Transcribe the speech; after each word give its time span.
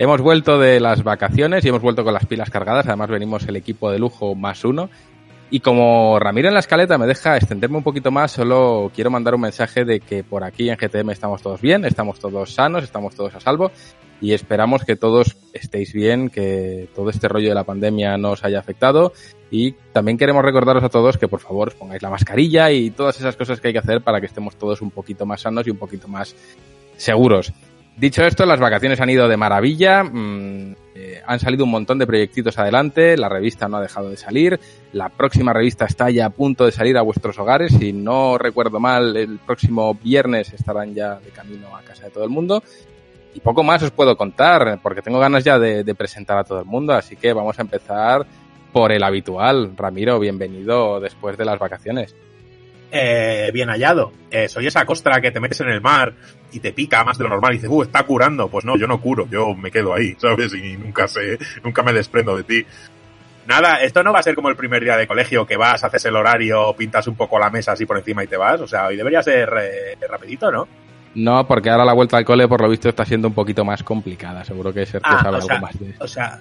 Hemos 0.00 0.22
vuelto 0.22 0.58
de 0.58 0.80
las 0.80 1.04
vacaciones 1.04 1.62
y 1.62 1.68
hemos 1.68 1.82
vuelto 1.82 2.04
con 2.04 2.14
las 2.14 2.24
pilas 2.24 2.48
cargadas, 2.48 2.86
además 2.86 3.10
venimos 3.10 3.46
el 3.46 3.56
equipo 3.56 3.90
de 3.90 3.98
lujo 3.98 4.34
más 4.34 4.64
uno. 4.64 4.88
Y 5.50 5.60
como 5.60 6.18
Ramiro 6.18 6.48
en 6.48 6.54
la 6.54 6.60
escaleta 6.60 6.96
me 6.96 7.06
deja 7.06 7.36
extenderme 7.36 7.76
un 7.76 7.82
poquito 7.82 8.10
más, 8.10 8.32
solo 8.32 8.90
quiero 8.94 9.10
mandar 9.10 9.34
un 9.34 9.42
mensaje 9.42 9.84
de 9.84 10.00
que 10.00 10.24
por 10.24 10.42
aquí 10.42 10.70
en 10.70 10.78
GTM 10.78 11.10
estamos 11.10 11.42
todos 11.42 11.60
bien, 11.60 11.84
estamos 11.84 12.18
todos 12.18 12.54
sanos, 12.54 12.82
estamos 12.82 13.14
todos 13.14 13.34
a 13.34 13.40
salvo 13.40 13.72
y 14.22 14.32
esperamos 14.32 14.86
que 14.86 14.96
todos 14.96 15.36
estéis 15.52 15.92
bien, 15.92 16.30
que 16.30 16.88
todo 16.94 17.10
este 17.10 17.28
rollo 17.28 17.50
de 17.50 17.54
la 17.54 17.64
pandemia 17.64 18.16
no 18.16 18.30
os 18.30 18.42
haya 18.42 18.58
afectado 18.58 19.12
y 19.50 19.72
también 19.92 20.16
queremos 20.16 20.42
recordaros 20.42 20.82
a 20.82 20.88
todos 20.88 21.18
que 21.18 21.28
por 21.28 21.40
favor 21.40 21.68
os 21.68 21.74
pongáis 21.74 22.00
la 22.00 22.08
mascarilla 22.08 22.70
y 22.70 22.90
todas 22.90 23.20
esas 23.20 23.36
cosas 23.36 23.60
que 23.60 23.68
hay 23.68 23.74
que 23.74 23.80
hacer 23.80 24.00
para 24.00 24.18
que 24.18 24.26
estemos 24.28 24.56
todos 24.56 24.80
un 24.80 24.92
poquito 24.92 25.26
más 25.26 25.42
sanos 25.42 25.66
y 25.66 25.70
un 25.70 25.76
poquito 25.76 26.08
más 26.08 26.34
seguros. 26.96 27.52
Dicho 27.96 28.24
esto, 28.24 28.46
las 28.46 28.60
vacaciones 28.60 29.00
han 29.00 29.10
ido 29.10 29.28
de 29.28 29.36
maravilla, 29.36 30.02
mmm, 30.04 30.74
eh, 30.94 31.20
han 31.26 31.38
salido 31.38 31.64
un 31.64 31.70
montón 31.70 31.98
de 31.98 32.06
proyectitos 32.06 32.58
adelante, 32.58 33.16
la 33.16 33.28
revista 33.28 33.68
no 33.68 33.76
ha 33.76 33.82
dejado 33.82 34.08
de 34.08 34.16
salir, 34.16 34.58
la 34.92 35.10
próxima 35.10 35.52
revista 35.52 35.84
está 35.84 36.08
ya 36.08 36.26
a 36.26 36.30
punto 36.30 36.64
de 36.64 36.72
salir 36.72 36.96
a 36.96 37.02
vuestros 37.02 37.38
hogares, 37.38 37.72
si 37.78 37.92
no 37.92 38.38
recuerdo 38.38 38.80
mal, 38.80 39.16
el 39.16 39.38
próximo 39.38 39.94
viernes 39.94 40.52
estarán 40.52 40.94
ya 40.94 41.16
de 41.16 41.28
camino 41.28 41.76
a 41.76 41.82
casa 41.82 42.04
de 42.04 42.10
todo 42.10 42.24
el 42.24 42.30
mundo. 42.30 42.62
Y 43.34 43.40
poco 43.40 43.62
más 43.62 43.82
os 43.82 43.92
puedo 43.92 44.16
contar, 44.16 44.80
porque 44.82 45.02
tengo 45.02 45.20
ganas 45.20 45.44
ya 45.44 45.58
de 45.58 45.94
presentar 45.94 46.38
a 46.38 46.44
todo 46.44 46.58
el 46.58 46.64
mundo, 46.64 46.94
así 46.94 47.14
que 47.16 47.32
vamos 47.32 47.58
a 47.58 47.62
empezar 47.62 48.26
por 48.72 48.92
el 48.92 49.02
habitual. 49.02 49.72
Ramiro, 49.76 50.18
bienvenido 50.18 51.00
después 51.00 51.36
de 51.36 51.44
las 51.44 51.58
vacaciones. 51.58 52.14
Eh, 52.92 53.50
bien 53.52 53.68
hallado. 53.68 54.12
Eh, 54.30 54.48
soy 54.48 54.66
esa 54.66 54.84
costra 54.84 55.20
que 55.20 55.30
te 55.30 55.40
metes 55.40 55.60
en 55.60 55.68
el 55.68 55.80
mar 55.80 56.12
y 56.52 56.58
te 56.60 56.72
pica 56.72 57.04
más 57.04 57.18
de 57.18 57.24
lo 57.24 57.30
normal 57.30 57.52
y 57.52 57.56
dices, 57.56 57.70
uh, 57.70 57.82
está 57.82 58.02
curando. 58.02 58.48
Pues 58.48 58.64
no, 58.64 58.76
yo 58.76 58.86
no 58.86 59.00
curo, 59.00 59.28
yo 59.30 59.54
me 59.54 59.70
quedo 59.70 59.94
ahí, 59.94 60.14
¿sabes? 60.18 60.52
Y 60.54 60.76
nunca 60.76 61.06
sé, 61.06 61.38
nunca 61.62 61.82
me 61.82 61.92
desprendo 61.92 62.36
de 62.36 62.42
ti. 62.42 62.66
Nada, 63.46 63.82
esto 63.82 64.02
no 64.02 64.12
va 64.12 64.20
a 64.20 64.22
ser 64.22 64.34
como 64.34 64.48
el 64.48 64.56
primer 64.56 64.82
día 64.82 64.96
de 64.96 65.06
colegio 65.06 65.46
que 65.46 65.56
vas, 65.56 65.82
haces 65.82 66.04
el 66.04 66.16
horario, 66.16 66.74
pintas 66.76 67.06
un 67.06 67.16
poco 67.16 67.38
la 67.38 67.50
mesa 67.50 67.72
así 67.72 67.86
por 67.86 67.98
encima 67.98 68.22
y 68.22 68.26
te 68.26 68.36
vas. 68.36 68.60
O 68.60 68.66
sea, 68.66 68.86
hoy 68.86 68.96
debería 68.96 69.22
ser 69.22 69.50
eh, 69.60 70.06
rapidito, 70.08 70.50
¿no? 70.50 70.68
No, 71.14 71.46
porque 71.46 71.70
ahora 71.70 71.84
la 71.84 71.92
vuelta 71.92 72.16
al 72.16 72.24
cole, 72.24 72.46
por 72.46 72.60
lo 72.60 72.68
visto, 72.68 72.88
está 72.88 73.04
siendo 73.04 73.28
un 73.28 73.34
poquito 73.34 73.64
más 73.64 73.82
complicada. 73.82 74.44
Seguro 74.44 74.72
que 74.72 74.86
Sergio 74.86 75.10
Ah, 75.12 75.22
sabe 75.22 75.38
o 75.38 75.40
sea, 75.40 75.54
algo 75.56 75.66
más 75.66 75.78
de 75.80 75.90
eso. 75.90 76.04
O 76.04 76.06
sea, 76.08 76.38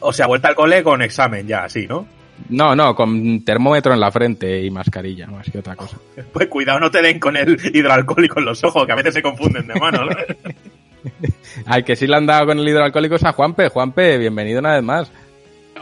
o 0.00 0.12
sea, 0.12 0.26
vuelta 0.26 0.48
al 0.48 0.54
cole 0.54 0.82
con 0.82 1.00
examen 1.00 1.46
ya, 1.46 1.64
así, 1.64 1.86
¿no? 1.86 2.06
No, 2.48 2.74
no, 2.74 2.94
con 2.94 3.44
termómetro 3.44 3.94
en 3.94 4.00
la 4.00 4.10
frente 4.10 4.62
y 4.62 4.70
mascarilla, 4.70 5.26
más 5.26 5.50
que 5.50 5.58
otra 5.58 5.76
cosa. 5.76 5.96
Pues 6.32 6.48
cuidado, 6.48 6.80
no 6.80 6.90
te 6.90 7.02
den 7.02 7.18
con 7.18 7.36
el 7.36 7.58
hidroalcohólico 7.72 8.38
en 8.38 8.46
los 8.46 8.62
ojos, 8.64 8.86
que 8.86 8.92
a 8.92 8.96
veces 8.96 9.14
se 9.14 9.22
confunden 9.22 9.66
de 9.66 9.74
mano, 9.74 10.04
¿no? 10.04 10.16
Al 11.66 11.84
que 11.84 11.96
sí 11.96 12.06
le 12.06 12.16
han 12.16 12.26
dado 12.26 12.46
con 12.46 12.58
el 12.58 12.68
hidroalcohólico 12.68 13.16
es 13.16 13.24
a 13.24 13.32
Juanpe. 13.32 13.68
Juanpe, 13.68 14.18
bienvenido 14.18 14.60
una 14.60 14.74
vez 14.74 14.82
más. 14.82 15.12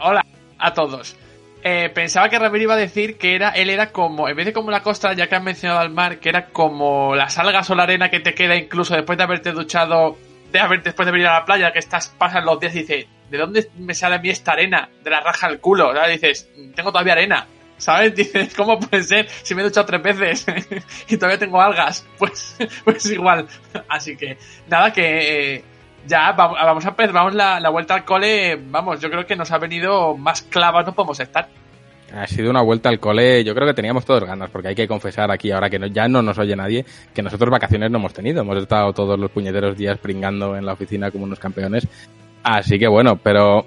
Hola 0.01 0.25
a 0.59 0.73
todos. 0.73 1.15
Eh, 1.65 1.89
pensaba 1.93 2.27
que 2.27 2.37
Ramiro 2.37 2.63
iba 2.63 2.73
a 2.73 2.77
decir 2.77 3.17
que 3.17 3.35
era, 3.35 3.51
él 3.51 3.69
era 3.69 3.91
como, 3.91 4.27
en 4.27 4.35
vez 4.35 4.45
de 4.45 4.53
como 4.53 4.69
la 4.69 4.83
costa, 4.83 5.13
ya 5.13 5.27
que 5.27 5.35
han 5.35 5.45
mencionado 5.45 5.79
al 5.79 5.91
mar, 5.91 6.19
que 6.19 6.27
era 6.27 6.47
como 6.47 7.15
las 7.15 7.37
algas 7.37 7.69
o 7.69 7.75
la 7.75 7.83
arena 7.83 8.09
que 8.09 8.19
te 8.19 8.33
queda 8.33 8.57
incluso 8.57 8.95
después 8.95 9.17
de 9.17 9.23
haberte 9.23 9.53
duchado, 9.53 10.17
de 10.51 10.59
haber, 10.59 10.83
después 10.83 11.05
de 11.05 11.13
venir 11.13 11.27
a 11.27 11.39
la 11.39 11.45
playa, 11.45 11.71
que 11.71 11.79
estás, 11.79 12.09
pasan 12.17 12.45
los 12.45 12.59
días 12.59 12.75
y 12.75 12.79
dices, 12.79 13.05
¿de 13.29 13.37
dónde 13.37 13.69
me 13.77 13.93
sale 13.93 14.15
a 14.15 14.19
mí 14.19 14.29
esta 14.29 14.53
arena? 14.53 14.89
De 15.03 15.09
la 15.09 15.21
raja 15.21 15.47
al 15.47 15.59
culo. 15.59 15.93
Dices, 16.07 16.49
tengo 16.75 16.91
todavía 16.91 17.13
arena. 17.13 17.47
¿Sabes? 17.77 18.15
Dices, 18.15 18.53
¿cómo 18.55 18.79
puede 18.79 19.03
ser 19.03 19.27
si 19.29 19.55
me 19.55 19.61
he 19.61 19.65
duchado 19.65 19.85
tres 19.85 20.01
veces 20.17 20.45
y 21.07 21.17
todavía 21.17 21.39
tengo 21.39 21.61
algas? 21.61 22.05
Pues, 22.17 22.55
pues 22.83 23.05
igual. 23.07 23.47
Así 23.89 24.15
que, 24.15 24.37
nada, 24.67 24.93
que 24.93 25.55
eh, 25.55 25.63
ya 26.05 26.31
vamos, 26.31 26.85
a 26.85 26.91
vamos 26.91 27.35
la, 27.35 27.59
la 27.59 27.69
vuelta 27.69 27.95
al 27.95 28.05
cole, 28.05 28.55
vamos, 28.55 29.01
yo 29.01 29.09
creo 29.09 29.25
que 29.25 29.35
nos 29.35 29.51
ha 29.51 29.57
venido 29.57 30.15
más 30.15 30.41
clavas, 30.43 30.85
no 30.85 30.93
podemos 30.93 31.19
estar. 31.19 31.49
Ha 32.13 32.27
sido 32.27 32.51
una 32.51 32.61
vuelta 32.61 32.89
al 32.89 32.99
cole, 32.99 33.43
yo 33.43 33.55
creo 33.55 33.67
que 33.67 33.73
teníamos 33.73 34.05
todos 34.05 34.23
ganas, 34.23 34.51
porque 34.51 34.67
hay 34.67 34.75
que 34.75 34.87
confesar 34.87 35.31
aquí, 35.31 35.49
ahora 35.49 35.69
que 35.69 35.79
ya 35.91 36.07
no 36.07 36.21
nos 36.21 36.37
oye 36.37 36.55
nadie, 36.55 36.85
que 37.11 37.23
nosotros 37.23 37.49
vacaciones 37.49 37.89
no 37.89 37.97
hemos 37.97 38.13
tenido. 38.13 38.41
Hemos 38.41 38.57
estado 38.57 38.93
todos 38.93 39.19
los 39.19 39.31
puñeteros 39.31 39.75
días 39.75 39.97
pringando 39.97 40.55
en 40.55 40.63
la 40.63 40.73
oficina 40.73 41.09
como 41.09 41.23
unos 41.23 41.39
campeones. 41.39 41.87
Así 42.43 42.77
que 42.77 42.87
bueno, 42.87 43.17
pero 43.17 43.65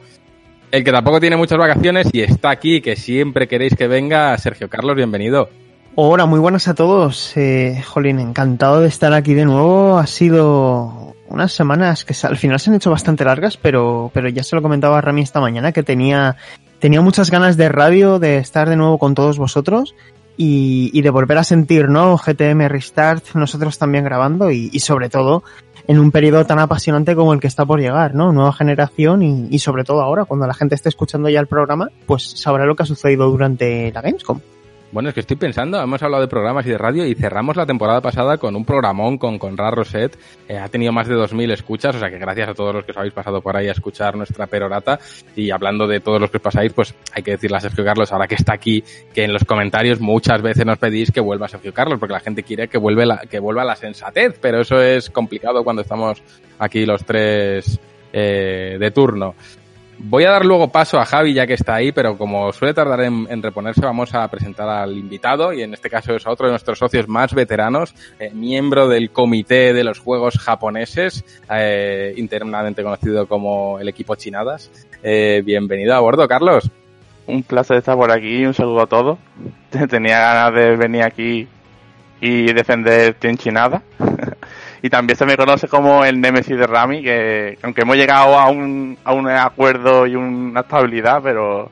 el 0.70 0.84
que 0.84 0.92
tampoco 0.92 1.20
tiene 1.20 1.36
muchas 1.36 1.58
vacaciones 1.58 2.08
y 2.12 2.20
está 2.20 2.50
aquí, 2.50 2.80
que 2.80 2.96
siempre 2.96 3.48
queréis 3.48 3.74
que 3.74 3.88
venga, 3.88 4.36
Sergio 4.38 4.68
Carlos, 4.68 4.94
bienvenido. 4.94 5.48
Hola, 5.94 6.26
muy 6.26 6.38
buenas 6.38 6.68
a 6.68 6.74
todos. 6.74 7.34
Eh, 7.38 7.82
jolín, 7.86 8.18
encantado 8.18 8.80
de 8.80 8.88
estar 8.88 9.14
aquí 9.14 9.32
de 9.32 9.46
nuevo. 9.46 9.96
Ha 9.96 10.06
sido 10.06 11.16
unas 11.28 11.52
semanas 11.52 12.04
que 12.04 12.14
al 12.26 12.36
final 12.36 12.60
se 12.60 12.68
han 12.68 12.76
hecho 12.76 12.90
bastante 12.90 13.24
largas, 13.24 13.56
pero, 13.56 14.10
pero 14.12 14.28
ya 14.28 14.42
se 14.42 14.54
lo 14.54 14.62
comentaba 14.62 14.98
a 14.98 15.00
Rami 15.00 15.22
esta 15.22 15.40
mañana 15.40 15.72
que 15.72 15.82
tenía, 15.82 16.36
tenía 16.80 17.00
muchas 17.00 17.30
ganas 17.30 17.56
de 17.56 17.70
radio, 17.70 18.18
de 18.18 18.36
estar 18.36 18.68
de 18.68 18.76
nuevo 18.76 18.98
con 18.98 19.14
todos 19.14 19.38
vosotros 19.38 19.94
y, 20.36 20.90
y 20.92 21.00
de 21.00 21.10
volver 21.10 21.38
a 21.38 21.44
sentir, 21.44 21.88
¿no? 21.88 22.18
GTM 22.18 22.68
Restart, 22.68 23.34
nosotros 23.34 23.78
también 23.78 24.04
grabando 24.04 24.50
y, 24.50 24.68
y 24.72 24.80
sobre 24.80 25.08
todo 25.08 25.44
en 25.88 25.98
un 25.98 26.10
periodo 26.10 26.44
tan 26.44 26.58
apasionante 26.58 27.14
como 27.14 27.32
el 27.32 27.40
que 27.40 27.46
está 27.46 27.64
por 27.64 27.80
llegar, 27.80 28.14
¿no? 28.14 28.32
Nueva 28.32 28.52
generación 28.52 29.22
y, 29.22 29.48
y 29.50 29.58
sobre 29.58 29.84
todo 29.84 30.00
ahora, 30.02 30.24
cuando 30.24 30.46
la 30.46 30.54
gente 30.54 30.74
esté 30.74 30.88
escuchando 30.88 31.28
ya 31.28 31.40
el 31.40 31.46
programa, 31.46 31.90
pues 32.06 32.22
sabrá 32.22 32.66
lo 32.66 32.74
que 32.76 32.82
ha 32.82 32.86
sucedido 32.86 33.30
durante 33.30 33.92
la 33.92 34.02
Gamescom. 34.02 34.40
Bueno, 34.96 35.10
es 35.10 35.14
que 35.14 35.20
estoy 35.20 35.36
pensando, 35.36 35.78
hemos 35.78 36.02
hablado 36.02 36.22
de 36.22 36.26
programas 36.26 36.64
y 36.64 36.70
de 36.70 36.78
radio 36.78 37.04
y 37.04 37.14
cerramos 37.14 37.54
la 37.54 37.66
temporada 37.66 38.00
pasada 38.00 38.38
con 38.38 38.56
un 38.56 38.64
programón 38.64 39.18
con 39.18 39.38
Conrad 39.38 39.74
Roset. 39.74 40.18
Eh, 40.48 40.56
ha 40.56 40.70
tenido 40.70 40.90
más 40.90 41.06
de 41.06 41.14
2.000 41.14 41.52
escuchas, 41.52 41.96
o 41.96 41.98
sea 41.98 42.08
que 42.08 42.16
gracias 42.16 42.48
a 42.48 42.54
todos 42.54 42.74
los 42.74 42.82
que 42.82 42.92
os 42.92 42.96
habéis 42.96 43.12
pasado 43.12 43.42
por 43.42 43.54
ahí 43.58 43.68
a 43.68 43.72
escuchar 43.72 44.16
nuestra 44.16 44.46
perorata. 44.46 44.98
Y 45.34 45.50
hablando 45.50 45.86
de 45.86 46.00
todos 46.00 46.18
los 46.18 46.30
que 46.30 46.38
os 46.38 46.42
pasáis, 46.42 46.72
pues 46.72 46.94
hay 47.12 47.22
que 47.22 47.32
decirle 47.32 47.58
a 47.58 47.60
Sergio 47.60 47.84
Carlos, 47.84 48.10
ahora 48.10 48.26
que 48.26 48.36
está 48.36 48.54
aquí, 48.54 48.82
que 49.12 49.24
en 49.24 49.34
los 49.34 49.44
comentarios 49.44 50.00
muchas 50.00 50.40
veces 50.40 50.64
nos 50.64 50.78
pedís 50.78 51.12
que 51.12 51.20
vuelva 51.20 51.46
Sergio 51.46 51.74
Carlos, 51.74 51.98
porque 51.98 52.14
la 52.14 52.20
gente 52.20 52.42
quiere 52.42 52.66
que, 52.66 52.78
vuelve 52.78 53.04
que 53.28 53.38
vuelva 53.38 53.66
la 53.66 53.76
sensatez, 53.76 54.38
pero 54.40 54.62
eso 54.62 54.80
es 54.80 55.10
complicado 55.10 55.62
cuando 55.62 55.82
estamos 55.82 56.22
aquí 56.58 56.86
los 56.86 57.04
tres 57.04 57.78
eh, 58.14 58.78
de 58.80 58.90
turno. 58.92 59.34
Voy 59.98 60.24
a 60.24 60.30
dar 60.30 60.44
luego 60.44 60.68
paso 60.68 60.98
a 60.98 61.06
Javi 61.06 61.32
ya 61.32 61.46
que 61.46 61.54
está 61.54 61.74
ahí, 61.74 61.90
pero 61.90 62.18
como 62.18 62.52
suele 62.52 62.74
tardar 62.74 63.00
en, 63.00 63.42
reponerse, 63.42 63.80
vamos 63.80 64.14
a 64.14 64.28
presentar 64.28 64.68
al 64.68 64.96
invitado 64.96 65.52
y 65.52 65.62
en 65.62 65.72
este 65.72 65.88
caso 65.88 66.14
es 66.14 66.26
a 66.26 66.30
otro 66.30 66.46
de 66.46 66.52
nuestros 66.52 66.78
socios 66.78 67.08
más 67.08 67.34
veteranos, 67.34 67.94
eh, 68.18 68.30
miembro 68.34 68.88
del 68.88 69.10
comité 69.10 69.72
de 69.72 69.84
los 69.84 69.98
juegos 69.98 70.38
japoneses, 70.38 71.24
eh, 71.50 72.12
internamente 72.16 72.82
conocido 72.82 73.26
como 73.26 73.78
el 73.80 73.88
equipo 73.88 74.16
Chinadas. 74.16 74.70
Eh, 75.02 75.42
bienvenido 75.44 75.94
a 75.94 76.00
bordo, 76.00 76.28
Carlos. 76.28 76.70
Un 77.26 77.42
placer 77.42 77.78
estar 77.78 77.96
por 77.96 78.10
aquí, 78.10 78.44
un 78.44 78.54
saludo 78.54 78.82
a 78.82 78.86
todos. 78.86 79.18
Tenía 79.88 80.18
ganas 80.18 80.54
de 80.54 80.76
venir 80.76 81.02
aquí 81.02 81.48
y 82.20 82.52
defender 82.52 83.14
Tenchinada. 83.14 83.82
y 84.82 84.90
también 84.90 85.16
se 85.16 85.26
me 85.26 85.36
conoce 85.36 85.68
como 85.68 86.04
el 86.04 86.20
Nemesis 86.20 86.56
de 86.56 86.66
Rami, 86.66 87.02
que 87.02 87.58
aunque 87.62 87.82
hemos 87.82 87.96
llegado 87.96 88.38
a 88.38 88.48
un, 88.48 88.98
a 89.04 89.12
un 89.12 89.28
acuerdo 89.28 90.06
y 90.06 90.16
una 90.16 90.60
estabilidad, 90.60 91.20
pero 91.22 91.70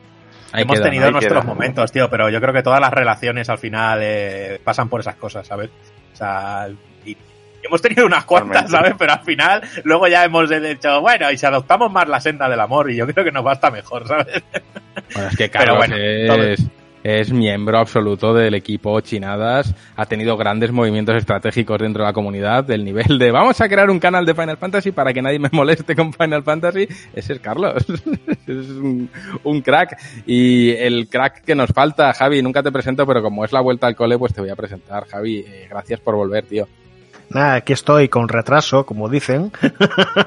Ahí 0.55 0.63
Hemos 0.63 0.77
queda, 0.77 0.85
tenido 0.85 1.11
nuestros 1.11 1.43
queda. 1.43 1.53
momentos, 1.53 1.91
tío, 1.91 2.09
pero 2.09 2.31
yo 2.31 2.41
creo 2.41 2.53
que 2.55 2.63
todas 2.63 2.81
las 2.81 2.93
relaciones 2.93 3.49
al 3.49 3.59
final 3.59 3.99
eh, 4.01 4.61
pasan 4.63 4.89
por 4.89 5.01
esas 5.01 5.17
cosas, 5.17 5.45
¿sabes? 5.45 5.69
O 6.13 6.17
sea, 6.17 6.69
y 7.05 7.17
hemos 7.61 7.83
tenido 7.83 8.07
unas 8.07 8.25
cuantas. 8.25 8.71
¿sabes? 8.71 8.95
Pero 8.97 9.15
al 9.15 9.23
final, 9.25 9.63
luego 9.83 10.07
ya 10.07 10.25
hemos 10.25 10.49
dicho, 10.49 11.01
bueno, 11.01 11.29
y 11.33 11.37
si 11.37 11.45
adoptamos 11.45 11.91
más 11.91 12.07
la 12.09 12.21
senda 12.21 12.49
del 12.49 12.61
amor, 12.61 12.89
y 12.89 12.95
yo 12.95 13.05
creo 13.05 13.25
que 13.25 13.33
nos 13.33 13.45
va 13.45 13.51
hasta 13.51 13.73
mejor, 13.73 14.07
¿sabes? 14.07 14.45
Bueno, 15.13 15.29
es 15.29 15.37
que 15.37 15.49
Pero 15.49 15.77
Carlos 15.77 15.77
bueno, 15.79 15.97
es, 15.97 16.61
es 17.05 17.31
miembro 17.31 17.79
absoluto 17.79 18.33
del 18.33 18.55
equipo 18.55 18.99
Chinadas, 19.03 19.75
ha 19.95 20.07
tenido 20.07 20.39
grandes 20.39 20.73
movimientos 20.73 21.17
estratégicos 21.17 21.79
dentro 21.79 22.03
de 22.03 22.09
la 22.09 22.15
comunidad, 22.15 22.65
del 22.65 22.83
nivel 22.83 23.19
de 23.19 23.31
vamos 23.31 23.61
a 23.61 23.69
crear 23.69 23.91
un 23.91 24.01
canal 24.01 24.25
de 24.25 24.35
Final 24.35 24.57
Fantasy 24.57 24.91
para 24.91 25.13
que 25.13 25.21
nadie 25.21 25.39
me 25.39 25.51
moleste 25.53 25.95
con 25.95 26.15
Final 26.15 26.43
Fantasy, 26.43 26.89
ese 27.15 27.35
es 27.35 27.41
Carlos, 27.41 27.85
es 28.47 28.69
un, 29.45 29.61
crack. 29.63 29.99
Y 30.27 30.71
el 30.71 31.09
crack 31.09 31.45
que 31.45 31.55
nos 31.55 31.71
falta, 31.71 32.13
Javi, 32.15 32.43
nunca 32.43 32.63
te 32.63 32.73
presento, 32.73 33.07
pero 33.07 33.23
como 33.23 33.45
es 33.45 33.53
la 33.53 33.61
vuelta 33.61 33.87
al 33.87 33.95
cole, 33.95 34.19
pues 34.19 34.33
te 34.33 34.41
voy 34.41 34.51
a 34.51 34.57
presentar, 34.57 35.07
Javi, 35.07 35.41
eh, 35.47 35.67
gracias 35.69 36.01
por 36.01 36.15
volver, 36.15 36.47
tío. 36.47 36.67
Nada, 37.31 37.55
aquí 37.55 37.73
estoy 37.73 38.09
con 38.09 38.29
retraso, 38.29 38.87
como 38.87 39.09
dicen. 39.09 39.53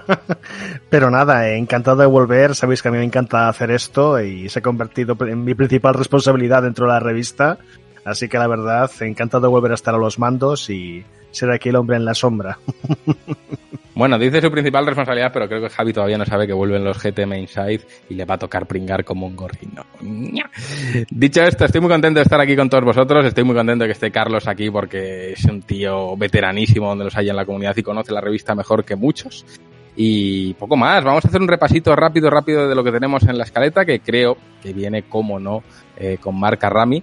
Pero 0.90 1.10
nada, 1.10 1.50
encantado 1.52 1.98
de 1.98 2.06
volver. 2.06 2.56
Sabéis 2.56 2.82
que 2.82 2.90
a 2.90 2.92
mí 2.92 2.98
me 2.98 3.04
encanta 3.04 3.48
hacer 3.48 3.72
esto 3.72 4.22
y 4.22 4.50
se 4.50 4.60
ha 4.60 4.62
convertido 4.62 5.18
en 5.22 5.44
mi 5.44 5.56
principal 5.56 5.94
responsabilidad 5.94 6.64
dentro 6.64 6.86
de 6.86 6.94
la 6.94 7.00
revista. 7.00 7.58
Así 8.04 8.30
que 8.30 8.38
la 8.38 8.48
verdad, 8.48 8.90
encantado 9.02 9.44
de 9.44 9.50
volver 9.50 9.72
a 9.72 9.76
estar 9.76 9.94
a 9.94 9.98
los 9.98 10.20
mandos 10.20 10.70
y 10.70 11.06
ser 11.32 11.52
aquí 11.52 11.70
el 11.70 11.76
hombre 11.76 11.98
en 11.98 12.06
la 12.06 12.14
sombra. 12.14 12.60
Bueno, 13.98 14.20
dice 14.20 14.42
su 14.42 14.52
principal 14.52 14.86
responsabilidad, 14.86 15.32
pero 15.34 15.48
creo 15.48 15.60
que 15.60 15.70
Javi 15.70 15.92
todavía 15.92 16.20
no 16.20 16.26
sabe 16.26 16.46
que 16.46 16.54
vuelven 16.54 16.84
los 16.84 17.02
GTM 17.02 17.34
Inside 17.34 17.82
y 18.12 18.14
le 18.14 18.26
va 18.26 18.36
a 18.36 18.38
tocar 18.38 18.68
pringar 18.68 19.04
como 19.04 19.26
un 19.26 19.36
gorrino. 19.36 19.88
Dicho 21.10 21.42
esto, 21.42 21.66
estoy 21.66 21.82
muy 21.82 21.90
contento 21.90 22.20
de 22.20 22.24
estar 22.24 22.40
aquí 22.40 22.56
con 22.56 22.70
todos 22.70 22.84
vosotros. 22.84 23.26
Estoy 23.26 23.44
muy 23.44 23.56
contento 23.56 23.86
de 23.86 23.88
que 23.88 23.94
esté 23.94 24.12
Carlos 24.12 24.48
aquí 24.48 24.70
porque 24.70 25.32
es 25.32 25.44
un 25.46 25.64
tío 25.64 26.16
veteranísimo 26.16 26.90
donde 26.90 27.06
los 27.06 27.18
hay 27.18 27.30
en 27.30 27.36
la 27.36 27.44
comunidad 27.44 27.76
y 27.76 27.82
conoce 27.82 28.14
la 28.14 28.22
revista 28.22 28.54
mejor 28.54 28.86
que 28.86 28.96
muchos. 28.96 29.44
Y 29.96 30.54
poco 30.54 30.78
más, 30.78 31.04
vamos 31.04 31.26
a 31.26 31.30
hacer 31.30 31.42
un 31.42 31.48
repasito 31.48 31.96
rápido, 31.96 32.30
rápido 32.30 32.70
de 32.70 32.76
lo 32.76 32.84
que 32.84 32.92
tenemos 32.92 33.24
en 33.24 33.36
la 33.36 33.46
escaleta, 33.46 33.84
que 33.84 34.02
creo 34.02 34.38
que 34.62 34.74
viene, 34.74 35.06
como 35.10 35.40
no, 35.40 35.64
eh, 35.98 36.20
con 36.22 36.40
marca 36.40 36.70
Rami. 36.70 37.02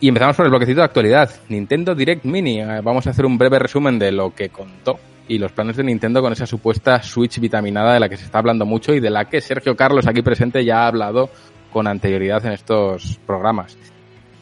Y 0.00 0.08
empezamos 0.08 0.36
por 0.36 0.46
el 0.46 0.50
bloquecito 0.50 0.80
de 0.80 0.86
actualidad. 0.86 1.30
Nintendo 1.50 1.94
Direct 1.94 2.24
Mini. 2.24 2.62
Eh, 2.62 2.80
vamos 2.82 3.06
a 3.06 3.10
hacer 3.10 3.26
un 3.26 3.36
breve 3.36 3.58
resumen 3.58 3.98
de 3.98 4.10
lo 4.10 4.34
que 4.34 4.48
contó 4.48 4.98
y 5.28 5.38
los 5.38 5.52
planes 5.52 5.76
de 5.76 5.84
Nintendo 5.84 6.20
con 6.20 6.32
esa 6.32 6.46
supuesta 6.46 7.02
Switch 7.02 7.38
vitaminada 7.38 7.94
de 7.94 8.00
la 8.00 8.08
que 8.08 8.16
se 8.16 8.24
está 8.24 8.38
hablando 8.38 8.66
mucho 8.66 8.92
y 8.94 9.00
de 9.00 9.10
la 9.10 9.26
que 9.26 9.40
Sergio 9.40 9.76
Carlos 9.76 10.06
aquí 10.06 10.22
presente 10.22 10.64
ya 10.64 10.84
ha 10.84 10.88
hablado 10.88 11.30
con 11.72 11.86
anterioridad 11.86 12.44
en 12.46 12.52
estos 12.52 13.18
programas. 13.26 13.76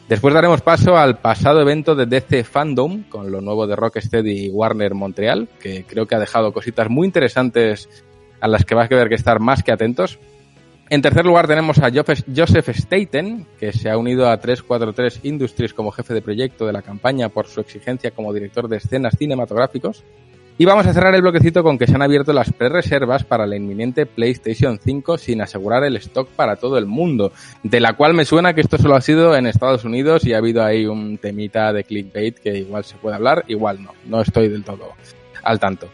Después 0.09 0.33
daremos 0.33 0.61
paso 0.61 0.97
al 0.97 1.19
pasado 1.19 1.61
evento 1.61 1.95
de 1.95 2.05
DC 2.05 2.43
Fandom 2.43 3.03
con 3.03 3.31
lo 3.31 3.39
nuevo 3.39 3.65
de 3.65 3.77
Rocksteady 3.77 4.47
y 4.47 4.49
Warner 4.49 4.93
Montreal, 4.93 5.47
que 5.61 5.85
creo 5.85 6.05
que 6.05 6.15
ha 6.15 6.19
dejado 6.19 6.51
cositas 6.51 6.89
muy 6.89 7.07
interesantes 7.07 7.87
a 8.41 8.49
las 8.49 8.65
que 8.65 8.75
vas 8.75 8.91
a 8.91 8.95
ver 8.95 9.07
que 9.07 9.15
estar 9.15 9.39
más 9.39 9.63
que 9.63 9.71
atentos. 9.71 10.19
En 10.89 11.01
tercer 11.01 11.25
lugar 11.25 11.47
tenemos 11.47 11.79
a 11.79 11.89
Joseph 11.89 12.67
Staten, 12.67 13.47
que 13.57 13.71
se 13.71 13.89
ha 13.89 13.97
unido 13.97 14.29
a 14.29 14.37
343 14.37 15.21
Industries 15.23 15.73
como 15.73 15.91
jefe 15.91 16.13
de 16.13 16.21
proyecto 16.21 16.65
de 16.65 16.73
la 16.73 16.81
campaña 16.81 17.29
por 17.29 17.47
su 17.47 17.61
exigencia 17.61 18.11
como 18.11 18.33
director 18.33 18.67
de 18.67 18.75
escenas 18.75 19.15
cinematográficos. 19.17 20.03
Y 20.57 20.65
vamos 20.65 20.85
a 20.85 20.93
cerrar 20.93 21.15
el 21.15 21.21
bloquecito 21.21 21.63
con 21.63 21.77
que 21.77 21.87
se 21.87 21.95
han 21.95 22.01
abierto 22.03 22.33
las 22.33 22.53
pre-reservas 22.53 23.23
para 23.23 23.47
la 23.47 23.55
inminente 23.55 24.05
PlayStation 24.05 24.79
5 24.83 25.17
sin 25.17 25.41
asegurar 25.41 25.83
el 25.83 25.95
stock 25.97 26.27
para 26.29 26.57
todo 26.57 26.77
el 26.77 26.85
mundo, 26.85 27.31
de 27.63 27.79
la 27.79 27.93
cual 27.93 28.13
me 28.13 28.25
suena 28.25 28.53
que 28.53 28.61
esto 28.61 28.77
solo 28.77 28.95
ha 28.95 29.01
sido 29.01 29.35
en 29.35 29.47
Estados 29.47 29.85
Unidos 29.85 30.25
y 30.25 30.33
ha 30.33 30.37
habido 30.37 30.63
ahí 30.63 30.85
un 30.85 31.17
temita 31.17 31.73
de 31.73 31.83
clickbait 31.83 32.37
que 32.37 32.59
igual 32.59 32.83
se 32.83 32.95
puede 32.97 33.15
hablar, 33.15 33.43
igual 33.47 33.81
no, 33.81 33.93
no 34.05 34.21
estoy 34.21 34.49
del 34.49 34.63
todo 34.63 34.89
al 35.43 35.59
tanto. 35.59 35.87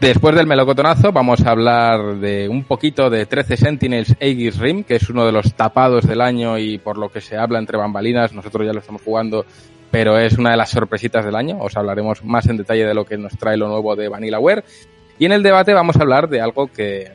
Después 0.00 0.34
del 0.34 0.46
melocotonazo 0.46 1.12
vamos 1.12 1.40
a 1.46 1.52
hablar 1.52 2.16
de 2.16 2.48
un 2.48 2.64
poquito 2.64 3.08
de 3.08 3.26
13 3.26 3.56
Sentinels 3.56 4.16
Aegis 4.20 4.58
Rim, 4.58 4.82
que 4.82 4.96
es 4.96 5.08
uno 5.08 5.24
de 5.24 5.32
los 5.32 5.54
tapados 5.54 6.06
del 6.06 6.20
año 6.20 6.58
y 6.58 6.78
por 6.78 6.98
lo 6.98 7.10
que 7.10 7.20
se 7.20 7.38
habla 7.38 7.58
entre 7.58 7.78
bambalinas, 7.78 8.34
nosotros 8.34 8.66
ya 8.66 8.72
lo 8.72 8.80
estamos 8.80 9.02
jugando 9.02 9.46
pero 9.94 10.18
es 10.18 10.36
una 10.38 10.50
de 10.50 10.56
las 10.56 10.70
sorpresitas 10.70 11.24
del 11.24 11.36
año. 11.36 11.56
Os 11.60 11.76
hablaremos 11.76 12.24
más 12.24 12.48
en 12.48 12.56
detalle 12.56 12.84
de 12.84 12.94
lo 12.94 13.04
que 13.04 13.16
nos 13.16 13.38
trae 13.38 13.56
lo 13.56 13.68
nuevo 13.68 13.94
de 13.94 14.08
VanillaWare. 14.08 14.64
Y 15.20 15.24
en 15.26 15.30
el 15.30 15.44
debate 15.44 15.72
vamos 15.72 15.94
a 15.94 16.00
hablar 16.00 16.28
de 16.28 16.40
algo 16.40 16.66
que 16.66 17.12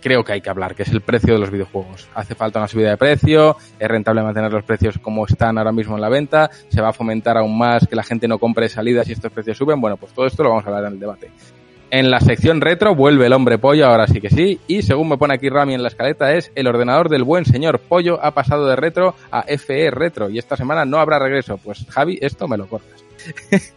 creo 0.00 0.24
que 0.24 0.32
hay 0.32 0.40
que 0.40 0.48
hablar, 0.48 0.74
que 0.74 0.84
es 0.84 0.88
el 0.88 1.02
precio 1.02 1.34
de 1.34 1.40
los 1.40 1.50
videojuegos. 1.50 2.08
Hace 2.14 2.34
falta 2.34 2.60
una 2.60 2.68
subida 2.68 2.88
de 2.88 2.96
precio, 2.96 3.58
es 3.78 3.88
rentable 3.88 4.22
mantener 4.22 4.50
los 4.50 4.64
precios 4.64 4.98
como 4.98 5.26
están 5.26 5.58
ahora 5.58 5.70
mismo 5.70 5.96
en 5.96 6.00
la 6.00 6.08
venta, 6.08 6.50
se 6.70 6.80
va 6.80 6.88
a 6.88 6.92
fomentar 6.94 7.36
aún 7.36 7.58
más 7.58 7.86
que 7.86 7.94
la 7.94 8.02
gente 8.02 8.26
no 8.26 8.38
compre 8.38 8.70
salidas 8.70 9.06
y 9.10 9.12
estos 9.12 9.30
precios 9.30 9.58
suben. 9.58 9.78
Bueno, 9.78 9.98
pues 9.98 10.14
todo 10.14 10.24
esto 10.24 10.42
lo 10.42 10.48
vamos 10.48 10.64
a 10.64 10.68
hablar 10.68 10.86
en 10.86 10.92
el 10.94 11.00
debate. 11.00 11.30
En 11.94 12.10
la 12.10 12.18
sección 12.18 12.60
retro 12.60 12.96
vuelve 12.96 13.26
el 13.26 13.32
hombre 13.32 13.56
pollo, 13.56 13.86
ahora 13.86 14.08
sí 14.08 14.20
que 14.20 14.28
sí, 14.28 14.58
y 14.66 14.82
según 14.82 15.10
me 15.10 15.16
pone 15.16 15.34
aquí 15.34 15.48
Rami 15.48 15.74
en 15.74 15.82
la 15.84 15.86
escaleta 15.86 16.34
es 16.34 16.50
el 16.56 16.66
ordenador 16.66 17.08
del 17.08 17.22
buen 17.22 17.44
señor 17.44 17.78
pollo 17.78 18.18
ha 18.20 18.32
pasado 18.32 18.66
de 18.66 18.74
retro 18.74 19.14
a 19.30 19.42
FE 19.42 19.92
retro 19.92 20.28
y 20.28 20.38
esta 20.38 20.56
semana 20.56 20.84
no 20.84 20.98
habrá 20.98 21.20
regreso. 21.20 21.56
Pues 21.56 21.86
Javi, 21.88 22.18
esto 22.20 22.48
me 22.48 22.56
lo 22.56 22.66
cortas. 22.66 23.04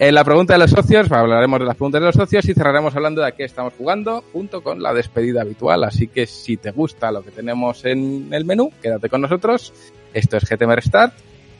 en 0.00 0.12
la 0.12 0.24
pregunta 0.24 0.54
de 0.54 0.58
los 0.58 0.72
socios, 0.72 1.12
hablaremos 1.12 1.60
de 1.60 1.66
las 1.66 1.76
preguntas 1.76 2.00
de 2.00 2.06
los 2.08 2.16
socios 2.16 2.48
y 2.48 2.52
cerraremos 2.52 2.96
hablando 2.96 3.20
de 3.20 3.28
a 3.28 3.30
qué 3.30 3.44
estamos 3.44 3.74
jugando 3.78 4.24
junto 4.32 4.64
con 4.64 4.82
la 4.82 4.92
despedida 4.92 5.42
habitual. 5.42 5.84
Así 5.84 6.08
que 6.08 6.26
si 6.26 6.56
te 6.56 6.72
gusta 6.72 7.12
lo 7.12 7.22
que 7.22 7.30
tenemos 7.30 7.84
en 7.84 8.26
el 8.32 8.44
menú, 8.44 8.72
quédate 8.82 9.08
con 9.08 9.20
nosotros. 9.20 9.72
Esto 10.12 10.36
es 10.36 10.50
GTM 10.50 10.72
Restart. 10.72 11.14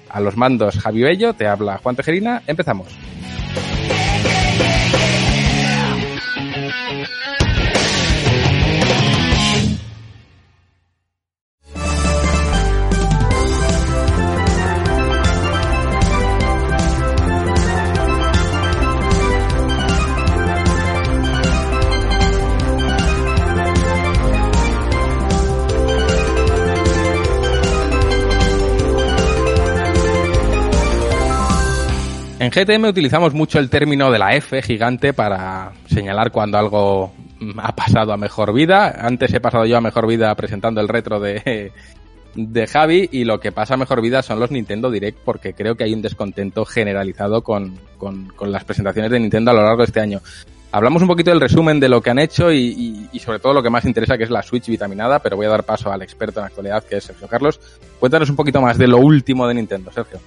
A 0.08 0.18
los 0.18 0.36
mandos 0.36 0.80
Javi 0.80 1.02
Bello, 1.02 1.34
te 1.34 1.46
habla 1.46 1.78
Juan 1.78 1.94
Tejerina. 1.94 2.42
Empezamos. 2.48 2.88
En 32.42 32.50
GTM 32.50 32.86
utilizamos 32.86 33.34
mucho 33.34 33.60
el 33.60 33.70
término 33.70 34.10
de 34.10 34.18
la 34.18 34.34
F 34.34 34.62
gigante 34.62 35.12
para 35.12 35.70
señalar 35.86 36.32
cuando 36.32 36.58
algo 36.58 37.12
ha 37.58 37.76
pasado 37.76 38.12
a 38.12 38.16
mejor 38.16 38.52
vida. 38.52 38.96
Antes 38.98 39.32
he 39.32 39.38
pasado 39.38 39.64
yo 39.64 39.76
a 39.76 39.80
mejor 39.80 40.08
vida 40.08 40.34
presentando 40.34 40.80
el 40.80 40.88
retro 40.88 41.20
de, 41.20 41.70
de 42.34 42.66
Javi 42.66 43.08
y 43.12 43.22
lo 43.22 43.38
que 43.38 43.52
pasa 43.52 43.74
a 43.74 43.76
mejor 43.76 44.02
vida 44.02 44.22
son 44.22 44.40
los 44.40 44.50
Nintendo 44.50 44.90
Direct 44.90 45.20
porque 45.24 45.54
creo 45.54 45.76
que 45.76 45.84
hay 45.84 45.94
un 45.94 46.02
descontento 46.02 46.64
generalizado 46.64 47.42
con, 47.42 47.78
con, 47.96 48.32
las 48.50 48.64
presentaciones 48.64 49.12
de 49.12 49.20
Nintendo 49.20 49.52
a 49.52 49.54
lo 49.54 49.62
largo 49.62 49.82
de 49.82 49.84
este 49.84 50.00
año. 50.00 50.18
Hablamos 50.72 51.00
un 51.00 51.08
poquito 51.08 51.30
del 51.30 51.40
resumen 51.40 51.78
de 51.78 51.88
lo 51.88 52.00
que 52.00 52.10
han 52.10 52.18
hecho 52.18 52.50
y, 52.50 53.08
y, 53.12 53.18
sobre 53.20 53.38
todo 53.38 53.52
lo 53.52 53.62
que 53.62 53.70
más 53.70 53.84
interesa 53.84 54.18
que 54.18 54.24
es 54.24 54.30
la 54.30 54.42
Switch 54.42 54.66
vitaminada, 54.66 55.20
pero 55.20 55.36
voy 55.36 55.46
a 55.46 55.50
dar 55.50 55.62
paso 55.62 55.92
al 55.92 56.02
experto 56.02 56.40
en 56.40 56.46
actualidad 56.46 56.82
que 56.82 56.96
es 56.96 57.04
Sergio 57.04 57.28
Carlos. 57.28 57.60
Cuéntanos 58.00 58.28
un 58.30 58.34
poquito 58.34 58.60
más 58.60 58.78
de 58.78 58.88
lo 58.88 58.98
último 58.98 59.46
de 59.46 59.54
Nintendo, 59.54 59.92
Sergio. 59.92 60.18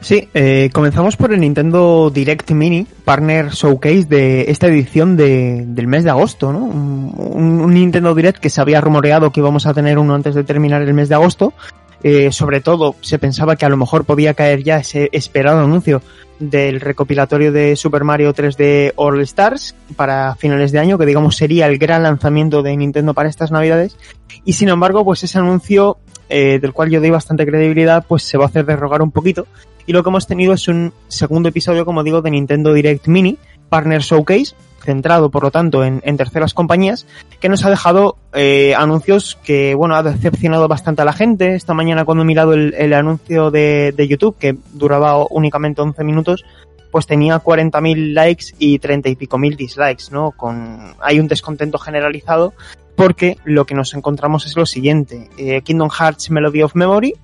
Sí, 0.00 0.28
eh, 0.34 0.70
comenzamos 0.72 1.16
por 1.16 1.32
el 1.32 1.40
Nintendo 1.40 2.10
Direct 2.10 2.50
Mini, 2.50 2.86
Partner 3.04 3.50
Showcase 3.50 4.04
de 4.04 4.50
esta 4.50 4.66
edición 4.66 5.16
de, 5.16 5.64
del 5.66 5.86
mes 5.86 6.04
de 6.04 6.10
agosto, 6.10 6.52
¿no? 6.52 6.60
Un, 6.60 7.74
Nintendo 7.74 8.14
Direct 8.14 8.38
que 8.38 8.50
se 8.50 8.60
había 8.60 8.80
rumoreado 8.80 9.32
que 9.32 9.40
íbamos 9.40 9.66
a 9.66 9.74
tener 9.74 9.98
uno 9.98 10.14
antes 10.14 10.34
de 10.34 10.44
terminar 10.44 10.82
el 10.82 10.94
mes 10.94 11.08
de 11.08 11.14
agosto. 11.14 11.54
Eh, 12.02 12.30
sobre 12.30 12.60
todo, 12.60 12.94
se 13.00 13.18
pensaba 13.18 13.56
que 13.56 13.66
a 13.66 13.68
lo 13.68 13.76
mejor 13.76 14.04
podía 14.04 14.34
caer 14.34 14.62
ya 14.62 14.78
ese 14.78 15.08
esperado 15.12 15.60
anuncio 15.60 16.02
del 16.38 16.80
recopilatorio 16.80 17.50
de 17.50 17.74
Super 17.74 18.04
Mario 18.04 18.34
3D 18.34 18.92
All 18.96 19.20
Stars 19.22 19.74
para 19.96 20.34
finales 20.36 20.72
de 20.72 20.78
año, 20.78 20.98
que 20.98 21.06
digamos 21.06 21.36
sería 21.36 21.66
el 21.66 21.78
gran 21.78 22.02
lanzamiento 22.02 22.62
de 22.62 22.76
Nintendo 22.76 23.14
para 23.14 23.30
estas 23.30 23.50
navidades. 23.50 23.96
Y 24.44 24.52
sin 24.52 24.68
embargo, 24.68 25.04
pues 25.04 25.24
ese 25.24 25.38
anuncio, 25.38 25.96
eh, 26.28 26.58
del 26.60 26.74
cual 26.74 26.90
yo 26.90 27.00
doy 27.00 27.10
bastante 27.10 27.46
credibilidad, 27.46 28.04
pues 28.06 28.22
se 28.22 28.36
va 28.36 28.44
a 28.44 28.48
hacer 28.48 28.66
derrogar 28.66 29.00
un 29.02 29.10
poquito 29.10 29.46
y 29.86 29.92
lo 29.92 30.02
que 30.02 30.10
hemos 30.10 30.26
tenido 30.26 30.52
es 30.52 30.68
un 30.68 30.92
segundo 31.08 31.48
episodio, 31.48 31.84
como 31.84 32.02
digo, 32.02 32.22
de 32.22 32.30
Nintendo 32.30 32.72
Direct 32.72 33.06
Mini, 33.06 33.38
Partner 33.68 34.00
Showcase, 34.00 34.54
centrado 34.86 35.30
por 35.30 35.42
lo 35.42 35.50
tanto 35.50 35.84
en, 35.84 36.16
terceras 36.16 36.54
compañías, 36.54 37.06
que 37.40 37.48
nos 37.48 37.64
ha 37.64 37.70
dejado 37.70 38.16
eh, 38.32 38.74
anuncios 38.76 39.38
que, 39.44 39.74
bueno, 39.74 39.96
ha 39.96 40.02
decepcionado 40.02 40.68
bastante 40.68 41.02
a 41.02 41.04
la 41.04 41.12
gente. 41.12 41.54
Esta 41.54 41.74
mañana 41.74 42.04
cuando 42.04 42.22
he 42.22 42.26
mirado 42.26 42.54
el, 42.54 42.92
anuncio 42.92 43.50
de, 43.50 44.06
YouTube, 44.08 44.36
que 44.38 44.56
duraba 44.72 45.26
únicamente 45.30 45.82
11 45.82 46.04
minutos, 46.04 46.44
pues 46.90 47.06
tenía 47.06 47.42
40.000 47.42 48.14
likes 48.14 48.46
y 48.58 48.78
30 48.78 49.10
y 49.10 49.16
pico 49.16 49.38
mil 49.38 49.56
dislikes, 49.56 50.04
¿no? 50.12 50.30
Con, 50.30 50.94
hay 51.00 51.20
un 51.20 51.28
descontento 51.28 51.78
generalizado 51.78 52.54
porque 52.94 53.36
lo 53.44 53.66
que 53.66 53.74
nos 53.74 53.92
encontramos 53.92 54.46
es 54.46 54.56
lo 54.56 54.64
siguiente. 54.64 55.28
Eh, 55.36 55.60
Kingdom 55.60 55.90
Hearts 55.90 56.30
Melody 56.30 56.62
of 56.62 56.74
Memory 56.74 57.14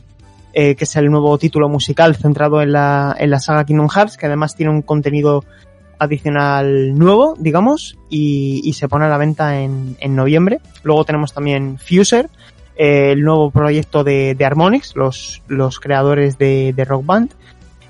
eh, 0.53 0.75
que 0.75 0.85
es 0.85 0.97
el 0.97 1.11
nuevo 1.11 1.37
título 1.39 1.69
musical 1.69 2.15
centrado 2.17 2.61
en 2.61 2.73
la, 2.73 3.17
en 3.19 3.31
la 3.31 3.41
saga 3.41 3.65
Kingdom 3.65 3.89
Hearts, 3.89 4.17
que 4.17 4.27
además 4.27 4.55
tiene 4.55 4.71
un 4.71 4.83
contenido 4.83 5.45
adicional 5.99 6.99
nuevo, 6.99 7.37
digamos, 7.39 7.97
y, 8.11 8.73
se 8.75 8.89
pone 8.89 9.07
a 9.07 9.09
la 9.09 9.19
venta 9.19 9.61
en, 9.61 9.97
en 10.01 10.17
noviembre. 10.17 10.61
Luego 10.83 11.05
tenemos 11.05 11.33
también 11.33 11.79
Fuser, 11.79 12.29
eh, 12.77 13.13
el 13.13 13.23
nuevo 13.23 13.51
proyecto 13.51 14.03
de, 14.03 14.35
de 14.35 14.45
Harmonix, 14.45 14.97
los, 14.97 15.43
los 15.49 15.79
creadores 15.79 16.39
de, 16.39 16.73
de 16.75 16.85
Rock 16.85 17.07
Band. 17.07 17.31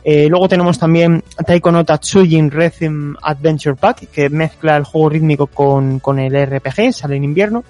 Eh, 0.05 0.29
luego 0.29 0.49
tenemos 0.49 0.79
también 0.79 1.23
Taiko 1.47 1.71
no 1.71 1.85
Tatsujin 1.85 2.51
Rhythm 2.51 3.15
Adventure 3.23 3.77
Pack, 3.77 4.11
que 4.11 4.29
mezcla 4.29 4.77
el 4.77 4.85
juego 4.85 5.09
rítmico 5.09 5.47
con, 5.47 6.01
con 6.01 6.19
el 6.19 6.35
RPG, 6.35 6.93
sale 6.93 7.17
en 7.17 7.25
invierno. 7.25 7.65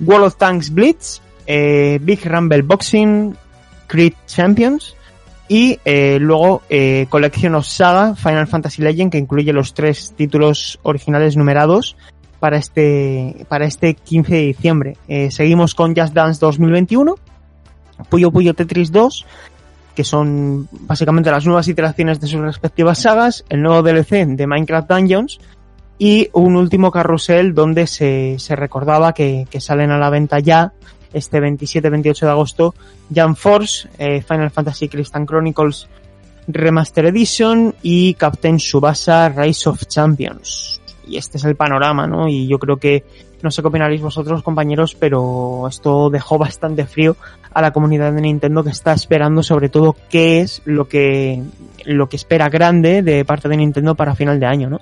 World 0.00 0.26
of 0.26 0.36
Tanks 0.36 0.72
Blitz, 0.72 1.20
Big 1.46 2.24
Rumble 2.24 2.62
Boxing, 2.62 3.36
Creed 3.86 4.14
Champions, 4.26 4.94
Y 5.48 5.78
eh, 5.84 6.18
luego 6.20 6.62
eh, 6.70 7.06
Collection 7.10 7.54
of 7.54 7.66
Saga 7.66 8.14
Final 8.14 8.46
Fantasy 8.46 8.82
Legend, 8.82 9.12
que 9.12 9.18
incluye 9.18 9.52
los 9.52 9.74
tres 9.74 10.14
títulos 10.16 10.78
originales 10.82 11.36
numerados 11.36 11.96
para 12.40 12.56
este, 12.56 13.46
para 13.48 13.66
este 13.66 13.94
15 13.94 14.34
de 14.34 14.40
diciembre. 14.40 14.96
Eh, 15.08 15.30
seguimos 15.30 15.74
con 15.74 15.94
Just 15.94 16.14
Dance 16.14 16.40
2021, 16.40 17.14
Puyo 18.08 18.30
Puyo 18.30 18.54
Tetris 18.54 18.90
2, 18.90 19.26
que 19.94 20.04
son 20.04 20.68
básicamente 20.72 21.30
las 21.30 21.46
nuevas 21.46 21.68
iteraciones 21.68 22.20
de 22.20 22.26
sus 22.26 22.40
respectivas 22.40 22.98
sagas, 22.98 23.44
el 23.48 23.62
nuevo 23.62 23.82
DLC 23.82 24.26
de 24.26 24.46
Minecraft 24.46 24.90
Dungeons 24.90 25.40
y 25.98 26.28
un 26.32 26.56
último 26.56 26.90
carrusel 26.90 27.54
donde 27.54 27.86
se, 27.86 28.36
se 28.38 28.56
recordaba 28.56 29.12
que, 29.12 29.46
que 29.48 29.60
salen 29.60 29.90
a 29.90 29.98
la 29.98 30.10
venta 30.10 30.40
ya 30.40 30.72
este 31.14 31.40
27-28 31.40 32.20
de 32.20 32.30
agosto 32.30 32.74
Jump 33.14 33.36
Force, 33.38 33.88
eh, 33.98 34.22
Final 34.22 34.50
Fantasy 34.50 34.88
Crystal 34.88 35.24
Chronicles 35.24 35.88
Remaster 36.46 37.06
Edition 37.06 37.74
y 37.82 38.14
Captain 38.14 38.58
Subasa 38.58 39.28
Rise 39.30 39.68
of 39.68 39.86
Champions. 39.86 40.80
Y 41.06 41.16
este 41.16 41.38
es 41.38 41.44
el 41.44 41.56
panorama, 41.56 42.06
¿no? 42.06 42.28
Y 42.28 42.46
yo 42.46 42.58
creo 42.58 42.78
que, 42.78 43.04
no 43.42 43.50
sé 43.50 43.62
qué 43.62 43.68
opinaréis 43.68 44.00
vosotros 44.00 44.42
compañeros, 44.42 44.94
pero 44.94 45.66
esto 45.68 46.10
dejó 46.10 46.38
bastante 46.38 46.86
frío 46.86 47.16
a 47.52 47.62
la 47.62 47.72
comunidad 47.72 48.12
de 48.12 48.22
Nintendo 48.22 48.64
que 48.64 48.70
está 48.70 48.92
esperando 48.92 49.42
sobre 49.42 49.68
todo 49.68 49.96
qué 50.10 50.40
es 50.40 50.62
lo 50.64 50.88
que, 50.88 51.42
lo 51.84 52.08
que 52.08 52.16
espera 52.16 52.48
grande 52.48 53.02
de 53.02 53.24
parte 53.24 53.48
de 53.48 53.56
Nintendo 53.56 53.94
para 53.94 54.14
final 54.14 54.40
de 54.40 54.46
año, 54.46 54.70
¿no? 54.70 54.80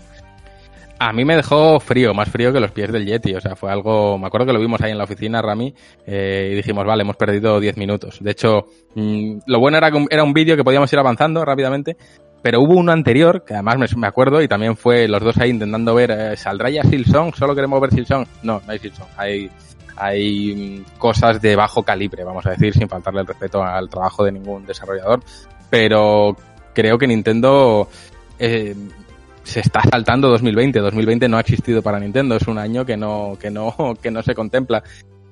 A 1.05 1.13
mí 1.13 1.25
me 1.25 1.35
dejó 1.35 1.81
frío, 1.81 2.15
más 2.15 2.29
frío 2.29 2.53
que 2.53 2.61
los 2.61 2.71
pies 2.71 2.93
del 2.93 3.05
Yeti. 3.05 3.35
O 3.35 3.41
sea, 3.41 3.57
fue 3.57 3.73
algo. 3.73 4.17
Me 4.19 4.29
acuerdo 4.29 4.47
que 4.47 4.53
lo 4.53 4.61
vimos 4.61 4.81
ahí 4.83 4.93
en 4.93 4.99
la 4.99 5.03
oficina, 5.03 5.43
Rami, 5.43 5.75
eh, 6.07 6.51
y 6.53 6.55
dijimos, 6.55 6.87
vale, 6.87 7.03
hemos 7.03 7.17
perdido 7.17 7.59
10 7.59 7.77
minutos. 7.77 8.19
De 8.21 8.31
hecho, 8.31 8.67
mmm, 8.95 9.39
lo 9.45 9.59
bueno 9.59 9.79
era 9.79 9.91
que 9.91 10.07
era 10.11 10.23
un 10.23 10.33
vídeo 10.33 10.57
que 10.57 10.63
podíamos 10.63 10.93
ir 10.93 11.01
avanzando 11.01 11.45
rápidamente, 11.45 11.97
pero 12.41 12.61
hubo 12.61 12.75
uno 12.75 12.93
anterior, 12.93 13.45
que 13.45 13.55
además 13.55 13.97
me, 13.97 14.07
acuerdo, 14.07 14.41
y 14.43 14.47
también 14.47 14.77
fue 14.77 15.09
los 15.09 15.21
dos 15.21 15.37
ahí 15.39 15.51
intentando 15.51 15.93
ver, 15.93 16.13
eh, 16.13 16.37
¿saldrá 16.37 16.71
ya 16.71 16.85
Silsong? 16.85 17.35
¿Solo 17.35 17.57
queremos 17.57 17.81
ver 17.81 17.91
Silsong? 17.91 18.25
No, 18.45 18.63
no 18.65 18.73
hay 18.73 18.79
Silsong. 18.79 19.09
Hay, 19.17 19.51
hay 19.97 20.85
cosas 20.99 21.43
de 21.43 21.57
bajo 21.57 21.83
calibre, 21.83 22.23
vamos 22.23 22.47
a 22.47 22.51
decir, 22.51 22.75
sin 22.75 22.89
faltarle 22.89 23.23
el 23.23 23.27
respeto 23.27 23.61
al 23.61 23.89
trabajo 23.89 24.23
de 24.23 24.31
ningún 24.31 24.65
desarrollador. 24.67 25.21
Pero 25.69 26.37
creo 26.73 26.97
que 26.97 27.09
Nintendo. 27.09 27.89
Eh, 28.39 28.75
se 29.43 29.61
está 29.61 29.83
saltando 29.91 30.29
2020. 30.29 30.79
2020 30.81 31.29
no 31.29 31.37
ha 31.37 31.41
existido 31.41 31.83
para 31.83 31.99
Nintendo. 31.99 32.37
Es 32.37 32.47
un 32.47 32.59
año 32.59 32.85
que 32.85 32.97
no, 32.97 33.37
que 33.41 33.51
no, 33.51 33.75
que 34.03 34.11
no 34.11 34.23
se 34.23 34.35
contempla. 34.35 34.83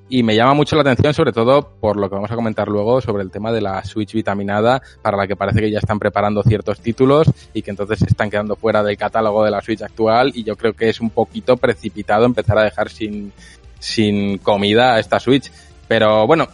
Y 0.09 0.23
me 0.23 0.35
llama 0.35 0.53
mucho 0.53 0.75
la 0.75 0.81
atención, 0.81 1.13
sobre 1.13 1.31
todo 1.31 1.75
por 1.79 1.95
lo 1.95 2.09
que 2.09 2.15
vamos 2.15 2.29
a 2.29 2.35
comentar 2.35 2.67
luego 2.67 2.99
sobre 2.99 3.23
el 3.23 3.31
tema 3.31 3.49
de 3.53 3.61
la 3.61 3.81
Switch 3.85 4.11
vitaminada, 4.11 4.81
para 5.01 5.15
la 5.15 5.25
que 5.25 5.37
parece 5.37 5.61
que 5.61 5.71
ya 5.71 5.79
están 5.79 5.99
preparando 5.99 6.43
ciertos 6.43 6.81
títulos 6.81 7.31
y 7.53 7.61
que 7.61 7.71
entonces 7.71 7.99
se 7.99 8.07
están 8.07 8.29
quedando 8.29 8.57
fuera 8.57 8.83
del 8.83 8.97
catálogo 8.97 9.45
de 9.45 9.51
la 9.51 9.61
Switch 9.61 9.81
actual. 9.81 10.33
Y 10.35 10.43
yo 10.43 10.57
creo 10.57 10.73
que 10.73 10.89
es 10.89 10.99
un 10.99 11.11
poquito 11.11 11.55
precipitado 11.55 12.25
empezar 12.25 12.57
a 12.57 12.63
dejar 12.63 12.89
sin, 12.89 13.31
sin 13.79 14.37
comida 14.39 14.95
a 14.95 14.99
esta 14.99 15.17
Switch. 15.17 15.49
Pero 15.87 16.27
bueno, 16.27 16.49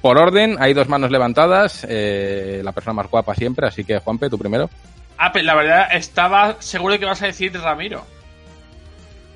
por 0.00 0.16
orden, 0.16 0.56
hay 0.60 0.72
dos 0.72 0.88
manos 0.88 1.10
levantadas, 1.10 1.84
eh, 1.88 2.60
la 2.62 2.70
persona 2.70 2.94
más 2.94 3.10
guapa 3.10 3.34
siempre, 3.34 3.66
así 3.66 3.82
que 3.82 3.98
Juanpe, 3.98 4.30
tú 4.30 4.38
primero. 4.38 4.70
Ah, 5.18 5.32
pero 5.32 5.44
la 5.46 5.54
verdad, 5.56 5.88
estaba 5.92 6.56
seguro 6.62 6.92
de 6.94 7.00
que 7.00 7.06
vas 7.06 7.20
a 7.22 7.26
decir 7.26 7.52
Ramiro. 7.60 8.06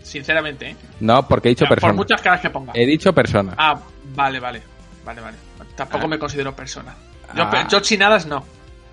Sinceramente, 0.03 0.71
¿eh? 0.71 0.77
No, 1.01 1.27
porque 1.29 1.49
he 1.49 1.51
dicho 1.51 1.65
Por 1.65 1.77
persona. 1.77 1.93
muchas 1.93 2.21
caras 2.21 2.41
que 2.41 2.51
ponga. 2.51 2.73
He 2.75 2.87
dicho 2.87 3.13
persona. 3.13 3.55
Ah, 3.57 3.79
vale, 4.15 4.41
vale. 4.41 4.63
Vale, 5.05 5.21
vale. 5.21 5.37
Tampoco 5.77 6.05
Ah. 6.05 6.09
me 6.09 6.19
considero 6.19 6.55
persona. 6.55 6.95
Yo, 7.35 7.45
Ah. 7.45 7.67
yo 7.69 7.81
chinadas 7.81 8.27
no. 8.27 8.45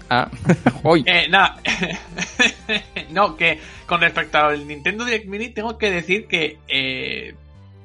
Ah, 0.10 0.28
Uy. 0.84 1.04
Eh, 1.06 1.28
nada. 1.30 1.58
no, 3.12 3.36
que 3.36 3.60
con 3.86 4.02
respecto 4.02 4.38
al 4.40 4.68
Nintendo 4.68 5.06
Direct 5.06 5.28
Mini, 5.28 5.50
tengo 5.50 5.78
que 5.78 5.92
decir 5.92 6.28
que 6.28 6.58
eh, 6.68 7.36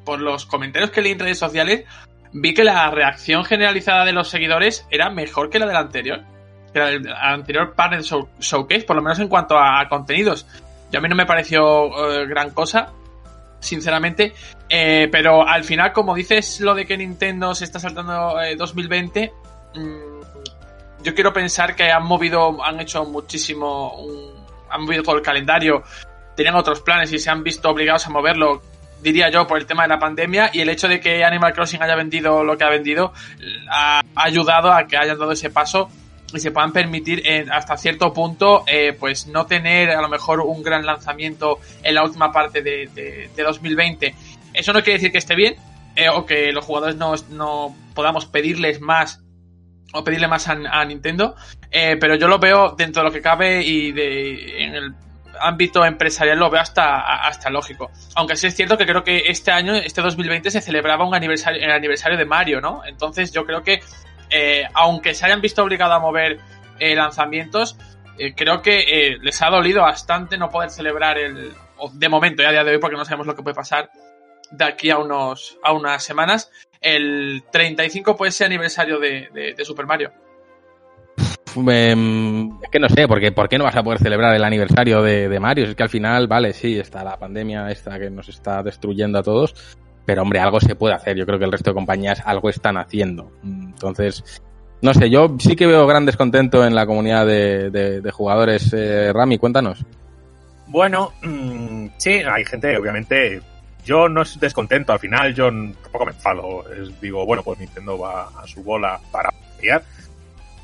por 0.05 0.21
los 0.21 0.47
comentarios 0.47 0.91
que 0.91 1.03
leí 1.03 1.13
en 1.13 1.19
redes 1.19 1.39
sociales, 1.39 1.85
vi 2.33 2.55
que 2.55 2.65
la 2.65 2.91
reacción 2.91 3.45
generalizada 3.45 4.05
de 4.05 4.13
los 4.13 4.29
seguidores 4.29 4.87
era 4.91 5.11
mejor 5.11 5.51
que 5.51 5.59
la 5.59 5.67
del 5.67 5.77
anterior. 5.77 6.23
Que 6.75 6.81
la 6.81 6.87
del 6.87 7.11
anterior 7.13 7.73
Show- 8.03 8.29
Showcase, 8.41 8.83
por 8.83 8.97
lo 8.97 9.03
menos 9.03 9.21
en 9.21 9.29
cuanto 9.29 9.57
a 9.57 9.89
contenidos. 9.89 10.45
Y 10.93 10.97
a 10.97 11.01
mí 11.01 11.09
no 11.09 11.15
me 11.15 11.25
pareció 11.25 11.87
eh, 12.13 12.27
gran 12.27 12.51
cosa, 12.51 12.93
sinceramente. 13.61 14.35
Eh, 14.69 15.09
pero 15.11 15.47
al 15.47 15.63
final, 15.63 15.93
como 15.93 16.15
dices 16.15 16.61
lo 16.61 16.75
de 16.75 16.85
que 16.85 16.97
Nintendo 16.97 17.55
se 17.55 17.65
está 17.65 17.79
saltando 17.79 18.41
eh, 18.41 18.57
2020, 18.57 19.33
mm, 19.75 21.03
yo 21.05 21.15
quiero 21.15 21.33
pensar 21.33 21.77
que 21.77 21.91
han 21.93 22.05
movido, 22.05 22.63
han 22.65 22.81
hecho 22.81 23.05
muchísimo, 23.05 23.95
han 24.69 24.83
movido 24.83 25.05
todo 25.05 25.17
el 25.17 25.23
calendario, 25.23 25.85
tenían 26.35 26.57
otros 26.57 26.81
planes 26.81 27.13
y 27.13 27.21
se 27.21 27.31
han 27.31 27.45
visto 27.45 27.69
obligados 27.71 28.07
a 28.07 28.11
moverlo, 28.11 28.63
diría 29.01 29.31
yo, 29.31 29.47
por 29.47 29.59
el 29.59 29.67
tema 29.67 29.83
de 29.83 29.91
la 29.91 29.99
pandemia 29.99 30.51
y 30.53 30.61
el 30.61 30.69
hecho 30.71 30.89
de 30.89 30.99
que 30.99 31.23
Animal 31.23 31.53
Crossing 31.53 31.83
haya 31.83 31.95
vendido 31.95 32.43
lo 32.43 32.57
que 32.57 32.65
ha 32.65 32.71
vendido 32.71 33.13
ha 33.71 34.01
ayudado 34.17 34.73
a 34.73 34.87
que 34.87 34.97
hayan 34.97 35.19
dado 35.19 35.33
ese 35.33 35.51
paso 35.51 35.89
y 36.37 36.41
se 36.41 36.51
puedan 36.51 36.73
permitir 36.73 37.23
en- 37.27 37.51
hasta 37.53 37.77
cierto 37.77 38.13
punto 38.13 38.65
eh, 38.67 38.93
pues 38.99 39.27
no 39.27 39.47
tener 39.47 39.91
a 39.91 40.01
lo 40.03 40.09
mejor 40.09 40.41
un 40.41 40.63
gran 40.63 40.85
lanzamiento 40.87 41.59
en 41.83 41.95
la 41.95 42.03
última 42.03 42.33
parte 42.33 42.63
de, 42.63 42.89
de- 42.95 43.31
de 43.35 43.43
2020. 43.43 44.15
Eso 44.53 44.73
no 44.73 44.83
quiere 44.83 44.99
decir 44.99 45.13
que 45.13 45.19
esté 45.19 45.35
bien 45.35 45.57
eh, 45.97 46.09
o 46.09 46.27
que 46.27 46.53
los 46.53 46.65
jugadores 46.65 46.97
no, 46.97 47.15
no 47.31 47.75
podamos 47.95 48.27
pedirles 48.27 48.81
más 48.81 49.21
o 49.93 50.03
pedirle 50.03 50.27
más 50.27 50.49
a, 50.49 50.53
a 50.53 50.85
Nintendo, 50.85 51.37
eh, 51.71 51.97
pero 52.01 52.17
yo 52.17 52.27
lo 52.27 52.39
veo 52.41 52.75
dentro 52.77 53.03
de 53.03 53.09
lo 53.09 53.15
que 53.15 53.21
cabe 53.23 53.63
y 53.63 53.93
de, 53.93 54.65
en 54.65 54.75
el 54.75 54.95
ámbito 55.41 55.85
empresarial 55.85 56.39
lo 56.39 56.51
veo 56.51 56.61
hasta, 56.61 57.01
hasta 57.27 57.49
lógico. 57.51 57.91
Aunque 58.17 58.35
sí 58.37 58.47
es 58.49 58.55
cierto 58.57 58.77
que 58.77 58.87
creo 58.87 59.05
que 59.05 59.23
este 59.27 59.51
año, 59.53 59.75
este 59.75 60.01
2020, 60.03 60.51
se 60.51 60.61
celebraba 60.61 61.07
un 61.07 61.15
aniversario, 61.15 61.63
el 61.63 61.71
aniversario 61.71 62.19
de 62.19 62.25
Mario, 62.25 62.61
¿no? 62.61 62.83
Entonces 62.85 63.33
yo 63.33 63.45
creo 63.45 63.63
que, 63.63 63.81
eh, 64.37 64.67
aunque 64.75 65.15
se 65.15 65.27
hayan 65.27 65.41
visto 65.41 65.63
obligados 65.63 65.95
a 65.97 66.01
mover 66.01 66.41
eh, 66.81 66.97
lanzamientos, 66.97 67.77
eh, 68.19 68.35
creo 68.35 68.63
que 68.63 69.17
les 69.21 69.43
ha 69.43 69.49
dolido 69.49 69.83
bastante 69.83 70.37
no 70.37 70.51
poder 70.51 70.71
celebrar 70.71 71.19
el, 71.19 71.53
de 71.93 72.09
momento, 72.09 72.43
ya 72.43 72.49
a 72.49 72.53
día 72.53 72.65
de 72.65 72.73
hoy, 72.73 72.79
porque 72.79 72.97
no 72.97 73.05
sabemos 73.05 73.29
lo 73.29 73.37
que 73.37 73.43
puede 73.43 73.55
pasar 73.55 73.91
de 74.51 74.65
aquí 74.65 74.91
a 74.91 74.99
unos 74.99 75.59
a 75.63 75.73
unas 75.73 76.03
semanas, 76.03 76.51
el 76.81 77.45
35 77.51 78.17
puede 78.17 78.33
ser 78.33 78.47
aniversario 78.47 78.99
de 78.99 79.55
Super 79.65 79.87
Mario. 79.87 80.13
Em, 81.57 82.51
es 82.63 82.71
que 82.71 82.79
no 82.79 82.89
sé, 82.89 83.07
porque 83.07 83.31
¿por 83.33 83.49
qué 83.49 83.59
no 83.59 83.65
vas 83.65 83.77
a 83.77 83.83
poder 83.83 84.01
celebrar 84.01 84.35
el 84.35 84.45
aniversario 84.45 85.03
de, 85.03 85.29
de 85.29 85.41
Mario? 85.41 85.65
Es 85.65 85.75
que 85.75 85.83
al 85.83 85.89
final, 85.89 86.27
vale, 86.27 86.53
sí, 86.53 86.79
está 86.79 87.05
la 87.05 87.17
pandemia 87.19 87.71
esta 87.71 87.99
que 87.99 88.11
nos 88.11 88.29
está 88.29 88.63
destruyendo 88.63 89.19
a 89.19 89.23
todos, 89.23 89.55
pero 90.07 90.23
hombre, 90.23 90.41
algo 90.41 90.61
se 90.61 90.75
puede 90.75 90.95
hacer. 90.95 91.17
Yo 91.17 91.27
creo 91.27 91.39
que 91.39 91.45
el 91.45 91.53
resto 91.53 91.71
de 91.71 91.75
compañías 91.75 92.23
algo 92.25 92.49
están 92.51 92.77
haciendo. 92.77 93.31
Entonces, 93.43 94.43
no 94.83 94.93
sé, 94.95 95.09
yo 95.11 95.35
sí 95.39 95.57
que 95.57 95.67
veo 95.67 95.87
gran 95.87 96.05
descontento 96.07 96.67
en 96.67 96.75
la 96.75 96.87
comunidad 96.87 97.27
de, 97.27 97.71
de- 97.71 98.01
de 98.01 98.11
jugadores. 98.11 98.73
Eh, 98.73 99.13
Rami, 99.13 99.39
cuéntanos. 99.39 99.85
Bueno, 100.67 101.13
mm, 101.23 101.87
sí, 101.99 102.11
hay 102.13 102.45
gente, 102.45 102.77
obviamente. 102.77 103.41
Yo 103.85 104.09
no 104.09 104.23
estoy 104.23 104.41
descontento, 104.41 104.93
al 104.95 104.99
final 104.99 105.35
yo 105.35 105.51
tampoco 105.51 106.07
me 106.07 106.13
enfado. 106.13 106.65
Es- 106.73 107.01
digo, 107.01 107.25
bueno, 107.27 107.43
pues 107.43 107.59
Nintendo 107.61 107.99
va 107.99 108.29
a 108.43 108.47
su 108.47 108.63
bola 108.63 108.99
para 109.11 109.31
pelear. 109.59 109.83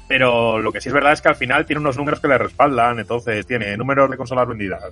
Pero 0.09 0.59
lo 0.59 0.73
que 0.73 0.81
sí 0.81 0.89
es 0.89 0.93
verdad 0.95 1.13
es 1.13 1.21
que 1.23 1.29
al 1.29 1.37
final 1.37 1.65
tiene 1.67 1.81
unos 1.81 1.97
números 1.97 2.19
que 2.21 2.27
le 2.29 2.37
respaldan. 2.39 2.99
Entonces, 2.99 3.47
tiene 3.47 3.77
números 3.77 4.11
de 4.11 4.17
consolas 4.17 4.49
vendidas, 4.49 4.83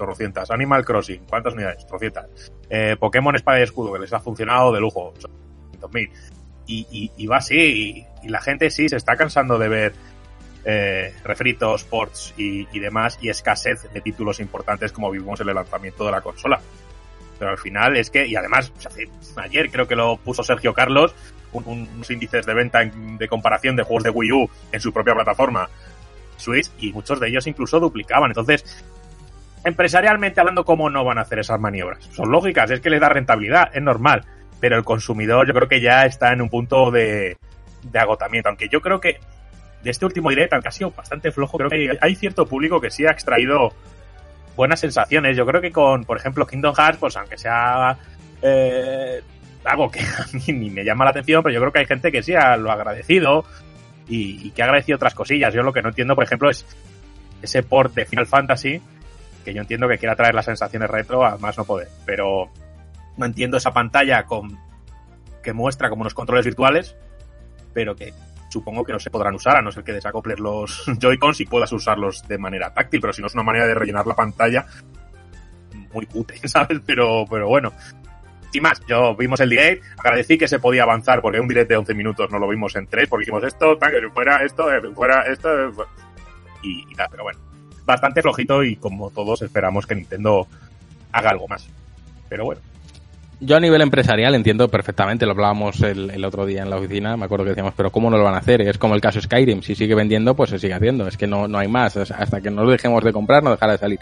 800. 0.00 0.50
Animal 0.50 0.84
Crossing, 0.84 1.24
¿cuántas 1.28 1.54
unidades? 1.54 1.84
800. 1.90 2.24
Eh, 2.70 2.96
Pokémon 2.98 3.34
Espada 3.34 3.60
y 3.60 3.62
Escudo, 3.62 3.92
que 3.92 3.98
les 4.00 4.12
ha 4.12 4.20
funcionado 4.20 4.72
de 4.72 4.80
lujo, 4.80 5.12
800.000. 5.80 6.10
Y, 6.66 6.86
y, 6.90 7.10
y 7.16 7.26
va 7.26 7.38
así, 7.38 8.06
y, 8.22 8.28
la 8.28 8.40
gente 8.40 8.70
sí 8.70 8.88
se 8.88 8.96
está 8.96 9.16
cansando 9.16 9.58
de 9.58 9.68
ver 9.68 9.94
eh, 10.64 11.14
refritos, 11.24 11.84
ports 11.84 12.34
y, 12.36 12.66
y 12.76 12.80
demás, 12.80 13.18
y 13.22 13.28
escasez 13.30 13.90
de 13.92 14.00
títulos 14.02 14.40
importantes 14.40 14.92
como 14.92 15.10
vimos 15.10 15.40
en 15.40 15.48
el 15.48 15.54
lanzamiento 15.54 16.04
de 16.04 16.10
la 16.12 16.20
consola. 16.20 16.60
Pero 17.38 17.52
al 17.52 17.58
final 17.58 17.96
es 17.96 18.10
que, 18.10 18.26
y 18.26 18.34
además, 18.36 18.72
ayer 19.36 19.70
creo 19.70 19.86
que 19.86 19.94
lo 19.96 20.16
puso 20.16 20.42
Sergio 20.42 20.74
Carlos, 20.74 21.14
un- 21.52 21.62
un- 21.66 21.88
unos 21.94 22.10
índices 22.10 22.44
de 22.44 22.52
venta 22.52 22.82
en- 22.82 23.16
de 23.16 23.28
comparación 23.28 23.76
de 23.76 23.84
juegos 23.84 24.02
de 24.02 24.10
Wii 24.10 24.32
U 24.32 24.50
en 24.72 24.80
su 24.80 24.92
propia 24.92 25.14
plataforma 25.14 25.70
Switch, 26.36 26.68
y 26.80 26.92
muchos 26.92 27.18
de 27.20 27.28
ellos 27.28 27.46
incluso 27.46 27.80
duplicaban. 27.80 28.30
Entonces, 28.30 28.84
empresarialmente 29.64 30.40
hablando, 30.40 30.64
¿cómo 30.64 30.90
no 30.90 31.04
van 31.04 31.18
a 31.18 31.22
hacer 31.22 31.38
esas 31.38 31.60
maniobras? 31.60 32.04
Son 32.12 32.30
lógicas, 32.30 32.70
es 32.70 32.80
que 32.80 32.90
les 32.90 33.00
da 33.00 33.08
rentabilidad, 33.08 33.70
es 33.72 33.82
normal. 33.82 34.24
Pero 34.60 34.76
el 34.76 34.84
consumidor 34.84 35.46
yo 35.46 35.54
creo 35.54 35.68
que 35.68 35.80
ya 35.80 36.04
está 36.04 36.32
en 36.32 36.42
un 36.42 36.48
punto 36.48 36.90
de, 36.90 37.36
de 37.82 37.98
agotamiento. 37.98 38.48
Aunque 38.48 38.68
yo 38.68 38.80
creo 38.80 39.00
que 39.00 39.20
de 39.82 39.90
este 39.90 40.04
último 40.04 40.30
direct, 40.30 40.52
aunque 40.52 40.68
ha 40.68 40.72
sido 40.72 40.90
bastante 40.90 41.30
flojo, 41.30 41.58
creo 41.58 41.70
que 41.70 41.76
hay, 41.76 41.98
hay 42.00 42.14
cierto 42.16 42.46
público 42.46 42.80
que 42.80 42.90
sí 42.90 43.06
ha 43.06 43.10
extraído 43.10 43.72
buenas 44.56 44.80
sensaciones. 44.80 45.36
Yo 45.36 45.46
creo 45.46 45.60
que 45.60 45.70
con, 45.70 46.04
por 46.04 46.16
ejemplo, 46.16 46.46
Kingdom 46.46 46.74
Hearts, 46.74 46.98
pues 46.98 47.16
aunque 47.16 47.38
sea 47.38 47.96
eh, 48.42 49.22
algo 49.64 49.90
que 49.90 50.00
a 50.18 50.26
mí 50.32 50.52
ni 50.52 50.70
me 50.70 50.84
llama 50.84 51.04
la 51.04 51.10
atención, 51.10 51.42
pero 51.42 51.54
yo 51.54 51.60
creo 51.60 51.72
que 51.72 51.78
hay 51.80 51.86
gente 51.86 52.10
que 52.10 52.22
sí 52.22 52.34
ha, 52.34 52.56
lo 52.56 52.70
ha 52.70 52.74
agradecido. 52.74 53.44
y, 54.08 54.48
y 54.48 54.50
que 54.50 54.62
ha 54.62 54.64
agradecido 54.64 54.96
otras 54.96 55.14
cosillas. 55.14 55.54
Yo 55.54 55.62
lo 55.62 55.72
que 55.72 55.82
no 55.82 55.90
entiendo, 55.90 56.16
por 56.16 56.24
ejemplo, 56.24 56.50
es 56.50 56.66
ese 57.42 57.62
port 57.62 57.94
de 57.94 58.04
Final 58.04 58.26
Fantasy, 58.26 58.82
que 59.48 59.54
yo 59.54 59.62
entiendo 59.62 59.88
que 59.88 59.96
quiera 59.96 60.14
traer 60.14 60.34
las 60.34 60.44
sensaciones 60.44 60.90
retro 60.90 61.24
a 61.24 61.38
más 61.38 61.56
no 61.56 61.64
poder, 61.64 61.88
pero 62.04 62.50
no 63.16 63.24
entiendo 63.24 63.56
esa 63.56 63.72
pantalla 63.72 64.24
con 64.24 64.58
que 65.42 65.54
muestra 65.54 65.88
como 65.88 66.02
unos 66.02 66.12
controles 66.12 66.44
virtuales, 66.44 66.94
pero 67.72 67.96
que 67.96 68.12
supongo 68.50 68.84
que 68.84 68.92
no 68.92 68.98
se 68.98 69.08
podrán 69.08 69.34
usar, 69.34 69.56
a 69.56 69.62
no 69.62 69.72
ser 69.72 69.84
que 69.84 69.94
desacoples 69.94 70.38
los 70.38 70.84
Joy-Cons 70.98 71.40
y 71.40 71.46
puedas 71.46 71.72
usarlos 71.72 72.28
de 72.28 72.36
manera 72.36 72.74
táctil, 72.74 73.00
pero 73.00 73.14
si 73.14 73.22
no 73.22 73.28
es 73.28 73.34
una 73.34 73.42
manera 73.42 73.66
de 73.66 73.74
rellenar 73.74 74.06
la 74.06 74.14
pantalla 74.14 74.66
muy 75.94 76.04
cutre, 76.04 76.36
¿sabes? 76.46 76.80
Pero, 76.84 77.24
pero 77.28 77.48
bueno. 77.48 77.72
Sin 78.52 78.62
más, 78.62 78.82
yo 78.86 79.14
vimos 79.14 79.40
el 79.40 79.48
direct, 79.48 79.82
agradecí 79.98 80.36
que 80.36 80.48
se 80.48 80.58
podía 80.58 80.82
avanzar 80.82 81.22
porque 81.22 81.40
un 81.40 81.48
direct 81.48 81.70
de 81.70 81.76
11 81.76 81.94
minutos 81.94 82.30
no 82.30 82.38
lo 82.38 82.48
vimos 82.48 82.76
en 82.76 82.86
3 82.86 83.08
porque 83.08 83.22
hicimos 83.22 83.44
esto, 83.44 83.78
fuera 84.12 84.42
esto, 84.44 84.72
eh, 84.72 84.80
fuera 84.94 85.22
esto, 85.22 85.68
eh, 85.68 85.72
y, 86.62 86.90
y 86.90 86.94
tal, 86.94 87.08
pero 87.10 87.24
bueno. 87.24 87.57
Bastante 87.88 88.20
flojito 88.20 88.62
y 88.62 88.76
como 88.76 89.08
todos 89.08 89.40
esperamos 89.40 89.86
que 89.86 89.94
Nintendo 89.94 90.46
haga 91.10 91.30
algo 91.30 91.48
más. 91.48 91.66
Pero 92.28 92.44
bueno. 92.44 92.60
Yo 93.40 93.56
a 93.56 93.60
nivel 93.60 93.80
empresarial 93.80 94.34
entiendo 94.34 94.68
perfectamente, 94.68 95.24
lo 95.24 95.32
hablábamos 95.32 95.80
el, 95.80 96.22
otro 96.22 96.44
día 96.44 96.62
en 96.62 96.68
la 96.68 96.76
oficina, 96.76 97.16
me 97.16 97.24
acuerdo 97.24 97.46
que 97.46 97.50
decíamos, 97.52 97.72
pero 97.74 97.90
¿cómo 97.90 98.10
no 98.10 98.18
lo 98.18 98.24
van 98.24 98.34
a 98.34 98.38
hacer? 98.38 98.60
Es 98.60 98.76
como 98.76 98.94
el 98.94 99.00
caso 99.00 99.22
Skyrim, 99.22 99.62
si 99.62 99.74
sigue 99.74 99.94
vendiendo, 99.94 100.34
pues 100.34 100.50
se 100.50 100.58
sigue 100.58 100.74
haciendo, 100.74 101.08
es 101.08 101.16
que 101.16 101.26
no, 101.26 101.48
no 101.48 101.56
hay 101.56 101.68
más, 101.68 101.96
hasta 101.96 102.42
que 102.42 102.50
no 102.50 102.64
lo 102.64 102.72
dejemos 102.72 103.02
de 103.02 103.12
comprar 103.12 103.42
no 103.42 103.52
dejará 103.52 103.72
de 103.72 103.78
salir. 103.78 104.00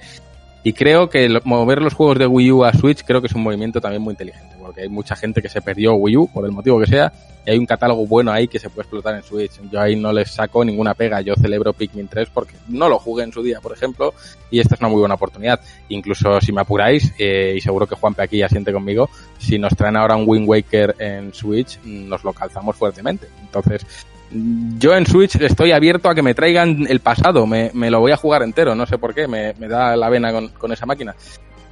Y 0.67 0.73
creo 0.73 1.09
que 1.09 1.29
mover 1.45 1.81
los 1.81 1.95
juegos 1.95 2.19
de 2.19 2.27
Wii 2.27 2.51
U 2.51 2.65
a 2.65 2.73
Switch 2.73 3.05
creo 3.05 3.21
que 3.21 3.29
es 3.29 3.35
un 3.37 3.45
movimiento 3.45 3.81
también 3.81 4.03
muy 4.03 4.15
inteligente, 4.15 4.57
porque 4.61 4.81
hay 4.81 4.89
mucha 4.89 5.15
gente 5.15 5.41
que 5.41 5.49
se 5.49 5.63
perdió 5.63 5.95
Wii 5.95 6.17
U, 6.17 6.27
por 6.27 6.45
el 6.45 6.51
motivo 6.51 6.81
que 6.81 6.89
sea, 6.89 7.13
y 7.47 7.53
hay 7.53 7.57
un 7.57 7.67
catálogo 7.67 8.05
bueno 8.05 8.33
ahí 8.33 8.49
que 8.49 8.59
se 8.59 8.69
puede 8.69 8.81
explotar 8.81 9.15
en 9.15 9.23
Switch. 9.23 9.61
Yo 9.71 9.81
ahí 9.81 9.95
no 9.95 10.13
les 10.13 10.29
saco 10.29 10.65
ninguna 10.65 10.95
pega, 10.95 11.21
yo 11.21 11.37
celebro 11.37 11.73
Pikmin 11.73 12.09
3 12.09 12.31
porque 12.35 12.57
no 12.67 12.89
lo 12.89 12.99
jugué 12.99 13.23
en 13.23 13.33
su 13.33 13.45
día, 13.45 13.61
por 13.61 13.75
ejemplo, 13.75 14.13
y 14.51 14.59
esta 14.59 14.75
es 14.75 14.81
una 14.81 14.89
muy 14.89 14.99
buena 14.99 15.15
oportunidad. 15.15 15.61
Incluso 15.89 16.41
si 16.41 16.51
me 16.51 16.63
apuráis, 16.63 17.15
eh, 17.17 17.55
y 17.57 17.61
seguro 17.61 17.87
que 17.87 17.95
Juanpe 17.95 18.23
aquí 18.23 18.43
asiente 18.43 18.73
conmigo, 18.73 19.09
si 19.39 19.61
nos 19.61 19.77
traen 19.77 19.95
ahora 19.95 20.17
un 20.17 20.25
Wind 20.27 20.49
Waker 20.49 20.97
en 20.99 21.33
Switch, 21.33 21.79
nos 21.85 22.25
lo 22.25 22.33
calzamos 22.33 22.75
fuertemente. 22.75 23.29
Entonces, 23.41 23.87
yo 24.31 24.95
en 24.95 25.07
Switch 25.07 25.37
estoy 25.37 25.73
abierto 25.73 26.09
a 26.09 26.15
que 26.15 26.23
me 26.23 26.35
traigan 26.35 26.87
el 26.89 27.01
pasado, 27.01 27.47
me, 27.47 27.71
lo 27.73 28.01
voy 28.01 28.13
a 28.13 28.17
jugar 28.17 28.43
entero, 28.43 28.75
no 28.75 28.87
sé 28.87 28.99
por 28.99 29.15
qué, 29.15 29.29
me, 29.29 29.53
da 29.53 29.97
la 29.97 30.09
vena 30.09 30.33
con, 30.33 30.73
esa 30.73 30.87
máquina. 30.87 31.15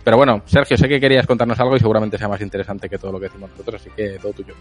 Pero 0.04 0.16
bueno, 0.16 0.42
Sergio, 0.44 0.76
sé 0.76 0.88
que 0.88 1.00
querías 1.00 1.26
contarnos 1.26 1.58
algo 1.58 1.76
y 1.76 1.80
seguramente 1.80 2.18
sea 2.18 2.28
más 2.28 2.40
interesante 2.40 2.88
que 2.88 2.98
todo 2.98 3.12
lo 3.12 3.18
que 3.18 3.26
decimos 3.26 3.50
nosotros, 3.50 3.80
así 3.80 3.90
que 3.96 4.18
todo 4.20 4.32
tuyo. 4.32 4.54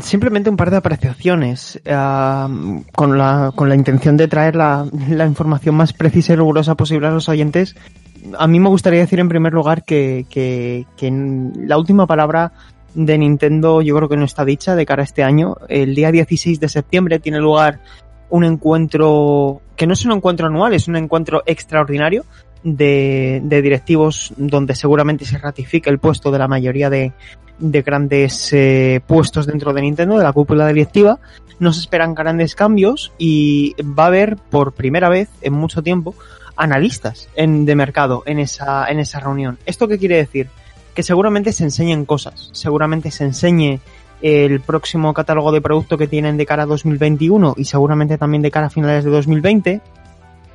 Simplemente 0.00 0.50
un 0.50 0.56
par 0.56 0.70
de 0.70 0.78
apreciaciones 0.78 1.80
uh, 1.84 2.82
con, 2.92 3.18
la, 3.18 3.52
con 3.54 3.68
la 3.68 3.74
intención 3.74 4.16
de 4.16 4.26
traer 4.26 4.56
la, 4.56 4.86
información 5.26 5.74
más 5.74 5.92
precisa 5.92 6.32
y 6.32 6.36
rigurosa 6.36 6.74
posible 6.74 7.06
a 7.06 7.10
los 7.10 7.28
oyentes. 7.28 7.76
A 8.38 8.46
mí 8.46 8.58
me 8.58 8.68
gustaría 8.68 9.00
decir 9.00 9.20
en 9.20 9.28
primer 9.28 9.52
lugar 9.52 9.84
que, 9.84 10.26
que 10.30 10.86
la 11.66 11.78
última 11.78 12.06
palabra 12.06 12.52
de 12.94 13.18
Nintendo 13.18 13.82
yo 13.82 13.96
creo 13.96 14.08
que 14.08 14.16
no 14.16 14.24
está 14.24 14.44
dicha 14.44 14.74
de 14.74 14.86
cara 14.86 15.02
a 15.02 15.04
este 15.04 15.22
año. 15.22 15.56
El 15.68 15.94
día 15.94 16.12
16 16.12 16.60
de 16.60 16.68
septiembre 16.68 17.18
tiene 17.18 17.38
lugar 17.38 17.80
un 18.30 18.44
encuentro 18.44 19.60
que 19.76 19.86
no 19.86 19.94
es 19.94 20.04
un 20.04 20.12
encuentro 20.12 20.46
anual, 20.46 20.74
es 20.74 20.88
un 20.88 20.96
encuentro 20.96 21.42
extraordinario 21.46 22.24
de, 22.62 23.40
directivos 23.42 24.32
donde 24.36 24.74
seguramente 24.74 25.24
se 25.24 25.38
ratifique 25.38 25.90
el 25.90 25.98
puesto 25.98 26.30
de 26.30 26.38
la 26.38 26.48
mayoría 26.48 26.90
de, 26.90 27.12
de 27.58 27.82
grandes 27.82 28.52
eh, 28.52 29.00
puestos 29.06 29.46
dentro 29.46 29.72
de 29.72 29.82
Nintendo, 29.82 30.18
de 30.18 30.24
la 30.24 30.32
cúpula 30.32 30.66
directiva. 30.68 31.18
No 31.58 31.72
se 31.72 31.80
esperan 31.80 32.14
grandes 32.14 32.54
cambios 32.54 33.12
y 33.18 33.74
va 33.82 34.04
a 34.04 34.08
haber 34.08 34.36
por 34.36 34.72
primera 34.72 35.08
vez 35.08 35.28
en 35.42 35.54
mucho 35.54 35.82
tiempo 35.82 36.14
analistas 36.56 37.28
en, 37.36 37.64
de 37.64 37.74
mercado 37.74 38.22
en 38.26 38.38
esa, 38.38 38.86
en 38.86 39.00
esa 39.00 39.20
reunión. 39.20 39.58
¿Esto 39.66 39.88
qué 39.88 39.98
quiere 39.98 40.16
decir? 40.16 40.48
Que 40.94 41.02
seguramente 41.02 41.52
se 41.52 41.64
enseñen 41.64 42.04
cosas, 42.04 42.50
seguramente 42.52 43.10
se 43.10 43.24
enseñe 43.24 43.80
el 44.22 44.60
próximo 44.60 45.14
catálogo 45.14 45.52
de 45.52 45.60
producto 45.60 45.96
que 45.96 46.06
tienen 46.06 46.36
de 46.36 46.46
cara 46.46 46.64
a 46.64 46.66
2021 46.66 47.54
y 47.56 47.64
seguramente 47.64 48.18
también 48.18 48.42
de 48.42 48.50
cara 48.50 48.66
a 48.66 48.70
finales 48.70 49.04
de 49.04 49.10
2020. 49.10 49.80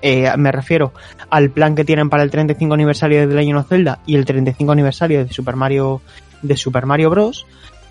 Eh, 0.02 0.32
me 0.38 0.52
refiero 0.52 0.94
al 1.30 1.50
plan 1.50 1.74
que 1.74 1.84
tienen 1.84 2.10
para 2.10 2.24
el 2.24 2.30
35 2.30 2.74
aniversario 2.74 3.22
de 3.22 3.28
The 3.28 3.34
Legend 3.34 3.58
of 3.58 3.70
Zelda 3.70 4.00
y 4.06 4.16
el 4.16 4.26
35 4.26 4.72
aniversario 4.72 5.26
de 5.26 5.34
Super 5.34 5.56
Mario 5.56 6.02
de 6.42 6.58
Super 6.58 6.86
Mario 6.86 7.10
Bros. 7.10 7.48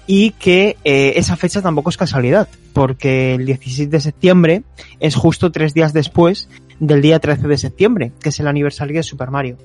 Y 0.06 0.32
que 0.32 0.76
eh, 0.84 1.14
esa 1.16 1.34
fecha 1.34 1.62
tampoco 1.62 1.88
es 1.88 1.96
casualidad, 1.96 2.46
porque 2.74 3.34
el 3.34 3.46
16 3.46 3.90
de 3.90 4.00
septiembre 4.00 4.62
es 5.00 5.16
justo 5.16 5.50
tres 5.50 5.72
días 5.72 5.94
después 5.94 6.50
del 6.78 7.00
día 7.00 7.20
13 7.20 7.48
de 7.48 7.56
septiembre, 7.56 8.12
que 8.20 8.28
es 8.28 8.38
el 8.38 8.46
aniversario 8.46 8.96
de 8.96 9.02
Super 9.02 9.30
Mario. 9.30 9.56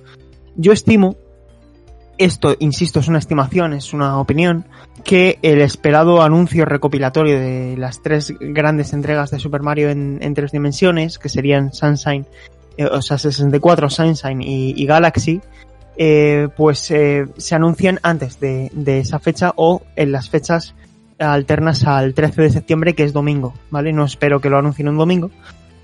Yo 0.55 0.71
estimo 0.71 1.17
esto, 2.19 2.55
insisto, 2.59 2.99
es 2.99 3.07
una 3.07 3.17
estimación, 3.17 3.73
es 3.73 3.93
una 3.93 4.19
opinión, 4.19 4.65
que 5.03 5.39
el 5.41 5.61
esperado 5.61 6.21
anuncio 6.21 6.65
recopilatorio 6.65 7.39
de 7.39 7.75
las 7.77 8.03
tres 8.03 8.33
grandes 8.39 8.93
entregas 8.93 9.31
de 9.31 9.39
Super 9.39 9.61
Mario 9.61 9.89
en, 9.89 10.33
tres 10.35 10.51
dimensiones, 10.51 11.17
que 11.17 11.29
serían 11.29 11.73
Sunshine, 11.73 12.27
eh, 12.77 12.85
o 12.85 13.01
sea, 13.01 13.17
64, 13.17 13.89
Sunshine 13.89 14.41
y, 14.41 14.73
y 14.75 14.85
Galaxy, 14.85 15.41
eh, 15.97 16.49
pues 16.55 16.91
eh, 16.91 17.25
se 17.37 17.55
anuncian 17.55 17.99
antes 18.03 18.39
de, 18.39 18.69
de, 18.73 18.99
esa 18.99 19.19
fecha 19.19 19.53
o 19.55 19.81
en 19.95 20.11
las 20.11 20.29
fechas 20.29 20.75
alternas 21.17 21.85
al 21.85 22.13
13 22.13 22.41
de 22.41 22.49
septiembre, 22.51 22.95
que 22.95 23.03
es 23.03 23.13
domingo, 23.13 23.53
¿vale? 23.69 23.93
No 23.93 24.05
espero 24.05 24.39
que 24.39 24.49
lo 24.49 24.57
anuncien 24.57 24.89
un 24.89 24.97
domingo, 24.97 25.31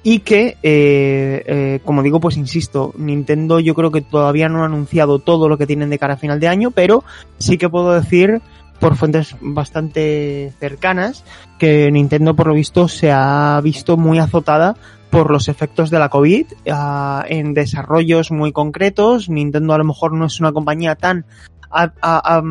y 0.08 0.20
que, 0.20 0.56
eh, 0.62 1.44
eh, 1.48 1.80
como 1.84 2.04
digo, 2.04 2.20
pues 2.20 2.38
insisto, 2.38 2.94
Nintendo 2.96 3.60
yo 3.60 3.74
creo 3.74 3.90
que 3.90 4.02
todavía 4.02 4.48
no 4.48 4.62
ha 4.62 4.68
anunciado 4.68 5.18
todo 5.18 5.50
lo 5.50 5.58
que 5.58 5.66
tienen 5.66 5.90
de 5.90 5.98
cara 5.98 6.14
a 6.14 6.18
final 6.18 6.40
de 6.40 6.48
año, 6.48 6.70
pero 6.70 7.04
sí 7.40 7.58
que 7.58 7.70
puedo 7.70 7.92
decir 7.92 8.40
por 8.80 8.98
fuentes 8.98 9.36
bastante 9.42 10.54
cercanas 10.60 11.24
que 11.58 11.90
Nintendo 11.92 12.36
por 12.36 12.46
lo 12.46 12.54
visto 12.54 12.88
se 12.88 13.12
ha 13.12 13.60
visto 13.64 13.98
muy 13.98 14.20
azotada 14.20 14.76
por 15.10 15.32
los 15.32 15.48
efectos 15.48 15.90
de 15.90 15.98
la 15.98 16.10
COVID 16.10 16.46
uh, 16.68 17.24
en 17.28 17.56
desarrollos 17.56 18.30
muy 18.30 18.52
concretos. 18.52 19.28
Nintendo 19.28 19.74
a 19.74 19.80
lo 19.80 19.86
mejor 19.86 20.14
no 20.14 20.28
es 20.28 20.40
una 20.40 20.52
compañía 20.52 20.94
tan 20.94 21.26
a, 21.72 21.92
a, 22.00 22.44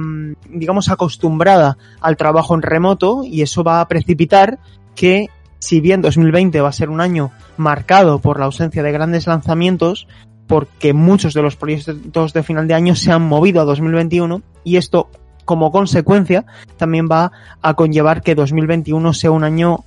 digamos 0.51 0.89
acostumbrada 0.89 1.79
al 2.01 2.17
trabajo 2.17 2.57
en 2.57 2.63
remoto 2.63 3.23
y 3.23 3.43
eso 3.43 3.63
va 3.63 3.81
a 3.81 3.87
precipitar 3.87 4.59
que 4.97 5.29
si 5.65 5.81
bien 5.81 6.03
2020 6.03 6.61
va 6.61 6.69
a 6.69 6.73
ser 6.73 6.91
un 6.91 7.01
año 7.01 7.31
marcado 7.57 8.19
por 8.19 8.39
la 8.39 8.45
ausencia 8.45 8.83
de 8.83 8.93
grandes 8.93 9.27
lanzamientos, 9.27 10.07
porque 10.47 10.93
muchos 10.93 11.33
de 11.33 11.41
los 11.41 11.57
proyectos 11.57 12.35
de 12.35 12.43
final 12.43 12.69
de 12.69 12.75
año 12.75 12.95
se 12.95 13.13
han 13.13 13.23
movido 13.23 13.63
a 13.63 13.65
2021 13.65 14.43
y 14.63 14.77
esto 14.77 15.09
como 15.47 15.73
consecuencia 15.73 16.45
también 16.77 17.09
va 17.11 17.33
a 17.63 17.73
conllevar 17.73 18.21
que 18.21 18.35
2021 18.35 19.15
sea 19.15 19.31
un 19.31 19.43
año 19.43 19.85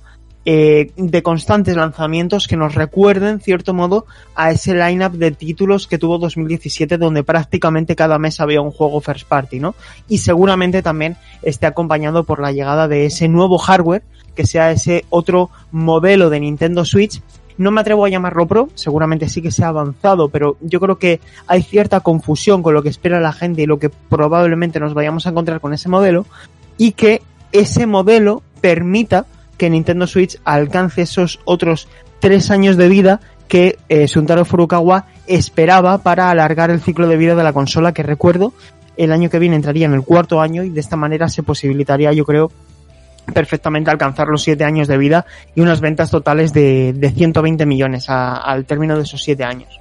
eh, 0.50 0.92
de 0.96 1.22
constantes 1.22 1.76
lanzamientos 1.76 2.48
que 2.48 2.56
nos 2.56 2.74
recuerden, 2.74 3.38
cierto 3.38 3.74
modo, 3.74 4.06
a 4.34 4.50
ese 4.50 4.72
lineup 4.72 5.12
de 5.12 5.30
títulos 5.30 5.86
que 5.86 5.98
tuvo 5.98 6.16
2017 6.16 6.96
donde 6.96 7.22
prácticamente 7.22 7.94
cada 7.94 8.18
mes 8.18 8.40
había 8.40 8.62
un 8.62 8.70
juego 8.70 9.02
first 9.02 9.28
party, 9.28 9.60
¿no? 9.60 9.74
Y 10.08 10.16
seguramente 10.16 10.80
también 10.80 11.18
esté 11.42 11.66
acompañado 11.66 12.24
por 12.24 12.40
la 12.40 12.50
llegada 12.50 12.88
de 12.88 13.04
ese 13.04 13.28
nuevo 13.28 13.58
hardware 13.58 14.02
que 14.34 14.46
sea 14.46 14.70
ese 14.72 15.04
otro 15.10 15.50
modelo 15.70 16.30
de 16.30 16.40
Nintendo 16.40 16.86
Switch. 16.86 17.20
No 17.58 17.70
me 17.70 17.82
atrevo 17.82 18.06
a 18.06 18.08
llamarlo 18.08 18.46
Pro, 18.46 18.70
seguramente 18.74 19.28
sí 19.28 19.42
que 19.42 19.50
sea 19.50 19.68
avanzado, 19.68 20.30
pero 20.30 20.56
yo 20.62 20.80
creo 20.80 20.98
que 20.98 21.20
hay 21.46 21.62
cierta 21.62 22.00
confusión 22.00 22.62
con 22.62 22.72
lo 22.72 22.82
que 22.82 22.88
espera 22.88 23.20
la 23.20 23.34
gente 23.34 23.60
y 23.60 23.66
lo 23.66 23.78
que 23.78 23.90
probablemente 23.90 24.80
nos 24.80 24.94
vayamos 24.94 25.26
a 25.26 25.28
encontrar 25.28 25.60
con 25.60 25.74
ese 25.74 25.90
modelo 25.90 26.24
y 26.78 26.92
que 26.92 27.20
ese 27.52 27.86
modelo 27.86 28.42
permita 28.62 29.26
que 29.58 29.68
Nintendo 29.68 30.06
Switch 30.06 30.38
alcance 30.44 31.02
esos 31.02 31.40
otros 31.44 31.88
tres 32.20 32.50
años 32.50 32.76
de 32.76 32.88
vida 32.88 33.20
que 33.48 33.78
eh, 33.88 34.08
Suntaro 34.08 34.44
Furukawa 34.44 35.06
esperaba 35.26 35.98
para 35.98 36.30
alargar 36.30 36.70
el 36.70 36.80
ciclo 36.80 37.08
de 37.08 37.16
vida 37.16 37.34
de 37.34 37.42
la 37.42 37.52
consola, 37.52 37.92
que 37.92 38.02
recuerdo, 38.02 38.52
el 38.96 39.12
año 39.12 39.30
que 39.30 39.38
viene 39.38 39.56
entraría 39.56 39.86
en 39.86 39.94
el 39.94 40.02
cuarto 40.02 40.40
año 40.40 40.62
y 40.62 40.70
de 40.70 40.80
esta 40.80 40.96
manera 40.96 41.28
se 41.28 41.42
posibilitaría, 41.42 42.12
yo 42.12 42.24
creo, 42.24 42.50
perfectamente 43.32 43.90
alcanzar 43.90 44.28
los 44.28 44.42
siete 44.42 44.64
años 44.64 44.88
de 44.88 44.98
vida 44.98 45.26
y 45.54 45.60
unas 45.60 45.80
ventas 45.80 46.10
totales 46.10 46.52
de, 46.52 46.92
de 46.92 47.10
120 47.10 47.66
millones 47.66 48.06
al 48.08 48.64
término 48.64 48.96
de 48.96 49.02
esos 49.02 49.22
siete 49.22 49.44
años. 49.44 49.80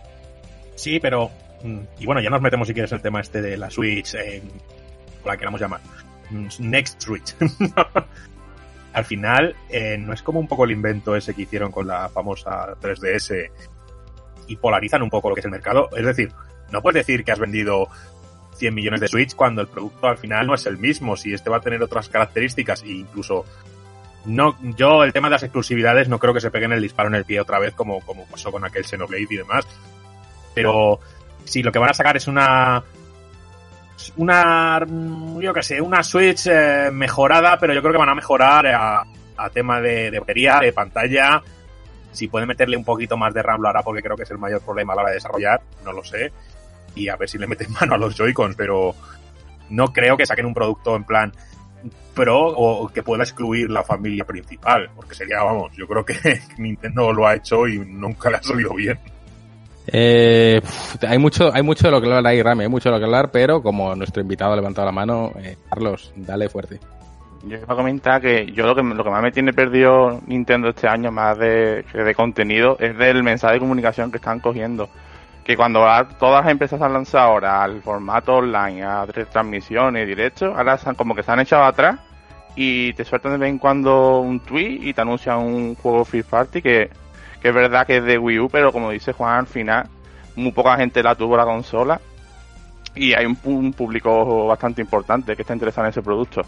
Sí, 0.75 0.99
pero 0.99 1.29
mm, 1.63 1.79
y 1.99 2.05
bueno, 2.05 2.21
ya 2.21 2.29
nos 2.29 2.41
metemos 2.41 2.67
si 2.67 2.73
quieres 2.73 2.91
el 2.91 3.01
tema 3.01 3.19
este 3.19 3.41
de 3.41 3.57
la 3.57 3.69
Switch, 3.69 4.15
eh, 4.15 4.41
la 5.25 5.37
queramos 5.37 5.59
llamar, 5.59 5.81
mm, 6.29 6.47
Next 6.59 7.01
Switch. 7.01 7.35
Al 8.97 9.05
final, 9.05 9.55
eh, 9.69 9.95
no 9.99 10.11
es 10.11 10.23
como 10.23 10.39
un 10.39 10.47
poco 10.47 10.65
el 10.65 10.71
invento 10.71 11.15
ese 11.15 11.35
que 11.35 11.43
hicieron 11.43 11.71
con 11.71 11.85
la 11.85 12.09
famosa 12.09 12.73
3DS 12.81 13.51
y 14.47 14.55
polarizan 14.55 15.03
un 15.03 15.11
poco 15.11 15.29
lo 15.29 15.35
que 15.35 15.41
es 15.41 15.45
el 15.45 15.51
mercado. 15.51 15.87
Es 15.95 16.03
decir, 16.03 16.31
no 16.71 16.81
puedes 16.81 17.05
decir 17.05 17.23
que 17.23 17.31
has 17.31 17.37
vendido 17.37 17.89
100 18.55 18.73
millones 18.73 18.99
de 18.99 19.07
Switch 19.07 19.35
cuando 19.35 19.61
el 19.61 19.67
producto 19.67 20.07
al 20.07 20.17
final 20.17 20.47
no 20.47 20.55
es 20.55 20.65
el 20.65 20.79
mismo. 20.79 21.15
Si 21.15 21.31
este 21.31 21.47
va 21.47 21.57
a 21.57 21.61
tener 21.61 21.83
otras 21.83 22.09
características 22.09 22.81
e 22.81 22.89
incluso 22.89 23.45
no, 24.25 24.57
yo 24.75 25.03
el 25.03 25.13
tema 25.13 25.27
de 25.27 25.33
las 25.33 25.43
exclusividades 25.43 26.09
no 26.09 26.17
creo 26.17 26.33
que 26.33 26.41
se 26.41 26.49
peguen 26.49 26.71
el 26.71 26.81
disparo 26.81 27.09
en 27.09 27.13
el 27.13 27.25
pie 27.25 27.39
otra 27.39 27.59
vez 27.59 27.75
como, 27.75 27.99
como 28.01 28.25
pasó 28.25 28.51
con 28.51 28.65
aquel 28.65 28.83
Xenoblade 28.83 29.27
y 29.29 29.37
demás. 29.37 29.67
Pero 30.55 30.99
si 31.43 31.61
lo 31.61 31.71
que 31.71 31.77
van 31.77 31.91
a 31.91 31.93
sacar 31.93 32.17
es 32.17 32.27
una 32.27 32.83
una 34.17 34.85
yo 35.39 35.53
qué 35.53 35.63
sé, 35.63 35.81
una 35.81 36.03
Switch 36.03 36.47
eh, 36.47 36.89
mejorada, 36.91 37.57
pero 37.59 37.73
yo 37.73 37.81
creo 37.81 37.93
que 37.93 37.99
van 37.99 38.09
a 38.09 38.15
mejorar 38.15 38.67
a, 38.67 39.03
a 39.37 39.49
tema 39.49 39.81
de, 39.81 40.11
de 40.11 40.19
batería, 40.19 40.59
de 40.61 40.73
pantalla. 40.73 41.41
Si 42.11 42.27
pueden 42.27 42.47
meterle 42.47 42.77
un 42.77 42.83
poquito 42.83 43.17
más 43.17 43.33
de 43.33 43.43
RAM 43.43 43.61
lo 43.61 43.69
hará 43.69 43.81
porque 43.83 44.01
creo 44.01 44.15
que 44.15 44.23
es 44.23 44.31
el 44.31 44.37
mayor 44.37 44.61
problema 44.61 44.93
a 44.93 44.95
la 44.95 45.01
hora 45.03 45.11
de 45.11 45.17
desarrollar, 45.17 45.61
no 45.83 45.91
lo 45.91 46.03
sé. 46.03 46.31
Y 46.95 47.09
a 47.09 47.15
ver 47.15 47.29
si 47.29 47.37
le 47.37 47.47
meten 47.47 47.71
mano 47.79 47.95
a 47.95 47.97
los 47.97 48.15
Joy-Cons, 48.15 48.55
pero 48.55 48.95
no 49.69 49.91
creo 49.93 50.17
que 50.17 50.25
saquen 50.25 50.45
un 50.45 50.53
producto 50.53 50.95
en 50.95 51.03
plan 51.03 51.31
pro 52.13 52.47
o 52.47 52.87
que 52.87 53.03
pueda 53.03 53.23
excluir 53.23 53.69
la 53.69 53.83
familia 53.83 54.25
principal, 54.25 54.89
porque 54.95 55.13
sería, 55.13 55.43
vamos, 55.43 55.71
yo 55.77 55.87
creo 55.87 56.03
que 56.03 56.15
Nintendo 56.57 57.13
lo 57.13 57.27
ha 57.27 57.35
hecho 57.35 57.67
y 57.67 57.77
nunca 57.79 58.29
le 58.29 58.37
ha 58.37 58.43
salido 58.43 58.73
bien. 58.73 58.99
Eh, 59.87 60.61
hay 61.07 61.17
mucho, 61.17 61.53
hay 61.53 61.63
mucho 61.63 61.87
de 61.87 61.91
lo 61.91 62.01
que 62.01 62.07
hablar 62.07 62.27
ahí, 62.27 62.41
Rami, 62.41 62.63
hay 62.63 62.69
mucho 62.69 62.89
de 62.89 62.95
lo 62.95 62.99
que 62.99 63.05
hablar, 63.05 63.31
pero 63.31 63.61
como 63.61 63.95
nuestro 63.95 64.21
invitado 64.21 64.53
ha 64.53 64.55
levantado 64.55 64.85
la 64.85 64.91
mano, 64.91 65.31
eh, 65.41 65.57
Carlos, 65.69 66.13
dale 66.15 66.49
fuerte. 66.49 66.79
Yo 67.43 67.57
iba 67.57 67.73
a 67.73 67.75
comentar 67.75 68.19
que 68.21 68.51
yo 68.51 68.65
lo 68.65 68.75
que, 68.75 68.83
lo 68.83 69.03
que 69.03 69.09
más 69.09 69.21
me 69.21 69.31
tiene 69.31 69.53
perdido 69.53 70.19
Nintendo 70.27 70.69
este 70.69 70.87
año, 70.87 71.11
más 71.11 71.37
de, 71.37 71.83
de 71.83 72.15
contenido, 72.15 72.77
es 72.79 72.97
del 72.97 73.23
mensaje 73.23 73.55
de 73.55 73.59
comunicación 73.59 74.11
que 74.11 74.17
están 74.17 74.39
cogiendo. 74.39 74.89
Que 75.45 75.55
cuando 75.55 75.85
todas 76.19 76.43
las 76.43 76.51
empresas 76.51 76.81
han 76.81 76.91
lanzado 76.91 77.23
ahora 77.23 77.63
al 77.63 77.81
formato 77.81 78.35
online, 78.35 78.83
a 78.83 79.05
transmisiones, 79.31 80.05
directos, 80.05 80.53
ahora 80.53 80.77
como 80.97 81.15
que 81.15 81.23
se 81.23 81.31
han 81.31 81.39
echado 81.39 81.63
atrás 81.63 81.99
y 82.57 82.91
te 82.93 83.05
sueltan 83.05 83.33
de 83.33 83.37
vez 83.37 83.49
en 83.49 83.59
cuando 83.59 84.19
un 84.19 84.39
tweet 84.41 84.79
y 84.81 84.93
te 84.93 84.99
anuncian 84.99 85.37
un 85.37 85.75
juego 85.75 86.03
free 86.03 86.23
party 86.23 86.61
que 86.61 86.89
que 87.41 87.49
es 87.49 87.53
verdad 87.53 87.85
que 87.85 87.97
es 87.97 88.03
de 88.03 88.17
Wii 88.17 88.39
U, 88.39 88.49
pero 88.49 88.71
como 88.71 88.91
dice 88.91 89.13
Juan, 89.13 89.39
al 89.39 89.47
final 89.47 89.87
muy 90.35 90.51
poca 90.51 90.77
gente 90.77 91.01
la 91.01 91.15
tuvo 91.15 91.35
la 91.35 91.45
consola 91.45 91.99
y 92.95 93.13
hay 93.13 93.25
un, 93.25 93.37
un 93.43 93.73
público 93.73 94.47
bastante 94.47 94.81
importante 94.81 95.35
que 95.35 95.41
está 95.41 95.53
interesado 95.53 95.85
en 95.85 95.91
ese 95.91 96.01
producto. 96.01 96.41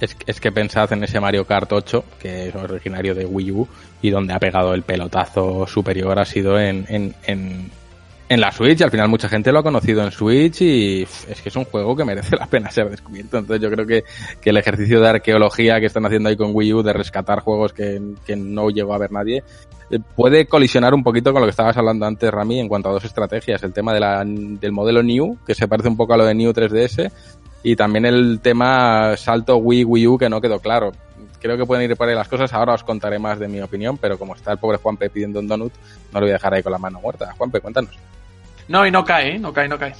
Es, 0.00 0.16
es, 0.26 0.40
que 0.40 0.50
pensad 0.50 0.92
en 0.92 1.04
ese 1.04 1.20
Mario 1.20 1.46
Kart 1.46 1.72
8, 1.72 2.04
que 2.20 2.48
es 2.48 2.54
originario 2.54 3.14
de 3.14 3.24
Wii 3.24 3.50
U, 3.52 3.68
y 4.02 4.10
donde 4.10 4.34
ha 4.34 4.38
pegado 4.38 4.74
el 4.74 4.82
pelotazo 4.82 5.66
superior 5.66 6.18
ha 6.18 6.24
sido 6.24 6.58
en, 6.58 6.84
en, 6.88 7.14
en, 7.24 7.70
en 8.28 8.40
la 8.40 8.52
Switch. 8.52 8.80
Al 8.82 8.90
final 8.90 9.08
mucha 9.08 9.28
gente 9.28 9.52
lo 9.52 9.60
ha 9.60 9.62
conocido 9.62 10.02
en 10.02 10.10
Switch 10.10 10.62
y 10.62 11.02
es 11.02 11.40
que 11.42 11.48
es 11.48 11.56
un 11.56 11.64
juego 11.64 11.94
que 11.96 12.04
merece 12.04 12.36
la 12.36 12.46
pena 12.46 12.70
ser 12.70 12.90
descubierto. 12.90 13.38
Entonces 13.38 13.62
yo 13.62 13.70
creo 13.70 13.86
que, 13.86 14.04
que 14.40 14.50
el 14.50 14.56
ejercicio 14.56 15.00
de 15.00 15.08
arqueología 15.08 15.80
que 15.80 15.86
están 15.86 16.06
haciendo 16.06 16.28
ahí 16.28 16.36
con 16.36 16.50
Wii 16.54 16.74
U, 16.74 16.82
de 16.82 16.92
rescatar 16.92 17.40
juegos 17.40 17.72
que, 17.72 18.00
que 18.26 18.36
no 18.36 18.70
llegó 18.70 18.94
a 18.94 18.98
ver 18.98 19.12
nadie, 19.12 19.42
eh, 19.90 19.98
puede 20.16 20.46
colisionar 20.46 20.94
un 20.94 21.02
poquito 21.02 21.32
con 21.32 21.40
lo 21.40 21.46
que 21.46 21.50
estabas 21.50 21.76
hablando 21.76 22.06
antes, 22.06 22.30
Rami, 22.30 22.60
en 22.60 22.68
cuanto 22.68 22.88
a 22.88 22.92
dos 22.92 23.04
estrategias. 23.04 23.62
El 23.62 23.72
tema 23.72 23.92
de 23.92 24.00
la, 24.00 24.24
del 24.24 24.72
modelo 24.72 25.02
New, 25.02 25.38
que 25.46 25.54
se 25.54 25.68
parece 25.68 25.88
un 25.88 25.96
poco 25.96 26.14
a 26.14 26.16
lo 26.16 26.24
de 26.24 26.34
New 26.34 26.52
3DS, 26.52 27.10
y 27.62 27.76
también 27.76 28.04
el 28.04 28.40
tema 28.40 29.16
salto 29.16 29.56
Wii, 29.56 29.84
Wii 29.84 30.06
U, 30.06 30.18
que 30.18 30.28
no 30.28 30.40
quedó 30.40 30.60
claro. 30.60 30.92
Creo 31.40 31.58
que 31.58 31.66
pueden 31.66 31.90
ir 31.90 31.96
por 31.96 32.08
ahí 32.08 32.14
las 32.14 32.28
cosas. 32.28 32.52
Ahora 32.54 32.74
os 32.74 32.84
contaré 32.84 33.18
más 33.18 33.38
de 33.38 33.48
mi 33.48 33.60
opinión, 33.60 33.98
pero 33.98 34.18
como 34.18 34.34
está 34.34 34.52
el 34.52 34.58
pobre 34.58 34.78
Juanpe 34.78 35.10
pidiendo 35.10 35.40
un 35.40 35.48
donut, 35.48 35.72
no 36.12 36.20
lo 36.20 36.26
voy 36.26 36.30
a 36.30 36.34
dejar 36.34 36.54
ahí 36.54 36.62
con 36.62 36.72
la 36.72 36.78
mano 36.78 37.00
muerta. 37.00 37.34
Juanpe, 37.36 37.60
cuéntanos. 37.60 37.98
No, 38.68 38.86
y 38.86 38.90
no 38.90 39.04
cae, 39.04 39.36
¿eh? 39.36 39.38
no 39.38 39.52
cae, 39.52 39.68
no 39.68 39.78
cae. 39.78 39.94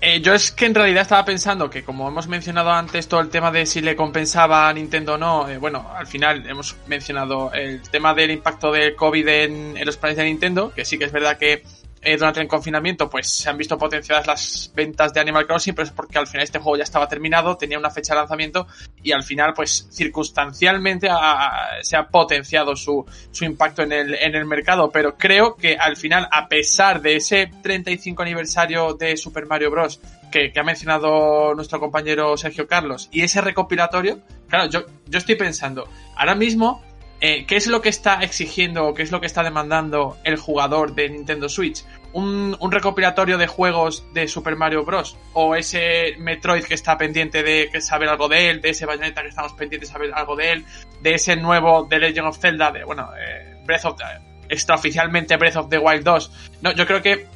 Eh, 0.00 0.20
yo 0.20 0.34
es 0.34 0.50
que 0.50 0.66
en 0.66 0.74
realidad 0.74 1.02
estaba 1.02 1.24
pensando 1.24 1.70
que, 1.70 1.84
como 1.84 2.08
hemos 2.08 2.26
mencionado 2.26 2.72
antes, 2.72 3.06
todo 3.06 3.20
el 3.20 3.28
tema 3.28 3.52
de 3.52 3.66
si 3.66 3.80
le 3.80 3.94
compensaba 3.94 4.68
a 4.68 4.72
Nintendo 4.72 5.14
o 5.14 5.18
no, 5.18 5.48
eh, 5.48 5.58
bueno, 5.58 5.88
al 5.94 6.08
final 6.08 6.44
hemos 6.48 6.74
mencionado 6.88 7.52
el 7.52 7.80
tema 7.82 8.12
del 8.12 8.32
impacto 8.32 8.72
del 8.72 8.96
COVID 8.96 9.28
en, 9.28 9.76
en 9.76 9.86
los 9.86 9.96
planes 9.96 10.16
de 10.16 10.24
Nintendo, 10.24 10.72
que 10.74 10.84
sí 10.84 10.98
que 10.98 11.04
es 11.04 11.12
verdad 11.12 11.38
que 11.38 11.62
eh, 12.04 12.16
durante 12.16 12.40
el 12.40 12.48
confinamiento 12.48 13.08
pues 13.08 13.28
se 13.28 13.48
han 13.48 13.56
visto 13.56 13.78
potenciadas 13.78 14.26
las 14.26 14.72
ventas 14.74 15.14
de 15.14 15.20
Animal 15.20 15.46
Crossing, 15.46 15.72
pero 15.74 15.86
es 15.86 15.92
porque 15.92 16.18
al 16.18 16.26
final 16.26 16.42
este 16.42 16.58
juego 16.58 16.76
ya 16.76 16.82
estaba 16.82 17.08
terminado, 17.08 17.56
tenía 17.56 17.78
una 17.78 17.90
fecha 17.90 18.14
de 18.14 18.20
lanzamiento 18.20 18.66
y 19.02 19.12
al 19.12 19.22
final 19.22 19.54
pues 19.54 19.86
circunstancialmente 19.90 21.08
ha, 21.08 21.78
se 21.80 21.96
ha 21.96 22.08
potenciado 22.08 22.74
su, 22.74 23.06
su 23.30 23.44
impacto 23.44 23.82
en 23.82 23.92
el, 23.92 24.14
en 24.14 24.34
el 24.34 24.44
mercado, 24.46 24.90
pero 24.90 25.16
creo 25.16 25.54
que 25.54 25.76
al 25.76 25.96
final 25.96 26.28
a 26.32 26.48
pesar 26.48 27.00
de 27.00 27.16
ese 27.16 27.50
35 27.62 28.22
aniversario 28.22 28.94
de 28.94 29.16
Super 29.16 29.46
Mario 29.46 29.70
Bros. 29.70 30.00
Que, 30.32 30.50
que 30.50 30.60
ha 30.60 30.62
mencionado 30.62 31.54
nuestro 31.54 31.78
compañero 31.78 32.38
Sergio 32.38 32.66
Carlos 32.66 33.10
y 33.12 33.20
ese 33.20 33.42
recopilatorio, 33.42 34.22
claro, 34.48 34.70
yo, 34.70 34.86
yo 35.06 35.18
estoy 35.18 35.34
pensando, 35.34 35.86
ahora 36.16 36.34
mismo 36.34 36.82
eh, 37.24 37.46
¿qué 37.46 37.54
es 37.54 37.68
lo 37.68 37.80
que 37.80 37.88
está 37.88 38.20
exigiendo 38.22 38.84
o 38.84 38.94
qué 38.94 39.04
es 39.04 39.12
lo 39.12 39.20
que 39.20 39.28
está 39.28 39.44
demandando 39.44 40.18
el 40.24 40.36
jugador 40.36 40.96
de 40.96 41.08
Nintendo 41.08 41.48
Switch? 41.48 41.84
¿Un, 42.12 42.56
¿Un, 42.58 42.72
recopilatorio 42.72 43.38
de 43.38 43.46
juegos 43.46 44.04
de 44.12 44.26
Super 44.26 44.56
Mario 44.56 44.84
Bros. 44.84 45.16
o 45.32 45.54
ese 45.54 46.16
Metroid 46.18 46.64
que 46.64 46.74
está 46.74 46.98
pendiente 46.98 47.44
de 47.44 47.80
saber 47.80 48.08
algo 48.08 48.26
de 48.26 48.50
él, 48.50 48.60
de 48.60 48.70
ese 48.70 48.86
Bayonetta 48.86 49.22
que 49.22 49.28
estamos 49.28 49.52
pendientes 49.52 49.88
de 49.88 49.92
saber 49.92 50.12
algo 50.12 50.34
de 50.34 50.50
él, 50.50 50.64
de 51.00 51.14
ese 51.14 51.36
nuevo 51.36 51.86
The 51.88 52.00
Legend 52.00 52.26
of 52.26 52.38
Zelda, 52.38 52.72
de, 52.72 52.82
bueno, 52.82 53.08
eh, 53.16 53.54
Breath 53.64 53.84
of 53.84 53.96
the, 53.96 54.04
extraoficialmente 54.52 55.36
Breath 55.36 55.56
of 55.56 55.68
the 55.68 55.78
Wild 55.78 56.02
2. 56.02 56.32
No, 56.62 56.72
yo 56.72 56.84
creo 56.88 57.02
que 57.02 57.28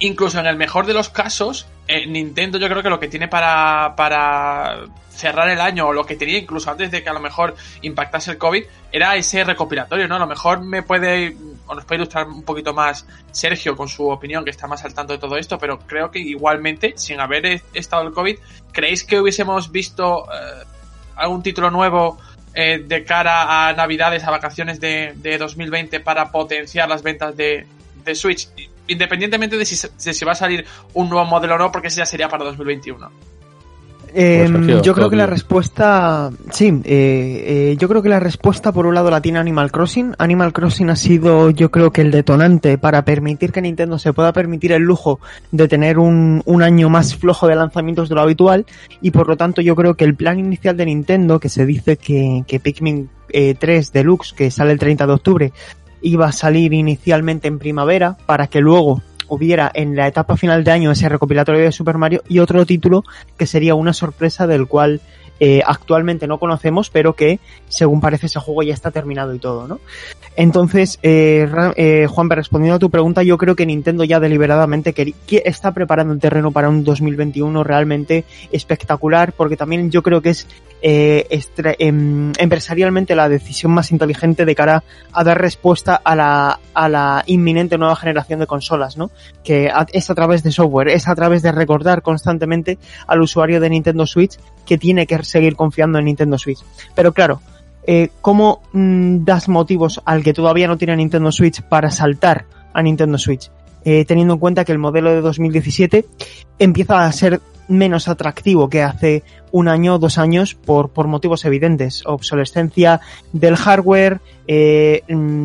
incluso 0.00 0.38
en 0.38 0.46
el 0.46 0.56
mejor 0.56 0.84
de 0.84 0.92
los 0.92 1.08
casos, 1.08 1.66
eh, 1.88 2.06
Nintendo 2.06 2.58
yo 2.58 2.68
creo 2.68 2.82
que 2.82 2.90
lo 2.90 3.00
que 3.00 3.08
tiene 3.08 3.28
para, 3.28 3.94
para 3.96 4.84
cerrar 5.14 5.48
el 5.48 5.60
año, 5.60 5.86
o 5.86 5.92
lo 5.92 6.04
que 6.04 6.16
tenía 6.16 6.38
incluso 6.38 6.70
antes 6.70 6.90
de 6.90 7.02
que 7.02 7.08
a 7.08 7.12
lo 7.12 7.20
mejor 7.20 7.54
impactase 7.82 8.32
el 8.32 8.38
COVID, 8.38 8.64
era 8.92 9.16
ese 9.16 9.44
recopilatorio, 9.44 10.08
¿no? 10.08 10.16
A 10.16 10.20
lo 10.20 10.26
mejor 10.26 10.60
me 10.60 10.82
puede, 10.82 11.36
o 11.66 11.74
nos 11.74 11.84
puede 11.84 12.02
ilustrar 12.02 12.26
un 12.28 12.42
poquito 12.42 12.74
más 12.74 13.06
Sergio 13.30 13.76
con 13.76 13.88
su 13.88 14.08
opinión, 14.08 14.44
que 14.44 14.50
está 14.50 14.66
más 14.66 14.84
al 14.84 14.94
tanto 14.94 15.12
de 15.12 15.18
todo 15.18 15.36
esto, 15.36 15.58
pero 15.58 15.78
creo 15.78 16.10
que 16.10 16.18
igualmente, 16.18 16.94
sin 16.96 17.20
haber 17.20 17.62
estado 17.72 18.06
el 18.06 18.12
COVID, 18.12 18.38
¿creéis 18.72 19.04
que 19.04 19.20
hubiésemos 19.20 19.70
visto 19.70 20.26
eh, 20.26 20.64
algún 21.16 21.42
título 21.42 21.70
nuevo 21.70 22.18
eh, 22.54 22.82
de 22.84 23.04
cara 23.04 23.68
a 23.68 23.72
Navidades, 23.72 24.24
a 24.24 24.30
vacaciones 24.30 24.80
de, 24.80 25.12
de 25.16 25.38
2020 25.38 26.00
para 26.00 26.30
potenciar 26.30 26.88
las 26.88 27.02
ventas 27.02 27.36
de, 27.36 27.66
de 28.04 28.14
Switch? 28.14 28.48
Independientemente 28.86 29.56
de 29.56 29.64
si, 29.64 29.88
de 30.04 30.12
si 30.12 30.24
va 30.24 30.32
a 30.32 30.36
salir 30.36 30.66
un 30.92 31.08
nuevo 31.08 31.24
modelo 31.24 31.54
o 31.54 31.58
no, 31.58 31.72
porque 31.72 31.88
ese 31.88 31.98
ya 31.98 32.06
sería 32.06 32.28
para 32.28 32.44
2021. 32.44 33.10
Eh, 34.16 34.80
yo 34.82 34.94
creo 34.94 35.10
que 35.10 35.16
la 35.16 35.26
respuesta, 35.26 36.30
sí, 36.50 36.66
eh, 36.84 37.72
eh, 37.74 37.76
yo 37.76 37.88
creo 37.88 38.00
que 38.00 38.08
la 38.08 38.20
respuesta 38.20 38.70
por 38.70 38.86
un 38.86 38.94
lado 38.94 39.10
la 39.10 39.20
tiene 39.20 39.40
Animal 39.40 39.72
Crossing. 39.72 40.14
Animal 40.18 40.52
Crossing 40.52 40.88
ha 40.90 40.96
sido, 40.96 41.50
yo 41.50 41.72
creo 41.72 41.90
que 41.90 42.02
el 42.02 42.12
detonante 42.12 42.78
para 42.78 43.04
permitir 43.04 43.50
que 43.50 43.60
Nintendo 43.60 43.98
se 43.98 44.12
pueda 44.12 44.32
permitir 44.32 44.70
el 44.70 44.82
lujo 44.82 45.18
de 45.50 45.66
tener 45.66 45.98
un, 45.98 46.42
un 46.44 46.62
año 46.62 46.88
más 46.88 47.16
flojo 47.16 47.48
de 47.48 47.56
lanzamientos 47.56 48.08
de 48.08 48.14
lo 48.14 48.20
habitual 48.20 48.66
y 49.00 49.10
por 49.10 49.28
lo 49.28 49.36
tanto 49.36 49.60
yo 49.62 49.74
creo 49.74 49.94
que 49.94 50.04
el 50.04 50.14
plan 50.14 50.38
inicial 50.38 50.76
de 50.76 50.86
Nintendo, 50.86 51.40
que 51.40 51.48
se 51.48 51.66
dice 51.66 51.96
que, 51.96 52.44
que 52.46 52.60
Pikmin 52.60 53.10
3 53.58 53.92
Deluxe, 53.92 54.32
que 54.32 54.52
sale 54.52 54.70
el 54.70 54.78
30 54.78 55.08
de 55.08 55.12
octubre, 55.12 55.52
iba 56.02 56.26
a 56.26 56.32
salir 56.32 56.72
inicialmente 56.72 57.48
en 57.48 57.58
primavera 57.58 58.16
para 58.26 58.46
que 58.46 58.60
luego 58.60 59.02
hubiera 59.28 59.70
en 59.74 59.96
la 59.96 60.06
etapa 60.06 60.36
final 60.36 60.64
de 60.64 60.70
año 60.70 60.90
ese 60.90 61.08
recopilatorio 61.08 61.62
de 61.62 61.72
Super 61.72 61.98
Mario 61.98 62.22
y 62.28 62.38
otro 62.38 62.64
título 62.66 63.04
que 63.38 63.46
sería 63.46 63.74
una 63.74 63.92
sorpresa 63.92 64.46
del 64.46 64.66
cual 64.66 65.00
eh, 65.40 65.62
actualmente 65.64 66.26
no 66.26 66.38
conocemos, 66.38 66.90
pero 66.90 67.14
que 67.14 67.40
según 67.68 68.00
parece 68.00 68.26
ese 68.26 68.40
juego 68.40 68.62
ya 68.62 68.74
está 68.74 68.90
terminado 68.90 69.34
y 69.34 69.38
todo, 69.38 69.66
¿no? 69.66 69.80
Entonces, 70.36 70.98
eh, 71.02 71.48
eh, 71.76 72.06
Juan, 72.08 72.30
respondiendo 72.30 72.76
a 72.76 72.78
tu 72.80 72.90
pregunta, 72.90 73.22
yo 73.22 73.38
creo 73.38 73.54
que 73.54 73.66
Nintendo 73.66 74.04
ya 74.04 74.18
deliberadamente 74.18 74.92
que 74.92 75.14
está 75.44 75.72
preparando 75.72 76.12
un 76.12 76.20
terreno 76.20 76.50
para 76.50 76.68
un 76.68 76.82
2021 76.82 77.62
realmente 77.62 78.24
espectacular, 78.50 79.32
porque 79.32 79.56
también 79.56 79.90
yo 79.90 80.02
creo 80.02 80.20
que 80.22 80.30
es 80.30 80.48
eh, 80.82 81.26
em, 81.78 82.32
empresarialmente 82.36 83.14
la 83.14 83.28
decisión 83.28 83.72
más 83.72 83.90
inteligente 83.90 84.44
de 84.44 84.54
cara 84.54 84.84
a 85.12 85.24
dar 85.24 85.40
respuesta 85.40 85.94
a 85.94 86.14
la, 86.14 86.60
a 86.74 86.88
la 86.88 87.22
inminente 87.26 87.78
nueva 87.78 87.96
generación 87.96 88.40
de 88.40 88.46
consolas, 88.46 88.96
¿no? 88.96 89.10
Que 89.42 89.70
es 89.92 90.10
a 90.10 90.14
través 90.14 90.42
de 90.42 90.52
software, 90.52 90.88
es 90.88 91.08
a 91.08 91.14
través 91.14 91.42
de 91.42 91.52
recordar 91.52 92.02
constantemente 92.02 92.78
al 93.06 93.22
usuario 93.22 93.60
de 93.60 93.70
Nintendo 93.70 94.06
Switch 94.06 94.38
que 94.66 94.78
tiene 94.78 95.06
que 95.06 95.16
seguir 95.24 95.56
confiando 95.56 95.98
en 95.98 96.06
Nintendo 96.06 96.38
Switch. 96.38 96.60
Pero 96.94 97.12
claro, 97.12 97.40
eh, 97.86 98.10
¿cómo 98.20 98.62
mm, 98.72 99.24
das 99.24 99.48
motivos 99.48 100.00
al 100.04 100.22
que 100.22 100.32
todavía 100.32 100.68
no 100.68 100.78
tiene 100.78 100.96
Nintendo 100.96 101.30
Switch 101.32 101.62
para 101.62 101.90
saltar 101.90 102.46
a 102.72 102.82
Nintendo 102.82 103.18
Switch? 103.18 103.50
Eh, 103.84 104.04
teniendo 104.06 104.34
en 104.34 104.40
cuenta 104.40 104.64
que 104.64 104.72
el 104.72 104.78
modelo 104.78 105.10
de 105.10 105.20
2017 105.20 106.06
empieza 106.58 107.04
a 107.04 107.12
ser 107.12 107.40
menos 107.68 108.08
atractivo 108.08 108.68
que 108.68 108.82
hace 108.82 109.22
un 109.52 109.68
año 109.68 109.94
o 109.94 109.98
dos 109.98 110.18
años 110.18 110.54
por, 110.54 110.90
por 110.90 111.06
motivos 111.06 111.44
evidentes. 111.44 112.02
Obsolescencia 112.06 113.00
del 113.32 113.56
hardware, 113.56 114.20
eh, 114.46 115.02
mm, 115.08 115.44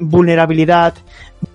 vulnerabilidad 0.00 0.94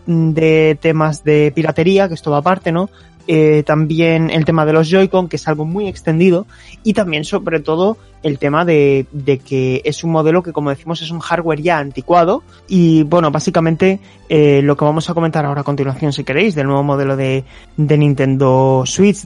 de 0.06 0.78
temas 0.82 1.24
de 1.24 1.52
piratería, 1.54 2.08
que 2.08 2.14
es 2.14 2.22
toda 2.22 2.40
aparte, 2.40 2.72
¿no? 2.72 2.90
Eh, 3.28 3.64
también 3.66 4.30
el 4.30 4.46
tema 4.46 4.66
de 4.66 4.74
los 4.74 4.90
Joy-Con, 4.90 5.30
que 5.30 5.38
es 5.38 5.48
algo 5.48 5.66
muy 5.66 5.88
extendido, 5.88 6.46
y 6.84 6.94
también 6.94 7.24
sobre 7.24 7.60
todo 7.60 7.98
el 8.22 8.40
tema 8.40 8.64
de, 8.66 9.06
de, 9.12 9.38
que 9.38 9.82
es 9.84 10.04
un 10.04 10.12
modelo 10.12 10.44
que, 10.44 10.54
como 10.54 10.70
decimos, 10.70 11.02
es 11.02 11.12
un 11.12 11.20
hardware 11.20 11.62
ya 11.62 11.78
anticuado. 11.80 12.44
Y 12.68 13.04
bueno, 13.04 13.32
básicamente 13.32 14.00
eh, 14.30 14.62
lo 14.64 14.78
que 14.78 14.86
vamos 14.86 15.10
a 15.10 15.14
comentar 15.14 15.46
ahora 15.46 15.62
a 15.62 15.66
continuación, 15.66 16.14
si 16.14 16.24
queréis, 16.24 16.56
del 16.56 16.68
nuevo 16.68 16.84
modelo 16.84 17.18
de, 17.18 17.44
de 17.76 17.98
Nintendo 17.98 18.84
Switch, 18.86 19.26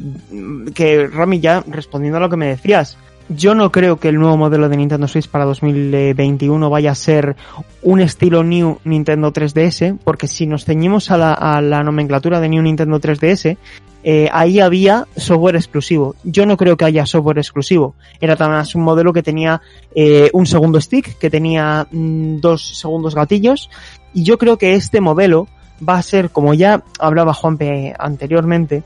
que 0.73 1.07
Rami 1.07 1.39
ya 1.39 1.63
respondiendo 1.67 2.17
a 2.17 2.21
lo 2.21 2.29
que 2.29 2.37
me 2.37 2.47
decías, 2.47 2.97
yo 3.29 3.55
no 3.55 3.71
creo 3.71 3.99
que 3.99 4.09
el 4.09 4.15
nuevo 4.15 4.37
modelo 4.37 4.69
de 4.69 4.77
Nintendo 4.77 5.07
Switch 5.07 5.27
para 5.27 5.45
2021 5.45 6.69
vaya 6.69 6.91
a 6.91 6.95
ser 6.95 7.35
un 7.81 7.99
estilo 7.99 8.43
New 8.43 8.79
Nintendo 8.83 9.31
3DS, 9.31 9.97
porque 10.03 10.27
si 10.27 10.47
nos 10.47 10.65
ceñimos 10.65 11.11
a 11.11 11.17
la, 11.17 11.33
a 11.33 11.61
la 11.61 11.83
nomenclatura 11.83 12.39
de 12.39 12.49
New 12.49 12.61
Nintendo 12.61 12.99
3DS, 12.99 13.57
eh, 14.03 14.29
ahí 14.31 14.59
había 14.61 15.05
software 15.17 15.57
exclusivo. 15.57 16.15
Yo 16.23 16.45
no 16.45 16.55
creo 16.55 16.77
que 16.77 16.85
haya 16.85 17.05
software 17.05 17.39
exclusivo. 17.39 17.95
Era 18.21 18.37
tan 18.37 18.51
más 18.51 18.73
un 18.75 18.83
modelo 18.83 19.11
que 19.11 19.23
tenía 19.23 19.61
eh, 19.93 20.29
un 20.33 20.45
segundo 20.45 20.79
stick, 20.79 21.17
que 21.17 21.29
tenía 21.29 21.87
mm, 21.91 22.37
dos 22.39 22.79
segundos 22.79 23.15
gatillos, 23.15 23.69
y 24.13 24.23
yo 24.23 24.37
creo 24.37 24.57
que 24.57 24.75
este 24.75 25.01
modelo 25.01 25.47
va 25.87 25.97
a 25.97 26.03
ser, 26.03 26.29
como 26.29 26.53
ya 26.53 26.83
hablaba 26.99 27.33
Juanpe 27.33 27.93
anteriormente, 27.99 28.83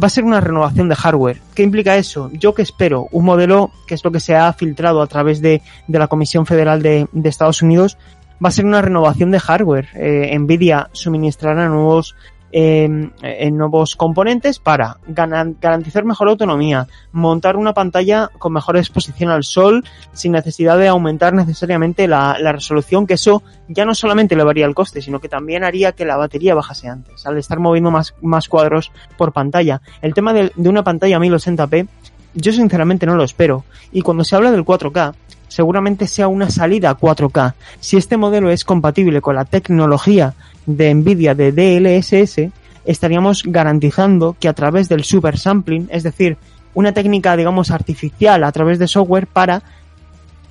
va 0.00 0.06
a 0.06 0.10
ser 0.10 0.24
una 0.24 0.40
renovación 0.40 0.88
de 0.88 0.94
hardware. 0.94 1.40
¿Qué 1.54 1.62
implica 1.62 1.96
eso? 1.96 2.30
Yo 2.32 2.54
que 2.54 2.62
espero 2.62 3.08
un 3.12 3.24
modelo, 3.24 3.70
que 3.86 3.94
es 3.94 4.04
lo 4.04 4.10
que 4.10 4.20
se 4.20 4.36
ha 4.36 4.52
filtrado 4.52 5.02
a 5.02 5.06
través 5.06 5.40
de, 5.40 5.62
de 5.86 5.98
la 5.98 6.08
Comisión 6.08 6.46
Federal 6.46 6.82
de, 6.82 7.06
de, 7.12 7.28
Estados 7.28 7.62
Unidos, 7.62 7.98
va 8.44 8.48
a 8.48 8.52
ser 8.52 8.64
una 8.64 8.82
renovación 8.82 9.30
de 9.30 9.40
hardware. 9.40 9.88
Eh, 9.94 10.38
Nvidia 10.38 10.88
suministrará 10.92 11.68
nuevos 11.68 12.14
eh, 12.52 13.10
en 13.22 13.56
nuevos 13.56 13.94
componentes 13.94 14.58
para 14.58 14.98
garantizar 15.06 16.04
mejor 16.04 16.28
autonomía, 16.28 16.88
montar 17.12 17.56
una 17.56 17.74
pantalla 17.74 18.28
con 18.38 18.52
mejor 18.52 18.76
exposición 18.76 19.30
al 19.30 19.44
sol 19.44 19.84
sin 20.12 20.32
necesidad 20.32 20.76
de 20.76 20.88
aumentar 20.88 21.32
necesariamente 21.32 22.08
la, 22.08 22.34
resolución, 22.52 23.06
que 23.06 23.14
eso 23.14 23.42
ya 23.68 23.84
no 23.84 23.94
solamente 23.94 24.34
le 24.34 24.42
varía 24.42 24.66
el 24.66 24.74
coste, 24.74 25.00
sino 25.00 25.20
que 25.20 25.28
también 25.28 25.62
haría 25.62 25.92
que 25.92 26.04
la 26.04 26.16
batería 26.16 26.54
bajase 26.54 26.88
antes, 26.88 27.24
al 27.26 27.38
estar 27.38 27.60
moviendo 27.60 27.90
más, 27.90 28.14
más 28.20 28.48
cuadros 28.48 28.90
por 29.16 29.32
pantalla. 29.32 29.80
El 30.02 30.14
tema 30.14 30.32
de, 30.32 30.52
de 30.54 30.68
una 30.68 30.82
pantalla 30.82 31.18
1080p, 31.18 31.86
yo 32.34 32.52
sinceramente 32.52 33.06
no 33.06 33.16
lo 33.16 33.24
espero. 33.24 33.64
Y 33.92 34.02
cuando 34.02 34.24
se 34.24 34.36
habla 34.36 34.50
del 34.50 34.64
4K, 34.64 35.14
seguramente 35.50 36.06
sea 36.06 36.28
una 36.28 36.48
salida 36.48 36.96
4K. 36.96 37.54
Si 37.80 37.96
este 37.96 38.16
modelo 38.16 38.50
es 38.50 38.64
compatible 38.64 39.20
con 39.20 39.34
la 39.34 39.44
tecnología 39.44 40.34
de 40.76 40.94
Nvidia 40.94 41.34
de 41.34 41.52
DLSS, 41.52 42.50
estaríamos 42.84 43.42
garantizando 43.44 44.36
que 44.38 44.48
a 44.48 44.52
través 44.52 44.88
del 44.88 45.04
super 45.04 45.38
sampling, 45.38 45.88
es 45.90 46.02
decir, 46.02 46.36
una 46.74 46.92
técnica, 46.92 47.36
digamos, 47.36 47.70
artificial 47.70 48.44
a 48.44 48.52
través 48.52 48.78
de 48.78 48.88
software 48.88 49.26
para 49.26 49.62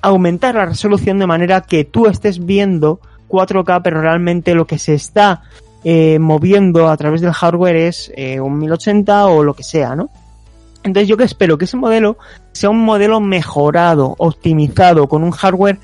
aumentar 0.02 0.54
la 0.54 0.66
resolución 0.66 1.18
de 1.18 1.26
manera 1.26 1.60
que 1.62 1.84
tú 1.84 2.06
estés 2.06 2.44
viendo 2.44 3.00
4K, 3.28 3.80
pero 3.82 4.00
realmente 4.00 4.54
lo 4.54 4.66
que 4.66 4.78
se 4.78 4.94
está 4.94 5.42
eh, 5.84 6.18
moviendo 6.18 6.88
a 6.88 6.96
través 6.96 7.20
del 7.20 7.32
hardware 7.32 7.76
es 7.76 8.12
eh, 8.16 8.40
un 8.40 8.58
1080 8.58 9.26
o 9.26 9.42
lo 9.42 9.54
que 9.54 9.62
sea, 9.62 9.94
¿no? 9.94 10.10
Entonces 10.82 11.08
yo 11.08 11.16
que 11.16 11.24
espero 11.24 11.58
que 11.58 11.66
ese 11.66 11.76
modelo 11.76 12.16
sea 12.52 12.70
un 12.70 12.82
modelo 12.82 13.20
mejorado, 13.20 14.14
optimizado, 14.18 15.08
con 15.08 15.22
un 15.22 15.30
hardware 15.30 15.78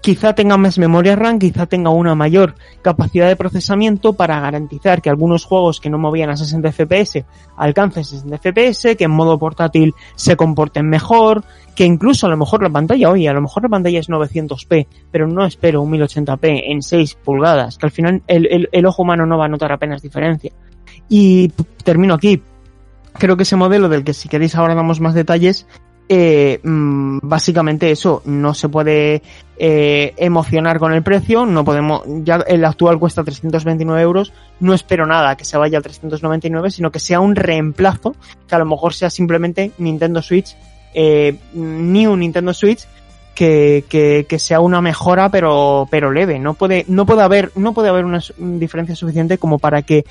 quizá 0.00 0.34
tenga 0.34 0.56
más 0.56 0.78
memoria 0.78 1.16
RAM, 1.16 1.38
quizá 1.38 1.66
tenga 1.66 1.90
una 1.90 2.14
mayor 2.14 2.54
capacidad 2.82 3.28
de 3.28 3.36
procesamiento 3.36 4.14
para 4.14 4.40
garantizar 4.40 5.02
que 5.02 5.10
algunos 5.10 5.44
juegos 5.44 5.80
que 5.80 5.90
no 5.90 5.98
movían 5.98 6.30
a 6.30 6.36
60 6.36 6.72
FPS 6.72 7.24
alcancen 7.56 8.04
60 8.04 8.38
FPS, 8.38 8.96
que 8.96 9.04
en 9.04 9.10
modo 9.10 9.38
portátil 9.38 9.94
se 10.14 10.36
comporten 10.36 10.88
mejor, 10.88 11.44
que 11.74 11.84
incluso 11.84 12.26
a 12.26 12.30
lo 12.30 12.36
mejor 12.36 12.62
la 12.62 12.70
pantalla, 12.70 13.10
oye, 13.10 13.28
a 13.28 13.32
lo 13.32 13.42
mejor 13.42 13.62
la 13.64 13.68
pantalla 13.68 14.00
es 14.00 14.08
900p, 14.08 14.86
pero 15.10 15.26
no 15.26 15.44
espero 15.44 15.82
un 15.82 15.90
1080p 15.92 16.62
en 16.66 16.82
6 16.82 17.14
pulgadas, 17.22 17.76
que 17.76 17.86
al 17.86 17.92
final 17.92 18.22
el, 18.26 18.46
el, 18.50 18.68
el 18.72 18.86
ojo 18.86 19.02
humano 19.02 19.26
no 19.26 19.38
va 19.38 19.44
a 19.46 19.48
notar 19.48 19.72
apenas 19.72 20.02
diferencia. 20.02 20.52
Y 21.08 21.48
termino 21.84 22.14
aquí. 22.14 22.42
Creo 23.14 23.36
que 23.36 23.42
ese 23.42 23.56
modelo 23.56 23.88
del 23.88 24.04
que 24.04 24.14
si 24.14 24.28
queréis 24.28 24.54
ahora 24.54 24.74
damos 24.74 25.00
más 25.00 25.14
detalles 25.14 25.66
eh, 26.12 26.58
básicamente 26.64 27.92
eso, 27.92 28.20
no 28.24 28.52
se 28.52 28.68
puede 28.68 29.22
eh, 29.56 30.12
emocionar 30.16 30.80
con 30.80 30.92
el 30.92 31.04
precio, 31.04 31.46
no 31.46 31.64
podemos, 31.64 32.02
ya 32.24 32.42
el 32.48 32.64
actual 32.64 32.98
cuesta 32.98 33.22
329 33.22 34.02
euros, 34.02 34.32
no 34.58 34.74
espero 34.74 35.06
nada 35.06 35.36
que 35.36 35.44
se 35.44 35.56
vaya 35.56 35.78
a 35.78 35.82
399, 35.82 36.72
sino 36.72 36.90
que 36.90 36.98
sea 36.98 37.20
un 37.20 37.36
reemplazo, 37.36 38.16
que 38.48 38.54
a 38.56 38.58
lo 38.58 38.66
mejor 38.66 38.92
sea 38.92 39.08
simplemente 39.08 39.70
Nintendo 39.78 40.20
Switch, 40.20 40.56
eh, 40.94 41.36
New 41.54 42.16
Nintendo 42.16 42.52
Switch, 42.54 42.88
que, 43.32 43.84
que, 43.88 44.26
que, 44.28 44.38
sea 44.40 44.58
una 44.58 44.80
mejora 44.80 45.28
pero, 45.28 45.86
pero 45.92 46.10
leve, 46.10 46.40
no 46.40 46.54
puede, 46.54 46.84
no 46.88 47.06
puede 47.06 47.22
haber, 47.22 47.52
no 47.54 47.72
puede 47.72 47.88
haber 47.88 48.04
una 48.04 48.20
diferencia 48.36 48.96
suficiente 48.96 49.38
como 49.38 49.60
para 49.60 49.82
que 49.82 50.04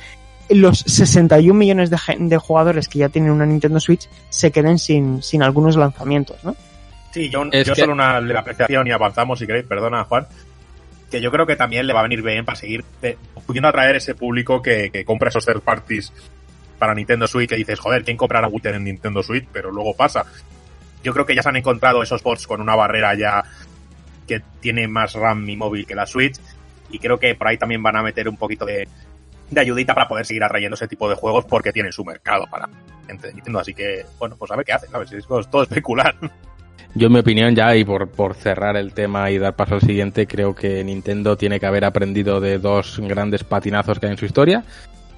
los 0.50 0.80
61 0.80 1.58
millones 1.58 1.90
de, 1.90 1.98
de, 2.20 2.38
jugadores 2.38 2.88
que 2.88 3.00
ya 3.00 3.10
tienen 3.10 3.32
una 3.32 3.46
Nintendo 3.46 3.80
Switch 3.80 4.10
se 4.30 4.52
queden 4.52 4.80
sin, 4.80 5.22
sin 5.22 5.44
algunos 5.44 5.76
lanzamientos, 5.76 6.44
¿no? 6.44 6.56
Sí, 7.12 7.30
yo, 7.30 7.44
yo 7.46 7.74
que... 7.74 7.76
solo 7.76 7.94
una 7.94 8.18
apreciación 8.18 8.88
y 8.88 8.92
avanzamos 8.92 9.40
si 9.40 9.48
queréis, 9.48 9.66
perdona 9.66 10.04
Juan, 10.04 10.28
que 11.10 11.22
yo 11.22 11.32
creo 11.32 11.46
que 11.46 11.56
también 11.56 11.88
le 11.88 11.94
va 11.94 12.02
a 12.02 12.04
venir 12.04 12.22
bien 12.22 12.46
para 12.46 12.56
seguir 12.56 12.84
eh, 13.02 13.18
pudiendo 13.46 13.68
atraer 13.68 13.96
ese 13.96 14.16
público 14.16 14.62
que, 14.62 14.90
que, 14.92 15.06
compra 15.06 15.30
esos 15.30 15.46
third 15.46 15.62
parties 15.62 16.12
para 16.78 16.94
Nintendo 16.94 17.28
Switch, 17.28 17.50
que 17.50 17.56
dices, 17.56 17.80
joder, 17.80 18.04
¿quién 18.04 18.18
comprará 18.18 18.48
Wither 18.48 18.76
en 18.76 18.86
Nintendo 18.86 19.22
Switch? 19.22 19.46
Pero 19.52 19.72
luego 19.72 19.96
pasa. 19.96 20.26
Yo 21.04 21.14
creo 21.14 21.26
que 21.26 21.36
ya 21.36 21.42
se 21.42 21.50
han 21.50 21.56
encontrado 21.56 22.04
esos 22.04 22.22
bots 22.24 22.48
con 22.48 22.62
una 22.62 22.76
barrera 22.76 23.16
ya 23.16 23.44
que 24.28 24.42
tiene 24.60 24.88
más 24.88 25.14
RAM 25.14 25.50
y 25.50 25.58
móvil 25.58 25.86
que 25.86 25.96
la 25.96 26.06
Switch, 26.06 26.40
y 26.92 27.00
creo 27.00 27.20
que 27.20 27.36
por 27.36 27.48
ahí 27.48 27.58
también 27.58 27.82
van 27.82 27.96
a 27.96 28.04
meter 28.04 28.30
un 28.30 28.38
poquito 28.38 28.66
de, 28.66 28.88
de 29.50 29.62
ayudita 29.62 29.94
para 29.94 30.08
poder 30.08 30.26
seguir 30.26 30.44
atrayendo 30.44 30.76
ese 30.76 30.88
tipo 30.88 31.10
de 31.10 31.16
juegos 31.16 31.46
porque 31.46 31.72
tienen 31.72 31.92
su 31.92 32.06
mercado 32.06 32.46
para 32.50 32.70
gente 33.08 33.34
Nintendo. 33.34 33.60
Así 33.60 33.74
que, 33.74 34.06
bueno, 34.18 34.36
pues 34.38 34.52
a 34.52 34.56
ver 34.56 34.66
qué 34.66 34.74
hacen, 34.74 34.90
¿sabes? 34.90 35.12
Es 35.12 35.26
todo 35.28 35.64
especular. 35.64 36.16
Yo, 36.96 37.08
en 37.08 37.14
mi 37.14 37.20
opinión, 37.20 37.56
ya, 37.56 37.76
y 37.76 37.84
por, 37.84 38.10
por 38.10 38.34
cerrar 38.34 38.76
el 38.76 38.94
tema 38.94 39.30
y 39.30 39.38
dar 39.38 39.56
paso 39.56 39.76
al 39.76 39.82
siguiente, 39.82 40.26
creo 40.26 40.56
que 40.56 40.84
Nintendo 40.84 41.38
tiene 41.38 41.60
que 41.60 41.68
haber 41.68 41.86
aprendido 41.86 42.42
de 42.42 42.58
dos 42.58 43.00
grandes 43.00 43.44
patinazos 43.44 44.00
que 44.00 44.08
hay 44.08 44.14
en 44.14 44.18
su 44.18 44.26
historia. 44.26 44.64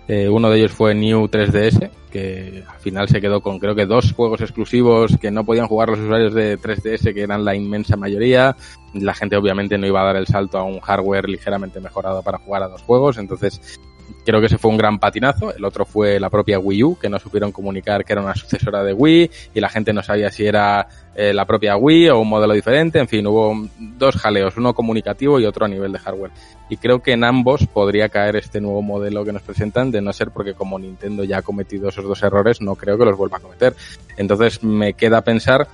Eh, 0.07 0.27
uno 0.27 0.49
de 0.49 0.57
ellos 0.57 0.73
fue 0.73 0.93
New 0.93 1.29
3DS, 1.29 1.89
que 2.11 2.65
al 2.67 2.79
final 2.79 3.07
se 3.07 3.21
quedó 3.21 3.39
con 3.39 3.59
creo 3.59 3.75
que 3.75 3.85
dos 3.85 4.11
juegos 4.11 4.41
exclusivos 4.41 5.15
que 5.17 5.31
no 5.31 5.45
podían 5.45 5.67
jugar 5.67 5.87
los 5.87 5.99
usuarios 5.99 6.33
de 6.33 6.59
3DS, 6.59 7.13
que 7.13 7.21
eran 7.21 7.45
la 7.45 7.55
inmensa 7.55 7.95
mayoría. 7.95 8.57
La 8.93 9.13
gente 9.13 9.37
obviamente 9.37 9.77
no 9.77 9.87
iba 9.87 10.01
a 10.01 10.05
dar 10.05 10.17
el 10.17 10.27
salto 10.27 10.57
a 10.57 10.63
un 10.63 10.81
hardware 10.81 11.29
ligeramente 11.29 11.79
mejorado 11.79 12.21
para 12.23 12.39
jugar 12.39 12.63
a 12.63 12.67
dos 12.67 12.81
juegos, 12.81 13.17
entonces 13.17 13.79
creo 14.25 14.39
que 14.39 14.47
ese 14.47 14.57
fue 14.57 14.71
un 14.71 14.77
gran 14.77 14.99
patinazo. 14.99 15.53
El 15.53 15.63
otro 15.65 15.85
fue 15.85 16.19
la 16.19 16.29
propia 16.29 16.59
Wii 16.59 16.83
U, 16.83 16.97
que 16.99 17.09
no 17.09 17.19
supieron 17.19 17.51
comunicar 17.51 18.05
que 18.05 18.13
era 18.13 18.21
una 18.21 18.35
sucesora 18.35 18.83
de 18.83 18.93
Wii 18.93 19.31
y 19.53 19.59
la 19.59 19.69
gente 19.69 19.93
no 19.93 20.03
sabía 20.03 20.31
si 20.31 20.45
era 20.45 20.87
eh, 21.15 21.33
la 21.33 21.45
propia 21.45 21.75
Wii 21.75 22.09
o 22.09 22.19
un 22.19 22.29
modelo 22.29 22.53
diferente. 22.53 22.99
En 22.99 23.07
fin, 23.07 23.25
hubo 23.27 23.67
dos 23.77 24.15
jaleos, 24.15 24.57
uno 24.57 24.73
comunicativo 24.73 25.39
y 25.39 25.45
otro 25.45 25.65
a 25.65 25.69
nivel 25.69 25.91
de 25.91 25.99
hardware. 25.99 26.31
Y 26.69 26.77
creo 26.77 27.01
que 27.01 27.11
en 27.11 27.23
ambos 27.23 27.67
podría 27.67 28.09
caer 28.09 28.37
este 28.37 28.61
nuevo 28.61 28.81
modelo 28.81 29.25
que 29.25 29.33
nos 29.33 29.41
presentan, 29.41 29.91
de 29.91 30.01
no 30.01 30.13
ser 30.13 30.31
porque 30.31 30.53
como 30.53 30.79
Nintendo 30.79 31.23
ya 31.23 31.39
ha 31.39 31.41
cometido 31.41 31.89
esos 31.89 32.05
dos 32.05 32.23
errores, 32.23 32.61
no 32.61 32.75
creo 32.75 32.97
que 32.97 33.05
los 33.05 33.17
vuelva 33.17 33.37
a 33.37 33.41
cometer. 33.41 33.75
Entonces 34.15 34.63
me 34.63 34.93
queda 34.93 35.21
pensar 35.21 35.67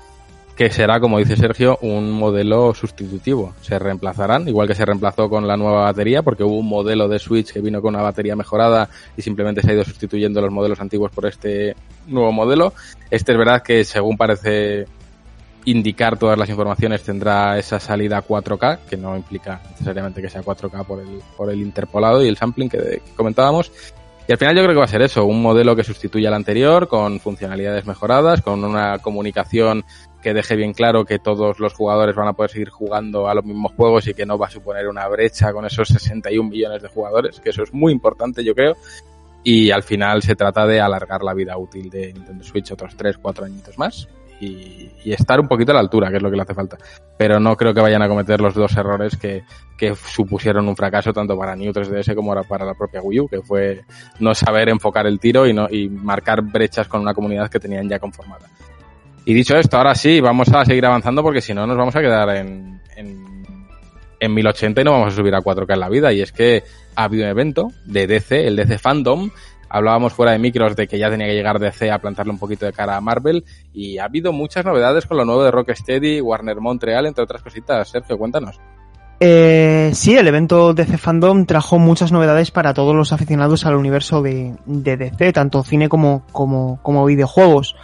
que 0.58 0.72
será, 0.72 1.00
como 1.00 1.20
dice 1.20 1.36
Sergio, 1.36 1.78
un 1.84 2.10
modelo 2.12 2.74
sustitutivo. 2.74 3.54
Se 3.62 3.78
reemplazarán, 3.78 4.48
igual 4.48 4.68
que 4.68 4.74
se 4.74 4.86
reemplazó 4.86 5.30
con 5.30 5.48
la 5.48 5.56
nueva 5.56 5.84
batería, 5.84 6.24
porque 6.24 6.44
hubo 6.44 6.58
un 6.58 6.68
modelo 6.68 7.08
de 7.08 7.20
Switch 7.20 7.54
que 7.54 7.62
vino 7.62 7.80
con 7.80 7.94
una 7.94 8.04
batería 8.04 8.36
mejorada 8.36 8.90
y 9.16 9.22
simplemente 9.22 9.62
se 9.62 9.70
ha 9.70 9.76
ido 9.76 9.84
sustituyendo 9.84 10.42
los 10.42 10.52
modelos 10.52 10.82
antiguos 10.82 11.12
por 11.12 11.28
este 11.28 11.76
nuevo 12.08 12.32
modelo. 12.32 12.74
Este 13.12 13.34
es 13.34 13.38
verdad 13.38 13.62
que, 13.62 13.84
según 13.84 14.18
parece 14.18 14.88
indicar 15.66 16.18
todas 16.18 16.40
las 16.40 16.50
informaciones, 16.50 17.04
tendrá 17.04 17.60
esa 17.60 17.80
salida 17.80 18.24
4K, 18.28 18.80
que 18.90 18.98
no 18.98 19.16
implica 19.16 19.62
necesariamente 19.70 20.24
que 20.24 20.30
sea 20.30 20.42
4K 20.42 20.86
por 20.88 21.02
el, 21.02 21.22
por 21.38 21.52
el 21.52 21.62
interpolado 21.62 22.26
y 22.26 22.30
el 22.30 22.38
sampling 22.38 22.70
que, 22.70 22.80
que 22.80 23.12
comentábamos. 23.16 23.72
Y 24.28 24.32
al 24.32 24.40
final 24.40 24.56
yo 24.56 24.64
creo 24.64 24.74
que 24.74 24.80
va 24.80 24.86
a 24.86 24.90
ser 24.90 25.04
eso, 25.04 25.24
un 25.26 25.42
modelo 25.42 25.76
que 25.76 25.84
sustituya 25.84 26.30
al 26.30 26.34
anterior, 26.34 26.88
con 26.88 27.20
funcionalidades 27.20 27.86
mejoradas, 27.86 28.42
con 28.42 28.64
una 28.64 28.98
comunicación 29.00 29.86
que 30.22 30.34
deje 30.34 30.56
bien 30.56 30.74
claro 30.74 31.06
que 31.06 31.20
todos 31.20 31.60
los 31.60 31.74
jugadores 31.74 32.16
van 32.16 32.28
a 32.28 32.34
poder 32.34 32.52
seguir 32.52 32.70
jugando 32.70 33.28
a 33.28 33.36
los 33.36 33.46
mismos 33.46 33.74
juegos 33.74 34.08
y 34.08 34.14
que 34.14 34.26
no 34.26 34.38
va 34.38 34.48
a 34.48 34.52
suponer 34.52 34.88
una 34.88 35.08
brecha 35.08 35.54
con 35.54 35.66
esos 35.66 35.88
61 35.90 36.50
millones 36.50 36.82
de 36.82 36.88
jugadores, 36.88 37.40
que 37.40 37.50
eso 37.52 37.64
es 37.64 37.74
muy 37.74 37.92
importante 37.92 38.44
yo 38.44 38.56
creo. 38.56 38.76
Y 39.44 39.72
al 39.72 39.84
final 39.84 40.24
se 40.24 40.36
trata 40.36 40.66
de 40.66 40.82
alargar 40.82 41.24
la 41.24 41.34
vida 41.34 41.58
útil 41.58 41.90
de 41.90 42.12
Nintendo 42.12 42.44
Switch 42.44 42.72
otros 42.72 42.96
3, 42.98 43.18
4 43.18 43.46
añitos 43.46 43.78
más. 43.78 44.08
y, 44.40 44.92
estar 45.06 45.40
un 45.40 45.48
poquito 45.48 45.72
a 45.72 45.76
la 45.76 45.80
altura, 45.80 46.10
que 46.10 46.18
es 46.18 46.22
lo 46.22 46.30
que 46.30 46.36
le 46.36 46.42
hace 46.42 46.54
falta. 46.54 46.78
Pero 47.18 47.40
no 47.40 47.56
creo 47.56 47.74
que 47.74 47.80
vayan 47.80 48.02
a 48.02 48.10
cometer 48.10 48.42
los 48.42 48.54
dos 48.54 48.76
errores 48.76 49.16
que, 49.16 49.44
que 49.78 49.96
supusieron 49.96 50.68
un 50.68 50.76
fracaso 50.76 51.14
tanto 51.14 51.38
para 51.38 51.56
New 51.56 51.72
3DS 51.72 52.14
como 52.14 52.36
para 52.44 52.66
la 52.66 52.74
propia 52.74 53.02
Wii 53.02 53.20
U, 53.22 53.28
que 53.28 53.42
fue 53.42 53.86
no 54.20 54.36
saber 54.36 54.70
enfocar 54.70 55.08
el 55.08 55.20
tiro 55.20 55.48
y, 55.48 55.54
no, 55.54 55.68
y 55.70 55.88
marcar 55.88 56.42
brechas 56.42 56.88
con 56.88 57.02
una 57.02 57.14
comunidad 57.14 57.50
que 57.50 57.60
tenían 57.60 57.88
ya 57.88 58.00
conformada. 58.00 58.48
Y 59.28 59.34
dicho 59.34 59.58
esto, 59.58 59.76
ahora 59.76 59.94
sí, 59.94 60.22
vamos 60.22 60.48
a 60.54 60.64
seguir 60.64 60.86
avanzando 60.86 61.22
porque 61.22 61.42
si 61.42 61.54
no 61.54 61.68
nos 61.68 61.76
vamos 61.76 61.94
a 61.98 62.00
quedar 62.00 62.30
en, 62.38 62.80
en, 62.96 63.46
en 64.22 64.34
1080 64.34 64.80
y 64.80 64.84
no 64.86 64.94
vamos 64.94 65.12
a 65.12 65.16
subir 65.18 65.36
a 65.36 65.42
4K 65.42 65.74
en 65.74 65.80
la 65.82 65.90
vida. 65.90 66.14
Y 66.14 66.22
es 66.22 66.32
que 66.32 66.64
ha 66.96 67.04
habido 67.04 67.26
un 67.26 67.32
evento 67.32 67.68
de 67.84 68.08
DC, 68.08 68.48
el 68.48 68.56
DC 68.56 68.78
Fandom. 68.78 69.30
Hablábamos 69.68 70.14
fuera 70.14 70.32
de 70.32 70.40
micros 70.40 70.78
de 70.78 70.88
que 70.88 70.98
ya 70.98 71.10
tenía 71.10 71.28
que 71.28 71.34
llegar 71.34 71.60
DC 71.60 71.92
a 71.92 72.00
plantarle 72.00 72.32
un 72.32 72.40
poquito 72.40 72.66
de 72.66 72.72
cara 72.72 72.96
a 72.96 73.02
Marvel 73.02 73.44
y 73.74 73.98
ha 73.98 74.06
habido 74.06 74.32
muchas 74.32 74.64
novedades 74.64 75.06
con 75.06 75.18
lo 75.18 75.26
nuevo 75.26 75.44
de 75.44 75.52
Rocksteady, 75.52 76.22
Warner 76.22 76.62
Montreal, 76.62 77.06
entre 77.06 77.26
otras 77.26 77.42
cositas. 77.42 77.90
Sergio, 77.90 78.18
cuéntanos. 78.18 78.62
Eh, 79.20 79.92
sí, 79.94 80.16
el 80.16 80.30
evento 80.30 80.74
DC 80.74 80.98
Fandom 80.98 81.46
trajo 81.46 81.80
muchas 81.80 82.14
novedades 82.14 82.52
para 82.52 82.74
todos 82.74 82.96
los 82.96 83.12
aficionados 83.12 83.66
al 83.66 83.76
universo 83.76 84.22
de, 84.22 84.56
de 84.66 84.96
DC, 84.96 85.34
tanto 85.34 85.64
cine 85.64 85.90
como, 85.90 86.26
como, 86.32 86.80
como 86.82 87.04
videojuegos. 87.04 87.76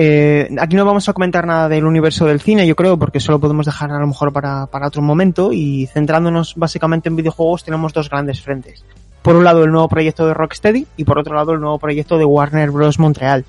Eh, 0.00 0.48
aquí 0.60 0.76
no 0.76 0.84
vamos 0.84 1.08
a 1.08 1.12
comentar 1.12 1.44
nada 1.44 1.68
del 1.68 1.84
universo 1.84 2.24
del 2.24 2.40
cine, 2.40 2.68
yo 2.68 2.76
creo, 2.76 2.96
porque 2.96 3.18
solo 3.18 3.40
podemos 3.40 3.66
dejar 3.66 3.90
a 3.90 3.98
lo 3.98 4.06
mejor 4.06 4.32
para, 4.32 4.66
para 4.66 4.86
otro 4.86 5.02
momento 5.02 5.52
y 5.52 5.88
centrándonos 5.92 6.54
básicamente 6.54 7.08
en 7.08 7.16
videojuegos 7.16 7.64
tenemos 7.64 7.92
dos 7.92 8.08
grandes 8.08 8.40
frentes. 8.40 8.84
Por 9.22 9.34
un 9.34 9.42
lado 9.42 9.64
el 9.64 9.72
nuevo 9.72 9.88
proyecto 9.88 10.24
de 10.24 10.34
Rocksteady 10.34 10.86
y 10.96 11.02
por 11.02 11.18
otro 11.18 11.34
lado 11.34 11.50
el 11.50 11.60
nuevo 11.60 11.80
proyecto 11.80 12.16
de 12.16 12.24
Warner 12.24 12.70
Bros. 12.70 13.00
Montreal. 13.00 13.44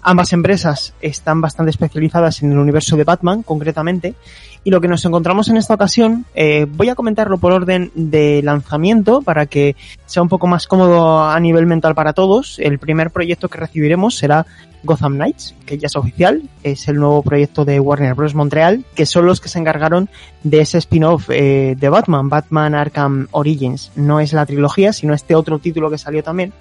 Ambas 0.00 0.32
empresas 0.32 0.94
están 1.02 1.42
bastante 1.42 1.68
especializadas 1.68 2.42
en 2.42 2.52
el 2.52 2.58
universo 2.58 2.96
de 2.96 3.04
Batman, 3.04 3.42
concretamente, 3.42 4.14
y 4.64 4.70
lo 4.70 4.80
que 4.80 4.88
nos 4.88 5.04
encontramos 5.04 5.50
en 5.50 5.58
esta 5.58 5.74
ocasión, 5.74 6.24
eh, 6.34 6.66
voy 6.66 6.88
a 6.88 6.94
comentarlo 6.94 7.36
por 7.36 7.52
orden 7.52 7.90
de 7.94 8.40
lanzamiento 8.42 9.20
para 9.20 9.44
que 9.44 9.76
sea 10.06 10.22
un 10.22 10.30
poco 10.30 10.46
más 10.46 10.66
cómodo 10.66 11.22
a 11.22 11.38
nivel 11.40 11.66
mental 11.66 11.94
para 11.94 12.14
todos. 12.14 12.58
El 12.58 12.78
primer 12.78 13.10
proyecto 13.10 13.50
que 13.50 13.58
recibiremos 13.58 14.16
será 14.16 14.46
Gotham 14.82 15.14
Knights, 15.14 15.54
que 15.66 15.78
ya 15.78 15.86
es 15.86 15.96
oficial, 15.96 16.42
es 16.62 16.88
el 16.88 16.96
nuevo 16.96 17.22
proyecto 17.22 17.64
de 17.64 17.80
Warner 17.80 18.14
Bros. 18.14 18.34
Montreal, 18.34 18.84
que 18.94 19.06
son 19.06 19.26
los 19.26 19.40
que 19.40 19.48
se 19.48 19.58
encargaron 19.58 20.08
de 20.42 20.60
ese 20.60 20.78
spin-off 20.78 21.28
eh, 21.30 21.74
de 21.78 21.88
Batman, 21.88 22.28
Batman 22.28 22.74
Arkham 22.74 23.28
Origins. 23.32 23.92
No 23.96 24.20
es 24.20 24.32
la 24.32 24.46
trilogía, 24.46 24.92
sino 24.92 25.14
este 25.14 25.34
otro 25.34 25.58
título 25.58 25.90
que 25.90 25.98
salió 25.98 26.22
también. 26.22 26.52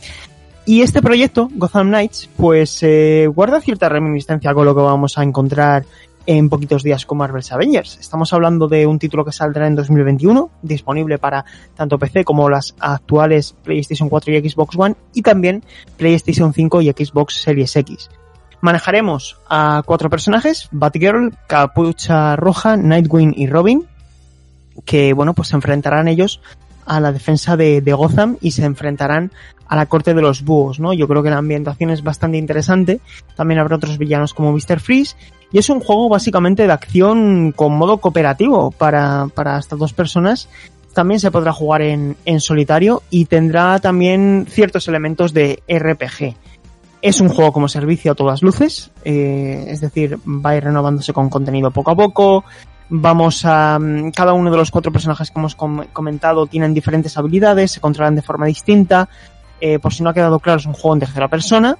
Y 0.65 0.81
este 0.81 1.01
proyecto, 1.01 1.49
Gotham 1.55 1.87
Knights, 1.87 2.29
pues 2.37 2.83
eh, 2.83 3.27
guarda 3.33 3.59
cierta 3.59 3.89
reminiscencia 3.89 4.53
con 4.53 4.65
lo 4.65 4.75
que 4.75 4.81
vamos 4.81 5.17
a 5.17 5.23
encontrar 5.23 5.85
en 6.29 6.47
poquitos 6.47 6.83
días 6.83 7.07
con 7.07 7.17
Marvel's 7.17 7.51
Avengers. 7.51 7.97
Estamos 7.99 8.33
hablando 8.33 8.67
de 8.67 8.85
un 8.85 8.99
título 8.99 9.25
que 9.25 9.31
saldrá 9.31 9.65
en 9.65 9.73
2021, 9.73 10.51
disponible 10.61 11.17
para 11.17 11.43
tanto 11.73 11.97
PC 11.97 12.23
como 12.23 12.51
las 12.51 12.75
actuales 12.79 13.55
PlayStation 13.63 14.09
4 14.09 14.35
y 14.35 14.47
Xbox 14.47 14.77
One, 14.77 14.95
y 15.15 15.23
también 15.23 15.63
PlayStation 15.97 16.53
5 16.53 16.83
y 16.83 16.91
Xbox 16.91 17.41
Series 17.41 17.75
X. 17.75 18.11
Manejaremos 18.61 19.37
a 19.49 19.81
cuatro 19.83 20.11
personajes, 20.11 20.69
Batgirl, 20.71 21.35
Capucha 21.47 22.35
Roja, 22.35 22.77
Nightwing 22.77 23.33
y 23.35 23.47
Robin, 23.47 23.87
que 24.85 25.13
bueno, 25.13 25.33
pues 25.33 25.47
se 25.47 25.55
enfrentarán 25.55 26.07
ellos 26.07 26.41
a 26.85 26.99
la 26.99 27.11
defensa 27.11 27.57
de, 27.57 27.81
Gotham 27.81 28.37
y 28.39 28.51
se 28.51 28.65
enfrentarán 28.65 29.31
a 29.67 29.75
la 29.75 29.87
corte 29.87 30.13
de 30.13 30.21
los 30.21 30.43
búhos, 30.43 30.79
¿no? 30.79 30.93
Yo 30.93 31.07
creo 31.07 31.23
que 31.23 31.29
la 31.31 31.37
ambientación 31.37 31.89
es 31.89 32.03
bastante 32.03 32.37
interesante. 32.37 32.99
También 33.35 33.59
habrá 33.59 33.77
otros 33.77 33.97
villanos 33.97 34.35
como 34.35 34.51
Mr. 34.51 34.79
Freeze. 34.79 35.15
Y 35.51 35.57
es 35.57 35.69
un 35.69 35.79
juego 35.79 36.09
básicamente 36.09 36.65
de 36.67 36.71
acción 36.71 37.51
con 37.55 37.73
modo 37.73 37.97
cooperativo 37.97 38.71
para, 38.71 39.27
para 39.33 39.55
hasta 39.55 39.75
dos 39.75 39.93
personas. 39.93 40.47
También 40.93 41.19
se 41.19 41.31
podrá 41.31 41.53
jugar 41.53 41.81
en, 41.81 42.17
en 42.25 42.39
solitario 42.39 43.01
y 43.09 43.25
tendrá 43.25 43.79
también 43.79 44.45
ciertos 44.49 44.87
elementos 44.87 45.33
de 45.33 45.61
RPG. 45.67 46.35
Es 47.01 47.21
un 47.21 47.29
juego 47.29 47.53
como 47.53 47.67
servicio 47.67 48.11
a 48.11 48.15
todas 48.15 48.43
luces, 48.43 48.91
eh, 49.05 49.65
es 49.69 49.79
decir, 49.79 50.17
va 50.27 50.49
a 50.49 50.57
ir 50.57 50.65
renovándose 50.65 51.13
con 51.13 51.29
contenido 51.29 51.71
poco 51.71 51.91
a 51.91 51.95
poco, 51.95 52.43
vamos 52.89 53.45
a 53.45 53.79
cada 54.13 54.33
uno 54.33 54.51
de 54.51 54.57
los 54.57 54.71
cuatro 54.71 54.91
personajes 54.91 55.31
que 55.31 55.39
hemos 55.39 55.55
com 55.55 55.85
comentado 55.93 56.47
tienen 56.47 56.73
diferentes 56.73 57.17
habilidades, 57.17 57.71
se 57.71 57.79
controlan 57.79 58.15
de 58.15 58.21
forma 58.21 58.47
distinta. 58.47 59.07
Eh, 59.61 59.77
por 59.77 59.93
si 59.93 60.03
no 60.03 60.09
ha 60.09 60.13
quedado 60.13 60.39
claro, 60.39 60.59
es 60.59 60.65
un 60.65 60.73
juego 60.73 60.95
en 60.95 60.99
tercera 61.01 61.27
persona. 61.27 61.77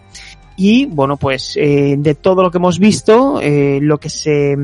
Y 0.61 0.87
bueno, 0.87 1.15
pues 1.15 1.55
eh, 1.55 1.95
de 1.97 2.15
todo 2.15 2.43
lo 2.43 2.51
que 2.51 2.57
hemos 2.57 2.79
visto, 2.79 3.39
eh, 3.41 3.79
lo 3.81 3.97
que 3.97 4.09
se 4.09 4.57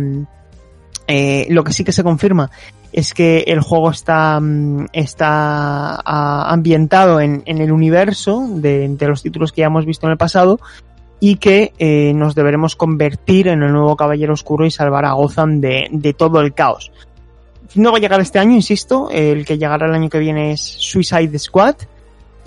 eh, 1.08 1.48
lo 1.50 1.64
que 1.64 1.72
sí 1.72 1.86
que 1.86 1.94
se 1.94 2.04
confirma 2.04 2.52
es 2.92 3.14
que 3.14 3.46
el 3.48 3.62
juego 3.62 3.92
está, 3.92 4.42
está 4.92 5.96
a, 5.96 6.52
ambientado 6.52 7.22
en, 7.22 7.44
en, 7.46 7.60
el 7.60 7.72
universo 7.72 8.46
de, 8.46 8.90
de, 8.90 9.08
los 9.08 9.24
títulos 9.24 9.54
que 9.54 9.62
ya 9.62 9.68
hemos 9.68 9.86
visto 9.86 10.06
en 10.06 10.12
el 10.12 10.18
pasado 10.18 10.60
y 11.22 11.38
que 11.38 11.72
eh, 11.80 12.12
nos 12.14 12.36
deberemos 12.36 12.76
convertir 12.76 13.48
en 13.48 13.64
el 13.64 13.72
nuevo 13.72 13.96
Caballero 13.96 14.34
Oscuro 14.34 14.66
y 14.66 14.72
salvar 14.72 15.06
a 15.06 15.14
Gotham 15.14 15.62
de, 15.62 15.88
de, 15.92 16.14
todo 16.14 16.42
el 16.42 16.54
caos. 16.54 16.92
No 17.74 17.94
va 17.94 18.00
a 18.00 18.02
llegar 18.02 18.20
este 18.20 18.40
año, 18.40 18.54
insisto, 18.54 19.10
el 19.12 19.46
que 19.46 19.58
llegará 19.58 19.88
el 19.88 19.96
año 19.96 20.10
que 20.10 20.20
viene 20.20 20.52
es 20.52 20.60
Suicide 20.62 21.40
Squad. 21.40 21.76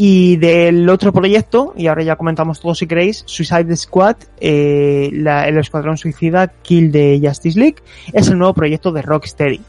Y 0.00 0.36
del 0.36 0.88
otro 0.88 1.12
proyecto, 1.12 1.74
y 1.76 1.88
ahora 1.88 2.04
ya 2.04 2.14
comentamos 2.14 2.60
todo 2.60 2.72
si 2.72 2.86
queréis, 2.86 3.24
Suicide 3.26 3.74
Squad, 3.76 4.14
eh, 4.40 5.10
el 5.12 5.58
Escuadrón 5.58 5.98
Suicida 5.98 6.46
Kill 6.62 6.92
de 6.92 7.20
Justice 7.20 7.58
League, 7.58 7.78
es 8.12 8.28
el 8.28 8.38
nuevo 8.38 8.54
proyecto 8.54 8.92
de 8.92 9.02
Rocksteady. 9.02 9.60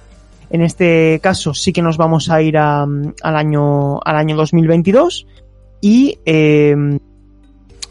En 0.52 0.62
este 0.62 1.20
caso 1.24 1.56
sí 1.56 1.74
que 1.74 1.82
nos 1.82 1.98
vamos 1.98 2.30
a 2.30 2.44
ir 2.44 2.58
a, 2.58 2.84
al 2.84 3.36
año 3.36 4.00
al 4.02 4.18
año 4.18 4.36
2022 4.36 5.26
y 5.82 6.20
eh, 6.26 6.76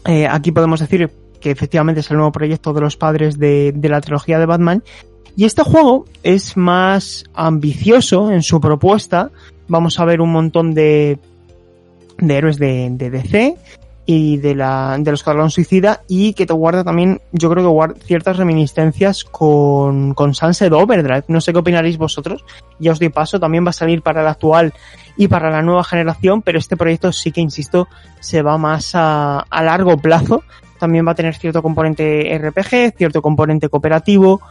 eh, 0.05 0.27
aquí 0.27 0.51
podemos 0.51 0.79
decir 0.79 1.09
que 1.41 1.51
efectivamente 1.51 2.01
es 2.01 2.11
el 2.11 2.17
nuevo 2.17 2.31
proyecto 2.31 2.73
de 2.73 2.81
los 2.81 2.95
padres 2.95 3.37
de, 3.37 3.73
de, 3.75 3.89
la 3.89 4.01
trilogía 4.01 4.39
de 4.39 4.45
Batman. 4.45 4.83
Y 5.35 5.45
este 5.45 5.63
juego 5.63 6.05
es 6.23 6.57
más 6.57 7.25
ambicioso 7.33 8.31
en 8.31 8.43
su 8.43 8.59
propuesta. 8.59 9.31
Vamos 9.67 9.99
a 9.99 10.05
ver 10.05 10.19
un 10.19 10.31
montón 10.31 10.73
de, 10.73 11.17
de 12.19 12.37
héroes 12.37 12.57
de, 12.57 12.89
de 12.91 13.09
DC 13.09 13.55
y 14.11 14.37
de 14.37 14.55
la 14.55 14.97
del 14.99 15.13
Escuadrón 15.13 15.51
Suicida 15.51 16.01
y 16.07 16.33
que 16.33 16.47
te 16.47 16.53
guarda 16.53 16.83
también, 16.83 17.21
yo 17.31 17.47
creo 17.47 17.63
que 17.63 17.69
guarda 17.69 17.95
ciertas 18.03 18.37
reminiscencias 18.37 19.23
con, 19.23 20.15
con 20.15 20.33
Sunset 20.33 20.73
Overdrive. 20.73 21.25
No 21.27 21.39
sé 21.41 21.53
qué 21.53 21.59
opinaréis 21.59 21.99
vosotros. 21.99 22.43
Ya 22.79 22.91
os 22.91 22.97
doy 22.97 23.09
paso, 23.09 23.39
también 23.39 23.63
va 23.63 23.69
a 23.69 23.73
salir 23.73 24.01
para 24.01 24.21
el 24.21 24.27
actual 24.27 24.73
y 25.15 25.27
para 25.27 25.51
la 25.51 25.61
nueva 25.61 25.83
generación, 25.83 26.41
pero 26.41 26.57
este 26.57 26.75
proyecto 26.75 27.11
sí 27.11 27.31
que, 27.31 27.41
insisto, 27.41 27.87
se 28.19 28.41
va 28.41 28.57
más 28.57 28.95
a, 28.95 29.41
a 29.41 29.63
largo 29.63 29.95
plazo. 29.97 30.41
También 30.79 31.05
va 31.05 31.11
a 31.11 31.15
tener 31.15 31.35
cierto 31.35 31.61
componente 31.61 32.35
RPG, 32.35 32.97
cierto 32.97 33.21
componente 33.21 33.69
cooperativo. 33.69 34.41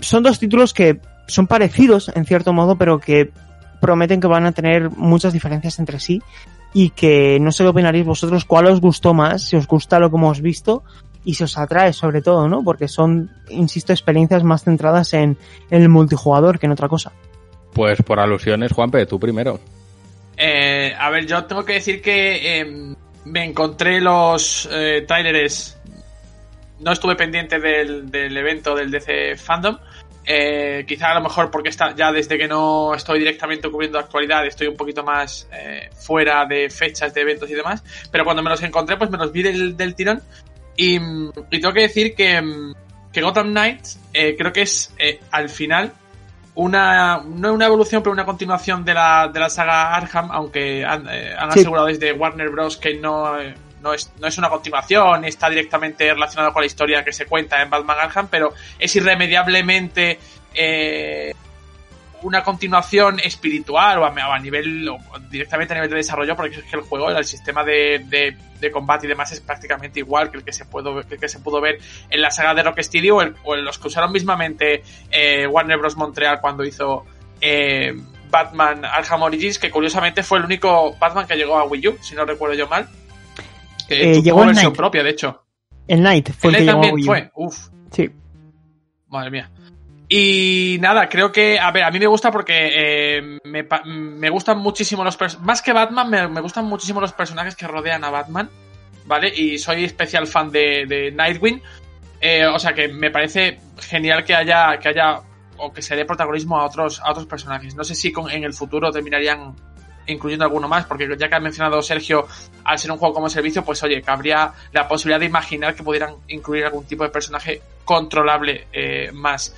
Son 0.00 0.24
dos 0.24 0.40
títulos 0.40 0.74
que 0.74 0.98
son 1.28 1.46
parecidos 1.46 2.10
en 2.12 2.24
cierto 2.24 2.52
modo, 2.52 2.74
pero 2.74 2.98
que 2.98 3.30
prometen 3.80 4.20
que 4.20 4.26
van 4.26 4.46
a 4.46 4.52
tener 4.52 4.90
muchas 4.90 5.32
diferencias 5.32 5.78
entre 5.78 6.00
sí 6.00 6.20
y 6.72 6.90
que 6.90 7.38
no 7.40 7.52
sé 7.52 7.64
qué 7.64 7.68
opinaréis 7.68 8.04
vosotros, 8.04 8.44
cuál 8.44 8.66
os 8.66 8.80
gustó 8.80 9.14
más, 9.14 9.42
si 9.42 9.56
os 9.56 9.66
gusta 9.66 9.98
lo 9.98 10.10
que 10.10 10.16
hemos 10.16 10.40
visto 10.40 10.82
y 11.24 11.34
si 11.34 11.44
os 11.44 11.58
atrae 11.58 11.92
sobre 11.92 12.22
todo, 12.22 12.48
¿no? 12.48 12.62
Porque 12.62 12.88
son, 12.88 13.30
insisto, 13.50 13.92
experiencias 13.92 14.44
más 14.44 14.64
centradas 14.64 15.12
en, 15.14 15.36
en 15.70 15.82
el 15.82 15.88
multijugador 15.88 16.58
que 16.58 16.66
en 16.66 16.72
otra 16.72 16.88
cosa. 16.88 17.12
Pues 17.72 18.00
por 18.02 18.20
alusiones, 18.20 18.72
Juanpe, 18.72 19.04
tú 19.06 19.18
primero. 19.18 19.60
Eh, 20.36 20.94
a 20.98 21.10
ver, 21.10 21.26
yo 21.26 21.44
tengo 21.44 21.64
que 21.64 21.74
decir 21.74 22.02
que 22.02 22.60
eh, 22.60 22.94
me 23.24 23.44
encontré 23.44 24.00
los 24.00 24.68
eh, 24.70 25.04
trailers. 25.06 25.78
No 26.80 26.92
estuve 26.92 27.16
pendiente 27.16 27.58
del, 27.58 28.10
del, 28.10 28.36
evento 28.36 28.74
del 28.74 28.90
DC 28.90 29.36
Fandom. 29.36 29.78
Eh, 30.28 30.84
quizá 30.88 31.12
a 31.12 31.14
lo 31.14 31.20
mejor 31.20 31.52
porque 31.52 31.68
está, 31.68 31.94
ya 31.94 32.10
desde 32.10 32.36
que 32.36 32.48
no 32.48 32.94
estoy 32.94 33.20
directamente 33.20 33.70
cubriendo 33.70 33.96
actualidad 33.96 34.44
estoy 34.44 34.66
un 34.66 34.76
poquito 34.76 35.04
más 35.04 35.48
eh, 35.52 35.88
fuera 35.96 36.44
de 36.46 36.68
fechas 36.68 37.14
de 37.14 37.20
eventos 37.20 37.48
y 37.48 37.54
demás. 37.54 37.84
Pero 38.10 38.24
cuando 38.24 38.42
me 38.42 38.50
los 38.50 38.62
encontré, 38.62 38.96
pues 38.96 39.10
me 39.10 39.18
los 39.18 39.30
vi 39.30 39.42
del, 39.42 39.76
del 39.76 39.94
tirón. 39.94 40.20
Y, 40.76 40.96
y, 40.96 41.60
tengo 41.60 41.72
que 41.72 41.82
decir 41.82 42.14
que, 42.14 42.42
que 43.12 43.22
Gotham 43.22 43.50
Knights 43.50 43.98
eh, 44.12 44.34
creo 44.36 44.52
que 44.52 44.62
es 44.62 44.92
al 45.30 45.48
final 45.48 45.92
una, 46.56 47.18
no 47.18 47.52
una 47.52 47.66
evolución, 47.66 48.02
pero 48.02 48.12
una 48.12 48.24
continuación 48.24 48.84
de 48.84 48.94
la, 48.94 49.30
de 49.32 49.38
la 49.38 49.50
saga 49.50 49.94
Arkham, 49.94 50.30
aunque 50.32 50.84
han, 50.84 51.06
eh, 51.08 51.34
han 51.38 51.52
sí. 51.52 51.60
asegurado 51.60 51.86
desde 51.86 52.12
Warner 52.12 52.48
Bros. 52.50 52.78
que 52.78 52.94
no, 52.94 53.38
eh, 53.38 53.54
no, 53.86 53.94
es, 53.94 54.12
no 54.20 54.26
es 54.26 54.36
una 54.36 54.48
continuación, 54.48 55.24
está 55.24 55.48
directamente 55.48 56.12
relacionado 56.12 56.52
con 56.52 56.62
la 56.62 56.66
historia 56.66 57.04
que 57.04 57.12
se 57.12 57.26
cuenta 57.26 57.62
en 57.62 57.70
Batman 57.70 57.98
Arkham, 58.00 58.28
pero 58.28 58.52
es 58.78 58.94
irremediablemente 58.96 60.18
eh, 60.54 61.32
una 62.22 62.42
continuación 62.42 63.20
espiritual 63.20 63.98
o 63.98 64.04
a, 64.04 64.38
nivel, 64.40 64.88
o 64.88 64.98
directamente 65.30 65.74
a 65.74 65.76
nivel 65.76 65.90
de 65.90 65.96
desarrollo, 65.96 66.34
porque 66.34 66.56
es 66.56 66.64
que 66.64 66.76
el 66.76 66.82
juego, 66.82 67.10
el 67.10 67.24
sistema 67.24 67.62
de, 67.62 68.34
de, 68.60 68.70
combate 68.72 69.06
y 69.06 69.08
demás 69.08 69.30
es 69.30 69.40
prácticamente 69.40 70.00
igual 70.00 70.28
que 70.28 70.38
el 70.38 70.44
que 70.44 70.52
se 70.52 70.64
pudo, 70.64 71.00
que 71.06 71.28
se 71.28 71.38
pudo 71.38 71.60
ver 71.60 71.78
en 72.10 72.20
la 72.20 72.32
saga 72.32 72.52
de 72.52 72.64
Rocksteady 72.64 73.10
o, 73.10 73.22
el, 73.22 73.36
o 73.44 73.54
en 73.54 73.64
los 73.64 73.78
que 73.78 73.86
usaron 73.86 74.10
mismamente 74.10 74.82
eh, 75.08 75.46
Warner 75.46 75.78
Bros. 75.78 75.96
Montreal 75.96 76.40
cuando 76.40 76.64
hizo 76.64 77.04
eh, 77.40 77.94
Batman 78.28 78.84
Arkham 78.84 79.22
Origins, 79.22 79.60
que 79.60 79.70
curiosamente 79.70 80.24
fue 80.24 80.38
el 80.38 80.46
único 80.46 80.96
Batman 80.98 81.28
que 81.28 81.36
llegó 81.36 81.58
a 81.58 81.64
Wii 81.64 81.88
U, 81.88 81.98
si 82.02 82.16
no 82.16 82.24
recuerdo 82.24 82.56
yo 82.56 82.66
mal. 82.66 82.88
Que 83.88 83.94
Eh, 84.10 84.14
tuvo 84.14 84.22
llegó 84.24 84.46
versión 84.46 84.64
Night. 84.64 84.76
propia, 84.76 85.02
de 85.02 85.10
hecho. 85.10 85.42
El 85.88 86.00
Knight 86.00 86.30
fue 86.32 86.50
el, 86.50 86.56
El 86.56 86.60
que 86.62 86.66
también 86.72 87.04
fue, 87.04 87.30
uf. 87.34 87.68
Sí. 87.90 88.10
Madre 89.08 89.30
mía. 89.30 89.50
Y 90.08 90.78
nada, 90.80 91.08
creo 91.08 91.32
que, 91.32 91.58
a 91.58 91.70
ver, 91.72 91.82
a 91.84 91.90
mí 91.90 91.98
me 91.98 92.06
gusta 92.06 92.30
porque 92.30 92.54
eh, 93.18 93.38
me, 93.44 93.66
me 93.86 94.30
gustan 94.30 94.58
muchísimo 94.58 95.02
los 95.02 95.16
personajes, 95.16 95.44
más 95.46 95.62
que 95.62 95.72
Batman, 95.72 96.08
me, 96.08 96.28
me 96.28 96.40
gustan 96.40 96.64
muchísimo 96.66 97.00
los 97.00 97.12
personajes 97.12 97.56
que 97.56 97.66
rodean 97.66 98.04
a 98.04 98.10
Batman, 98.10 98.48
¿vale? 99.04 99.32
Y 99.34 99.58
soy 99.58 99.84
especial 99.84 100.28
fan 100.28 100.50
de, 100.52 100.86
de 100.86 101.10
Nightwing, 101.10 101.60
eh, 102.20 102.46
o 102.46 102.58
sea 102.58 102.72
que 102.72 102.86
me 102.88 103.10
parece 103.10 103.58
genial 103.78 104.24
que 104.24 104.34
haya, 104.34 104.78
que 104.78 104.88
haya, 104.90 105.20
o 105.56 105.72
que 105.72 105.82
se 105.82 105.96
dé 105.96 106.04
protagonismo 106.04 106.56
a 106.60 106.66
otros, 106.66 107.00
a 107.00 107.10
otros 107.10 107.26
personajes. 107.26 107.74
No 107.74 107.82
sé 107.82 107.96
si 107.96 108.12
con- 108.12 108.30
en 108.30 108.44
el 108.44 108.52
futuro 108.52 108.92
terminarían 108.92 109.56
incluyendo 110.06 110.44
alguno 110.44 110.68
más, 110.68 110.84
porque 110.86 111.08
ya 111.18 111.28
que 111.28 111.34
ha 111.34 111.40
mencionado 111.40 111.80
Sergio, 111.82 112.26
al 112.64 112.78
ser 112.78 112.90
un 112.92 112.98
juego 112.98 113.14
como 113.14 113.28
servicio, 113.28 113.64
pues 113.64 113.82
oye, 113.82 114.02
cabría 114.02 114.52
la 114.72 114.86
posibilidad 114.88 115.20
de 115.20 115.26
imaginar 115.26 115.74
que 115.74 115.82
pudieran 115.82 116.14
incluir 116.28 116.64
algún 116.64 116.84
tipo 116.84 117.04
de 117.04 117.10
personaje 117.10 117.60
controlable 117.84 118.66
eh, 118.72 119.10
más. 119.12 119.54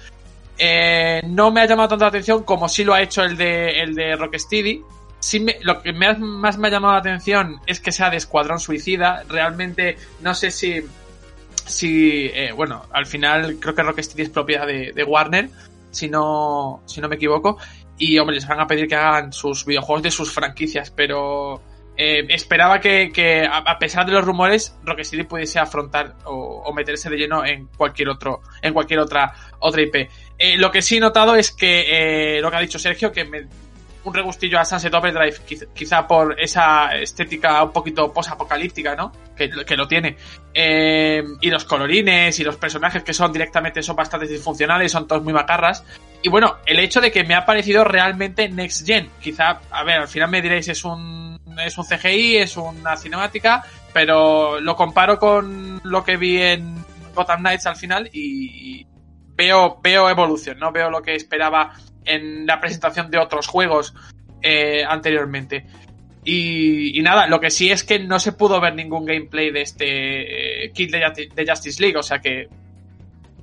Eh, 0.59 1.21
no 1.27 1.51
me 1.53 1.61
ha 1.61 1.67
llamado 1.67 1.91
tanto 1.91 2.05
la 2.05 2.09
atención 2.09 2.43
como 2.43 2.69
sí 2.69 2.83
lo 2.85 2.93
ha 2.95 3.01
hecho 3.03 3.23
el 3.23 3.37
de, 3.37 3.81
el 3.81 3.95
de 3.95 4.17
Rocksteady. 4.17 4.83
Sí 5.21 5.41
me- 5.41 5.59
lo 5.63 5.81
que 5.83 5.93
me 5.93 6.13
más 6.17 6.59
me 6.59 6.69
ha 6.69 6.71
llamado 6.71 6.95
la 6.95 7.01
atención 7.01 7.61
es 7.67 7.81
que 7.81 7.93
sea 7.93 8.11
de 8.11 8.17
Escuadrón 8.17 8.59
Suicida. 8.61 9.23
Realmente 9.29 9.97
no 10.21 10.35
sé 10.35 10.51
si, 10.51 10.83
si 11.67 12.27
eh, 12.35 12.53
bueno, 12.53 12.85
al 12.93 13.07
final 13.07 13.57
creo 13.61 13.75
que 13.75 13.83
Rocksteady 13.83 14.23
es 14.23 14.31
propiedad 14.31 14.67
de, 14.67 14.93
de 14.93 15.05
Warner, 15.05 15.49
si 15.91 16.09
no, 16.09 16.83
si 16.87 17.01
no 17.01 17.09
me 17.09 17.17
equivoco. 17.17 17.59
Y 17.99 18.19
hombre, 18.19 18.37
les 18.37 18.47
van 18.47 18.61
a 18.61 18.67
pedir 18.67 18.89
que 18.89 18.95
hagan 18.95 19.33
sus 19.33 19.65
videojuegos 19.65 20.03
de 20.03 20.11
sus 20.11 20.33
franquicias, 20.33 20.91
pero 20.91 21.61
eh, 22.01 22.25
esperaba 22.29 22.81
que, 22.81 23.11
que, 23.13 23.45
a 23.45 23.77
pesar 23.77 24.07
de 24.07 24.13
los 24.13 24.25
rumores, 24.25 24.79
Rocksteady 24.85 25.25
pudiese 25.25 25.59
afrontar 25.59 26.15
o, 26.27 26.63
o 26.65 26.73
meterse 26.73 27.11
de 27.11 27.17
lleno 27.17 27.45
en 27.45 27.67
cualquier 27.67 28.11
otro, 28.11 28.41
en 28.63 28.73
cualquier 28.73 29.01
otra, 29.01 29.35
otra 29.59 29.83
IP. 29.83 30.09
Eh, 30.39 30.57
lo 30.57 30.71
que 30.71 30.81
sí 30.81 30.99
he 30.99 31.01
notado 31.01 31.35
es 31.35 31.51
que 31.51 32.37
eh, 32.37 32.41
lo 32.41 32.53
que 32.53 32.57
ha 32.57 32.61
dicho 32.61 32.79
Sergio, 32.79 33.11
que 33.11 33.25
me, 33.25 33.49
un 34.09 34.15
regustillo 34.15 34.59
a 34.59 34.65
Sunset 34.65 34.93
Overdrive, 34.93 35.37
quiz- 35.47 35.69
quizá 35.75 36.07
por 36.07 36.39
esa 36.41 36.95
estética 36.97 37.63
un 37.63 37.73
poquito 37.73 38.13
post-apocalíptica, 38.13 38.97
¿no? 38.97 39.13
Que, 39.37 39.49
que 39.51 39.77
lo 39.77 39.87
tiene. 39.87 40.17
Eh, 40.53 41.23
y 41.41 41.51
los 41.51 41.65
colorines 41.65 42.39
y 42.41 42.45
los 42.45 42.57
personajes 42.57 43.03
que 43.05 43.13
son 43.13 43.33
directamente 43.33 43.83
son 43.83 43.95
bastante 43.97 44.27
disfuncionales, 44.27 44.91
son 44.91 45.07
todos 45.07 45.23
muy 45.23 45.33
macarras. 45.33 45.85
Y 46.23 46.29
bueno, 46.29 46.57
el 46.67 46.79
hecho 46.81 47.01
de 47.01 47.13
que 47.13 47.23
me 47.25 47.35
ha 47.35 47.47
parecido 47.47 47.85
realmente 47.85 48.49
Next 48.49 48.85
Gen. 48.87 49.09
Quizá, 49.21 49.61
a 49.71 49.85
ver, 49.85 50.01
al 50.01 50.09
final 50.09 50.31
me 50.31 50.43
diréis 50.43 50.69
es 50.69 50.85
un, 50.85 51.39
es 51.65 51.79
un 51.79 51.85
CGI, 51.85 52.39
es 52.39 52.57
una 52.57 52.97
cinemática, 52.97 53.63
pero 53.93 54.59
lo 54.61 54.75
comparo 54.75 55.19
con 55.19 55.81
lo 55.85 56.03
que 56.03 56.17
vi 56.17 56.43
en 56.43 56.85
Gotham 57.15 57.41
Knights 57.41 57.67
al 57.67 57.77
final 57.77 58.11
y 58.13 58.87
veo, 59.35 59.79
veo 59.81 60.11
evolución, 60.11 60.59
¿no? 60.59 60.73
Veo 60.73 60.91
lo 60.91 61.01
que 61.01 61.15
esperaba 61.15 61.73
en 62.09 62.47
la 62.47 62.61
presentación 62.61 63.11
de 63.11 63.19
otros 63.19 63.47
juegos 63.47 63.95
eh, 64.43 64.85
anteriormente. 64.89 65.67
Y, 66.25 66.99
y 66.99 67.03
nada, 67.03 67.27
lo 67.27 67.41
que 67.41 67.51
sí 67.51 67.71
es 67.71 67.85
que 67.85 67.99
no 68.01 68.19
se 68.19 68.33
pudo 68.33 68.61
ver 68.61 68.75
ningún 68.75 69.07
gameplay 69.07 69.51
de 69.51 69.63
este 69.63 70.65
eh, 70.65 70.71
kit 70.73 70.91
de, 70.91 71.01
Justi- 71.01 71.33
de 71.33 71.47
Justice 71.51 71.81
League, 71.83 71.97
o 71.97 72.03
sea 72.03 72.19
que 72.19 72.49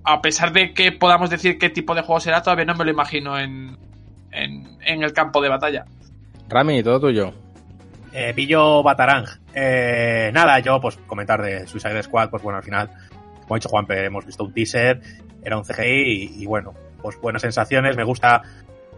a 0.04 0.22
pesar 0.22 0.52
de 0.54 0.74
que 0.74 0.92
podamos 0.92 1.30
decir 1.32 1.58
qué 1.58 1.70
tipo 1.70 1.96
de 1.96 2.02
juego 2.02 2.20
será, 2.20 2.44
todavía 2.44 2.66
no 2.66 2.76
me 2.76 2.86
lo 2.86 2.92
imagino 2.92 3.40
en, 3.40 3.76
en, 4.32 4.78
en 4.86 5.04
el 5.04 5.14
campo 5.14 5.42
de 5.42 5.50
batalla. 5.50 5.86
Rami, 6.48 6.84
todo 6.84 7.00
tuyo. 7.00 7.34
Eh, 8.14 8.32
pillo 8.36 8.84
Batarang. 8.84 9.26
Eh, 9.56 10.30
nada, 10.32 10.60
yo 10.60 10.80
pues 10.80 10.96
comentar 11.08 11.42
de 11.42 11.66
Suicide 11.66 12.04
Squad, 12.04 12.30
pues 12.30 12.44
bueno, 12.44 12.58
al 12.58 12.64
final, 12.64 12.90
como 13.42 13.56
ha 13.56 13.58
dicho 13.58 13.70
Juanpe, 13.70 14.06
hemos 14.06 14.26
visto 14.28 14.44
un 14.44 14.54
teaser, 14.54 15.02
era 15.44 15.58
un 15.58 15.64
CGI 15.64 15.84
y, 16.38 16.44
y 16.44 16.46
bueno, 16.46 16.74
pues 17.06 17.22
buenas 17.22 17.44
sensaciones, 17.44 17.96
me 17.96 18.04
gusta 18.04 18.42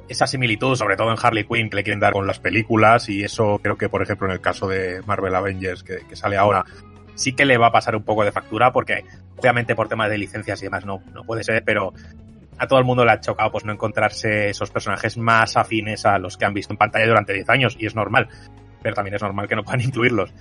esa 0.08 0.26
similitud, 0.28 0.78
sobre 0.78 0.96
todo 0.96 1.12
en 1.12 1.18
Harley 1.22 1.44
Quinn, 1.44 1.70
que 1.70 1.76
le 1.76 1.84
quieren 1.84 2.00
dar 2.00 2.14
con 2.14 2.26
las 2.26 2.40
películas 2.40 3.10
y 3.10 3.22
eso 3.22 3.60
creo 3.62 3.78
que, 3.78 3.90
por 3.90 4.02
ejemplo, 4.02 4.28
en 4.28 4.32
el 4.32 4.40
caso 4.40 4.66
de 4.66 5.02
Marvel 5.06 5.36
Avengers, 5.36 5.84
que, 5.84 5.98
que 6.08 6.16
sale 6.16 6.38
ahora, 6.38 6.64
sí 7.16 7.34
que 7.34 7.44
le 7.44 7.58
va 7.58 7.68
a 7.68 7.72
pasar 7.74 7.98
un 7.98 8.04
poco 8.04 8.24
de 8.24 8.32
factura 8.32 8.72
porque 8.72 9.04
obviamente 9.36 9.76
por 9.76 9.90
temas 9.90 10.10
de 10.10 10.18
licencias 10.18 10.62
y 10.62 10.68
demás 10.68 10.86
no, 10.86 11.04
no 11.14 11.26
puede 11.26 11.44
ser, 11.44 11.62
pero 11.66 11.94
a 12.58 12.66
todo 12.66 12.80
el 12.80 12.86
mundo 12.86 13.04
le 13.04 13.12
ha 13.12 13.20
chocado 13.20 13.52
pues 13.52 13.66
no 13.66 13.74
encontrarse 13.74 14.48
esos 14.48 14.72
personajes 14.72 15.18
más 15.18 15.58
afines 15.58 16.06
a 16.06 16.18
los 16.18 16.38
que 16.38 16.46
han 16.46 16.54
visto 16.54 16.72
en 16.72 16.78
pantalla 16.78 17.08
durante 17.08 17.34
10 17.34 17.50
años 17.50 17.76
y 17.78 17.88
es 17.88 17.94
normal 17.94 18.30
pero 18.82 18.96
también 18.96 19.16
es 19.16 19.22
normal 19.22 19.48
que 19.48 19.56
no 19.56 19.64
puedan 19.64 19.82
incluirlos. 19.86 20.34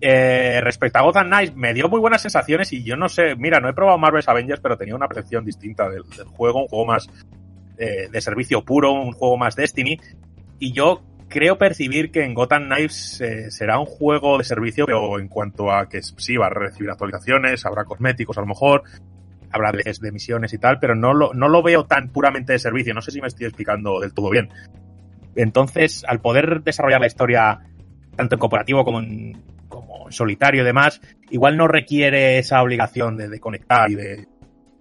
Eh, 0.00 0.60
respecto 0.62 0.98
a 0.98 1.02
Gotham 1.02 1.26
Knights, 1.26 1.54
me 1.54 1.74
dio 1.74 1.88
muy 1.88 2.00
buenas 2.00 2.22
sensaciones 2.22 2.72
y 2.72 2.82
yo 2.82 2.96
no 2.96 3.08
sé, 3.08 3.36
mira, 3.36 3.60
no 3.60 3.68
he 3.68 3.74
probado 3.74 3.98
Marvel's 3.98 4.28
Avengers, 4.28 4.60
pero 4.60 4.78
tenía 4.78 4.94
una 4.94 5.08
percepción 5.08 5.44
distinta 5.44 5.90
del, 5.90 6.04
juego, 6.04 6.62
un 6.62 6.68
juego 6.68 6.86
más 6.86 7.08
eh, 7.76 8.08
de 8.10 8.20
servicio 8.20 8.64
puro, 8.64 8.92
un 8.92 9.12
juego 9.12 9.36
más 9.36 9.56
Destiny, 9.56 10.00
y 10.58 10.72
yo 10.72 11.02
creo 11.28 11.58
percibir 11.58 12.10
que 12.10 12.24
en 12.24 12.32
Gotham 12.32 12.64
Knights 12.64 13.20
eh, 13.20 13.50
será 13.50 13.78
un 13.78 13.84
juego 13.84 14.38
de 14.38 14.44
servicio, 14.44 14.86
pero 14.86 15.18
en 15.18 15.28
cuanto 15.28 15.70
a 15.70 15.86
que 15.88 16.02
sí 16.02 16.36
va 16.36 16.46
a 16.46 16.50
recibir 16.50 16.90
actualizaciones, 16.90 17.66
habrá 17.66 17.84
cosméticos 17.84 18.38
a 18.38 18.40
lo 18.40 18.46
mejor, 18.46 18.82
habrá 19.52 19.70
de, 19.70 20.12
misiones 20.12 20.54
y 20.54 20.58
tal, 20.58 20.78
pero 20.78 20.94
no 20.94 21.12
lo, 21.12 21.34
no 21.34 21.48
lo 21.48 21.62
veo 21.62 21.84
tan 21.84 22.08
puramente 22.08 22.54
de 22.54 22.58
servicio, 22.58 22.94
no 22.94 23.02
sé 23.02 23.10
si 23.10 23.20
me 23.20 23.28
estoy 23.28 23.46
explicando 23.46 24.00
del 24.00 24.14
todo 24.14 24.30
bien. 24.30 24.48
Entonces, 25.36 26.04
al 26.08 26.20
poder 26.20 26.62
desarrollar 26.62 27.00
la 27.00 27.06
historia 27.06 27.60
tanto 28.16 28.34
en 28.34 28.38
cooperativo 28.38 28.84
como 28.84 29.00
en 29.00 29.36
solitario 30.10 30.62
y 30.62 30.64
demás, 30.64 31.00
igual 31.30 31.56
no 31.56 31.68
requiere 31.68 32.38
esa 32.38 32.62
obligación 32.62 33.16
de, 33.16 33.40
conectar 33.40 33.90
y 33.90 33.94
de, 33.94 34.28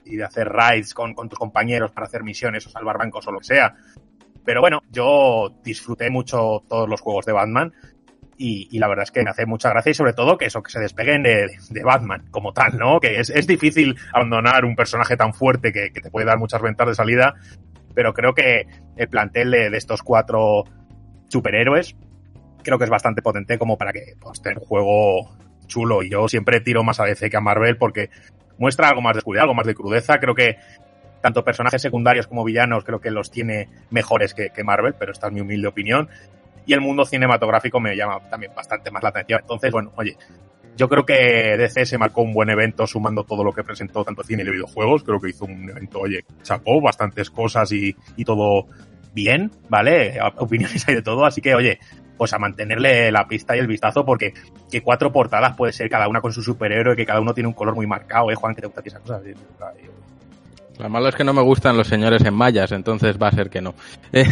y 0.05 0.17
de 0.17 0.23
hacer 0.23 0.47
raids 0.47 0.93
con, 0.93 1.13
con, 1.13 1.29
tus 1.29 1.39
compañeros 1.39 1.91
para 1.91 2.07
hacer 2.07 2.23
misiones 2.23 2.65
o 2.67 2.69
salvar 2.69 2.97
bancos 2.97 3.27
o 3.27 3.31
lo 3.31 3.39
que 3.39 3.45
sea. 3.45 3.75
Pero 4.43 4.61
bueno, 4.61 4.81
yo 4.89 5.53
disfruté 5.63 6.09
mucho 6.09 6.63
todos 6.67 6.89
los 6.89 7.01
juegos 7.01 7.25
de 7.25 7.33
Batman 7.33 7.73
y, 8.37 8.67
y 8.71 8.79
la 8.79 8.87
verdad 8.87 9.03
es 9.03 9.11
que 9.11 9.23
me 9.23 9.29
hace 9.29 9.45
mucha 9.45 9.69
gracia 9.69 9.91
y 9.91 9.95
sobre 9.95 10.13
todo 10.13 10.37
que 10.37 10.45
eso, 10.45 10.63
que 10.63 10.71
se 10.71 10.79
despeguen 10.79 11.23
de, 11.23 11.51
de 11.69 11.83
Batman 11.83 12.25
como 12.31 12.53
tal, 12.53 12.77
¿no? 12.77 12.99
Que 12.99 13.19
es, 13.19 13.29
es 13.29 13.45
difícil 13.47 13.95
abandonar 14.13 14.65
un 14.65 14.75
personaje 14.75 15.17
tan 15.17 15.33
fuerte 15.33 15.71
que, 15.71 15.91
que 15.91 16.01
te 16.01 16.09
puede 16.09 16.25
dar 16.25 16.39
muchas 16.39 16.61
ventas 16.61 16.87
de 16.87 16.95
salida 16.95 17.35
pero 17.93 18.13
creo 18.13 18.33
que 18.33 18.65
el 18.95 19.09
plantel 19.09 19.51
de, 19.51 19.69
de, 19.69 19.77
estos 19.77 20.03
cuatro 20.03 20.63
superhéroes 21.27 21.95
creo 22.69 22.77
que 22.77 22.85
es 22.85 22.89
bastante 22.89 23.21
potente 23.21 23.57
como 23.57 23.77
para 23.77 23.91
que 23.91 24.15
pues, 24.19 24.41
tenga 24.41 24.59
un 24.59 24.65
juego 24.65 25.35
chulo. 25.65 26.03
Y 26.03 26.09
yo 26.09 26.27
siempre 26.27 26.61
tiro 26.61 26.83
más 26.83 26.99
a 26.99 27.05
DC 27.05 27.29
que 27.29 27.37
a 27.37 27.41
Marvel 27.41 27.77
porque 27.77 28.09
muestra 28.57 28.89
algo 28.89 29.01
más 29.01 29.13
de 29.13 29.19
oscuridad, 29.19 29.43
algo 29.43 29.55
más 29.55 29.65
de 29.65 29.73
crudeza. 29.73 30.19
Creo 30.19 30.35
que 30.35 30.57
tanto 31.21 31.43
personajes 31.43 31.81
secundarios 31.81 32.27
como 32.27 32.43
villanos 32.43 32.83
creo 32.83 33.01
que 33.01 33.11
los 33.11 33.31
tiene 33.31 33.67
mejores 33.89 34.33
que, 34.33 34.51
que 34.51 34.63
Marvel, 34.63 34.93
pero 34.97 35.11
esta 35.11 35.27
es 35.27 35.33
mi 35.33 35.41
humilde 35.41 35.67
opinión. 35.67 36.09
Y 36.65 36.73
el 36.73 36.81
mundo 36.81 37.05
cinematográfico 37.05 37.79
me 37.79 37.95
llama 37.95 38.19
también 38.29 38.53
bastante 38.55 38.91
más 38.91 39.01
la 39.01 39.09
atención. 39.09 39.39
Entonces, 39.41 39.71
bueno, 39.71 39.91
oye, 39.95 40.15
yo 40.77 40.87
creo 40.87 41.03
que 41.05 41.57
DC 41.57 41.87
se 41.87 41.97
marcó 41.97 42.21
un 42.21 42.33
buen 42.33 42.49
evento 42.49 42.85
sumando 42.85 43.23
todo 43.23 43.43
lo 43.43 43.51
que 43.51 43.63
presentó 43.63 44.03
tanto 44.03 44.23
cine 44.23 44.43
y 44.43 44.51
videojuegos. 44.51 45.03
Creo 45.03 45.19
que 45.19 45.29
hizo 45.29 45.45
un 45.45 45.67
evento, 45.69 45.99
oye, 45.99 46.23
chapó 46.43 46.79
bastantes 46.79 47.31
cosas 47.31 47.71
y, 47.71 47.95
y 48.15 48.23
todo 48.23 48.67
bien, 49.13 49.51
¿vale? 49.69 50.19
Opiniones 50.37 50.87
hay 50.87 50.95
de 50.95 51.01
todo, 51.01 51.25
así 51.25 51.41
que, 51.41 51.55
oye, 51.55 51.79
pues 52.19 52.33
a 52.33 52.37
mantenerle 52.37 53.11
la 53.13 53.25
pista 53.25 53.55
y 53.55 53.59
el 53.59 53.67
vistazo 53.67 54.05
porque 54.05 54.33
que 54.69 54.81
cuatro 54.81 55.09
portadas 55.09 55.55
puede 55.55 55.71
ser 55.71 55.89
cada 55.89 56.09
una 56.09 56.19
con 56.19 56.33
su 56.33 56.43
superhéroe, 56.43 56.93
que 56.93 57.05
cada 57.05 57.21
uno 57.21 57.33
tiene 57.33 57.47
un 57.47 57.53
color 57.53 57.73
muy 57.73 57.87
marcado, 57.87 58.29
¿eh, 58.29 58.35
Juan? 58.35 58.53
que 58.53 58.61
te 58.61 58.67
gusta 58.67 58.81
esas 58.85 58.99
cosas? 58.99 59.21
Lo 60.77 60.89
malo 60.89 61.07
es 61.07 61.15
que 61.15 61.23
no 61.23 61.33
me 61.33 61.41
gustan 61.41 61.77
los 61.77 61.87
señores 61.87 62.23
en 62.25 62.33
mallas, 62.33 62.73
entonces 62.73 63.17
va 63.17 63.29
a 63.29 63.31
ser 63.31 63.49
que 63.49 63.61
no. 63.61 63.73
Eh, 64.11 64.25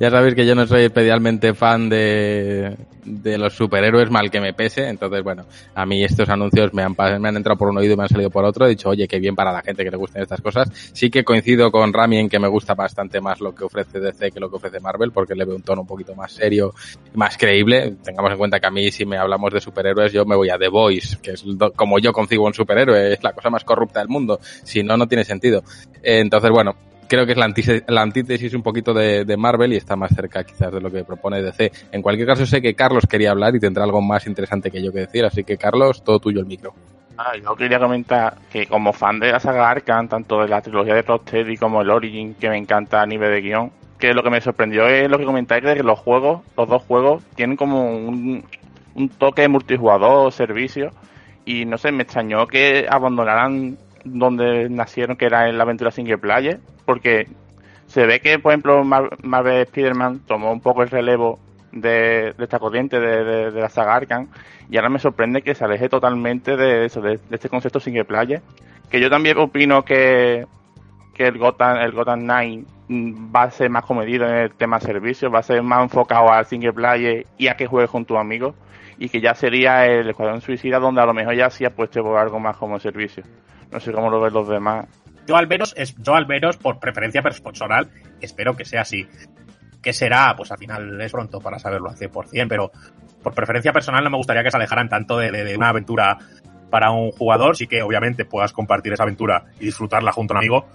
ya 0.00 0.10
sabéis 0.10 0.34
que 0.34 0.44
yo 0.44 0.56
no 0.56 0.66
soy 0.66 0.82
especialmente 0.82 1.54
fan 1.54 1.88
de, 1.88 2.76
de 3.04 3.38
los 3.38 3.54
superhéroes, 3.54 4.10
mal 4.10 4.30
que 4.30 4.40
me 4.40 4.52
pese. 4.52 4.88
Entonces, 4.88 5.22
bueno, 5.22 5.44
a 5.74 5.86
mí 5.86 6.04
estos 6.04 6.28
anuncios 6.28 6.72
me 6.74 6.82
han, 6.82 6.94
me 7.20 7.28
han 7.28 7.36
entrado 7.36 7.58
por 7.58 7.68
un 7.68 7.78
oído 7.78 7.94
y 7.94 7.96
me 7.96 8.04
han 8.04 8.08
salido 8.08 8.30
por 8.30 8.44
otro. 8.44 8.66
He 8.66 8.70
dicho, 8.70 8.88
oye, 8.88 9.08
qué 9.08 9.18
bien 9.18 9.34
para 9.34 9.52
la 9.52 9.62
gente 9.62 9.84
que 9.84 9.90
le 9.90 9.96
gusten 9.96 10.22
estas 10.22 10.40
cosas. 10.40 10.68
Sí 10.92 11.10
que 11.10 11.24
coincido 11.24 11.70
con 11.70 11.92
Rami 11.92 12.18
en 12.18 12.28
que 12.28 12.38
me 12.38 12.48
gusta 12.48 12.74
bastante 12.74 13.20
más 13.20 13.40
lo 13.40 13.54
que 13.54 13.64
ofrece 13.64 14.00
DC 14.00 14.30
que 14.30 14.40
lo 14.40 14.50
que 14.50 14.56
ofrece 14.56 14.80
Marvel, 14.80 15.12
porque 15.12 15.34
le 15.34 15.44
veo 15.44 15.56
un 15.56 15.62
tono 15.62 15.82
un 15.82 15.86
poquito 15.86 16.14
más 16.14 16.32
serio, 16.32 16.74
más 17.14 17.36
creíble. 17.36 17.96
Tengamos 18.02 18.32
en 18.32 18.38
cuenta 18.38 18.60
que 18.60 18.66
a 18.66 18.70
mí, 18.70 18.90
si 18.90 19.04
me 19.04 19.16
hablamos 19.16 19.52
de 19.52 19.60
superhéroes, 19.60 20.12
yo 20.12 20.24
me 20.24 20.36
voy 20.36 20.50
a 20.50 20.58
The 20.58 20.68
Voice, 20.68 21.18
que 21.22 21.32
es 21.32 21.44
como 21.76 21.98
yo 21.98 22.12
concibo 22.12 22.46
un 22.46 22.54
superhéroe, 22.54 23.14
es 23.14 23.22
la 23.22 23.32
cosa 23.32 23.50
más 23.50 23.64
corrupta 23.64 24.00
del 24.00 24.08
mundo. 24.08 24.40
Si 24.42 24.82
no, 24.82 24.96
no 24.96 25.06
tiene 25.06 25.24
sentido. 25.24 25.62
Entonces, 26.02 26.50
bueno, 26.50 26.76
creo 27.12 27.26
que 27.26 27.32
es 27.32 27.38
la, 27.38 27.44
antítesis, 27.44 27.84
la 27.88 28.00
antítesis 28.00 28.54
un 28.54 28.62
poquito 28.62 28.94
de, 28.94 29.36
Marvel 29.36 29.74
y 29.74 29.76
está 29.76 29.96
más 29.96 30.14
cerca 30.14 30.44
quizás 30.44 30.72
de 30.72 30.80
lo 30.80 30.90
que 30.90 31.04
propone 31.04 31.42
DC. 31.42 31.70
En 31.92 32.00
cualquier 32.00 32.26
caso 32.26 32.46
sé 32.46 32.62
que 32.62 32.74
Carlos 32.74 33.04
quería 33.06 33.32
hablar 33.32 33.54
y 33.54 33.60
tendrá 33.60 33.84
algo 33.84 34.00
más 34.00 34.26
interesante 34.26 34.70
que 34.70 34.82
yo 34.82 34.90
que 34.92 35.00
decir, 35.00 35.22
así 35.26 35.44
que 35.44 35.58
Carlos, 35.58 36.02
todo 36.02 36.18
tuyo 36.20 36.40
el 36.40 36.46
micro. 36.46 36.72
Ah, 37.18 37.32
yo 37.36 37.54
quería 37.54 37.78
comentar 37.78 38.38
que 38.50 38.66
como 38.66 38.94
fan 38.94 39.20
de 39.20 39.30
la 39.30 39.40
saga 39.40 39.68
Arkham, 39.68 40.08
tanto 40.08 40.40
de 40.40 40.48
la 40.48 40.62
trilogía 40.62 40.94
de 40.94 41.02
Rocksteady 41.02 41.58
como 41.58 41.82
el 41.82 41.90
Origin, 41.90 42.32
que 42.32 42.48
me 42.48 42.56
encanta 42.56 43.02
a 43.02 43.06
nivel 43.06 43.30
de 43.30 43.42
guion, 43.42 43.70
que 43.98 44.14
lo 44.14 44.22
que 44.22 44.30
me 44.30 44.40
sorprendió 44.40 44.86
es 44.86 45.10
lo 45.10 45.18
que 45.18 45.26
comentáis 45.26 45.62
de 45.62 45.74
que 45.74 45.82
los 45.82 45.98
juegos, 45.98 46.40
los 46.56 46.66
dos 46.66 46.82
juegos, 46.84 47.22
tienen 47.34 47.58
como 47.58 47.94
un, 47.94 48.42
un 48.94 49.08
toque 49.10 49.46
multijugador, 49.48 50.32
servicio, 50.32 50.92
y 51.44 51.66
no 51.66 51.76
sé, 51.76 51.92
me 51.92 52.04
extrañó 52.04 52.46
que 52.46 52.86
abandonaran 52.88 53.76
donde 54.04 54.68
nacieron, 54.68 55.16
que 55.16 55.26
era 55.26 55.48
en 55.48 55.58
la 55.58 55.64
aventura 55.64 55.90
single 55.90 56.18
player, 56.18 56.60
porque 56.84 57.26
se 57.86 58.06
ve 58.06 58.20
que, 58.20 58.38
por 58.38 58.52
ejemplo, 58.52 58.84
Marvel 58.84 59.62
Spider-Man 59.62 60.20
tomó 60.26 60.52
un 60.52 60.60
poco 60.60 60.82
el 60.82 60.90
relevo 60.90 61.38
de, 61.72 62.34
esta 62.38 62.58
corriente 62.58 63.00
de, 63.00 63.50
la 63.50 63.68
saga 63.68 63.94
Arkham, 63.94 64.28
y 64.70 64.76
ahora 64.76 64.88
me 64.88 64.98
sorprende 64.98 65.42
que 65.42 65.54
se 65.54 65.64
aleje 65.64 65.88
totalmente 65.88 66.56
de 66.56 66.86
eso, 66.86 67.00
de, 67.00 67.18
este 67.30 67.48
concepto 67.48 67.80
single 67.80 68.04
player, 68.04 68.42
que 68.90 69.00
yo 69.00 69.10
también 69.10 69.38
opino 69.38 69.84
que, 69.84 70.46
que 71.14 71.26
el 71.26 71.38
Gotham, 71.38 71.78
el 71.78 71.92
Gotham 71.92 72.20
Knight 72.20 72.66
va 72.90 73.44
a 73.44 73.50
ser 73.50 73.70
más 73.70 73.84
comedido 73.84 74.26
en 74.26 74.34
el 74.34 74.50
tema 74.52 74.80
servicios, 74.80 75.32
va 75.32 75.38
a 75.38 75.42
ser 75.42 75.62
más 75.62 75.82
enfocado 75.82 76.30
al 76.30 76.46
single 76.46 76.72
player 76.72 77.26
y 77.38 77.48
a 77.48 77.56
que 77.56 77.66
juegues 77.66 77.90
con 77.90 78.04
tus 78.04 78.18
amigos, 78.18 78.54
y 79.02 79.08
que 79.08 79.20
ya 79.20 79.34
sería 79.34 79.84
el 79.84 80.08
Escuadrón 80.10 80.40
Suicida 80.40 80.78
donde 80.78 81.00
a 81.00 81.06
lo 81.06 81.12
mejor 81.12 81.34
ya 81.34 81.50
sí 81.50 81.64
apueste 81.64 82.00
por 82.00 82.16
algo 82.16 82.38
más 82.38 82.56
como 82.56 82.78
servicio. 82.78 83.24
No 83.72 83.80
sé 83.80 83.90
cómo 83.90 84.08
lo 84.08 84.20
ven 84.20 84.32
los 84.32 84.46
demás. 84.46 84.86
Yo 85.26 85.34
al 85.34 85.48
menos, 85.48 85.74
es, 85.76 85.96
yo 85.96 86.14
al 86.14 86.28
menos 86.28 86.56
por 86.56 86.78
preferencia 86.78 87.20
personal, 87.20 87.90
espero 88.20 88.54
que 88.54 88.64
sea 88.64 88.82
así. 88.82 89.08
¿Qué 89.82 89.92
será? 89.92 90.34
Pues 90.36 90.52
al 90.52 90.58
final 90.58 91.00
es 91.00 91.10
pronto 91.10 91.40
para 91.40 91.58
saberlo 91.58 91.90
al 91.90 91.96
100%, 91.96 92.46
pero 92.48 92.70
por 93.24 93.34
preferencia 93.34 93.72
personal 93.72 94.04
no 94.04 94.10
me 94.10 94.18
gustaría 94.18 94.44
que 94.44 94.52
se 94.52 94.56
alejaran 94.56 94.88
tanto 94.88 95.18
de, 95.18 95.32
de, 95.32 95.42
de, 95.42 95.56
una 95.56 95.70
aventura 95.70 96.18
para 96.70 96.92
un 96.92 97.10
jugador. 97.10 97.56
Sí 97.56 97.66
que 97.66 97.82
obviamente 97.82 98.24
puedas 98.24 98.52
compartir 98.52 98.92
esa 98.92 99.02
aventura 99.02 99.46
y 99.58 99.64
disfrutarla 99.64 100.12
junto 100.12 100.34
a 100.34 100.36
un 100.36 100.44
amigo, 100.44 100.68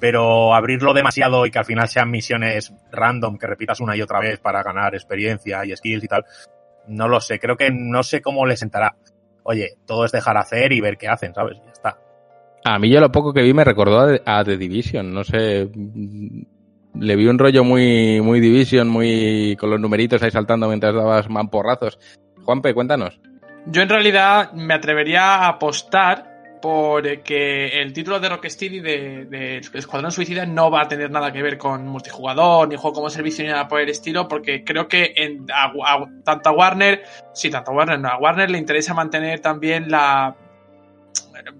pero 0.00 0.54
abrirlo 0.54 0.94
demasiado 0.94 1.44
y 1.44 1.50
que 1.50 1.58
al 1.58 1.66
final 1.66 1.88
sean 1.88 2.10
misiones 2.10 2.72
random 2.90 3.36
que 3.36 3.46
repitas 3.46 3.80
una 3.80 3.94
y 3.94 4.00
otra 4.00 4.20
vez 4.20 4.40
para 4.40 4.62
ganar 4.62 4.94
experiencia 4.94 5.62
y 5.66 5.76
skills 5.76 6.04
y 6.04 6.08
tal, 6.08 6.24
no 6.88 7.08
lo 7.08 7.20
sé. 7.20 7.38
Creo 7.38 7.56
que 7.56 7.70
no 7.70 8.02
sé 8.02 8.20
cómo 8.20 8.46
le 8.46 8.56
sentará. 8.56 8.96
Oye, 9.42 9.76
todo 9.86 10.04
es 10.04 10.12
dejar 10.12 10.36
hacer 10.36 10.72
y 10.72 10.80
ver 10.80 10.96
qué 10.96 11.08
hacen, 11.08 11.32
¿sabes? 11.34 11.58
Ya 11.64 11.72
está. 11.72 11.98
A 12.64 12.78
mí 12.78 12.90
yo 12.90 13.00
lo 13.00 13.12
poco 13.12 13.32
que 13.32 13.42
vi 13.42 13.54
me 13.54 13.64
recordó 13.64 14.00
a, 14.00 14.38
a 14.38 14.44
The 14.44 14.56
Division, 14.56 15.14
no 15.14 15.22
sé, 15.22 15.70
le 16.98 17.16
vi 17.16 17.26
un 17.26 17.38
rollo 17.38 17.64
muy, 17.64 18.20
muy 18.20 18.40
Division, 18.40 18.88
muy 18.88 19.56
con 19.56 19.70
los 19.70 19.80
numeritos 19.80 20.22
ahí 20.22 20.30
saltando 20.30 20.68
mientras 20.68 20.94
dabas 20.94 21.28
mamporrazos. 21.28 21.98
Juanpe, 22.44 22.74
cuéntanos. 22.74 23.20
Yo 23.66 23.82
en 23.82 23.88
realidad 23.88 24.52
me 24.52 24.74
atrevería 24.74 25.36
a 25.36 25.48
apostar 25.48 26.35
por 26.66 27.22
que 27.22 27.80
el 27.80 27.92
título 27.92 28.18
de 28.18 28.28
Rocksteady 28.28 28.80
de, 28.80 29.24
de 29.26 29.58
Escuadrón 29.58 30.10
Suicida 30.10 30.44
no 30.46 30.68
va 30.68 30.80
a 30.80 30.88
tener 30.88 31.12
nada 31.12 31.32
que 31.32 31.40
ver 31.40 31.58
con 31.58 31.86
multijugador, 31.86 32.66
ni 32.66 32.74
juego 32.74 32.92
como 32.92 33.08
servicio, 33.08 33.44
ni 33.44 33.52
nada 33.52 33.68
por 33.68 33.80
el 33.80 33.88
estilo, 33.88 34.26
porque 34.26 34.64
creo 34.64 34.88
que 34.88 35.12
en, 35.14 35.46
tanto 36.24 36.48
a 36.48 36.52
Warner, 36.52 37.04
sí, 37.32 37.50
tanto 37.50 37.70
a 37.70 37.74
Warner, 37.74 38.00
no, 38.00 38.08
a 38.08 38.18
Warner 38.18 38.50
le 38.50 38.58
interesa 38.58 38.94
mantener 38.94 39.38
también 39.38 39.88
la 39.92 40.34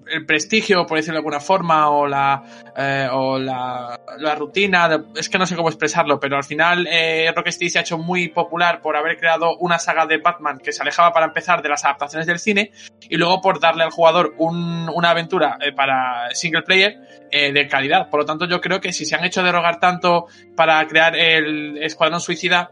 el 0.06 0.26
prestigio, 0.26 0.86
por 0.86 0.98
decirlo 0.98 1.14
de 1.14 1.18
alguna 1.18 1.40
forma, 1.40 1.90
o 1.90 2.06
la, 2.06 2.42
eh, 2.76 3.08
o 3.10 3.38
la, 3.38 4.00
la, 4.18 4.34
rutina, 4.34 5.04
es 5.14 5.28
que 5.28 5.38
no 5.38 5.46
sé 5.46 5.56
cómo 5.56 5.68
expresarlo, 5.68 6.20
pero 6.20 6.36
al 6.36 6.44
final 6.44 6.86
eh, 6.90 7.32
Rocksteady 7.34 7.70
se 7.70 7.78
ha 7.78 7.82
hecho 7.82 7.98
muy 7.98 8.28
popular 8.28 8.80
por 8.80 8.96
haber 8.96 9.18
creado 9.18 9.56
una 9.58 9.78
saga 9.78 10.06
de 10.06 10.18
Batman 10.18 10.58
que 10.58 10.72
se 10.72 10.82
alejaba 10.82 11.12
para 11.12 11.26
empezar 11.26 11.62
de 11.62 11.68
las 11.68 11.84
adaptaciones 11.84 12.26
del 12.26 12.38
cine 12.38 12.70
y 13.08 13.16
luego 13.16 13.40
por 13.40 13.60
darle 13.60 13.84
al 13.84 13.90
jugador 13.90 14.34
un, 14.38 14.88
una 14.88 15.10
aventura 15.10 15.58
eh, 15.60 15.72
para 15.72 16.28
single 16.34 16.62
player 16.62 16.96
eh, 17.30 17.52
de 17.52 17.68
calidad. 17.68 18.08
Por 18.10 18.20
lo 18.20 18.26
tanto, 18.26 18.46
yo 18.46 18.60
creo 18.60 18.80
que 18.80 18.92
si 18.92 19.04
se 19.04 19.16
han 19.16 19.24
hecho 19.24 19.42
derogar 19.42 19.80
tanto 19.80 20.26
para 20.56 20.86
crear 20.86 21.16
el 21.16 21.78
Escuadrón 21.82 22.20
Suicida, 22.20 22.70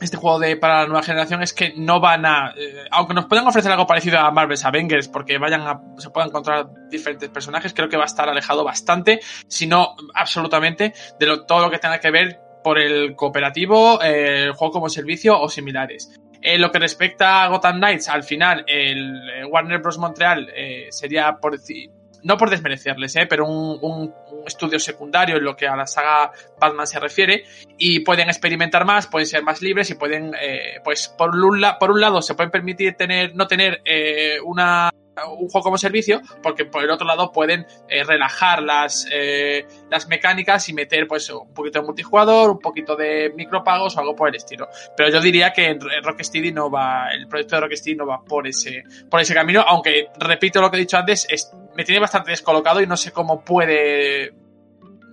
este 0.00 0.16
juego 0.16 0.38
de 0.38 0.56
para 0.56 0.82
la 0.82 0.86
nueva 0.86 1.02
generación 1.02 1.42
es 1.42 1.52
que 1.52 1.74
no 1.76 2.00
van 2.00 2.24
a 2.26 2.54
eh, 2.56 2.86
aunque 2.90 3.14
nos 3.14 3.26
puedan 3.26 3.46
ofrecer 3.46 3.70
algo 3.70 3.86
parecido 3.86 4.18
a 4.18 4.30
Marvel's 4.30 4.64
Avengers 4.64 5.08
porque 5.08 5.38
vayan 5.38 5.62
a 5.62 5.80
se 5.98 6.10
puedan 6.10 6.30
encontrar 6.30 6.68
diferentes 6.88 7.28
personajes 7.28 7.74
creo 7.74 7.88
que 7.88 7.96
va 7.96 8.04
a 8.04 8.06
estar 8.06 8.28
alejado 8.28 8.64
bastante 8.64 9.20
si 9.46 9.66
no 9.66 9.94
absolutamente 10.14 10.94
de 11.18 11.38
todo 11.46 11.62
lo 11.62 11.70
que 11.70 11.78
tenga 11.78 12.00
que 12.00 12.10
ver 12.10 12.40
por 12.62 12.78
el 12.78 13.14
cooperativo 13.14 14.02
eh, 14.02 14.44
el 14.44 14.52
juego 14.52 14.72
como 14.72 14.88
servicio 14.88 15.40
o 15.40 15.48
similares. 15.48 16.10
En 16.42 16.60
lo 16.60 16.70
que 16.70 16.78
respecta 16.78 17.42
a 17.42 17.48
Gotham 17.48 17.76
Knights 17.76 18.08
al 18.08 18.22
final 18.22 18.64
el 18.66 19.44
Warner 19.50 19.80
Bros. 19.80 19.98
Montreal 19.98 20.50
eh, 20.54 20.86
sería 20.90 21.36
por 21.36 21.52
decir 21.52 21.90
no 22.22 22.36
por 22.36 22.50
desmerecerles, 22.50 23.16
¿eh? 23.16 23.26
pero 23.28 23.46
un, 23.46 23.78
un, 23.80 24.14
un, 24.30 24.46
estudio 24.46 24.78
secundario 24.78 25.36
en 25.36 25.44
lo 25.44 25.56
que 25.56 25.66
a 25.66 25.76
la 25.76 25.86
saga 25.86 26.32
Batman 26.58 26.86
se 26.86 27.00
refiere 27.00 27.44
y 27.78 28.00
pueden 28.00 28.28
experimentar 28.28 28.84
más, 28.84 29.06
pueden 29.06 29.26
ser 29.26 29.42
más 29.42 29.62
libres 29.62 29.90
y 29.90 29.94
pueden, 29.94 30.32
eh, 30.40 30.80
pues 30.84 31.08
por 31.08 31.34
un, 31.34 31.64
por 31.78 31.90
un 31.90 32.00
lado 32.00 32.22
se 32.22 32.34
pueden 32.34 32.50
permitir 32.50 32.94
tener, 32.94 33.34
no 33.34 33.46
tener 33.46 33.80
eh, 33.84 34.38
una 34.44 34.90
un 35.26 35.48
juego 35.48 35.62
como 35.62 35.78
servicio, 35.78 36.20
porque 36.42 36.64
por 36.64 36.82
el 36.84 36.90
otro 36.90 37.06
lado 37.06 37.32
pueden 37.32 37.66
eh, 37.88 38.04
relajar 38.04 38.62
las, 38.62 39.06
eh, 39.12 39.66
las 39.90 40.08
mecánicas 40.08 40.68
y 40.68 40.72
meter 40.72 41.06
pues 41.06 41.28
un 41.30 41.52
poquito 41.52 41.80
de 41.80 41.86
multijugador, 41.86 42.50
un 42.50 42.58
poquito 42.58 42.96
de 42.96 43.32
micropagos 43.34 43.96
o 43.96 44.00
algo 44.00 44.14
por 44.14 44.28
el 44.28 44.36
estilo. 44.36 44.68
Pero 44.96 45.10
yo 45.10 45.20
diría 45.20 45.52
que 45.52 45.78
Rocksteady 46.02 46.52
no 46.52 46.70
va, 46.70 47.08
el 47.12 47.26
proyecto 47.28 47.56
de 47.56 47.62
Rocksteady 47.62 47.96
no 47.96 48.06
va 48.06 48.22
por 48.22 48.46
ese, 48.46 48.84
por 49.10 49.20
ese 49.20 49.34
camino, 49.34 49.64
aunque 49.66 50.08
repito 50.18 50.60
lo 50.60 50.70
que 50.70 50.76
he 50.76 50.80
dicho 50.80 50.96
antes, 50.96 51.26
es, 51.30 51.52
me 51.76 51.84
tiene 51.84 52.00
bastante 52.00 52.30
descolocado 52.30 52.80
y 52.80 52.86
no 52.86 52.96
sé 52.96 53.12
cómo 53.12 53.44
puede 53.44 54.32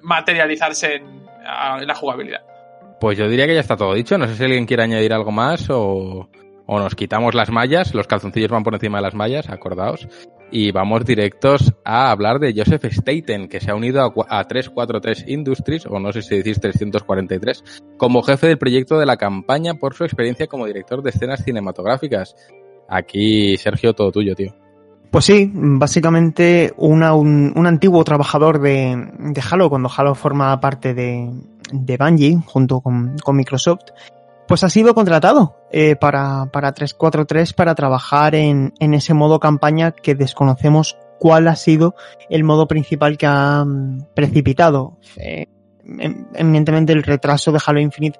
materializarse 0.02 0.96
en, 0.96 1.06
en 1.80 1.88
la 1.88 1.96
jugabilidad. 1.96 2.42
Pues 3.00 3.18
yo 3.18 3.28
diría 3.28 3.46
que 3.46 3.54
ya 3.54 3.60
está 3.60 3.78
todo 3.78 3.94
dicho. 3.94 4.18
No 4.18 4.28
sé 4.28 4.36
si 4.36 4.44
alguien 4.44 4.66
quiere 4.66 4.84
añadir 4.84 5.14
algo 5.14 5.32
más 5.32 5.70
o, 5.70 6.30
o 6.68 6.80
nos 6.80 6.96
quitamos 6.96 7.34
las 7.34 7.50
mallas, 7.50 7.94
los 7.94 8.08
calzoncillos 8.08 8.52
van 8.52 8.64
por 8.64 8.76
encima 8.76 9.00
de 9.00 9.04
las 9.04 9.16
mallas, 9.16 9.50
acordaos, 9.50 10.08
y 10.52 10.72
vamos 10.72 11.06
directos 11.06 11.74
a 11.84 12.12
hablar 12.12 12.40
de 12.40 12.54
Joseph 12.56 12.86
Staten, 12.86 13.48
que 13.48 13.60
se 13.60 13.72
ha 13.72 13.76
unido 13.76 14.02
a, 14.02 14.40
a 14.40 14.44
343 14.44 15.26
Industries, 15.28 15.86
o 15.86 16.00
no 16.00 16.12
sé 16.12 16.22
si 16.22 16.38
decís 16.38 16.60
343, 16.60 17.64
como 17.98 18.22
jefe 18.22 18.48
del 18.48 18.58
proyecto 18.58 19.00
de 19.00 19.06
la 19.06 19.18
campaña 19.18 19.76
por 19.76 19.94
su 19.96 20.04
experiencia 20.04 20.48
como 20.48 20.66
director 20.66 21.02
de 21.02 21.10
escenas 21.10 21.44
cinematográficas. 21.44 22.36
Aquí, 22.90 23.58
Sergio, 23.58 23.94
todo 23.94 24.12
tuyo, 24.12 24.36
tío. 24.36 24.54
Pues 25.12 25.26
sí, 25.26 25.50
básicamente 25.54 26.74
un, 26.78 27.02
un, 27.02 27.68
antiguo 27.68 28.04
trabajador 28.04 28.60
de, 28.60 29.10
de, 29.20 29.44
Halo, 29.50 29.70
cuando 29.70 29.90
Halo 29.96 30.16
forma 30.16 30.60
parte 30.60 30.94
de, 30.94 31.32
de 31.72 31.98
Bungie, 31.98 32.38
junto 32.46 32.82
con, 32.82 33.18
con 33.18 33.38
Microsoft, 33.38 33.86
pues 34.48 34.64
ha 34.64 34.70
sido 34.70 34.94
contratado 34.94 35.56
eh, 35.72 35.96
para, 35.96 36.48
para 36.52 36.72
343 36.72 37.54
para 37.54 37.76
trabajar 37.76 38.36
en, 38.36 38.74
en 38.80 38.94
ese 38.94 39.14
modo 39.14 39.40
campaña 39.40 39.92
que 39.92 40.16
desconocemos 40.16 40.98
cuál 41.20 41.48
ha 41.48 41.56
sido 41.56 41.96
el 42.30 42.44
modo 42.44 42.68
principal 42.68 43.18
que 43.18 43.28
ha 43.28 43.66
precipitado 44.14 44.98
eh, 45.18 45.48
evidentemente 46.34 46.94
el 46.94 47.04
retraso 47.04 47.52
de 47.52 47.60
Halo 47.66 47.80
Infinite 47.80 48.20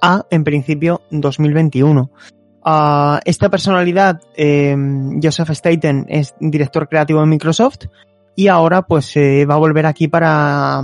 a, 0.00 0.26
en 0.30 0.44
principio, 0.44 1.02
2021. 1.10 2.10
Uh, 2.64 3.18
esta 3.24 3.48
personalidad, 3.48 4.20
eh, 4.36 4.76
Joseph 5.22 5.50
Staten, 5.50 6.06
es 6.08 6.34
director 6.40 6.88
creativo 6.88 7.20
de 7.20 7.26
Microsoft 7.26 7.86
y 8.34 8.48
ahora 8.48 8.82
pues 8.82 9.16
eh, 9.16 9.44
va 9.46 9.54
a 9.54 9.58
volver 9.58 9.86
aquí 9.86 10.08
para 10.08 10.82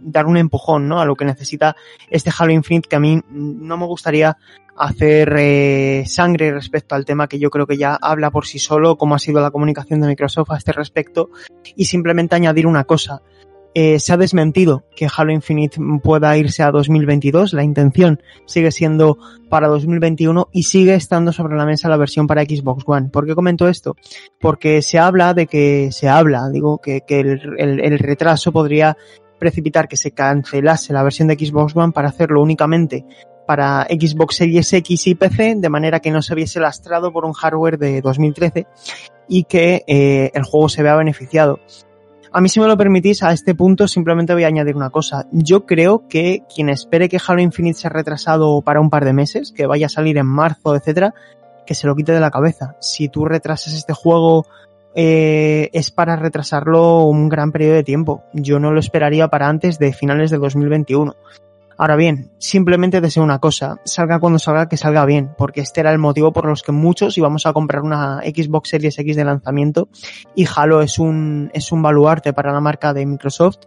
dar 0.00 0.26
un 0.26 0.36
empujón, 0.36 0.88
¿no? 0.88 1.00
A 1.00 1.04
lo 1.04 1.16
que 1.16 1.24
necesita 1.24 1.76
este 2.10 2.30
Halo 2.36 2.52
Infinite 2.52 2.88
que 2.88 2.96
a 2.96 3.00
mí 3.00 3.20
no 3.30 3.76
me 3.76 3.86
gustaría 3.86 4.36
hacer 4.76 5.34
eh, 5.38 6.04
sangre 6.06 6.52
respecto 6.52 6.94
al 6.94 7.04
tema 7.04 7.28
que 7.28 7.38
yo 7.38 7.50
creo 7.50 7.66
que 7.66 7.76
ya 7.76 7.98
habla 8.00 8.30
por 8.30 8.46
sí 8.46 8.58
solo, 8.58 8.96
cómo 8.96 9.14
ha 9.14 9.18
sido 9.18 9.40
la 9.40 9.50
comunicación 9.50 10.00
de 10.00 10.08
Microsoft 10.08 10.52
a 10.52 10.56
este 10.56 10.72
respecto, 10.72 11.30
y 11.76 11.84
simplemente 11.84 12.34
añadir 12.34 12.66
una 12.66 12.84
cosa. 12.84 13.20
Eh, 13.72 14.00
se 14.00 14.12
ha 14.12 14.16
desmentido 14.16 14.84
que 14.96 15.06
Halo 15.14 15.32
Infinite 15.32 15.78
pueda 16.02 16.36
irse 16.36 16.64
a 16.64 16.72
2022, 16.72 17.52
la 17.52 17.62
intención 17.62 18.20
sigue 18.44 18.72
siendo 18.72 19.16
para 19.48 19.68
2021 19.68 20.48
y 20.50 20.64
sigue 20.64 20.94
estando 20.94 21.32
sobre 21.32 21.56
la 21.56 21.66
mesa 21.66 21.88
la 21.88 21.96
versión 21.96 22.26
para 22.26 22.42
Xbox 22.42 22.82
One. 22.84 23.10
¿Por 23.10 23.26
qué 23.26 23.36
comento 23.36 23.68
esto? 23.68 23.94
Porque 24.40 24.82
se 24.82 24.98
habla 24.98 25.34
de 25.34 25.46
que, 25.46 25.92
se 25.92 26.08
habla, 26.08 26.48
digo, 26.48 26.78
que, 26.78 27.04
el 27.06 27.98
retraso 27.98 28.50
podría 28.50 28.96
precipitar 29.40 29.88
que 29.88 29.96
se 29.96 30.12
cancelase 30.12 30.92
la 30.92 31.02
versión 31.02 31.26
de 31.26 31.34
Xbox 31.34 31.74
One 31.74 31.92
para 31.92 32.10
hacerlo 32.10 32.40
únicamente 32.40 33.04
para 33.50 33.82
Xbox 33.90 34.36
Series 34.36 34.72
X 34.72 35.08
y 35.08 35.16
PC, 35.16 35.56
de 35.56 35.68
manera 35.68 35.98
que 35.98 36.12
no 36.12 36.22
se 36.22 36.36
viese 36.36 36.60
lastrado 36.60 37.12
por 37.12 37.24
un 37.24 37.32
hardware 37.32 37.78
de 37.78 38.00
2013 38.00 38.68
y 39.26 39.42
que 39.42 39.82
eh, 39.88 40.30
el 40.34 40.44
juego 40.44 40.68
se 40.68 40.84
vea 40.84 40.94
beneficiado. 40.94 41.58
A 42.32 42.40
mí, 42.40 42.48
si 42.48 42.60
me 42.60 42.68
lo 42.68 42.76
permitís, 42.76 43.24
a 43.24 43.32
este 43.32 43.56
punto 43.56 43.88
simplemente 43.88 44.34
voy 44.34 44.44
a 44.44 44.46
añadir 44.46 44.76
una 44.76 44.90
cosa. 44.90 45.26
Yo 45.32 45.66
creo 45.66 46.06
que 46.06 46.44
quien 46.54 46.68
espere 46.68 47.08
que 47.08 47.18
Halo 47.26 47.40
Infinite 47.40 47.80
sea 47.80 47.90
retrasado 47.90 48.62
para 48.62 48.80
un 48.80 48.88
par 48.88 49.04
de 49.04 49.14
meses, 49.14 49.50
que 49.50 49.66
vaya 49.66 49.86
a 49.86 49.88
salir 49.88 50.16
en 50.16 50.26
marzo, 50.26 50.76
etcétera, 50.76 51.12
que 51.66 51.74
se 51.74 51.88
lo 51.88 51.96
quite 51.96 52.12
de 52.12 52.20
la 52.20 52.30
cabeza. 52.30 52.76
Si 52.80 53.08
tú 53.08 53.24
retrasas 53.24 53.74
este 53.74 53.94
juego, 53.94 54.46
eh, 54.94 55.70
es 55.72 55.90
para 55.90 56.16
retrasarlo 56.16 57.04
un 57.04 57.28
gran 57.28 57.52
periodo 57.52 57.74
de 57.74 57.84
tiempo. 57.84 58.24
Yo 58.32 58.58
no 58.58 58.72
lo 58.72 58.80
esperaría 58.80 59.28
para 59.28 59.48
antes 59.48 59.78
de 59.78 59.92
finales 59.92 60.30
de 60.30 60.38
2021. 60.38 61.14
Ahora 61.80 61.96
bien, 61.96 62.30
simplemente 62.36 63.00
deseo 63.00 63.22
una 63.22 63.38
cosa, 63.38 63.80
salga 63.86 64.20
cuando 64.20 64.38
salga, 64.38 64.68
que 64.68 64.76
salga 64.76 65.06
bien, 65.06 65.30
porque 65.38 65.62
este 65.62 65.80
era 65.80 65.90
el 65.90 65.98
motivo 65.98 66.30
por 66.30 66.44
los 66.44 66.62
que 66.62 66.72
muchos 66.72 67.16
íbamos 67.16 67.46
a 67.46 67.54
comprar 67.54 67.80
una 67.80 68.20
Xbox 68.20 68.68
Series 68.68 68.98
X 68.98 69.16
de 69.16 69.24
lanzamiento 69.24 69.88
y 70.34 70.44
Halo 70.54 70.82
es 70.82 70.98
un, 70.98 71.50
es 71.54 71.72
un 71.72 71.80
baluarte 71.80 72.34
para 72.34 72.52
la 72.52 72.60
marca 72.60 72.92
de 72.92 73.06
Microsoft 73.06 73.60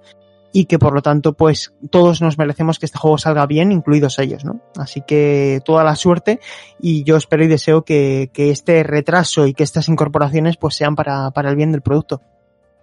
y 0.53 0.65
que 0.65 0.79
por 0.79 0.93
lo 0.93 1.01
tanto 1.01 1.33
pues 1.33 1.73
todos 1.89 2.21
nos 2.21 2.37
merecemos 2.37 2.79
que 2.79 2.85
este 2.85 2.99
juego 2.99 3.17
salga 3.17 3.45
bien, 3.47 3.71
incluidos 3.71 4.19
ellos, 4.19 4.45
¿no? 4.45 4.61
Así 4.77 5.01
que 5.05 5.59
toda 5.65 5.83
la 5.83 5.95
suerte 5.95 6.39
y 6.79 7.03
yo 7.03 7.17
espero 7.17 7.43
y 7.43 7.47
deseo 7.47 7.83
que, 7.83 8.29
que 8.31 8.51
este 8.51 8.83
retraso 8.83 9.47
y 9.47 9.53
que 9.53 9.63
estas 9.63 9.89
incorporaciones 9.89 10.55
pues 10.55 10.75
sean 10.75 10.95
para, 10.95 11.31
para 11.31 11.49
el 11.49 11.55
bien 11.55 11.71
del 11.71 11.81
producto. 11.81 12.21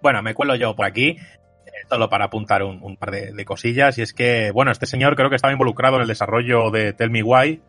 Bueno, 0.01 0.21
me 0.21 0.33
cuelo 0.33 0.55
yo 0.55 0.75
por 0.75 0.85
aquí 0.85 1.17
solo 1.89 2.09
para 2.09 2.25
apuntar 2.25 2.63
un, 2.63 2.81
un 2.81 2.95
par 2.95 3.11
de, 3.11 3.33
de, 3.33 3.45
cosillas. 3.45 3.97
Y 3.97 4.01
es 4.01 4.13
que, 4.13 4.51
bueno, 4.51 4.71
este 4.71 4.85
señor 4.85 5.15
creo 5.15 5.29
que 5.29 5.35
estaba 5.35 5.51
involucrado 5.51 5.97
en 5.97 6.03
el 6.03 6.07
desarrollo 6.07 6.71
de 6.71 6.93
Tell 6.93 7.09
Me 7.09 7.23
Why. 7.23 7.61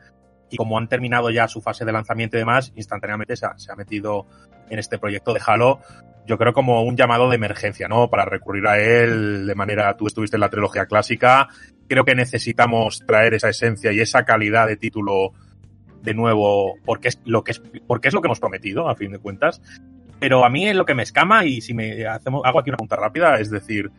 Y 0.52 0.58
como 0.58 0.76
han 0.76 0.86
terminado 0.86 1.30
ya 1.30 1.48
su 1.48 1.62
fase 1.62 1.86
de 1.86 1.92
lanzamiento 1.92 2.36
y 2.36 2.40
demás, 2.40 2.72
instantáneamente 2.76 3.36
se 3.36 3.46
ha, 3.46 3.76
metido 3.76 4.26
en 4.68 4.78
este 4.78 4.98
proyecto 4.98 5.32
de 5.32 5.40
Halo. 5.44 5.80
Yo 6.26 6.36
creo 6.36 6.52
como 6.52 6.82
un 6.82 6.94
llamado 6.94 7.30
de 7.30 7.36
emergencia, 7.36 7.88
¿no? 7.88 8.10
Para 8.10 8.26
recurrir 8.26 8.66
a 8.66 8.78
él 8.78 9.46
de 9.46 9.54
manera, 9.54 9.96
tú 9.96 10.06
estuviste 10.06 10.36
en 10.36 10.42
la 10.42 10.50
trilogía 10.50 10.84
clásica. 10.84 11.48
Creo 11.88 12.04
que 12.04 12.14
necesitamos 12.14 13.00
traer 13.06 13.32
esa 13.32 13.48
esencia 13.48 13.92
y 13.92 14.00
esa 14.00 14.24
calidad 14.24 14.66
de 14.66 14.76
título 14.76 15.32
de 16.02 16.12
nuevo, 16.12 16.74
porque 16.84 17.08
es 17.08 17.20
lo 17.24 17.42
que 17.42 17.52
es, 17.52 17.62
porque 17.86 18.08
es 18.08 18.14
lo 18.14 18.20
que 18.20 18.28
hemos 18.28 18.40
prometido, 18.40 18.90
a 18.90 18.94
fin 18.94 19.10
de 19.12 19.18
cuentas. 19.18 19.62
Pero 20.20 20.44
a 20.44 20.50
mí 20.50 20.68
es 20.68 20.76
lo 20.76 20.84
que 20.84 20.94
me 20.94 21.02
escama, 21.02 21.46
y 21.46 21.62
si 21.62 21.72
me 21.72 22.06
hacemos, 22.06 22.42
hago 22.44 22.60
aquí 22.60 22.68
una 22.68 22.76
punta 22.76 22.96
rápida, 22.96 23.40
es 23.40 23.50
decir, 23.50 23.90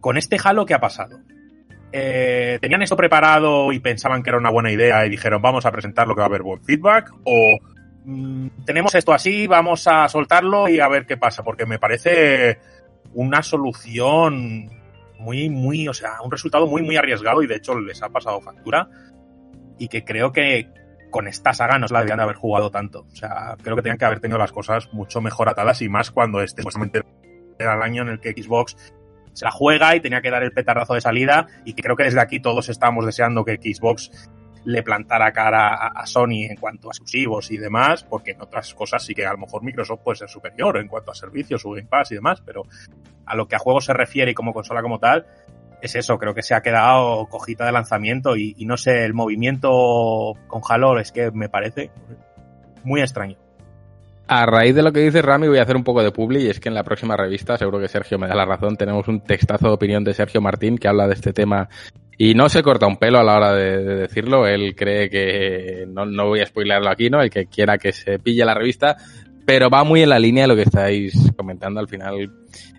con 0.00 0.18
este 0.18 0.36
Halo, 0.44 0.66
¿qué 0.66 0.74
ha 0.74 0.80
pasado? 0.80 1.20
Eh, 1.96 2.58
¿Tenían 2.60 2.82
esto 2.82 2.96
preparado 2.96 3.70
y 3.70 3.78
pensaban 3.78 4.24
que 4.24 4.30
era 4.30 4.38
una 4.38 4.50
buena 4.50 4.72
idea 4.72 5.06
y 5.06 5.10
dijeron 5.10 5.40
vamos 5.40 5.64
a 5.64 5.70
presentarlo 5.70 6.16
que 6.16 6.18
va 6.18 6.24
a 6.24 6.28
haber 6.28 6.42
buen 6.42 6.60
feedback? 6.64 7.12
¿O 7.22 7.56
mmm, 8.04 8.48
tenemos 8.66 8.96
esto 8.96 9.12
así, 9.12 9.46
vamos 9.46 9.86
a 9.86 10.08
soltarlo 10.08 10.68
y 10.68 10.80
a 10.80 10.88
ver 10.88 11.06
qué 11.06 11.16
pasa? 11.16 11.44
Porque 11.44 11.66
me 11.66 11.78
parece 11.78 12.58
una 13.12 13.44
solución 13.44 14.68
muy, 15.20 15.48
muy, 15.48 15.86
o 15.86 15.94
sea, 15.94 16.20
un 16.24 16.32
resultado 16.32 16.66
muy, 16.66 16.82
muy 16.82 16.96
arriesgado 16.96 17.44
y 17.44 17.46
de 17.46 17.54
hecho 17.54 17.78
les 17.78 18.02
ha 18.02 18.08
pasado 18.08 18.40
factura 18.40 18.88
y 19.78 19.86
que 19.86 20.04
creo 20.04 20.32
que 20.32 20.68
con 21.12 21.28
esta 21.28 21.54
saga 21.54 21.78
no 21.78 21.86
se 21.86 21.94
la 21.94 22.00
deberían 22.00 22.18
de 22.18 22.24
haber 22.24 22.34
jugado 22.34 22.72
tanto. 22.72 23.06
O 23.08 23.14
sea, 23.14 23.56
creo 23.62 23.76
que 23.76 23.82
tenían 23.82 23.98
que 23.98 24.04
haber 24.04 24.18
tenido 24.18 24.38
las 24.38 24.50
cosas 24.50 24.92
mucho 24.92 25.20
mejor 25.20 25.48
atadas 25.48 25.80
y 25.80 25.88
más 25.88 26.10
cuando 26.10 26.40
este 26.40 26.64
justamente 26.64 27.02
era 27.56 27.76
el 27.76 27.82
año 27.82 28.02
en 28.02 28.08
el 28.08 28.18
que 28.18 28.32
Xbox 28.32 28.76
se 29.34 29.44
la 29.44 29.50
juega 29.50 29.94
y 29.94 30.00
tenía 30.00 30.22
que 30.22 30.30
dar 30.30 30.42
el 30.42 30.52
petardazo 30.52 30.94
de 30.94 31.00
salida 31.00 31.46
y 31.64 31.74
que 31.74 31.82
creo 31.82 31.96
que 31.96 32.04
desde 32.04 32.20
aquí 32.20 32.40
todos 32.40 32.68
estábamos 32.68 33.04
deseando 33.04 33.44
que 33.44 33.56
Xbox 33.56 34.10
le 34.64 34.82
plantara 34.82 35.32
cara 35.32 35.74
a, 35.74 36.06
Sony 36.06 36.46
en 36.48 36.56
cuanto 36.56 36.88
a 36.88 36.92
exclusivos 36.92 37.50
y 37.50 37.58
demás, 37.58 38.02
porque 38.02 38.30
en 38.30 38.40
otras 38.40 38.72
cosas 38.74 39.04
sí 39.04 39.14
que 39.14 39.26
a 39.26 39.32
lo 39.32 39.38
mejor 39.38 39.62
Microsoft 39.62 40.00
puede 40.02 40.16
ser 40.16 40.28
superior 40.30 40.78
en 40.78 40.88
cuanto 40.88 41.10
a 41.10 41.14
servicios, 41.14 41.60
su 41.60 41.70
Game 41.70 41.88
y 42.10 42.14
demás, 42.14 42.42
pero 42.44 42.62
a 43.26 43.36
lo 43.36 43.46
que 43.46 43.56
a 43.56 43.58
juegos 43.58 43.84
se 43.84 43.92
refiere 43.92 44.30
y 44.30 44.34
como 44.34 44.54
consola 44.54 44.80
como 44.80 44.98
tal, 44.98 45.26
es 45.82 45.94
eso, 45.96 46.16
creo 46.16 46.34
que 46.34 46.42
se 46.42 46.54
ha 46.54 46.62
quedado 46.62 47.26
cojita 47.26 47.66
de 47.66 47.72
lanzamiento 47.72 48.36
y, 48.36 48.54
y 48.56 48.64
no 48.64 48.78
sé, 48.78 49.04
el 49.04 49.12
movimiento 49.12 50.32
con 50.46 50.62
Halo 50.66 50.98
es 50.98 51.12
que 51.12 51.30
me 51.30 51.50
parece 51.50 51.90
muy 52.84 53.02
extraño. 53.02 53.43
A 54.26 54.46
raíz 54.46 54.74
de 54.74 54.82
lo 54.82 54.92
que 54.92 55.00
dice 55.00 55.20
Rami 55.20 55.48
voy 55.48 55.58
a 55.58 55.62
hacer 55.62 55.76
un 55.76 55.84
poco 55.84 56.02
de 56.02 56.10
publi 56.10 56.44
y 56.44 56.48
es 56.48 56.58
que 56.58 56.70
en 56.70 56.74
la 56.74 56.82
próxima 56.82 57.16
revista, 57.16 57.58
seguro 57.58 57.78
que 57.78 57.88
Sergio 57.88 58.18
me 58.18 58.26
da 58.26 58.34
la 58.34 58.46
razón, 58.46 58.76
tenemos 58.76 59.06
un 59.06 59.20
textazo 59.20 59.68
de 59.68 59.74
opinión 59.74 60.02
de 60.02 60.14
Sergio 60.14 60.40
Martín 60.40 60.78
que 60.78 60.88
habla 60.88 61.06
de 61.06 61.14
este 61.14 61.34
tema 61.34 61.68
y 62.16 62.34
no 62.34 62.48
se 62.48 62.62
corta 62.62 62.86
un 62.86 62.96
pelo 62.96 63.18
a 63.18 63.24
la 63.24 63.36
hora 63.36 63.54
de, 63.54 63.84
de 63.84 63.94
decirlo, 63.96 64.46
él 64.46 64.74
cree 64.74 65.10
que, 65.10 65.84
no, 65.88 66.06
no 66.06 66.28
voy 66.28 66.40
a 66.40 66.46
spoilearlo 66.46 66.88
aquí, 66.88 67.10
¿no? 67.10 67.20
El 67.20 67.28
que 67.28 67.46
quiera 67.46 67.76
que 67.76 67.92
se 67.92 68.18
pille 68.18 68.44
la 68.44 68.54
revista, 68.54 68.96
pero 69.44 69.68
va 69.68 69.84
muy 69.84 70.02
en 70.02 70.10
la 70.10 70.18
línea 70.18 70.44
de 70.44 70.48
lo 70.48 70.56
que 70.56 70.62
estáis 70.62 71.32
comentando 71.36 71.80
al 71.80 71.88
final. 71.88 72.30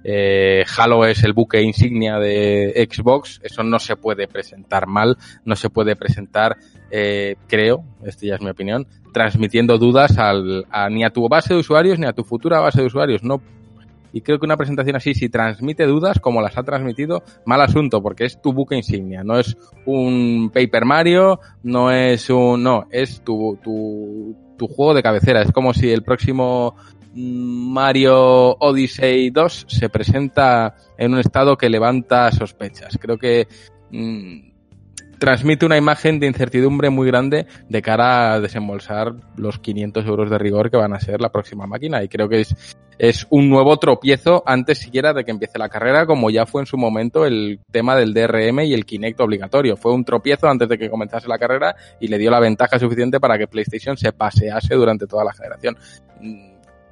Eh, 0.04 0.64
Halo 0.78 1.06
es 1.06 1.24
el 1.24 1.34
buque 1.34 1.62
insignia 1.62 2.20
de 2.20 2.88
Xbox, 2.92 3.40
eso 3.44 3.64
no 3.64 3.80
se 3.80 3.96
puede 3.96 4.28
presentar 4.28 4.88
mal, 4.88 5.18
no 5.46 5.56
se 5.56 5.70
puede 5.70 5.96
presentar, 5.96 6.58
eh, 6.92 7.36
creo, 7.48 7.84
esta 8.06 8.26
ya 8.26 8.36
es 8.36 8.42
mi 8.42 8.50
opinión, 8.50 8.88
transmitiendo 9.14 9.78
dudas 9.78 10.18
al, 10.18 10.66
a, 10.70 10.90
ni 10.90 11.04
a 11.04 11.10
tu 11.10 11.28
base 11.28 11.54
de 11.54 11.60
usuarios 11.60 11.98
ni 12.00 12.06
a 12.06 12.14
tu 12.14 12.24
futura 12.24 12.60
base 12.60 12.82
de 12.82 12.88
usuarios. 12.88 13.24
No 13.24 13.42
y 14.16 14.22
creo 14.22 14.40
que 14.40 14.46
una 14.46 14.56
presentación 14.56 14.96
así, 14.96 15.14
si 15.14 15.28
transmite 15.28 15.86
dudas, 15.86 16.22
como 16.22 16.42
las 16.42 16.58
ha 16.58 16.64
transmitido, 16.64 17.22
mal 17.46 17.60
asunto, 17.60 18.02
porque 18.02 18.24
es 18.24 18.42
tu 18.42 18.54
buque 18.54 18.78
insignia, 18.78 19.26
no 19.26 19.38
es 19.38 19.58
un 19.86 20.52
Paper 20.54 20.86
Mario, 20.86 21.42
no 21.64 21.92
es 21.92 22.30
un, 22.30 22.64
no, 22.64 22.86
es 22.92 23.22
tu, 23.26 23.60
tu, 23.62 24.34
tu 24.58 24.68
juego 24.68 24.94
de 24.94 25.04
cabecera. 25.04 25.42
Es 25.42 25.52
como 25.52 25.74
si 25.74 25.92
el 25.92 26.02
próximo 26.02 26.76
Mario 27.16 28.58
Odyssey 28.60 29.30
2 29.30 29.66
se 29.70 29.90
presenta 29.90 30.76
en 30.98 31.14
un 31.14 31.20
estado 31.20 31.58
que 31.58 31.70
levanta 31.70 32.30
sospechas. 32.32 32.98
Creo 33.00 33.18
que 33.18 33.48
mmm, 33.92 34.56
transmite 35.18 35.66
una 35.66 35.78
imagen 35.78 36.20
de 36.20 36.28
incertidumbre 36.28 36.90
muy 36.90 37.08
grande 37.08 37.48
de 37.70 37.82
cara 37.82 38.34
a 38.34 38.40
desembolsar 38.42 39.14
los 39.38 39.60
500 39.60 40.06
euros 40.06 40.30
de 40.30 40.38
rigor 40.38 40.70
que 40.70 40.78
van 40.78 40.94
a 40.94 41.00
ser 41.00 41.22
la 41.22 41.32
próxima 41.32 41.66
máquina. 41.66 42.04
Y 42.04 42.10
creo 42.10 42.28
que 42.28 42.42
es, 42.42 42.78
es 42.98 43.26
un 43.30 43.50
nuevo 43.50 43.78
tropiezo 43.78 44.44
antes 44.46 44.80
siquiera 44.80 45.14
de 45.14 45.24
que 45.24 45.32
empiece 45.32 45.58
la 45.58 45.70
carrera, 45.70 46.06
como 46.06 46.30
ya 46.30 46.46
fue 46.46 46.64
en 46.64 46.66
su 46.66 46.78
momento 46.78 47.26
el 47.26 47.62
tema 47.72 47.96
del 47.96 48.14
DRM 48.14 48.60
y 48.62 48.74
el 48.74 48.86
Kinect 48.86 49.22
obligatorio. 49.22 49.78
Fue 49.78 49.94
un 49.94 50.04
tropiezo 50.04 50.50
antes 50.50 50.68
de 50.68 50.78
que 50.78 50.90
comenzase 50.90 51.30
la 51.30 51.40
carrera 51.40 51.78
y 52.00 52.10
le 52.10 52.18
dio 52.18 52.30
la 52.30 52.42
ventaja 52.42 52.78
suficiente 52.78 53.22
para 53.22 53.38
que 53.38 53.48
PlayStation 53.48 53.96
se 53.96 54.12
pasease 54.12 54.76
durante 54.76 55.08
toda 55.08 55.24
la 55.24 55.34
generación 55.34 55.78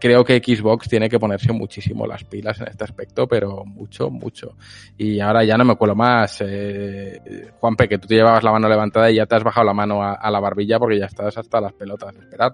creo 0.03 0.25
que 0.25 0.41
Xbox 0.43 0.89
tiene 0.89 1.07
que 1.07 1.17
ponerse 1.17 1.53
muchísimo 1.53 2.05
las 2.05 2.25
pilas 2.25 2.59
en 2.59 2.67
este 2.67 2.83
aspecto, 2.83 3.25
pero 3.25 3.63
mucho, 3.63 4.09
mucho. 4.09 4.57
Y 4.97 5.21
ahora 5.21 5.45
ya 5.45 5.55
no 5.55 5.63
me 5.63 5.77
cuelo 5.77 5.95
más. 5.95 6.41
Eh, 6.41 7.21
Juanpe, 7.57 7.87
que 7.87 7.99
tú 7.99 8.09
te 8.09 8.15
llevabas 8.15 8.43
la 8.43 8.51
mano 8.51 8.67
levantada 8.67 9.09
y 9.09 9.15
ya 9.15 9.25
te 9.25 9.35
has 9.35 9.45
bajado 9.45 9.65
la 9.65 9.73
mano 9.73 10.03
a, 10.03 10.29
la 10.29 10.39
barbilla 10.41 10.77
porque 10.77 10.99
ya 10.99 11.05
estás 11.05 11.37
hasta 11.37 11.61
las 11.61 11.71
pelotas. 11.71 12.13
Esperar. 12.17 12.53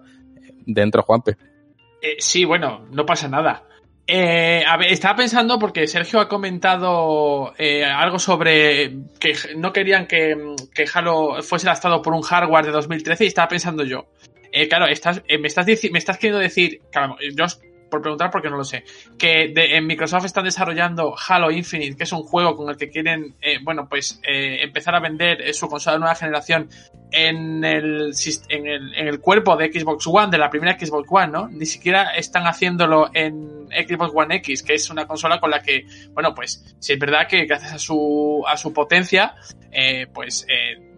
Dentro, 0.64 1.02
Juanpe. 1.02 1.38
Eh, 2.00 2.18
sí, 2.20 2.46
bueno, 2.46 2.86
no 2.92 3.04
pasa 3.04 3.28
nada. 3.28 3.64
Eh, 4.06 4.64
a 4.68 4.78
ver, 4.78 4.94
estaba 4.94 5.16
pensando 5.16 5.58
porque 5.58 5.88
Sergio 5.88 6.20
ha 6.20 6.30
comentado 6.30 7.56
eh, 7.58 7.84
algo 7.84 8.20
sobre 8.20 8.96
que 9.20 9.34
no 9.58 9.74
querían 9.74 10.06
que, 10.06 10.54
que 10.72 10.86
Halo 10.94 11.42
fuese 11.42 11.66
lanzado 11.66 12.00
por 12.04 12.14
un 12.14 12.22
hardware 12.22 12.66
de 12.66 12.72
2013 12.74 13.24
y 13.24 13.28
estaba 13.28 13.48
pensando 13.48 13.84
yo. 13.84 14.06
Eh, 14.52 14.68
claro, 14.68 14.88
estás, 14.88 15.22
eh, 15.28 15.38
me, 15.38 15.48
estás 15.48 15.66
me 15.66 16.00
estás 16.00 16.18
queriendo 16.18 16.40
decir, 16.40 16.82
claro, 16.92 17.18
yo 17.36 17.46
por 17.90 18.02
preguntar 18.02 18.30
porque 18.32 18.50
no 18.50 18.58
lo 18.58 18.64
sé, 18.64 18.84
que 19.18 19.52
en 19.56 19.86
Microsoft 19.86 20.26
están 20.26 20.46
desarrollando 20.46 21.16
Halo 21.28 21.52
Infinite, 21.52 21.98
que 21.98 22.04
es 22.04 22.12
un 22.12 22.24
juego 22.24 22.56
con 22.56 22.70
el 22.70 22.78
que 22.78 22.90
quieren, 22.90 23.36
eh, 23.42 23.58
bueno, 23.62 23.88
pues 23.90 24.22
eh, 24.28 24.60
empezar 24.62 24.96
a 24.96 25.00
vender 25.00 25.54
su 25.54 25.68
consola 25.68 25.96
de 25.96 26.00
nueva 26.00 26.16
generación 26.16 26.70
en 27.12 27.64
el, 27.64 28.14
en, 28.50 28.68
el, 28.68 28.96
en 28.96 29.08
el 29.08 29.20
cuerpo 29.20 29.58
de 29.58 29.72
Xbox 29.72 30.06
One, 30.08 30.30
de 30.30 30.38
la 30.38 30.50
primera 30.50 30.78
Xbox 30.80 31.08
One, 31.10 31.28
¿no? 31.28 31.48
Ni 31.50 31.66
siquiera 31.66 32.12
están 32.12 32.44
haciéndolo 32.44 33.10
en 33.14 33.68
Xbox 33.70 34.12
One 34.14 34.36
X, 34.36 34.64
que 34.64 34.76
es 34.76 34.90
una 34.90 35.08
consola 35.08 35.40
con 35.40 35.50
la 35.50 35.62
que, 35.62 35.86
bueno, 36.14 36.34
pues 36.36 36.76
sí 36.80 36.94
es 36.94 37.00
verdad 37.00 37.28
que 37.28 37.46
gracias 37.46 37.74
a 37.74 37.80
su, 37.80 38.44
a 38.48 38.56
su 38.58 38.72
potencia, 38.72 39.36
eh, 39.72 40.08
pues 40.14 40.46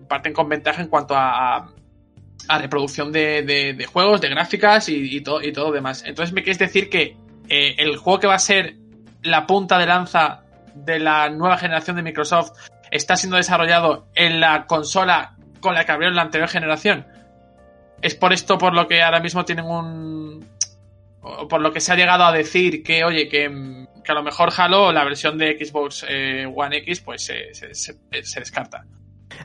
parten 0.08 0.34
con 0.34 0.50
ventaja 0.50 0.82
en 0.82 0.90
cuanto 0.90 1.16
a, 1.16 1.56
a 1.58 1.74
a 2.48 2.58
reproducción 2.58 3.12
de, 3.12 3.44
de, 3.44 3.86
juegos, 3.86 4.22
de 4.22 4.30
gráficas 4.30 4.90
y, 4.90 5.18
y, 5.18 5.22
todo, 5.22 5.42
y 5.42 5.52
todo 5.52 5.72
demás. 5.72 6.04
Entonces 6.06 6.34
me 6.34 6.44
quieres 6.44 6.60
decir 6.60 6.90
que 6.90 7.16
eh, 7.50 7.76
el 7.78 7.98
juego 7.98 8.20
que 8.20 8.28
va 8.28 8.36
a 8.36 8.40
ser 8.40 8.76
la 9.24 9.46
punta 9.46 9.78
de 9.78 9.86
lanza 9.86 10.44
de 10.74 11.00
la 11.00 11.30
nueva 11.30 11.58
generación 11.58 11.96
de 11.96 12.04
Microsoft 12.04 12.52
está 12.92 13.16
siendo 13.16 13.38
desarrollado 13.38 14.08
en 14.16 14.40
la 14.40 14.66
consola 14.66 15.36
con 15.60 15.76
la 15.76 15.86
que 15.86 15.92
abrieron 15.92 16.16
la 16.16 16.24
anterior 16.24 16.50
generación. 16.50 17.06
Es 18.02 18.16
por 18.16 18.34
esto 18.34 18.58
por 18.58 18.74
lo 18.74 18.88
que 18.88 19.02
ahora 19.02 19.20
mismo 19.20 19.46
tienen 19.46 19.66
un... 19.66 20.46
por 21.50 21.62
lo 21.62 21.72
que 21.72 21.80
se 21.80 21.92
ha 21.92 21.96
llegado 21.96 22.24
a 22.24 22.32
decir 22.32 22.84
que, 22.84 23.04
oye, 23.04 23.28
que, 23.30 23.86
que 24.04 24.12
a 24.12 24.16
lo 24.16 24.24
mejor 24.24 24.50
Halo, 24.56 24.92
la 24.92 25.04
versión 25.04 25.38
de 25.38 25.58
Xbox 25.58 26.06
eh, 26.10 26.46
One 26.54 26.78
X, 26.78 27.02
pues 27.02 27.30
eh, 27.30 27.50
se, 27.54 27.74
se 27.74 28.40
descarta. 28.40 28.86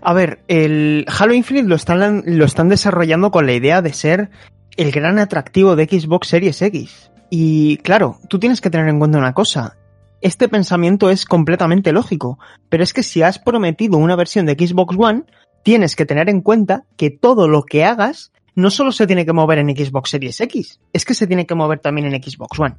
A 0.00 0.12
ver, 0.12 0.40
el 0.48 1.06
Halo 1.08 1.34
Infinite 1.34 1.68
lo 1.68 1.74
están, 1.74 2.22
lo 2.26 2.44
están 2.44 2.68
desarrollando 2.68 3.30
con 3.30 3.46
la 3.46 3.54
idea 3.54 3.82
de 3.82 3.92
ser 3.92 4.30
el 4.76 4.92
gran 4.92 5.18
atractivo 5.18 5.76
de 5.76 5.86
Xbox 5.86 6.28
Series 6.28 6.60
X. 6.62 7.10
Y 7.30 7.78
claro, 7.78 8.18
tú 8.28 8.38
tienes 8.38 8.60
que 8.60 8.70
tener 8.70 8.88
en 8.88 8.98
cuenta 8.98 9.18
una 9.18 9.34
cosa. 9.34 9.76
este 10.20 10.48
pensamiento 10.48 11.10
es 11.10 11.24
completamente 11.24 11.92
lógico. 11.92 12.38
Pero 12.68 12.82
es 12.82 12.92
que 12.92 13.02
si 13.02 13.22
has 13.22 13.38
prometido 13.38 13.98
una 13.98 14.16
versión 14.16 14.46
de 14.46 14.54
Xbox 14.54 14.96
One, 14.98 15.24
tienes 15.62 15.96
que 15.96 16.06
tener 16.06 16.28
en 16.28 16.40
cuenta 16.40 16.84
que 16.96 17.10
todo 17.10 17.48
lo 17.48 17.64
que 17.64 17.84
hagas 17.84 18.32
no 18.54 18.70
solo 18.70 18.90
se 18.90 19.06
tiene 19.06 19.26
que 19.26 19.32
mover 19.32 19.58
en 19.58 19.68
Xbox 19.76 20.10
Series 20.10 20.40
X, 20.40 20.80
es 20.92 21.04
que 21.04 21.14
se 21.14 21.26
tiene 21.26 21.46
que 21.46 21.54
mover 21.54 21.78
también 21.78 22.12
en 22.12 22.22
Xbox 22.22 22.58
One. 22.58 22.76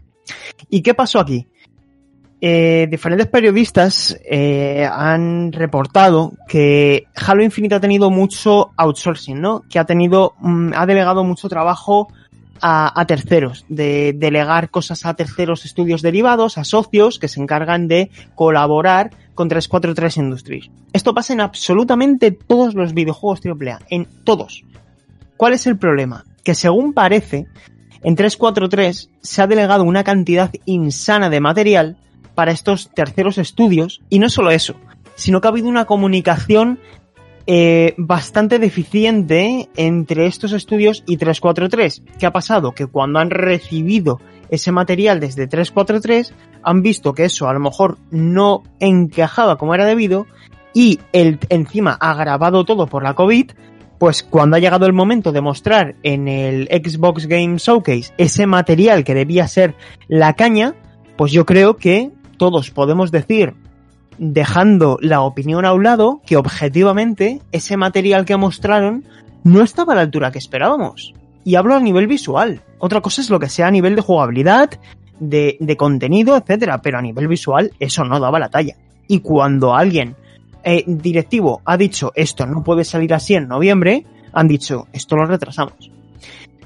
¿Y 0.70 0.82
qué 0.82 0.94
pasó 0.94 1.20
aquí? 1.20 1.48
Eh, 2.40 2.88
diferentes 2.92 3.28
periodistas 3.28 4.16
eh, 4.30 4.88
han 4.92 5.52
reportado 5.52 6.34
que 6.48 7.08
Halo 7.16 7.44
Infinite 7.44 7.76
ha 7.76 7.80
tenido 7.80 8.12
mucho 8.12 8.72
outsourcing, 8.78 9.42
¿no? 9.42 9.64
Que 9.68 9.80
ha 9.80 9.86
tenido, 9.86 10.36
mm, 10.40 10.74
ha 10.76 10.86
delegado 10.86 11.24
mucho 11.24 11.50
trabajo 11.50 12.10
a, 12.62 13.00
a 13.00 13.06
terceros, 13.06 13.66
de 13.70 14.14
delegar 14.16 14.70
cosas 14.70 15.06
a 15.06 15.16
terceros 15.16 15.66
estudios 15.66 16.04
derivados, 16.04 16.60
a 16.60 16.64
socios 16.64 17.18
que 17.18 17.28
se 17.28 17.42
encargan 17.42 17.88
de 17.88 18.12
colaborar 18.36 19.12
con 19.34 19.50
343 19.50 20.18
Industries. 20.18 20.70
Esto 20.94 21.16
pasa 21.16 21.34
en 21.34 21.42
absolutamente 21.42 22.32
todos 22.32 22.76
los 22.76 22.94
videojuegos 22.94 23.42
AAA, 23.44 23.80
en 23.90 24.08
todos. 24.24 24.64
¿Cuál 25.38 25.54
es 25.54 25.66
el 25.66 25.78
problema? 25.78 26.26
Que 26.44 26.56
según 26.56 26.94
parece, 26.94 27.48
en 28.04 28.16
343 28.16 29.10
se 29.22 29.42
ha 29.42 29.48
delegado 29.48 29.84
una 29.84 30.04
cantidad 30.04 30.52
insana 30.66 31.30
de 31.30 31.40
material 31.40 31.98
para 32.38 32.52
estos 32.52 32.92
terceros 32.94 33.40
estudios 33.40 34.02
y 34.10 34.20
no 34.20 34.30
solo 34.30 34.52
eso, 34.52 34.76
sino 35.16 35.42
que 35.42 35.48
ha 35.48 35.50
habido 35.50 35.68
una 35.68 35.86
comunicación 35.86 36.78
eh, 37.48 37.96
bastante 37.98 38.60
deficiente 38.60 39.70
entre 39.76 40.28
estos 40.28 40.52
estudios 40.52 41.04
y 41.08 41.18
343. 41.18 42.04
¿Qué 42.20 42.28
ha 42.28 42.32
pasado? 42.32 42.74
Que 42.74 42.86
cuando 42.86 43.18
han 43.18 43.32
recibido 43.32 44.22
ese 44.52 44.72
material 44.72 45.20
desde 45.20 45.48
343 45.48 46.32
han 46.62 46.84
visto 46.84 47.14
que 47.14 47.26
eso 47.26 47.50
a 47.50 47.54
lo 47.54 47.60
mejor 47.60 47.98
no 48.12 48.62
encajaba 48.80 49.58
como 49.58 49.74
era 49.74 49.88
debido 49.88 50.28
y 50.76 51.00
el 51.14 51.40
encima 51.50 51.98
agravado 52.00 52.66
todo 52.66 52.86
por 52.86 53.02
la 53.02 53.16
COVID, 53.16 53.50
pues 53.98 54.22
cuando 54.22 54.58
ha 54.58 54.60
llegado 54.60 54.86
el 54.86 54.94
momento 54.94 55.32
de 55.32 55.42
mostrar 55.42 55.96
en 56.04 56.28
el 56.28 56.68
Xbox 56.68 57.26
Game 57.26 57.58
Showcase 57.58 58.14
ese 58.20 58.46
material 58.46 59.04
que 59.04 59.16
debía 59.16 59.48
ser 59.48 59.74
la 60.08 60.34
caña, 60.34 60.76
pues 61.18 61.32
yo 61.32 61.46
creo 61.46 61.78
que 61.78 62.12
todos 62.38 62.72
podemos 62.72 63.12
decir, 63.12 63.54
dejando 64.18 64.98
la 65.02 65.22
opinión 65.22 65.66
a 65.66 65.74
un 65.74 65.84
lado, 65.84 66.22
que 66.26 66.38
objetivamente 66.38 67.42
ese 67.52 67.78
material 67.78 68.26
que 68.26 68.38
mostraron 68.38 69.04
no 69.44 69.62
estaba 69.62 69.94
a 69.94 69.96
la 69.96 70.02
altura 70.04 70.32
que 70.32 70.40
esperábamos. 70.40 71.14
Y 71.44 71.56
hablo 71.56 71.76
a 71.76 71.80
nivel 71.80 72.08
visual. 72.08 72.62
Otra 72.80 73.02
cosa 73.02 73.22
es 73.22 73.30
lo 73.30 73.40
que 73.40 73.50
sea 73.50 73.68
a 73.68 73.72
nivel 73.72 73.96
de 73.96 74.02
jugabilidad, 74.02 74.72
de, 75.20 75.76
contenido, 75.78 76.36
etcétera, 76.36 76.82
pero 76.82 76.98
a 76.98 77.02
nivel 77.02 77.28
visual 77.28 77.72
eso 77.80 78.04
no 78.04 78.20
daba 78.20 78.40
la 78.40 78.50
talla. 78.50 78.76
Y 79.08 79.20
cuando 79.20 79.74
alguien 79.74 80.16
eh, 80.64 80.84
directivo 80.86 81.62
ha 81.64 81.78
dicho 81.78 82.12
esto 82.16 82.46
no 82.46 82.64
puede 82.64 82.84
salir 82.84 83.14
así 83.14 83.36
en 83.36 83.48
noviembre, 83.48 84.06
han 84.34 84.48
dicho 84.48 84.88
esto 84.92 85.16
lo 85.16 85.26
retrasamos. 85.26 85.92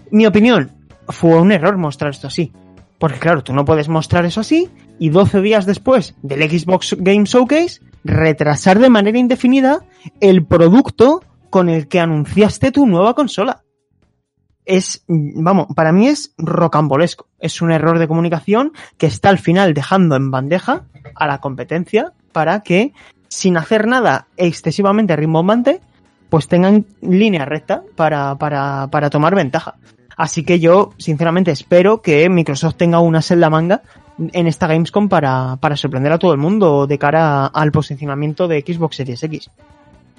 Mi 0.10 0.26
opinión, 0.26 0.72
fue 1.08 1.40
un 1.40 1.52
error 1.52 1.78
mostrar 1.78 2.12
esto 2.12 2.28
así. 2.28 2.52
Porque 2.98 3.20
claro, 3.20 3.44
tú 3.44 3.54
no 3.54 3.66
puedes 3.66 3.88
mostrar 3.88 4.26
eso 4.26 4.42
así 4.42 4.70
y 5.02 5.10
12 5.10 5.42
días 5.42 5.66
después 5.66 6.14
del 6.22 6.48
Xbox 6.48 6.96
Game 7.00 7.26
Showcase 7.26 7.82
retrasar 8.04 8.78
de 8.78 8.92
manera 8.92 9.18
indefinida 9.18 9.84
el 10.20 10.46
producto 10.46 11.24
con 11.50 11.70
el 11.70 11.88
que 11.88 12.00
anunciaste 12.00 12.72
tu 12.72 12.86
nueva 12.86 13.16
consola. 13.16 13.64
Es, 14.64 15.04
vamos, 15.08 15.70
para 15.76 15.92
mí 15.92 16.08
es 16.08 16.36
rocambolesco. 16.38 17.26
Es 17.40 17.64
un 17.64 17.72
error 17.72 17.98
de 17.98 18.08
comunicación 18.08 18.74
que 19.00 19.08
está 19.08 19.30
al 19.30 19.40
final 19.40 19.74
dejando 19.74 20.16
en 20.16 20.30
bandeja 20.30 20.86
a 21.16 21.26
la 21.26 21.40
competencia 21.40 22.14
para 22.32 22.62
que 22.62 22.94
sin 23.28 23.58
hacer 23.58 23.88
nada 23.88 24.28
excesivamente 24.38 25.16
rimbombante, 25.16 25.82
pues 26.30 26.48
tengan 26.48 26.86
línea 27.02 27.46
recta 27.46 27.82
para, 27.96 28.36
para, 28.36 28.88
para 28.92 29.10
tomar 29.10 29.34
ventaja. 29.34 29.78
Así 30.16 30.44
que 30.44 30.60
yo, 30.60 30.94
sinceramente, 31.00 31.50
espero 31.50 32.04
que 32.04 32.30
Microsoft 32.30 32.76
tenga 32.76 33.00
una 33.00 33.24
celda 33.24 33.50
manga 33.50 33.82
en 34.34 34.48
esta 34.48 34.68
Gamescom 34.68 35.10
para, 35.10 35.58
para 35.58 35.76
sorprender 35.76 36.12
a 36.12 36.18
todo 36.18 36.34
el 36.34 36.38
mundo 36.38 36.88
de 36.88 36.98
cara 36.98 37.48
al 37.48 37.72
posicionamiento 37.72 38.48
de 38.48 38.62
Xbox 38.62 38.98
Series 38.98 39.24
X. 39.24 39.50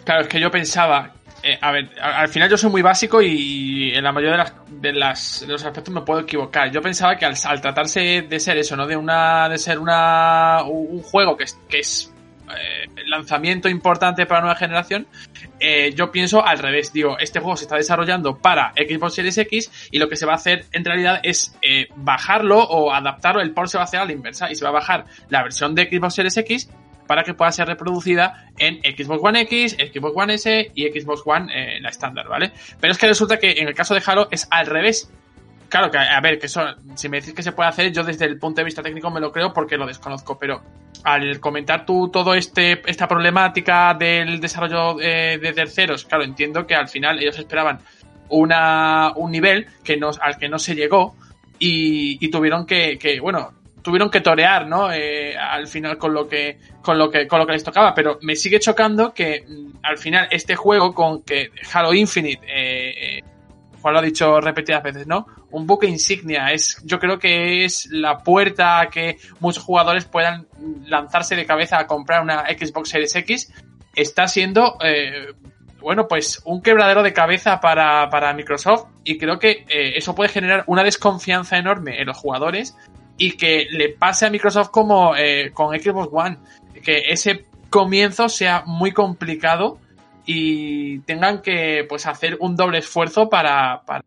Claro, 0.05 0.23
es 0.23 0.29
que 0.29 0.41
yo 0.41 0.51
pensaba, 0.51 1.13
eh, 1.43 1.59
a 1.61 1.71
ver, 1.71 1.91
al 2.01 2.29
final 2.29 2.51
yo 2.51 2.57
soy 2.57 2.71
muy 2.71 2.83
básico 2.83 3.23
y 3.23 3.93
en 3.95 4.03
la 4.03 4.13
mayoría 4.13 4.33
de, 4.33 4.39
las, 4.39 4.55
de, 4.69 4.93
las, 4.93 5.41
de 5.47 5.53
los 5.53 5.65
aspectos 5.65 5.95
me 5.95 6.01
puedo 6.01 6.21
equivocar. 6.21 6.71
Yo 6.71 6.83
pensaba 6.83 7.17
que 7.17 7.25
al, 7.25 7.35
al, 7.45 7.61
tratarse 7.61 8.23
de 8.23 8.41
ser 8.41 8.59
eso, 8.59 8.77
¿no? 8.77 8.87
De 8.87 8.97
una, 8.97 9.49
de 9.49 9.59
ser 9.59 9.79
una, 9.79 10.63
un 10.65 11.03
juego 11.03 11.37
que 11.37 11.45
es, 11.45 11.59
que 11.69 11.81
es 11.81 12.12
eh, 12.51 12.89
lanzamiento 13.07 13.69
importante 13.69 14.27
para 14.27 14.41
la 14.41 14.47
nueva 14.47 14.59
generación, 14.59 15.07
eh, 15.61 15.93
yo 15.95 16.11
pienso 16.11 16.45
al 16.45 16.59
revés. 16.59 16.93
Digo, 16.93 17.19
este 17.19 17.41
juego 17.41 17.57
se 17.57 17.65
está 17.65 17.77
desarrollando 17.77 18.39
para 18.39 18.73
Xbox 18.73 19.15
Series 19.15 19.39
X 19.39 19.89
y 19.91 19.99
lo 19.99 20.09
que 20.09 20.17
se 20.17 20.27
va 20.27 20.33
a 20.33 20.37
hacer 20.37 20.65
en 20.73 20.85
realidad 20.85 21.21
es 21.23 21.57
eh, 21.63 21.89
bajarlo 21.97 22.59
o 22.59 22.93
adaptarlo. 22.93 23.41
El 23.41 23.53
port 23.53 23.69
se 23.69 23.79
va 23.79 23.83
a 23.83 23.85
hacer 23.85 24.01
a 24.01 24.05
la 24.05 24.13
inversa 24.13 24.51
y 24.51 24.55
se 24.55 24.65
va 24.65 24.71
a 24.71 24.75
bajar 24.75 25.07
la 25.29 25.43
versión 25.43 25.75
de 25.75 25.89
Xbox 25.89 26.15
Series 26.15 26.37
X 26.37 26.69
para 27.07 27.25
que 27.25 27.35
pueda 27.35 27.53
ser 27.53 27.67
reproducida 27.67 28.49
en 28.59 28.81
Xbox 28.81 29.21
One 29.23 29.41
X, 29.43 29.77
Xbox 29.77 30.13
One 30.17 30.35
S 30.35 30.71
y 30.75 30.89
Xbox 30.89 31.23
One 31.25 31.53
eh, 31.55 31.81
la 31.81 31.91
estándar, 31.91 32.29
¿vale? 32.29 32.53
Pero 32.81 32.93
es 32.93 32.99
que 32.99 33.07
resulta 33.07 33.39
que 33.39 33.53
en 33.53 33.69
el 33.69 33.75
caso 33.75 33.95
de 33.95 34.03
Halo 34.05 34.29
es 34.31 34.49
al 34.51 34.67
revés. 34.67 35.13
Claro 35.73 35.91
que, 35.91 35.97
a 35.97 36.21
ver, 36.21 36.39
que 36.39 36.49
eso, 36.49 36.61
si 36.97 37.09
me 37.09 37.19
decís 37.19 37.33
que 37.33 37.43
se 37.43 37.53
puede 37.53 37.71
hacer, 37.71 37.91
yo 37.91 38.05
desde 38.05 38.27
el 38.27 38.39
punto 38.39 38.61
de 38.61 38.67
vista 38.67 38.83
técnico 38.83 39.11
me 39.11 39.21
lo 39.21 39.33
creo 39.33 39.55
porque 39.55 39.79
lo 39.79 39.87
desconozco, 39.87 40.39
pero 40.39 40.61
al 41.03 41.41
comentar 41.41 41.87
tú 41.87 42.11
todo 42.11 42.35
este 42.35 42.83
esta 42.85 43.09
problemática 43.09 43.95
del 43.95 44.39
desarrollo 44.39 45.01
eh, 45.01 45.39
de 45.41 45.53
terceros, 45.55 46.05
claro, 46.05 46.25
entiendo 46.25 46.67
que 46.67 46.75
al 46.75 46.89
final 46.89 47.19
ellos 47.21 47.39
esperaban 47.39 47.79
una, 48.29 49.13
un 49.17 49.31
nivel 49.31 49.67
que 49.83 49.97
nos, 49.97 50.21
al 50.21 50.37
que 50.37 50.51
no 50.51 50.59
se 50.59 50.75
llegó 50.75 51.17
y, 51.59 52.23
y 52.23 52.31
tuvieron 52.31 52.67
que, 52.67 52.99
que, 52.99 53.19
bueno, 53.19 53.55
tuvieron 53.83 54.11
que 54.11 54.21
torear, 54.21 54.67
¿no? 54.67 54.93
Eh, 54.93 55.35
al 55.39 55.67
final 55.69 55.97
con 55.97 56.13
lo 56.13 56.29
que 56.29 56.59
con 56.83 56.99
lo 56.99 57.11
que 57.11 57.27
con 57.27 57.39
lo 57.39 57.47
que 57.47 57.53
les 57.53 57.65
tocaba, 57.65 57.95
pero 57.95 58.19
me 58.21 58.37
sigue 58.37 58.61
chocando 58.61 59.15
que 59.15 59.47
mm, 59.49 59.79
al 59.83 59.97
final 59.97 60.29
este 60.31 60.55
juego 60.55 60.95
con 60.95 61.23
que 61.23 61.51
Halo 61.73 61.95
Infinite 61.95 62.45
eh, 62.47 63.19
eh, 63.19 63.23
Juan 63.83 63.95
lo 63.95 64.01
ha 64.01 64.03
dicho 64.03 64.41
repetidas 64.41 64.83
veces, 64.83 65.07
¿no? 65.07 65.27
Un 65.51 65.67
buque 65.67 65.89
insignia. 65.89 66.53
Es, 66.53 66.81
yo 66.85 66.99
creo 66.99 67.19
que 67.19 67.65
es 67.65 67.89
la 67.91 68.19
puerta 68.19 68.81
a 68.81 68.89
que 68.89 69.19
muchos 69.41 69.65
jugadores 69.65 70.05
puedan 70.05 70.47
lanzarse 70.87 71.35
de 71.35 71.45
cabeza 71.45 71.79
a 71.79 71.87
comprar 71.87 72.23
una 72.23 72.45
Xbox 72.47 72.91
Series 72.91 73.15
X. 73.17 73.53
Está 73.95 74.29
siendo, 74.29 74.79
eh, 74.83 75.33
bueno, 75.81 76.07
pues 76.07 76.41
un 76.45 76.63
quebradero 76.63 77.03
de 77.03 77.13
cabeza 77.13 77.61
para, 77.61 78.09
para 78.09 78.33
Microsoft 78.33 78.87
y 79.05 79.19
creo 79.19 79.39
que 79.39 79.67
eh, 79.69 79.95
eso 79.97 80.15
puede 80.15 80.31
generar 80.31 80.65
una 80.69 80.85
desconfianza 80.85 81.59
enorme 81.59 82.01
en 82.01 82.07
los 82.07 82.17
jugadores 82.17 82.77
y 83.19 83.33
que 83.33 83.67
le 83.71 83.91
pase 83.91 84.27
a 84.27 84.31
Microsoft 84.31 84.71
como 84.71 85.17
eh, 85.17 85.51
con 85.53 85.79
Xbox 85.79 86.09
One, 86.13 86.39
que 86.83 87.11
ese 87.11 87.47
comienzo 87.69 88.29
sea 88.29 88.63
muy 88.65 88.93
complicado 88.93 89.79
y 90.27 91.01
tengan 91.01 91.43
que 91.43 91.85
pues 91.89 92.07
hacer 92.07 92.37
un 92.41 92.57
doble 92.57 92.79
esfuerzo 92.79 93.29
para, 93.29 93.83
para 93.85 94.03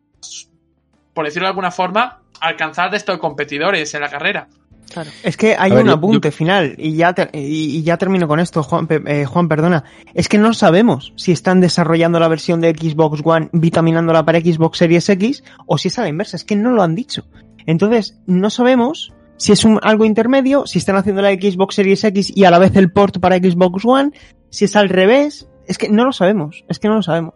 por 1.14 1.24
decirlo 1.24 1.46
de 1.46 1.50
alguna 1.50 1.70
forma, 1.70 2.20
alcanzar 2.40 2.90
de 2.90 2.98
estos 2.98 3.18
competidores 3.18 3.92
en 3.94 4.00
la 4.00 4.08
carrera. 4.08 4.48
Claro. 4.92 5.10
Es 5.22 5.36
que 5.36 5.56
hay 5.58 5.72
ver, 5.72 5.82
un 5.82 5.90
apunte 5.90 6.28
yo... 6.28 6.32
final 6.32 6.74
y 6.78 6.94
ya, 6.94 7.12
te, 7.12 7.28
y, 7.32 7.78
y, 7.78 7.82
ya 7.82 7.96
termino 7.96 8.28
con 8.28 8.38
esto, 8.38 8.62
Juan, 8.62 8.86
eh, 9.06 9.24
Juan, 9.24 9.48
perdona. 9.48 9.84
Es 10.14 10.28
que 10.28 10.38
no 10.38 10.54
sabemos 10.54 11.12
si 11.16 11.32
están 11.32 11.60
desarrollando 11.60 12.20
la 12.20 12.28
versión 12.28 12.60
de 12.60 12.70
Xbox 12.70 13.20
One 13.24 13.48
vitaminándola 13.52 14.24
para 14.24 14.40
Xbox 14.40 14.78
Series 14.78 15.08
X 15.08 15.42
o 15.66 15.76
si 15.76 15.88
es 15.88 15.98
a 15.98 16.02
la 16.02 16.08
inversa. 16.08 16.36
Es 16.36 16.44
que 16.44 16.54
no 16.54 16.70
lo 16.70 16.82
han 16.82 16.94
dicho. 16.94 17.26
Entonces, 17.66 18.16
no 18.26 18.48
sabemos 18.48 19.12
si 19.38 19.52
es 19.52 19.64
un, 19.64 19.80
algo 19.82 20.04
intermedio, 20.04 20.66
si 20.66 20.78
están 20.78 20.96
haciendo 20.96 21.20
la 21.20 21.32
Xbox 21.32 21.74
Series 21.74 22.04
X 22.04 22.32
y 22.34 22.44
a 22.44 22.50
la 22.50 22.58
vez 22.58 22.76
el 22.76 22.92
port 22.92 23.18
para 23.18 23.36
Xbox 23.36 23.84
One, 23.84 24.12
si 24.50 24.66
es 24.66 24.76
al 24.76 24.88
revés. 24.88 25.48
Es 25.66 25.78
que 25.78 25.88
no 25.88 26.04
lo 26.04 26.12
sabemos. 26.12 26.64
Es 26.68 26.78
que 26.78 26.88
no 26.88 26.94
lo 26.94 27.02
sabemos. 27.02 27.34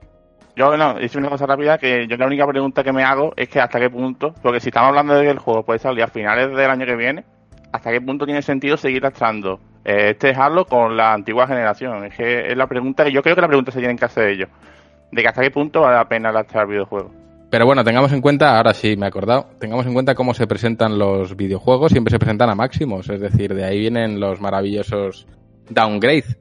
Yo 0.57 0.77
no, 0.77 1.01
hice 1.01 1.19
una 1.19 1.31
cosa 1.31 1.47
rápida 1.47 1.79
que 1.79 2.07
yo 2.07 2.17
la 2.17 2.27
única 2.27 2.47
pregunta 2.47 2.83
que 2.83 2.93
me 2.93 3.03
hago 3.03 3.33
es 3.37 3.49
que 3.49 3.61
hasta 3.61 3.79
qué 3.79 3.89
punto, 3.89 4.35
porque 4.43 4.61
si 4.61 4.69
estamos 4.69 4.89
hablando 4.89 5.15
de 5.15 5.25
que 5.25 5.31
el 5.31 5.39
juego 5.39 5.65
puede 5.65 5.79
salir 5.79 6.03
a 6.03 6.09
finales 6.09 6.51
del 6.51 6.71
año 6.71 6.85
que 6.85 6.97
viene, 6.97 7.25
hasta 7.73 7.91
qué 7.91 8.01
punto 8.01 8.27
tiene 8.27 8.43
sentido 8.43 8.77
seguir 8.77 9.03
lastrando 9.03 9.61
eh, 9.85 10.11
este 10.11 10.35
Halo 10.35 10.65
con 10.65 10.97
la 10.97 11.13
antigua 11.15 11.47
generación. 11.47 12.05
Es 12.05 12.15
que 12.15 12.51
es 12.51 12.57
la 12.57 12.67
pregunta 12.67 13.05
que 13.05 13.13
yo 13.13 13.23
creo 13.23 13.37
que 13.37 13.41
la 13.43 13.49
pregunta 13.49 13.71
se 13.71 13.79
tienen 13.79 13.97
que 13.97 14.05
hacer 14.05 14.29
ellos. 14.29 14.49
De 15.13 15.23
que 15.23 15.29
hasta 15.29 15.43
qué 15.43 15.51
punto 15.51 15.81
vale 15.81 15.97
la 15.97 16.09
pena 16.09 16.33
lastrar 16.33 16.67
videojuegos. 16.67 17.13
Pero 17.51 17.67
bueno, 17.67 17.83
tengamos 17.83 18.13
en 18.13 18.21
cuenta, 18.21 18.57
ahora 18.57 18.75
sí 18.75 18.97
me 18.97 19.07
he 19.07 19.09
acordado, 19.09 19.47
tengamos 19.59 19.85
en 19.87 19.93
cuenta 19.93 20.15
cómo 20.15 20.35
se 20.35 20.47
presentan 20.47 20.99
los 20.99 21.37
videojuegos, 21.37 21.91
siempre 21.91 22.13
se 22.13 22.19
presentan 22.21 22.49
a 22.49 22.55
máximos, 22.55 23.09
es 23.09 23.21
decir, 23.21 23.55
de 23.55 23.65
ahí 23.65 23.81
vienen 23.81 24.21
los 24.21 24.41
maravillosos 24.41 25.27
downgrades 25.69 26.39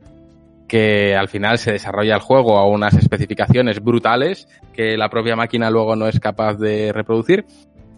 que 0.69 1.15
al 1.15 1.27
final 1.27 1.57
se 1.57 1.73
desarrolla 1.73 2.15
el 2.15 2.21
juego 2.21 2.57
a 2.57 2.67
unas 2.67 2.93
especificaciones 2.93 3.83
brutales 3.83 4.47
que 4.71 4.95
la 4.95 5.09
propia 5.09 5.35
máquina 5.35 5.69
luego 5.69 5.95
no 5.97 6.07
es 6.07 6.19
capaz 6.19 6.53
de 6.53 6.93
reproducir. 6.93 7.45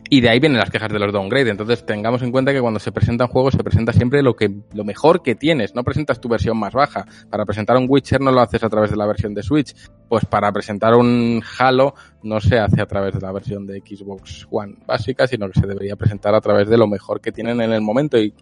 Y 0.10 0.20
de 0.20 0.30
ahí 0.30 0.40
vienen 0.40 0.60
las 0.60 0.70
quejas 0.70 0.92
de 0.92 1.00
los 1.00 1.14
downgrade. 1.14 1.50
Entonces 1.50 1.86
tengamos 1.86 2.22
en 2.22 2.32
cuenta 2.32 2.52
que 2.52 2.60
cuando 2.60 2.82
se 2.82 2.92
presentan 2.92 3.30
juegos 3.30 3.54
se 3.54 3.64
presenta 3.64 3.94
siempre 3.94 4.22
lo 4.22 4.36
que 4.36 4.52
lo 4.74 4.84
mejor 4.84 5.22
que 5.22 5.36
tienes. 5.36 5.74
No 5.74 5.84
presentas 5.84 6.20
tu 6.20 6.28
versión 6.28 6.58
más 6.58 6.74
baja. 6.74 7.06
Para 7.30 7.46
presentar 7.46 7.78
un 7.78 7.86
Witcher 7.88 8.20
no 8.20 8.32
lo 8.32 8.42
haces 8.42 8.62
a 8.64 8.70
través 8.70 8.92
de 8.92 8.98
la 8.98 9.06
versión 9.06 9.34
de 9.34 9.44
Switch. 9.44 9.74
Pues 10.10 10.26
para 10.26 10.52
presentar 10.52 10.96
un 10.96 11.42
Halo 11.58 11.94
no 12.24 12.42
se 12.42 12.60
hace 12.60 12.82
a 12.82 12.86
través 12.86 13.14
de 13.14 13.22
la 13.22 13.32
versión 13.32 13.66
de 13.66 13.80
Xbox 13.80 14.48
One 14.52 14.76
básica, 14.86 15.28
sino 15.28 15.50
que 15.50 15.60
se 15.60 15.68
debería 15.68 15.96
presentar 15.96 16.36
a 16.36 16.42
través 16.42 16.68
de 16.68 16.78
lo 16.78 16.88
mejor 16.88 17.22
que 17.22 17.32
tienen 17.32 17.62
en 17.62 17.72
el 17.72 17.82
momento. 17.82 18.18
Y, 18.18 18.34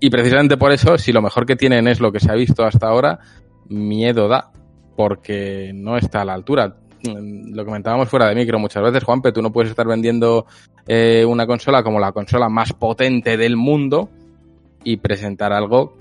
y 0.00 0.10
precisamente 0.10 0.58
por 0.58 0.70
eso, 0.70 0.98
si 0.98 1.12
lo 1.12 1.22
mejor 1.22 1.46
que 1.46 1.56
tienen 1.56 1.88
es 1.88 2.00
lo 2.00 2.12
que 2.12 2.20
se 2.20 2.30
ha 2.30 2.34
visto 2.34 2.62
hasta 2.62 2.88
ahora, 2.88 3.20
miedo 3.70 4.28
da. 4.28 4.52
Porque 4.96 5.72
no 5.74 5.96
está 5.96 6.20
a 6.20 6.24
la 6.26 6.34
altura 6.34 6.76
lo 7.02 7.64
comentábamos 7.64 8.08
fuera 8.08 8.28
de 8.28 8.34
micro 8.34 8.58
muchas 8.58 8.82
veces, 8.82 9.04
Juanpe, 9.04 9.32
tú 9.32 9.42
no 9.42 9.52
puedes 9.52 9.70
estar 9.70 9.86
vendiendo 9.86 10.46
eh, 10.86 11.24
una 11.24 11.46
consola 11.46 11.82
como 11.82 11.98
la 11.98 12.12
consola 12.12 12.48
más 12.48 12.72
potente 12.72 13.36
del 13.36 13.56
mundo 13.56 14.10
y 14.84 14.98
presentar 14.98 15.52
algo 15.52 15.96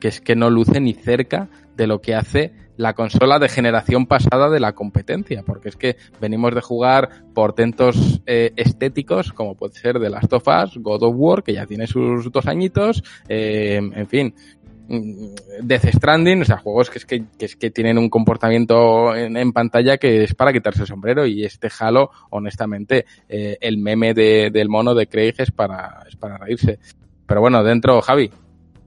que 0.00 0.08
es 0.08 0.20
que 0.20 0.36
no 0.36 0.50
luce 0.50 0.80
ni 0.80 0.92
cerca 0.92 1.48
de 1.76 1.86
lo 1.86 2.00
que 2.00 2.14
hace 2.14 2.52
la 2.76 2.92
consola 2.94 3.38
de 3.38 3.48
generación 3.48 4.06
pasada 4.06 4.50
de 4.50 4.58
la 4.58 4.72
competencia, 4.72 5.44
porque 5.46 5.68
es 5.68 5.76
que 5.76 5.96
venimos 6.20 6.54
de 6.54 6.60
jugar 6.60 7.08
portentos 7.32 8.20
eh, 8.26 8.52
estéticos 8.56 9.32
como 9.32 9.54
puede 9.54 9.74
ser 9.74 10.00
The 10.00 10.10
Last 10.10 10.32
of 10.32 10.48
Us, 10.48 10.76
God 10.78 11.04
of 11.04 11.14
War, 11.16 11.42
que 11.44 11.54
ya 11.54 11.66
tiene 11.66 11.86
sus 11.86 12.30
dos 12.32 12.46
añitos, 12.46 13.04
eh, 13.28 13.76
en 13.76 14.06
fin, 14.08 14.34
Mm, 14.63 14.63
Death 14.86 15.86
Stranding, 15.94 16.42
o 16.42 16.44
sea, 16.44 16.58
juegos 16.58 16.90
que 16.90 16.98
es 16.98 17.06
que, 17.06 17.24
que, 17.38 17.46
es 17.46 17.56
que 17.56 17.70
tienen 17.70 17.96
un 17.96 18.10
comportamiento 18.10 19.14
en, 19.14 19.52
pantalla 19.52 19.96
que 19.96 20.24
es 20.24 20.34
para 20.34 20.52
quitarse 20.52 20.82
el 20.82 20.88
sombrero 20.88 21.26
y 21.26 21.44
este 21.44 21.68
Halo, 21.78 22.10
honestamente, 22.30 23.06
eh, 23.28 23.56
el 23.60 23.78
meme 23.78 24.12
de, 24.14 24.50
del 24.52 24.68
mono 24.68 24.94
de 24.94 25.06
Craig 25.06 25.34
es 25.38 25.50
para, 25.50 26.04
es 26.08 26.16
para 26.16 26.38
reírse. 26.38 26.78
Pero 27.26 27.40
bueno, 27.40 27.62
dentro, 27.64 28.00
Javi. 28.02 28.30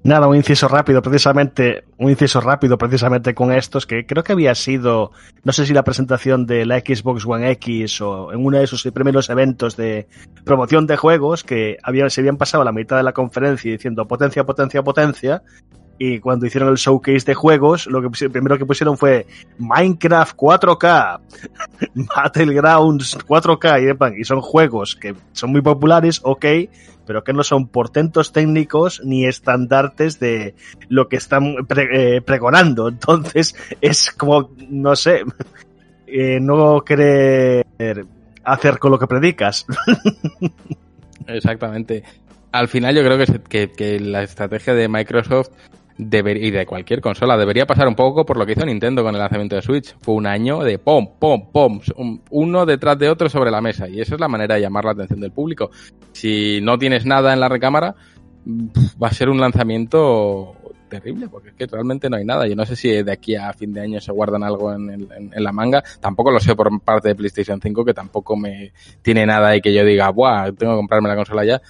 Nada, 0.03 0.27
un 0.27 0.37
inciso 0.37 0.69
rápido, 0.69 1.01
precisamente, 1.01 1.83
un 1.97 2.09
inciso 2.09 2.39
rápido 2.39 2.77
precisamente 2.77 3.33
con 3.33 3.51
estos, 3.51 3.85
que 3.85 4.05
creo 4.05 4.23
que 4.23 4.31
había 4.31 4.55
sido, 4.55 5.11
no 5.43 5.51
sé 5.51 5.65
si 5.65 5.73
la 5.73 5.83
presentación 5.83 6.45
de 6.45 6.65
la 6.65 6.79
Xbox 6.79 7.25
One 7.25 7.51
X 7.51 7.99
o 8.01 8.31
en 8.31 8.45
uno 8.45 8.57
de 8.57 8.67
sus 8.67 8.83
primeros 8.93 9.29
eventos 9.29 9.75
de 9.75 10.07
promoción 10.45 10.87
de 10.87 10.95
juegos, 10.95 11.43
que 11.43 11.77
se 12.07 12.21
habían 12.21 12.37
pasado 12.37 12.63
la 12.63 12.71
mitad 12.71 12.95
de 12.95 13.03
la 13.03 13.11
conferencia 13.11 13.69
diciendo 13.69 14.07
potencia, 14.07 14.45
potencia, 14.45 14.81
potencia, 14.81 15.43
y 15.99 16.19
cuando 16.19 16.45
hicieron 16.45 16.69
el 16.69 16.75
showcase 16.75 17.25
de 17.25 17.33
juegos, 17.33 17.87
lo 17.87 18.01
que 18.01 18.29
primero 18.29 18.57
que 18.57 18.65
pusieron 18.65 18.97
fue 18.97 19.25
Minecraft 19.57 20.35
4K, 20.35 21.19
Battlegrounds 22.15 23.17
4K, 23.17 24.15
y, 24.15 24.21
y 24.21 24.23
son 24.23 24.41
juegos 24.41 24.95
que 24.95 25.15
son 25.33 25.51
muy 25.51 25.61
populares, 25.61 26.21
ok, 26.23 26.45
pero 27.05 27.23
que 27.23 27.33
no 27.33 27.43
son 27.43 27.67
portentos 27.67 28.31
técnicos 28.31 29.01
ni 29.03 29.25
estandartes 29.25 30.19
de 30.19 30.53
lo 30.89 31.07
que 31.07 31.15
están 31.15 31.55
eh, 31.75 32.21
pregonando. 32.21 32.87
Entonces, 32.89 33.55
es 33.81 34.11
como, 34.11 34.51
no 34.69 34.95
sé, 34.95 35.23
eh, 36.07 36.39
no 36.39 36.81
querer 36.81 37.65
hacer 38.43 38.77
con 38.77 38.91
lo 38.91 38.99
que 38.99 39.07
predicas. 39.07 39.65
Exactamente. 41.25 42.03
Al 42.51 42.67
final 42.67 42.95
yo 42.95 43.03
creo 43.03 43.41
que, 43.49 43.71
que 43.71 43.99
la 43.99 44.23
estrategia 44.23 44.73
de 44.73 44.87
Microsoft 44.87 45.49
deber, 45.97 46.37
y 46.37 46.51
de 46.51 46.65
cualquier 46.65 47.01
consola. 47.01 47.37
Debería 47.37 47.65
pasar 47.65 47.87
un 47.87 47.95
poco 47.95 48.25
por 48.25 48.37
lo 48.37 48.45
que 48.45 48.53
hizo 48.53 48.65
Nintendo 48.65 49.03
con 49.03 49.13
el 49.15 49.19
lanzamiento 49.19 49.55
de 49.55 49.61
Switch. 49.61 49.95
Fue 50.01 50.15
un 50.15 50.27
año 50.27 50.59
de 50.59 50.79
pom, 50.79 51.07
pom, 51.19 51.51
pom, 51.51 51.79
uno 52.29 52.65
detrás 52.65 52.97
de 52.99 53.09
otro 53.09 53.29
sobre 53.29 53.51
la 53.51 53.61
mesa. 53.61 53.87
Y 53.87 53.99
esa 53.99 54.15
es 54.15 54.21
la 54.21 54.27
manera 54.27 54.55
de 54.55 54.61
llamar 54.61 54.85
la 54.85 54.91
atención 54.91 55.19
del 55.19 55.31
público. 55.31 55.71
Si 56.11 56.59
no 56.61 56.77
tienes 56.77 57.05
nada 57.05 57.33
en 57.33 57.39
la 57.39 57.49
recámara, 57.49 57.95
va 59.01 59.07
a 59.07 59.13
ser 59.13 59.29
un 59.29 59.39
lanzamiento 59.39 60.55
terrible, 60.87 61.27
porque 61.27 61.49
es 61.49 61.55
que 61.55 61.65
realmente 61.65 62.09
no 62.09 62.15
hay 62.15 62.23
nada. 62.23 62.47
Yo 62.47 62.55
no 62.55 62.65
sé 62.65 62.75
si 62.75 62.89
de 63.03 63.11
aquí 63.11 63.35
a 63.35 63.51
fin 63.53 63.73
de 63.73 63.81
año 63.81 63.99
se 63.99 64.11
guardan 64.11 64.43
algo 64.43 64.73
en, 64.73 64.89
en, 64.89 65.31
en, 65.33 65.43
la 65.43 65.51
manga. 65.51 65.83
Tampoco 65.99 66.31
lo 66.31 66.39
sé 66.39 66.55
por 66.55 66.81
parte 66.81 67.09
de 67.09 67.15
PlayStation 67.15 67.59
5, 67.61 67.83
que 67.83 67.93
tampoco 67.93 68.37
me 68.37 68.71
tiene 69.01 69.25
nada 69.25 69.55
y 69.55 69.61
que 69.61 69.73
yo 69.73 69.83
diga, 69.83 70.09
¡buah! 70.09 70.51
Tengo 70.53 70.73
que 70.73 70.77
comprarme 70.77 71.09
la 71.09 71.15
consola 71.15 71.43
ya. 71.43 71.61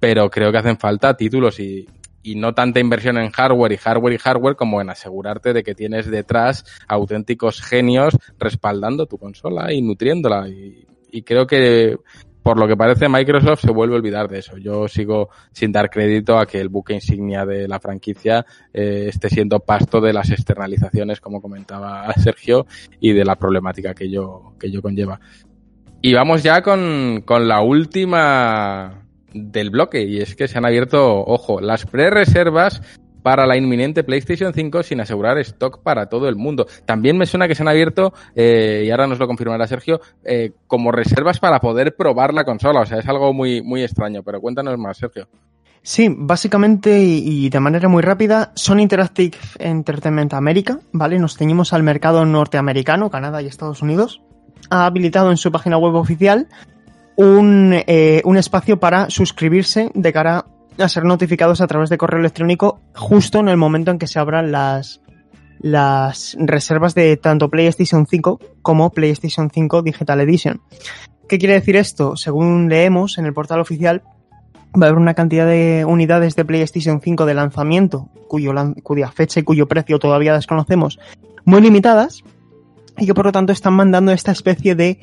Pero 0.00 0.30
creo 0.30 0.50
que 0.50 0.58
hacen 0.58 0.78
falta 0.78 1.14
títulos 1.14 1.60
y, 1.60 1.86
y 2.22 2.36
no 2.36 2.54
tanta 2.54 2.80
inversión 2.80 3.18
en 3.18 3.30
hardware 3.30 3.72
y 3.72 3.76
hardware 3.76 4.14
y 4.14 4.18
hardware 4.18 4.56
como 4.56 4.80
en 4.80 4.90
asegurarte 4.90 5.52
de 5.52 5.62
que 5.62 5.74
tienes 5.74 6.10
detrás 6.10 6.64
auténticos 6.88 7.60
genios 7.60 8.16
respaldando 8.38 9.06
tu 9.06 9.18
consola 9.18 9.72
y 9.72 9.82
nutriéndola. 9.82 10.48
Y, 10.48 10.86
creo 11.24 11.46
que 11.46 11.98
por 12.42 12.58
lo 12.58 12.66
que 12.66 12.76
parece 12.76 13.08
Microsoft 13.08 13.60
se 13.60 13.70
vuelve 13.70 13.94
a 13.94 13.98
olvidar 13.98 14.28
de 14.28 14.38
eso. 14.38 14.56
Yo 14.56 14.88
sigo 14.88 15.28
sin 15.52 15.72
dar 15.72 15.90
crédito 15.90 16.38
a 16.38 16.46
que 16.46 16.58
el 16.58 16.70
buque 16.70 16.94
insignia 16.94 17.44
de 17.44 17.68
la 17.68 17.78
franquicia 17.78 18.46
eh, 18.72 19.06
esté 19.08 19.28
siendo 19.28 19.60
pasto 19.60 20.00
de 20.00 20.12
las 20.12 20.30
externalizaciones, 20.30 21.20
como 21.20 21.42
comentaba 21.42 22.12
Sergio, 22.14 22.66
y 22.98 23.12
de 23.12 23.24
la 23.24 23.36
problemática 23.36 23.94
que 23.94 24.10
yo, 24.10 24.54
que 24.58 24.70
yo 24.70 24.80
conlleva. 24.80 25.20
Y 26.00 26.14
vamos 26.14 26.42
ya 26.42 26.62
con, 26.62 27.22
con 27.24 27.46
la 27.46 27.60
última 27.60 29.01
del 29.34 29.70
bloque 29.70 30.02
y 30.02 30.20
es 30.20 30.36
que 30.36 30.48
se 30.48 30.58
han 30.58 30.64
abierto, 30.64 31.24
ojo, 31.24 31.60
las 31.60 31.86
pre-reservas 31.86 32.82
para 33.22 33.46
la 33.46 33.56
inminente 33.56 34.04
PlayStation 34.04 34.52
5 34.52 34.82
sin 34.82 35.00
asegurar 35.00 35.38
stock 35.38 35.82
para 35.82 36.06
todo 36.06 36.28
el 36.28 36.36
mundo. 36.36 36.66
También 36.84 37.16
me 37.16 37.26
suena 37.26 37.48
que 37.48 37.54
se 37.54 37.62
han 37.62 37.68
abierto, 37.68 38.12
eh, 38.34 38.84
y 38.86 38.90
ahora 38.90 39.06
nos 39.06 39.18
lo 39.18 39.26
confirmará 39.26 39.66
Sergio, 39.66 40.00
eh, 40.24 40.52
como 40.66 40.92
reservas 40.92 41.38
para 41.38 41.60
poder 41.60 41.94
probar 41.96 42.34
la 42.34 42.44
consola. 42.44 42.80
O 42.80 42.86
sea, 42.86 42.98
es 42.98 43.08
algo 43.08 43.32
muy, 43.32 43.62
muy 43.62 43.82
extraño, 43.82 44.22
pero 44.22 44.40
cuéntanos 44.40 44.76
más, 44.78 44.98
Sergio. 44.98 45.28
Sí, 45.84 46.14
básicamente 46.16 47.00
y 47.00 47.50
de 47.50 47.58
manera 47.58 47.88
muy 47.88 48.02
rápida, 48.02 48.52
Sony 48.54 48.80
Interactive 48.80 49.36
Entertainment 49.58 50.32
América, 50.32 50.78
¿vale? 50.92 51.18
Nos 51.18 51.36
ceñimos 51.36 51.72
al 51.72 51.82
mercado 51.82 52.24
norteamericano, 52.24 53.10
Canadá 53.10 53.42
y 53.42 53.46
Estados 53.46 53.82
Unidos. 53.82 54.22
Ha 54.70 54.86
habilitado 54.86 55.32
en 55.32 55.36
su 55.36 55.50
página 55.50 55.78
web 55.78 55.96
oficial 55.96 56.46
un, 57.16 57.74
eh, 57.86 58.22
un 58.24 58.36
espacio 58.36 58.78
para 58.78 59.10
suscribirse 59.10 59.90
de 59.94 60.12
cara 60.12 60.46
a 60.78 60.88
ser 60.88 61.04
notificados 61.04 61.60
a 61.60 61.66
través 61.66 61.90
de 61.90 61.98
correo 61.98 62.20
electrónico 62.20 62.80
justo 62.94 63.40
en 63.40 63.48
el 63.48 63.56
momento 63.56 63.90
en 63.90 63.98
que 63.98 64.06
se 64.06 64.18
abran 64.18 64.52
las, 64.52 65.00
las 65.60 66.36
reservas 66.38 66.94
de 66.94 67.16
tanto 67.16 67.50
PlayStation 67.50 68.06
5 68.06 68.40
como 68.62 68.90
PlayStation 68.90 69.50
5 69.50 69.82
Digital 69.82 70.20
Edition. 70.20 70.60
¿Qué 71.28 71.38
quiere 71.38 71.54
decir 71.54 71.76
esto? 71.76 72.16
Según 72.16 72.68
leemos 72.68 73.18
en 73.18 73.26
el 73.26 73.32
portal 73.32 73.60
oficial, 73.60 74.02
va 74.74 74.86
a 74.86 74.88
haber 74.88 74.98
una 74.98 75.14
cantidad 75.14 75.46
de 75.46 75.84
unidades 75.86 76.34
de 76.36 76.44
PlayStation 76.44 77.00
5 77.00 77.26
de 77.26 77.34
lanzamiento, 77.34 78.08
cuya 78.28 79.10
fecha 79.12 79.40
y 79.40 79.42
cuyo 79.42 79.68
precio 79.68 79.98
todavía 79.98 80.34
desconocemos, 80.34 80.98
muy 81.44 81.60
limitadas, 81.60 82.22
y 82.98 83.06
que 83.06 83.14
por 83.14 83.26
lo 83.26 83.32
tanto 83.32 83.52
están 83.52 83.74
mandando 83.74 84.12
esta 84.12 84.32
especie 84.32 84.74
de 84.74 84.98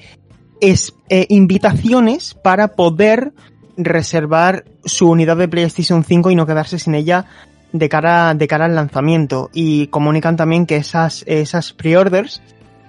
es, 0.62 0.94
eh, 1.10 1.26
invitaciones 1.30 2.34
para 2.34 2.70
poder 2.70 3.34
reservar 3.78 4.66
su 4.84 5.10
unidad 5.10 5.38
de 5.38 5.48
PlayStation 5.48 6.04
5 6.04 6.32
y 6.32 6.36
no 6.36 6.46
quedarse 6.46 6.80
sin 6.80 6.96
ella 6.96 7.26
de 7.72 7.90
cara, 7.90 8.34
de 8.34 8.48
cara 8.48 8.66
al 8.66 8.76
lanzamiento. 8.76 9.50
Y 9.54 9.88
comunican 9.88 10.36
también 10.36 10.66
que 10.66 10.76
esas, 10.76 11.24
esas 11.28 11.74
pre-orders, 11.74 12.42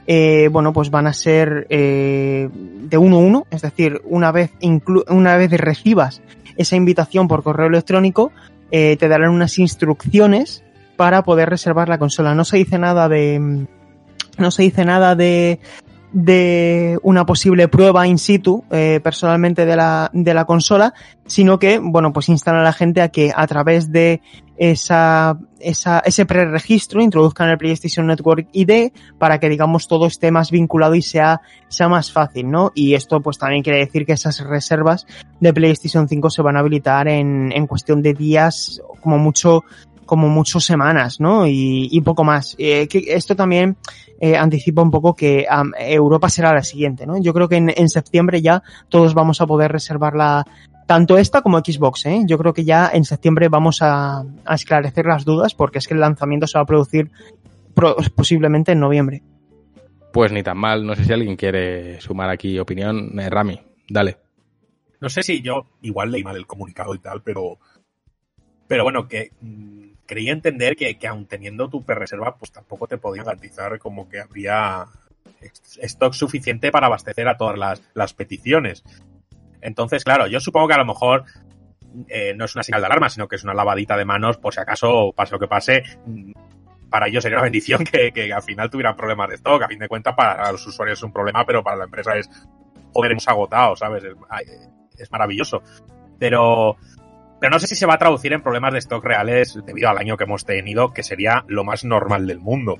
eh, 0.06 0.48
bueno, 0.50 0.72
pues 0.72 0.90
van 0.90 1.06
a 1.06 1.12
ser 1.12 1.66
eh, 1.70 2.48
de 2.52 2.98
uno 2.98 3.16
a 3.16 3.20
uno, 3.20 3.46
es 3.50 3.62
decir, 3.62 4.00
una 4.04 4.32
vez, 4.32 4.50
una 5.08 5.36
vez 5.36 5.50
recibas 5.52 6.22
esa 6.56 6.76
invitación 6.76 7.28
por 7.28 7.42
correo 7.42 7.68
electrónico, 7.68 8.32
eh, 8.70 8.96
te 8.98 9.08
darán 9.08 9.30
unas 9.30 9.58
instrucciones 9.58 10.64
para 10.96 11.22
poder 11.22 11.48
reservar 11.48 11.88
la 11.88 11.98
consola. 11.98 12.34
No 12.34 12.44
se 12.44 12.56
dice 12.56 12.78
nada 12.78 13.08
de, 13.08 13.66
no 14.38 14.50
se 14.50 14.62
dice 14.62 14.84
nada 14.84 15.14
de, 15.14 15.60
de 16.12 16.98
una 17.02 17.24
posible 17.24 17.68
prueba 17.68 18.06
in 18.06 18.18
situ 18.18 18.64
eh, 18.70 19.00
personalmente 19.02 19.64
de 19.64 19.76
la, 19.76 20.10
de 20.12 20.34
la 20.34 20.44
consola, 20.44 20.92
sino 21.26 21.58
que, 21.58 21.78
bueno, 21.78 22.12
pues 22.12 22.28
instala 22.28 22.60
a 22.60 22.64
la 22.64 22.72
gente 22.72 23.00
a 23.00 23.08
que 23.08 23.32
a 23.34 23.46
través 23.46 23.92
de 23.92 24.20
esa, 24.56 25.38
esa, 25.60 26.00
ese 26.00 26.26
preregistro 26.26 27.00
introduzcan 27.00 27.48
el 27.48 27.56
PlayStation 27.56 28.06
Network 28.06 28.48
ID 28.52 28.90
para 29.18 29.38
que, 29.38 29.48
digamos, 29.48 29.88
todo 29.88 30.06
esté 30.06 30.30
más 30.30 30.50
vinculado 30.50 30.94
y 30.94 31.02
sea, 31.02 31.40
sea 31.68 31.88
más 31.88 32.12
fácil, 32.12 32.50
¿no? 32.50 32.72
Y 32.74 32.94
esto, 32.94 33.20
pues 33.20 33.38
también 33.38 33.62
quiere 33.62 33.78
decir 33.78 34.04
que 34.04 34.12
esas 34.12 34.40
reservas 34.40 35.06
de 35.38 35.54
PlayStation 35.54 36.08
5 36.08 36.30
se 36.30 36.42
van 36.42 36.56
a 36.56 36.60
habilitar 36.60 37.08
en, 37.08 37.52
en 37.52 37.66
cuestión 37.66 38.02
de 38.02 38.12
días, 38.12 38.82
como 39.00 39.16
mucho, 39.16 39.64
como 40.10 40.28
muchas 40.28 40.64
semanas, 40.64 41.20
¿no? 41.20 41.46
Y, 41.46 41.88
y 41.88 42.00
poco 42.00 42.24
más. 42.24 42.56
Eh, 42.58 42.88
que 42.88 43.04
esto 43.14 43.36
también 43.36 43.76
eh, 44.18 44.36
anticipa 44.36 44.82
un 44.82 44.90
poco 44.90 45.14
que 45.14 45.46
um, 45.48 45.70
Europa 45.78 46.28
será 46.28 46.52
la 46.52 46.64
siguiente, 46.64 47.06
¿no? 47.06 47.22
Yo 47.22 47.32
creo 47.32 47.48
que 47.48 47.54
en, 47.54 47.72
en, 47.76 47.88
septiembre 47.88 48.42
ya 48.42 48.60
todos 48.88 49.14
vamos 49.14 49.40
a 49.40 49.46
poder 49.46 49.70
reservar 49.70 50.16
la 50.16 50.44
tanto 50.88 51.16
esta 51.16 51.42
como 51.42 51.60
Xbox, 51.60 52.06
¿eh? 52.06 52.22
Yo 52.26 52.38
creo 52.38 52.52
que 52.52 52.64
ya 52.64 52.90
en 52.92 53.04
septiembre 53.04 53.48
vamos 53.48 53.82
a, 53.82 54.24
a 54.44 54.54
esclarecer 54.56 55.06
las 55.06 55.24
dudas 55.24 55.54
porque 55.54 55.78
es 55.78 55.86
que 55.86 55.94
el 55.94 56.00
lanzamiento 56.00 56.48
se 56.48 56.58
va 56.58 56.62
a 56.62 56.66
producir 56.66 57.12
pro, 57.72 57.94
posiblemente 58.16 58.72
en 58.72 58.80
noviembre. 58.80 59.22
Pues 60.12 60.32
ni 60.32 60.42
tan 60.42 60.58
mal, 60.58 60.84
no 60.84 60.96
sé 60.96 61.04
si 61.04 61.12
alguien 61.12 61.36
quiere 61.36 62.00
sumar 62.00 62.30
aquí 62.30 62.58
opinión. 62.58 63.16
Eh, 63.20 63.30
Rami, 63.30 63.60
dale. 63.88 64.16
no 64.98 65.08
sé 65.08 65.22
si 65.22 65.40
yo 65.40 65.66
igual 65.82 66.10
leí 66.10 66.24
mal 66.24 66.34
el 66.34 66.48
comunicado 66.48 66.96
y 66.96 66.98
tal, 66.98 67.22
pero 67.22 67.60
pero 68.70 68.84
bueno, 68.84 69.08
que 69.08 69.32
mm, 69.40 69.89
creí 70.10 70.28
entender 70.28 70.74
que, 70.74 70.98
que 70.98 71.06
aun 71.06 71.26
teniendo 71.26 71.70
tu 71.70 71.84
reserva, 71.86 72.34
pues 72.36 72.50
tampoco 72.50 72.88
te 72.88 72.98
podían 72.98 73.26
garantizar 73.26 73.78
como 73.78 74.08
que 74.08 74.18
habría 74.18 74.86
stock 75.82 76.12
suficiente 76.14 76.72
para 76.72 76.88
abastecer 76.88 77.28
a 77.28 77.36
todas 77.36 77.56
las, 77.56 77.80
las 77.94 78.12
peticiones. 78.12 78.82
Entonces, 79.60 80.02
claro, 80.02 80.26
yo 80.26 80.40
supongo 80.40 80.66
que 80.66 80.74
a 80.74 80.78
lo 80.78 80.84
mejor 80.84 81.26
eh, 82.08 82.34
no 82.34 82.44
es 82.44 82.56
una 82.56 82.64
señal 82.64 82.80
de 82.80 82.86
alarma, 82.86 83.08
sino 83.08 83.28
que 83.28 83.36
es 83.36 83.44
una 83.44 83.54
lavadita 83.54 83.96
de 83.96 84.04
manos 84.04 84.36
por 84.38 84.52
si 84.52 84.58
acaso 84.58 85.12
pase 85.14 85.32
lo 85.32 85.38
que 85.38 85.46
pase. 85.46 85.84
mm, 86.06 86.32
Para 86.90 87.06
ellos 87.06 87.22
sería 87.22 87.38
una 87.38 87.44
bendición 87.44 87.84
que, 87.84 88.10
que 88.10 88.32
al 88.32 88.42
final 88.42 88.68
tuvieran 88.68 88.96
problemas 88.96 89.28
de 89.28 89.36
stock. 89.36 89.62
A 89.62 89.68
fin 89.68 89.78
de 89.78 89.86
cuentas, 89.86 90.16
para 90.16 90.50
los 90.50 90.66
usuarios 90.66 90.98
es 90.98 91.04
un 91.04 91.12
problema, 91.12 91.46
pero 91.46 91.62
para 91.62 91.76
la 91.76 91.84
empresa 91.84 92.16
es, 92.16 92.28
joder, 92.92 93.12
hemos 93.12 93.28
agotado, 93.28 93.76
¿sabes? 93.76 94.02
Es 94.98 95.12
maravilloso. 95.12 95.62
Pero, 96.18 96.76
pero 97.40 97.50
no 97.50 97.58
sé 97.58 97.66
si 97.66 97.74
se 97.74 97.86
va 97.86 97.94
a 97.94 97.98
traducir 97.98 98.32
en 98.34 98.42
problemas 98.42 98.72
de 98.74 98.78
stock 98.80 99.02
reales 99.02 99.58
debido 99.64 99.88
al 99.88 99.98
año 99.98 100.16
que 100.16 100.24
hemos 100.24 100.44
tenido, 100.44 100.92
que 100.92 101.02
sería 101.02 101.44
lo 101.48 101.64
más 101.64 101.84
normal 101.84 102.26
del 102.26 102.38
mundo. 102.38 102.78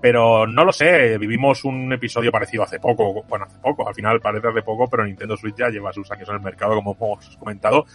Pero 0.00 0.46
no 0.46 0.64
lo 0.64 0.72
sé, 0.72 1.18
vivimos 1.18 1.64
un 1.64 1.92
episodio 1.92 2.30
parecido 2.30 2.62
hace 2.62 2.78
poco, 2.78 3.24
bueno, 3.28 3.46
hace 3.46 3.58
poco, 3.58 3.88
al 3.88 3.94
final 3.94 4.20
parece 4.20 4.46
hace 4.46 4.62
poco, 4.62 4.88
pero 4.88 5.04
Nintendo 5.04 5.36
Switch 5.36 5.56
ya 5.56 5.70
lleva 5.70 5.92
sus 5.92 6.08
años 6.12 6.28
en 6.28 6.36
el 6.36 6.42
mercado, 6.42 6.76
como 6.76 6.96
hemos 7.00 7.36
comentado, 7.38 7.86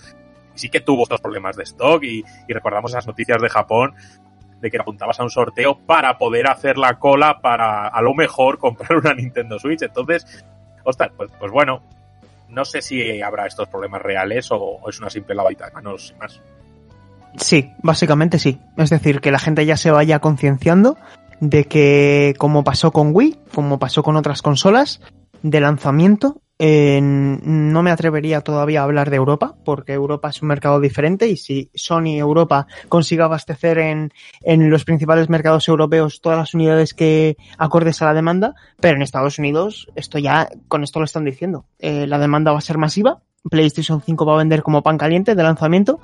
y 0.53 0.59
sí 0.59 0.69
que 0.69 0.81
tuvo 0.81 1.03
estos 1.03 1.21
problemas 1.21 1.55
de 1.55 1.63
stock 1.63 2.03
y, 2.03 2.23
y 2.47 2.53
recordamos 2.53 2.91
esas 2.91 3.07
noticias 3.07 3.41
de 3.41 3.49
Japón 3.49 3.93
de 4.63 4.71
que 4.71 4.77
apuntabas 4.77 5.19
a 5.19 5.23
un 5.23 5.29
sorteo 5.29 5.77
para 5.77 6.17
poder 6.17 6.47
hacer 6.47 6.77
la 6.77 6.97
cola 6.97 7.39
para 7.39 7.87
a 7.87 8.01
lo 8.01 8.13
mejor 8.15 8.57
comprar 8.59 8.97
una 8.97 9.13
Nintendo 9.13 9.59
Switch. 9.59 9.83
Entonces, 9.83 10.43
ostras, 10.83 11.11
pues, 11.15 11.31
pues 11.37 11.51
bueno, 11.51 11.83
no 12.53 12.65
sé 12.65 12.81
si 12.81 13.21
habrá 13.21 13.47
estos 13.47 13.67
problemas 13.67 14.01
reales 14.01 14.49
o, 14.51 14.79
es 14.87 14.99
una 14.99 15.09
simple 15.09 15.35
lavadita 15.35 15.67
de 15.67 15.73
manos 15.73 16.13
más. 16.19 16.41
Sí, 17.37 17.71
básicamente 17.81 18.37
sí. 18.39 18.59
Es 18.77 18.89
decir, 18.89 19.19
que 19.19 19.31
la 19.31 19.39
gente 19.39 19.65
ya 19.65 19.75
se 19.75 19.91
vaya 19.91 20.19
concienciando 20.19 20.97
de 21.39 21.65
que, 21.65 22.35
como 22.37 22.63
pasó 22.63 22.91
con 22.91 23.09
Wii, 23.13 23.39
como 23.53 23.79
pasó 23.79 24.03
con 24.03 24.15
otras 24.15 24.41
consolas, 24.41 25.01
de 25.41 25.59
lanzamiento, 25.59 26.41
no 26.59 27.83
me 27.83 27.91
atrevería 27.91 28.41
todavía 28.41 28.81
a 28.81 28.83
hablar 28.83 29.09
de 29.09 29.17
Europa, 29.17 29.55
porque 29.65 29.93
Europa 29.93 30.29
es 30.29 30.41
un 30.41 30.47
mercado 30.47 30.79
diferente 30.79 31.27
y 31.27 31.35
si 31.35 31.69
Sony 31.73 32.17
Europa 32.17 32.67
consigue 32.89 33.23
abastecer 33.23 33.79
en, 33.79 34.11
en 34.41 34.69
los 34.69 34.85
principales 34.85 35.29
mercados 35.29 35.67
europeos 35.67 36.21
todas 36.21 36.37
las 36.37 36.53
unidades 36.53 36.93
que 36.93 37.37
acordes 37.57 38.01
a 38.01 38.05
la 38.05 38.13
demanda, 38.13 38.55
pero 38.79 38.95
en 38.95 39.01
Estados 39.01 39.39
Unidos 39.39 39.87
esto 39.95 40.19
ya, 40.19 40.47
con 40.67 40.83
esto 40.83 40.99
lo 40.99 41.05
están 41.05 41.25
diciendo, 41.25 41.65
Eh, 41.79 42.07
la 42.07 42.19
demanda 42.19 42.51
va 42.51 42.59
a 42.59 42.61
ser 42.61 42.77
masiva, 42.77 43.21
PlayStation 43.49 44.01
5 44.01 44.25
va 44.25 44.35
a 44.35 44.37
vender 44.37 44.63
como 44.63 44.83
pan 44.83 44.97
caliente 44.97 45.35
de 45.35 45.43
lanzamiento, 45.43 45.99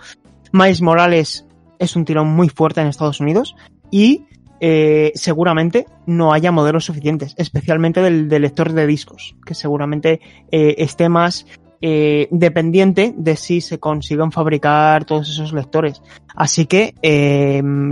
Miles 0.52 0.82
Morales 0.82 1.45
es 1.78 1.95
un 1.95 2.06
tirón 2.06 2.28
muy 2.28 2.50
fuerte 2.50 2.82
en 2.82 2.88
Estados 2.88 3.22
Unidos 3.22 3.56
y 3.91 4.26
eh, 4.60 5.12
seguramente 5.16 5.86
no 6.05 6.34
haya 6.34 6.51
modelos 6.51 6.86
suficientes, 6.86 7.34
especialmente 7.38 8.01
del, 8.01 8.28
lector 8.28 8.74
de 8.74 8.88
discos, 8.88 9.36
que 9.45 9.53
seguramente 9.53 10.20
eh, 10.51 10.76
esté 10.80 11.07
más 11.10 11.45
eh, 11.82 12.28
dependiente 12.32 13.14
de 13.16 13.38
si 13.38 13.62
se 13.62 13.80
consiguen 13.80 14.32
fabricar 14.32 15.05
todos 15.05 15.30
esos 15.30 15.53
lectores. 15.53 16.01
Así 16.36 16.66
que 16.66 16.93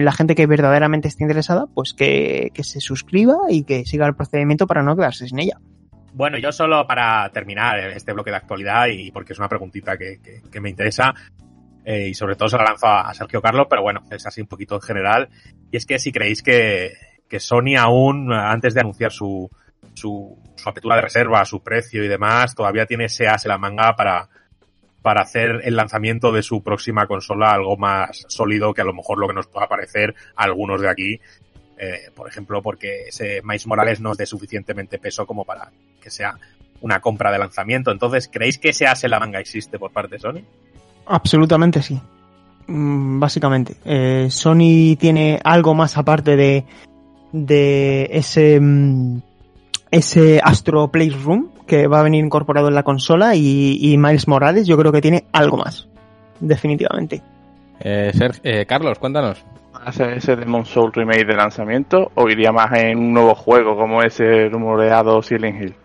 la 0.02 0.12
gente 0.12 0.36
que 0.36 0.46
verdaderamente 0.46 1.08
esté 1.08 1.24
interesada, 1.24 1.66
pues 1.74 1.94
que, 1.94 2.52
se 2.62 2.82
suscriba 2.82 3.38
y 3.50 3.64
que 3.64 3.86
siga 3.86 4.08
el 4.08 4.16
procedimiento 4.16 4.68
para 4.68 4.84
no 4.84 4.96
quedarse 4.96 5.28
sin 5.28 5.40
ella. 5.40 5.60
Bueno, 6.14 6.38
yo 6.38 6.52
solo 6.52 6.88
para 6.88 7.30
terminar 7.32 7.80
este 7.92 8.12
bloque 8.12 8.32
de 8.32 8.38
actualidad 8.38 8.88
y 8.88 9.12
porque 9.12 9.34
es 9.34 9.40
una 9.40 9.50
preguntita 9.50 9.98
que 9.98 10.60
me 10.60 10.70
interesa 10.70 11.14
eh, 11.90 12.10
y 12.10 12.14
sobre 12.14 12.36
todo 12.36 12.50
se 12.50 12.58
la 12.58 12.66
lanzo 12.66 12.86
a 12.86 13.14
Sergio 13.14 13.42
Carlos, 13.42 13.68
pero 13.70 13.82
bueno, 13.82 14.04
es 14.12 14.28
así 14.28 14.42
un 14.42 14.48
poquito 14.48 14.76
en 14.76 14.82
general. 14.82 15.30
Y 15.72 15.78
es 15.78 15.86
que 15.86 16.00
si 16.00 16.12
creéis 16.12 16.44
que, 16.44 16.92
que 17.30 17.40
Sony 17.40 17.78
aún, 17.80 18.34
antes 18.34 18.74
de 18.74 18.82
anunciar 18.82 19.14
su, 19.14 19.50
su, 19.94 20.38
apertura 20.66 20.98
de 20.98 21.04
reserva, 21.04 21.46
su 21.46 21.64
precio 21.64 22.04
y 22.04 22.10
demás, 22.10 22.56
todavía 22.56 22.86
tiene 22.86 23.06
ese 23.06 23.30
as 23.30 23.46
en 23.46 23.52
la 23.52 23.58
manga 23.58 23.96
para, 23.96 24.28
para 25.02 25.22
hacer 25.22 25.62
el 25.64 25.78
lanzamiento 25.78 26.34
de 26.34 26.44
su 26.44 26.62
próxima 26.62 27.08
consola 27.08 27.54
algo 27.54 27.78
más 27.78 28.26
sólido 28.28 28.74
que 28.74 28.82
a 28.82 28.86
lo 28.86 28.94
mejor 28.94 29.18
lo 29.18 29.30
que 29.30 29.36
nos 29.36 29.48
pueda 29.48 29.70
parecer 29.70 30.14
a 30.36 30.44
algunos 30.44 30.82
de 30.82 30.90
aquí. 30.90 31.22
Eh, 31.78 32.12
por 32.14 32.28
ejemplo, 32.28 32.62
porque 32.62 33.04
ese 33.08 33.40
Miles 33.46 33.66
Morales 33.66 34.02
no 34.02 34.12
es 34.12 34.18
de 34.18 34.26
suficientemente 34.26 35.00
peso 35.00 35.26
como 35.26 35.46
para 35.46 35.72
que 36.02 36.10
sea 36.10 36.38
una 36.82 37.00
compra 37.00 37.32
de 37.32 37.40
lanzamiento. 37.40 37.92
Entonces, 37.92 38.28
¿creéis 38.28 38.58
que 38.58 38.70
ese 38.70 38.88
as 38.88 39.06
en 39.06 39.12
la 39.12 39.22
manga 39.22 39.40
existe 39.40 39.80
por 39.80 39.94
parte 39.94 40.16
de 40.16 40.20
Sony? 40.20 40.42
Absolutamente 41.08 41.82
sí. 41.82 42.00
Mm, 42.68 43.20
Básicamente. 43.20 43.76
Eh, 43.86 44.28
Sony 44.30 44.96
tiene 45.00 45.40
algo 45.44 45.74
más 45.74 45.98
aparte 45.98 46.36
de, 46.36 46.66
de 47.32 48.10
ese, 48.12 48.60
mm, 48.60 49.20
ese 49.92 50.40
Astro 50.44 50.90
Playroom 50.90 51.48
que 51.66 51.88
va 51.88 52.00
a 52.00 52.04
venir 52.04 52.24
incorporado 52.24 52.68
en 52.70 52.76
la 52.76 52.84
consola 52.84 53.36
y, 53.36 53.78
y 53.82 53.98
Miles 53.98 54.28
Morales 54.28 54.68
yo 54.68 54.78
creo 54.78 54.92
que 54.92 55.02
tiene 55.02 55.26
algo 55.34 55.58
más. 55.58 55.88
Definitivamente. 56.40 57.22
Eh, 57.80 58.12
Ser- 58.14 58.40
eh, 58.44 58.66
Carlos, 58.66 59.00
cuéntanos. 59.00 59.44
¿Hace 59.86 60.16
ese 60.18 60.36
Demon 60.36 60.66
Soul 60.66 60.92
remake 60.92 61.26
de 61.26 61.36
lanzamiento 61.36 62.12
o 62.16 62.28
iría 62.30 62.52
más 62.52 62.72
en 62.78 62.98
un 62.98 63.14
nuevo 63.14 63.36
juego 63.36 63.78
como 63.78 64.02
ese 64.02 64.50
rumoreado 64.50 65.22
Silent 65.22 65.62
Hill? 65.62 65.76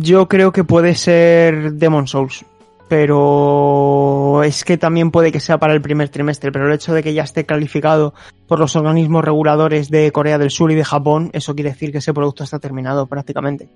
Yo 0.00 0.28
creo 0.28 0.52
que 0.52 0.64
puede 0.64 0.94
ser 0.94 1.72
Demon 1.74 2.06
Souls. 2.08 2.44
Pero 2.92 4.42
es 4.44 4.64
que 4.64 4.76
también 4.76 5.10
puede 5.10 5.32
que 5.32 5.40
sea 5.40 5.56
para 5.56 5.72
el 5.72 5.80
primer 5.80 6.10
trimestre. 6.10 6.52
Pero 6.52 6.66
el 6.66 6.74
hecho 6.74 6.92
de 6.92 7.02
que 7.02 7.14
ya 7.14 7.22
esté 7.22 7.46
calificado 7.46 8.12
por 8.46 8.58
los 8.58 8.76
organismos 8.76 9.24
reguladores 9.24 9.88
de 9.88 10.12
Corea 10.12 10.36
del 10.36 10.50
Sur 10.50 10.70
y 10.70 10.74
de 10.74 10.84
Japón, 10.84 11.30
eso 11.32 11.54
quiere 11.54 11.70
decir 11.70 11.90
que 11.90 11.98
ese 11.98 12.12
producto 12.12 12.44
está 12.44 12.58
terminado 12.58 13.06
prácticamente. 13.06 13.66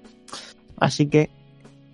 Así 0.79 1.07
que 1.07 1.31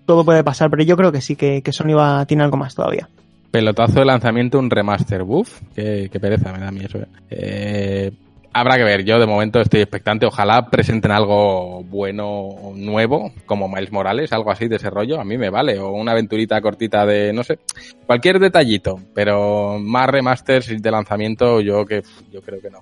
todo 0.05 0.25
puede 0.25 0.43
pasar. 0.43 0.69
Pero 0.69 0.83
yo 0.83 0.97
creo 0.97 1.13
que 1.13 1.21
sí, 1.21 1.37
que, 1.37 1.63
Sony 1.71 1.95
va, 1.95 2.25
tiene 2.25 2.43
algo 2.43 2.57
más 2.57 2.75
todavía. 2.75 3.07
Pelotazo 3.51 3.99
de 3.99 4.05
lanzamiento, 4.05 4.59
un 4.59 4.69
remaster 4.69 5.23
buff. 5.23 5.61
Qué, 5.73 6.09
pereza 6.19 6.51
me 6.51 6.59
da 6.59 6.67
a 6.67 6.83
eso. 6.83 6.99
eh. 7.29 8.11
Habrá 8.55 8.77
que 8.77 8.83
ver, 8.83 9.03
yo 9.03 9.17
de 9.17 9.25
momento 9.25 9.59
estoy 9.59 9.81
expectante. 9.81 10.27
Ojalá 10.27 10.69
presenten 10.69 11.11
algo 11.11 11.83
bueno, 11.85 12.73
nuevo, 12.75 13.31
como 13.47 13.67
Miles 13.67 13.91
Morales, 13.91 14.31
algo 14.31 14.51
así 14.51 14.67
de 14.67 14.75
ese 14.75 14.91
rollo. 14.91 15.19
A 15.19 15.23
mí 15.23 15.39
me 15.39 15.49
vale. 15.49 15.79
O 15.79 15.89
una 15.91 16.11
aventurita 16.11 16.61
cortita 16.61 17.03
de, 17.03 17.33
no 17.33 17.43
sé, 17.43 17.57
cualquier 18.05 18.37
detallito. 18.39 18.99
Pero 19.15 19.79
más 19.79 20.07
remasters 20.07 20.79
de 20.79 20.91
lanzamiento, 20.91 21.61
yo 21.61 21.83
que 21.83 22.03
yo 22.31 22.43
creo 22.43 22.61
que 22.61 22.69
no. 22.69 22.81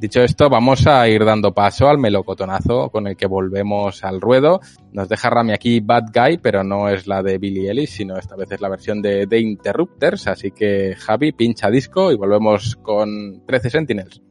Dicho 0.00 0.20
esto, 0.20 0.48
vamos 0.48 0.86
a 0.88 1.08
ir 1.08 1.24
dando 1.24 1.54
paso 1.54 1.88
al 1.88 1.98
melocotonazo 1.98 2.90
con 2.90 3.06
el 3.06 3.16
que 3.16 3.26
volvemos 3.26 4.02
al 4.02 4.20
ruedo. 4.20 4.60
Nos 4.92 5.08
deja 5.08 5.30
Rami 5.30 5.52
aquí 5.52 5.78
Bad 5.78 6.06
Guy, 6.12 6.38
pero 6.38 6.64
no 6.64 6.88
es 6.88 7.06
la 7.06 7.22
de 7.22 7.38
Billy 7.38 7.68
Ellis, 7.68 7.90
sino 7.90 8.16
esta 8.16 8.34
vez 8.34 8.50
es 8.50 8.60
la 8.60 8.68
versión 8.68 9.00
de 9.00 9.28
The 9.28 9.38
Interrupters. 9.38 10.26
Así 10.26 10.50
que 10.50 10.96
Javi, 10.96 11.30
pincha 11.30 11.70
disco 11.70 12.10
y 12.10 12.16
volvemos 12.16 12.76
con 12.76 13.44
13 13.46 13.70
Sentinels. 13.70 14.27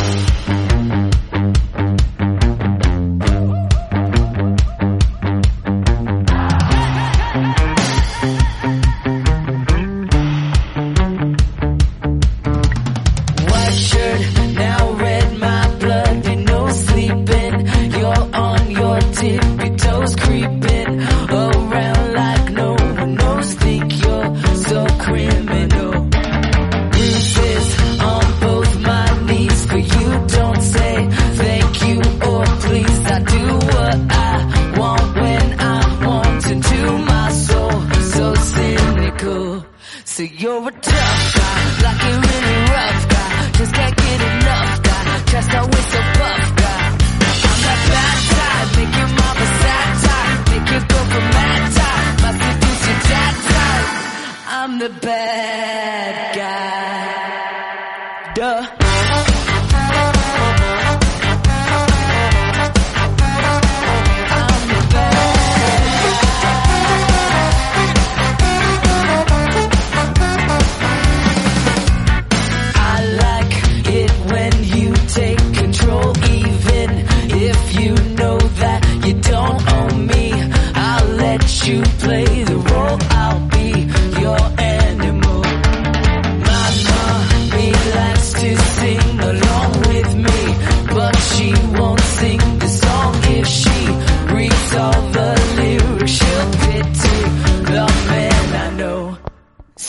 Thank 0.00 0.48
you. 0.48 0.59
I'm 54.62 54.78
the 54.78 54.90
bad 54.90 56.36
guy. 56.36 57.49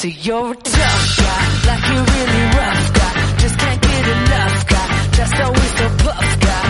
So 0.01 0.07
you're 0.07 0.51
a 0.51 0.55
tough 0.55 1.17
guy, 1.19 1.45
like 1.67 1.85
you 1.89 1.99
really 2.01 2.43
rough 2.57 2.93
guy. 2.97 3.37
Just 3.37 3.55
can't 3.59 3.81
get 3.83 4.07
enough 4.07 4.65
guy, 4.65 4.87
just 5.13 5.35
always 5.41 5.71
so 5.77 5.87
buff 6.01 6.39
guy. 6.41 6.65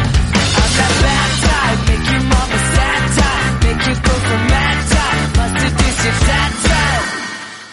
I'm 0.60 0.72
that 0.76 0.94
bad 1.00 1.32
type, 1.48 1.80
make 1.88 2.06
your 2.12 2.24
mama 2.28 2.60
sad 2.76 3.02
type, 3.16 3.64
make 3.64 3.88
you 3.88 3.96
go 4.04 4.14
for 4.28 4.40
mad 4.52 4.78
type, 4.92 5.38
must 5.38 5.56
seduce 5.64 6.00
your 6.04 6.18
sad 6.28 6.52
type. 6.68 7.06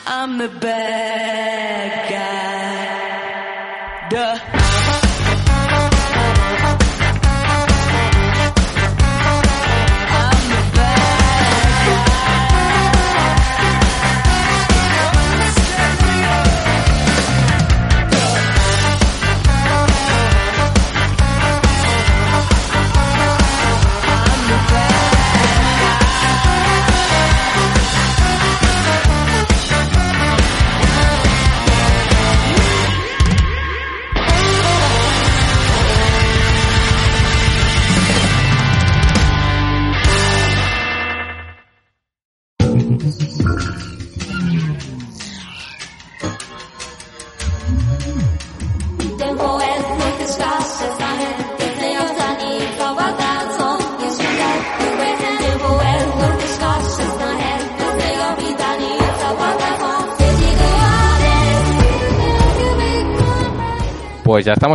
I'm 0.06 0.38
the 0.38 0.48
bad 0.60 2.07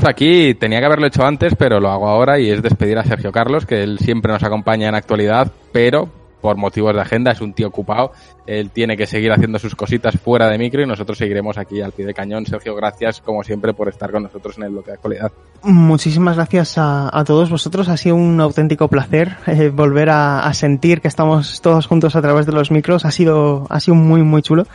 aquí, 0.08 0.54
tenía 0.56 0.80
que 0.80 0.86
haberlo 0.86 1.08
hecho 1.08 1.26
antes, 1.26 1.56
pero 1.58 1.80
lo 1.80 1.90
hago 1.90 2.08
ahora 2.08 2.40
y 2.40 2.50
es 2.50 2.62
despedir 2.62 2.98
a 2.98 3.04
Sergio 3.04 3.32
Carlos, 3.32 3.66
que 3.66 3.84
él 3.84 4.00
siempre 4.00 4.32
nos 4.32 4.44
acompaña 4.44 4.90
en 4.90 4.96
actualidad, 4.96 5.52
pero 5.72 6.10
por 6.44 6.58
motivos 6.58 6.94
de 6.94 7.00
agenda 7.00 7.32
es 7.32 7.40
un 7.40 7.54
tío 7.54 7.70
ocupado, 7.70 8.12
él 8.46 8.70
tiene 8.70 8.98
que 8.98 9.08
seguir 9.08 9.32
haciendo 9.32 9.60
sus 9.60 9.76
cositas 9.76 10.20
fuera 10.20 10.50
de 10.50 10.58
micro 10.58 10.82
y 10.84 10.86
nosotros 10.86 11.18
seguiremos 11.18 11.58
aquí 11.58 11.80
al 11.80 11.94
pie 11.94 12.06
de 12.06 12.14
cañón. 12.14 12.46
Sergio, 12.46 12.76
gracias 12.76 13.22
como 13.22 13.44
siempre 13.44 13.74
por 13.74 13.88
estar 13.88 14.12
con 14.12 14.24
nosotros 14.24 14.58
en 14.58 14.66
el 14.66 14.72
bloque 14.72 14.92
de 14.92 14.96
actualidad. 14.96 15.32
Muchísimas 15.62 16.36
gracias 16.36 16.78
a, 16.78 17.18
a 17.18 17.24
todos 17.24 17.50
vosotros. 17.50 17.88
Ha 17.88 17.96
sido 17.96 18.18
un 18.18 18.42
auténtico 18.42 18.90
placer 18.90 19.38
eh, 19.48 19.70
volver 19.70 20.10
a, 20.10 20.42
a 20.42 20.54
sentir 20.54 21.00
que 21.00 21.08
estamos 21.08 21.62
todos 21.62 21.88
juntos 21.88 22.18
a 22.18 22.22
través 22.22 22.46
de 22.46 22.52
los 22.52 22.72
micros. 22.72 23.06
Ha 23.06 23.12
sido, 23.12 23.66
ha 23.70 23.80
sido 23.80 23.96
muy, 23.96 24.22
muy 24.22 24.42
chulo. 24.42 24.68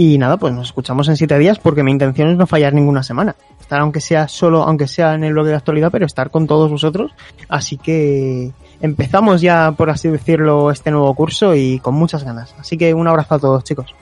Y 0.00 0.16
nada, 0.16 0.36
pues 0.36 0.54
nos 0.54 0.68
escuchamos 0.68 1.08
en 1.08 1.16
siete 1.16 1.36
días 1.40 1.58
porque 1.58 1.82
mi 1.82 1.90
intención 1.90 2.28
es 2.28 2.36
no 2.36 2.46
fallar 2.46 2.72
ninguna 2.72 3.02
semana. 3.02 3.34
Estar 3.60 3.80
aunque 3.80 4.00
sea 4.00 4.28
solo, 4.28 4.62
aunque 4.62 4.86
sea 4.86 5.14
en 5.14 5.24
el 5.24 5.32
bloque 5.32 5.48
de 5.48 5.56
actualidad, 5.56 5.90
pero 5.90 6.06
estar 6.06 6.30
con 6.30 6.46
todos 6.46 6.70
vosotros. 6.70 7.10
Así 7.48 7.78
que 7.78 8.52
empezamos 8.80 9.40
ya, 9.40 9.72
por 9.72 9.90
así 9.90 10.08
decirlo, 10.08 10.70
este 10.70 10.92
nuevo 10.92 11.12
curso 11.16 11.52
y 11.56 11.80
con 11.80 11.94
muchas 11.96 12.22
ganas. 12.22 12.54
Así 12.60 12.78
que 12.78 12.94
un 12.94 13.08
abrazo 13.08 13.34
a 13.34 13.38
todos, 13.40 13.64
chicos. 13.64 13.92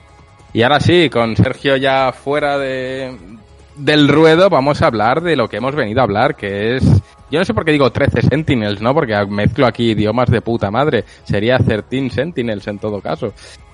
Y 0.53 0.61
ahora 0.61 0.79
sí, 0.79 1.09
con 1.09 1.35
Sergio 1.35 1.77
ya 1.77 2.11
fuera 2.11 2.59
de, 2.59 3.17
del 3.75 4.07
ruedo, 4.07 4.51
vamos 4.51 4.83
a 4.83 4.85
hablar 4.85 5.21
de 5.21 5.35
lo 5.35 5.49
que 5.49 5.57
hemos 5.57 5.73
venido 5.73 6.01
a 6.01 6.03
hablar, 6.03 6.35
que 6.35 6.75
es... 6.75 6.83
Yo 7.31 7.39
no 7.39 7.45
sé 7.45 7.55
por 7.55 7.65
qué 7.65 7.71
digo 7.71 7.91
13 7.91 8.21
Sentinels, 8.21 8.81
¿no? 8.81 8.93
Porque 8.93 9.15
mezclo 9.25 9.65
aquí 9.65 9.93
idiomas 9.93 10.29
de 10.29 10.41
puta 10.41 10.69
madre. 10.69 11.05
Sería 11.23 11.57
13 11.57 12.11
Sentinels 12.11 12.67
en 12.67 12.77
todo 12.77 13.01
caso. 13.01 13.33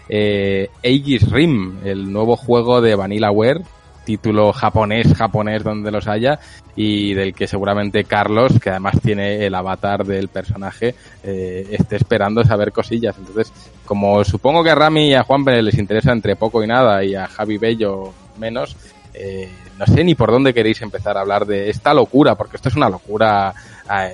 Eh, 0.10 0.70
Aegis 0.84 1.30
Rim, 1.32 1.80
el 1.84 2.12
nuevo 2.12 2.36
juego 2.36 2.82
de 2.82 2.96
Vanillaware, 2.96 3.62
título 4.04 4.52
japonés, 4.52 5.14
japonés 5.14 5.64
donde 5.64 5.92
los 5.92 6.08
haya, 6.08 6.40
y 6.76 7.14
del 7.14 7.34
que 7.34 7.48
seguramente 7.48 8.04
Carlos, 8.04 8.60
que 8.60 8.70
además 8.70 9.00
tiene 9.02 9.46
el 9.46 9.56
avatar 9.56 10.06
del 10.06 10.28
personaje, 10.28 10.96
eh, 11.24 11.68
esté 11.72 11.96
esperando 11.96 12.44
saber 12.44 12.72
cosillas. 12.72 13.16
Entonces, 13.18 13.52
como 13.86 14.24
supongo 14.24 14.64
que 14.64 14.72
a 14.72 14.76
Rami 14.76 15.10
y 15.10 15.14
a 15.14 15.24
Juan 15.24 15.46
les 15.46 15.78
interesa 15.78 16.12
entre 16.12 16.36
poco 16.36 16.64
y 16.64 16.68
nada, 16.68 17.04
y 17.04 17.16
a 17.16 17.28
Javi 17.28 17.58
Bello 17.58 18.14
menos, 18.38 18.76
eh, 19.14 19.50
no 19.78 19.86
sé 19.86 20.04
ni 20.04 20.16
por 20.16 20.32
dónde 20.32 20.54
queréis 20.54 20.82
empezar 20.82 21.18
a 21.18 21.22
hablar 21.22 21.46
de 21.46 21.70
esta 21.70 21.94
locura, 21.94 22.36
porque 22.36 22.58
esto 22.58 22.70
es 22.70 22.76
una 22.76 22.90
locura 22.90 23.54
a, 23.88 24.08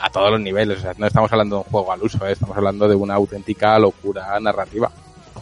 a 0.00 0.10
todos 0.10 0.30
los 0.30 0.40
niveles. 0.40 0.78
O 0.78 0.80
sea, 0.82 0.92
no 0.96 1.06
estamos 1.06 1.30
hablando 1.32 1.56
de 1.56 1.62
un 1.62 1.70
juego 1.70 1.92
al 1.92 2.02
uso, 2.02 2.26
¿eh? 2.26 2.32
estamos 2.32 2.56
hablando 2.56 2.88
de 2.88 2.94
una 2.94 3.14
auténtica 3.14 3.78
locura 3.78 4.38
narrativa. 4.40 4.90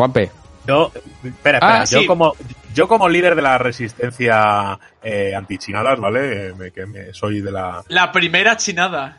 Juanpe. 0.03 0.31
Yo, 0.67 0.91
espera, 1.25 1.59
espera, 1.59 1.59
Ah, 1.81 1.85
yo 1.85 2.01
sí. 2.01 2.07
como 2.07 2.35
yo 2.75 2.89
como 2.89 3.09
líder 3.09 3.35
de 3.37 3.43
la 3.43 3.59
resistencia 3.59 4.79
eh, 5.03 5.33
antichinadas, 5.35 5.99
¿vale? 6.01 6.53
Me- 6.55 6.71
que 6.73 6.87
me, 6.87 7.13
soy 7.13 7.41
de 7.41 7.51
la 7.53 7.83
La 7.89 8.11
primera 8.11 8.57
chinada. 8.57 9.19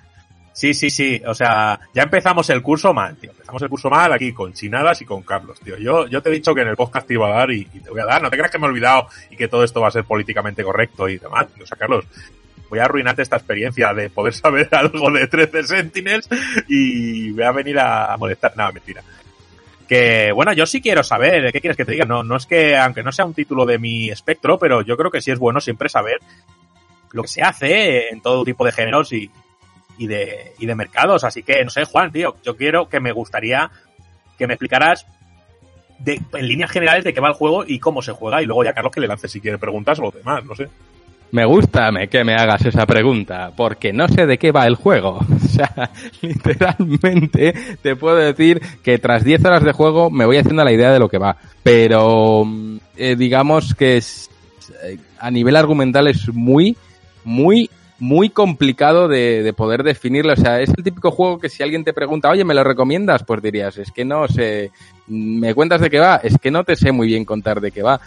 Sí, 0.53 0.73
sí, 0.73 0.89
sí, 0.89 1.21
o 1.25 1.33
sea, 1.33 1.79
ya 1.95 2.03
empezamos 2.03 2.47
el 2.51 2.61
curso 2.61 2.93
mal, 2.93 3.15
tío. 3.15 3.31
Empezamos 3.31 3.61
el 3.63 3.69
curso 3.69 3.89
mal 3.89 4.13
aquí 4.13 4.33
con 4.33 4.53
chinadas 4.53 5.01
y 5.01 5.05
con 5.05 5.23
Carlos, 5.23 5.59
tío. 5.59 5.77
Yo, 5.77 6.05
yo 6.07 6.21
te 6.21 6.29
he 6.29 6.33
dicho 6.33 6.53
que 6.53 6.61
en 6.61 6.67
el 6.67 6.75
podcast 6.75 7.07
te 7.07 7.15
iba 7.15 7.27
a 7.27 7.37
dar 7.39 7.51
y, 7.51 7.61
y 7.73 7.79
te 7.79 7.89
voy 7.89 8.01
a 8.01 8.05
dar. 8.05 8.21
No 8.21 8.29
te 8.29 8.37
creas 8.37 8.51
que 8.51 8.59
me 8.59 8.67
he 8.67 8.69
olvidado 8.69 9.07
y 9.31 9.35
que 9.35 9.47
todo 9.47 9.63
esto 9.63 9.81
va 9.81 9.87
a 9.87 9.91
ser 9.91 10.03
políticamente 10.03 10.63
correcto 10.63 11.09
y 11.09 11.17
demás. 11.17 11.47
O 11.61 11.65
sea, 11.65 11.75
Carlos, 11.77 12.05
voy 12.69 12.79
a 12.79 12.83
arruinarte 12.85 13.21
esta 13.23 13.37
experiencia 13.37 13.93
de 13.93 14.09
poder 14.11 14.33
saber 14.33 14.69
algo 14.73 15.09
de 15.11 15.27
13 15.27 15.63
Sentinels 15.63 16.27
y 16.67 17.31
voy 17.31 17.43
a 17.43 17.51
venir 17.51 17.79
a, 17.79 18.13
a 18.13 18.17
molestar. 18.17 18.53
No, 18.55 18.71
mentira. 18.71 19.01
Que, 19.87 20.31
bueno, 20.31 20.53
yo 20.53 20.65
sí 20.65 20.81
quiero 20.81 21.03
saber, 21.03 21.51
¿qué 21.51 21.59
quieres 21.59 21.77
que 21.77 21.85
te 21.85 21.91
diga? 21.91 22.05
No, 22.05 22.23
no 22.23 22.37
es 22.37 22.45
que, 22.45 22.77
aunque 22.77 23.03
no 23.03 23.11
sea 23.11 23.25
un 23.25 23.33
título 23.33 23.65
de 23.65 23.79
mi 23.79 24.09
espectro, 24.09 24.57
pero 24.57 24.81
yo 24.81 24.95
creo 24.97 25.11
que 25.11 25.21
sí 25.21 25.31
es 25.31 25.39
bueno 25.39 25.59
siempre 25.59 25.89
saber 25.89 26.19
lo 27.11 27.21
que 27.21 27.27
se 27.27 27.41
hace 27.41 28.09
en 28.09 28.21
todo 28.21 28.43
tipo 28.43 28.65
de 28.65 28.71
géneros 28.71 29.11
y, 29.13 29.29
y 29.97 30.07
de, 30.07 30.53
y 30.59 30.65
de 30.65 30.75
mercados. 30.75 31.23
Así 31.23 31.43
que, 31.43 31.63
no 31.63 31.69
sé, 31.69 31.85
Juan, 31.85 32.11
tío, 32.11 32.35
yo 32.43 32.55
quiero 32.55 32.89
que 32.89 32.99
me 32.99 33.11
gustaría 33.11 33.69
que 34.37 34.47
me 34.47 34.53
explicaras 34.53 35.05
de, 35.99 36.19
en 36.33 36.47
líneas 36.47 36.71
generales 36.71 37.03
de 37.03 37.13
qué 37.13 37.19
va 37.19 37.29
el 37.29 37.35
juego 37.35 37.63
y 37.65 37.79
cómo 37.79 38.01
se 38.01 38.11
juega. 38.11 38.41
Y 38.41 38.45
luego 38.45 38.63
ya 38.63 38.73
Carlos 38.73 38.93
que 38.93 39.01
le 39.01 39.07
lance 39.07 39.27
si 39.27 39.41
quiere 39.41 39.57
preguntas 39.57 39.99
o 39.99 40.03
lo 40.03 40.11
demás, 40.11 40.43
no 40.43 40.55
sé. 40.55 40.69
Me 41.33 41.45
gusta 41.45 41.89
que 42.11 42.23
me 42.23 42.35
hagas 42.35 42.63
esa 42.63 42.85
pregunta, 42.85 43.51
porque 43.57 43.91
no 43.91 44.07
sé 44.07 44.27
de 44.27 44.37
qué 44.37 44.51
va 44.51 44.67
el 44.67 44.75
juego. 44.75 45.19
O 45.43 45.55
sea, 45.55 45.91
literalmente 46.21 47.53
te 47.79 47.95
puedo 47.95 48.15
decir 48.15 48.59
que 48.81 48.97
tras 48.97 49.23
10 49.23 49.45
horas 49.45 49.63
de 49.63 49.71
juego 49.71 50.09
me 50.09 50.25
voy 50.25 50.37
haciendo 50.37 50.63
la 50.63 50.71
idea 50.71 50.91
de 50.91 50.97
lo 50.97 51.09
que 51.09 51.19
va. 51.19 51.37
Pero 51.61 52.43
mm, 52.43 52.77
eh, 52.97 53.15
digamos 53.15 53.75
que 53.75 53.97
es, 53.97 54.31
eh, 54.83 54.97
a 55.19 55.29
nivel 55.29 55.55
argumental 55.55 56.07
es 56.07 56.27
muy, 56.33 56.75
muy, 57.23 57.69
muy 57.99 58.29
complicado 58.29 59.07
de, 59.07 59.43
de 59.43 59.53
poder 59.53 59.83
definirlo. 59.83 60.33
O 60.33 60.37
sea, 60.37 60.59
es 60.59 60.69
el 60.69 60.83
típico 60.83 61.11
juego 61.11 61.37
que 61.37 61.49
si 61.49 61.61
alguien 61.61 61.83
te 61.83 61.93
pregunta, 61.93 62.31
oye, 62.31 62.43
¿me 62.43 62.55
lo 62.55 62.63
recomiendas? 62.63 63.23
Pues 63.23 63.43
dirías, 63.43 63.77
es 63.77 63.91
que 63.91 64.05
no 64.05 64.27
sé, 64.27 64.71
¿me 65.07 65.53
cuentas 65.53 65.81
de 65.81 65.91
qué 65.91 65.99
va? 65.99 66.15
Es 66.17 66.37
que 66.39 66.49
no 66.49 66.63
te 66.63 66.75
sé 66.75 66.91
muy 66.91 67.07
bien 67.07 67.25
contar 67.25 67.61
de 67.61 67.71
qué 67.71 67.83
va 67.83 67.99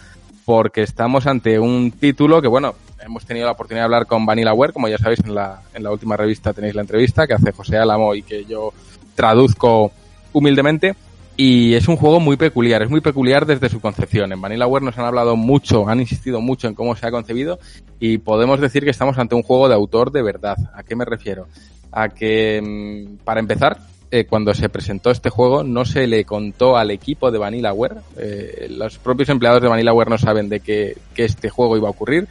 porque 0.47 0.81
estamos 0.81 1.27
ante 1.27 1.59
un 1.59 1.91
título 1.91 2.41
que, 2.41 2.47
bueno, 2.47 2.73
hemos 3.07 3.25
tenido 3.25 3.45
la 3.45 3.53
oportunidad 3.53 3.83
de 3.83 3.85
hablar 3.85 4.05
con 4.05 4.25
Vanillaware, 4.25 4.73
como 4.73 4.87
ya 4.87 4.97
sabéis, 4.97 5.21
en 5.21 5.33
la, 5.33 5.61
en 5.73 5.83
la 5.83 5.91
última 5.91 6.15
revista 6.15 6.53
tenéis 6.53 6.75
la 6.75 6.81
entrevista 6.81 7.25
que 7.25 7.33
hace 7.33 7.51
José 7.51 7.77
Álamo 7.77 8.13
y 8.13 8.21
que 8.21 8.45
yo 8.45 8.73
traduzco 9.15 9.91
humildemente. 10.33 10.95
Y 11.39 11.75
es 11.75 11.87
un 11.87 11.97
juego 11.97 12.19
muy 12.19 12.35
peculiar, 12.35 12.81
es 12.81 12.89
muy 12.89 12.99
peculiar 12.99 13.45
desde 13.45 13.69
su 13.69 13.79
concepción. 13.79 14.31
En 14.31 14.41
Vanillaware 14.41 14.83
nos 14.83 14.97
han 14.97 15.05
hablado 15.05 15.35
mucho, 15.35 15.87
han 15.87 15.99
insistido 15.99 16.41
mucho 16.41 16.67
en 16.67 16.73
cómo 16.73 16.95
se 16.95 17.05
ha 17.05 17.11
concebido 17.11 17.59
y 17.99 18.17
podemos 18.17 18.59
decir 18.59 18.83
que 18.83 18.89
estamos 18.89 19.19
ante 19.19 19.35
un 19.35 19.43
juego 19.43 19.69
de 19.69 19.75
autor 19.75 20.11
de 20.11 20.23
verdad. 20.23 20.57
¿A 20.73 20.81
qué 20.81 20.95
me 20.95 21.05
refiero? 21.05 21.47
A 21.91 22.09
que, 22.09 22.59
mm, 22.59 23.23
para 23.23 23.39
empezar, 23.39 23.77
eh, 24.09 24.25
cuando 24.25 24.53
se 24.55 24.69
presentó 24.69 25.11
este 25.11 25.29
juego 25.29 25.63
no 25.63 25.85
se 25.85 26.07
le 26.07 26.25
contó 26.25 26.75
al 26.75 26.89
equipo 26.89 27.29
de 27.29 27.37
Vanillaware. 27.37 27.97
Eh, 28.17 28.67
los 28.71 28.97
propios 28.97 29.29
empleados 29.29 29.61
de 29.61 29.67
Vanillaware 29.67 30.09
no 30.09 30.17
saben 30.17 30.49
de 30.49 30.61
que 30.61 30.97
este 31.15 31.49
juego 31.49 31.77
iba 31.77 31.87
a 31.87 31.91
ocurrir. 31.91 32.27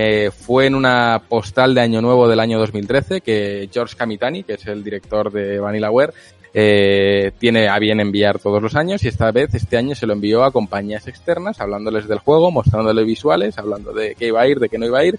Eh, 0.00 0.30
fue 0.30 0.66
en 0.66 0.76
una 0.76 1.20
postal 1.28 1.74
de 1.74 1.80
Año 1.80 2.00
Nuevo 2.00 2.28
del 2.28 2.38
año 2.38 2.60
2013 2.60 3.20
que 3.20 3.68
George 3.72 3.96
Kamitani, 3.96 4.44
que 4.44 4.52
es 4.52 4.64
el 4.68 4.84
director 4.84 5.32
de 5.32 5.58
Vanillaware, 5.58 6.12
eh, 6.54 7.32
tiene 7.36 7.66
a 7.66 7.80
bien 7.80 7.98
enviar 7.98 8.38
todos 8.38 8.62
los 8.62 8.76
años 8.76 9.02
y 9.02 9.08
esta 9.08 9.32
vez, 9.32 9.52
este 9.54 9.76
año, 9.76 9.96
se 9.96 10.06
lo 10.06 10.12
envió 10.12 10.44
a 10.44 10.52
compañías 10.52 11.08
externas, 11.08 11.60
hablándoles 11.60 12.06
del 12.06 12.20
juego, 12.20 12.52
mostrándoles 12.52 13.04
visuales, 13.04 13.58
hablando 13.58 13.92
de 13.92 14.14
qué 14.14 14.28
iba 14.28 14.40
a 14.40 14.46
ir, 14.46 14.60
de 14.60 14.68
qué 14.68 14.78
no 14.78 14.86
iba 14.86 15.00
a 15.00 15.04
ir, 15.04 15.18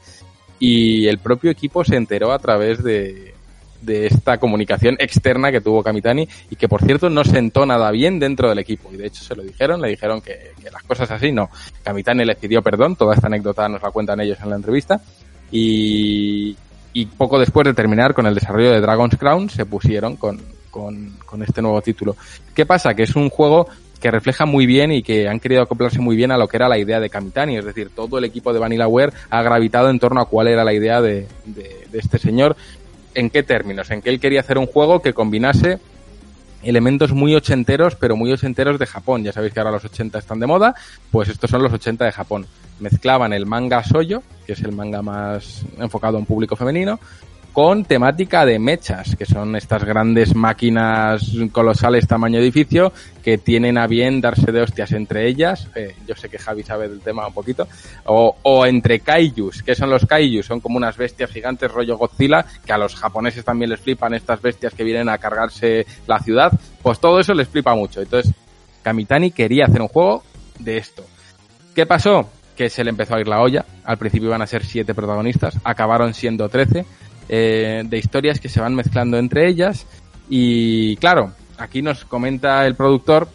y 0.59 1.07
el 1.07 1.17
propio 1.17 1.51
equipo 1.51 1.83
se 1.83 1.97
enteró 1.97 2.31
a 2.31 2.39
través 2.39 2.81
de, 2.81 3.33
de 3.81 4.07
esta 4.07 4.37
comunicación 4.37 4.95
externa 4.99 5.51
que 5.51 5.61
tuvo 5.61 5.83
Kamitani 5.83 6.27
y 6.49 6.55
que 6.55 6.67
por 6.67 6.83
cierto 6.83 7.09
no 7.09 7.23
sentó 7.23 7.65
nada 7.65 7.91
bien 7.91 8.19
dentro 8.19 8.49
del 8.49 8.59
equipo 8.59 8.91
y 8.93 8.97
de 8.97 9.07
hecho 9.07 9.23
se 9.23 9.35
lo 9.35 9.43
dijeron, 9.43 9.81
le 9.81 9.89
dijeron 9.89 10.21
que, 10.21 10.51
las 10.71 10.83
cosas 10.83 11.09
así 11.11 11.31
no. 11.31 11.49
Kamitani 11.83 12.25
les 12.25 12.37
pidió 12.37 12.61
perdón, 12.61 12.95
toda 12.95 13.15
esta 13.15 13.27
anécdota 13.27 13.67
nos 13.69 13.81
la 13.81 13.91
cuentan 13.91 14.19
ellos 14.21 14.37
en 14.41 14.49
la 14.49 14.55
entrevista 14.55 15.01
y, 15.51 16.55
y 16.93 17.05
poco 17.05 17.39
después 17.39 17.65
de 17.65 17.73
terminar 17.73 18.13
con 18.13 18.25
el 18.27 18.35
desarrollo 18.35 18.71
de 18.71 18.81
Dragon's 18.81 19.17
Crown 19.17 19.49
se 19.49 19.65
pusieron 19.65 20.15
con, 20.15 20.39
con, 20.69 21.43
este 21.43 21.61
nuevo 21.61 21.81
título. 21.81 22.15
¿Qué 22.53 22.65
pasa? 22.65 22.93
Que 22.93 23.03
es 23.03 23.15
un 23.15 23.29
juego 23.29 23.67
que 23.99 24.11
refleja 24.11 24.45
muy 24.45 24.65
bien 24.65 24.91
y 24.93 25.03
que 25.03 25.27
han 25.27 25.39
querido 25.39 25.61
acoplarse 25.61 25.99
muy 25.99 26.15
bien 26.15 26.31
a 26.31 26.37
lo 26.37 26.47
que 26.47 26.55
era 26.55 26.69
la 26.69 26.77
idea 26.77 27.01
de 27.01 27.09
Kamitani, 27.09 27.57
es 27.57 27.65
decir, 27.65 27.89
todo 27.93 28.17
el 28.17 28.23
equipo 28.23 28.53
de 28.53 28.59
Vanillaware 28.59 29.11
ha 29.29 29.41
gravitado 29.41 29.89
en 29.89 29.99
torno 29.99 30.21
a 30.21 30.25
cuál 30.25 30.47
era 30.47 30.63
la 30.63 30.73
idea 30.73 31.01
de, 31.01 31.27
de, 31.45 31.85
de 31.91 31.99
este 31.99 32.17
señor. 32.17 32.55
¿En 33.15 33.29
qué 33.29 33.43
términos? 33.43 33.89
En 33.91 34.01
que 34.01 34.09
él 34.09 34.19
quería 34.19 34.41
hacer 34.41 34.57
un 34.57 34.67
juego 34.67 35.01
que 35.01 35.13
combinase 35.13 35.79
elementos 36.63 37.13
muy 37.13 37.35
ochenteros, 37.35 37.95
pero 37.95 38.15
muy 38.15 38.31
ochenteros 38.31 38.79
de 38.79 38.85
Japón. 38.85 39.23
Ya 39.23 39.31
sabéis 39.31 39.53
que 39.53 39.59
ahora 39.59 39.71
los 39.71 39.85
80 39.85 40.19
están 40.19 40.39
de 40.39 40.47
moda, 40.47 40.75
pues 41.11 41.29
estos 41.29 41.49
son 41.49 41.63
los 41.63 41.73
80 41.73 42.05
de 42.05 42.11
Japón. 42.11 42.45
Mezclaban 42.79 43.33
el 43.33 43.45
manga 43.45 43.83
Soyo, 43.83 44.23
que 44.45 44.53
es 44.53 44.61
el 44.61 44.71
manga 44.71 45.01
más 45.01 45.63
enfocado 45.79 46.17
a 46.17 46.19
un 46.19 46.25
público 46.25 46.55
femenino, 46.55 46.99
con 47.59 47.83
temática 47.83 48.45
de 48.45 48.57
mechas, 48.57 49.17
que 49.17 49.25
son 49.25 49.53
estas 49.57 49.83
grandes 49.83 50.33
máquinas 50.33 51.29
colosales 51.51 52.07
tamaño 52.07 52.39
edificio 52.39 52.93
que 53.21 53.37
tienen 53.37 53.77
a 53.77 53.85
bien 53.85 54.21
darse 54.21 54.53
de 54.53 54.61
hostias 54.61 54.93
entre 54.93 55.27
ellas. 55.27 55.67
Eh, 55.75 55.93
yo 56.07 56.15
sé 56.15 56.29
que 56.29 56.39
Javi 56.39 56.63
sabe 56.63 56.87
del 56.87 57.01
tema 57.01 57.27
un 57.27 57.33
poquito. 57.33 57.67
O, 58.05 58.37
o 58.43 58.65
entre 58.65 59.01
kaijus. 59.01 59.61
¿Qué 59.61 59.75
son 59.75 59.89
los 59.89 60.05
kaijus? 60.05 60.45
Son 60.45 60.61
como 60.61 60.77
unas 60.77 60.95
bestias 60.95 61.31
gigantes 61.31 61.69
rollo 61.69 61.97
Godzilla, 61.97 62.45
que 62.65 62.71
a 62.71 62.77
los 62.77 62.95
japoneses 62.95 63.43
también 63.43 63.71
les 63.71 63.81
flipan 63.81 64.13
estas 64.13 64.41
bestias 64.41 64.73
que 64.73 64.85
vienen 64.85 65.09
a 65.09 65.17
cargarse 65.17 65.85
la 66.07 66.19
ciudad. 66.19 66.53
Pues 66.81 67.01
todo 67.01 67.19
eso 67.19 67.33
les 67.33 67.49
flipa 67.49 67.75
mucho. 67.75 68.01
Entonces, 68.01 68.33
Kamitani 68.83 69.31
quería 69.31 69.65
hacer 69.65 69.81
un 69.81 69.89
juego 69.89 70.23
de 70.59 70.77
esto. 70.77 71.03
¿Qué 71.75 71.85
pasó? 71.85 72.29
Que 72.55 72.69
se 72.69 72.85
le 72.85 72.91
empezó 72.91 73.15
a 73.15 73.19
ir 73.19 73.27
la 73.27 73.41
olla. 73.41 73.65
Al 73.83 73.97
principio 73.97 74.29
iban 74.29 74.41
a 74.41 74.47
ser 74.47 74.63
siete 74.63 74.95
protagonistas, 74.95 75.57
acabaron 75.65 76.13
siendo 76.13 76.47
trece 76.47 76.85
eh, 77.29 77.83
de 77.85 77.97
historias 77.97 78.39
que 78.39 78.49
se 78.49 78.59
van 78.59 78.75
mezclando 78.75 79.17
entre 79.17 79.47
ellas. 79.47 79.85
Y 80.29 80.97
claro, 80.97 81.31
aquí 81.57 81.81
nos 81.81 82.03
comenta 82.05 82.65
el 82.65 82.75
productor 82.75 83.29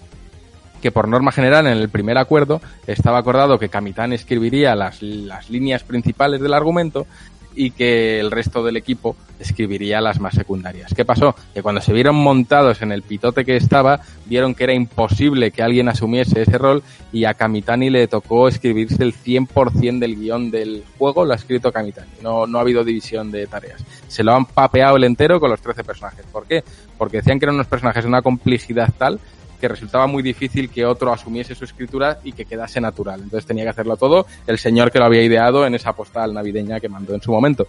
que 0.83 0.93
por 0.93 1.09
norma 1.09 1.33
general 1.33 1.67
en 1.67 1.79
el 1.79 1.89
primer 1.89 2.19
acuerdo 2.19 2.61
estaba 2.87 3.19
acordado 3.19 3.59
que 3.59 3.71
Kamitani 3.71 4.17
escribiría 4.17 4.75
las, 4.75 5.03
las 5.03 5.49
líneas 5.49 5.83
principales 5.83 6.43
del 6.43 6.53
argumento 6.53 7.07
y 7.55 7.71
que 7.71 8.21
el 8.21 8.31
resto 8.31 8.63
del 8.63 8.77
equipo 8.77 9.17
escribiría 9.39 10.01
las 10.01 10.21
más 10.21 10.35
secundarias. 10.35 10.93
¿Qué 10.95 11.05
pasó? 11.05 11.35
Que 11.53 11.63
cuando 11.63 11.81
se 11.81 11.93
vieron 11.93 12.17
montados 12.17 12.83
en 12.83 12.93
el 12.93 13.03
pitote 13.03 13.45
que 13.45 13.57
estaba, 13.57 14.01
vieron 14.27 14.55
que 14.55 14.65
era 14.65 14.75
imposible 14.75 15.51
que 15.51 15.63
alguien 15.63 15.89
asumiese 15.89 16.43
ese 16.43 16.59
rol 16.59 16.83
y 17.13 17.25
a 17.25 17.35
Kamitani 17.35 17.91
le 17.91 18.09
tocó 18.09 18.49
escribirse 18.49 19.03
el 19.03 19.15
100% 19.15 19.99
del 19.99 20.17
guion 20.17 20.51
del 20.51 20.85
juego, 20.99 21.25
lo 21.25 21.33
ha 21.33 21.37
escrito 21.37 21.73
Kamitani. 21.73 22.11
No, 22.23 22.47
no 22.47 22.59
ha 22.59 22.63
habido 22.63 22.85
división 22.85 23.31
de 23.31 23.47
tareas. 23.47 23.85
Se 24.09 24.23
lo 24.23 24.33
han 24.35 24.47
papeado 24.47 24.97
el 24.97 25.05
entero 25.05 25.41
con 25.41 25.51
los 25.51 25.61
13 25.61 25.85
personajes. 25.85 26.25
¿Por 26.33 26.47
qué? 26.47 26.63
Porque 26.97 27.19
decían 27.19 27.39
que 27.39 27.47
eran 27.47 27.57
unos 27.57 27.67
personajes 27.67 28.05
de 28.05 28.09
una 28.09 28.23
complejidad 28.23 28.93
tal 28.97 29.21
que 29.65 29.69
resultaba 29.69 30.07
muy 30.07 30.23
difícil 30.23 30.69
que 30.69 30.85
otro 30.85 31.11
asumiese 31.11 31.55
su 31.55 31.65
escritura 31.65 32.19
y 32.23 32.33
que 32.33 32.45
quedase 32.45 32.83
natural. 32.83 33.21
Entonces 33.23 33.47
tenía 33.47 33.65
que 33.65 33.71
hacerlo 33.71 33.97
todo 33.97 34.27
el 34.47 34.59
señor 34.59 34.91
que 34.91 34.99
lo 34.99 35.07
había 35.07 35.23
ideado 35.23 35.67
en 35.67 35.75
esa 35.75 35.95
postal 35.95 36.35
navideña 36.35 36.81
que 36.81 36.91
mandó 36.91 37.15
en 37.15 37.23
su 37.23 37.33
momento. 37.33 37.67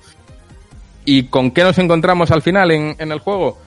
¿Y 1.05 1.23
con 1.27 1.51
qué 1.51 1.63
nos 1.63 1.77
encontramos 1.77 2.31
al 2.31 2.41
final 2.41 2.72
en, 2.72 2.95
el 2.99 3.19
juego? 3.19 3.57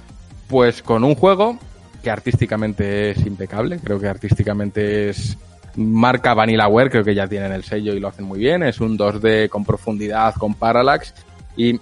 Pues 0.46 0.82
con 0.82 1.04
un 1.04 1.14
juego 1.14 1.58
que 2.02 2.10
artísticamente 2.10 3.12
es 3.12 3.24
impecable, 3.24 3.78
creo 3.82 3.98
que 3.98 4.08
artísticamente 4.08 5.08
es 5.08 5.38
marca 5.76 6.34
Vanillaware, 6.34 6.90
creo 6.90 7.04
que 7.04 7.14
ya 7.14 7.26
tienen 7.26 7.52
el 7.52 7.64
sello 7.64 7.94
y 7.94 8.00
lo 8.00 8.08
hacen 8.08 8.26
muy 8.26 8.40
bien, 8.40 8.62
es 8.62 8.78
un 8.78 8.98
2D 8.98 9.48
con 9.48 9.64
profundidad, 9.64 10.34
con 10.34 10.52
parallax 10.52 11.14
y 11.56 11.80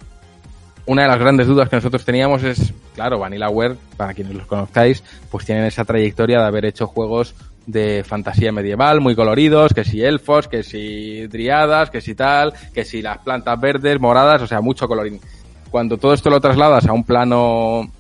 una 0.87 1.03
de 1.03 1.09
las 1.09 1.19
grandes 1.19 1.47
dudas 1.47 1.69
que 1.69 1.77
nosotros 1.77 2.05
teníamos 2.05 2.43
es, 2.45 2.73
claro, 2.95 3.19
Vanillaware, 3.19 3.77
para 3.97 4.15
quienes 4.15 4.35
los 4.35 4.47
conozcáis, 4.47 5.03
pues 5.31 5.45
tienen 5.45 5.65
esa 5.65 5.85
trayectoria 5.85 6.41
de 6.41 6.47
haber 6.47 6.65
hecho 6.65 6.87
juegos 6.87 7.35
de 7.67 8.05
fantasía 8.05 8.53
medieval 8.53 9.01
muy 9.01 9.17
coloridos, 9.17 9.75
que 9.75 9.85
si 9.85 10.03
elfos, 10.03 10.47
que 10.47 10.63
si 10.63 11.27
driadas, 11.27 11.91
que 11.91 12.01
si 12.01 12.15
tal, 12.15 12.55
que 12.73 12.85
si 12.85 13.03
las 13.03 13.19
plantas 13.19 13.61
verdes, 13.61 14.01
moradas, 14.01 14.43
o 14.43 14.47
sea, 14.47 14.61
mucho 14.61 14.87
colorín. 14.87 15.21
Cuando 15.71 15.99
todo 15.99 16.15
esto 16.15 16.31
lo 16.31 16.41
trasladas 16.41 16.87
a 16.87 16.93
un 16.93 17.03
plano 17.03 17.91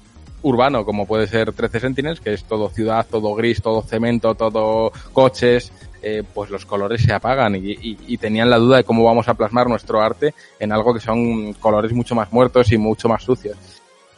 urbano, 0.42 0.84
como 0.84 1.06
puede 1.06 1.26
ser 1.26 1.52
13 1.52 1.80
Sentinels, 1.80 2.20
que 2.20 2.32
es 2.32 2.44
todo 2.44 2.68
ciudad, 2.68 3.04
todo 3.10 3.34
gris, 3.34 3.60
todo 3.60 3.82
cemento, 3.82 4.36
todo 4.36 4.92
coches, 5.12 5.72
eh, 6.08 6.22
pues 6.22 6.50
los 6.50 6.64
colores 6.64 7.02
se 7.02 7.12
apagan 7.12 7.56
y, 7.56 7.76
y, 7.82 8.16
tenían 8.18 8.48
la 8.48 8.58
duda 8.58 8.76
de 8.76 8.84
cómo 8.84 9.02
vamos 9.02 9.26
a 9.26 9.34
plasmar 9.34 9.68
nuestro 9.68 10.00
arte 10.00 10.34
en 10.60 10.70
algo 10.70 10.94
que 10.94 11.00
son 11.00 11.52
colores 11.54 11.92
mucho 11.92 12.14
más 12.14 12.32
muertos 12.32 12.70
y 12.70 12.78
mucho 12.78 13.08
más 13.08 13.24
sucios. 13.24 13.56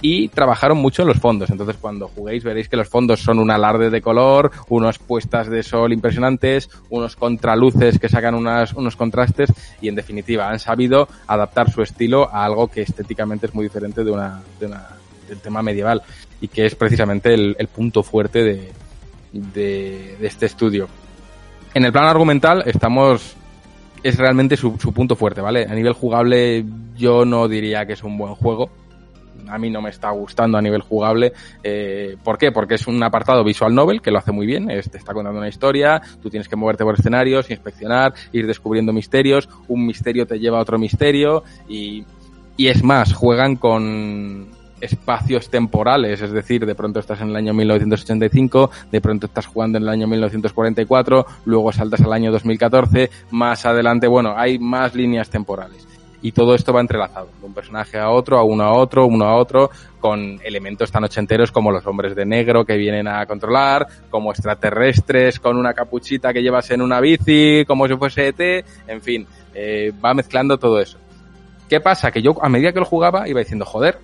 Y 0.03 0.29
trabajaron 0.29 0.77
mucho 0.77 1.01
en 1.01 1.09
los 1.09 1.19
fondos, 1.19 1.49
entonces 1.49 1.79
cuando 1.81 2.09
juguéis 2.09 2.45
veréis 2.45 2.69
que 2.69 2.77
los 2.77 2.91
fondos 2.91 3.21
son 3.21 3.39
un 3.39 3.51
alarde 3.51 3.89
de 3.89 4.03
color, 4.03 4.51
unas 4.69 4.99
puestas 4.99 5.49
de 5.49 5.63
sol 5.63 5.95
impresionantes, 5.95 6.69
unos 6.91 7.17
contraluces 7.17 7.99
que 7.99 8.11
sacan 8.11 8.35
unas, 8.35 8.75
unos 8.75 8.95
contrastes 8.95 9.51
y 9.81 9.89
en 9.89 9.95
definitiva 9.95 10.51
han 10.51 10.59
sabido 10.59 11.09
adaptar 11.27 11.73
su 11.73 11.81
estilo 11.81 12.29
a 12.31 12.45
algo 12.45 12.69
que 12.69 12.83
estéticamente 12.83 13.47
es 13.47 13.55
muy 13.55 13.65
diferente 13.65 14.05
de 14.05 14.11
una, 14.11 14.43
de 14.61 14.67
una 14.67 14.89
del 15.27 15.41
tema 15.41 15.63
medieval 15.63 16.03
y 16.39 16.49
que 16.49 16.67
es 16.67 16.75
precisamente 16.75 17.33
el, 17.33 17.69
punto 17.75 18.03
fuerte 18.03 18.45
de 19.33 20.17
este 20.21 20.45
estudio 20.45 20.87
en 21.79 21.85
el 21.85 21.93
plano 21.93 22.09
argumental 22.09 22.65
estamos 22.67 23.37
es 24.03 24.17
realmente 24.17 24.57
su, 24.57 24.77
punto 24.77 25.15
fuerte, 25.17 25.41
¿vale? 25.41 25.65
A 25.65 25.75
nivel 25.75 25.93
jugable 25.93 26.65
yo 26.97 27.25
no 27.25 27.49
diría 27.49 27.87
que 27.87 27.93
es 27.93 28.03
un 28.03 28.19
buen 28.19 28.35
juego. 28.35 28.71
A 29.49 29.59
mí 29.59 29.71
no 29.71 29.81
me 29.81 29.91
está 29.91 30.11
gustando 30.11 30.59
a 30.59 30.63
nivel 30.63 30.83
jugable. 30.83 31.33
Eh, 31.63 32.17
¿Por 32.23 32.37
qué? 32.37 32.53
Porque 32.53 32.75
es 32.75 32.87
un 32.87 33.03
apartado 33.03 33.45
visual 33.45 33.75
novel 33.75 34.03
que 34.03 34.11
lo 34.11 34.19
hace 34.19 34.33
muy 34.33 34.47
bien. 34.47 34.67
Te 34.67 34.99
está 34.99 35.15
contando 35.15 35.39
una 35.39 35.49
historia, 35.49 36.03
tú 36.21 36.29
tienes 36.29 36.49
que 36.49 36.57
moverte 36.57 36.85
por 36.85 36.99
escenarios, 36.99 37.49
inspeccionar, 37.49 38.13
ir 38.33 38.47
descubriendo 38.47 38.93
misterios. 38.93 39.49
Un 39.69 39.87
misterio 39.87 40.27
te 40.27 40.39
lleva 40.39 40.59
a 40.59 40.63
otro 40.63 40.79
misterio 40.79 41.45
y, 41.69 42.05
y 42.57 42.69
es 42.69 42.83
más, 42.83 43.13
juegan 43.15 43.57
con 43.57 44.49
espacios 44.81 45.51
temporales, 45.51 46.21
es 46.21 46.33
decir, 46.33 46.67
de 46.67 46.75
pronto 46.75 47.01
estás 47.01 47.21
en 47.21 47.29
el 47.31 47.37
año 47.37 47.55
1985, 47.55 48.71
de 48.91 49.01
pronto 49.01 49.27
estás 49.27 49.47
jugando 49.47 49.79
en 49.79 49.85
el 49.85 49.91
año 49.91 50.07
1944, 50.07 51.27
luego 51.45 51.73
saltas 51.73 52.01
al 52.01 52.13
año 52.13 52.31
2014, 52.33 53.11
más 53.31 53.65
adelante, 53.67 54.07
bueno, 54.07 54.35
hay 54.37 54.59
más 54.59 54.95
líneas 54.95 55.31
temporales. 55.31 55.87
Y 56.21 56.33
todo 56.33 56.57
esto 56.57 56.73
va 56.73 56.81
entrelazado, 56.81 57.29
de 57.41 57.47
un 57.47 57.55
personaje 57.55 57.97
a 57.97 58.11
otro, 58.11 58.39
a 58.39 58.43
uno 58.43 58.65
a 58.65 58.73
otro, 58.73 59.07
uno 59.07 59.25
a 59.25 59.37
otro, 59.37 59.71
con 60.01 60.41
elementos 60.43 60.91
tan 60.91 61.05
ochenteros 61.05 61.53
como 61.53 61.71
los 61.71 61.87
hombres 61.87 62.17
de 62.17 62.27
negro 62.27 62.65
que 62.65 62.77
vienen 62.77 63.07
a 63.07 63.25
controlar, 63.27 63.87
como 64.11 64.33
extraterrestres 64.33 65.39
con 65.39 65.57
una 65.57 65.75
capuchita 65.75 66.33
que 66.33 66.43
llevas 66.43 66.73
en 66.73 66.83
una 66.83 67.01
bici, 67.01 67.65
como 67.67 67.87
si 67.87 67.95
fuese 67.95 68.29
ET, 68.29 68.65
en 68.89 69.01
fin, 69.01 69.27
eh, 69.55 69.93
va 70.05 70.13
mezclando 70.13 70.59
todo 70.59 70.81
eso. 70.81 70.99
¿Qué 71.69 71.81
pasa? 71.81 72.11
Que 72.11 72.23
yo 72.23 72.35
a 72.43 72.49
medida 72.49 72.73
que 72.73 72.81
lo 72.81 72.87
jugaba 72.87 73.29
iba 73.29 73.41
diciendo, 73.41 73.65
joder, 73.65 73.99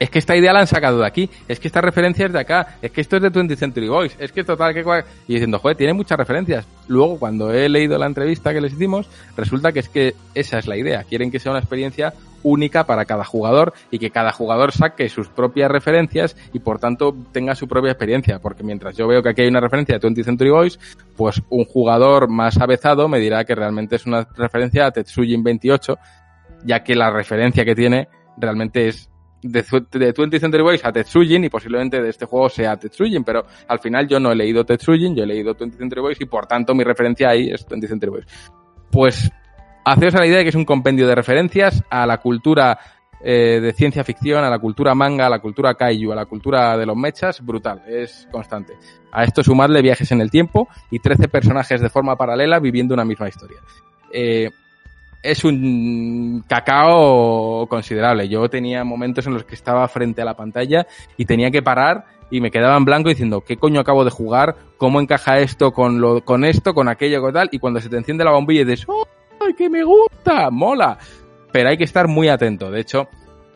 es 0.00 0.08
que 0.10 0.18
esta 0.18 0.34
idea 0.34 0.52
la 0.52 0.60
han 0.60 0.66
sacado 0.66 0.98
de 0.98 1.06
aquí, 1.06 1.30
es 1.46 1.60
que 1.60 1.68
esta 1.68 1.82
referencia 1.82 2.26
es 2.26 2.32
de 2.32 2.40
acá, 2.40 2.78
es 2.80 2.90
que 2.90 3.02
esto 3.02 3.16
es 3.16 3.22
de 3.22 3.30
20th 3.30 3.56
Century 3.56 3.86
Boys, 3.86 4.16
es 4.18 4.32
que 4.32 4.42
total 4.42 4.72
que 4.72 4.80
y 5.28 5.34
diciendo, 5.34 5.58
joder, 5.58 5.76
tiene 5.76 5.92
muchas 5.92 6.18
referencias. 6.18 6.66
Luego, 6.88 7.18
cuando 7.18 7.52
he 7.52 7.68
leído 7.68 7.98
la 7.98 8.06
entrevista 8.06 8.52
que 8.52 8.62
les 8.62 8.72
hicimos, 8.72 9.08
resulta 9.36 9.72
que 9.72 9.80
es 9.80 9.90
que 9.90 10.14
esa 10.34 10.58
es 10.58 10.66
la 10.66 10.78
idea, 10.78 11.04
quieren 11.04 11.30
que 11.30 11.38
sea 11.38 11.52
una 11.52 11.60
experiencia 11.60 12.14
única 12.42 12.84
para 12.84 13.04
cada 13.04 13.24
jugador 13.24 13.74
y 13.90 13.98
que 13.98 14.10
cada 14.10 14.32
jugador 14.32 14.72
saque 14.72 15.10
sus 15.10 15.28
propias 15.28 15.70
referencias 15.70 16.34
y 16.54 16.60
por 16.60 16.78
tanto 16.78 17.14
tenga 17.30 17.54
su 17.54 17.68
propia 17.68 17.90
experiencia, 17.90 18.38
porque 18.38 18.62
mientras 18.62 18.96
yo 18.96 19.06
veo 19.06 19.22
que 19.22 19.28
aquí 19.28 19.42
hay 19.42 19.48
una 19.48 19.60
referencia 19.60 19.98
de 19.98 20.08
20th 20.08 20.24
Century 20.24 20.50
Boys, 20.50 20.80
pues 21.14 21.42
un 21.50 21.66
jugador 21.66 22.30
más 22.30 22.58
avezado 22.58 23.06
me 23.06 23.18
dirá 23.18 23.44
que 23.44 23.54
realmente 23.54 23.96
es 23.96 24.06
una 24.06 24.26
referencia 24.34 24.86
a 24.86 24.90
Tetsujin 24.92 25.42
28, 25.42 25.98
ya 26.64 26.82
que 26.82 26.94
la 26.94 27.10
referencia 27.10 27.66
que 27.66 27.74
tiene 27.74 28.08
realmente 28.38 28.88
es 28.88 29.09
de, 29.42 29.64
de 29.92 30.12
20 30.12 30.40
Century 30.40 30.62
Boys 30.62 30.84
a 30.84 30.92
Tetsujin 30.92 31.44
y 31.44 31.48
posiblemente 31.48 32.00
de 32.00 32.08
este 32.08 32.26
juego 32.26 32.48
sea 32.48 32.76
Tetsujin, 32.76 33.24
pero 33.24 33.44
al 33.68 33.78
final 33.78 34.06
yo 34.08 34.20
no 34.20 34.32
he 34.32 34.34
leído 34.34 34.64
Tetsujin, 34.64 35.14
yo 35.14 35.24
he 35.24 35.26
leído 35.26 35.54
20 35.54 35.76
Century 35.76 36.00
Boys 36.00 36.20
y 36.20 36.26
por 36.26 36.46
tanto 36.46 36.74
mi 36.74 36.84
referencia 36.84 37.30
ahí 37.30 37.50
es 37.50 37.66
20 37.66 37.88
Century 37.88 38.10
Boys. 38.10 38.26
Pues 38.90 39.30
haceos 39.84 40.14
a 40.14 40.18
la 40.18 40.26
idea 40.26 40.38
de 40.38 40.44
que 40.44 40.50
es 40.50 40.54
un 40.54 40.64
compendio 40.64 41.06
de 41.06 41.14
referencias 41.14 41.82
a 41.90 42.06
la 42.06 42.18
cultura 42.18 42.78
eh, 43.22 43.60
de 43.60 43.72
ciencia 43.72 44.02
ficción, 44.02 44.44
a 44.44 44.50
la 44.50 44.58
cultura 44.58 44.94
manga, 44.94 45.26
a 45.26 45.30
la 45.30 45.40
cultura 45.40 45.74
kaiju, 45.74 46.12
a 46.12 46.14
la 46.14 46.24
cultura 46.24 46.76
de 46.78 46.86
los 46.86 46.96
mechas, 46.96 47.44
brutal, 47.44 47.82
es 47.86 48.26
constante. 48.30 48.74
A 49.12 49.24
esto 49.24 49.42
sumarle 49.42 49.82
viajes 49.82 50.10
en 50.12 50.22
el 50.22 50.30
tiempo 50.30 50.68
y 50.90 51.00
13 51.00 51.28
personajes 51.28 51.80
de 51.82 51.90
forma 51.90 52.16
paralela 52.16 52.58
viviendo 52.58 52.94
una 52.94 53.04
misma 53.04 53.28
historia. 53.28 53.58
Eh, 54.12 54.50
es 55.22 55.44
un 55.44 56.44
cacao 56.48 57.66
considerable. 57.68 58.28
Yo 58.28 58.48
tenía 58.48 58.84
momentos 58.84 59.26
en 59.26 59.34
los 59.34 59.44
que 59.44 59.54
estaba 59.54 59.86
frente 59.88 60.22
a 60.22 60.24
la 60.24 60.36
pantalla 60.36 60.86
y 61.16 61.24
tenía 61.24 61.50
que 61.50 61.62
parar 61.62 62.04
y 62.30 62.40
me 62.40 62.50
quedaba 62.50 62.76
en 62.76 62.84
blanco 62.84 63.08
diciendo, 63.08 63.42
¿qué 63.42 63.56
coño 63.56 63.80
acabo 63.80 64.04
de 64.04 64.10
jugar? 64.10 64.56
¿Cómo 64.78 65.00
encaja 65.00 65.38
esto 65.38 65.72
con 65.72 66.00
lo, 66.00 66.24
con 66.24 66.44
esto, 66.44 66.74
con 66.74 66.88
aquello, 66.88 67.20
con 67.20 67.34
tal? 67.34 67.48
Y 67.52 67.58
cuando 67.58 67.80
se 67.80 67.88
te 67.88 67.96
enciende 67.96 68.24
la 68.24 68.32
bombilla 68.32 68.62
y 68.62 68.64
dices, 68.64 68.86
¡ay, 69.40 69.54
que 69.54 69.68
me 69.68 69.82
gusta! 69.82 70.50
¡Mola! 70.50 70.98
Pero 71.52 71.68
hay 71.68 71.76
que 71.76 71.84
estar 71.84 72.06
muy 72.06 72.28
atento. 72.28 72.70
De 72.70 72.80
hecho, 72.80 73.08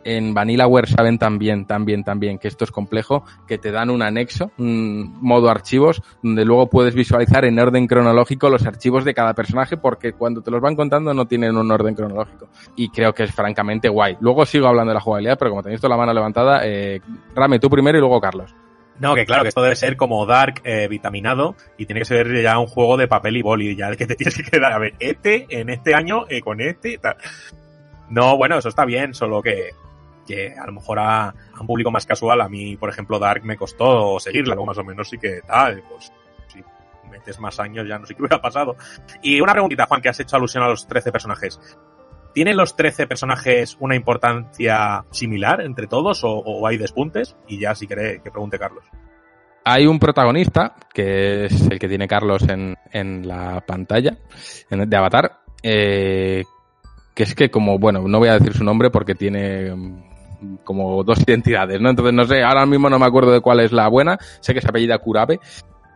en 0.05 0.35
Vanillaware 0.35 0.87
saben 0.87 1.19
también, 1.19 1.67
también, 1.67 2.05
también 2.05 2.39
que 2.39 2.49
esto 2.49 2.65
es 2.65 2.71
complejo, 2.71 3.25
que 3.47 3.59
te 3.59 3.73
dan 3.73 3.91
un 3.91 4.03
anexo, 4.03 4.51
un 4.59 5.19
modo 5.21 5.51
archivos, 5.51 6.03
donde 6.23 6.45
luego 6.45 6.69
puedes 6.69 6.95
visualizar 6.95 7.45
en 7.45 7.59
orden 7.59 7.87
cronológico 7.87 8.49
los 8.49 8.67
archivos 8.67 9.05
de 9.05 9.15
cada 9.15 9.35
personaje, 9.35 9.77
porque 9.77 10.13
cuando 10.13 10.43
te 10.43 10.51
los 10.51 10.61
van 10.61 10.77
contando 10.77 11.15
no 11.15 11.27
tienen 11.27 11.57
un 11.57 11.71
orden 11.71 11.95
cronológico. 11.95 12.49
Y 12.77 12.91
creo 12.91 13.13
que 13.15 13.25
es 13.25 13.35
francamente 13.35 13.89
guay. 13.89 14.17
Luego 14.21 14.47
sigo 14.47 14.67
hablando 14.67 14.91
de 14.91 14.95
la 14.95 15.01
jugabilidad, 15.01 15.39
pero 15.39 15.51
como 15.51 15.63
tenéis 15.63 15.81
toda 15.81 15.91
la 15.91 15.99
mano 15.99 16.13
levantada, 16.13 16.61
eh, 16.65 17.01
Rame, 17.35 17.59
tú 17.59 17.71
primero 17.71 17.99
y 17.99 18.01
luego 18.01 18.21
Carlos. 18.21 18.55
No, 18.99 19.15
que 19.15 19.27
claro, 19.27 19.43
que 19.43 19.49
esto 19.49 19.63
debe 19.63 19.75
ser 19.75 19.97
como 19.97 20.25
Dark 20.25 20.61
eh, 20.65 20.87
vitaminado 20.89 21.57
y 21.77 21.87
tiene 21.87 22.01
que 22.01 22.05
ser 22.05 22.41
ya 22.43 22.59
un 22.59 22.67
juego 22.67 22.97
de 22.97 23.09
papel 23.09 23.37
y 23.37 23.43
boli, 23.43 23.75
ya 23.75 23.95
que 23.97 24.07
te 24.07 24.15
tienes 24.17 24.37
que 24.37 24.45
quedar, 24.45 24.73
a 24.73 24.79
ver, 24.79 24.95
este 25.01 25.47
en 25.49 25.69
este 25.71 25.95
año 25.95 26.27
eh, 26.29 26.41
con 26.41 26.61
este, 26.61 26.99
tal. 26.99 27.17
No, 28.09 28.37
bueno, 28.37 28.59
eso 28.59 28.69
está 28.69 28.85
bien, 28.85 29.15
solo 29.15 29.43
que 29.43 29.71
que 30.25 30.55
a 30.57 30.67
lo 30.67 30.73
mejor 30.73 30.99
a, 30.99 31.35
un 31.61 31.67
público 31.67 31.91
más 31.91 32.07
casual, 32.07 32.41
a 32.41 32.49
mí, 32.49 32.77
por 32.77 32.91
ejemplo, 32.91 33.19
Dark 33.19 33.45
me 33.45 33.57
costó 33.57 34.19
seguirla, 34.19 34.55
algo 34.55 34.67
más 34.67 34.79
o 34.79 34.85
menos 34.85 35.09
sí 35.09 35.19
que 35.19 35.41
tal, 35.47 35.83
pues 35.89 36.13
si 36.49 36.63
metes 37.11 37.39
más 37.41 37.59
años 37.61 37.87
ya 37.89 37.99
no 37.99 38.07
sé 38.07 38.15
qué 38.15 38.23
hubiera 38.23 38.41
pasado. 38.41 38.77
Y 39.23 39.41
una 39.41 39.53
preguntita, 39.53 39.87
Juan, 39.87 40.01
que 40.01 40.09
has 40.09 40.21
hecho 40.21 40.37
alusión 40.37 40.65
a 40.65 40.69
los 40.69 40.87
13 40.87 41.13
personajes. 41.13 41.61
¿Tienen 42.35 42.57
los 42.57 42.75
13 42.75 43.07
personajes 43.07 43.77
una 43.79 43.95
importancia 43.95 45.05
similar 45.11 45.61
entre 45.61 45.87
todos 45.87 46.23
o, 46.25 46.67
hay 46.67 46.77
despuntes? 46.77 47.37
Y 47.47 47.61
ya 47.61 47.77
si 47.77 47.87
quiere 47.87 48.21
que 48.23 48.31
pregunte 48.33 48.59
Carlos. 48.59 48.85
Hay 49.65 49.87
un 49.87 50.01
protagonista, 50.01 50.75
que 50.93 51.47
es 51.47 51.69
el 51.71 51.79
que 51.79 51.89
tiene 51.89 52.09
Carlos 52.09 52.43
en, 52.49 52.77
en 52.91 53.27
la 53.27 53.65
pantalla 53.65 54.19
en, 54.69 54.91
de 54.91 54.97
Avatar, 54.97 55.45
eh, 55.63 56.43
que 57.15 57.23
es 57.23 57.35
que 57.35 57.51
como, 57.51 57.79
bueno, 57.79 58.07
no 58.07 58.19
voy 58.19 58.29
a 58.29 58.39
decir 58.39 58.53
su 58.53 58.65
nombre 58.65 58.91
porque 58.91 59.15
tiene 59.15 59.73
como 60.65 61.05
dos 61.05 61.19
identidades, 61.27 61.81
¿no? 61.81 61.91
Entonces, 61.91 62.15
no 62.15 62.25
sé, 62.25 62.43
ahora 62.43 62.67
mismo 62.67 62.89
no 62.89 62.99
me 62.99 63.07
acuerdo 63.07 63.33
de 63.33 63.41
cuál 63.41 63.61
es 63.61 63.73
la 63.73 63.89
buena, 63.89 64.19
sé 64.41 64.55
que 64.55 64.61
se 64.61 64.69
apellida 64.69 64.99
Kurabe, 64.99 65.41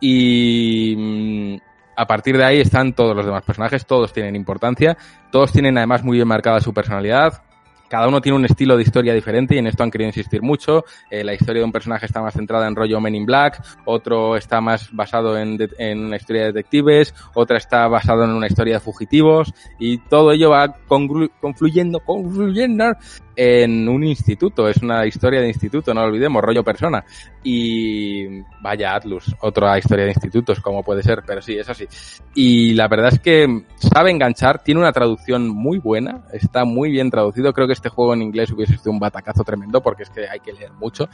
y 0.00 0.94
mm, 0.96 1.56
a 1.96 2.06
partir 2.06 2.36
de 2.36 2.44
ahí 2.44 2.60
están 2.60 2.92
todos 2.92 3.16
los 3.16 3.26
demás 3.26 3.42
personajes, 3.42 3.86
todos 3.86 4.12
tienen 4.12 4.36
importancia, 4.36 4.96
todos 5.30 5.52
tienen 5.52 5.76
además 5.78 6.04
muy 6.04 6.16
bien 6.16 6.28
marcada 6.28 6.60
su 6.60 6.72
personalidad, 6.72 7.42
cada 7.88 8.06
uno 8.06 8.20
tiene 8.20 8.36
un 8.36 8.44
estilo 8.44 8.76
de 8.76 8.82
historia 8.82 9.14
diferente 9.14 9.54
y 9.54 9.58
en 9.58 9.66
esto 9.66 9.82
han 9.82 9.90
querido 9.90 10.08
insistir 10.08 10.42
mucho. 10.42 10.84
Eh, 11.10 11.24
la 11.24 11.32
historia 11.32 11.60
de 11.60 11.64
un 11.64 11.72
personaje 11.72 12.06
está 12.06 12.20
más 12.20 12.34
centrada 12.34 12.68
en 12.68 12.76
rollo 12.76 13.00
Men 13.00 13.14
in 13.14 13.24
Black, 13.24 13.62
otro 13.86 14.36
está 14.36 14.60
más 14.60 14.90
basado 14.92 15.38
en, 15.38 15.58
en 15.78 16.04
una 16.04 16.16
historia 16.16 16.42
de 16.42 16.48
detectives, 16.48 17.14
otra 17.34 17.56
está 17.56 17.88
basado 17.88 18.24
en 18.24 18.30
una 18.30 18.46
historia 18.46 18.74
de 18.74 18.80
fugitivos 18.80 19.52
y 19.78 19.98
todo 19.98 20.32
ello 20.32 20.50
va 20.50 20.74
confluyendo, 20.86 22.00
confluyendo 22.00 22.92
en 23.40 23.88
un 23.88 24.02
instituto. 24.02 24.68
Es 24.68 24.82
una 24.82 25.06
historia 25.06 25.40
de 25.40 25.46
instituto, 25.46 25.94
no 25.94 26.00
lo 26.00 26.08
olvidemos, 26.08 26.42
rollo 26.42 26.64
persona. 26.64 27.04
Y 27.44 28.42
vaya 28.60 28.96
Atlus, 28.96 29.32
otra 29.40 29.78
historia 29.78 30.04
de 30.06 30.10
institutos, 30.10 30.58
como 30.60 30.82
puede 30.82 31.04
ser, 31.04 31.22
pero 31.24 31.40
sí, 31.40 31.56
es 31.56 31.68
así. 31.68 31.86
Y 32.34 32.74
la 32.74 32.88
verdad 32.88 33.12
es 33.12 33.20
que 33.20 33.62
sabe 33.76 34.10
enganchar, 34.10 34.64
tiene 34.64 34.80
una 34.80 34.90
traducción 34.90 35.48
muy 35.48 35.78
buena, 35.78 36.24
está 36.32 36.64
muy 36.64 36.90
bien 36.90 37.10
traducido. 37.10 37.52
Creo 37.52 37.68
que 37.68 37.74
este 37.74 37.88
juego 37.88 38.12
en 38.12 38.22
inglés 38.22 38.50
hubiese 38.50 38.76
sido 38.76 38.90
un 38.90 38.98
batacazo 38.98 39.44
tremendo 39.44 39.80
porque 39.80 40.02
es 40.02 40.10
que 40.10 40.28
hay 40.28 40.40
que 40.40 40.52
leer 40.52 40.72
mucho. 40.72 41.08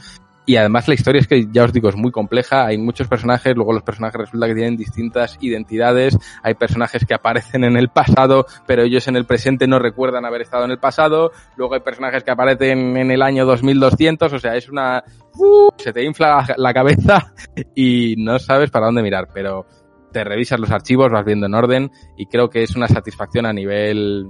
Y 0.45 0.57
además 0.57 0.87
la 0.87 0.93
historia 0.93 1.19
es 1.19 1.27
que, 1.27 1.47
ya 1.51 1.63
os 1.63 1.73
digo, 1.73 1.89
es 1.89 1.95
muy 1.95 2.11
compleja. 2.11 2.65
Hay 2.65 2.77
muchos 2.77 3.07
personajes, 3.07 3.55
luego 3.55 3.73
los 3.73 3.83
personajes 3.83 4.21
resulta 4.21 4.47
que 4.47 4.53
tienen 4.53 4.77
distintas 4.77 5.37
identidades. 5.41 6.17
Hay 6.43 6.53
personajes 6.53 7.03
que 7.05 7.15
aparecen 7.15 7.63
en 7.63 7.77
el 7.77 7.89
pasado, 7.89 8.45
pero 8.67 8.83
ellos 8.83 9.07
en 9.07 9.15
el 9.15 9.25
presente 9.25 9.67
no 9.67 9.79
recuerdan 9.79 10.25
haber 10.25 10.41
estado 10.41 10.65
en 10.65 10.71
el 10.71 10.79
pasado. 10.79 11.31
Luego 11.55 11.73
hay 11.73 11.79
personajes 11.79 12.23
que 12.23 12.31
aparecen 12.31 12.95
en 12.95 13.11
el 13.11 13.21
año 13.21 13.45
2200. 13.45 14.33
O 14.33 14.39
sea, 14.39 14.55
es 14.55 14.69
una... 14.69 15.03
¡Uh! 15.37 15.69
se 15.77 15.91
te 15.91 16.03
infla 16.03 16.45
la, 16.57 16.73
cabeza 16.73 17.33
y 17.75 18.15
no 18.17 18.39
sabes 18.39 18.69
para 18.69 18.85
dónde 18.85 19.01
mirar. 19.01 19.29
Pero 19.33 19.65
te 20.11 20.23
revisas 20.23 20.59
los 20.59 20.71
archivos, 20.71 21.11
vas 21.11 21.25
viendo 21.25 21.47
en 21.47 21.55
orden 21.55 21.91
y 22.17 22.27
creo 22.27 22.49
que 22.49 22.63
es 22.63 22.75
una 22.75 22.87
satisfacción 22.87 23.45
a 23.45 23.53
nivel 23.53 24.27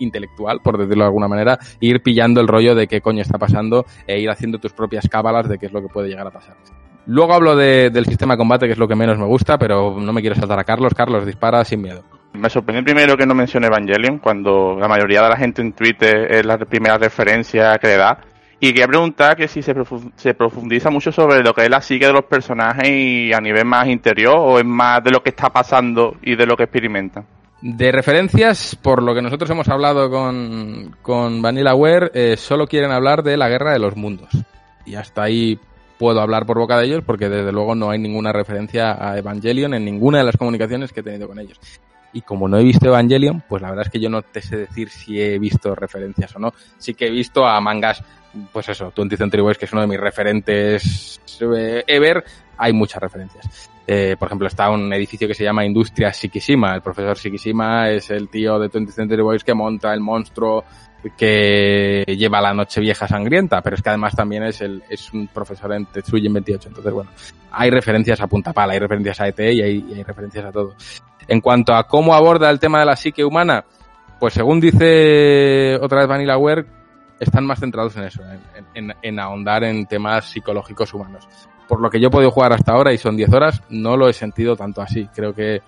intelectual, 0.00 0.60
por 0.60 0.76
decirlo 0.76 1.04
de 1.04 1.08
alguna 1.08 1.28
manera, 1.28 1.58
ir 1.80 2.02
pillando 2.02 2.40
el 2.40 2.48
rollo 2.48 2.74
de 2.74 2.86
qué 2.88 3.00
coño 3.00 3.22
está 3.22 3.38
pasando 3.38 3.86
e 4.06 4.20
ir 4.20 4.28
haciendo 4.28 4.58
tus 4.58 4.72
propias 4.72 5.08
cábalas 5.08 5.48
de 5.48 5.58
qué 5.58 5.66
es 5.66 5.72
lo 5.72 5.80
que 5.80 5.88
puede 5.88 6.08
llegar 6.08 6.26
a 6.26 6.30
pasar. 6.30 6.56
Luego 7.06 7.32
hablo 7.32 7.56
de- 7.56 7.90
del 7.90 8.04
sistema 8.06 8.34
de 8.34 8.38
combate, 8.38 8.66
que 8.66 8.72
es 8.72 8.78
lo 8.78 8.86
que 8.86 8.94
menos 8.94 9.18
me 9.18 9.24
gusta, 9.26 9.58
pero 9.58 9.96
no 9.98 10.12
me 10.12 10.20
quiero 10.20 10.36
saltar 10.36 10.58
a 10.58 10.64
Carlos. 10.64 10.92
Carlos, 10.94 11.24
dispara 11.24 11.64
sin 11.64 11.80
miedo. 11.82 12.02
Me 12.34 12.48
sorprendió 12.48 12.84
primero 12.84 13.16
que 13.16 13.26
no 13.26 13.34
mencione 13.34 13.66
Evangelion, 13.66 14.18
cuando 14.18 14.76
la 14.78 14.86
mayoría 14.86 15.22
de 15.22 15.28
la 15.30 15.36
gente 15.36 15.62
en 15.62 15.72
Twitter 15.72 16.30
es 16.30 16.44
la 16.46 16.58
primera 16.58 16.96
referencia 16.98 17.76
que 17.78 17.88
le 17.88 17.96
da. 17.96 18.18
Y 18.60 18.68
quería 18.68 18.86
preguntar 18.86 19.36
que 19.36 19.48
si 19.48 19.62
se 19.62 20.34
profundiza 20.34 20.90
mucho 20.90 21.10
sobre 21.10 21.42
lo 21.42 21.54
que 21.54 21.62
es 21.62 21.70
la 21.70 21.80
psique 21.80 22.06
de 22.06 22.12
los 22.12 22.24
personajes 22.26 22.86
y 22.88 23.32
a 23.32 23.40
nivel 23.40 23.64
más 23.64 23.88
interior, 23.88 24.36
o 24.36 24.58
es 24.58 24.64
más 24.66 25.02
de 25.02 25.10
lo 25.10 25.22
que 25.22 25.30
está 25.30 25.48
pasando 25.48 26.16
y 26.22 26.36
de 26.36 26.46
lo 26.46 26.56
que 26.56 26.64
experimentan. 26.64 27.24
De 27.62 27.92
referencias, 27.92 28.74
por 28.74 29.02
lo 29.02 29.14
que 29.14 29.20
nosotros 29.20 29.50
hemos 29.50 29.68
hablado 29.68 30.10
con, 30.10 30.96
con 31.02 31.42
Vanillaware, 31.42 32.10
eh, 32.14 32.36
solo 32.38 32.66
quieren 32.66 32.90
hablar 32.90 33.22
de 33.22 33.36
la 33.36 33.50
guerra 33.50 33.72
de 33.72 33.78
los 33.78 33.96
mundos. 33.96 34.30
Y 34.86 34.94
hasta 34.94 35.22
ahí 35.24 35.58
puedo 35.98 36.22
hablar 36.22 36.46
por 36.46 36.58
boca 36.58 36.78
de 36.78 36.86
ellos 36.86 37.02
porque 37.04 37.28
desde 37.28 37.52
luego 37.52 37.74
no 37.74 37.90
hay 37.90 37.98
ninguna 37.98 38.32
referencia 38.32 38.96
a 38.98 39.18
Evangelion 39.18 39.74
en 39.74 39.84
ninguna 39.84 40.18
de 40.18 40.24
las 40.24 40.36
comunicaciones 40.38 40.90
que 40.90 41.00
he 41.00 41.02
tenido 41.02 41.28
con 41.28 41.38
ellos. 41.38 41.60
Y 42.14 42.22
como 42.22 42.48
no 42.48 42.58
he 42.58 42.64
visto 42.64 42.86
Evangelion, 42.86 43.42
pues 43.46 43.60
la 43.60 43.68
verdad 43.68 43.84
es 43.86 43.92
que 43.92 44.00
yo 44.00 44.08
no 44.08 44.22
te 44.22 44.40
sé 44.40 44.56
decir 44.56 44.88
si 44.88 45.20
he 45.20 45.38
visto 45.38 45.74
referencias 45.74 46.34
o 46.34 46.38
no. 46.38 46.54
Sí 46.78 46.94
que 46.94 47.08
he 47.08 47.10
visto 47.10 47.46
a 47.46 47.60
mangas, 47.60 48.02
pues 48.50 48.70
eso, 48.70 48.90
20th 48.90 49.18
Century 49.18 49.54
que 49.56 49.66
es 49.66 49.72
uno 49.72 49.82
de 49.82 49.88
mis 49.88 50.00
referentes 50.00 51.20
eh, 51.40 51.84
ever, 51.86 52.24
hay 52.62 52.72
muchas 52.74 53.00
referencias. 53.00 53.70
Eh, 53.86 54.16
por 54.18 54.26
ejemplo, 54.28 54.46
está 54.46 54.70
un 54.70 54.92
edificio 54.92 55.26
que 55.26 55.34
se 55.34 55.42
llama 55.44 55.64
Industria 55.64 56.10
Shikishima. 56.12 56.74
El 56.74 56.82
profesor 56.82 57.16
Shikishima 57.16 57.88
es 57.88 58.10
el 58.10 58.28
tío 58.28 58.58
de 58.58 58.70
20th 58.70 58.90
Century 58.90 59.22
Boys 59.22 59.42
que 59.42 59.54
monta 59.54 59.92
el 59.94 60.00
monstruo 60.00 60.64
que 61.16 62.04
lleva 62.06 62.42
la 62.42 62.52
noche 62.52 62.80
vieja 62.80 63.08
sangrienta, 63.08 63.62
pero 63.62 63.76
es 63.76 63.82
que 63.82 63.88
además 63.88 64.14
también 64.14 64.42
es 64.42 64.60
el, 64.60 64.82
es 64.90 65.10
un 65.14 65.28
profesor 65.28 65.72
en 65.72 65.86
Tetsuyin 65.86 66.32
28. 66.34 66.68
Entonces, 66.68 66.92
bueno, 66.92 67.10
hay 67.50 67.70
referencias 67.70 68.20
a 68.20 68.26
punta 68.26 68.52
pala, 68.52 68.74
hay 68.74 68.78
referencias 68.78 69.18
a 69.20 69.28
ET 69.28 69.40
y 69.40 69.62
hay, 69.62 70.02
referencias 70.02 70.44
a 70.44 70.52
todo. 70.52 70.74
En 71.26 71.40
cuanto 71.40 71.74
a 71.74 71.86
cómo 71.86 72.14
aborda 72.14 72.50
el 72.50 72.60
tema 72.60 72.80
de 72.80 72.86
la 72.86 72.96
psique 72.96 73.24
humana, 73.24 73.64
pues 74.18 74.34
según 74.34 74.60
dice 74.60 75.78
otra 75.80 76.00
vez 76.00 76.08
Vanillaware, 76.08 76.66
están 77.18 77.46
más 77.46 77.60
centrados 77.60 77.96
en 77.96 78.04
eso, 78.04 78.22
en- 78.74 78.94
en 79.00 79.18
ahondar 79.18 79.64
en 79.64 79.86
temas 79.86 80.26
psicológicos 80.26 80.92
humanos. 80.92 81.26
Por 81.70 81.80
lo 81.80 81.88
que 81.88 82.00
yo 82.00 82.08
he 82.08 82.10
podido 82.10 82.32
jugar 82.32 82.52
hasta 82.52 82.72
ahora 82.72 82.92
y 82.92 82.98
son 82.98 83.16
10 83.16 83.32
horas, 83.32 83.62
no 83.70 83.96
lo 83.96 84.08
he 84.08 84.12
sentido 84.12 84.56
tanto 84.56 84.82
así. 84.82 85.08
Creo 85.14 85.32
que, 85.32 85.62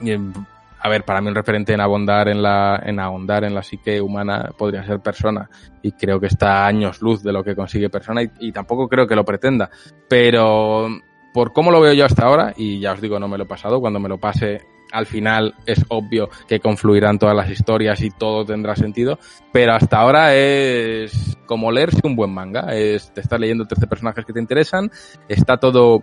em, 0.00 0.32
a 0.80 0.88
ver, 0.88 1.04
para 1.04 1.20
mí 1.20 1.28
un 1.28 1.34
referente 1.34 1.74
en 1.74 1.82
ahondar 1.82 2.28
en 2.28 2.40
la, 2.40 2.82
en 2.82 2.98
ahondar 2.98 3.44
en 3.44 3.54
la 3.54 3.62
psique 3.62 4.00
humana 4.00 4.50
podría 4.56 4.82
ser 4.82 5.00
persona. 5.00 5.50
Y 5.82 5.92
creo 5.92 6.18
que 6.18 6.28
está 6.28 6.64
a 6.64 6.66
años 6.68 7.02
luz 7.02 7.22
de 7.22 7.34
lo 7.34 7.44
que 7.44 7.54
consigue 7.54 7.90
persona 7.90 8.22
y 8.22 8.50
tampoco 8.50 8.88
creo 8.88 9.06
que 9.06 9.14
lo 9.14 9.26
pretenda. 9.26 9.68
Pero 10.08 10.88
por 11.34 11.52
cómo 11.52 11.70
lo 11.70 11.82
veo 11.82 11.92
yo 11.92 12.06
hasta 12.06 12.24
ahora, 12.24 12.54
y 12.56 12.80
ya 12.80 12.92
os 12.92 13.02
digo, 13.02 13.20
no 13.20 13.28
me 13.28 13.36
lo 13.36 13.44
he 13.44 13.46
pasado, 13.46 13.78
cuando 13.78 14.00
me 14.00 14.08
lo 14.08 14.16
pase 14.16 14.62
al 14.92 15.06
final 15.06 15.54
es 15.66 15.84
obvio 15.88 16.28
que 16.46 16.60
confluirán 16.60 17.18
todas 17.18 17.34
las 17.34 17.50
historias 17.50 18.00
y 18.02 18.10
todo 18.10 18.44
tendrá 18.44 18.76
sentido, 18.76 19.18
pero 19.52 19.72
hasta 19.72 19.98
ahora 19.98 20.34
es 20.36 21.36
como 21.46 21.72
leerse 21.72 22.00
un 22.04 22.14
buen 22.14 22.30
manga, 22.30 22.74
es 22.74 23.12
te 23.12 23.22
estás 23.22 23.40
leyendo 23.40 23.66
13 23.66 23.86
personajes 23.86 24.24
que 24.24 24.32
te 24.32 24.40
interesan, 24.40 24.90
está 25.28 25.56
todo 25.56 26.02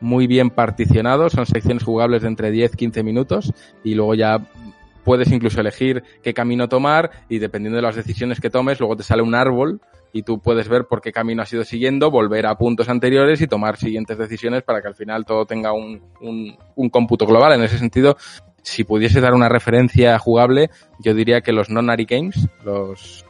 muy 0.00 0.26
bien 0.26 0.50
particionado, 0.50 1.30
son 1.30 1.46
secciones 1.46 1.84
jugables 1.84 2.22
de 2.22 2.28
entre 2.28 2.50
10 2.50 2.76
15 2.76 3.02
minutos 3.02 3.52
y 3.82 3.94
luego 3.94 4.14
ya 4.14 4.44
puedes 5.04 5.30
incluso 5.30 5.60
elegir 5.60 6.02
qué 6.22 6.34
camino 6.34 6.68
tomar 6.68 7.10
y 7.28 7.38
dependiendo 7.38 7.76
de 7.76 7.82
las 7.82 7.96
decisiones 7.96 8.40
que 8.40 8.50
tomes, 8.50 8.80
luego 8.80 8.96
te 8.96 9.02
sale 9.02 9.22
un 9.22 9.34
árbol 9.34 9.80
y 10.14 10.22
tú 10.22 10.38
puedes 10.38 10.68
ver 10.68 10.86
por 10.86 11.02
qué 11.02 11.12
camino 11.12 11.42
has 11.42 11.52
ido 11.52 11.64
siguiendo, 11.64 12.08
volver 12.08 12.46
a 12.46 12.54
puntos 12.54 12.88
anteriores 12.88 13.40
y 13.40 13.48
tomar 13.48 13.76
siguientes 13.76 14.16
decisiones 14.16 14.62
para 14.62 14.80
que 14.80 14.86
al 14.86 14.94
final 14.94 15.26
todo 15.26 15.44
tenga 15.44 15.72
un, 15.72 16.00
un, 16.20 16.56
un 16.76 16.88
cómputo 16.88 17.26
global. 17.26 17.54
En 17.54 17.64
ese 17.64 17.78
sentido, 17.78 18.16
si 18.62 18.84
pudiese 18.84 19.20
dar 19.20 19.34
una 19.34 19.48
referencia 19.48 20.16
jugable, 20.20 20.70
yo 21.00 21.14
diría 21.14 21.40
que 21.40 21.50
los 21.50 21.68
non-Ari 21.68 22.04
Games, 22.04 22.48
los 22.64 23.24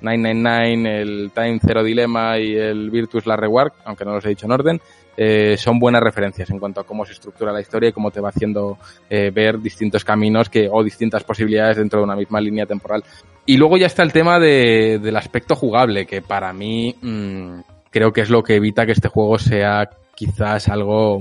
999, 0.00 1.00
el 1.02 1.30
Time 1.32 1.60
Zero 1.64 1.84
Dilemma 1.84 2.40
y 2.40 2.56
el 2.56 2.90
Virtus 2.90 3.26
La 3.26 3.36
Reward, 3.36 3.72
aunque 3.84 4.04
no 4.04 4.12
los 4.12 4.24
he 4.26 4.30
dicho 4.30 4.46
en 4.46 4.52
orden, 4.52 4.80
eh, 5.16 5.56
son 5.58 5.78
buenas 5.78 6.02
referencias 6.02 6.50
en 6.50 6.58
cuanto 6.58 6.80
a 6.80 6.84
cómo 6.84 7.04
se 7.04 7.12
estructura 7.12 7.52
la 7.52 7.60
historia 7.60 7.88
y 7.88 7.92
cómo 7.92 8.10
te 8.10 8.20
va 8.20 8.30
haciendo 8.30 8.78
eh, 9.08 9.30
ver 9.32 9.60
distintos 9.60 10.04
caminos 10.04 10.48
que, 10.48 10.68
o 10.70 10.82
distintas 10.82 11.24
posibilidades 11.24 11.76
dentro 11.76 12.00
de 12.00 12.04
una 12.04 12.16
misma 12.16 12.40
línea 12.40 12.66
temporal. 12.66 13.04
Y 13.46 13.56
luego 13.56 13.76
ya 13.76 13.86
está 13.86 14.02
el 14.02 14.12
tema 14.12 14.38
de, 14.38 14.98
del 15.02 15.16
aspecto 15.16 15.54
jugable, 15.54 16.06
que 16.06 16.22
para 16.22 16.52
mí 16.52 16.94
mmm, 17.00 17.60
creo 17.90 18.12
que 18.12 18.22
es 18.22 18.30
lo 18.30 18.42
que 18.42 18.56
evita 18.56 18.86
que 18.86 18.92
este 18.92 19.08
juego 19.08 19.38
sea 19.38 19.88
quizás 20.14 20.68
algo 20.68 21.20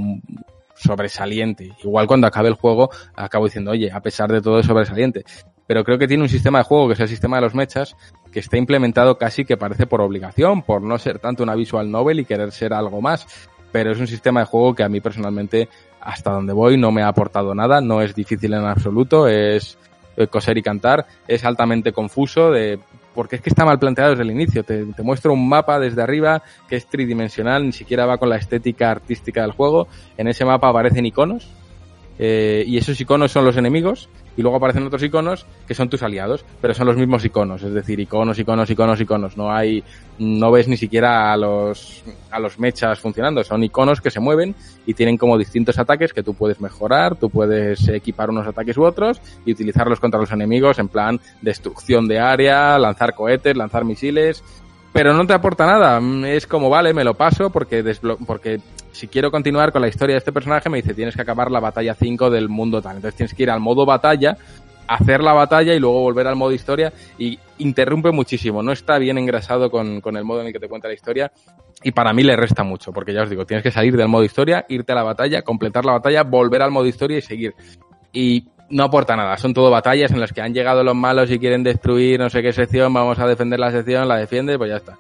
sobresaliente. 0.76 1.72
Igual 1.84 2.08
cuando 2.08 2.28
acabe 2.28 2.50
el 2.50 2.56
juego 2.56 2.90
acabo 3.16 3.46
diciendo, 3.46 3.72
oye, 3.72 3.92
a 3.92 4.02
pesar 4.02 4.32
de 4.32 4.42
todo 4.42 4.60
es 4.60 4.66
sobresaliente. 4.66 5.24
Pero 5.66 5.84
creo 5.84 5.98
que 5.98 6.08
tiene 6.08 6.24
un 6.24 6.30
sistema 6.30 6.60
de 6.60 6.66
juego 6.66 6.88
que 6.88 6.94
es 6.94 7.00
el 7.00 7.08
sistema 7.08 7.38
de 7.38 7.44
los 7.44 7.56
mechas, 7.56 7.96
que 8.32 8.40
está 8.40 8.58
implementado 8.58 9.18
casi 9.18 9.46
que 9.46 9.56
parece 9.56 9.86
por 9.86 10.02
obligación, 10.02 10.62
por 10.62 10.82
no 10.82 10.98
ser 10.98 11.20
tanto 11.20 11.44
una 11.44 11.56
visual 11.56 11.90
novel 11.90 12.20
y 12.20 12.26
querer 12.26 12.52
ser 12.52 12.74
algo 12.74 13.02
más. 13.02 13.28
Pero 13.74 13.92
es 13.92 14.00
un 14.00 14.08
sistema 14.08 14.40
de 14.40 14.46
juego 14.46 14.74
que 14.74 14.84
a 14.84 14.90
mí 14.90 15.02
personalmente, 15.02 15.68
hasta 16.00 16.32
donde 16.32 16.54
voy, 16.54 16.78
no 16.78 16.94
me 16.94 17.04
ha 17.04 17.10
aportado 17.10 17.54
nada, 17.54 17.82
no 17.82 18.02
es 18.02 18.16
difícil 18.16 18.54
en 18.54 18.64
absoluto, 18.64 19.28
es 19.28 19.78
coser 20.30 20.58
y 20.58 20.62
cantar, 20.62 21.06
es 21.28 21.44
altamente 21.44 21.92
confuso 21.92 22.52
de 22.52 22.80
porque 23.16 23.36
es 23.36 23.42
que 23.42 23.50
está 23.50 23.66
mal 23.66 23.80
planteado 23.80 24.12
desde 24.12 24.24
el 24.24 24.32
inicio. 24.32 24.64
Te, 24.64 24.86
te 24.86 25.04
muestro 25.04 25.34
un 25.34 25.48
mapa 25.48 25.80
desde 25.80 26.02
arriba 26.02 26.42
que 26.68 26.76
es 26.76 26.88
tridimensional, 26.88 27.66
ni 27.66 27.72
siquiera 27.72 28.06
va 28.06 28.18
con 28.18 28.30
la 28.30 28.38
estética 28.38 28.92
artística 28.92 29.42
del 29.42 29.52
juego. 29.52 29.88
En 30.18 30.28
ese 30.28 30.46
mapa 30.46 30.70
aparecen 30.70 31.06
iconos 31.06 31.48
eh, 32.20 32.64
y 32.66 32.78
esos 32.78 33.00
iconos 33.00 33.32
son 33.32 33.46
los 33.46 33.58
enemigos 33.58 34.10
y 34.36 34.42
luego 34.42 34.58
aparecen 34.58 34.86
otros 34.86 35.04
iconos 35.04 35.46
que 35.68 35.76
son 35.76 35.90
tus 35.90 36.04
aliados, 36.04 36.46
pero 36.62 36.74
son 36.74 36.88
los 36.88 36.98
mismos 36.98 37.24
iconos, 37.26 37.64
es 37.64 37.74
decir, 37.74 38.00
iconos, 38.00 38.40
iconos, 38.40 38.70
iconos, 38.70 39.02
iconos. 39.02 39.38
No 39.38 39.52
hay, 39.52 39.84
no 40.20 40.52
ves 40.52 40.68
ni 40.68 40.78
siquiera 40.78 41.34
a 41.34 41.38
los, 41.38 42.04
a 42.32 42.40
los 42.40 42.60
mechas 42.60 43.00
funcionando, 43.00 43.44
son 43.44 43.64
iconos 43.64 44.02
que 44.02 44.12
se 44.12 44.20
mueven 44.20 44.56
y 44.86 44.94
tienen 44.94 45.18
como 45.18 45.38
distintos 45.38 45.80
ataques 45.80 46.14
que 46.14 46.24
tú 46.24 46.34
puedes 46.34 46.60
mejorar, 46.60 47.16
tú 47.16 47.30
puedes 47.30 47.88
equipar 47.88 48.30
unos 48.30 48.48
ataques 48.48 48.78
u 48.78 48.84
otros 48.84 49.22
y 49.46 49.52
utilizarlos 49.52 50.00
contra 50.00 50.20
los 50.20 50.32
enemigos 50.32 50.80
en 50.80 50.88
plan 50.88 51.20
destrucción 51.42 52.08
de 52.08 52.20
área, 52.20 52.78
lanzar 52.78 53.14
cohetes, 53.14 53.56
lanzar 53.56 53.86
misiles, 53.86 54.44
pero 54.94 55.14
no 55.14 55.26
te 55.26 55.34
aporta 55.34 55.66
nada. 55.66 56.00
Es 56.28 56.48
como, 56.48 56.70
vale, 56.70 56.94
me 56.94 57.04
lo 57.04 57.16
paso 57.16 57.50
porque, 57.50 57.84
porque 58.26 58.62
si 58.94 59.08
quiero 59.08 59.32
continuar 59.32 59.72
con 59.72 59.82
la 59.82 59.88
historia 59.88 60.14
de 60.14 60.20
este 60.20 60.32
personaje 60.32 60.70
me 60.70 60.78
dice 60.78 60.94
tienes 60.94 61.16
que 61.16 61.22
acabar 61.22 61.52
la 61.52 61.60
batalla 61.60 61.96
5 61.96 62.30
del 62.30 62.48
mundo 62.48 62.82
tal. 62.82 62.98
Entonces 62.98 63.18
tienes 63.18 63.34
que 63.34 63.44
ir 63.44 63.50
al 63.50 63.60
modo 63.60 63.86
batalla, 63.86 64.38
hacer 64.88 65.22
la 65.22 65.34
batalla 65.34 65.74
y 65.74 65.80
luego 65.80 66.02
volver 66.02 66.28
al 66.28 66.36
modo 66.36 66.52
historia 66.52 66.94
y 67.18 67.40
interrumpe 67.58 68.12
muchísimo. 68.12 68.62
No 68.64 68.72
está 68.72 68.98
bien 69.00 69.18
engrasado 69.18 69.70
con, 69.70 70.00
con 70.00 70.16
el 70.16 70.24
modo 70.24 70.42
en 70.42 70.48
el 70.48 70.54
que 70.54 70.60
te 70.60 70.70
cuenta 70.70 70.88
la 70.88 70.94
historia 70.94 71.32
y 71.84 71.92
para 71.92 72.14
mí 72.14 72.24
le 72.24 72.36
resta 72.36 72.64
mucho 72.64 72.94
porque 72.94 73.14
ya 73.14 73.24
os 73.24 73.30
digo, 73.30 73.46
tienes 73.46 73.64
que 73.64 73.72
salir 73.72 73.98
del 73.98 74.08
modo 74.08 74.24
historia, 74.24 74.66
irte 74.70 74.92
a 74.92 74.96
la 74.96 75.04
batalla, 75.04 75.42
completar 75.42 75.86
la 75.86 75.94
batalla, 75.94 76.24
volver 76.24 76.62
al 76.62 76.72
modo 76.72 76.86
historia 76.86 77.18
y 77.18 77.22
seguir. 77.22 77.56
Y 78.14 78.48
no 78.70 78.84
aporta 78.84 79.16
nada. 79.16 79.38
Son 79.38 79.54
todo 79.54 79.72
batallas 79.72 80.12
en 80.12 80.20
las 80.20 80.32
que 80.32 80.42
han 80.42 80.54
llegado 80.54 80.84
los 80.84 80.96
malos 80.96 81.32
y 81.32 81.40
quieren 81.40 81.64
destruir 81.64 82.20
no 82.20 82.30
sé 82.30 82.42
qué 82.42 82.54
sección, 82.54 82.94
vamos 82.94 83.20
a 83.20 83.28
defender 83.28 83.60
la 83.60 83.72
sección, 83.72 84.08
la 84.08 84.18
defiende, 84.18 84.58
pues 84.58 84.70
ya 84.70 84.78
está. 84.78 84.98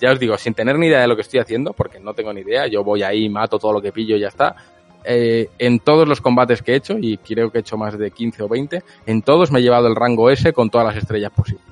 Ya 0.00 0.12
os 0.12 0.18
digo, 0.18 0.36
sin 0.38 0.54
tener 0.54 0.78
ni 0.78 0.86
idea 0.86 1.00
de 1.00 1.06
lo 1.06 1.16
que 1.16 1.22
estoy 1.22 1.40
haciendo, 1.40 1.72
porque 1.72 2.00
no 2.00 2.14
tengo 2.14 2.32
ni 2.32 2.40
idea, 2.40 2.66
yo 2.66 2.82
voy 2.82 3.02
ahí, 3.02 3.28
mato 3.28 3.58
todo 3.58 3.72
lo 3.72 3.82
que 3.82 3.92
pillo 3.92 4.16
y 4.16 4.20
ya 4.20 4.28
está. 4.28 4.56
Eh, 5.04 5.50
en 5.58 5.80
todos 5.80 6.08
los 6.08 6.20
combates 6.20 6.62
que 6.62 6.72
he 6.72 6.76
hecho, 6.76 6.96
y 6.98 7.18
creo 7.18 7.50
que 7.50 7.58
he 7.58 7.60
hecho 7.60 7.76
más 7.76 7.98
de 7.98 8.10
15 8.10 8.42
o 8.42 8.48
20, 8.48 8.82
en 9.06 9.22
todos 9.22 9.50
me 9.52 9.58
he 9.58 9.62
llevado 9.62 9.86
el 9.86 9.94
rango 9.94 10.30
S 10.30 10.52
con 10.52 10.70
todas 10.70 10.86
las 10.86 10.96
estrellas 10.96 11.32
posibles. 11.32 11.64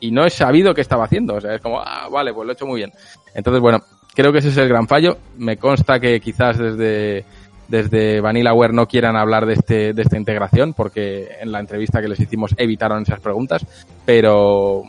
Y 0.00 0.12
no 0.12 0.24
he 0.24 0.30
sabido 0.30 0.74
qué 0.74 0.80
estaba 0.80 1.04
haciendo, 1.04 1.34
o 1.34 1.40
sea, 1.40 1.54
es 1.54 1.60
como, 1.60 1.80
ah, 1.80 2.08
vale, 2.10 2.32
pues 2.32 2.46
lo 2.46 2.52
he 2.52 2.54
hecho 2.54 2.66
muy 2.66 2.78
bien. 2.78 2.92
Entonces, 3.34 3.60
bueno, 3.60 3.80
creo 4.14 4.32
que 4.32 4.38
ese 4.38 4.48
es 4.48 4.56
el 4.56 4.68
gran 4.68 4.86
fallo. 4.86 5.18
Me 5.36 5.56
consta 5.56 5.98
que 5.98 6.20
quizás 6.20 6.56
desde, 6.56 7.24
desde 7.66 8.20
VanillaWare 8.20 8.72
no 8.72 8.86
quieran 8.86 9.16
hablar 9.16 9.46
de, 9.46 9.54
este, 9.54 9.92
de 9.92 10.02
esta 10.02 10.16
integración, 10.16 10.72
porque 10.72 11.28
en 11.40 11.50
la 11.50 11.60
entrevista 11.60 12.00
que 12.00 12.08
les 12.08 12.20
hicimos 12.20 12.54
evitaron 12.56 13.02
esas 13.02 13.20
preguntas, 13.20 13.66
pero 14.04 14.82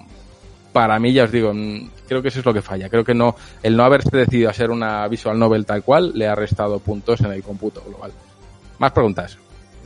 para 0.71 0.99
mí, 0.99 1.13
ya 1.13 1.25
os 1.25 1.31
digo, 1.31 1.53
mm, 1.53 1.89
creo 2.07 2.21
que 2.21 2.29
eso 2.29 2.39
es 2.39 2.45
lo 2.45 2.53
que 2.53 2.61
falla. 2.61 2.89
Creo 2.89 3.03
que 3.03 3.13
no, 3.13 3.35
el 3.63 3.75
no 3.75 3.83
haberse 3.83 4.15
decidido 4.15 4.49
a 4.49 4.53
ser 4.53 4.71
una 4.71 5.07
visual 5.07 5.37
novel 5.37 5.65
tal 5.65 5.83
cual 5.83 6.11
le 6.15 6.27
ha 6.27 6.35
restado 6.35 6.79
puntos 6.79 7.21
en 7.21 7.31
el 7.31 7.43
cómputo 7.43 7.83
global. 7.87 8.11
Más 8.77 8.91
preguntas. 8.91 9.37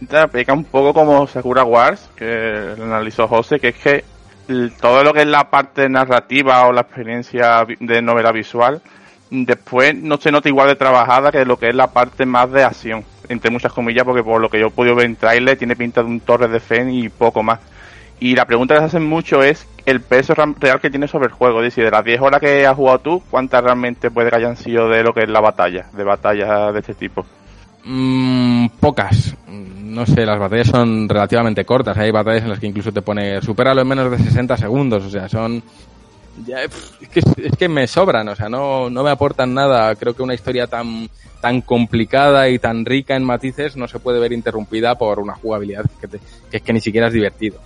Te 0.07 0.17
aplica 0.17 0.53
un 0.53 0.65
poco 0.65 0.93
como 0.93 1.27
Sakura 1.27 1.63
Wars, 1.63 2.09
que 2.15 2.75
analizó 2.81 3.27
José, 3.27 3.59
que 3.59 3.69
es 3.69 3.75
que 3.75 4.03
todo 4.81 5.03
lo 5.03 5.13
que 5.13 5.21
es 5.21 5.27
la 5.27 5.49
parte 5.49 5.87
narrativa 5.87 6.65
o 6.67 6.73
la 6.73 6.81
experiencia 6.81 7.65
de 7.79 8.01
novela 8.01 8.31
visual, 8.31 8.81
después 9.29 9.95
no 9.95 10.17
se 10.17 10.31
nota 10.31 10.49
igual 10.49 10.67
de 10.67 10.75
trabajada 10.75 11.31
que 11.31 11.45
lo 11.45 11.57
que 11.57 11.69
es 11.69 11.75
la 11.75 11.87
parte 11.87 12.25
más 12.25 12.51
de 12.51 12.63
acción, 12.63 13.03
entre 13.29 13.51
muchas 13.51 13.73
comillas, 13.73 14.03
porque 14.03 14.23
por 14.23 14.41
lo 14.41 14.49
que 14.49 14.59
yo 14.59 14.67
he 14.67 14.71
podido 14.71 14.95
ver 14.95 15.05
en 15.05 15.15
trailer 15.15 15.57
tiene 15.57 15.75
pinta 15.75 16.01
de 16.01 16.07
un 16.07 16.19
torre 16.19 16.47
de 16.47 16.59
Fen 16.59 16.89
y 16.91 17.09
poco 17.09 17.41
más. 17.41 17.59
Y 18.23 18.35
la 18.37 18.45
pregunta 18.45 18.73
que 18.75 18.79
se 18.79 18.85
hacen 18.85 19.05
mucho 19.05 19.43
es 19.43 19.67
el 19.85 19.99
peso 19.99 20.33
real 20.33 20.79
que 20.79 20.89
tiene 20.89 21.09
sobre 21.09 21.25
el 21.25 21.33
juego. 21.33 21.61
Es 21.61 21.75
de 21.75 21.91
las 21.91 22.05
10 22.05 22.21
horas 22.21 22.39
que 22.39 22.65
has 22.65 22.73
jugado 22.73 22.99
tú, 22.99 23.23
¿cuántas 23.29 23.61
realmente 23.61 24.11
puede 24.11 24.29
que 24.29 24.37
hayan 24.37 24.55
sido 24.55 24.87
de 24.87 25.03
lo 25.03 25.13
que 25.13 25.23
es 25.23 25.29
la 25.29 25.41
batalla, 25.41 25.87
de 25.91 26.03
batallas 26.05 26.73
de 26.73 26.79
este 26.79 26.93
tipo? 26.93 27.25
Mm, 27.83 28.67
pocas. 28.79 29.35
No 29.49 30.05
sé, 30.05 30.25
las 30.25 30.39
batallas 30.39 30.67
son 30.67 31.09
relativamente 31.09 31.65
cortas. 31.65 31.97
Hay 31.97 32.11
batallas 32.11 32.43
en 32.43 32.49
las 32.51 32.59
que 32.59 32.67
incluso 32.67 32.93
te 32.93 33.01
pone 33.01 33.41
supéralo 33.41 33.81
en 33.81 33.87
menos 33.89 34.09
de 34.09 34.17
60 34.17 34.55
segundos. 34.55 35.03
O 35.03 35.09
sea, 35.09 35.27
son. 35.27 35.61
Ya, 36.47 36.59
pf, 36.61 37.03
es, 37.03 37.09
que, 37.09 37.19
es 37.47 37.57
que 37.57 37.67
me 37.67 37.87
sobran, 37.87 38.29
o 38.29 38.35
sea, 38.37 38.47
no, 38.47 38.89
no 38.89 39.03
me 39.03 39.11
aportan 39.11 39.53
nada. 39.53 39.93
Creo 39.95 40.15
que 40.15 40.23
una 40.23 40.33
historia 40.33 40.65
tan, 40.67 41.09
tan 41.41 41.59
complicada 41.59 42.47
y 42.47 42.57
tan 42.57 42.85
rica 42.85 43.17
en 43.17 43.25
matices 43.25 43.75
no 43.75 43.89
se 43.89 43.99
puede 43.99 44.21
ver 44.21 44.31
interrumpida 44.31 44.97
por 44.97 45.19
una 45.19 45.33
jugabilidad 45.35 45.83
que, 45.99 46.07
te- 46.07 46.19
que 46.49 46.57
es 46.57 46.63
que 46.63 46.71
ni 46.71 46.79
siquiera 46.79 47.07
es 47.07 47.13
divertido. 47.13 47.59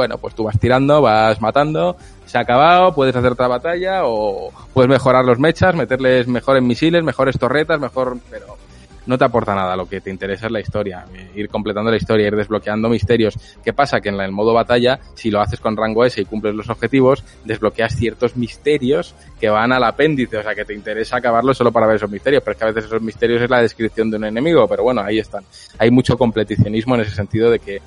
Bueno, 0.00 0.16
pues 0.16 0.34
tú 0.34 0.44
vas 0.44 0.58
tirando, 0.58 1.02
vas 1.02 1.42
matando, 1.42 1.94
se 2.24 2.38
ha 2.38 2.40
acabado, 2.40 2.94
puedes 2.94 3.14
hacer 3.14 3.32
otra 3.32 3.48
batalla 3.48 4.06
o 4.06 4.50
puedes 4.72 4.88
mejorar 4.88 5.26
los 5.26 5.38
mechas, 5.38 5.74
meterles 5.74 6.26
mejores 6.26 6.62
misiles, 6.62 7.04
mejores 7.04 7.38
torretas, 7.38 7.78
mejor, 7.78 8.16
pero 8.30 8.56
no 9.04 9.18
te 9.18 9.24
aporta 9.26 9.54
nada. 9.54 9.76
Lo 9.76 9.86
que 9.86 10.00
te 10.00 10.08
interesa 10.08 10.46
es 10.46 10.52
la 10.52 10.60
historia, 10.60 11.04
ir 11.34 11.50
completando 11.50 11.90
la 11.90 11.98
historia, 11.98 12.28
ir 12.28 12.34
desbloqueando 12.34 12.88
misterios. 12.88 13.34
¿Qué 13.62 13.74
pasa? 13.74 14.00
Que 14.00 14.08
en 14.08 14.18
el 14.18 14.32
modo 14.32 14.54
batalla, 14.54 14.98
si 15.14 15.30
lo 15.30 15.42
haces 15.42 15.60
con 15.60 15.76
rango 15.76 16.02
S 16.02 16.18
y 16.18 16.24
cumples 16.24 16.54
los 16.54 16.70
objetivos, 16.70 17.22
desbloqueas 17.44 17.94
ciertos 17.94 18.38
misterios 18.38 19.14
que 19.38 19.50
van 19.50 19.72
al 19.72 19.84
apéndice, 19.84 20.38
o 20.38 20.42
sea 20.42 20.54
que 20.54 20.64
te 20.64 20.72
interesa 20.72 21.18
acabarlo 21.18 21.52
solo 21.52 21.72
para 21.72 21.86
ver 21.86 21.96
esos 21.96 22.10
misterios, 22.10 22.42
pero 22.42 22.52
es 22.52 22.58
que 22.58 22.64
a 22.64 22.68
veces 22.68 22.84
esos 22.86 23.02
misterios 23.02 23.42
es 23.42 23.50
la 23.50 23.60
descripción 23.60 24.10
de 24.10 24.16
un 24.16 24.24
enemigo, 24.24 24.66
pero 24.66 24.82
bueno, 24.82 25.02
ahí 25.02 25.18
están. 25.18 25.44
Hay 25.78 25.90
mucho 25.90 26.16
completicionismo 26.16 26.94
en 26.94 27.02
ese 27.02 27.14
sentido 27.14 27.50
de 27.50 27.58
que 27.58 27.82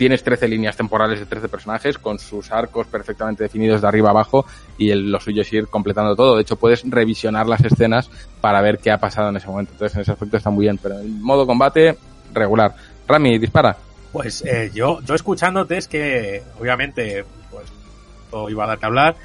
tienes 0.00 0.24
13 0.24 0.48
líneas 0.48 0.78
temporales 0.78 1.20
de 1.20 1.26
13 1.26 1.50
personajes 1.50 1.98
con 1.98 2.18
sus 2.18 2.50
arcos 2.52 2.86
perfectamente 2.86 3.42
definidos 3.44 3.82
de 3.82 3.88
arriba 3.88 4.08
a 4.08 4.12
abajo 4.12 4.46
y 4.78 4.88
el- 4.90 5.12
lo 5.12 5.20
suyo 5.20 5.42
es 5.42 5.52
ir 5.52 5.66
completando 5.68 6.16
todo. 6.16 6.36
De 6.36 6.40
hecho, 6.40 6.56
puedes 6.56 6.82
revisionar 6.88 7.46
las 7.46 7.62
escenas 7.62 8.08
para 8.40 8.62
ver 8.62 8.78
qué 8.78 8.90
ha 8.90 8.96
pasado 8.96 9.28
en 9.28 9.36
ese 9.36 9.46
momento. 9.48 9.72
Entonces, 9.74 9.94
en 9.96 10.00
ese 10.00 10.12
aspecto 10.12 10.38
está 10.38 10.48
muy 10.48 10.64
bien, 10.64 10.78
pero 10.82 10.98
en 11.00 11.20
modo 11.22 11.46
combate, 11.46 11.98
regular. 12.32 12.74
Rami, 13.06 13.38
dispara. 13.38 13.76
Pues 14.10 14.42
eh, 14.46 14.70
yo, 14.74 15.02
yo 15.02 15.14
escuchándote 15.14 15.76
es 15.76 15.86
que, 15.86 16.42
obviamente, 16.58 17.26
pues 17.50 17.66
todo 18.30 18.48
iba 18.48 18.64
a 18.64 18.68
dar 18.68 18.78
que 18.78 18.86
hablar, 18.86 19.16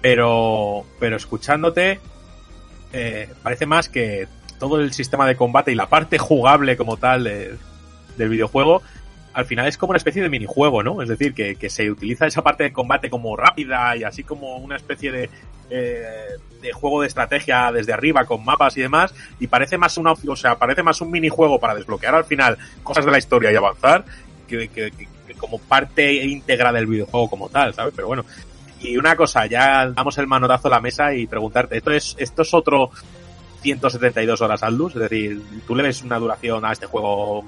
pero, 0.00 0.84
pero 0.98 1.16
escuchándote, 1.18 2.00
eh, 2.92 3.28
parece 3.44 3.64
más 3.64 3.88
que 3.88 4.26
todo 4.58 4.80
el 4.80 4.92
sistema 4.92 5.24
de 5.28 5.36
combate 5.36 5.70
y 5.70 5.76
la 5.76 5.88
parte 5.88 6.18
jugable 6.18 6.76
como 6.76 6.96
tal 6.96 7.22
de- 7.22 7.54
del 8.18 8.28
videojuego, 8.28 8.82
al 9.32 9.46
final 9.46 9.66
es 9.68 9.76
como 9.78 9.90
una 9.90 9.98
especie 9.98 10.22
de 10.22 10.28
minijuego, 10.28 10.82
¿no? 10.82 11.02
Es 11.02 11.08
decir, 11.08 11.34
que, 11.34 11.54
que 11.56 11.70
se 11.70 11.90
utiliza 11.90 12.26
esa 12.26 12.42
parte 12.42 12.64
de 12.64 12.72
combate 12.72 13.08
como 13.10 13.36
rápida 13.36 13.96
y 13.96 14.02
así 14.04 14.24
como 14.24 14.56
una 14.56 14.76
especie 14.76 15.12
de, 15.12 15.30
eh, 15.70 16.02
de 16.60 16.72
juego 16.72 17.00
de 17.00 17.06
estrategia 17.06 17.70
desde 17.72 17.92
arriba 17.92 18.24
con 18.24 18.44
mapas 18.44 18.76
y 18.76 18.80
demás, 18.82 19.14
y 19.38 19.46
parece 19.46 19.78
más 19.78 19.96
una, 19.98 20.12
o 20.12 20.36
sea, 20.36 20.58
parece 20.58 20.82
más 20.82 21.00
un 21.00 21.10
minijuego 21.10 21.60
para 21.60 21.74
desbloquear 21.74 22.14
al 22.14 22.24
final 22.24 22.58
cosas 22.82 23.04
de 23.04 23.10
la 23.12 23.18
historia 23.18 23.52
y 23.52 23.56
avanzar 23.56 24.04
que, 24.48 24.68
que- 24.68 24.90
que- 24.90 25.08
como 25.38 25.58
parte 25.58 26.12
íntegra 26.12 26.72
del 26.72 26.86
videojuego 26.86 27.30
como 27.30 27.48
tal, 27.48 27.72
¿sabes? 27.72 27.94
Pero 27.94 28.08
bueno. 28.08 28.24
Y 28.80 28.96
una 28.96 29.14
cosa, 29.14 29.46
ya 29.46 29.86
damos 29.90 30.18
el 30.18 30.26
manotazo 30.26 30.68
a 30.68 30.70
la 30.72 30.80
mesa 30.80 31.14
y 31.14 31.26
preguntarte, 31.26 31.76
¿esto 31.76 31.92
es, 31.92 32.16
esto 32.18 32.42
es 32.42 32.52
otro 32.54 32.90
172 33.62 34.40
horas 34.40 34.62
al 34.62 34.76
luz? 34.76 34.94
Es 34.96 35.02
decir, 35.02 35.40
¿tú 35.66 35.74
le 35.74 35.82
ves 35.84 36.02
una 36.02 36.18
duración 36.18 36.64
a 36.64 36.72
este 36.72 36.86
juego? 36.86 37.44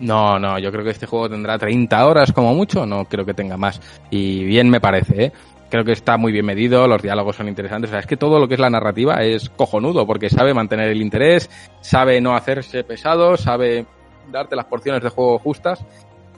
No, 0.00 0.38
no, 0.38 0.58
yo 0.58 0.70
creo 0.70 0.84
que 0.84 0.90
este 0.90 1.06
juego 1.06 1.28
tendrá 1.28 1.58
30 1.58 2.06
horas 2.06 2.32
como 2.32 2.54
mucho, 2.54 2.86
no 2.86 3.04
creo 3.06 3.24
que 3.24 3.34
tenga 3.34 3.56
más. 3.56 3.80
Y 4.10 4.44
bien 4.44 4.70
me 4.70 4.80
parece, 4.80 5.24
¿eh? 5.24 5.32
Creo 5.70 5.84
que 5.84 5.92
está 5.92 6.16
muy 6.16 6.32
bien 6.32 6.46
medido, 6.46 6.86
los 6.86 7.02
diálogos 7.02 7.36
son 7.36 7.48
interesantes, 7.48 7.90
o 7.90 7.92
sea, 7.92 8.00
es 8.00 8.06
que 8.06 8.16
todo 8.16 8.38
lo 8.38 8.48
que 8.48 8.54
es 8.54 8.60
la 8.60 8.70
narrativa 8.70 9.22
es 9.22 9.50
cojonudo, 9.50 10.06
porque 10.06 10.30
sabe 10.30 10.54
mantener 10.54 10.88
el 10.88 11.02
interés, 11.02 11.50
sabe 11.82 12.20
no 12.22 12.34
hacerse 12.34 12.84
pesado, 12.84 13.36
sabe 13.36 13.84
darte 14.32 14.56
las 14.56 14.64
porciones 14.64 15.02
de 15.02 15.10
juego 15.10 15.38
justas, 15.38 15.84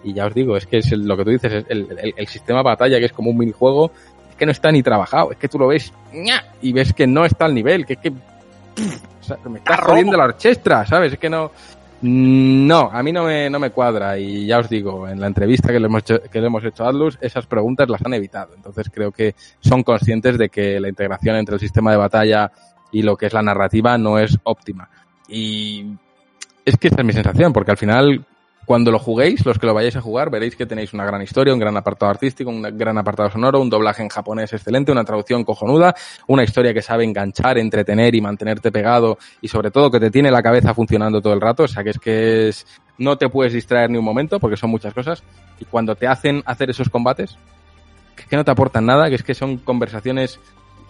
y 0.02 0.14
ya 0.14 0.26
os 0.26 0.34
digo, 0.34 0.56
es 0.56 0.66
que 0.66 0.78
es 0.78 0.90
el- 0.90 1.06
lo 1.06 1.16
que 1.16 1.24
tú 1.24 1.30
dices, 1.30 1.52
es 1.52 1.64
el, 1.68 1.86
el- 2.02 2.14
el 2.16 2.26
sistema 2.26 2.62
batalla, 2.62 2.98
que 2.98 3.04
es 3.04 3.12
como 3.12 3.30
un 3.30 3.36
minijuego, 3.38 3.92
es 4.30 4.34
que 4.36 4.46
no 4.46 4.52
está 4.52 4.72
ni 4.72 4.82
trabajado, 4.82 5.30
es 5.30 5.36
que 5.38 5.46
tú 5.48 5.58
lo 5.60 5.68
ves 5.68 5.92
¡ña! 6.12 6.42
y 6.62 6.72
ves 6.72 6.92
que 6.92 7.06
no 7.06 7.24
está 7.24 7.44
al 7.44 7.54
nivel, 7.54 7.86
que 7.86 7.92
es 7.92 7.98
que 8.00 8.10
pff, 8.10 9.02
o 9.20 9.22
sea, 9.22 9.36
me 9.48 9.58
está 9.58 9.76
jodiendo 9.92 10.16
la 10.16 10.24
orchestra, 10.24 10.84
¿sabes? 10.86 11.12
Es 11.12 11.18
que 11.20 11.30
no... 11.30 11.52
Mm, 12.02 12.66
No, 12.66 12.90
a 12.92 13.02
mí 13.02 13.12
no 13.12 13.24
me, 13.24 13.50
no 13.50 13.58
me 13.58 13.70
cuadra 13.70 14.18
y 14.18 14.46
ya 14.46 14.58
os 14.58 14.68
digo, 14.68 15.06
en 15.08 15.20
la 15.20 15.26
entrevista 15.26 15.68
que 15.72 15.80
le 15.80 15.86
hemos 15.86 16.02
hecho, 16.02 16.22
que 16.22 16.40
le 16.40 16.46
hemos 16.46 16.64
hecho 16.64 16.84
a 16.84 16.88
Atlus, 16.88 17.18
esas 17.20 17.46
preguntas 17.46 17.88
las 17.88 18.04
han 18.04 18.14
evitado. 18.14 18.54
Entonces 18.54 18.90
creo 18.92 19.12
que 19.12 19.34
son 19.60 19.82
conscientes 19.82 20.38
de 20.38 20.48
que 20.48 20.80
la 20.80 20.88
integración 20.88 21.36
entre 21.36 21.54
el 21.56 21.60
sistema 21.60 21.90
de 21.90 21.98
batalla 21.98 22.50
y 22.92 23.02
lo 23.02 23.16
que 23.16 23.26
es 23.26 23.32
la 23.32 23.42
narrativa 23.42 23.98
no 23.98 24.18
es 24.18 24.38
óptima. 24.44 24.88
Y 25.28 25.86
es 26.64 26.76
que 26.76 26.88
esa 26.88 27.00
es 27.00 27.04
mi 27.04 27.12
sensación, 27.12 27.52
porque 27.52 27.70
al 27.70 27.76
final, 27.76 28.24
cuando 28.70 28.92
lo 28.92 29.00
juguéis, 29.00 29.44
los 29.44 29.58
que 29.58 29.66
lo 29.66 29.74
vayáis 29.74 29.96
a 29.96 30.00
jugar, 30.00 30.30
veréis 30.30 30.54
que 30.54 30.64
tenéis 30.64 30.94
una 30.94 31.04
gran 31.04 31.20
historia, 31.20 31.52
un 31.52 31.58
gran 31.58 31.76
apartado 31.76 32.08
artístico, 32.08 32.50
un 32.50 32.62
gran 32.62 32.96
apartado 32.98 33.28
sonoro, 33.28 33.60
un 33.60 33.68
doblaje 33.68 34.00
en 34.00 34.08
japonés 34.08 34.52
excelente, 34.52 34.92
una 34.92 35.02
traducción 35.02 35.42
cojonuda, 35.42 35.92
una 36.28 36.44
historia 36.44 36.72
que 36.72 36.80
sabe 36.80 37.02
enganchar, 37.02 37.58
entretener 37.58 38.14
y 38.14 38.20
mantenerte 38.20 38.70
pegado 38.70 39.18
y 39.40 39.48
sobre 39.48 39.72
todo 39.72 39.90
que 39.90 39.98
te 39.98 40.12
tiene 40.12 40.30
la 40.30 40.40
cabeza 40.40 40.72
funcionando 40.72 41.20
todo 41.20 41.32
el 41.32 41.40
rato, 41.40 41.64
o 41.64 41.66
sea 41.66 41.82
que 41.82 41.90
es 41.90 41.98
que 41.98 42.48
es, 42.48 42.64
no 42.96 43.18
te 43.18 43.28
puedes 43.28 43.52
distraer 43.54 43.90
ni 43.90 43.98
un 43.98 44.04
momento 44.04 44.38
porque 44.38 44.56
son 44.56 44.70
muchas 44.70 44.94
cosas. 44.94 45.24
Y 45.58 45.64
cuando 45.64 45.96
te 45.96 46.06
hacen 46.06 46.40
hacer 46.46 46.70
esos 46.70 46.88
combates, 46.88 47.36
que 48.14 48.22
es 48.22 48.28
que 48.28 48.36
no 48.36 48.44
te 48.44 48.52
aportan 48.52 48.86
nada, 48.86 49.08
que 49.08 49.16
es 49.16 49.24
que 49.24 49.34
son 49.34 49.56
conversaciones 49.56 50.38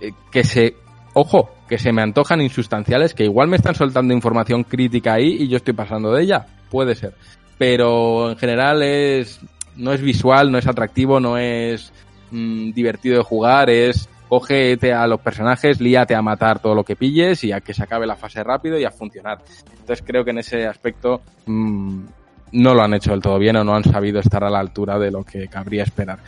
eh, 0.03 0.13
que 0.31 0.45
se, 0.45 0.77
ojo, 1.15 1.49
que 1.67 1.79
se 1.79 1.95
me 1.95 2.03
antojan 2.03 2.43
insustanciales, 2.43 3.15
que 3.15 3.25
igual 3.25 3.49
me 3.49 3.57
están 3.57 3.75
soltando 3.75 4.13
información 4.13 4.65
crítica 4.65 5.15
ahí 5.15 5.39
y 5.41 5.49
yo 5.49 5.57
estoy 5.57 5.73
pasando 5.73 6.13
de 6.13 6.25
ella, 6.25 6.47
puede 6.69 6.95
ser, 6.95 7.15
pero 7.61 8.31
en 8.31 8.39
general 8.39 8.83
es, 8.83 9.39
no 9.77 9.93
es 9.93 10.01
visual, 10.01 10.51
no 10.51 10.57
es 10.57 10.67
atractivo, 10.67 11.21
no 11.21 11.37
es 11.37 11.93
mm, 12.31 12.71
divertido 12.73 13.19
de 13.19 13.23
jugar, 13.23 13.69
es 13.69 14.09
cógete 14.31 14.95
a 14.95 15.07
los 15.07 15.21
personajes, 15.21 15.79
líate 15.79 16.15
a 16.15 16.23
matar 16.23 16.59
todo 16.59 16.75
lo 16.75 16.85
que 16.85 16.97
pilles 16.97 17.45
y 17.45 17.53
a 17.53 17.61
que 17.61 17.75
se 17.75 17.83
acabe 17.83 18.07
la 18.07 18.17
fase 18.17 18.43
rápido 18.43 18.79
y 18.79 18.87
a 18.87 18.91
funcionar. 18.91 19.41
Entonces 19.79 20.03
creo 20.07 20.25
que 20.25 20.31
en 20.31 20.39
ese 20.39 20.67
aspecto 20.67 21.21
mm, 21.45 22.01
no 22.53 22.75
lo 22.75 22.83
han 22.83 22.95
hecho 22.95 23.11
del 23.11 23.21
todo 23.21 23.39
bien 23.39 23.57
o 23.57 23.65
no 23.65 23.75
han 23.77 23.85
sabido 23.85 24.21
estar 24.21 24.43
a 24.43 24.49
la 24.49 24.59
altura 24.61 24.99
de 24.99 25.11
lo 25.11 25.23
que 25.23 25.47
cabría 25.49 25.83
esperar. 25.83 26.19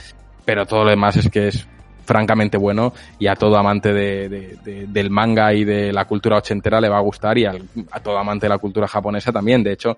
Pero 0.44 0.66
todo 0.66 0.84
lo 0.84 0.90
demás 0.90 1.16
es 1.16 1.30
que 1.30 1.48
es 1.48 1.66
francamente 2.04 2.58
bueno 2.58 2.92
y 3.18 3.28
a 3.28 3.36
todo 3.36 3.56
amante 3.56 3.94
de, 3.94 4.28
de- 4.28 4.56
de- 4.62 4.86
del 4.86 5.08
manga 5.08 5.54
y 5.54 5.64
de 5.64 5.92
la 5.94 6.04
cultura 6.04 6.36
ochentera 6.36 6.78
le 6.78 6.90
va 6.90 6.98
a 6.98 7.02
gustar 7.02 7.38
y 7.38 7.46
a 7.46 7.54
todo 8.02 8.18
amante 8.18 8.44
de 8.44 8.50
la 8.50 8.58
cultura 8.58 8.86
japonesa 8.86 9.32
también. 9.32 9.62
De 9.62 9.72
hecho, 9.72 9.96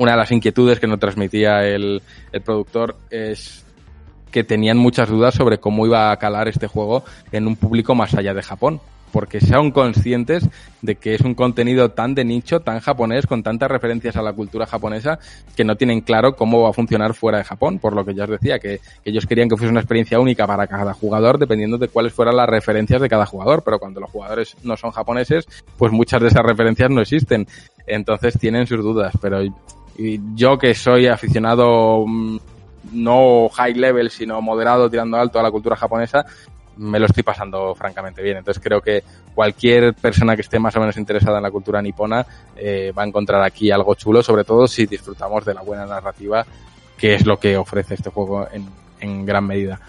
una 0.00 0.12
de 0.12 0.16
las 0.16 0.32
inquietudes 0.32 0.80
que 0.80 0.86
nos 0.86 0.98
transmitía 0.98 1.62
el, 1.66 2.00
el 2.32 2.40
productor 2.40 2.96
es 3.10 3.66
que 4.30 4.44
tenían 4.44 4.78
muchas 4.78 5.10
dudas 5.10 5.34
sobre 5.34 5.58
cómo 5.58 5.84
iba 5.84 6.10
a 6.10 6.16
calar 6.16 6.48
este 6.48 6.66
juego 6.66 7.04
en 7.32 7.46
un 7.46 7.54
público 7.54 7.94
más 7.94 8.14
allá 8.14 8.32
de 8.32 8.42
Japón 8.42 8.80
porque 9.12 9.40
sean 9.40 9.70
conscientes 9.70 10.48
de 10.82 10.96
que 10.96 11.14
es 11.14 11.20
un 11.20 11.34
contenido 11.34 11.90
tan 11.90 12.14
de 12.14 12.24
nicho, 12.24 12.60
tan 12.60 12.80
japonés, 12.80 13.26
con 13.26 13.42
tantas 13.42 13.70
referencias 13.70 14.16
a 14.16 14.22
la 14.22 14.32
cultura 14.32 14.66
japonesa, 14.66 15.18
que 15.56 15.64
no 15.64 15.76
tienen 15.76 16.00
claro 16.00 16.36
cómo 16.36 16.62
va 16.62 16.70
a 16.70 16.72
funcionar 16.72 17.14
fuera 17.14 17.38
de 17.38 17.44
Japón, 17.44 17.78
por 17.78 17.94
lo 17.94 18.04
que 18.04 18.14
ya 18.14 18.24
os 18.24 18.30
decía, 18.30 18.58
que, 18.58 18.80
que 19.02 19.10
ellos 19.10 19.26
querían 19.26 19.48
que 19.48 19.56
fuese 19.56 19.70
una 19.70 19.80
experiencia 19.80 20.20
única 20.20 20.46
para 20.46 20.66
cada 20.66 20.94
jugador, 20.94 21.38
dependiendo 21.38 21.76
de 21.76 21.88
cuáles 21.88 22.12
fueran 22.12 22.36
las 22.36 22.48
referencias 22.48 23.00
de 23.00 23.08
cada 23.08 23.26
jugador, 23.26 23.62
pero 23.64 23.78
cuando 23.78 24.00
los 24.00 24.10
jugadores 24.10 24.56
no 24.62 24.76
son 24.76 24.92
japoneses, 24.92 25.46
pues 25.76 25.92
muchas 25.92 26.22
de 26.22 26.28
esas 26.28 26.44
referencias 26.44 26.90
no 26.90 27.00
existen. 27.00 27.46
Entonces 27.86 28.38
tienen 28.38 28.66
sus 28.66 28.78
dudas, 28.78 29.12
pero 29.20 29.42
yo 30.34 30.58
que 30.58 30.74
soy 30.74 31.06
aficionado 31.06 32.04
mm, 32.06 32.38
no 32.92 33.48
high 33.50 33.74
level, 33.74 34.10
sino 34.10 34.40
moderado, 34.40 34.90
tirando 34.90 35.16
alto 35.16 35.38
a 35.38 35.42
la 35.42 35.50
cultura 35.50 35.76
japonesa, 35.76 36.24
me 36.76 36.98
lo 36.98 37.06
estoy 37.06 37.22
pasando 37.22 37.74
francamente 37.74 38.22
bien. 38.22 38.38
Entonces 38.38 38.62
creo 38.62 38.80
que 38.80 39.04
cualquier 39.34 39.94
persona 39.94 40.34
que 40.34 40.42
esté 40.42 40.58
más 40.58 40.74
o 40.76 40.80
menos 40.80 40.96
interesada 40.96 41.36
en 41.36 41.42
la 41.42 41.50
cultura 41.50 41.82
nipona 41.82 42.24
eh, 42.56 42.92
va 42.96 43.02
a 43.02 43.06
encontrar 43.06 43.42
aquí 43.42 43.70
algo 43.70 43.94
chulo, 43.94 44.22
sobre 44.22 44.44
todo 44.44 44.66
si 44.66 44.86
disfrutamos 44.86 45.44
de 45.44 45.54
la 45.54 45.62
buena 45.62 45.86
narrativa, 45.86 46.44
que 46.96 47.14
es 47.14 47.26
lo 47.26 47.38
que 47.38 47.56
ofrece 47.56 47.94
este 47.94 48.10
juego 48.10 48.48
en, 48.50 48.66
en 49.00 49.26
gran 49.26 49.46
medida. 49.46 49.80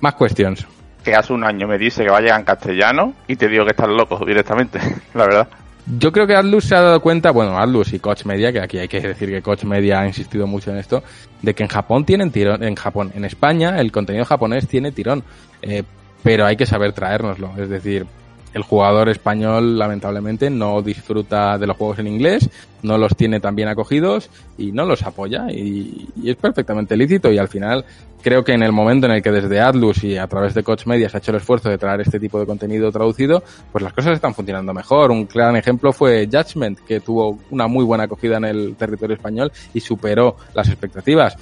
Más 0.00 0.14
cuestiones. 0.14 0.66
Que 1.04 1.14
hace 1.14 1.32
un 1.32 1.44
año 1.44 1.66
me 1.66 1.78
dice 1.78 2.04
que 2.04 2.10
va 2.10 2.18
a 2.18 2.20
llegar 2.20 2.38
en 2.38 2.46
castellano 2.46 3.14
y 3.26 3.36
te 3.36 3.48
digo 3.48 3.64
que 3.64 3.72
estás 3.72 3.88
loco 3.88 4.24
directamente, 4.24 4.78
la 5.14 5.24
verdad. 5.24 5.48
Yo 5.86 6.12
creo 6.12 6.26
que 6.26 6.36
Atlus 6.36 6.64
se 6.64 6.76
ha 6.76 6.80
dado 6.80 7.00
cuenta, 7.00 7.32
bueno, 7.32 7.58
Atlus 7.58 7.92
y 7.92 7.98
Coach 7.98 8.24
Media, 8.24 8.52
que 8.52 8.60
aquí 8.60 8.78
hay 8.78 8.88
que 8.88 9.00
decir 9.00 9.30
que 9.30 9.42
Coach 9.42 9.64
Media 9.64 10.00
ha 10.00 10.06
insistido 10.06 10.46
mucho 10.46 10.70
en 10.70 10.78
esto, 10.78 11.02
de 11.42 11.54
que 11.54 11.64
en 11.64 11.68
Japón 11.68 12.04
tienen 12.04 12.30
tirón, 12.30 12.62
en 12.62 12.76
Japón, 12.76 13.10
en 13.14 13.24
España 13.24 13.80
el 13.80 13.90
contenido 13.90 14.24
japonés 14.24 14.68
tiene 14.68 14.92
tirón, 14.92 15.24
eh, 15.60 15.82
pero 16.22 16.46
hay 16.46 16.56
que 16.56 16.66
saber 16.66 16.92
traérnoslo. 16.92 17.52
Es 17.58 17.68
decir, 17.68 18.06
el 18.54 18.62
jugador 18.62 19.08
español 19.08 19.78
lamentablemente 19.78 20.50
no 20.50 20.82
disfruta 20.82 21.58
de 21.58 21.66
los 21.66 21.76
juegos 21.76 21.98
en 21.98 22.06
inglés, 22.06 22.48
no 22.82 22.98
los 22.98 23.16
tiene 23.16 23.40
tan 23.40 23.54
bien 23.54 23.68
acogidos 23.68 24.30
y 24.58 24.72
no 24.72 24.84
los 24.84 25.02
apoya 25.02 25.50
y, 25.50 26.08
es 26.24 26.36
perfectamente 26.36 26.96
lícito 26.96 27.30
y 27.32 27.38
al 27.38 27.48
final 27.48 27.84
creo 28.22 28.44
que 28.44 28.52
en 28.52 28.62
el 28.62 28.72
momento 28.72 29.06
en 29.06 29.12
el 29.12 29.22
que 29.22 29.30
desde 29.32 29.60
Atlus 29.60 30.04
y 30.04 30.16
a 30.16 30.26
través 30.26 30.54
de 30.54 30.62
Coach 30.62 30.86
Media 30.86 31.08
se 31.08 31.16
ha 31.16 31.18
hecho 31.18 31.32
el 31.32 31.38
esfuerzo 31.38 31.68
de 31.68 31.78
traer 31.78 32.00
este 32.00 32.20
tipo 32.20 32.38
de 32.38 32.46
contenido 32.46 32.90
traducido, 32.92 33.42
pues 33.72 33.82
las 33.82 33.92
cosas 33.92 34.14
están 34.14 34.34
funcionando 34.34 34.72
mejor. 34.72 35.10
Un 35.10 35.26
gran 35.26 35.56
ejemplo 35.56 35.92
fue 35.92 36.28
Judgment, 36.30 36.78
que 36.80 37.00
tuvo 37.00 37.38
una 37.50 37.66
muy 37.66 37.84
buena 37.84 38.04
acogida 38.04 38.36
en 38.36 38.44
el 38.44 38.76
territorio 38.76 39.16
español 39.16 39.50
y 39.74 39.80
superó 39.80 40.36
las 40.54 40.68
expectativas. 40.68 41.36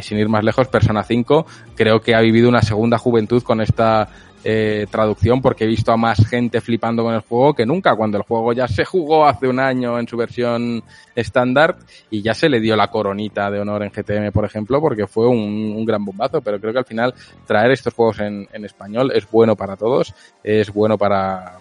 Sin 0.00 0.18
ir 0.18 0.28
más 0.28 0.44
lejos, 0.44 0.68
Persona 0.68 1.02
5 1.02 1.46
creo 1.74 2.00
que 2.00 2.14
ha 2.14 2.20
vivido 2.20 2.48
una 2.48 2.62
segunda 2.62 2.96
juventud 2.96 3.42
con 3.42 3.60
esta 3.60 4.08
eh, 4.44 4.86
traducción 4.90 5.42
porque 5.42 5.64
he 5.64 5.66
visto 5.66 5.92
a 5.92 5.96
más 5.96 6.26
gente 6.26 6.60
flipando 6.60 7.02
con 7.02 7.14
el 7.14 7.20
juego 7.20 7.54
que 7.54 7.66
nunca 7.66 7.94
cuando 7.94 8.18
el 8.18 8.24
juego 8.24 8.52
ya 8.52 8.66
se 8.68 8.84
jugó 8.84 9.26
hace 9.26 9.46
un 9.46 9.60
año 9.60 9.98
en 9.98 10.08
su 10.08 10.16
versión 10.16 10.82
estándar 11.14 11.76
y 12.10 12.22
ya 12.22 12.34
se 12.34 12.48
le 12.48 12.60
dio 12.60 12.76
la 12.76 12.88
coronita 12.88 13.50
de 13.50 13.60
honor 13.60 13.82
en 13.82 13.90
GTM 13.90 14.32
por 14.32 14.44
ejemplo 14.44 14.80
porque 14.80 15.06
fue 15.06 15.26
un, 15.26 15.84
gran 15.84 16.04
bombazo 16.04 16.40
pero 16.40 16.60
creo 16.60 16.72
que 16.72 16.78
al 16.78 16.84
final 16.84 17.14
traer 17.46 17.70
estos 17.70 17.94
juegos 17.94 18.20
en, 18.20 18.48
en, 18.52 18.64
español 18.64 19.12
es 19.14 19.28
bueno 19.30 19.56
para 19.56 19.76
todos 19.76 20.14
es 20.44 20.72
bueno 20.72 20.96
para 20.96 21.58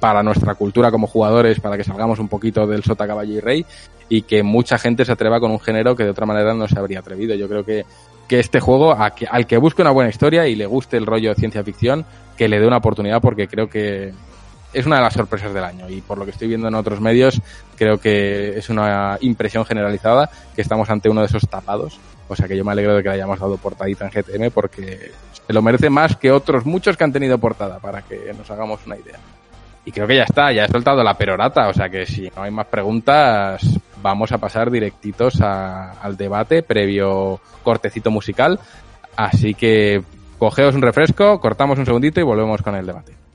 para 0.00 0.22
nuestra 0.22 0.54
cultura 0.54 0.90
como 0.90 1.06
jugadores 1.06 1.60
para 1.60 1.76
que 1.76 1.84
salgamos 1.84 2.18
un 2.18 2.28
poquito 2.28 2.66
del 2.66 2.82
sota 2.82 3.06
caballo 3.06 3.34
y 3.34 3.40
rey 3.40 3.66
y 4.08 4.22
que 4.22 4.42
mucha 4.42 4.78
gente 4.78 5.04
se 5.04 5.12
atreva 5.12 5.40
con 5.40 5.50
un 5.50 5.60
género 5.60 5.96
que 5.96 6.04
de 6.04 6.10
otra 6.10 6.26
manera 6.26 6.54
no 6.54 6.68
se 6.68 6.78
habría 6.78 7.00
atrevido. 7.00 7.34
Yo 7.34 7.48
creo 7.48 7.64
que 7.64 7.84
que 8.28 8.40
este 8.40 8.60
juego, 8.60 8.92
a 8.92 9.10
que, 9.10 9.26
al 9.26 9.46
que 9.46 9.56
busque 9.56 9.82
una 9.82 9.90
buena 9.90 10.10
historia 10.10 10.46
y 10.46 10.54
le 10.56 10.66
guste 10.66 10.96
el 10.96 11.06
rollo 11.06 11.30
de 11.30 11.36
ciencia 11.36 11.62
ficción, 11.62 12.04
que 12.36 12.48
le 12.48 12.60
dé 12.60 12.66
una 12.66 12.78
oportunidad 12.78 13.20
porque 13.20 13.48
creo 13.48 13.68
que 13.68 14.12
es 14.72 14.84
una 14.86 14.96
de 14.96 15.02
las 15.02 15.14
sorpresas 15.14 15.54
del 15.54 15.64
año 15.64 15.88
y 15.88 16.00
por 16.00 16.18
lo 16.18 16.24
que 16.24 16.32
estoy 16.32 16.48
viendo 16.48 16.68
en 16.68 16.74
otros 16.74 17.00
medios, 17.00 17.40
creo 17.76 17.98
que 17.98 18.58
es 18.58 18.68
una 18.68 19.16
impresión 19.20 19.64
generalizada 19.64 20.28
que 20.54 20.62
estamos 20.62 20.90
ante 20.90 21.08
uno 21.08 21.20
de 21.20 21.26
esos 21.28 21.48
tapados. 21.48 21.98
O 22.28 22.34
sea 22.34 22.48
que 22.48 22.56
yo 22.56 22.64
me 22.64 22.72
alegro 22.72 22.94
de 22.94 23.02
que 23.02 23.08
le 23.08 23.14
hayamos 23.14 23.38
dado 23.38 23.56
portadita 23.56 24.04
en 24.04 24.10
GTM 24.10 24.50
porque 24.52 25.12
se 25.46 25.52
lo 25.52 25.62
merece 25.62 25.88
más 25.88 26.16
que 26.16 26.32
otros 26.32 26.66
muchos 26.66 26.96
que 26.96 27.04
han 27.04 27.12
tenido 27.12 27.38
portada, 27.38 27.78
para 27.78 28.02
que 28.02 28.34
nos 28.36 28.50
hagamos 28.50 28.84
una 28.84 28.96
idea. 28.96 29.18
Y 29.84 29.92
creo 29.92 30.08
que 30.08 30.16
ya 30.16 30.24
está, 30.24 30.50
ya 30.52 30.64
he 30.64 30.68
soltado 30.68 31.04
la 31.04 31.14
perorata, 31.14 31.68
o 31.68 31.72
sea 31.72 31.88
que 31.88 32.04
si 32.04 32.28
no 32.34 32.42
hay 32.42 32.50
más 32.50 32.66
preguntas, 32.66 33.62
vamos 34.02 34.32
a 34.32 34.38
pasar 34.38 34.70
directitos 34.70 35.40
a, 35.40 35.92
al 35.92 36.16
debate 36.16 36.62
previo 36.62 37.40
cortecito 37.62 38.10
musical. 38.10 38.60
Así 39.16 39.54
que 39.54 40.02
cogeos 40.38 40.74
un 40.74 40.82
refresco, 40.82 41.40
cortamos 41.40 41.78
un 41.78 41.86
segundito 41.86 42.20
y 42.20 42.24
volvemos 42.24 42.62
con 42.62 42.74
el 42.74 42.86
debate. 42.86 43.25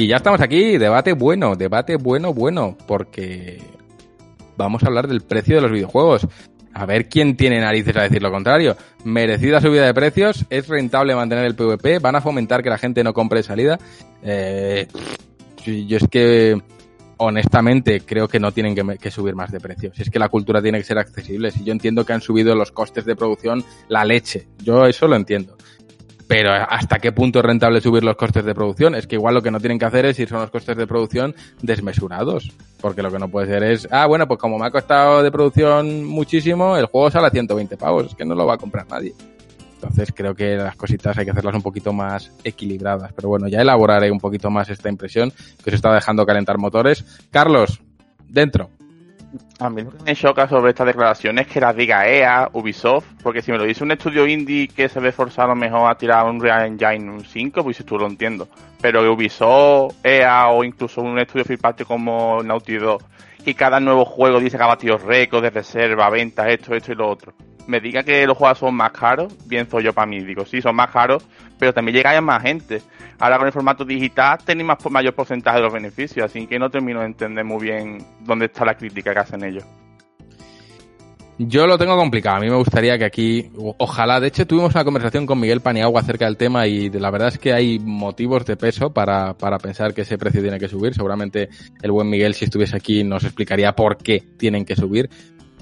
Y 0.00 0.06
ya 0.06 0.16
estamos 0.16 0.40
aquí, 0.40 0.78
debate 0.78 1.12
bueno, 1.12 1.56
debate 1.56 1.96
bueno, 1.96 2.32
bueno, 2.32 2.74
porque 2.86 3.60
vamos 4.56 4.82
a 4.82 4.86
hablar 4.86 5.06
del 5.06 5.20
precio 5.20 5.56
de 5.56 5.60
los 5.60 5.70
videojuegos. 5.70 6.26
A 6.72 6.86
ver 6.86 7.10
quién 7.10 7.36
tiene 7.36 7.60
narices 7.60 7.94
a 7.98 8.04
decir 8.04 8.22
lo 8.22 8.30
contrario. 8.30 8.78
Merecida 9.04 9.60
subida 9.60 9.84
de 9.84 9.92
precios, 9.92 10.46
es 10.48 10.68
rentable 10.68 11.14
mantener 11.14 11.44
el 11.44 11.54
PvP, 11.54 11.98
van 11.98 12.16
a 12.16 12.22
fomentar 12.22 12.62
que 12.62 12.70
la 12.70 12.78
gente 12.78 13.04
no 13.04 13.12
compre 13.12 13.42
salida. 13.42 13.78
Eh, 14.22 14.86
yo 15.66 15.98
es 15.98 16.08
que 16.08 16.58
honestamente 17.18 18.00
creo 18.00 18.26
que 18.26 18.40
no 18.40 18.52
tienen 18.52 18.74
que, 18.96 19.10
subir 19.10 19.34
más 19.34 19.52
de 19.52 19.60
precio. 19.60 19.92
Si 19.94 20.00
es 20.00 20.08
que 20.08 20.18
la 20.18 20.30
cultura 20.30 20.62
tiene 20.62 20.78
que 20.78 20.84
ser 20.84 20.96
accesible. 20.96 21.50
Si 21.50 21.62
yo 21.62 21.72
entiendo 21.72 22.06
que 22.06 22.14
han 22.14 22.22
subido 22.22 22.54
los 22.54 22.72
costes 22.72 23.04
de 23.04 23.16
producción, 23.16 23.62
la 23.88 24.06
leche. 24.06 24.48
Yo 24.62 24.86
eso 24.86 25.06
lo 25.06 25.16
entiendo. 25.16 25.58
Pero 26.30 26.52
¿hasta 26.52 27.00
qué 27.00 27.10
punto 27.10 27.40
es 27.40 27.44
rentable 27.44 27.80
subir 27.80 28.04
los 28.04 28.14
costes 28.14 28.44
de 28.44 28.54
producción? 28.54 28.94
Es 28.94 29.08
que 29.08 29.16
igual 29.16 29.34
lo 29.34 29.42
que 29.42 29.50
no 29.50 29.58
tienen 29.58 29.80
que 29.80 29.84
hacer 29.84 30.06
es 30.06 30.16
ir 30.20 30.28
son 30.28 30.38
los 30.38 30.50
costes 30.52 30.76
de 30.76 30.86
producción 30.86 31.34
desmesurados. 31.60 32.52
Porque 32.80 33.02
lo 33.02 33.10
que 33.10 33.18
no 33.18 33.28
puede 33.28 33.48
ser 33.48 33.64
es, 33.64 33.88
ah, 33.90 34.06
bueno, 34.06 34.28
pues 34.28 34.38
como 34.38 34.56
me 34.56 34.64
ha 34.64 34.70
costado 34.70 35.24
de 35.24 35.32
producción 35.32 36.04
muchísimo, 36.04 36.76
el 36.76 36.86
juego 36.86 37.10
sale 37.10 37.26
a 37.26 37.30
120 37.30 37.76
pavos. 37.76 38.06
Es 38.06 38.14
que 38.14 38.24
no 38.24 38.36
lo 38.36 38.46
va 38.46 38.54
a 38.54 38.58
comprar 38.58 38.86
nadie. 38.88 39.12
Entonces 39.74 40.12
creo 40.14 40.32
que 40.32 40.54
las 40.54 40.76
cositas 40.76 41.18
hay 41.18 41.24
que 41.24 41.32
hacerlas 41.32 41.56
un 41.56 41.62
poquito 41.62 41.92
más 41.92 42.30
equilibradas. 42.44 43.12
Pero 43.12 43.28
bueno, 43.28 43.48
ya 43.48 43.60
elaboraré 43.60 44.08
un 44.12 44.20
poquito 44.20 44.52
más 44.52 44.70
esta 44.70 44.88
impresión 44.88 45.32
que 45.64 45.70
se 45.70 45.74
está 45.74 45.92
dejando 45.92 46.24
calentar 46.24 46.58
motores. 46.58 47.04
Carlos, 47.32 47.82
dentro. 48.28 48.70
A 49.60 49.68
mí 49.68 49.82
lo 49.82 49.90
que 49.90 50.02
me 50.04 50.16
choca 50.16 50.48
sobre 50.48 50.70
esta 50.70 50.86
declaración 50.86 51.38
es 51.38 51.46
que 51.46 51.60
las 51.60 51.76
diga 51.76 52.08
EA, 52.08 52.48
Ubisoft, 52.54 53.04
porque 53.22 53.42
si 53.42 53.52
me 53.52 53.58
lo 53.58 53.64
dice 53.64 53.84
un 53.84 53.92
estudio 53.92 54.26
indie 54.26 54.68
que 54.68 54.88
se 54.88 55.00
ve 55.00 55.12
forzado 55.12 55.54
mejor 55.54 55.90
a 55.90 55.96
tirar 55.96 56.24
un 56.24 56.40
Real 56.40 56.64
Engine 56.64 57.22
5, 57.22 57.62
pues 57.62 57.84
tú 57.84 57.98
lo 57.98 58.06
entiendo. 58.06 58.48
Pero 58.80 59.02
que 59.02 59.08
Ubisoft, 59.08 59.96
EA 60.02 60.48
o 60.48 60.64
incluso 60.64 61.02
un 61.02 61.18
estudio 61.18 61.44
party 61.58 61.84
como 61.84 62.42
Naughty 62.42 62.78
Dog, 62.78 63.02
y 63.44 63.52
cada 63.52 63.80
nuevo 63.80 64.06
juego 64.06 64.40
dice 64.40 64.56
que 64.56 64.62
ha 64.62 64.66
batido 64.66 64.96
récords 64.96 65.42
de 65.42 65.50
reserva, 65.50 66.08
ventas, 66.08 66.46
esto, 66.48 66.74
esto 66.74 66.92
y 66.92 66.94
lo 66.94 67.10
otro. 67.10 67.34
Me 67.70 67.80
diga 67.80 68.02
que 68.02 68.26
los 68.26 68.36
juegos 68.36 68.58
son 68.58 68.74
más 68.74 68.90
caros, 68.90 69.32
bien 69.46 69.70
soy 69.70 69.84
yo 69.84 69.92
para 69.92 70.04
mí. 70.04 70.18
Digo, 70.24 70.44
sí, 70.44 70.60
son 70.60 70.74
más 70.74 70.90
caros, 70.90 71.24
pero 71.56 71.72
también 71.72 71.96
llega 71.96 72.18
a 72.18 72.20
más 72.20 72.42
gente. 72.42 72.82
Ahora 73.20 73.38
con 73.38 73.46
el 73.46 73.52
formato 73.52 73.84
digital 73.84 74.38
tenéis 74.44 74.66
más, 74.66 74.78
mayor 74.90 75.14
porcentaje 75.14 75.58
de 75.58 75.62
los 75.62 75.72
beneficios, 75.72 76.24
así 76.26 76.48
que 76.48 76.58
no 76.58 76.68
termino 76.68 76.98
de 76.98 77.06
entender 77.06 77.44
muy 77.44 77.62
bien 77.62 78.04
dónde 78.22 78.46
está 78.46 78.64
la 78.64 78.74
crítica 78.74 79.12
que 79.12 79.20
hacen 79.20 79.44
ellos. 79.44 79.64
Yo 81.38 81.68
lo 81.68 81.78
tengo 81.78 81.96
complicado. 81.96 82.38
A 82.38 82.40
mí 82.40 82.50
me 82.50 82.56
gustaría 82.56 82.98
que 82.98 83.04
aquí, 83.04 83.52
ojalá, 83.78 84.18
de 84.18 84.26
hecho 84.26 84.48
tuvimos 84.48 84.74
una 84.74 84.84
conversación 84.84 85.24
con 85.24 85.38
Miguel 85.38 85.60
Paniagua 85.60 86.00
acerca 86.00 86.24
del 86.24 86.36
tema 86.36 86.66
y 86.66 86.90
la 86.90 87.10
verdad 87.12 87.28
es 87.28 87.38
que 87.38 87.52
hay 87.52 87.78
motivos 87.78 88.44
de 88.44 88.56
peso 88.56 88.92
para, 88.92 89.34
para 89.34 89.58
pensar 89.58 89.94
que 89.94 90.02
ese 90.02 90.18
precio 90.18 90.42
tiene 90.42 90.58
que 90.58 90.68
subir. 90.68 90.92
Seguramente 90.92 91.48
el 91.80 91.92
buen 91.92 92.10
Miguel, 92.10 92.34
si 92.34 92.46
estuviese 92.46 92.76
aquí, 92.76 93.04
nos 93.04 93.22
explicaría 93.22 93.72
por 93.76 93.96
qué 93.96 94.24
tienen 94.36 94.64
que 94.64 94.74
subir. 94.74 95.08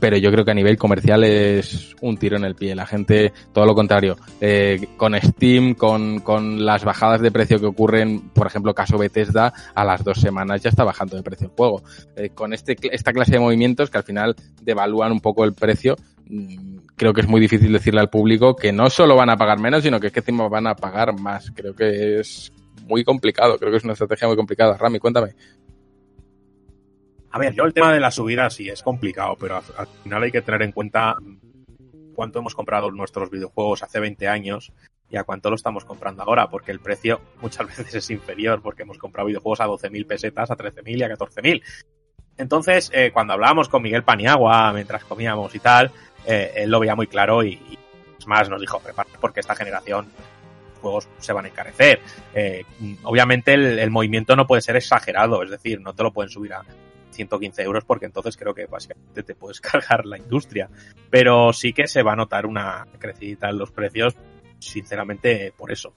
Pero 0.00 0.16
yo 0.16 0.30
creo 0.30 0.44
que 0.44 0.50
a 0.50 0.54
nivel 0.54 0.76
comercial 0.76 1.24
es 1.24 1.94
un 2.00 2.16
tiro 2.16 2.36
en 2.36 2.44
el 2.44 2.54
pie. 2.54 2.74
La 2.74 2.86
gente, 2.86 3.32
todo 3.52 3.66
lo 3.66 3.74
contrario, 3.74 4.16
eh, 4.40 4.88
con 4.96 5.14
Steam, 5.20 5.74
con, 5.74 6.20
con 6.20 6.64
las 6.64 6.84
bajadas 6.84 7.20
de 7.20 7.30
precio 7.30 7.58
que 7.58 7.66
ocurren, 7.66 8.30
por 8.30 8.46
ejemplo, 8.46 8.74
caso 8.74 8.98
Bethesda, 8.98 9.52
a 9.74 9.84
las 9.84 10.04
dos 10.04 10.20
semanas 10.20 10.62
ya 10.62 10.70
está 10.70 10.84
bajando 10.84 11.16
de 11.16 11.22
precio 11.22 11.48
el 11.48 11.52
juego. 11.54 11.82
Eh, 12.16 12.30
con 12.30 12.52
este, 12.52 12.76
esta 12.92 13.12
clase 13.12 13.32
de 13.32 13.40
movimientos 13.40 13.90
que 13.90 13.98
al 13.98 14.04
final 14.04 14.36
devalúan 14.62 15.12
un 15.12 15.20
poco 15.20 15.44
el 15.44 15.54
precio, 15.54 15.96
mm, 16.28 16.78
creo 16.96 17.12
que 17.12 17.20
es 17.22 17.28
muy 17.28 17.40
difícil 17.40 17.72
decirle 17.72 18.00
al 18.00 18.10
público 18.10 18.56
que 18.56 18.72
no 18.72 18.90
solo 18.90 19.16
van 19.16 19.30
a 19.30 19.36
pagar 19.36 19.60
menos, 19.60 19.82
sino 19.82 20.00
que 20.00 20.08
es 20.08 20.12
que 20.12 20.20
encima 20.20 20.48
van 20.48 20.66
a 20.66 20.74
pagar 20.74 21.18
más. 21.18 21.50
Creo 21.54 21.74
que 21.74 22.20
es 22.20 22.52
muy 22.88 23.04
complicado, 23.04 23.58
creo 23.58 23.70
que 23.70 23.78
es 23.78 23.84
una 23.84 23.92
estrategia 23.92 24.26
muy 24.26 24.36
complicada. 24.36 24.76
Rami, 24.76 24.98
cuéntame. 24.98 25.34
A 27.38 27.40
ver, 27.40 27.54
yo 27.54 27.62
el 27.62 27.72
tema 27.72 27.92
de 27.92 28.00
la 28.00 28.10
subida 28.10 28.50
sí 28.50 28.68
es 28.68 28.82
complicado, 28.82 29.36
pero 29.38 29.58
al, 29.58 29.62
al 29.76 29.86
final 30.02 30.24
hay 30.24 30.32
que 30.32 30.42
tener 30.42 30.60
en 30.62 30.72
cuenta 30.72 31.14
cuánto 32.12 32.40
hemos 32.40 32.52
comprado 32.56 32.90
nuestros 32.90 33.30
videojuegos 33.30 33.84
hace 33.84 34.00
20 34.00 34.26
años 34.26 34.72
y 35.08 35.16
a 35.18 35.22
cuánto 35.22 35.48
lo 35.48 35.54
estamos 35.54 35.84
comprando 35.84 36.24
ahora, 36.24 36.50
porque 36.50 36.72
el 36.72 36.80
precio 36.80 37.20
muchas 37.40 37.64
veces 37.78 37.94
es 37.94 38.10
inferior, 38.10 38.60
porque 38.60 38.82
hemos 38.82 38.98
comprado 38.98 39.28
videojuegos 39.28 39.60
a 39.60 39.68
12.000 39.68 40.04
pesetas, 40.04 40.50
a 40.50 40.56
13.000 40.56 40.98
y 40.98 41.02
a 41.04 41.10
14.000. 41.10 41.62
Entonces, 42.38 42.90
eh, 42.92 43.12
cuando 43.12 43.34
hablábamos 43.34 43.68
con 43.68 43.82
Miguel 43.82 44.02
Paniagua, 44.02 44.72
mientras 44.72 45.04
comíamos 45.04 45.54
y 45.54 45.60
tal, 45.60 45.92
eh, 46.26 46.54
él 46.56 46.70
lo 46.70 46.80
veía 46.80 46.96
muy 46.96 47.06
claro 47.06 47.44
y, 47.44 47.60
es 48.18 48.26
más, 48.26 48.50
nos 48.50 48.60
dijo, 48.60 48.80
prepárate 48.80 49.16
porque 49.20 49.38
esta 49.38 49.54
generación 49.54 50.08
juegos 50.82 51.08
se 51.18 51.32
van 51.32 51.44
a 51.44 51.48
encarecer. 51.48 52.00
Eh, 52.34 52.64
obviamente 53.04 53.54
el, 53.54 53.78
el 53.78 53.92
movimiento 53.92 54.34
no 54.34 54.48
puede 54.48 54.60
ser 54.60 54.74
exagerado, 54.74 55.44
es 55.44 55.50
decir, 55.50 55.80
no 55.80 55.94
te 55.94 56.02
lo 56.02 56.12
pueden 56.12 56.30
subir 56.30 56.52
a 56.54 56.64
115 57.18 57.62
euros 57.62 57.84
porque 57.84 58.06
entonces 58.06 58.36
creo 58.36 58.54
que 58.54 58.66
básicamente 58.66 59.22
te 59.22 59.34
puedes 59.34 59.60
cargar 59.60 60.06
la 60.06 60.18
industria. 60.18 60.70
Pero 61.10 61.52
sí 61.52 61.72
que 61.72 61.86
se 61.86 62.02
va 62.02 62.12
a 62.12 62.16
notar 62.16 62.46
una 62.46 62.86
crecida 62.98 63.50
en 63.50 63.58
los 63.58 63.70
precios, 63.70 64.14
sinceramente, 64.58 65.52
por 65.56 65.72
eso. 65.72 65.94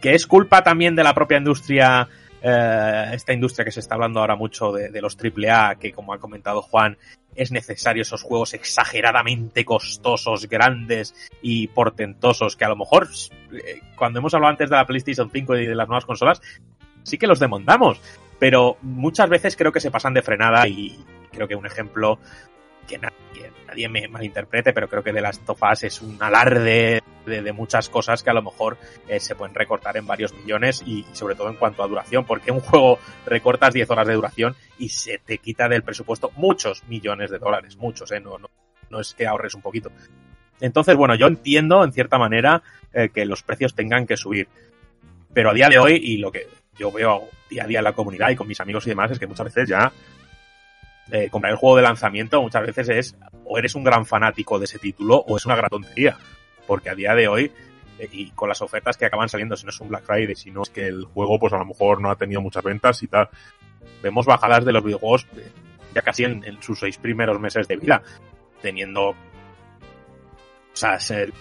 Que 0.00 0.14
es 0.14 0.26
culpa 0.26 0.62
también 0.62 0.96
de 0.96 1.04
la 1.04 1.14
propia 1.14 1.38
industria, 1.38 2.08
eh, 2.42 3.10
esta 3.12 3.32
industria 3.32 3.64
que 3.64 3.70
se 3.70 3.80
está 3.80 3.94
hablando 3.94 4.20
ahora 4.20 4.34
mucho 4.34 4.72
de, 4.72 4.88
de 4.88 5.00
los 5.00 5.16
AAA, 5.16 5.76
que 5.76 5.92
como 5.92 6.12
ha 6.12 6.18
comentado 6.18 6.62
Juan, 6.62 6.98
es 7.34 7.52
necesario 7.52 8.02
esos 8.02 8.22
juegos 8.22 8.54
exageradamente 8.54 9.64
costosos, 9.64 10.48
grandes 10.48 11.14
y 11.40 11.68
portentosos, 11.68 12.56
que 12.56 12.64
a 12.64 12.68
lo 12.68 12.76
mejor, 12.76 13.08
eh, 13.52 13.80
cuando 13.96 14.18
hemos 14.18 14.34
hablado 14.34 14.50
antes 14.50 14.70
de 14.70 14.76
la 14.76 14.86
PlayStation 14.86 15.30
5 15.30 15.56
y 15.56 15.66
de 15.66 15.74
las 15.74 15.88
nuevas 15.88 16.04
consolas, 16.04 16.40
sí 17.02 17.18
que 17.18 17.26
los 17.26 17.38
demandamos 17.38 18.00
pero 18.42 18.76
muchas 18.82 19.28
veces 19.28 19.54
creo 19.54 19.70
que 19.70 19.78
se 19.78 19.92
pasan 19.92 20.14
de 20.14 20.20
frenada 20.20 20.66
y 20.66 20.98
creo 21.30 21.46
que 21.46 21.54
un 21.54 21.64
ejemplo 21.64 22.18
que 22.88 22.98
nadie, 22.98 23.52
nadie 23.68 23.88
me 23.88 24.08
malinterprete, 24.08 24.72
pero 24.72 24.88
creo 24.88 25.04
que 25.04 25.12
de 25.12 25.20
las 25.20 25.38
tofas 25.44 25.84
es 25.84 26.02
un 26.02 26.20
alarde 26.20 27.00
de, 27.24 27.40
de, 27.40 27.52
muchas 27.52 27.88
cosas 27.88 28.24
que 28.24 28.30
a 28.30 28.32
lo 28.32 28.42
mejor 28.42 28.78
eh, 29.06 29.20
se 29.20 29.36
pueden 29.36 29.54
recortar 29.54 29.96
en 29.96 30.08
varios 30.08 30.34
millones 30.34 30.82
y, 30.84 31.06
sobre 31.12 31.36
todo 31.36 31.50
en 31.50 31.54
cuanto 31.54 31.84
a 31.84 31.86
duración, 31.86 32.24
porque 32.24 32.50
un 32.50 32.58
juego 32.58 32.98
recortas 33.26 33.74
10 33.74 33.88
horas 33.90 34.08
de 34.08 34.14
duración 34.14 34.56
y 34.76 34.88
se 34.88 35.18
te 35.18 35.38
quita 35.38 35.68
del 35.68 35.84
presupuesto 35.84 36.32
muchos 36.34 36.82
millones 36.88 37.30
de 37.30 37.38
dólares, 37.38 37.76
muchos, 37.76 38.10
¿eh? 38.10 38.18
no, 38.18 38.38
no, 38.38 38.50
no 38.90 38.98
es 38.98 39.14
que 39.14 39.24
ahorres 39.24 39.54
un 39.54 39.62
poquito. 39.62 39.92
Entonces, 40.60 40.96
bueno, 40.96 41.14
yo 41.14 41.28
entiendo 41.28 41.84
en 41.84 41.92
cierta 41.92 42.18
manera 42.18 42.60
eh, 42.92 43.10
que 43.10 43.24
los 43.24 43.44
precios 43.44 43.76
tengan 43.76 44.04
que 44.04 44.16
subir, 44.16 44.48
pero 45.32 45.50
a 45.50 45.54
día 45.54 45.68
de 45.68 45.78
hoy 45.78 45.94
y 45.94 46.16
lo 46.16 46.32
que 46.32 46.48
yo 46.82 46.90
veo 46.90 47.28
día 47.48 47.62
a 47.62 47.66
día 47.66 47.78
en 47.78 47.84
la 47.84 47.92
comunidad 47.92 48.30
y 48.30 48.36
con 48.36 48.48
mis 48.48 48.60
amigos 48.60 48.84
y 48.86 48.90
demás 48.90 49.10
es 49.12 49.18
que 49.20 49.26
muchas 49.28 49.44
veces 49.44 49.68
ya 49.68 49.92
eh, 51.12 51.28
comprar 51.30 51.52
el 51.52 51.58
juego 51.58 51.76
de 51.76 51.82
lanzamiento 51.82 52.42
muchas 52.42 52.66
veces 52.66 52.88
es 52.88 53.16
o 53.44 53.56
eres 53.56 53.76
un 53.76 53.84
gran 53.84 54.04
fanático 54.04 54.58
de 54.58 54.64
ese 54.64 54.80
título 54.80 55.16
o 55.16 55.36
es 55.36 55.46
una 55.46 55.54
gran 55.54 55.70
tontería. 55.70 56.16
Porque 56.66 56.90
a 56.90 56.94
día 56.94 57.14
de 57.14 57.28
hoy, 57.28 57.52
eh, 57.98 58.08
y 58.10 58.30
con 58.30 58.48
las 58.48 58.62
ofertas 58.62 58.96
que 58.96 59.06
acaban 59.06 59.28
saliendo, 59.28 59.56
si 59.56 59.64
no 59.64 59.70
es 59.70 59.80
un 59.80 59.88
Black 59.88 60.04
Friday, 60.04 60.34
sino 60.34 60.62
es 60.62 60.70
que 60.70 60.86
el 60.86 61.04
juego 61.04 61.38
pues 61.38 61.52
a 61.52 61.58
lo 61.58 61.66
mejor 61.66 62.00
no 62.00 62.10
ha 62.10 62.16
tenido 62.16 62.40
muchas 62.40 62.64
ventas 62.64 63.00
y 63.02 63.06
tal, 63.06 63.28
vemos 64.02 64.26
bajadas 64.26 64.64
de 64.64 64.72
los 64.72 64.82
videojuegos 64.82 65.26
eh, 65.36 65.50
ya 65.94 66.02
casi 66.02 66.24
en, 66.24 66.42
en 66.44 66.60
sus 66.62 66.80
seis 66.80 66.98
primeros 66.98 67.38
meses 67.38 67.68
de 67.68 67.76
vida, 67.76 68.02
teniendo, 68.60 69.10
o 69.10 69.16
sea, 70.72 70.98
ser 70.98 71.32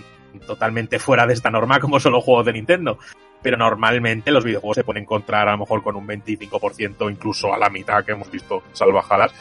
totalmente 0.45 0.99
fuera 0.99 1.25
de 1.25 1.33
esta 1.33 1.49
norma 1.49 1.79
como 1.79 1.99
son 1.99 2.13
los 2.13 2.23
juegos 2.23 2.45
de 2.45 2.53
Nintendo 2.53 2.99
pero 3.41 3.57
normalmente 3.57 4.31
los 4.31 4.43
videojuegos 4.43 4.75
se 4.75 4.83
pueden 4.83 5.03
encontrar 5.03 5.47
a 5.47 5.51
lo 5.51 5.59
mejor 5.59 5.83
con 5.83 5.95
un 5.95 6.07
25%, 6.07 7.11
incluso 7.11 7.53
a 7.53 7.57
la 7.57 7.69
mitad 7.69 8.05
que 8.05 8.11
hemos 8.11 8.29
visto 8.29 8.63
salvajadas 8.73 9.33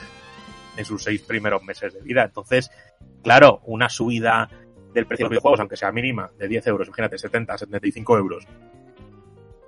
en 0.76 0.84
sus 0.84 1.02
seis 1.02 1.22
primeros 1.22 1.62
meses 1.62 1.92
de 1.92 2.00
vida. 2.00 2.24
Entonces, 2.24 2.70
claro, 3.22 3.60
una 3.64 3.88
subida 3.88 4.48
del 4.92 5.06
precio 5.06 5.24
de 5.24 5.28
los 5.28 5.30
videojuegos, 5.30 5.60
aunque 5.60 5.76
sea 5.76 5.92
mínima, 5.92 6.30
de 6.38 6.48
10 6.48 6.66
euros, 6.68 6.88
imagínate, 6.88 7.18
70, 7.18 7.58
75 7.58 8.18
euros, 8.18 8.46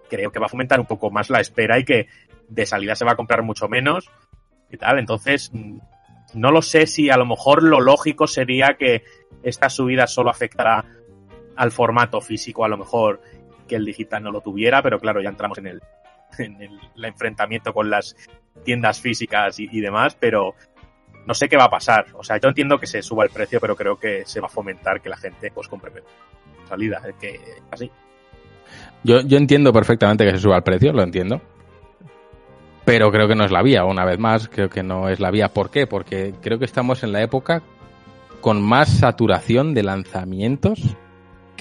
creo 0.08 0.30
que 0.30 0.38
va 0.38 0.46
a 0.46 0.50
fomentar 0.50 0.80
un 0.80 0.86
poco 0.86 1.10
más 1.10 1.30
la 1.30 1.40
espera 1.40 1.78
y 1.78 1.84
que 1.84 2.08
de 2.48 2.66
salida 2.66 2.94
se 2.94 3.04
va 3.04 3.12
a 3.12 3.16
comprar 3.16 3.42
mucho 3.42 3.68
menos 3.68 4.10
y 4.70 4.76
tal. 4.76 4.98
Entonces, 4.98 5.50
no 6.34 6.50
lo 6.50 6.62
sé 6.62 6.86
si 6.86 7.10
a 7.10 7.16
lo 7.16 7.26
mejor 7.26 7.62
lo 7.62 7.80
lógico 7.80 8.26
sería 8.26 8.76
que 8.78 9.04
esta 9.42 9.68
subida 9.68 10.06
solo 10.06 10.30
afectará 10.30 10.84
al 11.56 11.70
formato 11.70 12.20
físico, 12.20 12.64
a 12.64 12.68
lo 12.68 12.78
mejor, 12.78 13.20
el 13.74 13.84
digital 13.84 14.22
no 14.22 14.30
lo 14.30 14.40
tuviera, 14.40 14.82
pero 14.82 14.98
claro, 14.98 15.20
ya 15.20 15.28
entramos 15.28 15.58
en 15.58 15.66
el, 15.66 15.82
en 16.38 16.60
el, 16.60 17.04
enfrentamiento 17.04 17.72
con 17.72 17.90
las 17.90 18.16
tiendas 18.64 19.00
físicas 19.00 19.58
y, 19.58 19.80
demás, 19.80 20.16
pero 20.18 20.54
no 21.26 21.34
sé 21.34 21.48
qué 21.48 21.56
va 21.56 21.64
a 21.64 21.70
pasar. 21.70 22.06
O 22.14 22.22
sea, 22.22 22.38
yo 22.38 22.48
entiendo 22.48 22.78
que 22.78 22.86
se 22.86 23.02
suba 23.02 23.24
el 23.24 23.30
precio, 23.30 23.60
pero 23.60 23.76
creo 23.76 23.98
que 23.98 24.24
se 24.26 24.40
va 24.40 24.46
a 24.46 24.50
fomentar 24.50 25.00
que 25.00 25.08
la 25.08 25.16
gente 25.16 25.50
pues 25.50 25.68
compre 25.68 25.92
salida, 26.68 27.02
así. 27.70 27.90
Yo, 29.04 29.20
yo 29.22 29.36
entiendo 29.36 29.72
perfectamente 29.72 30.24
que 30.24 30.32
se 30.32 30.38
suba 30.38 30.56
el 30.56 30.62
precio, 30.62 30.92
lo 30.92 31.02
entiendo. 31.02 31.40
Pero 32.84 33.12
creo 33.12 33.28
que 33.28 33.36
no 33.36 33.44
es 33.44 33.52
la 33.52 33.62
vía, 33.62 33.84
una 33.84 34.04
vez 34.04 34.18
más, 34.18 34.48
creo 34.48 34.68
que 34.68 34.82
no 34.82 35.08
es 35.08 35.20
la 35.20 35.30
vía. 35.30 35.48
¿Por 35.48 35.70
qué? 35.70 35.86
Porque 35.86 36.34
creo 36.42 36.58
que 36.58 36.64
estamos 36.64 37.04
en 37.04 37.12
la 37.12 37.22
época 37.22 37.62
con 38.40 38.60
más 38.60 38.88
saturación 38.88 39.72
de 39.72 39.84
lanzamientos 39.84 40.96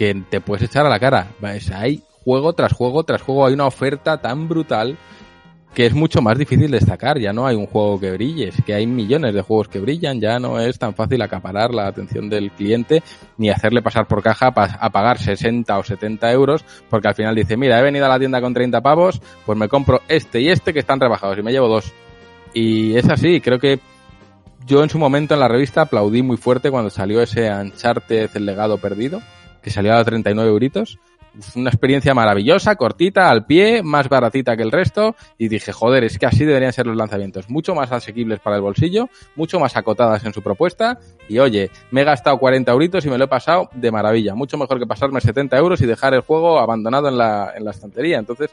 que 0.01 0.19
te 0.31 0.41
puedes 0.41 0.63
echar 0.63 0.83
a 0.83 0.89
la 0.89 0.99
cara. 0.99 1.27
Hay 1.75 2.01
juego 2.25 2.53
tras 2.53 2.73
juego 2.73 3.03
tras 3.03 3.21
juego, 3.21 3.45
hay 3.45 3.53
una 3.53 3.67
oferta 3.67 4.17
tan 4.19 4.49
brutal 4.49 4.97
que 5.75 5.85
es 5.85 5.93
mucho 5.93 6.23
más 6.23 6.39
difícil 6.39 6.71
destacar. 6.71 7.19
Ya 7.19 7.33
no 7.33 7.45
hay 7.45 7.55
un 7.55 7.67
juego 7.67 7.99
que 7.99 8.09
brille, 8.09 8.47
es 8.47 8.55
que 8.65 8.73
hay 8.73 8.87
millones 8.87 9.35
de 9.35 9.43
juegos 9.43 9.67
que 9.67 9.79
brillan, 9.79 10.19
ya 10.19 10.39
no 10.39 10.59
es 10.59 10.79
tan 10.79 10.95
fácil 10.95 11.21
acaparar 11.21 11.71
la 11.71 11.85
atención 11.85 12.29
del 12.29 12.49
cliente 12.49 13.03
ni 13.37 13.51
hacerle 13.51 13.83
pasar 13.83 14.07
por 14.07 14.23
caja 14.23 14.47
a 14.47 14.89
pagar 14.89 15.19
60 15.19 15.77
o 15.77 15.83
70 15.83 16.31
euros, 16.31 16.65
porque 16.89 17.09
al 17.09 17.13
final 17.13 17.35
dice, 17.35 17.55
mira, 17.55 17.79
he 17.79 17.83
venido 17.83 18.07
a 18.07 18.09
la 18.09 18.17
tienda 18.17 18.41
con 18.41 18.55
30 18.55 18.81
pavos, 18.81 19.21
pues 19.45 19.55
me 19.55 19.69
compro 19.69 20.01
este 20.07 20.41
y 20.41 20.49
este 20.49 20.73
que 20.73 20.79
están 20.79 20.99
rebajados 20.99 21.37
y 21.37 21.43
me 21.43 21.51
llevo 21.51 21.67
dos. 21.67 21.93
Y 22.55 22.95
es 22.95 23.07
así, 23.07 23.39
creo 23.39 23.59
que 23.59 23.79
yo 24.65 24.81
en 24.81 24.89
su 24.89 24.97
momento 24.97 25.35
en 25.35 25.41
la 25.41 25.47
revista 25.47 25.81
aplaudí 25.81 26.23
muy 26.23 26.37
fuerte 26.37 26.71
cuando 26.71 26.89
salió 26.89 27.21
ese 27.21 27.51
Uncharted 27.51 28.31
el 28.33 28.47
legado 28.47 28.79
perdido 28.79 29.21
que 29.61 29.69
salió 29.69 29.93
a 29.93 30.03
39 30.03 30.49
euritos. 30.49 30.99
Una 31.55 31.69
experiencia 31.69 32.13
maravillosa, 32.13 32.75
cortita, 32.75 33.29
al 33.29 33.45
pie, 33.45 33.83
más 33.83 34.09
baratita 34.09 34.57
que 34.57 34.63
el 34.63 34.71
resto. 34.71 35.15
Y 35.37 35.47
dije, 35.47 35.71
joder, 35.71 36.03
es 36.03 36.19
que 36.19 36.25
así 36.25 36.43
deberían 36.43 36.73
ser 36.73 36.87
los 36.87 36.97
lanzamientos. 36.97 37.49
Mucho 37.49 37.73
más 37.73 37.89
asequibles 37.91 38.41
para 38.41 38.57
el 38.57 38.61
bolsillo, 38.61 39.09
mucho 39.37 39.57
más 39.57 39.77
acotadas 39.77 40.25
en 40.25 40.33
su 40.33 40.41
propuesta. 40.41 40.99
Y 41.29 41.39
oye, 41.39 41.71
me 41.91 42.01
he 42.01 42.03
gastado 42.03 42.37
40 42.37 42.69
euritos 42.71 43.05
y 43.05 43.09
me 43.09 43.17
lo 43.17 43.25
he 43.25 43.29
pasado 43.29 43.69
de 43.73 43.91
maravilla. 43.91 44.35
Mucho 44.35 44.57
mejor 44.57 44.77
que 44.77 44.85
pasarme 44.85 45.21
70 45.21 45.57
euros 45.57 45.79
y 45.81 45.85
dejar 45.85 46.13
el 46.13 46.21
juego 46.21 46.59
abandonado 46.59 47.07
en 47.07 47.17
la, 47.17 47.53
en 47.55 47.63
la 47.63 47.71
estantería. 47.71 48.19
Entonces, 48.19 48.51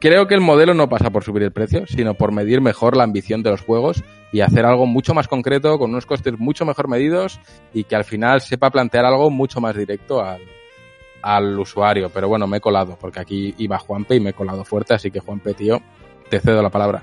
creo 0.00 0.26
que 0.26 0.34
el 0.34 0.40
modelo 0.40 0.74
no 0.74 0.88
pasa 0.88 1.10
por 1.10 1.22
subir 1.22 1.42
el 1.44 1.52
precio, 1.52 1.86
sino 1.86 2.14
por 2.14 2.32
medir 2.32 2.60
mejor 2.60 2.96
la 2.96 3.04
ambición 3.04 3.42
de 3.42 3.50
los 3.50 3.60
juegos 3.60 4.02
y 4.32 4.40
hacer 4.40 4.64
algo 4.64 4.86
mucho 4.86 5.14
más 5.14 5.28
concreto, 5.28 5.78
con 5.78 5.90
unos 5.90 6.06
costes 6.06 6.38
mucho 6.38 6.64
mejor 6.64 6.88
medidos 6.88 7.38
y 7.72 7.84
que 7.84 7.94
al 7.94 8.04
final 8.04 8.40
sepa 8.40 8.70
plantear 8.70 9.04
algo 9.04 9.30
mucho 9.30 9.60
más 9.60 9.76
directo 9.76 10.22
al, 10.22 10.40
al 11.22 11.58
usuario. 11.58 12.10
Pero 12.10 12.28
bueno, 12.28 12.46
me 12.46 12.56
he 12.56 12.60
colado, 12.60 12.96
porque 13.00 13.20
aquí 13.20 13.54
iba 13.58 13.78
Juanpe 13.78 14.16
y 14.16 14.20
me 14.20 14.30
he 14.30 14.34
colado 14.34 14.64
fuerte, 14.64 14.94
así 14.94 15.10
que 15.10 15.20
Juanpe, 15.20 15.54
tío, 15.54 15.80
te 16.28 16.40
cedo 16.40 16.62
la 16.62 16.70
palabra. 16.70 17.02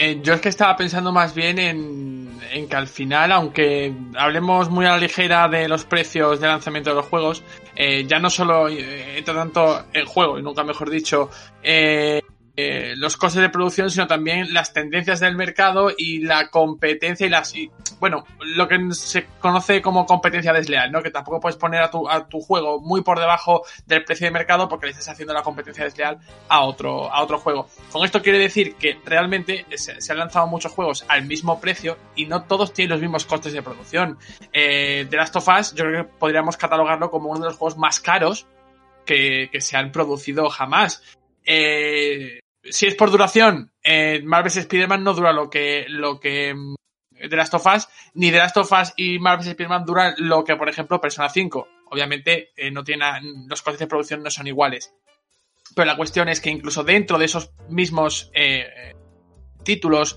Eh, 0.00 0.20
yo 0.22 0.34
es 0.34 0.40
que 0.40 0.48
estaba 0.48 0.76
pensando 0.76 1.10
más 1.10 1.34
bien 1.34 1.58
en, 1.58 2.68
que 2.68 2.76
al 2.76 2.86
final, 2.86 3.32
aunque 3.32 3.92
hablemos 4.16 4.70
muy 4.70 4.86
a 4.86 4.90
la 4.90 4.98
ligera 4.98 5.48
de 5.48 5.66
los 5.66 5.84
precios 5.84 6.38
de 6.38 6.46
lanzamiento 6.46 6.90
de 6.90 6.96
los 6.96 7.06
juegos, 7.06 7.42
eh, 7.74 8.04
ya 8.06 8.20
no 8.20 8.30
solo 8.30 8.68
eh, 8.68 9.20
tanto 9.26 9.86
el 9.92 10.04
juego, 10.06 10.38
y 10.38 10.42
nunca 10.42 10.62
mejor 10.62 10.88
dicho, 10.88 11.30
eh, 11.64 12.22
eh, 12.60 12.96
los 12.96 13.16
costes 13.16 13.40
de 13.40 13.50
producción, 13.50 13.88
sino 13.88 14.08
también 14.08 14.52
las 14.52 14.72
tendencias 14.72 15.20
del 15.20 15.36
mercado 15.36 15.92
y 15.96 16.24
la 16.24 16.50
competencia 16.50 17.24
y 17.24 17.30
las, 17.30 17.54
y, 17.54 17.70
bueno, 18.00 18.24
lo 18.40 18.66
que 18.66 18.80
se 18.94 19.28
conoce 19.38 19.80
como 19.80 20.04
competencia 20.06 20.52
desleal, 20.52 20.90
¿no? 20.90 21.00
Que 21.00 21.12
tampoco 21.12 21.38
puedes 21.38 21.56
poner 21.56 21.82
a 21.82 21.88
tu, 21.92 22.10
a 22.10 22.26
tu 22.26 22.40
juego 22.40 22.80
muy 22.80 23.02
por 23.02 23.20
debajo 23.20 23.62
del 23.86 24.02
precio 24.02 24.26
de 24.26 24.32
mercado 24.32 24.68
porque 24.68 24.86
le 24.86 24.90
estás 24.90 25.08
haciendo 25.10 25.34
la 25.34 25.44
competencia 25.44 25.84
desleal 25.84 26.18
a 26.48 26.62
otro, 26.62 27.08
a 27.12 27.22
otro 27.22 27.38
juego. 27.38 27.68
Con 27.92 28.04
esto 28.04 28.20
quiere 28.22 28.40
decir 28.40 28.74
que 28.74 28.98
realmente 29.04 29.64
se, 29.76 29.92
han 30.10 30.18
lanzado 30.18 30.48
muchos 30.48 30.72
juegos 30.72 31.04
al 31.06 31.26
mismo 31.26 31.60
precio 31.60 31.96
y 32.16 32.26
no 32.26 32.42
todos 32.42 32.72
tienen 32.72 32.90
los 32.90 33.00
mismos 33.00 33.24
costes 33.24 33.52
de 33.52 33.62
producción. 33.62 34.18
Eh, 34.52 35.06
The 35.08 35.16
Last 35.16 35.36
of 35.36 35.46
Us, 35.46 35.74
yo 35.76 35.84
creo 35.84 36.04
que 36.04 36.10
podríamos 36.18 36.56
catalogarlo 36.56 37.08
como 37.08 37.30
uno 37.30 37.38
de 37.38 37.46
los 37.50 37.56
juegos 37.56 37.78
más 37.78 38.00
caros 38.00 38.48
que, 39.06 39.48
que 39.52 39.60
se 39.60 39.76
han 39.76 39.92
producido 39.92 40.48
jamás. 40.48 41.04
Eh, 41.44 42.40
si 42.64 42.86
es 42.86 42.94
por 42.94 43.10
duración, 43.10 43.72
eh, 43.82 44.20
Marvel's 44.24 44.56
Spider-Man 44.56 45.04
no 45.04 45.14
dura 45.14 45.32
lo 45.32 45.48
que, 45.50 45.86
lo 45.88 46.20
que 46.20 46.54
mm, 46.54 46.74
The 47.28 47.36
Last 47.36 47.54
of 47.54 47.66
Us, 47.66 47.88
ni 48.14 48.30
The 48.30 48.38
Last 48.38 48.56
of 48.56 48.72
Us 48.72 48.92
y 48.96 49.18
Marvel's 49.18 49.48
Spider-Man 49.48 49.84
duran 49.84 50.14
lo 50.18 50.44
que, 50.44 50.56
por 50.56 50.68
ejemplo, 50.68 51.00
Persona 51.00 51.28
5. 51.28 51.68
Obviamente, 51.90 52.50
eh, 52.56 52.70
no 52.70 52.84
tiene, 52.84 53.04
los 53.48 53.62
costes 53.62 53.80
de 53.80 53.86
producción 53.86 54.22
no 54.22 54.30
son 54.30 54.46
iguales. 54.46 54.92
Pero 55.74 55.86
la 55.86 55.96
cuestión 55.96 56.28
es 56.28 56.40
que 56.40 56.50
incluso 56.50 56.84
dentro 56.84 57.18
de 57.18 57.26
esos 57.26 57.50
mismos 57.68 58.30
eh, 58.34 58.94
títulos, 59.64 60.16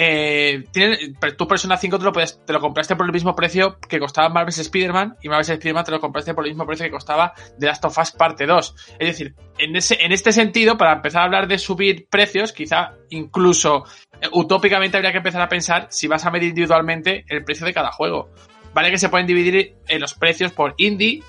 eh, 0.00 0.62
tienen, 0.70 1.18
tu 1.36 1.48
Persona 1.48 1.76
5 1.76 1.98
te 1.98 2.04
lo, 2.04 2.12
puedes, 2.12 2.40
te 2.46 2.52
lo 2.52 2.60
compraste 2.60 2.94
por 2.94 3.04
el 3.04 3.12
mismo 3.12 3.34
precio 3.34 3.80
que 3.80 3.98
costaba 3.98 4.28
Marvel's 4.28 4.58
Spider-Man 4.58 5.16
y 5.20 5.28
Marvel's 5.28 5.48
Spider-Man 5.48 5.84
te 5.84 5.90
lo 5.90 5.98
compraste 5.98 6.34
por 6.34 6.44
el 6.44 6.52
mismo 6.52 6.64
precio 6.66 6.86
que 6.86 6.92
costaba 6.92 7.34
The 7.58 7.66
Last 7.66 7.84
of 7.84 7.98
Us 7.98 8.12
Parte 8.12 8.46
2. 8.46 8.74
Es 9.00 9.08
decir, 9.08 9.34
en, 9.58 9.74
ese, 9.74 9.98
en 10.00 10.12
este 10.12 10.30
sentido, 10.30 10.78
para 10.78 10.92
empezar 10.92 11.22
a 11.22 11.24
hablar 11.24 11.48
de 11.48 11.58
subir 11.58 12.06
precios, 12.08 12.52
quizá 12.52 12.92
incluso 13.10 13.86
eh, 14.20 14.28
utópicamente 14.30 14.96
habría 14.96 15.10
que 15.10 15.18
empezar 15.18 15.42
a 15.42 15.48
pensar 15.48 15.88
si 15.90 16.06
vas 16.06 16.24
a 16.24 16.30
medir 16.30 16.50
individualmente 16.50 17.24
el 17.26 17.42
precio 17.42 17.66
de 17.66 17.74
cada 17.74 17.90
juego. 17.90 18.30
Vale 18.72 18.92
que 18.92 18.98
se 18.98 19.08
pueden 19.08 19.26
dividir 19.26 19.78
en 19.88 20.00
los 20.00 20.14
precios 20.14 20.52
por 20.52 20.74
indie, 20.76 21.24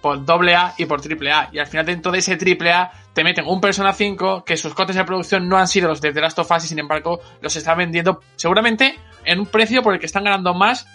por 0.00 0.18
AA 0.18 0.74
y 0.78 0.86
por 0.86 1.00
AAA. 1.00 1.48
Y 1.50 1.58
al 1.58 1.66
final 1.66 1.86
dentro 1.86 2.12
de 2.12 2.18
ese 2.18 2.38
AAA 2.38 2.92
te 3.12 3.24
meten 3.24 3.46
un 3.46 3.60
Persona 3.60 3.92
5 3.92 4.44
que 4.44 4.56
sus 4.56 4.74
costes 4.74 4.96
de 4.96 5.04
producción 5.04 5.48
no 5.48 5.58
han 5.58 5.68
sido 5.68 5.88
los 5.88 6.00
de 6.00 6.12
The 6.12 6.20
Last 6.20 6.38
of 6.38 6.50
Us 6.50 6.64
y 6.64 6.68
sin 6.68 6.78
embargo 6.78 7.20
los 7.40 7.54
están 7.56 7.78
vendiendo 7.78 8.20
seguramente 8.36 8.98
en 9.24 9.40
un 9.40 9.46
precio 9.46 9.82
por 9.82 9.94
el 9.94 10.00
que 10.00 10.06
están 10.06 10.24
ganando 10.24 10.54
más 10.54 10.86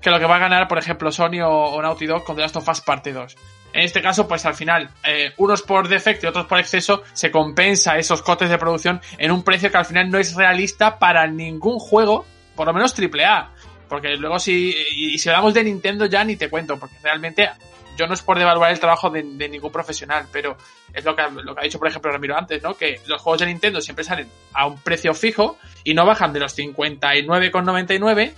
que 0.00 0.10
lo 0.10 0.18
que 0.18 0.26
va 0.26 0.36
a 0.36 0.38
ganar, 0.38 0.68
por 0.68 0.78
ejemplo, 0.78 1.10
Sony 1.10 1.40
o, 1.42 1.50
o 1.50 1.82
Naughty 1.82 2.06
Dog 2.06 2.24
con 2.24 2.36
The 2.36 2.42
Last 2.42 2.56
of 2.56 2.68
Us 2.68 2.80
parte 2.80 3.12
2. 3.12 3.36
En 3.72 3.82
este 3.82 4.00
caso, 4.00 4.26
pues 4.26 4.46
al 4.46 4.54
final, 4.54 4.90
eh, 5.04 5.32
unos 5.36 5.62
por 5.62 5.88
defecto 5.88 6.26
y 6.26 6.28
otros 6.28 6.46
por 6.46 6.58
exceso, 6.58 7.02
se 7.12 7.30
compensa 7.30 7.98
esos 7.98 8.22
costes 8.22 8.48
de 8.48 8.58
producción 8.58 9.00
en 9.18 9.30
un 9.30 9.42
precio 9.42 9.70
que 9.70 9.76
al 9.76 9.84
final 9.84 10.10
no 10.10 10.18
es 10.18 10.34
realista 10.34 10.98
para 10.98 11.26
ningún 11.26 11.78
juego, 11.78 12.24
por 12.54 12.66
lo 12.66 12.72
menos 12.72 12.94
AAA. 12.98 13.50
Porque 13.88 14.16
luego 14.16 14.38
si, 14.38 14.74
y, 14.92 15.14
y 15.14 15.18
si 15.18 15.28
hablamos 15.28 15.54
de 15.54 15.64
Nintendo 15.64 16.06
ya 16.06 16.24
ni 16.24 16.36
te 16.36 16.48
cuento, 16.48 16.78
porque 16.78 16.96
realmente 17.02 17.50
yo 17.98 18.06
no 18.06 18.14
es 18.14 18.22
por 18.22 18.38
devaluar 18.38 18.70
el 18.70 18.78
trabajo 18.78 19.10
de, 19.10 19.22
ningún 19.22 19.72
profesional, 19.72 20.26
pero 20.32 20.56
es 20.94 21.04
lo 21.04 21.16
que, 21.16 21.22
lo 21.30 21.54
que 21.54 21.60
ha 21.60 21.64
dicho, 21.64 21.78
por 21.80 21.88
ejemplo, 21.88 22.12
Ramiro 22.12 22.38
antes, 22.38 22.62
¿no? 22.62 22.74
Que 22.74 23.00
los 23.06 23.20
juegos 23.20 23.40
de 23.40 23.46
Nintendo 23.46 23.80
siempre 23.80 24.04
salen 24.04 24.28
a 24.54 24.66
un 24.66 24.78
precio 24.78 25.12
fijo 25.14 25.58
y 25.82 25.94
no 25.94 26.06
bajan 26.06 26.32
de 26.32 26.38
los 26.38 26.56
59,99, 26.56 28.32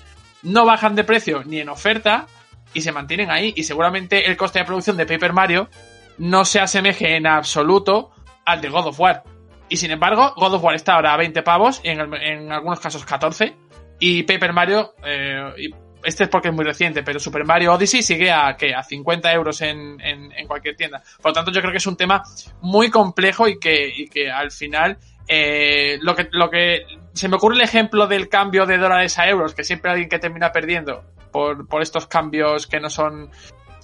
no 0.45 0.65
bajan 0.65 0.95
de 0.95 1.05
precio 1.05 1.43
ni 1.45 1.61
en 1.61 1.69
oferta 1.69 2.27
y 2.73 2.81
se 2.81 2.91
mantienen 2.91 3.31
ahí. 3.31 3.53
Y 3.55 3.65
seguramente 3.65 4.27
el 4.27 4.37
coste 4.39 4.61
de 4.61 4.65
producción 4.65 4.97
de 4.97 5.05
Paper 5.05 5.35
Mario 5.35 5.69
no 6.17 6.47
se 6.47 6.61
asemeje 6.61 7.17
en 7.17 7.27
absoluto 7.27 8.13
al 8.47 8.63
de 8.63 8.71
God 8.71 8.87
of 8.87 8.99
War. 8.99 9.25
Y 9.69 9.77
sin 9.77 9.91
embargo, 9.91 10.33
God 10.37 10.55
of 10.55 10.65
War 10.65 10.75
está 10.75 10.95
ahora 10.95 11.13
a 11.13 11.19
20 11.19 11.43
pavos, 11.43 11.81
en, 11.85 12.01
en 12.15 12.51
algunos 12.51 12.81
casos 12.81 13.05
14, 13.05 13.55
y 14.01 14.23
Paper 14.23 14.55
Mario, 14.55 14.95
eh, 15.05 15.71
este 16.05 16.25
es 16.25 16.31
porque 16.31 16.49
es 16.49 16.55
muy 16.55 16.65
reciente, 16.65 17.03
pero 17.03 17.19
Super 17.19 17.45
Mario 17.45 17.75
Odyssey 17.75 18.03
sigue 18.03 18.31
a, 18.31 18.57
¿qué? 18.57 18.75
a 18.75 18.83
50 18.83 19.33
euros 19.33 19.61
en, 19.63 20.01
en, 20.01 20.33
en, 20.33 20.47
cualquier 20.47 20.77
tienda. 20.77 21.03
Por 21.21 21.31
lo 21.31 21.35
tanto, 21.35 21.51
yo 21.51 21.61
creo 21.61 21.73
que 21.73 21.79
es 21.79 21.87
un 21.87 21.97
tema 21.97 22.23
muy 22.61 22.91
complejo 22.91 23.49
y 23.49 23.59
que, 23.59 23.89
y 23.89 24.09
que 24.09 24.31
al 24.31 24.51
final 24.51 24.99
eh, 25.33 25.99
lo 26.03 26.17
que 26.17 26.29
lo 26.33 26.51
que 26.51 26.85
se 27.13 27.29
me 27.29 27.37
ocurre 27.37 27.55
el 27.55 27.61
ejemplo 27.61 28.09
del 28.09 28.29
cambio 28.29 28.67
de 28.67 28.79
dólares 28.79 29.17
a 29.17 29.29
euros, 29.29 29.55
que 29.55 29.63
siempre 29.63 29.91
hay 29.91 29.95
alguien 29.95 30.09
que 30.09 30.19
termina 30.19 30.51
perdiendo 30.51 31.05
por, 31.31 31.69
por 31.69 31.83
estos 31.83 32.09
cambios 32.09 32.67
que 32.67 32.81
no 32.81 32.91
son 32.91 33.31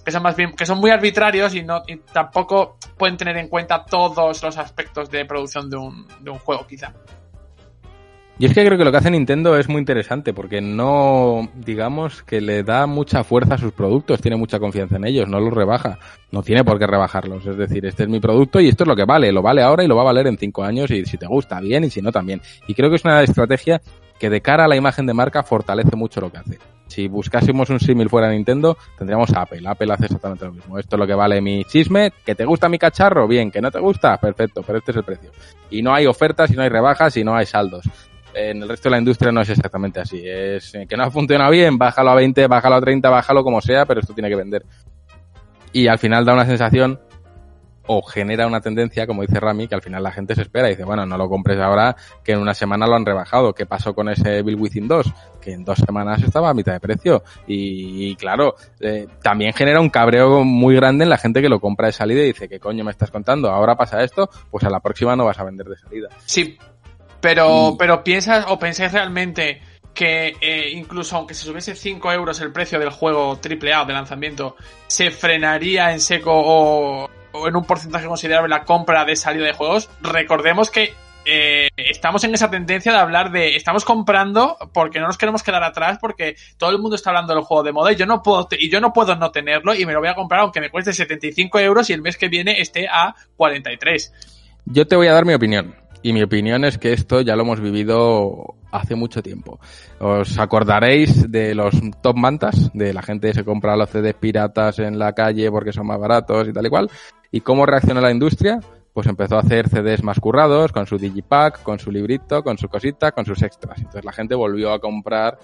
que 0.04 0.10
son 0.10 0.24
más 0.24 0.34
bien 0.34 0.56
que 0.56 0.66
son 0.66 0.78
muy 0.78 0.90
arbitrarios 0.90 1.54
y 1.54 1.62
no 1.62 1.82
y 1.86 1.98
tampoco 1.98 2.78
pueden 2.98 3.16
tener 3.16 3.36
en 3.36 3.46
cuenta 3.46 3.84
todos 3.84 4.42
los 4.42 4.58
aspectos 4.58 5.08
de 5.08 5.24
producción 5.24 5.70
de 5.70 5.76
un, 5.76 6.08
de 6.20 6.30
un 6.30 6.38
juego 6.38 6.66
quizá. 6.66 6.92
Y 8.38 8.44
es 8.44 8.52
que 8.52 8.66
creo 8.66 8.76
que 8.76 8.84
lo 8.84 8.90
que 8.90 8.98
hace 8.98 9.10
Nintendo 9.10 9.56
es 9.56 9.66
muy 9.66 9.78
interesante 9.78 10.34
porque 10.34 10.60
no, 10.60 11.48
digamos, 11.54 12.22
que 12.22 12.42
le 12.42 12.62
da 12.62 12.86
mucha 12.86 13.24
fuerza 13.24 13.54
a 13.54 13.58
sus 13.58 13.72
productos, 13.72 14.20
tiene 14.20 14.36
mucha 14.36 14.58
confianza 14.58 14.96
en 14.96 15.06
ellos, 15.06 15.26
no 15.26 15.40
los 15.40 15.54
rebaja, 15.54 15.98
no 16.32 16.42
tiene 16.42 16.62
por 16.62 16.78
qué 16.78 16.86
rebajarlos. 16.86 17.46
Es 17.46 17.56
decir, 17.56 17.86
este 17.86 18.02
es 18.02 18.10
mi 18.10 18.20
producto 18.20 18.60
y 18.60 18.68
esto 18.68 18.84
es 18.84 18.88
lo 18.88 18.94
que 18.94 19.06
vale, 19.06 19.32
lo 19.32 19.40
vale 19.40 19.62
ahora 19.62 19.84
y 19.84 19.86
lo 19.86 19.96
va 19.96 20.02
a 20.02 20.06
valer 20.06 20.26
en 20.26 20.36
cinco 20.36 20.64
años 20.64 20.90
y 20.90 21.06
si 21.06 21.16
te 21.16 21.26
gusta 21.26 21.60
bien 21.60 21.84
y 21.84 21.90
si 21.90 22.02
no 22.02 22.12
también. 22.12 22.42
Y 22.66 22.74
creo 22.74 22.90
que 22.90 22.96
es 22.96 23.04
una 23.06 23.22
estrategia 23.22 23.80
que 24.18 24.28
de 24.28 24.42
cara 24.42 24.66
a 24.66 24.68
la 24.68 24.76
imagen 24.76 25.06
de 25.06 25.14
marca 25.14 25.42
fortalece 25.42 25.96
mucho 25.96 26.20
lo 26.20 26.30
que 26.30 26.36
hace. 26.36 26.58
Si 26.88 27.08
buscásemos 27.08 27.70
un 27.70 27.80
símil 27.80 28.10
fuera 28.10 28.30
Nintendo, 28.30 28.76
tendríamos 28.98 29.32
Apple. 29.34 29.62
Apple 29.66 29.94
hace 29.94 30.04
exactamente 30.04 30.44
lo 30.44 30.52
mismo. 30.52 30.78
Esto 30.78 30.96
es 30.96 31.00
lo 31.00 31.06
que 31.06 31.14
vale 31.14 31.40
mi 31.40 31.64
chisme. 31.64 32.12
¿Que 32.24 32.34
te 32.34 32.44
gusta 32.44 32.68
mi 32.68 32.78
cacharro? 32.78 33.26
Bien. 33.26 33.50
¿Que 33.50 33.60
no 33.60 33.70
te 33.70 33.80
gusta? 33.80 34.16
Perfecto. 34.18 34.62
Pero 34.62 34.78
este 34.78 34.92
es 34.92 34.98
el 34.98 35.04
precio. 35.04 35.30
Y 35.68 35.82
no 35.82 35.92
hay 35.92 36.06
ofertas, 36.06 36.50
y 36.50 36.54
no 36.54 36.62
hay 36.62 36.68
rebajas, 36.68 37.16
y 37.16 37.24
no 37.24 37.34
hay 37.34 37.44
saldos 37.44 37.84
en 38.36 38.62
el 38.62 38.68
resto 38.68 38.88
de 38.88 38.92
la 38.92 38.98
industria 38.98 39.32
no 39.32 39.40
es 39.40 39.48
exactamente 39.48 40.00
así. 40.00 40.22
Es 40.24 40.72
que 40.88 40.96
no 40.96 41.04
ha 41.04 41.10
funcionado 41.10 41.50
bien, 41.50 41.78
bájalo 41.78 42.10
a 42.10 42.14
20, 42.14 42.46
bájalo 42.46 42.76
a 42.76 42.80
30, 42.80 43.08
bájalo 43.08 43.42
como 43.42 43.60
sea, 43.60 43.86
pero 43.86 44.00
esto 44.00 44.12
tiene 44.12 44.28
que 44.28 44.36
vender. 44.36 44.64
Y 45.72 45.88
al 45.88 45.98
final 45.98 46.24
da 46.24 46.34
una 46.34 46.46
sensación 46.46 47.00
o 47.86 48.02
genera 48.02 48.46
una 48.46 48.60
tendencia, 48.60 49.06
como 49.06 49.22
dice 49.22 49.40
Rami, 49.40 49.68
que 49.68 49.74
al 49.74 49.82
final 49.82 50.02
la 50.02 50.10
gente 50.10 50.34
se 50.34 50.42
espera 50.42 50.68
y 50.68 50.70
dice, 50.72 50.84
bueno, 50.84 51.06
no 51.06 51.16
lo 51.16 51.28
compres 51.28 51.58
ahora, 51.58 51.96
que 52.24 52.32
en 52.32 52.40
una 52.40 52.54
semana 52.54 52.86
lo 52.86 52.96
han 52.96 53.06
rebajado. 53.06 53.54
¿Qué 53.54 53.66
pasó 53.66 53.94
con 53.94 54.08
ese 54.08 54.42
Bill 54.42 54.56
Within 54.56 54.88
2? 54.88 55.12
Que 55.40 55.52
en 55.52 55.64
dos 55.64 55.78
semanas 55.78 56.22
estaba 56.22 56.50
a 56.50 56.54
mitad 56.54 56.72
de 56.72 56.80
precio. 56.80 57.22
Y, 57.46 58.10
y 58.10 58.16
claro, 58.16 58.56
eh, 58.80 59.06
también 59.22 59.52
genera 59.52 59.80
un 59.80 59.90
cabreo 59.90 60.44
muy 60.44 60.74
grande 60.74 61.04
en 61.04 61.10
la 61.10 61.18
gente 61.18 61.40
que 61.40 61.48
lo 61.48 61.60
compra 61.60 61.86
de 61.86 61.92
salida 61.92 62.22
y 62.22 62.26
dice, 62.26 62.48
¿qué 62.48 62.58
coño 62.58 62.84
me 62.84 62.90
estás 62.90 63.10
contando? 63.10 63.50
Ahora 63.50 63.76
pasa 63.76 64.02
esto, 64.02 64.28
pues 64.50 64.64
a 64.64 64.70
la 64.70 64.80
próxima 64.80 65.14
no 65.16 65.24
vas 65.24 65.38
a 65.38 65.44
vender 65.44 65.66
de 65.66 65.76
salida. 65.76 66.08
Sí, 66.24 66.58
pero, 67.20 67.72
mm. 67.72 67.76
pero 67.76 68.04
piensas 68.04 68.46
o 68.48 68.58
pensáis 68.58 68.92
realmente 68.92 69.60
que 69.94 70.36
eh, 70.40 70.70
incluso 70.72 71.16
aunque 71.16 71.34
se 71.34 71.44
subiese 71.44 71.74
5 71.74 72.12
euros 72.12 72.40
el 72.40 72.52
precio 72.52 72.78
del 72.78 72.90
juego 72.90 73.40
AAA 73.42 73.84
de 73.86 73.92
lanzamiento, 73.92 74.56
se 74.86 75.10
frenaría 75.10 75.92
en 75.92 76.00
seco 76.00 76.32
o, 76.32 77.08
o, 77.32 77.48
en 77.48 77.56
un 77.56 77.64
porcentaje 77.64 78.06
considerable 78.06 78.48
la 78.48 78.64
compra 78.64 79.04
de 79.04 79.16
salida 79.16 79.46
de 79.46 79.54
juegos. 79.54 79.88
Recordemos 80.02 80.70
que 80.70 80.92
eh, 81.28 81.70
estamos 81.76 82.22
en 82.22 82.34
esa 82.34 82.50
tendencia 82.50 82.92
de 82.92 82.98
hablar 82.98 83.32
de 83.32 83.56
estamos 83.56 83.84
comprando 83.84 84.56
porque 84.72 85.00
no 85.00 85.08
nos 85.08 85.18
queremos 85.18 85.42
quedar 85.42 85.64
atrás 85.64 85.98
porque 86.00 86.36
todo 86.56 86.70
el 86.70 86.78
mundo 86.78 86.94
está 86.94 87.10
hablando 87.10 87.34
del 87.34 87.42
juego 87.42 87.64
de 87.64 87.72
moda 87.72 87.90
y 87.90 87.96
yo 87.96 88.06
no 88.06 88.22
puedo 88.22 88.46
y 88.52 88.70
yo 88.70 88.80
no 88.80 88.92
puedo 88.92 89.16
no 89.16 89.32
tenerlo 89.32 89.74
y 89.74 89.84
me 89.86 89.92
lo 89.92 89.98
voy 89.98 90.08
a 90.08 90.14
comprar 90.14 90.42
aunque 90.42 90.60
me 90.60 90.70
cueste 90.70 90.92
75 90.92 91.58
euros 91.58 91.90
y 91.90 91.94
el 91.94 92.00
mes 92.00 92.16
que 92.16 92.28
viene 92.28 92.60
esté 92.60 92.86
a 92.86 93.16
43. 93.36 94.12
Yo 94.66 94.86
te 94.86 94.94
voy 94.94 95.08
a 95.08 95.14
dar 95.14 95.24
mi 95.24 95.34
opinión. 95.34 95.74
Y 96.02 96.12
mi 96.12 96.22
opinión 96.22 96.64
es 96.64 96.78
que 96.78 96.92
esto 96.92 97.20
ya 97.20 97.36
lo 97.36 97.42
hemos 97.42 97.60
vivido 97.60 98.54
hace 98.70 98.94
mucho 98.94 99.22
tiempo. 99.22 99.58
Os 99.98 100.38
acordaréis 100.38 101.30
de 101.30 101.54
los 101.54 101.74
top 102.02 102.16
mantas, 102.16 102.70
de 102.74 102.92
la 102.92 103.02
gente 103.02 103.28
que 103.28 103.34
se 103.34 103.44
compra 103.44 103.76
los 103.76 103.90
CDs 103.90 104.14
piratas 104.14 104.78
en 104.78 104.98
la 104.98 105.12
calle 105.12 105.50
porque 105.50 105.72
son 105.72 105.86
más 105.86 105.98
baratos 105.98 106.48
y 106.48 106.52
tal 106.52 106.66
y 106.66 106.70
cual. 106.70 106.90
¿Y 107.30 107.40
cómo 107.40 107.66
reaccionó 107.66 108.00
la 108.00 108.10
industria? 108.10 108.60
Pues 108.92 109.06
empezó 109.06 109.36
a 109.36 109.40
hacer 109.40 109.68
CDs 109.68 110.02
más 110.02 110.20
currados, 110.20 110.72
con 110.72 110.86
su 110.86 110.96
digipack, 110.96 111.62
con 111.62 111.78
su 111.78 111.90
librito, 111.90 112.42
con 112.42 112.56
su 112.56 112.68
cosita, 112.68 113.12
con 113.12 113.26
sus 113.26 113.42
extras. 113.42 113.78
Entonces 113.78 114.04
la 114.04 114.12
gente 114.12 114.34
volvió 114.34 114.72
a 114.72 114.78
comprar 114.78 115.38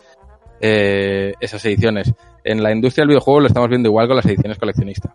eh, 0.60 1.34
esas 1.40 1.64
ediciones. 1.64 2.14
En 2.44 2.62
la 2.62 2.72
industria 2.72 3.02
del 3.02 3.10
videojuego 3.10 3.40
lo 3.40 3.46
estamos 3.46 3.68
viendo 3.68 3.88
igual 3.88 4.06
con 4.06 4.16
las 4.16 4.26
ediciones 4.26 4.58
coleccionistas 4.58 5.12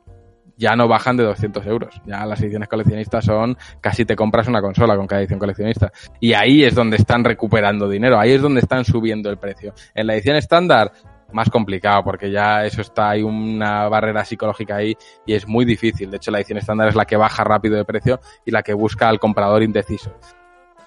ya 0.57 0.75
no 0.75 0.88
bajan 0.88 1.15
de 1.15 1.23
200 1.23 1.65
euros. 1.67 2.01
Ya 2.05 2.25
las 2.25 2.41
ediciones 2.41 2.67
coleccionistas 2.67 3.23
son 3.23 3.57
casi 3.79 4.05
te 4.05 4.15
compras 4.15 4.47
una 4.47 4.61
consola 4.61 4.97
con 4.97 5.07
cada 5.07 5.21
edición 5.21 5.39
coleccionista. 5.39 5.91
Y 6.19 6.34
ahí 6.34 6.63
es 6.63 6.75
donde 6.75 6.97
están 6.97 7.23
recuperando 7.23 7.88
dinero, 7.88 8.19
ahí 8.19 8.34
es 8.34 8.41
donde 8.41 8.61
están 8.61 8.84
subiendo 8.84 9.29
el 9.29 9.38
precio. 9.38 9.73
En 9.93 10.07
la 10.07 10.15
edición 10.15 10.35
estándar, 10.35 10.91
más 11.31 11.49
complicado 11.49 12.03
porque 12.03 12.31
ya 12.31 12.63
eso 12.63 12.81
está, 12.81 13.11
hay 13.11 13.21
una 13.21 13.88
barrera 13.89 14.23
psicológica 14.23 14.77
ahí 14.77 14.95
y 15.25 15.34
es 15.34 15.47
muy 15.47 15.65
difícil. 15.65 16.09
De 16.09 16.17
hecho, 16.17 16.31
la 16.31 16.39
edición 16.39 16.57
estándar 16.57 16.88
es 16.89 16.95
la 16.95 17.05
que 17.05 17.17
baja 17.17 17.43
rápido 17.43 17.75
de 17.75 17.85
precio 17.85 18.19
y 18.45 18.51
la 18.51 18.63
que 18.63 18.73
busca 18.73 19.07
al 19.07 19.19
comprador 19.19 19.63
indeciso. 19.63 20.13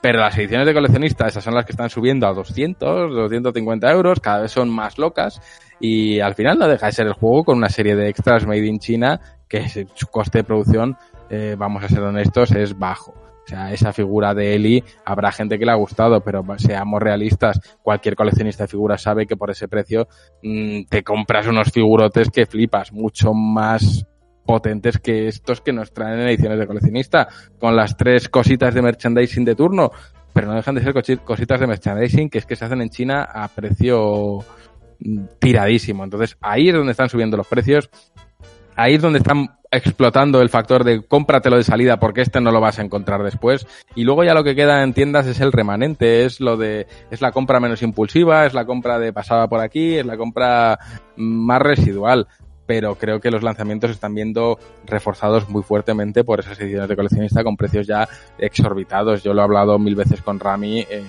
Pero 0.01 0.21
las 0.21 0.37
ediciones 0.39 0.67
de 0.67 0.73
coleccionista, 0.73 1.27
esas 1.27 1.45
son 1.45 1.55
las 1.55 1.67
que 1.67 1.73
están 1.73 1.91
subiendo 1.91 2.27
a 2.27 2.33
200, 2.33 3.13
250 3.15 3.93
euros, 3.93 4.19
cada 4.21 4.41
vez 4.41 4.51
son 4.51 4.71
más 4.71 4.97
locas 4.97 5.43
y 5.79 6.21
al 6.21 6.35
final 6.35 6.59
no 6.59 6.69
deja 6.69 6.87
de 6.87 6.93
ser 6.93 7.07
el 7.07 7.13
juego 7.13 7.45
con 7.45 7.59
una 7.59 7.69
serie 7.69 7.95
de 7.95 8.09
extras 8.09 8.47
made 8.47 8.67
in 8.67 8.79
China 8.79 9.21
que 9.51 9.69
su 9.69 10.07
coste 10.07 10.39
de 10.39 10.45
producción, 10.45 10.97
eh, 11.29 11.57
vamos 11.59 11.85
a 11.85 11.89
ser 11.89 12.01
honestos, 12.01 12.53
es 12.53 12.79
bajo. 12.79 13.13
sea, 13.47 13.73
esa 13.73 13.93
figura 13.93 14.33
de 14.33 14.55
Eli 14.55 14.85
habrá 15.05 15.33
gente 15.33 15.59
que 15.59 15.67
le 15.67 15.73
ha 15.73 15.75
gustado, 15.75 16.23
pero 16.23 16.45
seamos 16.57 17.03
realistas, 17.03 17.61
cualquier 17.83 18.15
coleccionista 18.15 18.65
de 18.65 18.69
figuras 18.69 19.03
sabe 19.03 19.27
que 19.27 19.37
por 19.37 19.51
ese 19.51 19.67
precio 19.67 20.09
mm, 20.43 20.85
te 20.89 21.03
compras 21.03 21.49
unos 21.49 21.71
figurotes 21.73 22.31
que 22.31 22.47
flipas, 22.47 22.93
mucho 22.93 23.35
más 23.35 24.07
potentes 24.47 24.99
que 24.99 25.29
estos 25.29 25.61
que 25.61 25.73
nos 25.73 25.93
traen 25.93 26.21
en 26.21 26.29
ediciones 26.29 26.59
de 26.59 26.67
coleccionista, 26.67 27.29
con 27.59 27.77
las 27.77 27.97
tres 27.97 28.29
cositas 28.29 28.73
de 28.73 28.83
merchandising 28.83 29.45
de 29.45 29.55
turno, 29.55 29.91
pero 30.33 30.47
no 30.47 30.55
dejan 30.55 30.77
de 30.77 30.83
ser 30.83 30.95
cositas 31.25 31.61
de 31.61 31.67
merchandising 31.67 32.31
que 32.31 32.39
es 32.39 32.47
que 32.47 32.57
se 32.57 32.65
hacen 32.65 32.83
en 32.83 32.91
China 32.91 33.23
a 33.23 33.49
precio 33.49 34.39
mm, 35.01 35.25
tiradísimo. 35.39 36.05
Entonces 36.05 36.37
ahí 36.41 36.69
es 36.69 36.75
donde 36.75 36.93
están 36.93 37.09
subiendo 37.09 37.37
los 37.37 37.47
precios, 37.47 37.91
ahí 38.77 38.95
es 38.95 39.03
donde 39.03 39.19
están 39.19 39.57
explotando 39.71 40.41
el 40.43 40.49
factor 40.49 40.83
de 40.83 41.03
cómpratelo 41.07 41.57
de 41.57 41.63
salida 41.63 42.01
porque 42.01 42.23
este 42.23 42.41
no 42.41 42.51
lo 42.51 42.61
vas 42.61 42.79
a 42.79 42.83
encontrar 42.83 43.23
después 43.23 43.67
y 43.95 44.03
luego 44.03 44.25
ya 44.25 44.35
lo 44.35 44.43
que 44.43 44.57
queda 44.57 44.83
en 44.83 44.95
tiendas 44.95 45.27
es 45.27 45.41
el 45.41 45.53
remanente, 45.53 46.25
es 46.25 46.41
lo 46.41 46.57
de 46.57 46.89
es 47.11 47.21
la 47.21 47.31
compra 47.31 47.61
menos 47.61 47.83
impulsiva, 47.83 48.47
es 48.47 48.55
la 48.55 48.65
compra 48.65 48.99
de 48.99 49.13
pasaba 49.13 49.49
por 49.49 49.61
aquí, 49.61 49.97
es 49.97 50.07
la 50.07 50.17
compra 50.17 50.79
más 51.17 51.63
residual, 51.63 52.27
pero 52.67 52.97
creo 52.97 53.21
que 53.21 53.31
los 53.31 53.43
lanzamientos 53.43 53.91
están 53.91 54.15
viendo 54.15 54.59
reforzados 54.87 55.49
muy 55.49 55.63
fuertemente 55.63 56.25
por 56.25 56.41
esas 56.41 56.59
ediciones 56.61 56.89
de 56.89 56.97
coleccionista 56.97 57.45
con 57.45 57.57
precios 57.57 57.87
ya 57.87 58.09
exorbitados. 58.39 59.23
Yo 59.23 59.35
lo 59.35 59.41
he 59.41 59.45
hablado 59.45 59.79
mil 59.79 59.97
veces 59.97 60.23
con 60.23 60.39
Rami. 60.39 60.81
eh, 60.89 61.03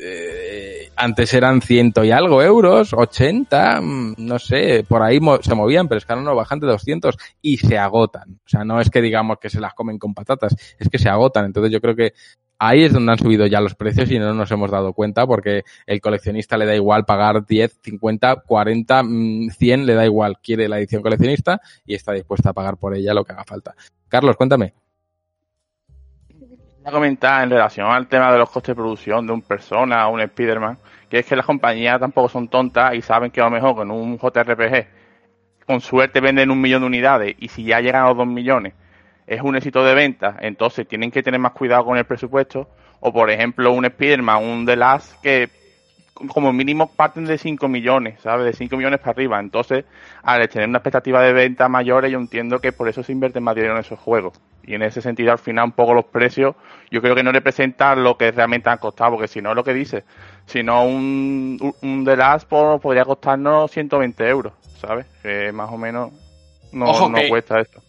eh, 0.00 0.90
antes 0.96 1.32
eran 1.34 1.62
ciento 1.62 2.04
y 2.04 2.10
algo 2.10 2.42
euros, 2.42 2.92
80, 2.92 3.80
mm, 3.80 4.14
no 4.18 4.38
sé, 4.38 4.84
por 4.86 5.02
ahí 5.02 5.18
se 5.40 5.54
movían, 5.54 5.88
pero 5.88 5.98
es 5.98 6.04
que 6.04 6.12
ahora 6.12 6.24
no 6.24 6.34
bajan 6.34 6.60
de 6.60 6.66
200 6.66 7.16
y 7.42 7.58
se 7.58 7.78
agotan. 7.78 8.40
O 8.44 8.48
sea, 8.48 8.64
no 8.64 8.80
es 8.80 8.90
que 8.90 9.00
digamos 9.00 9.38
que 9.38 9.50
se 9.50 9.60
las 9.60 9.74
comen 9.74 9.98
con 9.98 10.14
patatas, 10.14 10.54
es 10.78 10.88
que 10.88 10.98
se 10.98 11.08
agotan. 11.08 11.46
Entonces 11.46 11.72
yo 11.72 11.80
creo 11.80 11.94
que 11.94 12.12
ahí 12.58 12.84
es 12.84 12.92
donde 12.92 13.12
han 13.12 13.18
subido 13.18 13.46
ya 13.46 13.60
los 13.60 13.74
precios 13.74 14.10
y 14.10 14.18
no 14.18 14.34
nos 14.34 14.50
hemos 14.50 14.70
dado 14.70 14.92
cuenta 14.92 15.26
porque 15.26 15.62
el 15.86 16.00
coleccionista 16.00 16.56
le 16.56 16.66
da 16.66 16.74
igual 16.74 17.04
pagar 17.04 17.46
10, 17.46 17.78
50, 17.82 18.42
40, 18.46 19.02
mm, 19.02 19.50
100, 19.50 19.86
le 19.86 19.94
da 19.94 20.04
igual. 20.04 20.38
Quiere 20.42 20.68
la 20.68 20.78
edición 20.78 21.02
coleccionista 21.02 21.60
y 21.86 21.94
está 21.94 22.12
dispuesta 22.12 22.50
a 22.50 22.52
pagar 22.54 22.76
por 22.76 22.94
ella 22.94 23.14
lo 23.14 23.24
que 23.24 23.32
haga 23.32 23.44
falta. 23.44 23.74
Carlos, 24.08 24.36
cuéntame. 24.36 24.74
Comentar 26.90 27.44
en 27.44 27.50
relación 27.50 27.86
al 27.86 28.06
tema 28.06 28.32
de 28.32 28.38
los 28.38 28.48
costes 28.48 28.68
de 28.68 28.76
producción 28.76 29.26
de 29.26 29.32
un 29.32 29.42
persona 29.42 30.08
o 30.08 30.14
un 30.14 30.20
Spider-Man, 30.20 30.78
que 31.10 31.18
es 31.18 31.26
que 31.26 31.36
las 31.36 31.44
compañías 31.44 32.00
tampoco 32.00 32.28
son 32.28 32.48
tontas 32.48 32.94
y 32.94 33.02
saben 33.02 33.30
que 33.30 33.40
a 33.40 33.44
lo 33.44 33.50
mejor 33.50 33.74
con 33.74 33.90
un 33.90 34.18
JRPG, 34.18 34.86
con 35.66 35.80
suerte 35.80 36.20
venden 36.20 36.50
un 36.50 36.60
millón 36.60 36.82
de 36.82 36.86
unidades 36.86 37.36
y 37.38 37.48
si 37.48 37.64
ya 37.64 37.80
llegan 37.80 38.04
a 38.04 38.08
los 38.08 38.16
dos 38.16 38.26
millones 38.26 38.72
es 39.28 39.42
un 39.42 39.54
éxito 39.56 39.84
de 39.84 39.94
venta, 39.94 40.36
entonces 40.40 40.88
tienen 40.88 41.10
que 41.10 41.22
tener 41.22 41.38
más 41.38 41.52
cuidado 41.52 41.84
con 41.84 41.98
el 41.98 42.04
presupuesto. 42.04 42.68
O 43.00 43.12
por 43.12 43.30
ejemplo 43.30 43.70
un 43.72 43.84
Spider-Man, 43.84 44.42
un 44.42 44.66
The 44.66 44.74
Last 44.74 45.20
que 45.22 45.50
como 46.14 46.52
mínimo 46.52 46.90
parten 46.90 47.26
de 47.26 47.38
5 47.38 47.68
millones, 47.68 48.20
¿sabes? 48.22 48.46
De 48.46 48.52
5 48.52 48.76
millones 48.76 48.98
para 48.98 49.12
arriba. 49.12 49.38
Entonces, 49.38 49.84
al 50.22 50.48
tener 50.48 50.68
una 50.68 50.78
expectativa 50.78 51.22
de 51.22 51.32
venta 51.32 51.68
mayor, 51.68 52.08
yo 52.08 52.18
entiendo 52.18 52.58
que 52.58 52.72
por 52.72 52.88
eso 52.88 53.04
se 53.04 53.12
invierte 53.12 53.38
más 53.38 53.54
dinero 53.54 53.74
en 53.74 53.80
esos 53.80 54.00
juegos. 54.00 54.40
Y 54.68 54.74
en 54.74 54.82
ese 54.82 55.00
sentido, 55.00 55.32
al 55.32 55.38
final, 55.38 55.64
un 55.64 55.72
poco 55.72 55.94
los 55.94 56.04
precios, 56.04 56.54
yo 56.90 57.00
creo 57.00 57.14
que 57.14 57.22
no 57.22 57.32
representan 57.32 58.02
lo 58.04 58.18
que 58.18 58.30
realmente 58.30 58.68
han 58.68 58.76
costado, 58.78 59.12
porque 59.12 59.26
si 59.28 59.40
no 59.40 59.50
es 59.50 59.56
lo 59.56 59.64
que 59.64 59.72
dice, 59.72 60.04
si 60.44 60.62
no 60.62 60.84
un, 60.84 61.74
un- 61.80 62.04
The 62.04 62.16
Last 62.16 62.46
por- 62.48 62.78
podría 62.80 63.04
costarnos 63.06 63.70
120 63.70 64.28
euros, 64.28 64.52
¿sabes? 64.80 65.06
Que 65.22 65.50
más 65.52 65.70
o 65.70 65.78
menos 65.78 66.12
no, 66.72 66.84
Ojo 66.90 67.08
no 67.08 67.16
que- 67.16 67.28
cuesta 67.30 67.60
esto. 67.60 67.80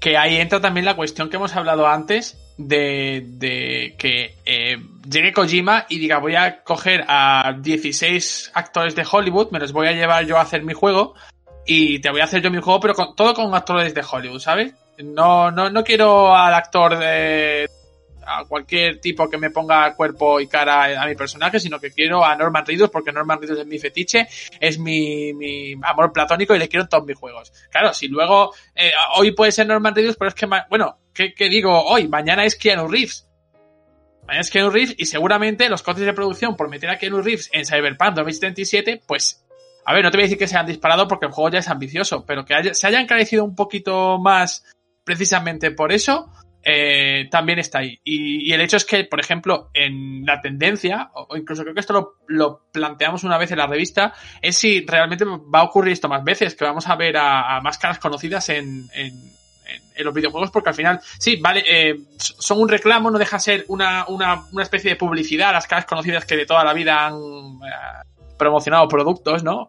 que 0.00 0.16
ahí 0.16 0.36
entra 0.38 0.58
también 0.60 0.86
la 0.86 0.96
cuestión 0.96 1.28
que 1.28 1.36
hemos 1.36 1.54
hablado 1.54 1.86
antes 1.86 2.38
de, 2.56 3.24
de 3.26 3.94
que 3.98 4.34
eh, 4.46 4.78
llegue 5.08 5.32
Kojima 5.34 5.84
y 5.90 5.98
diga 5.98 6.18
voy 6.18 6.34
a 6.34 6.62
coger 6.64 7.04
a 7.08 7.54
16 7.60 8.52
actores 8.54 8.94
de 8.96 9.04
Hollywood, 9.10 9.50
me 9.52 9.58
los 9.60 9.72
voy 9.72 9.86
a 9.88 9.92
llevar 9.92 10.24
yo 10.26 10.38
a 10.38 10.42
hacer 10.42 10.62
mi 10.62 10.72
juego 10.72 11.14
y 11.66 11.98
te 12.00 12.10
voy 12.10 12.20
a 12.20 12.24
hacer 12.24 12.40
yo 12.42 12.50
mi 12.50 12.60
juego, 12.60 12.80
pero 12.80 12.94
con, 12.94 13.14
todo 13.14 13.34
con 13.34 13.54
actores 13.54 13.94
de 13.94 14.02
Hollywood, 14.10 14.40
¿sabes? 14.40 14.74
No, 14.98 15.50
no, 15.50 15.70
no 15.70 15.84
quiero 15.84 16.34
al 16.34 16.54
actor 16.54 16.98
de 16.98 17.68
a 18.26 18.44
cualquier 18.44 19.00
tipo 19.00 19.28
que 19.28 19.38
me 19.38 19.50
ponga 19.50 19.94
cuerpo 19.94 20.40
y 20.40 20.46
cara 20.46 21.02
a 21.02 21.06
mi 21.06 21.14
personaje, 21.14 21.60
sino 21.60 21.78
que 21.78 21.90
quiero 21.90 22.24
a 22.24 22.36
Norman 22.36 22.64
Reedus 22.64 22.90
porque 22.90 23.12
Norman 23.12 23.40
Reedus 23.40 23.60
es 23.60 23.66
mi 23.66 23.78
fetiche, 23.78 24.28
es 24.60 24.78
mi, 24.78 25.32
mi 25.32 25.74
amor 25.82 26.12
platónico 26.12 26.54
y 26.54 26.58
le 26.58 26.68
quiero 26.68 26.88
todos 26.88 27.04
mis 27.04 27.18
juegos. 27.18 27.52
Claro, 27.70 27.92
si 27.92 28.08
luego 28.08 28.54
eh, 28.74 28.92
hoy 29.16 29.32
puede 29.32 29.52
ser 29.52 29.66
Norman 29.66 29.94
Reedus, 29.94 30.16
pero 30.16 30.28
es 30.28 30.34
que, 30.34 30.46
bueno, 30.68 30.98
¿qué, 31.12 31.34
qué 31.34 31.48
digo 31.48 31.82
hoy? 31.84 32.08
Mañana 32.08 32.44
es 32.44 32.56
Keanu 32.56 32.88
Reeves. 32.88 33.28
Mañana 34.26 34.42
es 34.42 34.50
Keanu 34.50 34.70
Reeves 34.70 34.94
y 34.96 35.06
seguramente 35.06 35.68
los 35.68 35.82
costes 35.82 36.06
de 36.06 36.12
producción 36.12 36.56
por 36.56 36.68
meter 36.68 36.90
a 36.90 36.98
Keanu 36.98 37.22
Reeves 37.22 37.50
en 37.52 37.66
Cyberpunk 37.66 38.14
2077, 38.14 39.02
pues, 39.06 39.44
a 39.84 39.92
ver, 39.94 40.04
no 40.04 40.10
te 40.10 40.16
voy 40.16 40.22
a 40.22 40.26
decir 40.26 40.38
que 40.38 40.46
se 40.46 40.56
han 40.56 40.66
disparado 40.66 41.08
porque 41.08 41.26
el 41.26 41.32
juego 41.32 41.50
ya 41.50 41.58
es 41.58 41.68
ambicioso, 41.68 42.24
pero 42.24 42.44
que 42.44 42.74
se 42.74 42.86
haya 42.86 43.00
encarecido 43.00 43.44
un 43.44 43.56
poquito 43.56 44.18
más 44.18 44.64
precisamente 45.04 45.70
por 45.70 45.92
eso, 45.92 46.30
eh, 46.64 47.28
también 47.30 47.58
está 47.58 47.78
ahí. 47.80 47.98
Y, 48.04 48.48
y 48.48 48.52
el 48.52 48.60
hecho 48.60 48.76
es 48.76 48.84
que, 48.84 49.04
por 49.04 49.18
ejemplo, 49.20 49.70
en 49.74 50.24
la 50.24 50.40
tendencia, 50.40 51.10
o 51.14 51.36
incluso 51.36 51.62
creo 51.62 51.74
que 51.74 51.80
esto 51.80 52.14
lo, 52.28 52.66
planteamos 52.72 53.24
una 53.24 53.36
vez 53.38 53.50
en 53.50 53.58
la 53.58 53.66
revista, 53.66 54.12
es 54.40 54.56
si 54.56 54.84
realmente 54.86 55.24
va 55.24 55.60
a 55.60 55.64
ocurrir 55.64 55.92
esto 55.92 56.08
más 56.08 56.22
veces, 56.22 56.54
que 56.54 56.64
vamos 56.64 56.88
a 56.88 56.94
ver 56.96 57.16
a, 57.16 57.60
más 57.62 57.78
caras 57.78 57.98
conocidas 57.98 58.48
en, 58.50 58.88
en, 58.94 59.06
en- 59.14 59.82
en 59.94 60.04
los 60.04 60.14
videojuegos, 60.14 60.50
porque 60.50 60.70
al 60.70 60.74
final, 60.74 61.00
sí, 61.18 61.36
vale, 61.40 61.62
eh, 61.66 61.96
son 62.16 62.60
un 62.60 62.68
reclamo, 62.68 63.10
no 63.10 63.18
deja 63.18 63.38
ser 63.38 63.64
una, 63.68 64.06
una, 64.08 64.44
una 64.52 64.62
especie 64.62 64.90
de 64.90 64.96
publicidad 64.96 65.52
las 65.52 65.66
caras 65.66 65.84
conocidas 65.86 66.24
que 66.26 66.36
de 66.36 66.46
toda 66.46 66.64
la 66.64 66.72
vida 66.74 67.06
han 67.06 67.14
eh, 67.14 68.04
promocionado 68.38 68.88
productos, 68.88 69.42
¿no? 69.44 69.68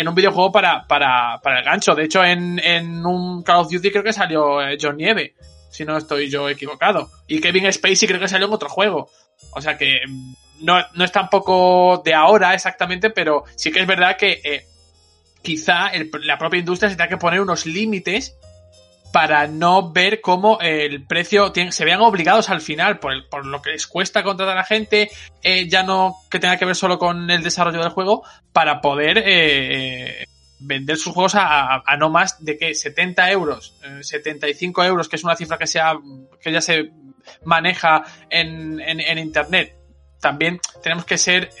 En 0.00 0.08
un 0.08 0.14
videojuego 0.14 0.50
para, 0.52 0.86
para, 0.86 1.40
para 1.42 1.58
el 1.60 1.64
gancho. 1.64 1.94
De 1.94 2.04
hecho, 2.04 2.24
en, 2.24 2.58
en 2.58 3.04
un 3.06 3.42
Call 3.42 3.60
of 3.60 3.70
Duty 3.70 3.90
creo 3.90 4.02
que 4.02 4.12
salió 4.12 4.60
eh, 4.62 4.76
John 4.80 4.96
Nieve, 4.96 5.34
si 5.70 5.84
no 5.84 5.96
estoy 5.96 6.28
yo 6.30 6.48
equivocado. 6.48 7.10
Y 7.26 7.40
Kevin 7.40 7.72
Spacey 7.72 8.08
creo 8.08 8.20
que 8.20 8.28
salió 8.28 8.46
en 8.46 8.52
otro 8.52 8.68
juego. 8.68 9.08
O 9.52 9.60
sea 9.60 9.76
que 9.78 10.00
mm, 10.08 10.34
no, 10.62 10.78
no 10.94 11.04
es 11.04 11.12
tampoco 11.12 12.02
de 12.04 12.14
ahora 12.14 12.54
exactamente, 12.54 13.10
pero 13.10 13.44
sí 13.56 13.70
que 13.70 13.80
es 13.80 13.86
verdad 13.86 14.16
que 14.16 14.40
eh, 14.44 14.66
quizá 15.42 15.88
el- 15.88 16.10
la 16.22 16.38
propia 16.38 16.58
industria 16.60 16.90
se 16.90 16.96
tenga 16.96 17.08
que 17.08 17.16
poner 17.16 17.40
unos 17.40 17.66
límites 17.66 18.36
para 19.16 19.46
no 19.46 19.92
ver 19.92 20.20
cómo 20.20 20.58
el 20.60 21.06
precio 21.06 21.50
se 21.70 21.84
vean 21.86 22.02
obligados 22.02 22.50
al 22.50 22.60
final 22.60 22.98
por, 22.98 23.14
el- 23.14 23.24
por 23.24 23.46
lo 23.46 23.62
que 23.62 23.70
les 23.70 23.86
cuesta 23.86 24.22
contratar 24.22 24.58
a 24.58 24.64
gente, 24.64 25.08
eh, 25.42 25.66
ya 25.70 25.82
no 25.82 26.16
que 26.30 26.38
tenga 26.38 26.58
que 26.58 26.66
ver 26.66 26.76
solo 26.76 26.98
con 26.98 27.30
el 27.30 27.42
desarrollo 27.42 27.80
del 27.80 27.88
juego, 27.92 28.24
para 28.52 28.82
poder 28.82 29.16
eh, 29.16 29.24
eh, 30.20 30.26
vender 30.58 30.98
sus 30.98 31.14
juegos 31.14 31.32
a, 31.34 31.82
no 31.98 32.10
más 32.10 32.44
de 32.44 32.58
que 32.58 32.74
70 32.74 33.30
euros, 33.30 33.72
eh, 33.84 34.02
75 34.02 34.84
euros, 34.84 35.08
que 35.08 35.16
es 35.16 35.24
una 35.24 35.34
cifra 35.34 35.56
que, 35.56 35.66
sea, 35.66 35.94
que 36.38 36.52
ya 36.52 36.60
se 36.60 36.90
maneja 37.42 38.04
en, 38.28 38.82
Internet. 39.18 39.76
También 40.20 40.60
tenemos 40.82 41.06
que 41.06 41.16
ser 41.16 41.52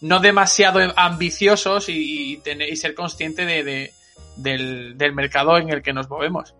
no 0.00 0.20
demasiado 0.20 0.80
ambiciosos 0.96 1.90
y, 1.90 2.38
tener, 2.38 2.70
y 2.72 2.76
ser 2.76 2.94
consciente 2.94 3.44
de, 3.44 3.62
de- 3.62 3.92
del, 4.36 4.96
del 4.96 5.12
mercado 5.12 5.58
en 5.58 5.68
el 5.68 5.82
que 5.82 5.92
nos 5.92 6.08
movemos. 6.08 6.54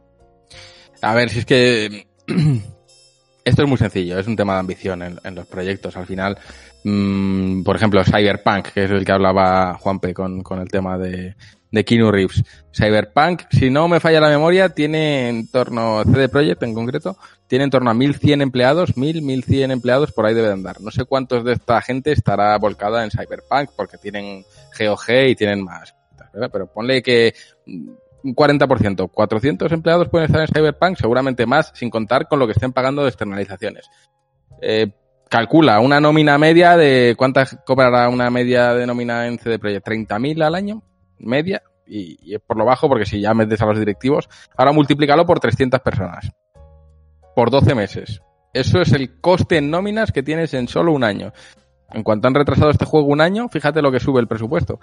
A 1.02 1.14
ver, 1.14 1.30
si 1.30 1.40
es 1.40 1.46
que 1.46 2.06
esto 3.44 3.62
es 3.62 3.68
muy 3.68 3.78
sencillo, 3.78 4.18
es 4.18 4.26
un 4.26 4.36
tema 4.36 4.54
de 4.54 4.60
ambición 4.60 5.02
en, 5.02 5.34
los 5.34 5.46
proyectos. 5.46 5.96
Al 5.96 6.06
final, 6.06 6.38
mm, 6.84 7.62
por 7.62 7.76
ejemplo, 7.76 8.04
Cyberpunk, 8.04 8.68
que 8.68 8.84
es 8.84 8.90
el 8.90 9.04
que 9.04 9.12
hablaba 9.12 9.74
Juanpe 9.74 10.12
con, 10.12 10.42
con 10.42 10.60
el 10.60 10.68
tema 10.68 10.98
de, 10.98 11.34
de 11.70 11.84
Keanu 11.84 12.10
Reeves. 12.10 12.42
Cyberpunk, 12.72 13.42
si 13.50 13.70
no 13.70 13.88
me 13.88 14.00
falla 14.00 14.20
la 14.20 14.28
memoria, 14.28 14.70
tiene 14.70 15.28
en 15.28 15.48
torno, 15.48 16.02
CD 16.04 16.28
Projekt 16.28 16.62
en 16.62 16.74
concreto, 16.74 17.16
tiene 17.46 17.64
en 17.64 17.70
torno 17.70 17.90
a 17.90 17.94
1100 17.94 18.42
empleados, 18.42 18.96
1000, 18.96 19.22
1100 19.22 19.70
empleados, 19.70 20.12
por 20.12 20.26
ahí 20.26 20.34
debe 20.34 20.48
de 20.48 20.54
andar. 20.54 20.80
No 20.80 20.90
sé 20.90 21.04
cuántos 21.04 21.44
de 21.44 21.52
esta 21.54 21.80
gente 21.80 22.12
estará 22.12 22.56
volcada 22.58 23.04
en 23.04 23.10
Cyberpunk, 23.10 23.70
porque 23.76 23.98
tienen 23.98 24.44
GOG 24.78 25.10
y 25.28 25.36
tienen 25.36 25.64
más. 25.64 25.94
¿verdad? 26.32 26.50
Pero 26.52 26.66
ponle 26.66 27.02
que 27.02 27.34
un 28.24 28.34
40%, 28.34 29.10
400 29.10 29.72
empleados 29.72 30.08
pueden 30.08 30.26
estar 30.26 30.40
en 30.40 30.48
Cyberpunk, 30.48 30.96
seguramente 30.98 31.46
más, 31.46 31.72
sin 31.74 31.90
contar 31.90 32.28
con 32.28 32.38
lo 32.38 32.46
que 32.46 32.52
estén 32.52 32.72
pagando 32.72 33.02
de 33.02 33.08
externalizaciones. 33.08 33.88
Eh, 34.60 34.90
calcula 35.28 35.80
una 35.80 36.00
nómina 36.00 36.38
media 36.38 36.76
de 36.76 37.14
cuántas 37.16 37.58
cobrará 37.64 38.08
una 38.08 38.30
media 38.30 38.74
de 38.74 38.86
nómina 38.86 39.26
en 39.26 39.38
CD 39.38 39.58
Projekt, 39.58 39.86
30.000 39.86 40.42
al 40.42 40.54
año, 40.54 40.82
media, 41.18 41.62
y, 41.86 42.34
es 42.34 42.40
por 42.40 42.56
lo 42.56 42.64
bajo 42.64 42.88
porque 42.88 43.06
si 43.06 43.20
ya 43.20 43.34
metes 43.34 43.60
a 43.62 43.66
los 43.66 43.78
directivos, 43.78 44.28
ahora 44.56 44.72
multiplícalo 44.72 45.26
por 45.26 45.40
300 45.40 45.80
personas, 45.80 46.30
por 47.34 47.50
12 47.50 47.74
meses. 47.74 48.22
Eso 48.52 48.80
es 48.80 48.92
el 48.92 49.20
coste 49.20 49.58
en 49.58 49.70
nóminas 49.70 50.10
que 50.10 50.22
tienes 50.22 50.54
en 50.54 50.68
solo 50.68 50.92
un 50.92 51.04
año. 51.04 51.32
En 51.90 52.02
cuanto 52.02 52.28
han 52.28 52.34
retrasado 52.34 52.70
este 52.70 52.84
juego 52.84 53.08
un 53.08 53.20
año, 53.20 53.48
fíjate 53.48 53.82
lo 53.82 53.92
que 53.92 54.00
sube 54.00 54.20
el 54.20 54.26
presupuesto. 54.26 54.80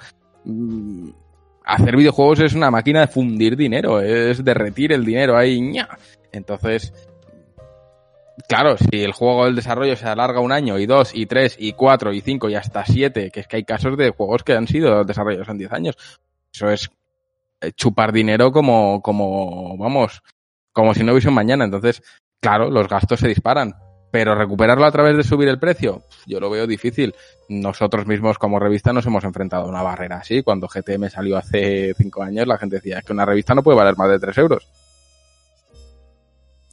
Hacer 1.66 1.96
videojuegos 1.96 2.40
es 2.42 2.54
una 2.54 2.70
máquina 2.70 3.02
de 3.02 3.08
fundir 3.08 3.58
dinero, 3.58 4.00
es 4.00 4.44
derretir 4.44 4.94
el 4.94 5.04
dinero 5.04 5.36
ahí. 5.36 5.60
¡ña! 5.60 5.88
Entonces, 6.32 6.94
claro, 8.48 8.78
si 8.78 9.02
el 9.02 9.14
juego 9.14 9.46
del 9.46 9.56
desarrollo 9.56 9.96
se 9.96 10.08
alarga 10.08 10.42
un 10.42 10.52
año 10.52 10.78
y 10.78 10.86
dos 10.86 11.16
y 11.16 11.26
tres 11.26 11.56
y 11.60 11.74
cuatro 11.74 12.14
y 12.14 12.22
cinco 12.22 12.50
y 12.50 12.56
hasta 12.56 12.86
siete, 12.86 13.32
que 13.32 13.40
es 13.40 13.48
que 13.48 13.58
hay 13.58 13.64
casos 13.64 13.98
de 13.98 14.12
juegos 14.12 14.44
que 14.44 14.54
han 14.54 14.68
sido 14.68 15.04
desarrollados 15.04 15.50
en 15.50 15.58
diez 15.58 15.72
años, 15.72 15.98
eso 16.54 16.70
es 16.70 16.90
eh, 17.62 17.72
chupar 17.72 18.12
dinero 18.12 18.52
como, 18.52 19.02
como, 19.02 19.78
vamos, 19.78 20.22
como 20.72 20.94
si 20.94 21.04
no 21.04 21.14
hubiese 21.14 21.32
mañana. 21.32 21.66
Entonces, 21.66 22.04
claro, 22.40 22.70
los 22.70 22.88
gastos 22.88 23.20
se 23.20 23.28
disparan. 23.28 23.74
Pero 24.16 24.34
recuperarlo 24.34 24.86
a 24.86 24.92
través 24.94 25.18
de 25.18 25.24
subir 25.24 25.50
el 25.50 25.60
precio, 25.60 26.04
yo 26.26 26.40
lo 26.40 26.50
veo 26.50 26.66
difícil. 26.66 27.14
Nosotros 27.50 28.08
mismos 28.08 28.38
como 28.38 28.62
revista 28.62 28.94
nos 28.94 29.06
hemos 29.06 29.26
enfrentado 29.26 29.66
a 29.66 29.68
una 29.68 29.82
barrera 29.82 30.20
así. 30.20 30.42
Cuando 30.42 30.70
GTM 30.70 31.10
salió 31.10 31.36
hace 31.36 31.94
cinco 31.96 32.24
años, 32.24 32.48
la 32.48 32.58
gente 32.58 32.78
decía, 32.78 33.00
es 33.00 33.04
que 33.04 33.12
una 33.12 33.26
revista 33.26 33.54
no 33.54 33.62
puede 33.62 33.78
valer 33.78 33.98
más 33.98 34.10
de 34.10 34.20
tres 34.20 34.38
euros. 34.38 34.72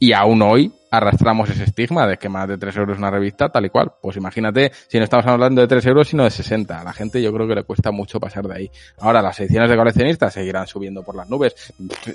Y 0.03 0.11
aún 0.11 0.41
hoy 0.41 0.69
arrastramos 0.91 1.49
ese 1.49 1.63
estigma 1.63 2.05
de 2.05 2.17
que 2.17 2.27
más 2.27 2.45
de 2.49 2.57
3 2.57 2.75
euros 2.75 2.97
una 2.97 3.09
revista, 3.09 3.47
tal 3.47 3.67
y 3.67 3.69
cual. 3.69 3.93
Pues 4.01 4.17
imagínate, 4.17 4.73
si 4.89 4.97
no 4.97 5.05
estamos 5.05 5.25
hablando 5.27 5.61
de 5.61 5.67
3 5.69 5.85
euros, 5.85 6.09
sino 6.09 6.25
de 6.25 6.29
60. 6.29 6.81
A 6.81 6.83
la 6.83 6.91
gente 6.91 7.21
yo 7.21 7.31
creo 7.31 7.47
que 7.47 7.55
le 7.55 7.63
cuesta 7.63 7.89
mucho 7.89 8.19
pasar 8.19 8.45
de 8.45 8.53
ahí. 8.53 8.71
Ahora, 8.99 9.21
las 9.21 9.39
ediciones 9.39 9.69
de 9.69 9.77
coleccionistas 9.77 10.33
seguirán 10.33 10.67
subiendo 10.67 11.03
por 11.03 11.15
las 11.15 11.29
nubes. 11.29 11.55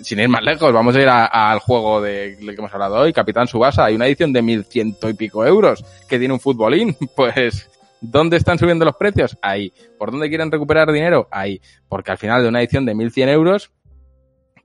Sin 0.02 0.20
ir 0.20 0.28
más 0.28 0.42
lejos, 0.42 0.70
vamos 0.70 0.94
a 0.96 1.00
ir 1.00 1.08
al 1.08 1.60
juego 1.60 2.02
de, 2.02 2.36
del 2.36 2.54
que 2.54 2.60
hemos 2.60 2.74
hablado 2.74 2.96
hoy, 2.96 3.14
Capitán 3.14 3.48
Subasa. 3.48 3.86
Hay 3.86 3.94
una 3.94 4.06
edición 4.06 4.34
de 4.34 4.42
1100 4.42 4.96
y 5.08 5.14
pico 5.14 5.46
euros 5.46 5.82
que 6.06 6.18
tiene 6.18 6.34
un 6.34 6.40
futbolín. 6.40 6.94
Pues, 7.16 7.70
¿dónde 8.02 8.36
están 8.36 8.58
subiendo 8.58 8.84
los 8.84 8.96
precios? 8.96 9.38
Ahí. 9.40 9.72
¿Por 9.98 10.10
dónde 10.10 10.28
quieren 10.28 10.52
recuperar 10.52 10.92
dinero? 10.92 11.26
Ahí. 11.30 11.58
Porque 11.88 12.10
al 12.10 12.18
final 12.18 12.42
de 12.42 12.50
una 12.50 12.60
edición 12.60 12.84
de 12.84 12.94
1100 12.94 13.30
euros, 13.30 13.70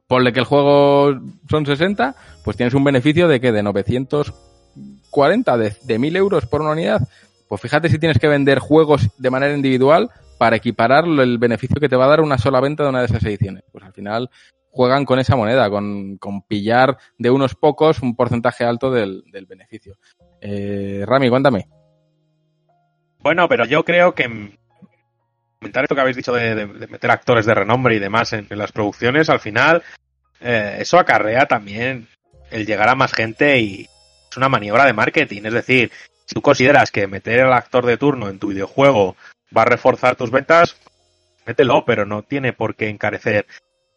ponle 0.08 0.34
que 0.34 0.40
el 0.40 0.46
juego 0.46 1.20
son 1.50 1.66
60, 1.66 2.16
pues 2.44 2.58
tienes 2.58 2.74
un 2.74 2.84
beneficio 2.84 3.28
de 3.28 3.40
que 3.40 3.52
de 3.52 3.64
940, 3.64 5.58
de, 5.58 5.76
de 5.84 6.00
1000 6.00 6.16
euros 6.16 6.46
por 6.46 6.62
una 6.62 6.72
unidad. 6.72 7.08
Pues 7.48 7.62
fíjate 7.62 7.90
si 7.90 8.00
tienes 8.00 8.20
que 8.20 8.28
vender 8.28 8.60
juegos 8.60 9.10
de 9.18 9.30
manera 9.30 9.54
individual 9.54 10.10
para 10.38 10.56
equiparar 10.56 11.06
el 11.06 11.38
beneficio 11.38 11.80
que 11.80 11.90
te 11.90 11.96
va 11.96 12.06
a 12.06 12.10
dar 12.10 12.22
una 12.22 12.38
sola 12.38 12.60
venta 12.60 12.84
de 12.84 12.90
una 12.90 13.00
de 13.00 13.06
esas 13.06 13.24
ediciones. 13.24 13.64
Pues 13.72 13.84
al 13.84 13.94
final 13.94 14.30
juegan 14.72 15.06
con 15.06 15.20
esa 15.20 15.36
moneda, 15.36 15.70
con, 15.70 16.18
con 16.18 16.42
pillar 16.42 16.98
de 17.18 17.30
unos 17.30 17.56
pocos 17.56 18.02
un 18.02 18.16
porcentaje 18.16 18.64
alto 18.64 18.92
del, 18.92 19.24
del 19.32 19.46
beneficio. 19.46 19.96
Eh, 20.42 21.04
Rami, 21.06 21.30
cuéntame. 21.30 21.68
Bueno, 23.20 23.48
pero 23.48 23.66
yo 23.66 23.86
creo 23.86 24.14
que 24.16 24.58
comentar 25.64 25.86
esto 25.86 25.96
que 25.96 26.02
habéis 26.02 26.18
dicho 26.18 26.34
de, 26.34 26.66
meter 26.66 27.10
actores 27.10 27.46
de 27.46 27.54
renombre 27.54 27.96
y 27.96 28.00
demás 28.00 28.34
en, 28.34 28.46
en 28.50 28.58
las 28.58 28.74
producciones, 28.74 29.30
al 29.30 29.40
final 29.40 29.82
eh, 30.42 30.78
eso 30.80 31.00
acarrea 31.00 31.46
también 31.46 32.10
el 32.52 32.66
llegar 32.66 32.90
a 32.90 32.96
más 32.96 33.14
gente 33.14 33.60
y 33.60 33.88
es 34.30 34.38
una 34.38 34.50
maniobra 34.50 34.86
de 34.86 34.94
marketing. 34.94 35.44
Es 35.46 35.54
decir, 35.54 35.92
si 36.26 36.36
tú 36.36 36.42
consideras 36.42 36.92
que 36.92 37.08
meter 37.08 37.42
al 37.42 37.54
actor 37.54 37.86
de 37.86 37.98
turno 37.98 38.28
en 38.28 38.40
tu 38.40 38.50
videojuego 38.50 39.16
va 39.56 39.62
a 39.62 39.66
reforzar 39.66 40.18
tus 40.18 40.32
ventas, 40.32 40.76
mételo, 41.46 41.86
pero 41.86 42.06
no 42.06 42.24
tiene 42.24 42.52
por 42.52 42.76
qué 42.76 42.90
encarecer 42.90 43.48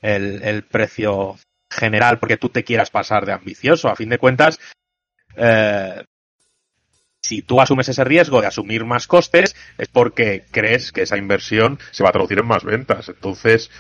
el, 0.01 0.43
el 0.44 0.62
precio 0.62 1.36
general 1.68 2.20
porque 2.20 2.36
tú 2.36 2.48
te 2.48 2.62
quieras 2.62 2.90
pasar 2.90 3.26
de 3.26 3.32
ambicioso. 3.32 3.88
A 3.88 3.97
fin 3.97 4.09
de 4.09 4.18
cuentas, 4.18 4.60
eh, 5.36 6.05
si 7.26 7.42
tú 7.42 7.60
asumes 7.60 7.88
ese 7.88 8.04
riesgo 8.04 8.40
de 8.40 8.46
asumir 8.46 8.84
más 8.84 9.06
costes, 9.08 9.56
es 9.78 9.88
porque 9.88 10.44
crees 10.52 10.92
que 10.92 11.02
esa 11.02 11.16
inversión 11.16 11.78
se 11.90 12.04
va 12.04 12.10
a 12.10 12.12
traducir 12.12 12.38
en 12.38 12.46
más 12.46 12.62
ventas. 12.62 13.08
Entonces, 13.08 13.70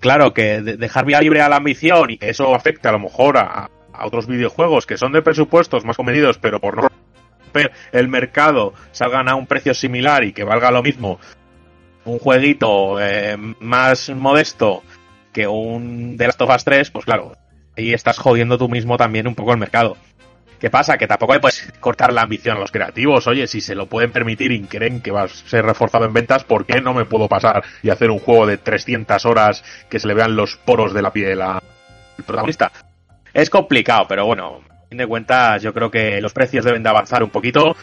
claro, 0.00 0.32
que 0.32 0.62
de- 0.62 0.76
dejar 0.78 1.04
vía 1.04 1.20
libre 1.20 1.42
a 1.42 1.48
la 1.48 1.56
ambición 1.56 2.10
y 2.10 2.18
que 2.18 2.30
eso 2.30 2.54
afecte 2.54 2.88
a 2.88 2.92
lo 2.92 2.98
mejor 2.98 3.36
a, 3.36 3.70
otros 4.02 4.26
videojuegos 4.26 4.86
que 4.86 4.96
son 4.96 5.12
de 5.12 5.22
presupuestos 5.22 5.84
más 5.84 5.96
comedidos, 5.96 6.38
pero 6.38 6.60
por 6.60 6.76
no 6.76 6.88
romper 6.88 7.70
el 7.92 8.08
mercado 8.08 8.74
salgan 8.90 9.28
a 9.28 9.36
un 9.36 9.46
precio 9.46 9.72
similar 9.72 10.24
y 10.24 10.32
que 10.32 10.42
valga 10.42 10.72
lo 10.72 10.82
mismo 10.82 11.20
un 12.04 12.18
jueguito 12.18 13.00
eh, 13.00 13.36
más 13.60 14.10
modesto 14.10 14.82
que 15.32 15.46
un 15.46 16.16
The 16.18 16.26
Last 16.26 16.40
of 16.40 16.50
Us 16.54 16.64
3, 16.64 16.90
pues 16.90 17.04
claro, 17.04 17.36
ahí 17.76 17.92
estás 17.92 18.18
jodiendo 18.18 18.58
tú 18.58 18.68
mismo 18.68 18.96
también 18.96 19.28
un 19.28 19.36
poco 19.36 19.52
el 19.52 19.58
mercado. 19.58 19.96
¿Qué 20.64 20.70
pasa? 20.70 20.96
Que 20.96 21.06
tampoco 21.06 21.34
le 21.34 21.40
puedes 21.40 21.70
cortar 21.78 22.10
la 22.10 22.22
ambición 22.22 22.56
a 22.56 22.60
los 22.60 22.72
creativos. 22.72 23.26
Oye, 23.26 23.46
si 23.46 23.60
se 23.60 23.74
lo 23.74 23.84
pueden 23.84 24.12
permitir 24.12 24.50
y 24.50 24.62
creen 24.62 25.02
que 25.02 25.10
va 25.10 25.24
a 25.24 25.28
ser 25.28 25.62
reforzado 25.62 26.06
en 26.06 26.14
ventas, 26.14 26.44
¿por 26.44 26.64
qué 26.64 26.80
no 26.80 26.94
me 26.94 27.04
puedo 27.04 27.28
pasar 27.28 27.62
y 27.82 27.90
hacer 27.90 28.10
un 28.10 28.18
juego 28.18 28.46
de 28.46 28.56
300 28.56 29.26
horas 29.26 29.62
que 29.90 30.00
se 30.00 30.08
le 30.08 30.14
vean 30.14 30.34
los 30.34 30.56
poros 30.56 30.94
de 30.94 31.02
la 31.02 31.12
piel 31.12 31.42
al 31.42 31.60
protagonista? 32.24 32.72
Es 33.34 33.50
complicado, 33.50 34.06
pero 34.08 34.24
bueno, 34.24 34.62
a 34.70 34.88
fin 34.88 34.96
de 34.96 35.06
cuentas 35.06 35.60
yo 35.60 35.74
creo 35.74 35.90
que 35.90 36.22
los 36.22 36.32
precios 36.32 36.64
deben 36.64 36.82
de 36.82 36.88
avanzar 36.88 37.22
un 37.22 37.28
poquito. 37.28 37.76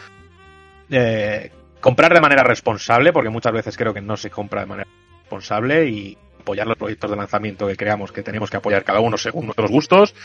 Eh, 0.90 1.52
comprar 1.80 2.12
de 2.12 2.20
manera 2.20 2.42
responsable, 2.42 3.12
porque 3.12 3.30
muchas 3.30 3.52
veces 3.52 3.76
creo 3.76 3.94
que 3.94 4.00
no 4.00 4.16
se 4.16 4.28
compra 4.28 4.62
de 4.62 4.66
manera 4.66 4.90
responsable 5.20 5.86
y 5.86 6.18
apoyar 6.40 6.66
los 6.66 6.78
proyectos 6.78 7.12
de 7.12 7.16
lanzamiento 7.16 7.68
que 7.68 7.76
creamos 7.76 8.10
que 8.10 8.24
tenemos 8.24 8.50
que 8.50 8.56
apoyar 8.56 8.82
cada 8.82 8.98
uno 8.98 9.16
según 9.16 9.44
nuestros 9.44 9.70
gustos 9.70 10.16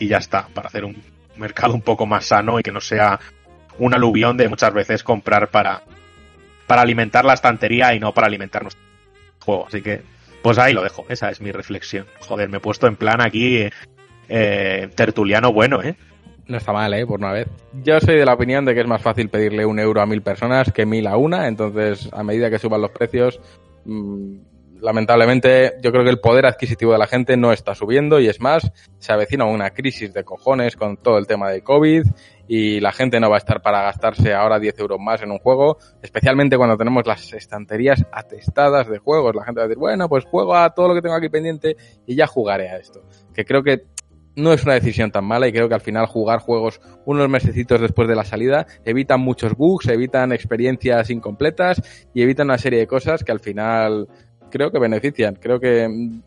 y 0.00 0.08
ya 0.08 0.18
está, 0.18 0.48
para 0.48 0.66
hacer 0.66 0.84
un 0.84 1.13
mercado 1.36 1.74
un 1.74 1.82
poco 1.82 2.06
más 2.06 2.26
sano 2.26 2.58
y 2.58 2.62
que 2.62 2.72
no 2.72 2.80
sea 2.80 3.20
un 3.78 3.94
aluvión 3.94 4.36
de 4.36 4.48
muchas 4.48 4.72
veces 4.72 5.02
comprar 5.02 5.48
para, 5.50 5.82
para 6.66 6.82
alimentar 6.82 7.24
la 7.24 7.34
estantería 7.34 7.94
y 7.94 8.00
no 8.00 8.12
para 8.12 8.26
alimentar 8.26 8.62
nuestro 8.62 8.82
juego. 9.40 9.66
Así 9.66 9.82
que, 9.82 10.02
pues 10.42 10.58
ahí 10.58 10.72
lo 10.72 10.82
dejo, 10.82 11.04
esa 11.08 11.30
es 11.30 11.40
mi 11.40 11.52
reflexión. 11.52 12.06
Joder, 12.20 12.48
me 12.48 12.58
he 12.58 12.60
puesto 12.60 12.86
en 12.86 12.96
plan 12.96 13.20
aquí 13.20 13.68
eh, 14.28 14.88
tertuliano 14.94 15.52
bueno, 15.52 15.82
¿eh? 15.82 15.96
No 16.46 16.58
está 16.58 16.72
mal, 16.72 16.92
¿eh? 16.92 17.06
Por 17.06 17.20
una 17.20 17.32
vez. 17.32 17.48
Yo 17.82 17.98
soy 18.00 18.16
de 18.16 18.26
la 18.26 18.34
opinión 18.34 18.64
de 18.66 18.74
que 18.74 18.80
es 18.80 18.86
más 18.86 19.00
fácil 19.00 19.30
pedirle 19.30 19.64
un 19.64 19.78
euro 19.78 20.02
a 20.02 20.06
mil 20.06 20.20
personas 20.20 20.70
que 20.72 20.84
mil 20.84 21.06
a 21.06 21.16
una, 21.16 21.48
entonces 21.48 22.08
a 22.12 22.22
medida 22.22 22.50
que 22.50 22.58
suban 22.58 22.82
los 22.82 22.90
precios, 22.90 23.40
mmm, 23.86 24.36
lamentablemente 24.84 25.72
yo 25.80 25.90
creo 25.90 26.04
que 26.04 26.10
el 26.10 26.20
poder 26.20 26.44
adquisitivo 26.44 26.92
de 26.92 26.98
la 26.98 27.06
gente 27.06 27.38
no 27.38 27.52
está 27.52 27.74
subiendo 27.74 28.20
y 28.20 28.28
es 28.28 28.38
más, 28.40 28.70
se 28.98 29.12
avecina 29.12 29.46
una 29.46 29.70
crisis 29.70 30.12
de 30.12 30.24
cojones 30.24 30.76
con 30.76 30.98
todo 30.98 31.16
el 31.16 31.26
tema 31.26 31.48
de 31.48 31.62
COVID 31.62 32.04
y 32.46 32.80
la 32.80 32.92
gente 32.92 33.18
no 33.18 33.30
va 33.30 33.36
a 33.36 33.38
estar 33.38 33.62
para 33.62 33.82
gastarse 33.82 34.34
ahora 34.34 34.58
10 34.58 34.78
euros 34.80 35.00
más 35.00 35.22
en 35.22 35.30
un 35.30 35.38
juego, 35.38 35.78
especialmente 36.02 36.58
cuando 36.58 36.76
tenemos 36.76 37.06
las 37.06 37.32
estanterías 37.32 38.04
atestadas 38.12 38.86
de 38.86 38.98
juegos. 38.98 39.34
La 39.34 39.44
gente 39.44 39.60
va 39.60 39.64
a 39.64 39.68
decir, 39.68 39.80
bueno, 39.80 40.06
pues 40.06 40.26
juego 40.26 40.54
a 40.54 40.68
todo 40.74 40.88
lo 40.88 40.94
que 40.94 41.00
tengo 41.00 41.16
aquí 41.16 41.30
pendiente 41.30 41.78
y 42.06 42.14
ya 42.14 42.26
jugaré 42.26 42.68
a 42.68 42.76
esto. 42.76 43.02
Que 43.32 43.46
creo 43.46 43.62
que 43.62 43.86
no 44.36 44.52
es 44.52 44.64
una 44.64 44.74
decisión 44.74 45.10
tan 45.10 45.24
mala 45.24 45.46
y 45.46 45.52
creo 45.52 45.68
que 45.68 45.74
al 45.74 45.80
final 45.80 46.06
jugar 46.06 46.40
juegos 46.40 46.80
unos 47.06 47.28
mesecitos 47.28 47.80
después 47.80 48.08
de 48.08 48.16
la 48.16 48.24
salida 48.24 48.66
evitan 48.84 49.20
muchos 49.20 49.54
bugs, 49.54 49.88
evitan 49.88 50.32
experiencias 50.32 51.10
incompletas 51.10 51.80
y 52.12 52.22
evitan 52.22 52.48
una 52.48 52.58
serie 52.58 52.80
de 52.80 52.86
cosas 52.86 53.22
que 53.22 53.32
al 53.32 53.40
final 53.40 54.08
creo 54.54 54.70
que 54.70 54.78
benefician. 54.78 55.34
Creo 55.34 55.58
que 55.58 55.88
mm, 55.88 56.22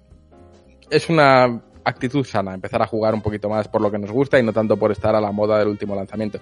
es 0.90 1.10
una 1.10 1.62
actitud 1.86 2.26
sana 2.26 2.54
empezar 2.54 2.82
a 2.82 2.88
jugar 2.88 3.14
un 3.14 3.22
poquito 3.22 3.48
más 3.48 3.70
por 3.70 3.82
lo 3.82 3.90
que 3.90 3.98
nos 3.98 4.12
gusta 4.12 4.38
y 4.38 4.44
no 4.44 4.52
tanto 4.52 4.76
por 4.76 4.92
estar 4.92 5.16
a 5.16 5.22
la 5.22 5.32
moda 5.32 5.58
del 5.60 5.70
último 5.70 5.96
lanzamiento. 5.96 6.40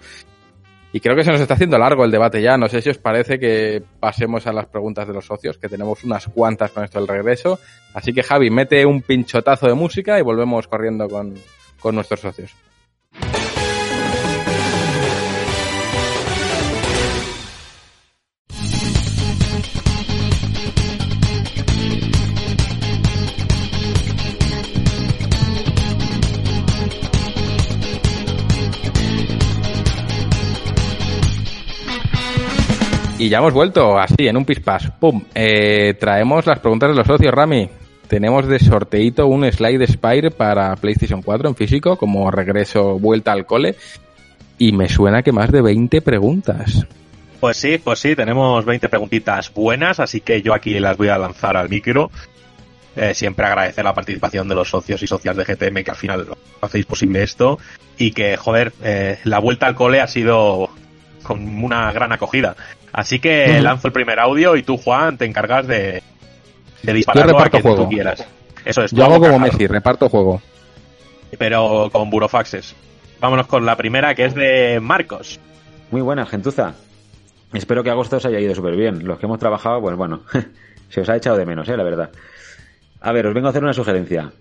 Y 0.91 0.99
creo 0.99 1.15
que 1.15 1.23
se 1.23 1.31
nos 1.31 1.41
está 1.41 1.53
haciendo 1.53 1.77
largo 1.77 2.03
el 2.03 2.09
debate 2.09 2.41
ya. 2.41 2.57
No 2.57 2.67
sé 2.67 2.81
si 2.81 2.89
os 2.89 2.97
parece 2.97 3.37
que 3.37 3.83
pasemos 3.99 4.47
a 4.47 4.53
las 4.53 4.65
preguntas 4.65 5.07
de 5.07 5.13
los 5.13 5.25
socios, 5.25 5.59
que 5.59 5.69
tenemos 5.69 6.03
unas 6.03 6.27
cuantas 6.27 6.71
con 6.71 6.83
esto 6.83 6.97
del 6.97 7.07
regreso. 7.07 7.59
Así 7.93 8.13
que 8.13 8.23
Javi, 8.23 8.49
mete 8.49 8.83
un 8.85 9.01
pinchotazo 9.01 9.67
de 9.67 9.75
música 9.75 10.17
y 10.17 10.23
volvemos 10.23 10.67
corriendo 10.67 11.07
con, 11.07 11.35
con 11.79 11.93
nuestros 11.93 12.21
socios. 12.21 12.51
Y 33.17 33.29
ya 33.29 33.37
hemos 33.37 33.53
vuelto, 33.53 33.97
así, 33.97 34.27
en 34.27 34.35
un 34.35 34.43
pispás. 34.43 34.91
¡Pum! 34.99 35.23
Eh, 35.33 35.93
traemos 35.97 36.45
las 36.45 36.59
preguntas 36.59 36.89
de 36.89 36.95
los 36.95 37.07
socios, 37.07 37.33
Rami. 37.33 37.69
Tenemos 38.09 38.45
de 38.45 38.59
sorteito 38.59 39.25
un 39.27 39.49
Slide 39.49 39.87
Spire 39.87 40.31
para 40.31 40.75
PlayStation 40.75 41.21
4 41.21 41.47
en 41.47 41.55
físico, 41.55 41.95
como 41.97 42.29
regreso, 42.29 42.99
vuelta 42.99 43.31
al 43.31 43.45
cole. 43.45 43.75
Y 44.57 44.73
me 44.73 44.89
suena 44.89 45.23
que 45.23 45.31
más 45.31 45.49
de 45.49 45.61
20 45.61 46.01
preguntas. 46.01 46.85
Pues 47.39 47.55
sí, 47.55 47.77
pues 47.77 47.99
sí, 47.99 48.15
tenemos 48.15 48.65
20 48.65 48.89
preguntitas 48.89 49.53
buenas, 49.53 50.01
así 50.01 50.19
que 50.19 50.41
yo 50.41 50.53
aquí 50.53 50.77
las 50.79 50.97
voy 50.97 51.07
a 51.07 51.17
lanzar 51.17 51.55
al 51.55 51.69
micro. 51.69 52.11
Eh, 52.97 53.13
siempre 53.13 53.45
agradecer 53.45 53.85
la 53.85 53.93
participación 53.93 54.47
de 54.47 54.55
los 54.55 54.69
socios 54.69 55.01
y 55.03 55.07
socias 55.07 55.35
de 55.35 55.43
GTM 55.43 55.83
que 55.83 55.91
al 55.91 55.97
final 55.97 56.27
hacéis 56.61 56.85
posible 56.85 57.23
esto 57.23 57.59
y 57.97 58.11
que, 58.11 58.37
joder, 58.37 58.73
eh, 58.83 59.19
la 59.23 59.39
vuelta 59.39 59.67
al 59.67 59.75
cole 59.75 59.99
ha 59.99 60.07
sido 60.07 60.69
con 61.23 61.63
una 61.63 61.91
gran 61.91 62.11
acogida. 62.13 62.55
Así 62.95 63.19
que 63.19 63.61
lanzo 63.61 63.88
el 63.88 63.93
primer 63.93 64.22
audio 64.22 64.55
y 64.55 64.63
tú, 64.63 64.77
Juan, 64.77 65.17
te 65.17 65.26
encargas 65.26 65.67
de, 65.67 66.01
de 66.81 66.93
dispararlo 66.93 67.31
a 67.38 67.43
reparto 67.43 67.51
quien 67.59 67.63
tú 67.63 67.76
juego. 67.76 67.89
quieras. 67.89 68.26
Eso 68.63 68.84
es, 68.84 68.91
tú 68.91 68.95
Yo 68.95 69.03
hago 69.03 69.19
como 69.19 69.38
Messi, 69.38 69.67
reparto 69.67 70.07
juego. 70.07 70.41
Pero 71.38 71.89
con 71.91 72.09
burofaxes. 72.09 72.73
Vámonos 73.19 73.47
con 73.47 73.65
la 73.65 73.76
primera, 73.76 74.15
que 74.15 74.23
es 74.23 74.34
de 74.34 74.80
Marcos. 74.81 75.41
Muy 75.91 75.99
buena, 75.99 76.26
gentuza. 76.26 76.73
Espero 77.51 77.84
que 77.84 77.89
agosto 77.89 78.15
os 78.15 78.26
haya 78.26 78.39
ido 78.39 78.55
súper 78.55 78.77
bien. 78.77 79.05
Los 79.05 79.19
que 79.19 79.26
hemos 79.26 79.39
trabajado, 79.39 79.81
pues 79.81 79.97
bueno, 79.97 80.22
se 80.89 81.01
os 81.01 81.09
ha 81.09 81.17
echado 81.17 81.35
de 81.35 81.45
menos, 81.45 81.67
¿eh? 81.67 81.76
La 81.76 81.84
verdad. 81.84 82.11
A 83.01 83.11
ver, 83.11 83.27
os 83.27 83.34
vengo 83.34 83.47
a 83.47 83.49
hacer 83.49 83.61
una 83.63 83.73
sugerencia. 83.73 84.31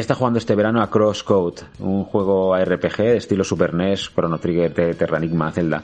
Estado 0.00 0.18
jugando 0.18 0.38
este 0.38 0.54
verano 0.54 0.82
a 0.82 0.90
Crosscode, 0.90 1.62
un 1.78 2.04
juego 2.04 2.56
RPG 2.56 2.96
de 2.98 3.16
estilo 3.16 3.44
Super 3.44 3.74
NES, 3.74 4.10
Chrono 4.14 4.38
Trigger, 4.38 4.72
Te- 4.72 4.94
Terranigma, 4.94 5.52
Zelda. 5.52 5.82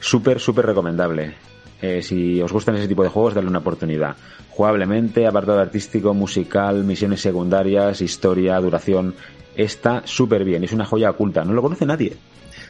Súper, 0.00 0.40
súper 0.40 0.66
recomendable. 0.66 1.34
Eh, 1.80 2.02
si 2.02 2.40
os 2.40 2.52
gustan 2.52 2.76
ese 2.76 2.88
tipo 2.88 3.02
de 3.02 3.08
juegos, 3.08 3.34
darle 3.34 3.50
una 3.50 3.58
oportunidad. 3.58 4.16
Jugablemente, 4.50 5.26
apartado 5.26 5.58
artístico, 5.60 6.14
musical, 6.14 6.84
misiones 6.84 7.20
secundarias, 7.20 8.00
historia, 8.00 8.58
duración. 8.60 9.14
Está 9.56 10.02
súper 10.04 10.44
bien, 10.44 10.64
es 10.64 10.72
una 10.72 10.84
joya 10.86 11.10
oculta, 11.10 11.44
no 11.44 11.52
lo 11.52 11.62
conoce 11.62 11.84
nadie. 11.84 12.16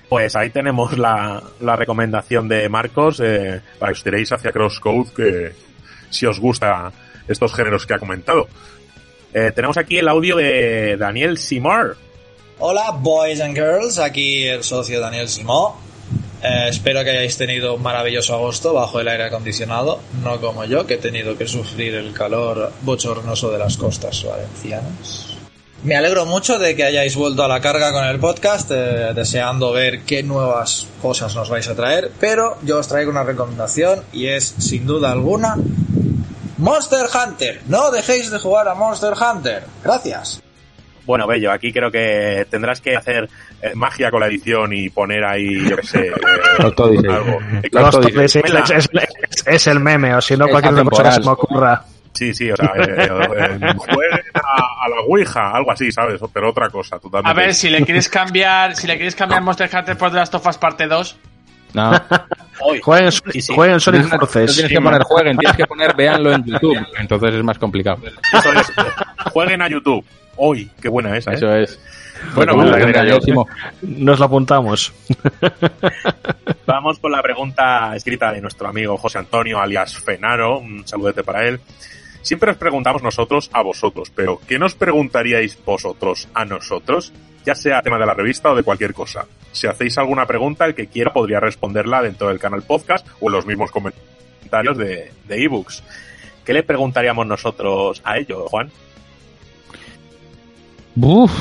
Pues 0.09 0.34
ahí 0.36 0.50
tenemos 0.50 0.98
la, 0.98 1.42
la 1.60 1.76
recomendación 1.76 2.48
de 2.48 2.68
Marcos 2.68 3.20
eh, 3.20 3.60
para 3.78 3.92
os 3.92 4.02
tiréis 4.02 4.32
hacia 4.32 4.52
Crosscode, 4.52 5.10
que 5.14 5.52
si 6.10 6.26
os 6.26 6.38
gusta 6.40 6.90
estos 7.28 7.52
géneros 7.54 7.86
que 7.86 7.94
ha 7.94 7.98
comentado. 7.98 8.46
Eh, 9.34 9.52
tenemos 9.54 9.76
aquí 9.78 9.98
el 9.98 10.09
audio 10.09 10.36
de 10.36 10.96
Daniel 10.96 11.38
Simar. 11.38 11.96
Hola, 12.59 12.90
boys 12.92 13.40
and 13.40 13.54
girls. 13.54 13.98
Aquí 13.98 14.44
el 14.44 14.62
socio 14.62 15.00
Daniel 15.00 15.28
Simó. 15.28 15.80
Eh, 16.42 16.66
espero 16.68 17.04
que 17.04 17.10
hayáis 17.10 17.36
tenido 17.36 17.74
un 17.74 17.82
maravilloso 17.82 18.34
agosto 18.34 18.74
bajo 18.74 19.00
el 19.00 19.09
aire 19.09 19.24
acondicionado, 19.24 20.00
no 20.22 20.40
como 20.40 20.64
yo, 20.64 20.86
que 20.86 20.94
he 20.94 20.98
tenido 20.98 21.38
que 21.38 21.46
sufrir 21.46 21.94
el 21.94 22.12
calor 22.12 22.72
bochornoso 22.82 23.50
de 23.50 23.59
las 23.59 23.76
costas 23.76 24.24
valencianas. 24.24 25.36
Me 25.84 25.96
alegro 25.96 26.26
mucho 26.26 26.59
de 26.59 26.76
que 26.76 26.84
hayáis 26.84 27.16
vuelto 27.16 27.42
a 27.42 27.48
la 27.48 27.60
carga 27.60 27.92
con 27.92 28.04
el 28.04 28.20
podcast, 28.20 28.70
eh, 28.72 29.12
deseando 29.14 29.72
ver 29.72 30.02
qué 30.02 30.22
nuevas 30.22 30.86
cosas 31.00 31.34
nos 31.34 31.48
vais 31.48 31.66
a 31.68 31.74
traer, 31.74 32.10
pero 32.20 32.59
yo 32.62 32.78
os 32.78 32.86
traigo 32.86 33.10
una 33.10 33.24
recomendación 33.24 34.02
y 34.12 34.26
es, 34.28 34.54
sin 34.59 34.86
duda 34.86 35.10
alguna, 35.10 35.56
Monster 36.62 37.06
Hunter. 37.12 37.60
No 37.68 37.90
dejéis 37.90 38.30
de 38.30 38.39
jugar 38.39 38.68
a 38.68 38.74
Monster 38.74 39.12
Hunter. 39.14 39.64
Gracias. 39.84 40.43
Bueno, 41.05 41.26
Bello, 41.26 41.51
aquí 41.51 41.72
creo 41.72 41.90
que 41.90 42.47
tendrás 42.48 42.80
que 42.80 42.94
hacer 42.97 43.28
eh, 43.60 43.72
magia 43.74 44.10
con 44.12 44.20
la 44.20 44.26
edición 44.28 44.72
y 44.72 44.89
poner 44.89 45.24
ahí, 45.24 45.68
yo 45.68 45.76
qué 45.76 45.86
sé, 45.86 46.06
eh, 46.06 46.12
algo. 46.59 47.40
Es, 48.22 48.36
es- 48.36 48.70
es- 48.70 48.89
es 49.47 49.66
el 49.66 49.80
meme, 49.80 50.14
o 50.14 50.20
si 50.20 50.36
no, 50.36 50.47
cualquier 50.48 50.74
otra 50.74 50.84
cosa 50.84 51.02
que 51.05 51.12
se 51.12 51.20
me 51.20 51.30
ocurra. 51.30 51.84
Sí, 52.12 52.32
sí, 52.34 52.51
o 52.52 52.56
sea, 52.56 52.70
eh, 52.76 52.84
eh, 52.98 53.09
jueguen 53.76 54.20
a, 54.34 54.84
a 54.84 54.89
la 54.89 55.01
Ouija, 55.09 55.51
algo 55.51 55.72
así, 55.72 55.90
¿sabes? 55.90 56.20
Pero 56.32 56.51
otra 56.51 56.68
cosa, 56.70 56.98
totalmente. 57.01 57.30
A 57.30 57.34
ver, 57.47 57.55
si 57.55 57.68
le 57.70 57.82
quieres 57.84 58.09
cambiar, 58.09 58.76
si 58.76 58.86
le 58.86 58.94
quieres 58.97 59.16
cambiar 59.16 59.43
Monster 59.43 59.68
Hunter 59.74 59.97
por 59.97 60.10
The 60.10 60.16
Last 60.18 60.34
of 60.36 60.47
Us 60.47 60.59
parte 60.59 60.86
2, 60.86 61.16
No, 61.74 61.90
Hoy. 62.64 62.80
Jueguen, 62.80 63.10
Y 63.34 63.40
sí. 63.43 63.55
jueguen 63.55 63.80
Sonic 63.80 64.02
no, 64.02 64.09
no 64.09 64.18
Forces. 64.26 64.55
tienes 64.55 64.72
que 64.72 64.80
poner 64.80 65.02
jueguen, 65.02 65.36
tienes 65.36 65.56
que 65.56 65.66
poner 65.66 65.94
véanlo 65.97 66.32
en 66.32 66.44
YouTube. 66.44 66.78
Entonces 66.98 67.34
es 67.34 67.43
más 67.44 67.59
complicado. 67.59 67.98
Eso 68.32 68.52
es. 68.52 68.72
Jueguen 69.32 69.62
a 69.62 69.68
YouTube. 69.68 70.05
Hoy, 70.36 70.70
qué 70.80 70.89
buena 70.89 71.16
esa, 71.16 71.32
¿eh? 71.32 71.34
Eso 71.34 71.55
es. 71.55 71.78
Bueno, 72.34 72.55
pues, 72.55 72.70
la 72.70 73.05
yo- 73.05 73.44
Nos 73.82 74.18
lo 74.18 74.24
apuntamos. 74.24 74.93
Vamos 76.66 76.98
con 76.98 77.12
la 77.12 77.22
pregunta 77.22 77.94
escrita 77.97 78.32
de 78.32 78.40
nuestro 78.40 78.68
amigo 78.68 78.97
José 78.97 79.18
Antonio, 79.18 79.60
alias 79.60 79.97
Fenaro. 79.98 80.59
Un 80.59 80.86
saludete 80.86 81.22
para 81.24 81.47
él. 81.47 81.60
Siempre 82.22 82.52
os 82.52 82.56
preguntamos 82.56 83.02
nosotros 83.02 83.51
a 83.52 83.62
vosotros, 83.62 84.10
pero 84.14 84.40
¿qué 84.47 84.59
nos 84.59 84.74
preguntaríais 84.76 85.59
vosotros 85.64 86.28
a 86.34 86.44
nosotros? 86.44 87.12
Ya 87.44 87.55
sea 87.55 87.82
tema 87.82 87.98
de 87.98 88.06
la 88.06 88.14
revista 88.14 88.51
o 88.52 88.55
de 88.56 88.62
cualquier 88.62 88.94
cosa. 88.94 89.27
Si 89.52 89.66
hacéis 89.66 89.98
alguna 89.98 90.27
pregunta, 90.27 90.64
el 90.64 90.74
que 90.74 90.86
quiera 90.86 91.12
podría 91.12 91.40
responderla 91.40 92.01
dentro 92.02 92.28
del 92.28 92.39
canal 92.39 92.62
podcast 92.62 93.06
o 93.20 93.28
en 93.28 93.32
los 93.32 93.47
mismos 93.47 93.70
comentarios 93.70 94.77
de 94.78 95.12
de 95.27 95.44
ebooks. 95.44 95.82
¿Qué 96.44 96.52
le 96.52 96.62
preguntaríamos 96.62 97.27
nosotros 97.27 98.01
a 98.05 98.19
ello, 98.19 98.47
Juan? 98.48 98.70
Uf. 100.97 101.32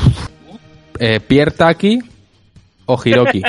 Eh, 0.99 1.19
Pierre 1.19 1.52
Taki 1.52 1.99
o 2.86 2.99
Hiroki. 3.03 3.41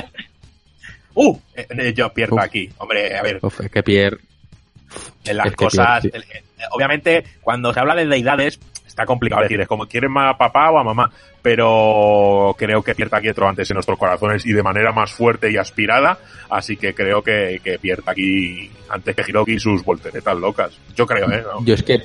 ¡Uh! 1.15 1.37
Eh, 1.55 1.67
eh, 1.71 1.93
yo 1.95 2.13
pierdo 2.13 2.37
Uf. 2.37 2.43
aquí. 2.43 2.71
Hombre, 2.79 3.17
a 3.17 3.23
ver, 3.23 3.39
Uf, 3.43 3.61
es 3.61 3.71
que 3.71 3.83
Pierre. 3.83 4.19
en 5.25 5.37
las 5.37 5.47
Es 5.49 5.57
cosas. 5.57 6.01
Pierre, 6.03 6.17
el- 6.19 6.23
eh, 6.25 6.43
obviamente, 6.71 7.25
cuando 7.43 7.73
se 7.75 7.81
habla 7.81 7.95
de 7.95 8.07
deidades, 8.07 8.59
está 8.87 9.05
complicado 9.05 9.43
decir, 9.43 9.61
es 9.61 9.69
como 9.69 9.87
quieren 9.87 10.11
más 10.11 10.35
a 10.35 10.39
papá 10.39 10.71
o 10.71 10.79
a 10.79 10.85
mamá. 10.85 11.11
Pero 11.43 12.55
creo 12.57 12.83
que 12.83 12.95
Pierre 12.95 13.11
aquí 13.17 13.29
entró 13.29 13.49
antes 13.49 13.69
en 13.71 13.75
nuestros 13.75 13.99
corazones 13.99 14.47
y 14.47 14.53
de 14.53 14.63
manera 14.63 14.93
más 14.93 15.11
fuerte 15.13 15.51
y 15.51 15.57
aspirada. 15.57 16.19
Así 16.49 16.77
que 16.77 16.95
creo 16.95 17.21
que, 17.23 17.61
que 17.65 17.79
Pierre 17.81 18.03
aquí 18.07 18.71
antes 18.89 19.17
que 19.17 19.25
Hiroki 19.29 19.59
sus 19.59 19.85
volteretas 19.85 20.37
locas. 20.37 20.71
Yo 20.95 21.05
creo, 21.07 21.31
¿eh? 21.33 21.43
¿No? 21.43 21.65
Yo 21.65 21.75
es 21.75 21.83
que 21.83 22.01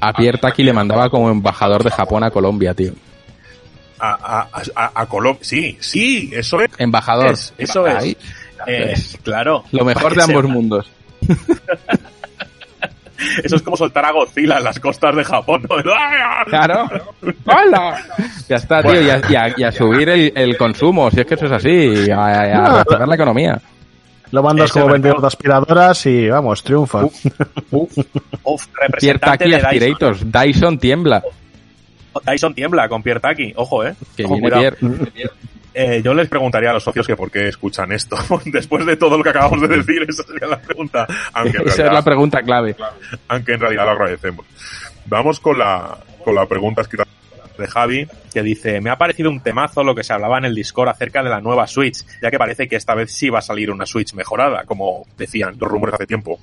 a 0.00 0.12
Pierre 0.12 0.38
Taki 0.38 0.64
le 0.64 0.72
mandaba 0.72 1.08
como 1.10 1.30
embajador 1.30 1.84
de 1.84 1.90
Japón 1.90 2.24
a 2.24 2.30
Colombia, 2.32 2.74
tío. 2.74 2.92
A, 4.00 4.48
a, 4.50 4.62
a, 4.74 5.00
a 5.02 5.06
Colombia. 5.06 5.44
Sí, 5.44 5.76
sí, 5.80 6.30
eso 6.32 6.60
es. 6.60 6.70
Embajador. 6.78 7.30
Es- 7.34 7.54
eso 7.56 7.86
es. 7.86 8.16
Eh, 8.66 8.94
claro. 9.22 9.62
Lo 9.70 9.84
mejor 9.84 10.14
de 10.16 10.22
ambos 10.24 10.44
mundos. 10.44 10.90
Eso 13.44 13.56
es 13.56 13.62
como 13.62 13.76
soltar 13.76 14.04
a 14.04 14.12
Godzilla 14.12 14.58
en 14.58 14.64
las 14.64 14.78
costas 14.80 15.14
de 15.16 15.24
Japón. 15.24 15.62
¿no? 15.68 15.76
Claro. 16.46 16.88
¡Hola! 17.46 18.02
Ya 18.48 18.56
está, 18.56 18.82
tío. 18.82 19.00
Y 19.00 19.10
a, 19.10 19.20
y 19.28 19.34
a- 19.36 19.54
y 19.56 19.62
a 19.64 19.72
subir 19.72 20.08
el, 20.08 20.32
el 20.34 20.56
consumo, 20.56 21.10
si 21.10 21.20
es 21.20 21.26
que 21.26 21.34
eso 21.34 21.46
es 21.46 21.52
así. 21.52 21.70
y 22.06 22.10
A, 22.10 22.80
a, 22.80 23.06
la 23.06 23.14
economía. 23.14 23.60
Lo 24.30 24.42
mandas 24.42 24.70
Ese 24.70 24.80
como 24.80 24.92
vendedor 24.94 25.20
de 25.20 25.26
aspiradoras 25.26 26.06
y 26.06 26.28
vamos, 26.28 26.62
triunfa. 26.64 27.04
Uf, 27.04 27.92
Pierre 28.98 29.18
representante 29.20 29.44
Taki 29.44 29.50
de 29.50 29.56
Dyson. 29.56 29.66
Aspirators. 29.66 30.32
Dyson 30.32 30.78
tiembla. 30.78 31.22
Dyson 32.26 32.54
tiembla 32.54 32.88
con 32.88 33.02
Pierre 33.02 33.20
Taki, 33.20 33.52
ojo, 33.56 33.84
eh. 33.84 33.94
Que 34.16 34.24
Ojo, 34.24 34.34
viene 34.36 34.50
cuidado. 34.50 34.76
Eh, 35.74 36.02
yo 36.04 36.12
les 36.14 36.28
preguntaría 36.28 36.70
a 36.70 36.74
los 36.74 36.84
socios 36.84 37.06
que 37.06 37.16
por 37.16 37.30
qué 37.30 37.48
escuchan 37.48 37.92
esto. 37.92 38.16
Después 38.44 38.84
de 38.84 38.96
todo 38.96 39.16
lo 39.16 39.24
que 39.24 39.30
acabamos 39.30 39.60
de 39.60 39.68
decir, 39.68 40.02
esa 40.08 40.22
sería 40.22 40.48
la 40.48 40.60
pregunta. 40.60 41.06
Aunque 41.32 41.58
en, 41.58 41.62
Esa 41.62 41.70
es 41.70 41.76
realidad, 41.76 41.94
la 41.94 42.04
pregunta 42.04 42.42
clave. 42.42 42.76
aunque 43.28 43.54
en 43.54 43.60
realidad 43.60 43.84
lo 43.84 43.90
agradecemos. 43.92 44.46
Vamos 45.06 45.40
con 45.40 45.58
la, 45.58 45.98
con 46.24 46.34
la 46.34 46.46
pregunta 46.46 46.82
escrita 46.82 47.04
de 47.58 47.66
Javi, 47.66 48.08
que 48.32 48.42
dice, 48.42 48.80
me 48.80 48.90
ha 48.90 48.96
parecido 48.96 49.30
un 49.30 49.40
temazo 49.40 49.84
lo 49.84 49.94
que 49.94 50.04
se 50.04 50.12
hablaba 50.12 50.38
en 50.38 50.46
el 50.46 50.54
Discord 50.54 50.88
acerca 50.88 51.22
de 51.22 51.30
la 51.30 51.40
nueva 51.40 51.66
Switch, 51.66 52.04
ya 52.20 52.30
que 52.30 52.38
parece 52.38 52.66
que 52.66 52.76
esta 52.76 52.94
vez 52.94 53.12
sí 53.12 53.28
va 53.28 53.40
a 53.40 53.42
salir 53.42 53.70
una 53.70 53.86
Switch 53.86 54.14
mejorada, 54.14 54.64
como 54.64 55.06
decían 55.16 55.56
los 55.58 55.70
rumores 55.70 55.94
hace 55.94 56.06
tiempo. 56.06 56.40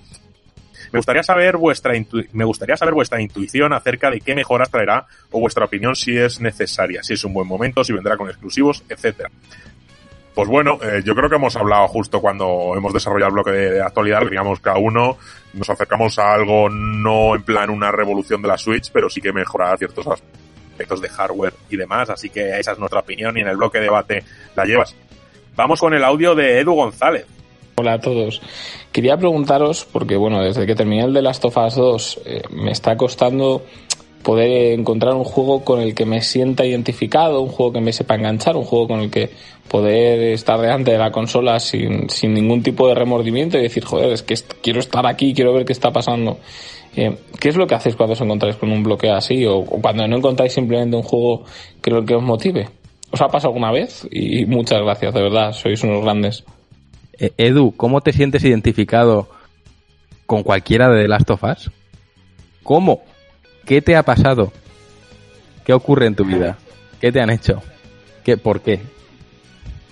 Me 0.91 0.99
gustaría 0.99 1.23
saber 1.23 1.57
vuestra 1.57 1.93
me 2.33 2.45
gustaría 2.45 2.77
saber 2.77 2.93
vuestra 2.93 3.21
intuición 3.21 3.73
acerca 3.73 4.09
de 4.09 4.21
qué 4.21 4.35
mejoras 4.35 4.69
traerá 4.69 5.05
o 5.31 5.39
vuestra 5.39 5.65
opinión 5.65 5.95
si 5.95 6.17
es 6.17 6.39
necesaria, 6.39 7.03
si 7.03 7.13
es 7.13 7.23
un 7.23 7.33
buen 7.33 7.47
momento, 7.47 7.83
si 7.83 7.93
vendrá 7.93 8.17
con 8.17 8.29
exclusivos, 8.29 8.83
etcétera. 8.89 9.29
Pues 10.33 10.47
bueno, 10.47 10.79
eh, 10.81 11.01
yo 11.03 11.15
creo 11.15 11.29
que 11.29 11.35
hemos 11.35 11.55
hablado 11.55 11.87
justo 11.87 12.21
cuando 12.21 12.73
hemos 12.75 12.93
desarrollado 12.93 13.29
el 13.29 13.33
bloque 13.33 13.51
de, 13.51 13.71
de 13.71 13.81
actualidad, 13.81 14.21
digamos 14.29 14.59
cada 14.59 14.77
uno 14.77 15.17
nos 15.53 15.69
acercamos 15.69 16.17
a 16.19 16.33
algo 16.33 16.69
no 16.69 17.35
en 17.35 17.43
plan 17.43 17.69
una 17.69 17.91
revolución 17.91 18.41
de 18.41 18.47
la 18.47 18.57
Switch, 18.57 18.91
pero 18.91 19.09
sí 19.09 19.21
que 19.21 19.33
mejorará 19.33 19.75
ciertos 19.77 20.07
aspectos 20.07 21.01
de 21.01 21.09
hardware 21.09 21.53
y 21.69 21.77
demás, 21.77 22.09
así 22.09 22.29
que 22.29 22.59
esa 22.59 22.71
es 22.71 22.79
nuestra 22.79 22.99
opinión 22.99 23.37
y 23.37 23.41
en 23.41 23.47
el 23.47 23.57
bloque 23.57 23.79
de 23.79 23.85
debate 23.85 24.23
la 24.55 24.65
llevas. 24.65 24.95
Vamos 25.55 25.79
con 25.79 25.93
el 25.93 26.03
audio 26.03 26.35
de 26.35 26.59
Edu 26.59 26.73
González. 26.73 27.25
Hola 27.75 27.93
a 27.93 27.99
todos. 27.99 28.41
Quería 28.91 29.17
preguntaros, 29.17 29.85
porque 29.91 30.15
bueno, 30.17 30.41
desde 30.41 30.65
que 30.65 30.75
terminé 30.75 31.03
el 31.03 31.13
de 31.13 31.21
Last 31.21 31.45
of 31.45 31.57
Us 31.57 31.75
2, 31.75 32.19
eh, 32.25 32.41
me 32.51 32.71
está 32.71 32.97
costando 32.97 33.63
poder 34.23 34.77
encontrar 34.79 35.13
un 35.13 35.23
juego 35.23 35.63
con 35.63 35.79
el 35.79 35.95
que 35.95 36.05
me 36.05 36.21
sienta 36.21 36.65
identificado, 36.65 37.41
un 37.41 37.49
juego 37.49 37.73
que 37.73 37.81
me 37.81 37.93
sepa 37.93 38.15
enganchar, 38.15 38.57
un 38.57 38.65
juego 38.65 38.87
con 38.87 38.99
el 39.01 39.11
que 39.11 39.29
poder 39.67 40.33
estar 40.33 40.59
delante 40.59 40.91
de 40.91 40.97
la 40.97 41.11
consola 41.11 41.59
sin, 41.59 42.09
sin 42.09 42.33
ningún 42.33 42.63
tipo 42.63 42.87
de 42.87 42.95
remordimiento 42.95 43.57
y 43.57 43.61
decir, 43.61 43.85
joder, 43.85 44.11
es 44.11 44.23
que 44.23 44.35
quiero 44.61 44.79
estar 44.79 45.05
aquí, 45.05 45.33
quiero 45.33 45.53
ver 45.53 45.65
qué 45.65 45.73
está 45.73 45.91
pasando. 45.91 46.39
Eh, 46.95 47.15
¿Qué 47.39 47.49
es 47.49 47.55
lo 47.55 47.67
que 47.67 47.75
hacéis 47.75 47.95
cuando 47.95 48.13
os 48.13 48.21
encontráis 48.21 48.55
con 48.55 48.71
un 48.71 48.83
bloqueo 48.83 49.13
así 49.13 49.45
o, 49.45 49.59
o 49.59 49.81
cuando 49.81 50.07
no 50.07 50.17
encontráis 50.17 50.53
simplemente 50.53 50.97
un 50.97 51.03
juego 51.03 51.43
que 51.81 51.91
lo 51.91 52.03
que 52.03 52.15
os 52.15 52.23
motive? 52.23 52.67
¿Os 53.11 53.21
ha 53.21 53.27
pasado 53.27 53.49
alguna 53.49 53.71
vez? 53.71 54.07
Y 54.11 54.45
muchas 54.45 54.81
gracias, 54.81 55.13
de 55.13 55.21
verdad, 55.21 55.53
sois 55.53 55.81
unos 55.83 56.03
grandes. 56.03 56.43
Eh, 57.19 57.33
Edu, 57.37 57.73
¿cómo 57.75 58.01
te 58.01 58.13
sientes 58.13 58.43
identificado 58.43 59.29
con 60.25 60.43
cualquiera 60.43 60.89
de 60.89 61.01
The 61.01 61.07
Last 61.07 61.29
of 61.31 61.43
Us? 61.43 61.71
¿Cómo? 62.63 63.03
¿Qué 63.65 63.81
te 63.81 63.95
ha 63.95 64.03
pasado? 64.03 64.51
¿Qué 65.65 65.73
ocurre 65.73 66.07
en 66.07 66.15
tu 66.15 66.25
vida? 66.25 66.57
¿Qué 67.01 67.11
te 67.11 67.21
han 67.21 67.29
hecho? 67.29 67.61
¿Qué, 68.23 68.37
¿Por 68.37 68.61
qué? 68.61 68.79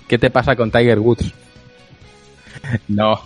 ¿Qué 0.07 0.17
te 0.17 0.29
pasa 0.29 0.55
con 0.55 0.71
Tiger 0.71 0.99
Woods? 0.99 1.33
No, 2.87 3.21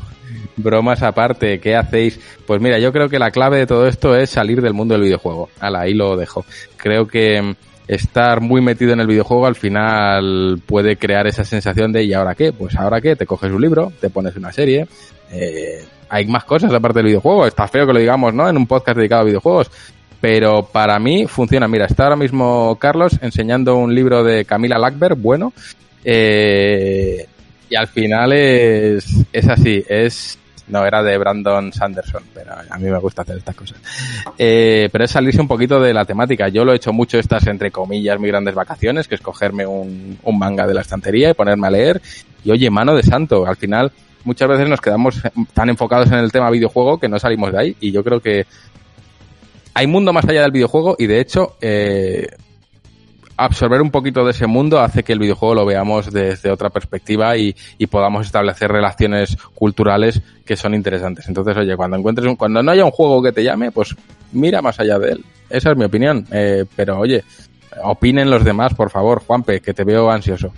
bromas 0.57 1.01
aparte, 1.03 1.59
¿qué 1.59 1.75
hacéis? 1.75 2.19
Pues 2.45 2.61
mira, 2.61 2.79
yo 2.79 2.91
creo 2.91 3.07
que 3.07 3.17
la 3.17 3.31
clave 3.31 3.59
de 3.59 3.65
todo 3.65 3.87
esto 3.87 4.15
es 4.15 4.29
salir 4.29 4.61
del 4.61 4.73
mundo 4.73 4.93
del 4.93 5.03
videojuego. 5.03 5.49
Ala, 5.59 5.81
ahí 5.81 5.93
lo 5.93 6.17
dejo. 6.17 6.45
Creo 6.75 7.07
que 7.07 7.41
mm, 7.41 7.55
estar 7.91 8.39
muy 8.39 8.61
metido 8.61 8.93
en 8.93 9.01
el 9.01 9.07
videojuego 9.07 9.45
al 9.45 9.55
final 9.55 10.61
puede 10.65 10.95
crear 10.95 11.27
esa 11.27 11.43
sensación 11.43 11.91
de 11.91 12.05
¿y 12.05 12.13
ahora 12.13 12.35
qué? 12.35 12.53
Pues 12.53 12.77
ahora 12.77 13.01
qué, 13.01 13.17
te 13.17 13.25
coges 13.25 13.51
un 13.51 13.61
libro, 13.61 13.91
te 13.99 14.09
pones 14.09 14.33
una 14.37 14.53
serie, 14.53 14.87
eh, 15.29 15.83
hay 16.07 16.25
más 16.25 16.45
cosas 16.45 16.73
aparte 16.73 16.99
del 16.99 17.07
videojuego, 17.07 17.45
está 17.45 17.67
feo 17.67 17.85
que 17.85 17.91
lo 17.91 17.99
digamos, 17.99 18.33
¿no? 18.33 18.47
En 18.47 18.55
un 18.55 18.65
podcast 18.65 18.97
dedicado 18.97 19.23
a 19.23 19.25
videojuegos, 19.25 19.69
pero 20.21 20.63
para 20.63 20.99
mí 20.99 21.27
funciona. 21.27 21.67
Mira, 21.67 21.85
está 21.85 22.03
ahora 22.03 22.15
mismo 22.15 22.77
Carlos 22.79 23.19
enseñando 23.21 23.75
un 23.75 23.93
libro 23.93 24.23
de 24.23 24.45
Camila 24.45 24.77
Lackberg, 24.77 25.17
bueno, 25.17 25.51
eh, 26.05 27.27
y 27.69 27.75
al 27.75 27.89
final 27.89 28.31
es, 28.31 29.05
es 29.33 29.49
así, 29.49 29.83
es 29.89 30.39
no 30.71 30.85
era 30.85 31.03
de 31.03 31.17
Brandon 31.17 31.71
Sanderson, 31.71 32.23
pero 32.33 32.53
a 32.69 32.77
mí 32.77 32.89
me 32.89 32.97
gusta 32.97 33.21
hacer 33.21 33.37
estas 33.37 33.55
cosas. 33.55 33.77
Eh, 34.37 34.89
pero 34.91 35.03
es 35.03 35.11
salirse 35.11 35.41
un 35.41 35.47
poquito 35.47 35.79
de 35.79 35.93
la 35.93 36.05
temática. 36.05 36.47
Yo 36.47 36.65
lo 36.65 36.73
he 36.73 36.77
hecho 36.77 36.93
mucho 36.93 37.19
estas, 37.19 37.45
entre 37.47 37.71
comillas, 37.71 38.19
muy 38.19 38.29
grandes 38.29 38.55
vacaciones, 38.55 39.07
que 39.07 39.15
es 39.15 39.21
cogerme 39.21 39.65
un, 39.65 40.17
un 40.23 40.39
manga 40.39 40.65
de 40.65 40.73
la 40.73 40.81
estantería 40.81 41.29
y 41.29 41.33
ponerme 41.33 41.67
a 41.67 41.71
leer. 41.71 42.01
Y 42.43 42.51
oye, 42.51 42.69
mano 42.69 42.95
de 42.95 43.03
santo, 43.03 43.45
al 43.45 43.57
final 43.57 43.91
muchas 44.23 44.47
veces 44.47 44.69
nos 44.69 44.81
quedamos 44.81 45.21
tan 45.53 45.69
enfocados 45.69 46.07
en 46.07 46.19
el 46.19 46.31
tema 46.31 46.49
videojuego 46.49 46.99
que 46.99 47.09
no 47.09 47.19
salimos 47.19 47.51
de 47.51 47.59
ahí. 47.59 47.75
Y 47.79 47.91
yo 47.91 48.03
creo 48.03 48.19
que 48.19 48.45
hay 49.73 49.87
mundo 49.87 50.13
más 50.13 50.25
allá 50.25 50.41
del 50.41 50.51
videojuego 50.51 50.95
y 50.97 51.07
de 51.07 51.19
hecho 51.19 51.55
eh, 51.61 52.27
absorber 53.45 53.81
un 53.81 53.91
poquito 53.91 54.23
de 54.23 54.31
ese 54.31 54.47
mundo 54.47 54.79
hace 54.79 55.03
que 55.03 55.13
el 55.13 55.19
videojuego 55.19 55.55
lo 55.55 55.65
veamos 55.65 56.11
desde 56.11 56.51
otra 56.51 56.69
perspectiva 56.69 57.35
y, 57.37 57.55
y, 57.77 57.87
podamos 57.87 58.25
establecer 58.25 58.71
relaciones 58.71 59.37
culturales 59.55 60.21
que 60.45 60.55
son 60.55 60.73
interesantes. 60.73 61.27
Entonces, 61.27 61.57
oye, 61.57 61.75
cuando 61.75 61.97
encuentres 61.97 62.27
un, 62.27 62.35
cuando 62.35 62.61
no 62.61 62.71
haya 62.71 62.85
un 62.85 62.91
juego 62.91 63.21
que 63.21 63.31
te 63.31 63.43
llame, 63.43 63.71
pues 63.71 63.95
mira 64.31 64.61
más 64.61 64.79
allá 64.79 64.99
de 64.99 65.13
él. 65.13 65.25
Esa 65.49 65.71
es 65.71 65.77
mi 65.77 65.85
opinión. 65.85 66.25
Eh, 66.31 66.65
pero 66.75 66.99
oye, 66.99 67.23
opinen 67.83 68.29
los 68.29 68.43
demás, 68.43 68.73
por 68.73 68.89
favor, 68.89 69.23
Juanpe, 69.25 69.61
que 69.61 69.73
te 69.73 69.83
veo 69.83 70.09
ansioso. 70.11 70.53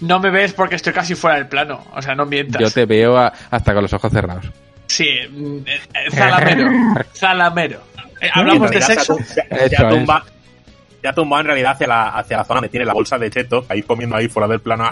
No 0.00 0.20
me 0.20 0.30
ves 0.30 0.52
porque 0.52 0.76
estoy 0.76 0.92
casi 0.92 1.14
fuera 1.14 1.36
del 1.36 1.48
plano. 1.48 1.84
O 1.94 2.02
sea, 2.02 2.14
no 2.14 2.26
mientas. 2.26 2.60
Yo 2.60 2.70
te 2.70 2.84
veo 2.84 3.16
a, 3.16 3.32
hasta 3.50 3.72
con 3.72 3.82
los 3.82 3.92
ojos 3.92 4.12
cerrados. 4.12 4.46
Sí, 4.86 5.08
eh, 5.08 6.10
Zalamero. 6.10 6.70
Zalamero. 7.14 7.80
Eh, 8.20 8.28
hablamos 8.32 8.70
de 8.70 8.80
sexo. 8.82 9.16
Ya, 9.50 9.66
ya 9.66 9.88
tumba, 9.88 10.24
ya 11.04 11.12
tumba 11.12 11.38
en 11.38 11.46
realidad 11.46 11.72
hacia 11.72 11.86
la, 11.86 12.08
hacia 12.08 12.38
la 12.38 12.44
zona 12.44 12.60
donde 12.60 12.70
tiene 12.70 12.86
la 12.86 12.94
bolsa 12.94 13.18
de 13.18 13.28
cheto, 13.30 13.66
ahí 13.68 13.82
comiendo 13.82 14.16
ahí 14.16 14.26
fuera 14.26 14.48
del 14.48 14.60
plano. 14.60 14.90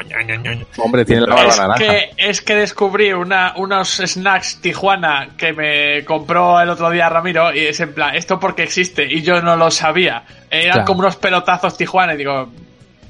Hombre, 0.76 1.06
tiene 1.06 1.22
la 1.22 1.34
barba 1.34 1.56
naranja. 1.56 1.74
Que, 1.78 2.10
es 2.18 2.42
que 2.42 2.54
descubrí 2.54 3.14
una, 3.14 3.54
unos 3.56 3.96
snacks 3.96 4.60
Tijuana 4.60 5.30
que 5.38 5.54
me 5.54 6.04
compró 6.04 6.60
el 6.60 6.68
otro 6.68 6.90
día 6.90 7.08
Ramiro 7.08 7.54
y 7.54 7.60
es 7.60 7.80
en 7.80 7.94
plan, 7.94 8.14
esto 8.14 8.38
porque 8.38 8.62
existe 8.62 9.06
y 9.10 9.22
yo 9.22 9.40
no 9.40 9.56
lo 9.56 9.70
sabía. 9.70 10.22
Eran 10.50 10.72
Claro. 10.72 10.84
como 10.86 11.00
unos 11.00 11.16
pelotazos 11.16 11.78
Tijuana 11.78 12.12
y 12.12 12.18
digo, 12.18 12.50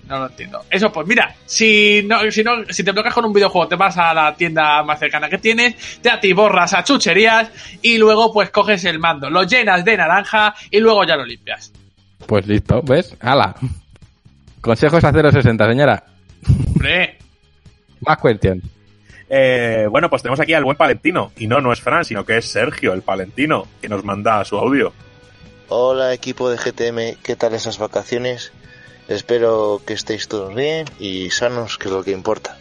no 0.07 0.19
lo 0.21 0.27
entiendo. 0.27 0.65
Eso 0.71 0.93
pues 0.93 1.05
mira, 1.09 1.35
si 1.45 2.05
no, 2.07 2.31
si 2.31 2.45
no, 2.45 2.65
si 2.69 2.85
te 2.85 2.93
bloqueas 2.93 3.15
con 3.15 3.25
un 3.25 3.33
videojuego, 3.33 3.67
te 3.67 3.75
vas 3.75 3.99
a 3.99 4.15
la 4.15 4.33
tienda 4.37 4.81
más 4.85 5.01
cercana 5.01 5.29
que 5.29 5.39
tienes, 5.39 6.01
te 6.01 6.09
atiborras 6.09 6.73
a 6.75 6.85
chucherías 6.85 7.51
y 7.83 7.99
luego 7.99 8.33
pues 8.33 8.51
coges 8.51 8.85
el 8.85 9.01
mando, 9.01 9.29
lo 9.29 9.43
llenas 9.43 9.85
de 9.85 9.97
naranja 9.97 10.55
y 10.71 10.79
luego 10.79 11.03
ya 11.05 11.17
lo 11.17 11.25
limpias. 11.25 11.73
Pues 12.27 12.47
listo, 12.47 12.83
¿ves? 12.83 13.17
¡Hala! 13.21 13.55
Consejos 14.61 15.05
a 15.05 15.13
060, 15.13 15.69
señora. 15.69 16.05
Hombre, 16.69 17.19
Más 18.01 18.19
cuestión. 18.19 18.63
Eh, 19.29 19.87
bueno, 19.91 20.11
pues 20.11 20.23
tenemos 20.23 20.41
aquí 20.41 20.55
al 20.55 20.65
buen 20.65 20.77
Palentino. 20.77 21.33
Y 21.37 21.47
no, 21.47 21.61
no 21.61 21.73
es 21.73 21.81
Fran, 21.81 22.05
sino 22.05 22.25
que 22.25 22.39
es 22.39 22.47
Sergio, 22.47 22.93
el 22.93 23.03
Palentino, 23.03 23.67
que 23.81 23.89
nos 23.89 24.05
manda 24.05 24.45
su 24.45 24.59
audio. 24.59 24.93
Hola 25.69 26.13
equipo 26.13 26.51
de 26.51 26.59
GTM, 26.59 27.23
¿qué 27.23 27.35
tal 27.35 27.55
esas 27.55 27.79
vacaciones? 27.79 28.53
Espero 29.09 29.81
que 29.87 29.95
estéis 29.95 30.29
todos 30.29 30.55
bien 30.55 30.87
y 30.99 31.31
sanos, 31.31 31.79
que 31.79 31.89
es 31.89 31.95
lo 31.95 32.05
que 32.05 32.11
importa. 32.11 32.59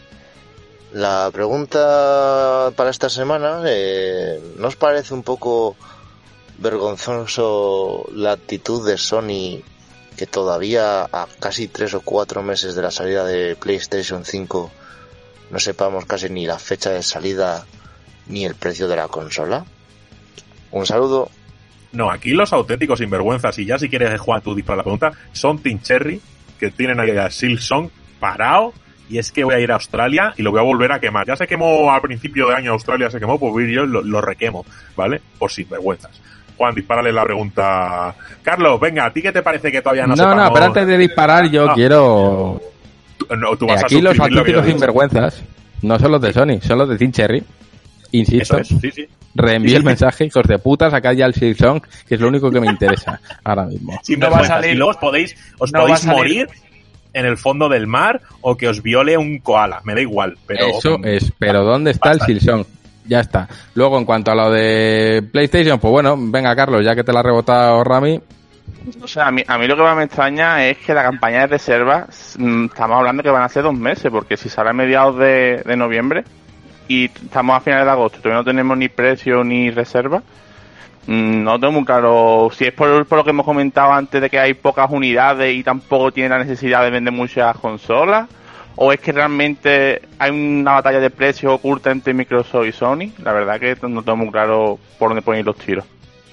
La 0.94 1.30
pregunta 1.34 2.72
para 2.76 2.90
esta 2.90 3.10
semana, 3.10 3.64
eh, 3.66 4.40
¿no 4.58 4.68
os 4.68 4.76
parece 4.76 5.14
un 5.14 5.24
poco 5.24 5.76
vergonzoso 6.62 8.06
la 8.14 8.34
actitud 8.34 8.88
de 8.88 8.98
Sony 8.98 9.62
que 10.16 10.28
todavía 10.28 11.04
a 11.04 11.28
casi 11.40 11.68
tres 11.68 11.94
o 11.94 12.02
cuatro 12.02 12.44
meses 12.44 12.76
de 12.76 12.82
la 12.82 12.92
salida 12.92 13.26
de 13.26 13.56
PlayStation 13.56 14.24
5 14.24 14.72
no 15.50 15.60
sepamos 15.60 16.06
casi 16.06 16.30
ni 16.30 16.46
la 16.46 16.60
fecha 16.60 16.92
de 16.92 17.04
salida 17.04 17.66
ni 18.28 18.46
el 18.46 18.56
precio 18.56 18.88
de 18.88 18.96
la 18.96 19.08
consola? 19.08 19.66
Un 20.72 20.86
saludo. 20.86 21.30
No, 21.92 22.10
aquí 22.10 22.30
los 22.30 22.54
auténticos 22.54 23.00
sinvergüenzas, 23.00 23.58
y 23.60 23.66
ya 23.66 23.78
si 23.78 23.90
quieres 23.90 24.18
jugar 24.20 24.42
tú 24.42 24.58
para 24.64 24.78
la 24.78 24.84
pregunta, 24.84 25.12
son 25.34 25.60
Team 25.60 25.82
Cherry, 25.82 26.22
que 26.58 26.72
tienen 26.72 27.00
ahí 27.00 27.12
a 27.18 27.30
Silksong 27.30 27.90
parado, 28.20 28.74
y 29.10 29.18
es 29.18 29.34
que 29.34 29.44
voy 29.44 29.56
a 29.56 29.60
ir 29.60 29.72
a 29.72 29.76
Australia 29.76 30.34
y 30.38 30.42
lo 30.42 30.52
voy 30.52 30.62
a 30.62 30.64
volver 30.64 30.94
a 30.94 31.02
quemar. 31.02 31.28
Ya 31.28 31.36
se 31.36 31.48
quemó 31.48 31.92
al 31.92 32.00
principio 32.00 32.48
de 32.48 32.56
año 32.56 32.72
Australia, 32.72 33.12
se 33.12 33.20
quemó, 33.20 33.38
pues 33.38 33.70
yo 33.70 33.86
lo 33.86 34.22
requemo, 34.22 34.66
¿vale? 34.96 35.22
Por 35.38 35.52
sinvergüenzas. 35.52 36.22
Juan, 36.62 36.76
dispárale 36.76 37.12
la 37.12 37.24
pregunta. 37.24 38.14
Carlos, 38.44 38.80
venga, 38.80 39.06
¿a 39.08 39.12
ti 39.12 39.20
qué 39.20 39.32
te 39.32 39.42
parece 39.42 39.72
que 39.72 39.82
todavía 39.82 40.06
no 40.06 40.16
No, 40.16 40.24
no, 40.28 40.32
sepamos- 40.34 40.52
pero 40.54 40.66
antes 40.68 40.86
de 40.88 40.98
disparar 41.00 41.50
yo 41.50 41.72
Ah. 41.72 41.74
quiero... 41.74 42.62
No, 43.36 43.56
tú 43.58 43.66
que 43.66 43.74
vas 43.74 43.82
a 43.82 43.86
aquí 43.88 44.00
los 44.00 44.20
auténticos 44.20 44.66
sinvergüenzas 44.68 45.44
no 45.82 45.98
son 45.98 46.12
los 46.12 46.22
de 46.22 46.34
Sony, 46.34 46.60
son 46.62 46.78
los 46.78 46.88
de 46.90 46.98
Team 47.00 47.12
Cherry. 47.12 47.44
Insisto, 48.12 48.60
Eso 48.60 48.76
es, 48.76 48.80
sí, 48.82 48.92
sí. 48.92 49.08
reenvíe 49.34 49.70
Sí, 49.70 49.76
el 49.78 49.82
sí. 49.82 49.86
mensaje, 49.88 50.26
hijos 50.26 50.44
de 50.48 50.60
puta, 50.60 50.92
sacad 50.92 51.14
ya 51.14 51.26
el 51.26 51.34
Silksong, 51.34 51.82
que 52.08 52.14
es 52.16 52.22
lo 52.22 52.28
único 52.28 52.52
que 52.52 52.60
me 52.62 52.68
interesa 52.68 53.20
ahora 53.44 53.66
mismo. 53.66 54.00
Sinvergüenzas. 54.04 54.50
No 54.50 54.54
va 54.54 54.58
a 54.60 54.62
salir- 54.62 54.74
Y 54.76 54.78
luego 54.78 54.92
os 54.92 54.98
podéis, 54.98 55.36
os 55.58 55.72
no 55.74 55.80
podéis 55.82 56.06
morir 56.06 56.48
en 57.14 57.26
el 57.26 57.38
fondo 57.38 57.70
del 57.70 57.88
mar 57.88 58.22
o 58.42 58.56
que 58.56 58.68
os 58.68 58.84
viole 58.84 59.18
un 59.18 59.40
koala. 59.40 59.82
Me 59.84 59.96
da 59.96 60.02
igual, 60.02 60.38
pero... 60.46 60.68
Eso 60.68 60.98
es, 61.04 61.34
pero 61.40 61.64
¿dónde 61.64 61.90
está 61.92 62.12
el 62.12 62.22
Silksong? 62.22 62.66
Ya 63.12 63.20
está. 63.20 63.46
Luego, 63.74 63.98
en 63.98 64.06
cuanto 64.06 64.32
a 64.32 64.36
lo 64.36 64.50
de 64.50 65.22
PlayStation, 65.34 65.78
pues 65.80 65.92
bueno, 65.92 66.16
venga 66.18 66.56
Carlos, 66.56 66.82
ya 66.82 66.96
que 66.96 67.04
te 67.04 67.12
la 67.12 67.20
ha 67.20 67.24
rebotado 67.24 67.84
Rami, 67.84 68.22
O 69.04 69.08
sea, 69.08 69.28
a 69.28 69.32
mí, 69.32 69.44
a 69.46 69.58
mí 69.58 69.68
lo 69.68 69.76
que 69.76 69.82
más 69.82 69.98
me 69.98 70.06
extraña 70.06 70.66
es 70.66 70.78
que 70.78 70.94
la 70.94 71.04
campaña 71.04 71.42
de 71.42 71.48
reservas, 71.48 72.38
mm, 72.40 72.68
estamos 72.68 72.98
hablando 72.98 73.22
que 73.22 73.30
van 73.30 73.44
a 73.44 73.50
ser 73.50 73.64
dos 73.64 73.74
meses, 73.74 74.10
porque 74.10 74.38
si 74.38 74.48
sale 74.48 74.70
a 74.70 74.74
mediados 74.74 75.18
de, 75.18 75.62
de 75.66 75.76
noviembre 75.76 76.24
y 76.88 77.08
estamos 77.08 77.58
a 77.58 77.60
finales 77.60 77.84
de 77.84 77.92
agosto, 77.92 78.20
todavía 78.20 78.38
no 78.38 78.46
tenemos 78.46 78.78
ni 78.78 78.88
precio 78.88 79.44
ni 79.44 79.72
reserva, 79.72 80.24
mm, 81.06 81.44
no 81.44 81.60
tengo 81.60 81.74
muy 81.74 81.84
claro 81.84 82.50
si 82.54 82.64
es 82.64 82.72
por, 82.72 83.06
por 83.08 83.18
lo 83.18 83.24
que 83.26 83.32
hemos 83.32 83.46
comentado 83.46 83.92
antes 83.92 84.22
de 84.22 84.30
que 84.30 84.40
hay 84.40 84.54
pocas 84.54 84.90
unidades 84.90 85.54
y 85.54 85.64
tampoco 85.64 86.14
tiene 86.14 86.30
la 86.30 86.40
necesidad 86.40 86.82
de 86.82 86.92
vender 86.92 87.14
muchas 87.14 87.58
consolas, 87.58 88.30
o 88.76 88.92
es 88.92 89.00
que 89.00 89.12
realmente 89.12 90.02
hay 90.18 90.32
una 90.32 90.74
batalla 90.74 91.00
de 91.00 91.10
precios 91.10 91.54
oculta 91.54 91.92
entre 91.92 92.14
Microsoft 92.14 92.66
y 92.68 92.72
Sony. 92.72 93.12
La 93.24 93.34
verdad 93.34 93.60
que 93.60 93.76
no 93.88 94.04
tengo 94.04 94.18
muy 94.18 94.32
claro 94.32 94.80
por 94.98 95.14
dónde 95.14 95.40
ir 95.40 95.46
los 95.46 95.56
tiros. 95.58 95.86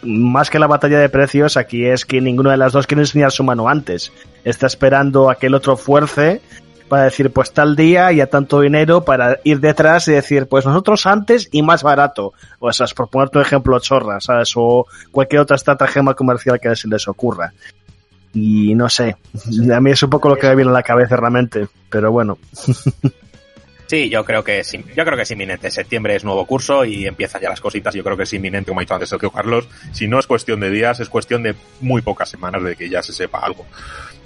Más 0.02 0.48
que 0.48 0.58
la 0.58 0.68
batalla 0.68 1.00
de 1.00 1.08
precios, 1.08 1.56
aquí 1.56 1.84
es 1.84 2.04
que 2.04 2.20
ninguna 2.20 2.52
de 2.52 2.56
las 2.56 2.72
dos 2.72 2.86
quiere 2.86 3.02
enseñar 3.02 3.32
su 3.32 3.42
mano 3.42 3.68
antes. 3.68 4.12
Está 4.44 4.66
esperando 4.66 5.28
a 5.28 5.34
que 5.34 5.46
el 5.46 5.54
otro 5.54 5.76
fuerce 5.76 6.40
para 6.88 7.04
decir, 7.04 7.30
pues 7.32 7.52
tal 7.52 7.76
día 7.76 8.12
y 8.12 8.20
a 8.20 8.30
tanto 8.30 8.60
dinero 8.60 9.04
para 9.04 9.38
ir 9.44 9.60
detrás 9.60 10.08
y 10.08 10.12
decir, 10.12 10.46
pues 10.46 10.64
nosotros 10.64 11.06
antes 11.06 11.48
y 11.52 11.62
más 11.62 11.82
barato. 11.82 12.32
O 12.60 12.72
sea, 12.72 12.86
por 12.96 13.08
poner 13.08 13.28
tu 13.28 13.40
ejemplo 13.40 13.78
chorra. 13.80 14.18
O 14.56 14.86
cualquier 15.10 15.42
otra 15.42 15.56
estratagema 15.56 16.14
comercial 16.14 16.58
que 16.60 16.74
se 16.74 16.88
les 16.88 17.06
ocurra. 17.08 17.52
Y 18.34 18.74
no 18.74 18.88
sé, 18.88 19.16
a 19.74 19.80
mí 19.80 19.90
es 19.90 20.02
un 20.02 20.10
poco 20.10 20.28
lo 20.28 20.36
que 20.36 20.48
me 20.48 20.56
viene 20.56 20.70
a 20.70 20.74
la 20.74 20.82
cabeza 20.82 21.16
realmente, 21.16 21.66
pero 21.90 22.12
bueno. 22.12 22.38
Sí, 23.88 24.10
yo 24.10 24.22
creo 24.22 24.44
que 24.44 24.58
es, 24.58 24.70
yo 24.72 25.04
creo 25.04 25.16
que 25.16 25.22
es 25.22 25.30
inminente. 25.30 25.70
Septiembre 25.70 26.14
es 26.14 26.22
nuevo 26.22 26.44
curso 26.44 26.84
y 26.84 27.06
empiezan 27.06 27.40
ya 27.40 27.48
las 27.48 27.62
cositas. 27.62 27.94
Yo 27.94 28.04
creo 28.04 28.18
que 28.18 28.24
es 28.24 28.32
inminente, 28.34 28.68
como 28.68 28.80
ha 28.80 28.82
dicho 28.82 28.92
antes 28.92 29.08
Sergio 29.08 29.30
Carlos. 29.30 29.66
Si 29.92 30.06
no 30.06 30.18
es 30.18 30.26
cuestión 30.26 30.60
de 30.60 30.68
días, 30.68 31.00
es 31.00 31.08
cuestión 31.08 31.42
de 31.42 31.54
muy 31.80 32.02
pocas 32.02 32.28
semanas 32.28 32.62
de 32.62 32.76
que 32.76 32.90
ya 32.90 33.02
se 33.02 33.14
sepa 33.14 33.38
algo. 33.38 33.64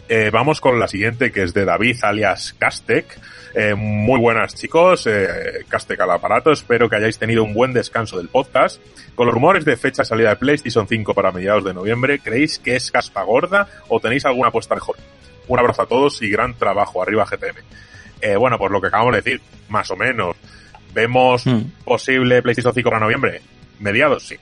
Eh, 0.08 0.30
vamos 0.30 0.60
con 0.60 0.78
la 0.78 0.88
siguiente, 0.88 1.32
que 1.32 1.42
es 1.42 1.54
de 1.54 1.64
David, 1.64 1.96
alias 2.02 2.54
Castec. 2.58 3.18
Eh, 3.54 3.74
muy 3.74 4.18
buenas 4.18 4.54
chicos, 4.54 5.06
eh, 5.06 5.64
Castec 5.68 6.00
al 6.00 6.10
aparato. 6.10 6.52
Espero 6.52 6.88
que 6.88 6.96
hayáis 6.96 7.18
tenido 7.18 7.44
un 7.44 7.54
buen 7.54 7.72
descanso 7.72 8.16
del 8.18 8.28
podcast. 8.28 8.80
Con 9.14 9.26
los 9.26 9.34
rumores 9.34 9.64
de 9.64 9.76
fecha 9.76 10.04
salida 10.04 10.30
de 10.30 10.36
PlayStation 10.36 10.86
5 10.88 11.14
para 11.14 11.32
mediados 11.32 11.64
de 11.64 11.74
noviembre, 11.74 12.18
¿creéis 12.18 12.58
que 12.58 12.76
es 12.76 12.90
caspa 12.90 13.22
gorda 13.22 13.68
o 13.88 14.00
tenéis 14.00 14.24
alguna 14.26 14.48
apuesta 14.48 14.74
mejor? 14.74 14.96
Un 15.48 15.58
abrazo 15.58 15.82
a 15.82 15.86
todos 15.86 16.20
y 16.22 16.30
gran 16.30 16.54
trabajo. 16.54 17.02
Arriba 17.02 17.24
GTM. 17.26 17.58
Eh, 18.20 18.36
bueno, 18.36 18.58
pues 18.58 18.70
lo 18.70 18.80
que 18.80 18.88
acabamos 18.88 19.12
de 19.14 19.20
decir, 19.22 19.40
más 19.68 19.90
o 19.90 19.96
menos. 19.96 20.36
¿Vemos 20.94 21.46
Hmm. 21.46 21.62
posible 21.84 22.42
PlayStation 22.42 22.74
5 22.74 22.90
para 22.90 23.00
noviembre? 23.00 23.40
¿Mediados? 23.80 24.26
Sí. 24.28 24.36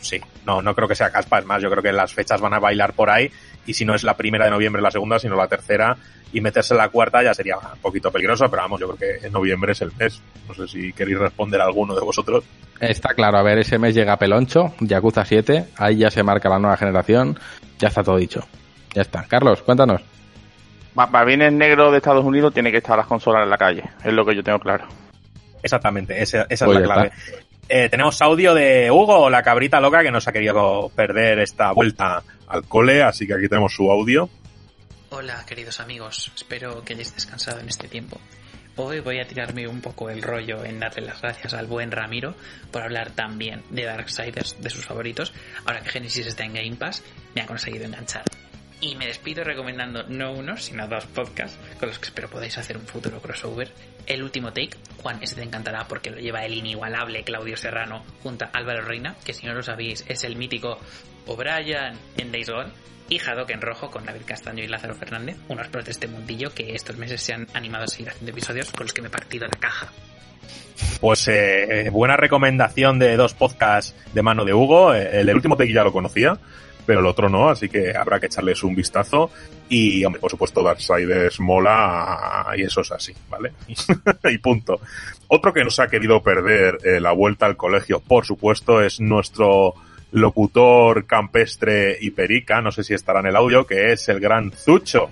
Sí. 0.00 0.20
No, 0.46 0.62
no 0.62 0.74
creo 0.74 0.86
que 0.86 0.94
sea 0.94 1.10
caspa. 1.10 1.38
Es 1.40 1.44
más, 1.44 1.60
yo 1.62 1.70
creo 1.70 1.82
que 1.82 1.92
las 1.92 2.12
fechas 2.12 2.40
van 2.40 2.54
a 2.54 2.58
bailar 2.60 2.92
por 2.92 3.10
ahí. 3.10 3.30
Y 3.68 3.74
si 3.74 3.84
no 3.84 3.94
es 3.94 4.02
la 4.02 4.16
primera 4.16 4.46
de 4.46 4.50
noviembre 4.50 4.82
la 4.82 4.90
segunda, 4.90 5.18
sino 5.18 5.36
la 5.36 5.46
tercera. 5.46 5.96
Y 6.32 6.40
meterse 6.40 6.74
en 6.74 6.78
la 6.78 6.88
cuarta 6.88 7.22
ya 7.22 7.32
sería 7.32 7.56
un 7.58 7.78
poquito 7.80 8.10
peligroso. 8.10 8.48
Pero 8.50 8.62
vamos, 8.62 8.80
yo 8.80 8.88
creo 8.94 8.98
que 9.20 9.26
en 9.26 9.32
noviembre 9.32 9.72
es 9.72 9.80
el 9.82 9.92
mes. 9.98 10.20
No 10.48 10.54
sé 10.54 10.66
si 10.66 10.92
queréis 10.92 11.18
responder 11.18 11.60
a 11.60 11.64
alguno 11.64 11.94
de 11.94 12.00
vosotros. 12.00 12.44
está 12.80 13.14
claro, 13.14 13.38
a 13.38 13.42
ver, 13.42 13.58
ese 13.58 13.78
mes 13.78 13.94
llega 13.94 14.16
Peloncho, 14.16 14.74
Yakuza 14.80 15.24
7, 15.24 15.66
ahí 15.76 15.98
ya 15.98 16.10
se 16.10 16.22
marca 16.22 16.48
la 16.48 16.58
nueva 16.58 16.76
generación, 16.76 17.38
ya 17.78 17.88
está 17.88 18.02
todo 18.02 18.16
dicho. 18.16 18.46
Ya 18.94 19.02
está. 19.02 19.24
Carlos, 19.28 19.62
cuéntanos. 19.62 20.00
Pa- 20.94 21.10
Para 21.10 21.24
bienes 21.24 21.52
negros 21.52 21.90
de 21.92 21.98
Estados 21.98 22.24
Unidos 22.24 22.52
tiene 22.54 22.70
que 22.70 22.78
estar 22.78 22.96
las 22.96 23.06
consolas 23.06 23.44
en 23.44 23.50
la 23.50 23.58
calle, 23.58 23.84
es 24.04 24.12
lo 24.12 24.24
que 24.24 24.34
yo 24.34 24.42
tengo 24.42 24.58
claro. 24.58 24.86
Exactamente, 25.62 26.22
esa, 26.22 26.46
esa 26.48 26.66
Pues 26.66 26.78
es 26.80 26.86
la 26.88 26.94
clave. 26.94 27.12
Eh, 27.70 27.90
tenemos 27.90 28.20
audio 28.22 28.54
de 28.54 28.90
Hugo, 28.90 29.28
la 29.28 29.42
cabrita 29.42 29.78
loca, 29.78 30.02
que 30.02 30.10
nos 30.10 30.26
ha 30.26 30.32
querido 30.32 30.90
perder 30.94 31.40
esta 31.40 31.70
vuelta 31.72 32.22
al 32.46 32.64
cole, 32.64 33.02
así 33.02 33.26
que 33.26 33.34
aquí 33.34 33.46
tenemos 33.46 33.74
su 33.74 33.90
audio. 33.90 34.30
Hola 35.10 35.44
queridos 35.46 35.80
amigos, 35.80 36.32
espero 36.34 36.82
que 36.82 36.94
hayáis 36.94 37.14
descansado 37.14 37.60
en 37.60 37.68
este 37.68 37.88
tiempo. 37.88 38.18
Hoy 38.76 39.00
voy 39.00 39.20
a 39.20 39.26
tirarme 39.26 39.68
un 39.68 39.82
poco 39.82 40.08
el 40.08 40.22
rollo 40.22 40.64
en 40.64 40.80
darle 40.80 41.04
las 41.04 41.20
gracias 41.20 41.52
al 41.52 41.66
buen 41.66 41.90
Ramiro 41.90 42.34
por 42.70 42.82
hablar 42.82 43.10
también 43.10 43.62
de 43.70 43.84
Darksiders 43.84 44.62
de 44.62 44.70
sus 44.70 44.86
favoritos, 44.86 45.34
ahora 45.66 45.80
que 45.80 45.90
Genesis 45.90 46.26
está 46.26 46.44
en 46.44 46.54
Game 46.54 46.76
Pass, 46.76 47.02
me 47.34 47.42
ha 47.42 47.46
conseguido 47.46 47.84
enganchar. 47.84 48.24
Y 48.80 48.94
me 48.94 49.06
despido 49.06 49.42
recomendando 49.42 50.04
no 50.04 50.32
uno, 50.32 50.56
sino 50.56 50.86
dos 50.86 51.04
podcasts 51.06 51.58
con 51.80 51.88
los 51.88 51.98
que 51.98 52.06
espero 52.06 52.28
podáis 52.28 52.56
hacer 52.58 52.76
un 52.76 52.86
futuro 52.86 53.20
crossover. 53.20 53.72
El 54.06 54.22
último 54.22 54.52
take, 54.52 54.76
Juan, 55.02 55.18
ese 55.20 55.34
te 55.34 55.42
encantará 55.42 55.86
porque 55.88 56.10
lo 56.10 56.18
lleva 56.18 56.44
el 56.44 56.54
inigualable 56.54 57.24
Claudio 57.24 57.56
Serrano 57.56 58.04
junto 58.22 58.44
a 58.44 58.50
Álvaro 58.52 58.82
Reina, 58.82 59.16
que 59.24 59.34
si 59.34 59.46
no 59.46 59.54
lo 59.54 59.62
sabéis 59.62 60.04
es 60.08 60.22
el 60.22 60.36
mítico 60.36 60.78
O'Brien 61.26 61.98
en 62.16 62.32
Days 62.32 62.50
Gone. 62.50 62.72
Y 63.10 63.18
Haddock 63.18 63.50
en 63.50 63.62
rojo 63.62 63.90
con 63.90 64.04
David 64.04 64.20
Castaño 64.26 64.62
y 64.62 64.68
Lázaro 64.68 64.94
Fernández, 64.94 65.38
unos 65.48 65.68
pros 65.68 65.86
de 65.86 65.92
este 65.92 66.08
mundillo 66.08 66.52
que 66.52 66.74
estos 66.74 66.98
meses 66.98 67.22
se 67.22 67.32
han 67.32 67.46
animado 67.54 67.84
a 67.84 67.88
seguir 67.88 68.10
haciendo 68.10 68.32
episodios 68.32 68.70
con 68.70 68.84
los 68.84 68.92
que 68.92 69.00
me 69.00 69.08
he 69.08 69.10
partido 69.10 69.46
la 69.46 69.58
caja. 69.58 69.90
Pues 71.00 71.26
eh, 71.28 71.88
buena 71.90 72.16
recomendación 72.16 72.98
de 72.98 73.16
dos 73.16 73.34
podcasts 73.34 73.94
de 74.12 74.22
mano 74.22 74.44
de 74.44 74.52
Hugo. 74.52 74.94
Eh, 74.94 75.20
el 75.20 75.34
último 75.34 75.56
take 75.56 75.72
ya 75.72 75.84
lo 75.84 75.92
conocía, 75.92 76.38
pero 76.88 77.00
el 77.00 77.06
otro 77.06 77.28
no, 77.28 77.50
así 77.50 77.68
que 77.68 77.94
habrá 77.94 78.18
que 78.18 78.28
echarles 78.28 78.64
un 78.64 78.74
vistazo. 78.74 79.30
Y, 79.68 80.02
hombre, 80.06 80.22
por 80.22 80.30
supuesto, 80.30 80.62
Darksiders 80.62 81.38
mola 81.38 82.46
y 82.56 82.62
eso 82.62 82.80
es 82.80 82.90
así, 82.90 83.12
¿vale? 83.28 83.52
y 84.32 84.38
punto. 84.38 84.80
Otro 85.26 85.52
que 85.52 85.64
nos 85.64 85.78
ha 85.80 85.88
querido 85.88 86.22
perder 86.22 86.78
eh, 86.82 86.98
la 86.98 87.12
vuelta 87.12 87.44
al 87.44 87.58
colegio, 87.58 88.00
por 88.00 88.24
supuesto, 88.24 88.80
es 88.80 89.00
nuestro 89.00 89.74
locutor 90.12 91.04
campestre 91.04 91.98
y 92.00 92.12
perica, 92.12 92.62
no 92.62 92.72
sé 92.72 92.82
si 92.82 92.94
estará 92.94 93.20
en 93.20 93.26
el 93.26 93.36
audio, 93.36 93.66
que 93.66 93.92
es 93.92 94.08
el 94.08 94.18
gran 94.18 94.50
Zucho. 94.50 95.10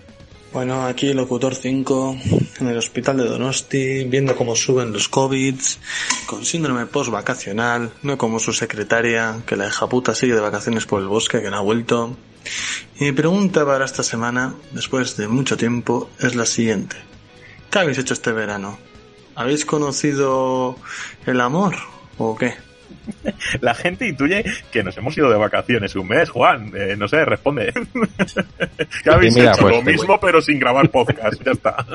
Bueno, 0.57 0.87
aquí 0.87 1.13
Locutor 1.13 1.55
5, 1.55 2.17
en 2.61 2.67
el 2.67 2.79
hospital 2.79 3.19
de 3.19 3.27
Donosti, 3.29 4.05
viendo 4.05 4.35
cómo 4.35 4.57
suben 4.57 4.91
los 4.91 5.07
COVID, 5.07 5.55
con 6.25 6.47
síndrome 6.47 6.87
post-vacacional, 6.87 7.93
no 8.03 8.17
como 8.17 8.39
su 8.39 8.55
secretaria, 8.55 9.43
que 9.47 9.55
la 9.55 9.67
hija 9.67 9.87
puta 9.87 10.15
sigue 10.15 10.35
de 10.35 10.41
vacaciones 10.41 10.87
por 10.87 11.03
el 11.03 11.09
bosque, 11.09 11.43
que 11.43 11.51
no 11.51 11.59
ha 11.59 11.61
vuelto. 11.61 12.17
Y 12.99 13.05
mi 13.05 13.13
pregunta 13.13 13.67
para 13.67 13.85
esta 13.85 14.03
semana, 14.03 14.55
después 14.73 15.19
de 15.19 15.29
mucho 15.29 15.59
tiempo, 15.59 16.09
es 16.21 16.35
la 16.35 16.47
siguiente. 16.47 16.97
¿Qué 17.71 17.79
habéis 17.79 17.99
hecho 17.99 18.15
este 18.15 18.33
verano? 18.33 18.79
¿Habéis 19.35 19.67
conocido 19.67 20.79
el 21.27 21.43
amor 21.43 21.77
o 22.17 22.35
qué? 22.35 22.66
La 23.61 23.75
gente 23.75 24.09
intuye 24.09 24.45
que 24.71 24.83
nos 24.83 24.97
hemos 24.97 25.17
ido 25.17 25.31
de 25.31 25.39
vacaciones 25.39 25.95
un 25.97 26.09
mes, 26.09 26.29
Juan. 26.31 26.73
Eh, 26.75 26.97
no 26.97 27.09
sé, 27.09 27.25
responde. 27.25 27.73
¿Qué 29.05 29.11
habéis 29.11 29.35
mira, 29.35 29.53
hecho? 29.53 29.63
pues, 29.63 29.77
Lo 29.77 29.83
mismo, 29.83 30.21
pero 30.21 30.41
sin 30.41 30.59
grabar 30.59 30.89
podcast. 30.91 31.43
Ya 31.45 31.53
está. 31.53 31.87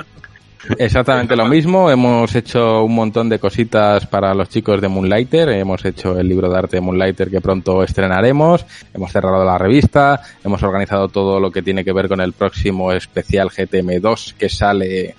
Exactamente 0.78 1.36
lo 1.36 1.46
mismo. 1.48 1.90
Hemos 1.90 2.36
hecho 2.36 2.84
un 2.84 2.94
montón 2.94 3.30
de 3.30 3.40
cositas 3.40 4.06
para 4.06 4.34
los 4.34 4.50
chicos 4.50 4.80
de 4.80 4.88
Moonlighter. 4.88 5.50
Hemos 5.50 5.84
hecho 5.86 6.18
el 6.20 6.28
libro 6.28 6.50
de 6.50 6.58
arte 6.58 6.78
de 6.78 6.82
Moonlighter 6.82 7.30
que 7.30 7.42
pronto 7.42 7.84
estrenaremos. 7.84 8.66
Hemos 8.94 9.12
cerrado 9.12 9.44
la 9.44 9.58
revista. 9.58 10.22
Hemos 10.44 10.62
organizado 10.62 11.08
todo 11.10 11.40
lo 11.40 11.52
que 11.52 11.64
tiene 11.64 11.84
que 11.84 11.94
ver 11.94 12.08
con 12.08 12.22
el 12.22 12.34
próximo 12.34 12.92
especial 12.92 13.50
GTM2 13.50 14.36
que 14.36 14.50
sale. 14.50 15.16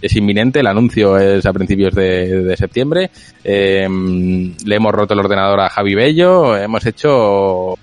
Es 0.00 0.14
inminente, 0.14 0.60
el 0.60 0.66
anuncio 0.66 1.16
es 1.18 1.44
a 1.46 1.52
principios 1.52 1.94
de, 1.94 2.42
de 2.42 2.56
septiembre. 2.56 3.10
Eh, 3.42 3.88
le 4.64 4.76
hemos 4.76 4.92
roto 4.92 5.14
el 5.14 5.20
ordenador 5.20 5.60
a 5.60 5.70
Javi 5.70 5.94
Bello. 5.94 6.56
Hemos 6.56 6.84
hecho 6.86 7.74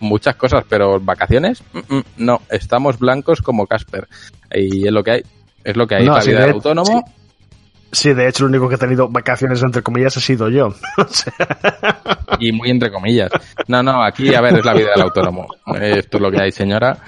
muchas 0.00 0.36
cosas, 0.36 0.64
pero 0.68 1.00
vacaciones, 1.00 1.62
Mm, 1.72 1.96
mm, 1.96 2.02
no, 2.18 2.42
estamos 2.50 2.98
blancos 2.98 3.42
como 3.42 3.66
Casper. 3.66 4.06
Y 4.54 4.86
es 4.86 4.92
lo 4.92 5.02
que 5.02 5.10
hay. 5.10 5.22
Es 5.64 5.76
lo 5.76 5.86
que 5.86 5.96
hay. 5.96 6.06
No, 6.06 6.14
la 6.16 6.22
vida 6.24 6.38
de- 6.40 6.46
del 6.46 6.54
autónomo. 6.54 7.04
Sí, 7.90 8.12
de 8.12 8.28
hecho, 8.28 8.44
el 8.44 8.50
único 8.50 8.68
que 8.68 8.74
ha 8.74 8.78
tenido 8.78 9.08
vacaciones, 9.08 9.62
entre 9.62 9.82
comillas, 9.82 10.14
ha 10.16 10.20
sido 10.20 10.48
yo. 10.50 10.68
y 12.38 12.52
muy 12.52 12.70
entre 12.70 12.90
comillas. 12.90 13.30
No, 13.66 13.82
no, 13.82 14.02
aquí, 14.04 14.34
a 14.34 14.40
ver, 14.40 14.58
es 14.58 14.64
la 14.64 14.74
vida 14.74 14.90
del 14.94 15.02
autónomo. 15.02 15.46
Esto 15.80 16.18
es 16.18 16.22
lo 16.22 16.30
que 16.30 16.40
hay, 16.42 16.52
señora. 16.52 16.98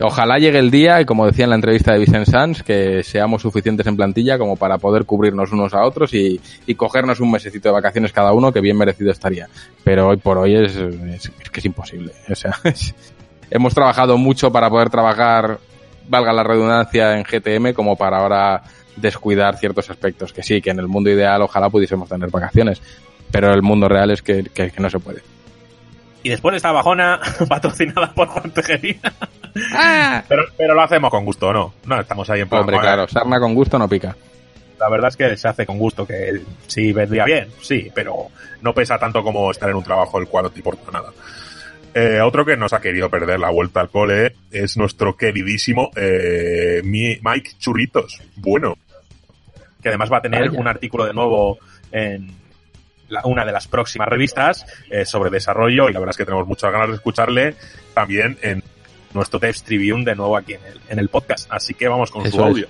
Ojalá 0.00 0.38
llegue 0.38 0.60
el 0.60 0.70
día, 0.70 1.00
y 1.00 1.04
como 1.04 1.26
decía 1.26 1.44
en 1.44 1.50
la 1.50 1.56
entrevista 1.56 1.92
de 1.92 1.98
Vicent 1.98 2.26
Sanz, 2.28 2.62
que 2.62 3.02
seamos 3.02 3.42
suficientes 3.42 3.84
en 3.88 3.96
plantilla 3.96 4.38
como 4.38 4.54
para 4.56 4.78
poder 4.78 5.04
cubrirnos 5.04 5.50
unos 5.50 5.74
a 5.74 5.82
otros 5.84 6.14
y, 6.14 6.40
y 6.66 6.74
cogernos 6.76 7.18
un 7.18 7.32
mesecito 7.32 7.68
de 7.68 7.72
vacaciones 7.72 8.12
cada 8.12 8.32
uno, 8.32 8.52
que 8.52 8.60
bien 8.60 8.76
merecido 8.76 9.10
estaría. 9.10 9.48
Pero 9.82 10.06
hoy 10.08 10.16
por 10.18 10.38
hoy 10.38 10.54
es, 10.54 10.76
es- 10.76 11.32
que 11.50 11.58
es 11.60 11.64
imposible. 11.66 12.12
O 12.30 12.34
sea, 12.36 12.54
hemos 13.50 13.74
trabajado 13.74 14.16
mucho 14.18 14.52
para 14.52 14.70
poder 14.70 14.88
trabajar, 14.88 15.58
valga 16.08 16.32
la 16.32 16.44
redundancia, 16.44 17.18
en 17.18 17.24
GTM, 17.24 17.72
como 17.74 17.96
para 17.96 18.18
ahora 18.18 18.62
descuidar 18.94 19.56
ciertos 19.56 19.90
aspectos. 19.90 20.32
Que 20.32 20.44
sí, 20.44 20.60
que 20.62 20.70
en 20.70 20.78
el 20.78 20.86
mundo 20.86 21.10
ideal 21.10 21.42
ojalá 21.42 21.70
pudiésemos 21.70 22.08
tener 22.08 22.30
vacaciones, 22.30 22.80
pero 23.32 23.52
el 23.52 23.62
mundo 23.62 23.88
real 23.88 24.12
es 24.12 24.22
que- 24.22 24.44
que- 24.54 24.72
no 24.78 24.90
se 24.90 25.00
puede. 25.00 25.22
Y 26.22 26.30
después 26.30 26.52
de 26.52 26.56
esta 26.58 26.70
bajona 26.72 27.18
patrocinada 27.48 28.12
por 28.14 28.28
Juan 28.28 28.52
Tejería. 29.58 30.24
pero, 30.28 30.42
pero 30.56 30.74
lo 30.74 30.82
hacemos 30.82 31.10
con 31.10 31.24
gusto, 31.24 31.52
¿no? 31.52 31.74
No 31.84 32.00
estamos 32.00 32.28
ahí 32.30 32.40
en 32.40 32.48
plan, 32.48 32.60
Hombre, 32.62 32.76
"Joder". 32.76 32.88
claro, 32.94 33.08
sarna 33.08 33.38
con 33.40 33.54
gusto 33.54 33.78
no 33.78 33.88
pica. 33.88 34.16
La 34.78 34.88
verdad 34.88 35.08
es 35.08 35.16
que 35.16 35.36
se 35.36 35.48
hace 35.48 35.66
con 35.66 35.78
gusto, 35.78 36.06
que 36.06 36.40
sí 36.68 36.92
vendría 36.92 37.24
bien, 37.24 37.48
sí, 37.60 37.90
pero 37.94 38.28
no 38.62 38.72
pesa 38.72 38.96
tanto 38.98 39.22
como 39.24 39.50
estar 39.50 39.68
en 39.68 39.76
un 39.76 39.82
trabajo 39.82 40.18
el 40.20 40.28
cual 40.28 40.44
no 40.44 40.50
te 40.50 40.58
importa 40.60 40.90
nada. 40.92 41.10
Eh, 41.94 42.20
otro 42.20 42.44
que 42.44 42.56
nos 42.56 42.72
ha 42.72 42.80
querido 42.80 43.10
perder 43.10 43.40
la 43.40 43.50
vuelta 43.50 43.80
al 43.80 43.88
cole 43.88 44.36
es 44.52 44.76
nuestro 44.76 45.16
queridísimo 45.16 45.90
eh, 45.96 46.80
Mi- 46.84 47.18
Mike 47.22 47.52
Churritos. 47.58 48.22
Bueno, 48.36 48.76
que 49.82 49.88
además 49.88 50.12
va 50.12 50.18
a 50.18 50.22
tener 50.22 50.48
Vaya. 50.48 50.60
un 50.60 50.68
artículo 50.68 51.06
de 51.06 51.14
nuevo 51.14 51.58
en 51.90 52.30
la- 53.08 53.22
una 53.24 53.44
de 53.44 53.50
las 53.52 53.66
próximas 53.66 54.06
revistas 54.06 54.64
eh, 54.90 55.04
sobre 55.06 55.30
desarrollo 55.30 55.88
y 55.88 55.92
la 55.92 55.98
verdad 55.98 56.10
es 56.10 56.16
que 56.18 56.24
tenemos 56.24 56.46
muchas 56.46 56.70
ganas 56.70 56.88
de 56.88 56.94
escucharle 56.94 57.54
también 57.94 58.38
en 58.42 58.62
nuestro 59.14 59.38
Devs 59.38 59.62
Tribune 59.62 60.04
de 60.04 60.14
nuevo 60.14 60.36
aquí 60.36 60.54
en 60.54 60.64
el, 60.64 60.80
en 60.88 60.98
el 60.98 61.08
podcast. 61.08 61.46
Así 61.50 61.74
que 61.74 61.88
vamos 61.88 62.10
con 62.10 62.22
su 62.22 62.28
es. 62.28 62.38
audio. 62.38 62.66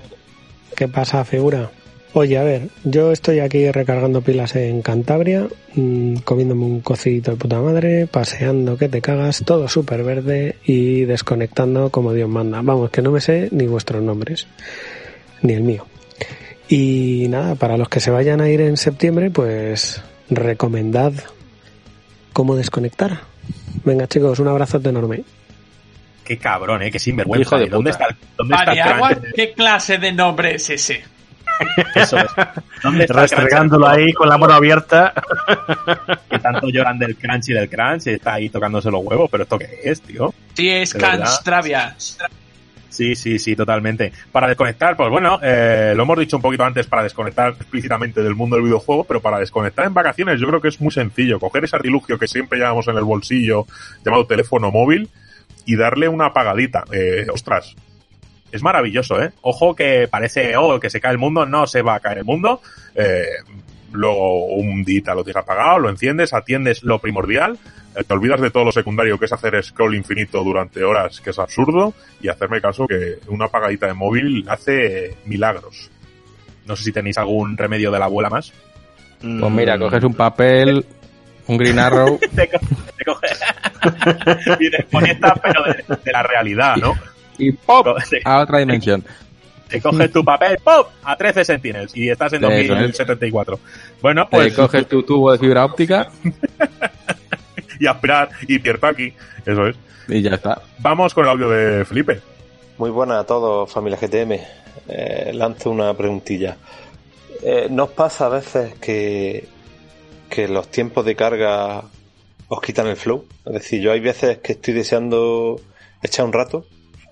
¿Qué 0.77 0.89
pasa, 0.89 1.25
figura? 1.25 1.71
Oye, 2.15 2.39
a 2.39 2.43
ver, 2.43 2.69
yo 2.85 3.13
estoy 3.13 3.41
aquí 3.41 3.71
recargando 3.71 4.23
pilas 4.23 4.57
en 4.57 4.81
Cantabria, 4.81 5.47
mm, 5.75 6.17
comiéndome 6.25 6.65
un 6.65 6.81
cocidito 6.81 7.33
de 7.33 7.37
puta 7.37 7.61
madre, 7.61 8.07
paseando 8.07 8.79
que 8.79 8.89
te 8.89 9.03
cagas, 9.03 9.43
todo 9.45 9.69
súper 9.69 10.03
verde 10.03 10.57
y 10.65 11.05
desconectando 11.05 11.91
como 11.91 12.15
Dios 12.15 12.29
manda. 12.29 12.63
Vamos, 12.63 12.91
que 12.91 13.03
no 13.03 13.11
me 13.11 13.21
sé 13.21 13.49
ni 13.53 13.67
vuestros 13.67 14.03
nombres, 14.03 14.47
ni 15.43 15.53
el 15.53 15.63
mío. 15.63 15.87
Y 16.69 17.27
nada, 17.29 17.55
para 17.57 17.77
los 17.77 17.89
que 17.89 18.01
se 18.01 18.11
vayan 18.11 18.41
a 18.41 18.49
ir 18.49 18.63
en 18.63 18.79
septiembre, 18.79 19.31
pues 19.31 20.03
recomendad 20.31 21.13
cómo 22.33 22.57
desconectar. 22.57 23.21
Venga 23.85 24.07
chicos, 24.07 24.39
un 24.39 24.49
abrazote 24.49 24.89
enorme. 24.89 25.25
Qué 26.29 26.37
cabrón, 26.37 26.83
eh, 26.83 26.91
qué 26.91 26.99
sinvergüenza. 26.99 27.57
Hijo 27.57 27.59
de. 27.59 27.71
¿Dónde 27.71 27.91
está 27.91 28.05
el, 28.05 28.17
dónde 28.37 28.55
está 28.55 28.67
Paniagua? 28.67 29.11
¿qué 29.35 29.53
clase 29.55 29.97
de 29.97 30.13
nombre 30.13 30.57
es 30.57 30.69
ese? 30.69 31.03
Eso 31.95 32.19
es. 32.19 32.27
¿Dónde 32.83 33.05
está? 33.05 33.23
Restregándolo 33.23 33.89
ahí 33.89 34.13
con 34.13 34.29
la 34.29 34.37
mano 34.37 34.53
abierta. 34.53 35.15
Que 36.29 36.39
tanto 36.39 36.69
lloran 36.69 36.99
del 36.99 37.17
crunch 37.17 37.49
y 37.49 37.55
del 37.55 37.71
crunch 37.71 38.09
y 38.09 38.11
está 38.11 38.35
ahí 38.35 38.51
tocándose 38.51 38.91
los 38.91 39.03
huevos, 39.03 39.31
pero 39.31 39.45
¿esto 39.45 39.59
qué 39.59 39.81
es, 39.83 40.03
tío? 40.03 40.35
Sí, 40.53 40.69
es. 40.69 40.93
Canstravia. 40.93 41.97
Sí, 42.91 43.15
sí, 43.15 43.39
sí, 43.39 43.57
totalmente. 43.57 44.13
Para 44.31 44.49
desconectar, 44.49 44.99
pues 44.99 45.09
bueno, 45.09 45.41
eh, 45.43 45.95
lo 45.97 46.03
hemos 46.03 46.19
dicho 46.19 46.37
un 46.37 46.43
poquito 46.43 46.65
antes 46.65 46.87
para 46.87 47.03
desconectar 47.05 47.55
explícitamente 47.59 48.23
del 48.23 48.35
mundo 48.35 48.57
del 48.57 48.67
videojuego, 48.67 49.05
pero 49.05 49.23
para 49.23 49.39
desconectar 49.39 49.87
en 49.87 49.95
vacaciones 49.95 50.39
yo 50.39 50.47
creo 50.49 50.61
que 50.61 50.69
es 50.69 50.79
muy 50.79 50.91
sencillo. 50.91 51.41
Coger 51.41 51.65
ese 51.65 51.77
artilugio 51.77 52.19
que 52.19 52.29
siempre 52.29 52.59
llevamos 52.59 52.87
en 52.87 52.99
el 52.99 53.05
bolsillo, 53.05 53.65
llamado 54.05 54.27
teléfono 54.27 54.71
móvil, 54.71 55.09
y 55.69 55.77
darle 55.77 56.09
una 56.09 56.27
apagadita. 56.27 56.85
Eh, 56.91 57.27
ostras, 57.33 57.75
es 58.51 58.63
maravilloso, 58.63 59.23
¿eh? 59.23 59.33
Ojo 59.43 59.75
que 59.77 60.09
parece, 60.09 60.57
oh, 60.57 60.81
que 60.81 60.89
se 60.89 61.01
cae 61.01 61.13
el 61.13 61.19
mundo, 61.19 61.45
no 61.45 61.67
se 61.67 61.83
va 61.83 61.97
a 61.97 62.01
caer 62.01 62.19
el 62.19 62.25
mundo. 62.25 62.63
Eh, 62.95 63.27
luego 63.93 64.47
un 64.47 64.83
día 64.85 65.15
lo 65.15 65.23
tienes 65.25 65.43
apagado, 65.43 65.79
lo 65.79 65.91
enciendes, 65.91 66.33
atiendes 66.33 66.83
lo 66.83 66.99
primordial, 66.99 67.59
eh, 67.95 68.03
te 68.05 68.15
olvidas 68.15 68.41
de 68.41 68.51
todo 68.51 68.65
lo 68.65 68.73
secundario 68.73 69.19
que 69.19 69.27
es 69.27 69.33
hacer 69.33 69.63
scroll 69.63 69.95
infinito 69.95 70.43
durante 70.43 70.83
horas, 70.85 71.21
que 71.21 71.31
es 71.31 71.39
absurdo, 71.39 71.93
y 72.23 72.29
hacerme 72.29 72.61
caso 72.63 72.87
que 72.87 73.19
una 73.29 73.45
apagadita 73.47 73.87
de 73.87 73.95
móvil 73.95 74.47
hace 74.49 75.17
milagros. 75.27 75.91
No 76.67 76.77
sé 76.77 76.85
si 76.85 76.93
tenéis 76.93 77.19
algún 77.19 77.57
remedio 77.59 77.91
de 77.91 77.99
la 77.99 78.07
abuela 78.07 78.31
más. 78.31 78.53
Pues 79.21 79.53
mira, 79.53 79.79
coges 79.79 80.05
un 80.05 80.15
papel, 80.15 80.85
un 81.47 81.57
Green 81.59 81.79
Arrow, 81.79 82.19
te, 82.35 82.49
co- 82.49 82.59
te 82.97 83.05
coges 83.05 83.41
y 84.61 84.71
desconectas, 84.71 85.33
pero 85.43 85.63
de, 85.65 85.97
de 86.05 86.13
la 86.13 86.23
realidad, 86.23 86.77
¿no? 86.77 86.95
y 87.39 87.53
¡pop! 87.53 87.87
a 88.25 88.39
otra 88.41 88.59
dimensión. 88.59 89.05
Te 89.69 89.81
coges 89.81 90.11
tu 90.11 90.25
papel, 90.25 90.59
¡pop! 90.65 90.89
A 91.05 91.17
13 91.17 91.45
Sentinels 91.45 91.97
y 91.97 92.09
estás 92.09 92.33
en 92.33 92.45
Eso 92.45 92.53
es. 92.53 92.69
2074. 92.69 93.61
Bueno, 94.01 94.25
Te 94.25 94.37
pues. 94.37 94.55
coges 94.55 94.89
tu 94.89 95.03
tubo 95.03 95.33
de 95.33 95.39
fibra 95.39 95.65
óptica 95.65 96.11
y 97.81 97.87
aspirar 97.87 98.31
y 98.47 98.57
aquí. 98.83 99.13
Eso 99.45 99.67
es. 99.67 99.77
y 100.09 100.23
ya 100.23 100.33
está. 100.35 100.63
Vamos 100.79 101.15
con 101.15 101.25
el 101.25 101.31
audio 101.31 101.51
de 101.51 101.85
Felipe. 101.85 102.21
Muy 102.79 102.91
buenas 102.91 103.19
a 103.19 103.27
todos, 103.27 103.71
familia 103.71 103.99
GTM. 104.01 104.33
Eh, 104.89 105.33
lanzo 105.35 105.71
una 105.71 105.93
preguntilla. 105.95 106.57
Eh, 107.43 107.69
¿Nos 107.71 107.91
pasa 107.91 108.27
a 108.27 108.31
veces 108.31 108.75
que, 108.81 109.47
que 110.31 110.49
los 110.49 110.71
tiempos 110.71 111.05
de 111.05 111.15
carga 111.15 111.83
os 112.49 112.61
quitan 112.61 112.87
el 112.87 112.97
flow? 112.97 113.25
Es 113.47 113.53
decir, 113.53 113.81
yo 113.81 113.93
hay 113.93 114.01
veces 114.01 114.39
que 114.39 114.53
estoy 114.53 114.75
deseando 114.75 115.61
echar 116.03 116.25
un 116.25 116.33
rato, 116.33 116.65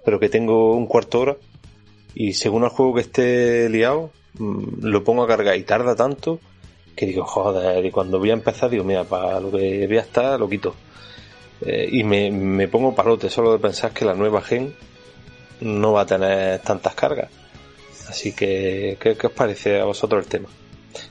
pero 0.05 0.19
que 0.19 0.29
tengo 0.29 0.75
un 0.75 0.87
cuarto 0.87 1.21
hora 1.21 1.37
y 2.15 2.33
según 2.35 2.65
el 2.65 2.71
juego 2.71 2.95
que 2.95 3.03
esté 3.03 3.69
liado, 3.69 4.11
mm, 4.39 4.87
lo 4.87 5.05
pongo 5.05 5.25
a 5.25 5.29
cargar 5.29 5.57
y 5.57 5.63
tarda 5.63 5.95
tanto 5.95 6.41
que 6.97 7.07
digo, 7.07 7.25
joder, 7.25 7.85
y 7.85 7.91
cuando 7.91 8.19
voy 8.19 8.31
a 8.31 8.33
empezar 8.33 8.71
digo, 8.71 8.83
mira, 8.83 9.05
para 9.05 9.39
lo 9.39 9.51
que 9.51 9.87
voy 9.87 9.99
a 9.99 10.01
estar 10.01 10.41
lo 10.41 10.49
quito. 10.49 10.75
Eh, 11.61 11.89
y 11.93 12.03
me, 12.05 12.31
me 12.31 12.69
pongo 12.69 12.95
palote 12.95 13.29
solo 13.29 13.53
de 13.53 13.59
pensar 13.59 13.93
que 13.93 14.05
la 14.05 14.15
nueva 14.15 14.41
gen 14.41 14.75
no 15.61 15.93
va 15.93 16.03
a 16.03 16.07
tener 16.07 16.61
tantas 16.61 16.95
cargas. 16.95 17.31
Así 18.09 18.33
que, 18.33 18.97
¿qué, 19.01 19.17
qué 19.17 19.27
os 19.27 19.33
parece 19.33 19.81
a 19.81 19.85
vosotros 19.85 20.25
el 20.25 20.31
tema? 20.31 20.49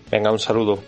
Venga, 0.09 0.31
un 0.31 0.39
saludo. 0.39 0.79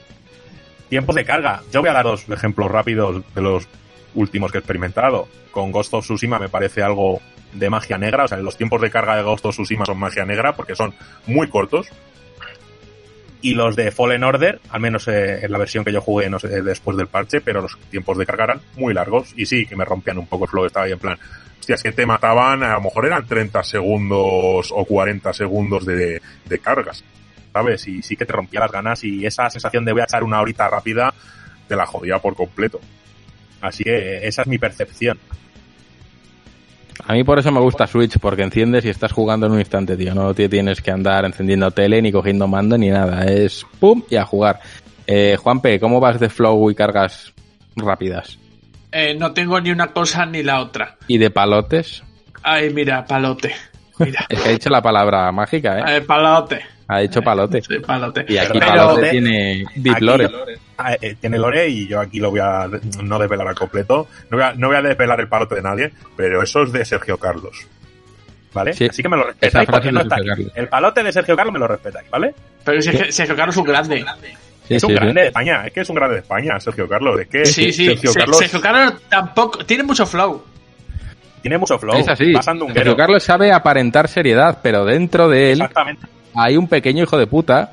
Tiempos 0.89 1.15
de 1.15 1.25
carga. 1.25 1.61
Yo 1.71 1.81
voy 1.81 1.89
a 1.89 1.93
dar 1.93 2.05
dos 2.05 2.27
ejemplos 2.29 2.71
rápidos 2.71 3.23
de 3.35 3.41
los 3.41 3.67
últimos 4.15 4.51
que 4.51 4.57
he 4.57 4.59
experimentado. 4.59 5.27
Con 5.51 5.71
Ghost 5.71 5.93
of 5.93 6.05
Tsushima 6.05 6.39
me 6.39 6.49
parece 6.49 6.81
algo 6.81 7.21
de 7.53 7.69
magia 7.69 7.97
negra. 7.97 8.25
O 8.25 8.27
sea, 8.27 8.37
los 8.37 8.57
tiempos 8.57 8.81
de 8.81 8.89
carga 8.89 9.15
de 9.15 9.23
Ghost 9.23 9.45
of 9.45 9.55
Tsushima 9.55 9.85
son 9.85 9.99
magia 9.99 10.25
negra 10.25 10.53
porque 10.53 10.75
son 10.75 10.93
muy 11.25 11.49
cortos. 11.49 11.87
Y 13.41 13.53
los 13.53 13.75
de 13.75 13.91
Fallen 13.91 14.23
Order, 14.23 14.59
al 14.69 14.81
menos 14.81 15.07
eh, 15.07 15.45
en 15.45 15.51
la 15.51 15.59
versión 15.59 15.83
que 15.85 15.91
yo 15.91 16.01
jugué, 16.01 16.29
no 16.29 16.39
sé, 16.39 16.61
después 16.63 16.97
del 16.97 17.07
parche, 17.07 17.39
pero 17.39 17.61
los 17.61 17.77
tiempos 17.91 18.17
de 18.17 18.25
carga 18.25 18.45
eran 18.45 18.61
muy 18.75 18.93
largos. 18.93 19.33
Y 19.35 19.45
sí, 19.45 19.65
que 19.65 19.75
me 19.75 19.85
rompían 19.85 20.17
un 20.17 20.27
poco 20.27 20.45
el 20.45 20.49
flow. 20.49 20.65
Estaba 20.65 20.85
ahí 20.85 20.93
en 20.93 20.99
plan, 20.99 21.19
hostia, 21.59 21.75
es 21.75 21.83
que 21.83 21.91
te 21.91 22.05
mataban, 22.05 22.63
a 22.63 22.73
lo 22.73 22.81
mejor 22.81 23.05
eran 23.05 23.27
30 23.27 23.61
segundos 23.63 24.71
o 24.71 24.85
40 24.85 25.33
segundos 25.33 25.85
de, 25.85 26.21
de 26.45 26.59
cargas. 26.59 27.03
¿Sabes? 27.57 27.87
Y 27.87 28.03
sí 28.03 28.15
que 28.15 28.23
te 28.23 28.33
rompía 28.33 28.59
las 28.59 28.71
ganas 28.71 29.03
y 29.03 29.25
esa 29.25 29.49
sensación 29.49 29.83
de 29.83 29.91
voy 29.91 30.01
a 30.01 30.03
echar 30.03 30.23
una 30.23 30.39
horita 30.39 30.69
rápida 30.69 31.11
te 31.67 31.75
la 31.75 31.87
jodía 31.87 32.19
por 32.19 32.35
completo. 32.35 32.79
Así 33.61 33.83
que 33.83 34.27
esa 34.27 34.43
es 34.43 34.47
mi 34.47 34.59
percepción. 34.59 35.17
A 37.03 37.13
mí 37.13 37.23
por 37.23 37.39
eso 37.39 37.51
me 37.51 37.59
gusta 37.59 37.87
Switch, 37.87 38.19
porque 38.19 38.43
enciendes 38.43 38.85
y 38.85 38.89
estás 38.89 39.11
jugando 39.11 39.47
en 39.47 39.53
un 39.53 39.59
instante, 39.59 39.97
tío. 39.97 40.13
No 40.13 40.35
te 40.35 40.47
tienes 40.47 40.83
que 40.83 40.91
andar 40.91 41.25
encendiendo 41.25 41.71
tele, 41.71 41.99
ni 41.99 42.11
cogiendo 42.11 42.47
mando, 42.47 42.77
ni 42.77 42.89
nada. 42.89 43.25
Es 43.25 43.65
pum 43.79 44.03
y 44.07 44.17
a 44.17 44.25
jugar. 44.25 44.59
Eh, 45.07 45.35
Juanpe, 45.41 45.79
¿cómo 45.79 45.99
vas 45.99 46.19
de 46.19 46.29
flow 46.29 46.69
y 46.69 46.75
cargas 46.75 47.33
rápidas? 47.75 48.37
Eh, 48.91 49.15
no 49.15 49.33
tengo 49.33 49.59
ni 49.59 49.71
una 49.71 49.87
cosa 49.87 50.27
ni 50.27 50.43
la 50.43 50.61
otra. 50.61 50.97
¿Y 51.07 51.17
de 51.17 51.31
palotes? 51.31 52.03
Ay, 52.43 52.71
mira, 52.71 53.03
palote. 53.03 53.55
Mira, 53.97 54.25
Es 54.29 54.41
que 54.43 54.49
ha 54.49 54.51
dicho 54.51 54.69
la 54.69 54.83
palabra 54.83 55.31
mágica, 55.31 55.79
¿eh? 55.79 55.97
eh, 55.97 56.01
palote. 56.01 56.76
Ha 56.89 56.99
dicho 56.99 57.21
palote. 57.21 57.61
Sí, 57.61 57.79
palote. 57.79 58.25
Y 58.29 58.37
aquí 58.37 58.59
Pero- 58.59 58.65
palote 58.67 59.09
tiene 59.09 59.65
Deep 59.75 59.99
Lore. 60.01 60.29
Ah, 60.77 60.93
eh, 61.01 61.15
tiene 61.19 61.39
lore 61.39 61.67
y 61.67 61.87
yo 61.87 61.99
aquí 61.99 62.19
lo 62.19 62.29
voy 62.29 62.39
a 62.39 62.67
no 63.03 63.17
desvelar 63.19 63.47
al 63.47 63.55
completo. 63.55 64.07
No 64.29 64.37
voy 64.37 64.45
a, 64.45 64.53
no 64.53 64.67
voy 64.67 64.77
a 64.77 64.81
desvelar 64.83 65.19
el 65.19 65.27
palote 65.27 65.55
de 65.55 65.61
nadie, 65.63 65.91
pero 66.15 66.41
eso 66.43 66.61
es 66.63 66.71
de 66.71 66.85
Sergio 66.85 67.17
Carlos. 67.17 67.65
¿Vale? 68.53 68.73
Sí, 68.73 68.85
Así 68.89 69.01
que 69.03 69.09
me 69.09 69.17
lo 69.17 69.23
respetáis 69.23 69.67
porque 69.69 69.91
no 69.91 70.01
está 70.01 70.15
aquí. 70.15 70.47
El 70.55 70.67
palote 70.67 71.03
de 71.03 71.11
Sergio 71.11 71.35
Carlos 71.35 71.51
me 71.53 71.59
lo 71.59 71.67
respetáis, 71.67 72.09
¿vale? 72.09 72.33
Pero 72.63 72.81
si 72.81 72.89
es 72.91 73.01
que 73.01 73.11
Sergio 73.11 73.35
Carlos 73.35 73.55
es 73.55 73.59
un 73.59 73.65
grande. 73.67 74.05
Sí, 74.67 74.75
es 74.75 74.83
un 74.83 74.89
sí, 74.89 74.95
sí. 74.95 75.01
grande 75.01 75.21
de 75.21 75.27
España, 75.27 75.63
es 75.65 75.73
que 75.73 75.79
es 75.81 75.89
un 75.89 75.95
grande 75.95 76.15
de 76.15 76.21
España, 76.21 76.59
Sergio 76.59 76.87
Carlos. 76.87 77.19
Es 77.21 77.27
que 77.27 77.45
Sí, 77.45 77.71
sí. 77.73 77.85
Sergio 77.87 78.11
Se- 78.11 78.19
Carlos 78.19 78.37
Sergio 78.37 78.61
Carlos 78.61 78.93
tampoco. 79.09 79.65
Tiene 79.65 79.83
mucho 79.83 80.05
flow. 80.05 80.43
tiene 81.41 81.57
mucho 81.57 81.77
flow. 81.79 81.97
Es 81.97 82.07
así. 82.07 82.31
Pasando 82.33 82.65
un 82.65 82.73
Sergio 82.73 82.95
Carlos 82.95 83.23
sabe 83.23 83.51
aparentar 83.51 84.07
seriedad, 84.07 84.59
pero 84.61 84.85
dentro 84.85 85.27
de 85.29 85.53
él 85.53 85.61
Exactamente. 85.61 86.07
Hay 86.35 86.57
un 86.57 86.67
pequeño 86.67 87.03
hijo 87.03 87.17
de 87.17 87.27
puta. 87.27 87.71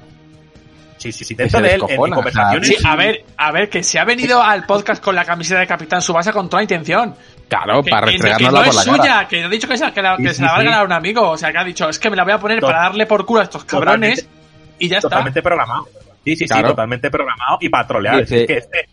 Sí, 0.99 1.13
sí, 1.13 1.25
sí. 1.25 1.35
que 1.37 1.43
Dentro 1.43 1.61
de 1.61 1.75
él, 1.75 1.83
en 1.89 2.11
conversaciones. 2.13 2.67
Sí, 2.69 2.77
a 2.83 2.97
ver, 2.97 3.25
a 3.37 3.53
ver, 3.53 3.69
que 3.69 3.83
se 3.83 3.99
ha 3.99 4.05
venido 4.05 4.43
al 4.43 4.65
podcast 4.65 5.03
con 5.03 5.15
la 5.15 5.25
camiseta 5.25 5.61
de 5.61 5.67
Capitán 5.67 6.01
Subasa 6.01 6.33
con 6.33 6.49
toda 6.49 6.63
intención. 6.63 7.15
Claro, 7.47 7.83
Que, 7.83 7.91
para 7.91 8.07
que- 8.07 8.13
que 8.17 8.23
restregárnosla 8.23 8.51
no 8.61 8.65
por 8.65 8.69
es 8.69 8.75
la 8.75 8.83
suya, 8.97 9.03
cara. 9.15 9.29
que 9.29 9.41
no 9.43 9.47
ha 9.49 9.51
dicho 9.51 9.69
que, 9.69 9.77
se, 9.77 9.93
que, 9.93 10.01
la- 10.03 10.17
que 10.17 10.29
Sí, 10.31 10.35
se 10.37 10.43
la 10.43 10.49
va 10.49 10.55
a 10.55 10.57
sí, 10.57 10.65
regalar 10.65 10.81
a 10.81 10.85
un 10.87 10.93
amigo. 10.93 11.29
O 11.29 11.37
sea, 11.37 11.53
que 11.53 11.59
ha 11.59 11.65
dicho, 11.65 11.89
es 11.91 11.99
que 11.99 12.09
me 12.09 12.17
la 12.17 12.25
voy 12.25 12.33
a 12.33 12.39
poner 12.39 12.61
para 12.61 12.79
darle 12.85 13.05
por 13.05 13.27
culo 13.27 13.41
a 13.41 13.45
estos 13.45 13.65
cabrones 13.65 14.21
Totalmente. 14.23 14.75
y 14.79 14.89
ya 14.89 14.97
está. 14.97 15.09
Totalmente 15.11 15.43
programado. 15.43 15.89
Sí, 16.25 16.37
sí, 16.37 16.47
Claro. 16.47 16.69
sí, 16.69 16.73
totalmente 16.73 17.11
programado 17.11 17.59
y 17.61 17.69
para 17.69 17.87
trolear. 17.87 18.21
Dice- 18.21 18.41
Es 18.43 18.47
que 18.47 18.57
este, 18.57 18.89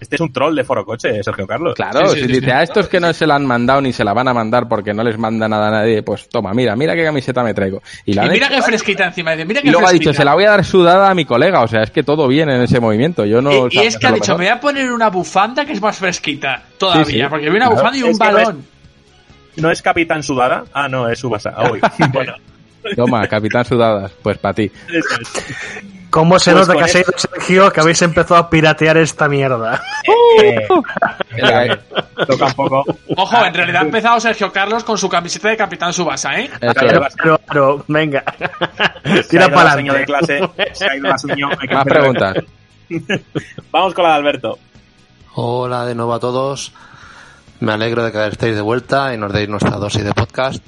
este 0.00 0.14
es 0.16 0.20
un 0.20 0.32
troll 0.32 0.54
de 0.56 0.64
Foro 0.64 0.84
Coche, 0.84 1.22
Sergio 1.22 1.46
Carlos. 1.46 1.74
Claro, 1.74 2.08
Sí, 2.08 2.14
sí, 2.14 2.20
si 2.22 2.26
sí, 2.26 2.32
dice 2.32 2.44
sí. 2.46 2.50
a 2.50 2.62
estos 2.62 2.88
que 2.88 2.98
no 3.00 3.12
se 3.12 3.26
la 3.26 3.34
han 3.36 3.44
mandado 3.46 3.80
ni 3.80 3.92
se 3.92 4.02
la 4.02 4.12
van 4.12 4.28
a 4.28 4.34
mandar 4.34 4.66
porque 4.68 4.94
no 4.94 5.04
les 5.04 5.18
manda 5.18 5.48
nada 5.48 5.68
a 5.68 5.70
nadie, 5.70 6.02
pues 6.02 6.28
toma, 6.28 6.52
mira, 6.54 6.74
mira 6.76 6.94
qué 6.94 7.04
camiseta 7.04 7.42
me 7.42 7.52
traigo. 7.54 7.82
Y, 8.06 8.14
la 8.14 8.26
Y 8.26 8.30
mira 8.30 8.48
qué 8.48 8.62
fresquita 8.62 9.06
encima. 9.06 9.32
Dice, 9.32 9.44
mira 9.44 9.60
qué 9.62 9.68
y 9.68 9.70
luego 9.70 9.86
ha 9.86 9.92
dicho, 9.92 10.12
se 10.14 10.24
la 10.24 10.34
voy 10.34 10.44
a 10.44 10.50
dar 10.50 10.64
sudada 10.64 11.10
a 11.10 11.14
mi 11.14 11.24
colega, 11.24 11.60
o 11.62 11.68
sea, 11.68 11.82
es 11.82 11.90
que 11.90 12.02
todo 12.02 12.26
viene 12.28 12.56
en 12.56 12.62
ese 12.62 12.80
movimiento. 12.80 13.24
Yo 13.26 13.42
no 13.42 13.68
Y- 13.68 13.78
es 13.78 13.98
que 13.98 14.06
ha 14.06 14.12
dicho, 14.12 14.32
mejor. 14.32 14.38
me 14.38 14.44
voy 14.46 14.56
a 14.56 14.60
poner 14.60 14.92
una 14.92 15.10
bufanda 15.10 15.64
que 15.64 15.72
es 15.72 15.80
más 15.82 15.98
fresquita 15.98 16.62
todavía, 16.78 17.04
Sí, 17.04 17.12
sí. 17.12 17.22
porque 17.28 17.50
vi 17.50 17.56
una 17.56 17.66
Claro. 17.66 17.74
bufanda 17.76 17.98
y 17.98 18.02
un 18.02 18.10
Es 18.10 18.18
que 18.18 18.24
no 18.24 18.38
es- 18.38 18.44
balón. 18.46 18.64
¿No 19.56 19.70
es 19.70 19.82
Capitán 19.82 20.22
Sudada? 20.22 20.64
Ah, 20.72 20.88
no, 20.88 21.08
es 21.08 21.18
Subasa. 21.18 21.52
Ah, 21.56 21.70
uy. 21.72 21.80
bueno, 22.12 22.34
Toma, 22.96 23.26
capitán 23.26 23.64
sudadas, 23.64 24.10
pues 24.22 24.38
para 24.38 24.54
ti. 24.54 24.70
eso 24.88 25.20
es. 25.20 25.99
¿Cómo 26.10 26.38
se 26.38 26.52
Pues 26.52 26.66
nota 26.66 26.78
que 26.78 26.84
has 26.84 26.94
ido, 26.94 27.12
Sergio, 27.16 27.72
que 27.72 27.80
habéis 27.80 28.02
empezado 28.02 28.36
a 28.36 28.50
piratear 28.50 28.96
esta 28.96 29.28
mierda? 29.28 29.80
Eh, 30.42 30.66
toca 32.26 32.46
un 32.46 32.52
poco. 32.54 32.84
Ojo, 33.16 33.44
en 33.44 33.54
realidad 33.54 33.82
ha 33.82 33.84
empezado 33.84 34.20
Sergio 34.20 34.52
Carlos 34.52 34.82
con 34.82 34.98
su 34.98 35.08
camiseta 35.08 35.48
de 35.48 35.56
Capitán 35.56 35.92
Subasa, 35.92 36.38
¿eh? 36.38 36.50
Pero, 36.60 37.06
pero, 37.16 37.40
pero, 37.46 37.84
venga. 37.86 38.24
Se 39.04 39.18
ha 39.20 39.22
Tira 39.28 39.46
ido 39.46 39.54
para 39.54 39.70
la 39.70 39.76
seño 39.76 39.92
de 39.92 40.04
adelante. 40.04 40.50
clase. 40.56 40.74
Se 40.74 40.84
ha 40.84 40.96
ido 40.96 41.08
hay 41.58 41.68
que 41.68 41.74
Más 41.74 41.84
preguntas. 41.84 42.36
Vamos 43.70 43.94
con 43.94 44.04
la 44.04 44.10
de 44.10 44.16
Alberto. 44.16 44.58
Hola 45.34 45.86
de 45.86 45.94
nuevo 45.94 46.12
a 46.14 46.20
todos. 46.20 46.72
Me 47.60 47.72
alegro 47.72 48.02
de 48.02 48.10
que 48.10 48.26
estéis 48.26 48.56
de 48.56 48.62
vuelta 48.62 49.14
y 49.14 49.18
nos 49.18 49.32
deis 49.32 49.48
nuestra 49.48 49.76
dosis 49.76 50.02
de 50.02 50.12
podcast. 50.12 50.64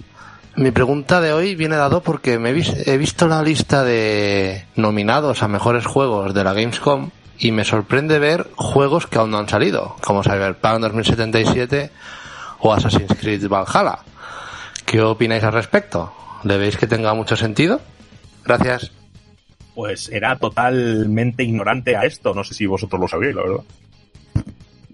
Mi 0.55 0.71
pregunta 0.71 1.21
de 1.21 1.33
hoy 1.33 1.55
viene 1.55 1.77
dado 1.77 2.03
porque 2.03 2.39
me 2.39 2.51
he, 2.51 2.53
vis- 2.53 2.87
he 2.87 2.99
visto 2.99 3.27
la 3.27 3.43
lista 3.43 3.85
de 3.85 4.67
nominados 4.77 5.43
a 5.43 5.49
mejores 5.49 5.87
juegos 5.87 6.35
de 6.35 6.45
la 6.45 6.53
Gamescom 6.53 7.11
y 7.39 7.53
me 7.53 7.65
sorprende 7.65 8.19
ver 8.19 8.49
juegos 8.57 9.07
que 9.07 9.19
aún 9.19 9.31
no 9.31 9.39
han 9.39 9.49
salido, 9.49 9.97
como 10.03 10.23
Cyberpunk 10.23 10.81
2077 10.81 11.91
o 12.61 12.73
Assassin's 12.73 13.15
Creed 13.19 13.49
Valhalla. 13.49 14.01
¿Qué 14.85 15.01
opináis 15.01 15.43
al 15.43 15.53
respecto? 15.55 16.13
¿Le 16.45 16.59
veis 16.59 16.77
que 16.77 16.87
tenga 16.87 17.15
mucho 17.15 17.35
sentido? 17.35 17.81
Gracias. 18.45 18.91
Pues 19.75 20.11
era 20.11 20.37
totalmente 20.37 21.45
ignorante 21.45 21.97
a 21.97 22.03
esto. 22.03 22.35
No 22.35 22.45
sé 22.45 22.53
si 22.53 22.67
vosotros 22.67 23.01
lo 23.01 23.09
sabíais, 23.09 23.35
la 23.35 23.43
verdad. 23.43 23.65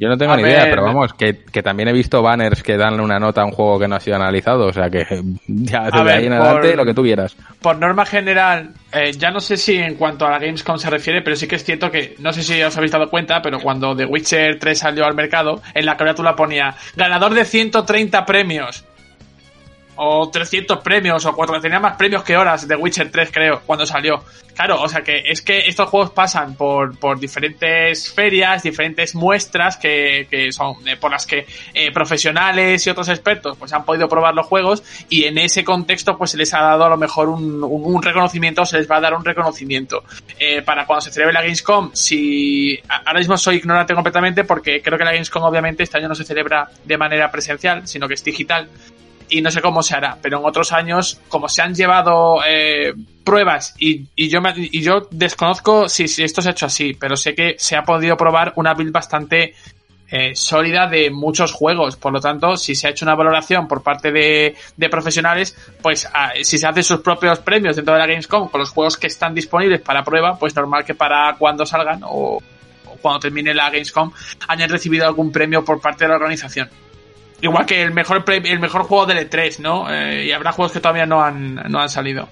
Yo 0.01 0.09
no 0.09 0.17
tengo 0.17 0.33
A 0.33 0.37
ni 0.37 0.43
idea, 0.45 0.67
pero 0.71 0.85
vamos, 0.85 1.13
que, 1.13 1.45
que 1.45 1.61
también 1.61 1.89
he 1.89 1.93
visto 1.93 2.23
banners 2.23 2.63
que 2.63 2.77
dan 2.77 3.01
una 3.01 3.19
nota 3.19 3.43
a 3.43 3.45
un 3.45 3.51
juego 3.51 3.81
que 3.81 3.89
no 3.89 3.97
ha 3.97 4.01
sido 4.01 4.15
analizado, 4.15 4.67
o 4.67 4.73
sea 4.73 4.89
que 4.89 5.05
ya 5.49 5.87
desde 5.87 6.05
ver, 6.05 6.17
ahí 6.19 6.27
en 6.27 6.33
por- 6.37 6.47
adelante 6.47 6.77
lo 6.77 6.85
que 6.85 6.95
tú 6.95 7.03
quieras. 7.03 7.37
Por 7.61 7.79
norma 7.79 8.07
general, 8.07 8.71
eh, 8.93 9.11
ya 9.13 9.31
no 9.33 9.41
sé 9.41 9.57
si 9.57 9.77
en 9.77 9.97
cuanto 9.97 10.25
a 10.25 10.31
la 10.31 10.39
Gamescom 10.39 10.79
se 10.79 10.89
refiere, 10.89 11.21
pero 11.23 11.35
sí 11.35 11.49
que 11.49 11.57
es 11.57 11.65
cierto 11.65 11.91
que, 11.91 12.15
no 12.21 12.33
sé 12.33 12.43
si 12.45 12.63
os 12.63 12.77
habéis 12.77 12.93
dado 12.93 13.11
cuenta, 13.11 13.43
pero 13.43 13.59
cuando 13.59 13.97
The 13.97 14.05
Witcher 14.07 14.59
3 14.61 14.79
salió 14.79 15.05
al 15.05 15.15
mercado, 15.15 15.61
en 15.75 15.85
la 15.85 15.97
carátula 15.97 16.37
ponía 16.37 16.75
ganador 16.95 17.35
de 17.35 17.45
130 17.45 18.25
premios. 18.25 18.85
O 20.01 20.31
300 20.31 20.79
premios, 20.79 21.27
o 21.27 21.35
cuatro, 21.35 21.61
tenía 21.61 21.81
más 21.81 21.97
premios 21.97 22.23
que 22.23 22.37
horas 22.37 22.69
de 22.69 22.77
Witcher 22.77 23.11
3, 23.11 23.31
creo, 23.33 23.63
cuando 23.67 23.85
salió. 23.85 24.23
Claro, 24.59 24.83
o 24.83 24.89
sea 24.89 25.03
que 25.03 25.23
es 25.25 25.41
que 25.41 25.69
estos 25.69 25.89
juegos 25.89 26.11
pasan 26.11 26.57
por, 26.57 26.99
por 26.99 27.21
diferentes 27.21 28.13
ferias, 28.13 28.65
diferentes 28.65 29.15
muestras 29.15 29.77
que, 29.77 30.27
que 30.29 30.51
son 30.51 30.77
eh, 30.85 30.97
por 30.97 31.13
las 31.13 31.27
que 31.27 31.47
eh, 31.73 31.93
profesionales 31.93 32.85
y 32.85 32.91
otros 32.91 33.09
expertos 33.09 33.57
pues 33.57 33.73
han 33.73 33.85
podido 33.85 34.09
probar 34.09 34.35
los 34.35 34.47
juegos 34.47 34.83
y 35.09 35.27
en 35.27 35.39
ese 35.39 35.63
contexto 35.63 36.19
pues 36.19 36.33
se 36.33 36.39
les 36.39 36.53
ha 36.55 36.61
dado 36.61 36.87
a 36.87 36.89
lo 36.89 36.97
mejor 36.97 37.29
un, 37.29 38.03
reconocimiento, 38.03 38.67
se 38.67 38.79
les 38.79 38.91
va 38.91 38.97
a 38.97 39.01
dar 39.01 39.15
un 39.15 39.25
reconocimiento. 39.25 40.03
Eh, 40.41 40.61
para 40.63 40.87
cuando 40.87 41.03
se 41.03 41.13
celebre 41.13 41.35
la 41.35 41.43
Gamescom, 41.43 41.91
si 41.95 42.81
ahora 42.89 43.21
mismo 43.21 43.37
soy 43.37 43.59
ignorante 43.59 43.95
completamente 43.95 44.43
porque 44.43 44.83
creo 44.83 44.99
que 44.99 45.05
la 45.05 45.13
Gamescom 45.13 45.45
obviamente 45.45 45.85
este 45.85 45.99
año 45.99 46.09
no 46.09 46.17
se 46.17 46.25
celebra 46.25 46.69
de 46.85 46.99
manera 46.99 47.31
presencial, 47.31 47.87
sino 47.87 48.09
que 48.09 48.15
es 48.15 48.25
digital 48.25 48.69
y 49.31 49.41
no 49.43 49.51
sé 49.51 49.61
cómo 49.61 49.83
se 49.83 49.95
hará, 49.95 50.17
pero 50.23 50.39
en 50.39 50.45
otros 50.47 50.73
años, 50.73 51.21
como 51.29 51.49
se 51.49 51.63
han 51.63 51.75
llevado 51.75 52.41
eh, 52.47 52.95
pruebas 53.25 53.75
y, 53.79 54.07
y 54.17 54.29
yo 54.29 54.41
me- 54.41 54.55
y 54.57 54.81
yo 54.83 55.09
desconozco 55.11 55.89
si, 55.89 56.09
si 56.09 56.23
esto 56.25 56.41
se 56.43 56.49
ha 56.49 56.53
hecho 56.53 56.67
así, 56.67 56.95
pero 56.95 57.17
sé 57.17 57.35
que 57.35 57.57
se 57.59 57.77
ha 57.77 57.83
podido 57.85 58.17
probar 58.17 58.53
una 58.57 58.75
build 58.75 58.93
bastante 58.93 59.55
eh, 60.11 60.35
sólida 60.35 60.87
de 60.87 61.11
muchos 61.11 61.53
juegos. 61.53 61.97
Por 61.97 62.15
lo 62.15 62.21
tanto, 62.21 62.57
si 62.57 62.75
se 62.75 62.87
ha 62.87 62.91
hecho 62.91 63.05
una 63.05 63.15
valoración 63.15 63.69
por 63.69 63.83
parte 63.83 64.11
de, 64.11 64.57
de 64.77 64.89
profesionales, 64.89 65.55
pues 65.83 66.09
ah, 66.15 66.31
si 66.43 66.57
se 66.57 66.67
hacen 66.67 66.83
sus 66.83 67.01
propios 67.01 67.41
premios 67.41 67.77
dentro 67.77 67.93
de 67.93 68.01
la 68.01 68.07
Gamescom 68.07 68.49
con 68.49 68.61
los 68.61 68.71
juegos 68.71 68.97
que 68.97 69.07
están 69.09 69.35
disponibles 69.35 69.83
para 69.83 70.03
prueba, 70.03 70.39
pues 70.39 70.57
normal 70.57 70.85
que 70.87 70.95
para 70.95 71.35
cuando 71.39 71.67
salgan 71.67 72.01
o, 72.05 72.39
o 72.87 72.97
cuando 73.03 73.21
termine 73.21 73.53
la 73.53 73.69
Gamescom 73.69 74.11
hayan 74.49 74.71
recibido 74.71 75.07
algún 75.07 75.31
premio 75.31 75.63
por 75.63 75.79
parte 75.79 76.05
de 76.05 76.09
la 76.09 76.17
organización. 76.17 76.71
Igual 77.41 77.67
que 77.67 77.83
el 77.83 77.93
mejor 77.93 78.25
pre- 78.25 78.37
el 78.45 78.59
mejor 78.61 78.83
juego 78.83 79.07
del 79.07 79.29
E3, 79.31 79.61
¿no? 79.61 79.93
Eh, 79.93 80.27
y 80.27 80.33
habrá 80.33 80.53
juegos 80.53 80.73
que 80.73 80.81
todavía 80.81 81.07
no 81.07 81.23
han, 81.23 81.55
no 81.55 81.79
han 81.81 81.89
salido. 81.89 82.29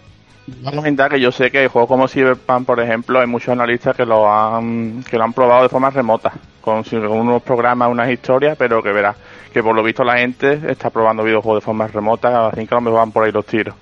Voy 0.46 0.72
a 0.72 0.76
comentar 0.76 1.10
que 1.10 1.20
yo 1.20 1.32
sé 1.32 1.50
que 1.50 1.66
juegos 1.68 1.88
como 1.88 2.06
Cyberpunk, 2.08 2.66
por 2.66 2.80
ejemplo, 2.80 3.20
hay 3.20 3.26
muchos 3.26 3.48
analistas 3.50 3.96
que 3.96 4.04
lo 4.06 4.30
han 4.32 5.02
que 5.04 5.16
lo 5.16 5.24
han 5.24 5.32
probado 5.32 5.64
de 5.64 5.68
forma 5.68 5.90
remota, 5.90 6.32
con 6.60 6.82
con 6.84 7.10
unos 7.12 7.42
programas, 7.42 7.88
unas 7.90 8.10
historias, 8.10 8.56
pero 8.56 8.82
que 8.82 8.92
verás 8.92 9.16
que 9.52 9.62
por 9.62 9.74
lo 9.74 9.82
visto 9.82 10.04
la 10.04 10.18
gente 10.18 10.60
está 10.68 10.90
probando 10.90 11.24
videojuegos 11.24 11.62
de 11.62 11.64
forma 11.64 11.86
remota, 11.86 12.48
así 12.48 12.66
que 12.66 12.74
a 12.74 12.78
lo 12.78 12.82
mejor 12.82 12.98
van 13.00 13.12
por 13.12 13.24
ahí 13.24 13.32
los 13.32 13.46
tiros. 13.46 13.74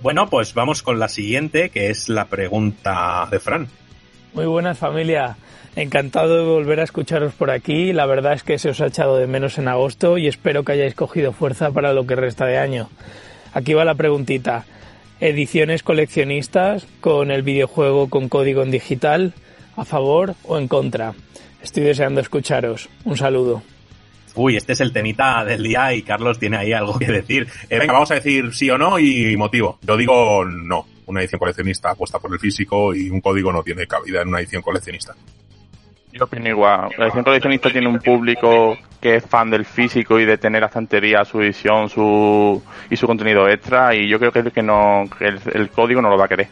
Bueno, 0.00 0.28
pues 0.28 0.52
vamos 0.52 0.82
con 0.82 0.98
la 0.98 1.08
siguiente, 1.08 1.70
que 1.70 1.88
es 1.90 2.08
la 2.08 2.24
pregunta 2.26 3.26
de 3.30 3.38
Fran. 3.38 3.68
Muy 4.34 4.46
buenas 4.46 4.78
familia, 4.78 5.36
encantado 5.76 6.36
de 6.36 6.44
volver 6.44 6.80
a 6.80 6.84
escucharos 6.84 7.34
por 7.34 7.50
aquí. 7.50 7.92
La 7.92 8.06
verdad 8.06 8.34
es 8.34 8.42
que 8.42 8.58
se 8.58 8.70
os 8.70 8.80
ha 8.80 8.86
echado 8.86 9.16
de 9.16 9.26
menos 9.26 9.58
en 9.58 9.68
agosto 9.68 10.18
y 10.18 10.28
espero 10.28 10.64
que 10.64 10.72
hayáis 10.72 10.94
cogido 10.94 11.32
fuerza 11.32 11.70
para 11.70 11.92
lo 11.92 12.06
que 12.06 12.16
resta 12.16 12.46
de 12.46 12.58
año. 12.58 12.88
Aquí 13.54 13.74
va 13.74 13.84
la 13.84 13.94
preguntita. 13.94 14.64
Ediciones 15.20 15.82
coleccionistas 15.82 16.86
con 17.00 17.30
el 17.30 17.42
videojuego 17.42 18.10
con 18.10 18.28
código 18.28 18.62
en 18.62 18.70
digital, 18.70 19.34
¿a 19.76 19.84
favor 19.84 20.34
o 20.44 20.58
en 20.58 20.68
contra? 20.68 21.14
Estoy 21.62 21.84
deseando 21.84 22.20
escucharos. 22.20 22.88
Un 23.04 23.16
saludo. 23.16 23.62
Uy, 24.34 24.56
este 24.56 24.72
es 24.72 24.80
el 24.80 24.92
temita 24.92 25.44
del 25.44 25.62
día 25.62 25.92
y 25.94 26.02
Carlos 26.02 26.38
tiene 26.38 26.56
ahí 26.56 26.72
algo 26.72 26.98
que 26.98 27.06
decir. 27.06 27.46
Eh, 27.68 27.78
venga, 27.78 27.92
vamos 27.92 28.10
a 28.10 28.14
decir 28.14 28.52
sí 28.52 28.68
o 28.70 28.78
no 28.78 28.98
y 28.98 29.36
motivo. 29.36 29.78
Yo 29.82 29.96
digo 29.96 30.44
no. 30.44 30.86
Una 31.06 31.20
edición 31.20 31.38
coleccionista 31.38 31.90
apuesta 31.90 32.18
por 32.18 32.32
el 32.32 32.38
físico 32.38 32.94
y 32.94 33.10
un 33.10 33.20
código 33.20 33.52
no 33.52 33.62
tiene 33.62 33.86
cabida 33.86 34.22
en 34.22 34.28
una 34.28 34.40
edición 34.40 34.62
coleccionista. 34.62 35.14
Yo 36.12 36.24
opino 36.24 36.48
igual. 36.48 36.90
La 36.98 37.06
edición 37.06 37.24
coleccionista 37.24 37.70
tiene 37.70 37.88
un 37.88 37.98
público 37.98 38.76
que 39.00 39.16
es 39.16 39.24
fan 39.26 39.50
del 39.50 39.64
físico 39.64 40.20
y 40.20 40.24
de 40.24 40.38
tener 40.38 40.60
la 40.60 40.66
estantería, 40.68 41.24
su 41.24 41.40
edición 41.40 41.88
su 41.88 42.62
y 42.90 42.96
su 42.96 43.06
contenido 43.06 43.48
extra 43.48 43.94
y 43.94 44.08
yo 44.08 44.18
creo 44.18 44.30
que, 44.30 44.50
que 44.50 44.62
no 44.62 45.04
que 45.18 45.26
el, 45.26 45.40
el 45.54 45.70
código 45.70 46.00
no 46.02 46.08
lo 46.10 46.18
va 46.18 46.26
a 46.26 46.28
querer. 46.28 46.48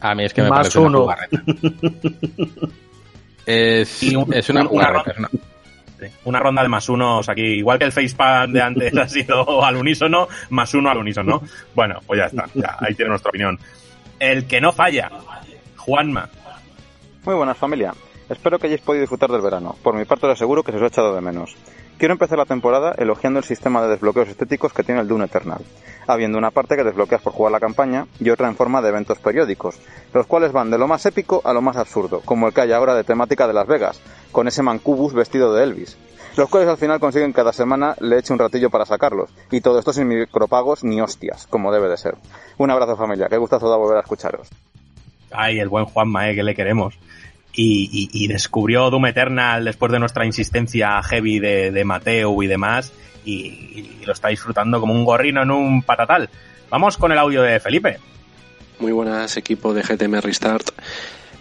A 0.00 0.14
mí 0.14 0.24
es 0.24 0.32
que 0.34 0.42
me 0.42 0.50
Más 0.50 0.58
parece 0.60 0.78
una 0.78 0.88
uno. 0.88 1.00
jugarreta. 1.02 1.42
Es, 3.46 4.02
Y 4.02 4.16
un- 4.16 4.32
es 4.32 4.48
una 4.48 4.60
una 4.62 4.68
jugarreta. 4.70 5.12
ronda- 5.12 5.12
es 5.12 5.18
una- 5.18 5.28
Sí, 6.00 6.06
Una 6.24 6.40
ronda 6.40 6.62
de 6.62 6.68
más 6.68 6.88
unos 6.88 7.28
aquí, 7.28 7.42
igual 7.42 7.78
que 7.78 7.84
el 7.84 7.92
facepalm 7.92 8.52
de 8.52 8.60
antes 8.62 8.96
ha 8.98 9.08
sido 9.08 9.64
al 9.64 9.76
unísono, 9.76 10.28
más 10.50 10.72
uno 10.74 10.90
al 10.90 10.98
unísono. 10.98 11.42
Bueno, 11.74 12.00
pues 12.06 12.18
ya 12.18 12.26
está, 12.26 12.46
ya, 12.54 12.76
ahí 12.80 12.94
tiene 12.94 13.10
nuestra 13.10 13.28
opinión. 13.28 13.58
El 14.18 14.46
que 14.46 14.60
no 14.60 14.72
falla, 14.72 15.10
Juanma. 15.76 16.28
Muy 17.24 17.34
buenas 17.34 17.56
familia. 17.56 17.92
Espero 18.28 18.58
que 18.58 18.66
hayáis 18.66 18.80
podido 18.80 19.02
disfrutar 19.02 19.30
del 19.30 19.42
verano. 19.42 19.76
Por 19.82 19.94
mi 19.94 20.04
parte 20.04 20.26
os 20.26 20.32
aseguro 20.32 20.62
que 20.62 20.72
se 20.72 20.78
os 20.78 20.82
ha 20.84 20.86
echado 20.86 21.14
de 21.14 21.20
menos. 21.20 21.56
Quiero 21.98 22.12
empezar 22.12 22.38
la 22.38 22.46
temporada 22.46 22.94
elogiando 22.98 23.38
el 23.38 23.44
sistema 23.44 23.82
de 23.82 23.88
desbloqueos 23.88 24.28
estéticos 24.28 24.72
que 24.72 24.82
tiene 24.82 25.00
el 25.00 25.08
Dune 25.08 25.26
Eternal, 25.26 25.62
habiendo 26.06 26.38
una 26.38 26.50
parte 26.50 26.74
que 26.74 26.84
desbloqueas 26.84 27.22
por 27.22 27.32
jugar 27.32 27.52
la 27.52 27.60
campaña 27.60 28.06
y 28.18 28.30
otra 28.30 28.48
en 28.48 28.56
forma 28.56 28.82
de 28.82 28.88
eventos 28.88 29.18
periódicos, 29.18 29.78
los 30.12 30.26
cuales 30.26 30.52
van 30.52 30.70
de 30.70 30.78
lo 30.78 30.88
más 30.88 31.06
épico 31.06 31.40
a 31.44 31.52
lo 31.52 31.62
más 31.62 31.76
absurdo, 31.76 32.20
como 32.24 32.48
el 32.48 32.54
que 32.54 32.62
hay 32.62 32.72
ahora 32.72 32.94
de 32.94 33.04
temática 33.04 33.46
de 33.46 33.52
Las 33.52 33.68
Vegas, 33.68 34.00
con 34.32 34.48
ese 34.48 34.62
mancubus 34.62 35.14
vestido 35.14 35.54
de 35.54 35.62
Elvis, 35.62 35.96
los 36.36 36.48
cuales 36.48 36.68
al 36.68 36.78
final 36.78 36.98
consiguen 36.98 37.32
cada 37.32 37.52
semana 37.52 37.94
le 38.00 38.18
eche 38.18 38.32
un 38.32 38.40
ratillo 38.40 38.70
para 38.70 38.86
sacarlos, 38.86 39.30
y 39.52 39.60
todo 39.60 39.78
esto 39.78 39.92
sin 39.92 40.08
micropagos 40.08 40.82
ni 40.82 41.00
hostias, 41.00 41.46
como 41.46 41.72
debe 41.72 41.88
de 41.88 41.96
ser. 41.96 42.16
Un 42.58 42.70
abrazo 42.70 42.96
familia, 42.96 43.28
qué 43.28 43.36
gustazo 43.36 43.70
da 43.70 43.76
volver 43.76 43.98
a 43.98 44.00
escucharos. 44.00 44.48
Ay, 45.30 45.60
el 45.60 45.68
buen 45.68 45.84
Juanma, 45.84 46.28
eh, 46.28 46.34
que 46.34 46.42
le 46.42 46.54
queremos. 46.54 46.98
Y, 47.56 47.88
y- 48.12 48.24
y 48.24 48.26
descubrió 48.26 48.90
Doom 48.90 49.06
Eternal 49.06 49.64
después 49.64 49.92
de 49.92 50.00
nuestra 50.00 50.26
insistencia 50.26 51.00
heavy 51.02 51.38
de, 51.38 51.84
Mateo 51.84 52.42
y 52.42 52.46
demás, 52.48 52.92
y, 53.24 53.32
y 53.32 54.02
lo 54.04 54.12
está 54.12 54.28
disfrutando 54.28 54.80
como 54.80 54.92
un 54.92 55.04
gorrino 55.04 55.42
en 55.42 55.50
un 55.52 55.82
patatal. 55.82 56.28
Vamos 56.70 56.96
con 56.96 57.12
el 57.12 57.18
audio 57.18 57.42
de 57.42 57.60
Felipe. 57.60 57.98
Muy 58.80 58.90
buenas, 58.90 59.36
equipo 59.36 59.72
de 59.72 59.82
GTM 59.82 60.20
Restart. 60.20 60.70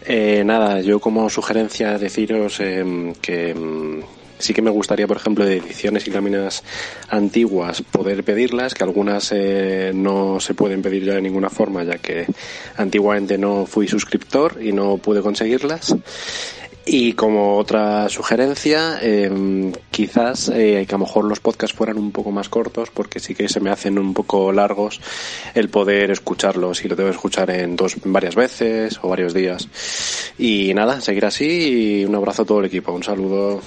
Eh, 0.05 0.43
nada, 0.45 0.81
yo 0.81 0.99
como 0.99 1.29
sugerencia 1.29 1.97
deciros 1.97 2.59
em, 2.59 3.15
que 3.15 3.51
em, 3.51 4.01
sí 4.43 4.53
que 4.53 4.61
me 4.61 4.69
gustaría, 4.69 5.07
por 5.07 5.17
ejemplo, 5.17 5.45
de 5.45 5.57
ediciones 5.57 6.07
y 6.07 6.11
láminas 6.11 6.63
antiguas 7.09 7.81
poder 7.81 8.23
pedirlas, 8.23 8.73
que 8.73 8.83
algunas 8.83 9.31
eh, 9.31 9.91
no 9.93 10.39
se 10.39 10.53
pueden 10.53 10.81
pedir 10.81 11.05
ya 11.05 11.13
de 11.13 11.21
ninguna 11.21 11.49
forma, 11.49 11.83
ya 11.83 11.97
que 11.97 12.27
antiguamente 12.77 13.37
no 13.37 13.65
fui 13.65 13.87
suscriptor 13.87 14.59
y 14.61 14.71
no 14.71 14.97
pude 14.97 15.21
conseguirlas. 15.21 15.95
Y 16.85 17.13
como 17.13 17.57
otra 17.57 18.09
sugerencia, 18.09 18.99
eh, 19.01 19.71
quizás 19.89 20.49
eh, 20.49 20.85
que 20.85 20.95
a 20.95 20.97
lo 20.97 21.05
mejor 21.05 21.23
los 21.23 21.39
podcasts 21.39 21.75
fueran 21.75 21.97
un 21.97 22.11
poco 22.11 22.31
más 22.31 22.49
cortos, 22.49 22.89
porque 22.93 23.21
sí 23.21 23.33
que 23.33 23.47
se 23.47 23.61
me 23.61 23.69
hacen 23.69 23.97
un 23.97 24.13
poco 24.13 24.51
largos 24.51 24.99
el 25.55 25.69
poder 25.69 26.11
escucharlos 26.11 26.83
y 26.83 26.89
lo 26.89 26.97
que 26.97 27.07
escuchar 27.07 27.51
en 27.51 27.77
dos, 27.77 27.95
varias 28.03 28.35
veces 28.35 28.99
o 29.01 29.07
varios 29.07 29.33
días. 29.33 29.69
Y 30.37 30.73
nada, 30.73 30.99
seguir 30.99 31.25
así 31.25 32.01
y 32.01 32.05
un 32.05 32.15
abrazo 32.15 32.41
a 32.41 32.45
todo 32.45 32.59
el 32.59 32.65
equipo. 32.65 32.91
Un 32.91 33.03
saludo. 33.03 33.61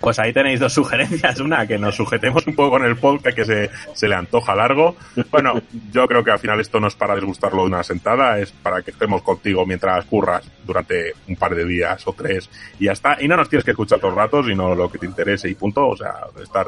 Pues 0.00 0.18
ahí 0.18 0.32
tenéis 0.32 0.60
dos 0.60 0.72
sugerencias. 0.72 1.40
Una, 1.40 1.66
que 1.66 1.78
nos 1.78 1.94
sujetemos 1.94 2.46
un 2.46 2.54
poco 2.54 2.70
con 2.70 2.84
el 2.84 2.96
podcast 2.96 3.36
que 3.36 3.44
se, 3.44 3.70
se 3.92 4.08
le 4.08 4.14
antoja 4.14 4.54
largo. 4.54 4.96
Bueno, 5.30 5.60
yo 5.92 6.06
creo 6.06 6.24
que 6.24 6.30
al 6.30 6.38
final 6.38 6.58
esto 6.60 6.80
no 6.80 6.88
es 6.88 6.94
para 6.94 7.14
disgustarlo 7.14 7.62
de 7.62 7.68
una 7.68 7.82
sentada, 7.82 8.38
es 8.38 8.50
para 8.50 8.82
que 8.82 8.92
estemos 8.92 9.22
contigo 9.22 9.66
mientras 9.66 10.04
curras 10.06 10.50
durante 10.64 11.12
un 11.28 11.36
par 11.36 11.54
de 11.54 11.64
días 11.64 12.06
o 12.06 12.14
tres 12.14 12.48
y 12.78 12.86
ya 12.86 12.92
está. 12.92 13.18
Y 13.20 13.28
no 13.28 13.36
nos 13.36 13.48
tienes 13.48 13.64
que 13.64 13.72
escuchar 13.72 14.00
todo 14.00 14.10
el 14.10 14.16
rato, 14.16 14.42
sino 14.42 14.74
lo 14.74 14.90
que 14.90 14.98
te 14.98 15.06
interese 15.06 15.48
y 15.48 15.54
punto. 15.54 15.88
O 15.88 15.96
sea, 15.96 16.14
estar 16.42 16.66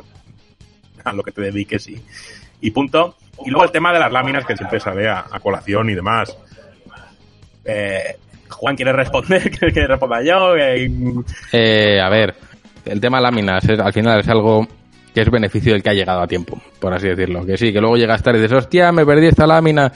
a 1.04 1.12
lo 1.12 1.22
que 1.22 1.32
te 1.32 1.40
dediques 1.40 1.88
y, 1.88 2.02
y 2.60 2.70
punto. 2.70 3.16
Y 3.44 3.50
luego 3.50 3.64
el 3.64 3.72
tema 3.72 3.92
de 3.92 3.98
las 3.98 4.12
láminas 4.12 4.44
que 4.44 4.56
siempre 4.56 4.78
sale 4.78 5.08
a, 5.08 5.26
a 5.30 5.40
colación 5.40 5.88
y 5.88 5.94
demás. 5.94 6.36
Eh, 7.64 8.16
Juan, 8.48 8.76
¿quieres 8.76 8.94
responder? 8.94 9.50
¿Quieres 9.50 9.74
que 9.74 9.86
responda 9.86 10.22
yo? 10.22 10.54
Eh, 10.56 12.00
a 12.00 12.08
ver, 12.08 12.34
el 12.84 13.00
tema 13.00 13.20
láminas 13.20 13.68
es, 13.68 13.78
al 13.78 13.92
final 13.92 14.20
es 14.20 14.28
algo 14.28 14.66
que 15.14 15.20
es 15.20 15.30
beneficio 15.30 15.72
del 15.72 15.82
que 15.82 15.90
ha 15.90 15.94
llegado 15.94 16.22
a 16.22 16.26
tiempo, 16.26 16.60
por 16.80 16.94
así 16.94 17.08
decirlo. 17.08 17.44
Que 17.44 17.56
sí, 17.56 17.72
que 17.72 17.80
luego 17.80 17.96
llegas 17.96 18.22
tarde 18.22 18.38
y 18.38 18.42
dices, 18.42 18.58
hostia, 18.58 18.92
me 18.92 19.04
perdí 19.04 19.26
esta 19.26 19.46
lámina. 19.46 19.92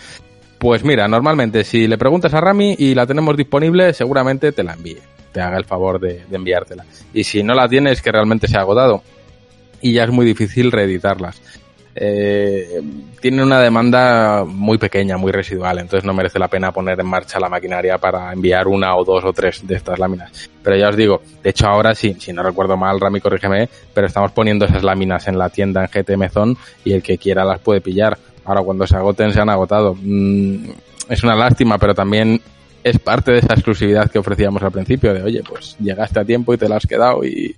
Pues 0.58 0.84
mira, 0.84 1.06
normalmente 1.08 1.64
si 1.64 1.86
le 1.86 1.98
preguntas 1.98 2.32
a 2.34 2.40
Rami 2.40 2.76
y 2.78 2.94
la 2.94 3.06
tenemos 3.06 3.36
disponible, 3.36 3.92
seguramente 3.92 4.52
te 4.52 4.62
la 4.62 4.74
envíe. 4.74 4.98
Te 5.32 5.40
haga 5.40 5.58
el 5.58 5.64
favor 5.64 6.00
de, 6.00 6.24
de 6.28 6.36
enviártela. 6.36 6.84
Y 7.12 7.24
si 7.24 7.42
no 7.42 7.54
la 7.54 7.68
tienes, 7.68 8.00
que 8.00 8.12
realmente 8.12 8.48
se 8.48 8.56
ha 8.56 8.60
agotado. 8.60 9.02
Y 9.82 9.92
ya 9.92 10.04
es 10.04 10.10
muy 10.10 10.24
difícil 10.24 10.72
reeditarlas. 10.72 11.40
Eh, 11.98 12.82
tienen 13.23 13.40
una 13.40 13.59
demanda 13.59 14.44
muy 14.44 14.77
pequeña, 14.77 15.16
muy 15.16 15.32
residual, 15.32 15.78
entonces 15.78 16.05
no 16.05 16.12
merece 16.12 16.39
la 16.39 16.48
pena 16.48 16.70
poner 16.70 17.01
en 17.01 17.06
marcha 17.06 17.40
la 17.40 17.48
maquinaria 17.48 17.97
para 17.97 18.31
enviar 18.35 18.68
una 18.68 18.94
o 18.94 19.05
dos 19.05 19.24
o 19.24 19.32
tres 19.32 19.66
de 19.66 19.77
estas 19.77 19.98
láminas. 19.98 20.51
Pero 20.62 20.77
ya 20.77 20.90
os 20.90 20.97
digo, 20.97 21.23
de 21.43 21.51
hecho 21.51 21.66
ahora 21.66 21.94
sí, 21.94 22.14
si 22.18 22.35
no 22.35 22.43
recuerdo 22.43 22.77
mal, 22.77 23.01
Rami, 23.01 23.20
corrígeme, 23.20 23.70
pero 23.94 24.09
estamos 24.09 24.32
poniendo 24.32 24.66
esas 24.66 24.82
láminas 24.82 25.27
en 25.27 25.39
la 25.39 25.48
tienda 25.48 25.85
en 25.85 25.89
GTM 25.90 26.28
Zone 26.28 26.56
y 26.85 26.93
el 26.93 27.02
que 27.02 27.16
quiera 27.16 27.44
las 27.44 27.60
puede 27.60 27.81
pillar. 27.81 28.18
Ahora 28.44 28.60
cuando 28.60 28.86
se 28.86 28.97
agoten 28.97 29.32
se 29.32 29.40
han 29.40 29.48
agotado. 29.48 29.97
Mm, 29.98 30.70
es 31.09 31.24
una 31.24 31.35
lástima, 31.35 31.78
pero 31.78 31.94
también 31.94 32.40
es 32.85 32.98
parte 32.98 33.32
de 33.32 33.39
esa 33.39 33.55
exclusividad 33.55 34.10
que 34.10 34.18
ofrecíamos 34.18 34.62
al 34.62 34.70
principio 34.70 35.14
de, 35.14 35.23
oye, 35.23 35.43
pues 35.48 35.77
llegaste 35.81 36.20
a 36.20 36.24
tiempo 36.24 36.52
y 36.52 36.59
te 36.59 36.68
la 36.68 36.77
has 36.77 36.86
quedado 36.86 37.24
y 37.24 37.56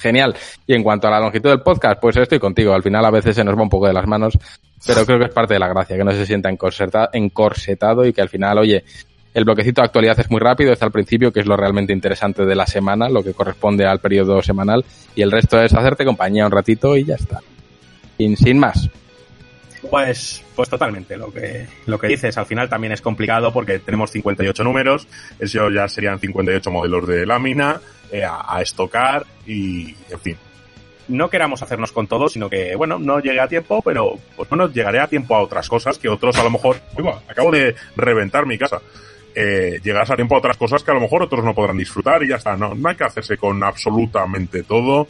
genial. 0.00 0.34
Y 0.66 0.74
en 0.74 0.82
cuanto 0.82 1.06
a 1.06 1.10
la 1.10 1.20
longitud 1.20 1.50
del 1.50 1.60
podcast, 1.60 2.00
pues 2.00 2.16
estoy 2.16 2.38
contigo. 2.38 2.72
Al 2.74 2.82
final 2.82 3.04
a 3.04 3.10
veces 3.10 3.36
se 3.36 3.44
nos 3.44 3.56
va 3.56 3.62
un 3.62 3.70
poco 3.70 3.86
de 3.86 3.92
las 3.92 4.06
manos, 4.06 4.38
pero 4.86 5.04
creo 5.06 5.18
que 5.18 5.26
es 5.26 5.32
parte 5.32 5.54
de 5.54 5.60
la 5.60 5.68
gracia, 5.68 5.96
que 5.96 6.04
no 6.04 6.12
se 6.12 6.26
sienta 6.26 6.50
encorseta- 6.50 7.10
encorsetado 7.12 8.04
y 8.04 8.12
que 8.12 8.22
al 8.22 8.28
final, 8.28 8.58
oye, 8.58 8.84
el 9.32 9.44
bloquecito 9.44 9.80
de 9.80 9.86
actualidad 9.86 10.18
es 10.18 10.30
muy 10.30 10.40
rápido, 10.40 10.72
está 10.72 10.86
al 10.86 10.92
principio, 10.92 11.32
que 11.32 11.40
es 11.40 11.46
lo 11.46 11.56
realmente 11.56 11.92
interesante 11.92 12.44
de 12.44 12.54
la 12.56 12.66
semana, 12.66 13.08
lo 13.08 13.22
que 13.22 13.32
corresponde 13.32 13.86
al 13.86 14.00
periodo 14.00 14.42
semanal, 14.42 14.84
y 15.14 15.22
el 15.22 15.30
resto 15.30 15.62
es 15.62 15.72
hacerte 15.72 16.04
compañía 16.04 16.46
un 16.46 16.52
ratito 16.52 16.96
y 16.96 17.04
ya 17.04 17.14
está. 17.14 17.38
Sin 18.18 18.58
más. 18.58 18.90
Pues, 19.88 20.42
pues 20.54 20.68
totalmente, 20.68 21.16
lo 21.16 21.32
que, 21.32 21.66
lo 21.86 21.98
que 21.98 22.08
dices, 22.08 22.36
al 22.36 22.44
final 22.44 22.68
también 22.68 22.92
es 22.92 23.00
complicado 23.00 23.50
porque 23.50 23.78
tenemos 23.78 24.10
58 24.10 24.62
números, 24.62 25.08
eso 25.38 25.70
ya 25.70 25.88
serían 25.88 26.18
58 26.18 26.70
modelos 26.70 27.06
de 27.06 27.24
lámina 27.24 27.80
eh, 28.12 28.24
a, 28.24 28.60
estocar 28.60 29.24
y, 29.46 29.94
en 30.10 30.20
fin. 30.20 30.36
No 31.08 31.28
queramos 31.28 31.62
hacernos 31.62 31.90
con 31.90 32.06
todo, 32.06 32.28
sino 32.28 32.48
que, 32.48 32.76
bueno, 32.76 32.98
no 32.98 33.18
llegue 33.18 33.40
a 33.40 33.48
tiempo, 33.48 33.82
pero, 33.82 34.16
pues 34.36 34.48
bueno, 34.48 34.68
llegaré 34.68 35.00
a 35.00 35.08
tiempo 35.08 35.34
a 35.34 35.42
otras 35.42 35.68
cosas 35.68 35.98
que 35.98 36.08
otros 36.08 36.36
a 36.38 36.44
lo 36.44 36.50
mejor, 36.50 36.76
acabo 37.28 37.50
de 37.50 37.74
reventar 37.96 38.46
mi 38.46 38.58
casa. 38.58 38.80
eh, 39.34 39.80
a 39.84 40.16
tiempo 40.16 40.34
a 40.34 40.38
otras 40.38 40.56
cosas 40.56 40.82
que 40.82 40.90
a 40.90 40.94
lo 40.94 41.00
mejor 41.00 41.22
otros 41.22 41.44
no 41.44 41.54
podrán 41.54 41.76
disfrutar 41.76 42.22
y 42.22 42.28
ya 42.28 42.36
está. 42.36 42.56
No, 42.56 42.74
no 42.74 42.88
hay 42.88 42.96
que 42.96 43.04
hacerse 43.04 43.36
con 43.36 43.62
absolutamente 43.62 44.62
todo. 44.62 45.08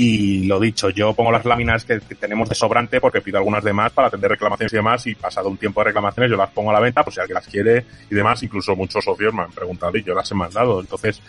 Y 0.00 0.44
lo 0.44 0.60
dicho, 0.60 0.90
yo 0.90 1.12
pongo 1.12 1.32
las 1.32 1.44
láminas 1.44 1.84
que, 1.84 1.98
tenemos 1.98 2.48
de 2.48 2.54
sobrante 2.54 3.00
porque 3.00 3.20
pido 3.20 3.38
algunas 3.38 3.64
de 3.64 3.72
más 3.72 3.90
para 3.90 4.06
atender 4.06 4.30
reclamaciones 4.30 4.72
y 4.72 4.76
demás. 4.76 5.04
Y 5.08 5.16
pasado 5.16 5.48
un 5.48 5.56
tiempo 5.56 5.80
de 5.80 5.86
reclamaciones, 5.86 6.30
yo 6.30 6.36
las 6.36 6.50
pongo 6.50 6.70
a 6.70 6.74
la 6.74 6.78
venta, 6.78 7.02
pues 7.02 7.14
si 7.14 7.20
alguien 7.20 7.34
las 7.34 7.48
quiere 7.48 7.84
y 8.08 8.14
demás. 8.14 8.40
Incluso 8.44 8.76
muchos 8.76 9.04
socios 9.04 9.34
me 9.34 9.42
han 9.42 9.50
preguntado 9.50 9.96
y 9.96 10.04
yo 10.04 10.14
las 10.14 10.30
he 10.30 10.36
mandado. 10.36 10.78
Entonces, 10.78 11.20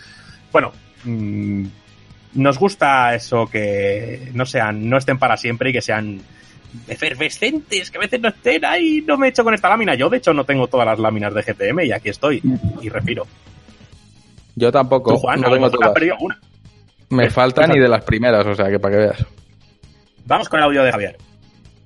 bueno, 0.52 0.72
mm, 1.04 1.64
nos 2.34 2.58
gusta 2.58 3.14
eso 3.14 3.46
que 3.46 4.30
no 4.34 4.46
sean, 4.46 4.88
no 4.88 4.96
estén 4.98 5.18
para 5.18 5.36
siempre 5.36 5.70
y 5.70 5.72
que 5.72 5.80
sean 5.82 6.20
efervescentes, 6.88 7.90
que 7.90 7.98
a 7.98 8.00
veces 8.00 8.20
no 8.20 8.28
estén 8.28 8.64
ahí, 8.64 9.02
no 9.06 9.16
me 9.16 9.26
he 9.26 9.30
hecho 9.30 9.42
con 9.44 9.54
esta 9.54 9.68
lámina. 9.68 9.94
Yo, 9.94 10.08
de 10.08 10.18
hecho, 10.18 10.32
no 10.32 10.44
tengo 10.44 10.66
todas 10.68 10.86
las 10.86 10.98
láminas 10.98 11.34
de 11.34 11.42
GTM 11.42 11.80
y 11.86 11.92
aquí 11.92 12.08
estoy. 12.10 12.42
Y 12.80 12.88
respiro. 12.88 13.26
Yo 14.54 14.70
tampoco. 14.70 15.12
Tú, 15.14 15.18
Juan, 15.18 15.40
no 15.40 15.50
tengo 15.50 15.66
has 15.66 15.72
todas. 15.72 15.90
perdido 15.92 16.16
una. 16.20 16.38
Me 17.10 17.24
Eh, 17.24 17.30
faltan 17.30 17.74
y 17.74 17.78
de 17.80 17.88
las 17.88 18.04
primeras, 18.04 18.46
o 18.46 18.54
sea, 18.54 18.68
que 18.70 18.78
para 18.78 18.94
que 18.94 19.00
veas. 19.02 19.26
Vamos 20.26 20.48
con 20.48 20.60
el 20.60 20.66
audio 20.66 20.84
de 20.84 20.92
Javier. 20.92 21.16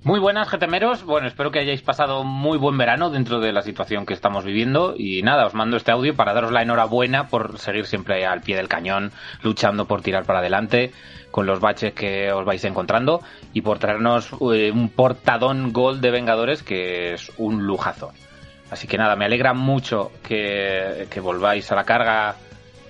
Muy 0.04 0.20
buenas, 0.20 0.50
GTMeros. 0.50 1.04
Bueno, 1.04 1.26
espero 1.26 1.50
que 1.50 1.60
hayáis 1.60 1.80
pasado 1.80 2.24
muy 2.24 2.58
buen 2.58 2.76
verano 2.76 3.08
dentro 3.08 3.40
de 3.40 3.52
la 3.54 3.62
situación 3.62 4.04
que 4.04 4.12
estamos 4.12 4.44
viviendo. 4.44 4.94
Y 4.98 5.22
nada, 5.22 5.46
os 5.46 5.54
mando 5.54 5.78
este 5.78 5.92
audio 5.92 6.14
para 6.14 6.34
daros 6.34 6.52
la 6.52 6.60
enhorabuena 6.60 7.28
por 7.28 7.58
seguir 7.58 7.86
siempre 7.86 8.26
al 8.26 8.42
pie 8.42 8.54
del 8.56 8.68
cañón, 8.68 9.12
luchando 9.42 9.86
por 9.86 10.02
tirar 10.02 10.24
para 10.24 10.40
adelante 10.40 10.92
con 11.30 11.46
los 11.46 11.58
baches 11.58 11.94
que 11.94 12.30
os 12.32 12.44
vais 12.44 12.62
encontrando 12.64 13.22
y 13.54 13.62
por 13.62 13.78
traernos 13.78 14.28
eh, 14.52 14.70
un 14.70 14.90
portadón 14.90 15.72
gol 15.72 16.02
de 16.02 16.10
Vengadores 16.10 16.62
que 16.62 17.14
es 17.14 17.32
un 17.38 17.66
lujazo. 17.66 18.12
Así 18.70 18.86
que 18.86 18.98
nada, 18.98 19.16
me 19.16 19.24
alegra 19.24 19.54
mucho 19.54 20.12
que, 20.22 21.08
volváis 21.22 21.72
a 21.72 21.76
la 21.76 21.84
carga 21.84 22.36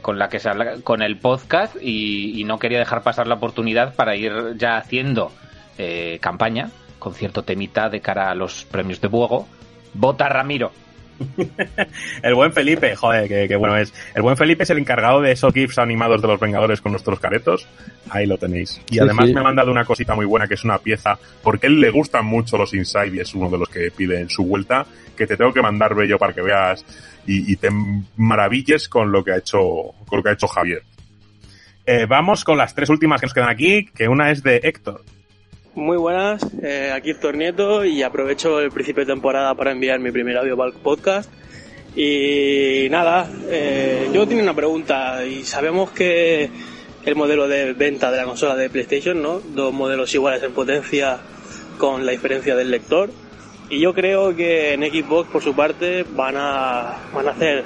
con 0.02 0.18
la 0.18 0.28
que 0.28 0.40
se 0.40 0.48
habla- 0.48 0.80
con 0.82 1.00
el 1.00 1.18
podcast 1.18 1.76
y, 1.80 2.40
y 2.40 2.42
no 2.42 2.58
quería 2.58 2.80
dejar 2.80 3.02
pasar 3.02 3.28
la 3.28 3.36
oportunidad 3.36 3.94
para 3.94 4.16
ir 4.16 4.32
ya 4.56 4.76
haciendo 4.76 5.30
eh, 5.78 6.18
campaña 6.20 6.70
con 7.05 7.12
cierto 7.14 7.43
temita 7.43 7.90
de 7.90 8.01
cara 8.01 8.31
a 8.31 8.35
los 8.35 8.64
premios 8.64 8.98
de 8.98 9.09
Buego. 9.09 9.47
Vota 9.93 10.26
Ramiro. 10.26 10.72
El 12.22 12.35
buen 12.35 12.51
Felipe, 12.55 12.97
joder, 12.97 13.28
que, 13.28 13.47
que 13.47 13.56
bueno 13.56 13.76
es. 13.76 13.93
El 14.14 14.22
buen 14.22 14.39
Felipe 14.39 14.62
es 14.62 14.70
el 14.70 14.78
encargado 14.78 15.20
de 15.20 15.32
esos 15.32 15.52
GIFs 15.52 15.78
animados 15.78 16.22
de 16.22 16.28
los 16.28 16.40
Vengadores 16.40 16.81
con 16.81 16.93
nuestros 16.93 17.20
caretos. 17.20 17.68
Ahí 18.09 18.26
lo 18.26 18.39
tenéis. 18.39 18.81
Y 18.90 18.94
Sí, 18.94 19.01
además 19.01 19.26
sí. 19.26 19.35
me 19.35 19.40
ha 19.40 19.44
mandado 19.44 19.70
una 19.70 19.85
cosita 19.85 20.14
muy 20.14 20.24
buena 20.24 20.48
que 20.48 20.55
es 20.55 20.64
una 20.64 20.78
pieza, 20.78 21.18
porque 21.43 21.66
a 21.66 21.70
él 21.70 21.78
le 21.78 21.90
gustan 21.90 22.24
mucho 22.24 22.56
los 22.56 22.72
Inside 22.72 23.14
y 23.14 23.20
es 23.20 23.35
uno 23.35 23.51
de 23.51 23.59
los 23.59 23.68
que 23.68 23.90
pide 23.90 24.18
en 24.18 24.31
su 24.31 24.44
vuelta, 24.47 24.86
que 25.14 25.26
te 25.26 25.36
tengo 25.36 25.52
que 25.52 25.60
mandar 25.62 25.94
bello 25.94 26.18
para 26.18 26.32
que 26.32 26.40
veas 26.40 26.85
y, 27.26 27.52
y 27.52 27.56
te 27.56 27.68
maravilles 28.16 28.89
con 28.89 29.12
lo 29.12 29.22
que 29.22 29.32
ha 29.32 29.37
hecho, 29.37 29.61
con 30.06 30.16
lo 30.16 30.22
que 30.22 30.30
ha 30.30 30.32
hecho 30.32 30.48
Javier. 30.48 30.82
Eh, 31.87 32.06
vamos 32.09 32.45
con 32.45 32.56
las 32.56 32.74
tres 32.74 32.88
últimas 32.88 33.20
que 33.20 33.27
nos 33.27 33.35
quedan 33.35 33.51
aquí, 33.51 33.85
que 33.95 34.09
una 34.09 34.30
es 34.30 34.43
de 34.43 34.56
Héctor. 34.64 35.03
Muy 35.77 35.96
buenas, 35.96 36.40
eh, 36.62 36.93
aquí 36.94 37.11
Héctor 37.11 37.36
Nieto 37.36 37.85
y 37.85 38.04
aprovecho 38.04 38.61
el 38.61 38.70
principio 38.70 39.04
de 39.04 39.12
temporada 39.12 39.56
para 39.56 39.72
enviar 39.72 39.98
mi 39.98 40.12
primer 40.12 40.36
audio 40.36 40.56
para 40.56 40.70
el 40.70 40.77
podcast. 40.77 41.28
Y 41.96 42.86
nada, 42.90 43.28
eh, 43.48 44.09
yo 44.12 44.24
tengo 44.28 44.40
una 44.40 44.54
pregunta 44.54 45.27
y 45.27 45.43
sabemos 45.43 45.90
que 45.90 46.48
el 47.04 47.16
modelo 47.16 47.48
de 47.48 47.72
venta 47.72 48.12
de 48.12 48.19
la 48.19 48.24
consola 48.24 48.54
de 48.54 48.70
PlayStation, 48.70 49.20
¿no? 49.20 49.40
Dos 49.40 49.74
modelos 49.74 50.14
iguales 50.14 50.44
en 50.44 50.53
potencia 50.53 51.19
con 51.77 52.06
la 52.06 52.12
diferencia 52.12 52.54
del 52.54 52.70
lector. 52.70 53.11
Y 53.69 53.80
yo 53.80 53.94
creo 53.94 54.36
que 54.36 54.74
en 54.74 54.82
Xbox, 54.82 55.28
por 55.28 55.43
su 55.43 55.56
parte, 55.56 56.04
van 56.09 56.36
a, 56.36 56.98
van 57.12 57.27
a 57.27 57.32
hacer, 57.32 57.64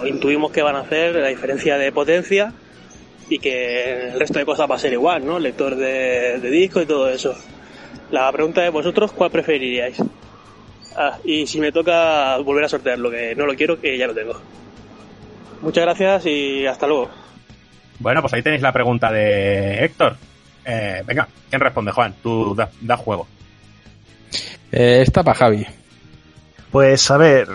o 0.00 0.06
intuimos 0.06 0.52
que 0.52 0.62
van 0.62 0.76
a 0.76 0.80
hacer 0.82 1.16
la 1.16 1.26
diferencia 1.26 1.78
de 1.78 1.90
potencia 1.90 2.52
y 3.28 3.38
que 3.38 4.08
el 4.08 4.18
resto 4.18 4.38
de 4.38 4.44
cosas 4.44 4.70
va 4.70 4.76
a 4.76 4.78
ser 4.78 4.92
igual, 4.92 5.24
¿no? 5.24 5.38
Lector 5.38 5.76
de, 5.76 6.38
de 6.40 6.50
disco 6.50 6.80
y 6.80 6.86
todo 6.86 7.08
eso. 7.08 7.34
La 8.10 8.30
pregunta 8.32 8.66
es, 8.66 8.72
¿vosotros 8.72 9.12
cuál 9.12 9.30
preferiríais? 9.30 10.02
Ah, 10.96 11.18
y 11.24 11.46
si 11.46 11.60
me 11.60 11.70
toca 11.70 12.38
volver 12.38 12.64
a 12.64 12.68
sortearlo, 12.68 13.10
que 13.10 13.34
no 13.34 13.46
lo 13.46 13.54
quiero, 13.54 13.80
que 13.80 13.96
ya 13.96 14.06
lo 14.06 14.14
tengo. 14.14 14.40
Muchas 15.60 15.84
gracias 15.84 16.26
y 16.26 16.66
hasta 16.66 16.86
luego. 16.86 17.10
Bueno, 17.98 18.20
pues 18.20 18.32
ahí 18.32 18.42
tenéis 18.42 18.62
la 18.62 18.72
pregunta 18.72 19.12
de 19.12 19.84
Héctor. 19.84 20.16
Eh, 20.64 21.02
venga, 21.06 21.28
¿quién 21.48 21.60
responde, 21.60 21.92
Juan? 21.92 22.14
Tú 22.22 22.54
da, 22.54 22.70
da 22.80 22.96
juego. 22.96 23.26
Eh, 24.72 25.02
esta 25.02 25.22
para 25.22 25.38
Javi. 25.38 25.66
Pues 26.70 27.10
a 27.10 27.16
ver, 27.16 27.48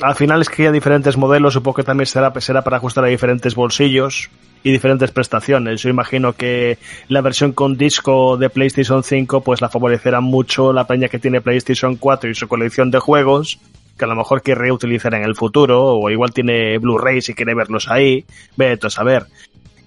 al 0.00 0.14
final 0.14 0.40
es 0.40 0.48
que 0.48 0.66
hay 0.66 0.72
diferentes 0.72 1.16
modelos, 1.16 1.54
supongo 1.54 1.76
que 1.76 1.84
también 1.84 2.06
será, 2.06 2.32
será 2.40 2.62
para 2.62 2.76
ajustar 2.76 3.04
a 3.04 3.08
diferentes 3.08 3.54
bolsillos 3.54 4.30
y 4.62 4.72
diferentes 4.72 5.10
prestaciones. 5.10 5.82
Yo 5.82 5.90
imagino 5.90 6.32
que 6.32 6.78
la 7.08 7.20
versión 7.20 7.52
con 7.52 7.76
disco 7.76 8.36
de 8.36 8.50
PlayStation 8.50 9.02
5 9.02 9.42
pues 9.42 9.60
la 9.60 9.68
favorecerá 9.68 10.20
mucho 10.20 10.72
la 10.72 10.86
peña 10.86 11.08
que 11.08 11.18
tiene 11.18 11.40
PlayStation 11.40 11.96
4 11.96 12.30
y 12.30 12.34
su 12.34 12.48
colección 12.48 12.90
de 12.90 12.98
juegos 12.98 13.58
que 13.98 14.04
a 14.04 14.08
lo 14.08 14.14
mejor 14.14 14.42
quiere 14.42 14.70
utilizar 14.70 15.12
en 15.14 15.24
el 15.24 15.34
futuro 15.34 15.96
o 15.96 16.08
igual 16.08 16.32
tiene 16.32 16.78
Blu-ray 16.78 17.20
si 17.20 17.34
quiere 17.34 17.54
verlos 17.54 17.88
ahí, 17.90 18.24
vete 18.56 18.86
a 18.86 18.90
saber. 18.90 19.26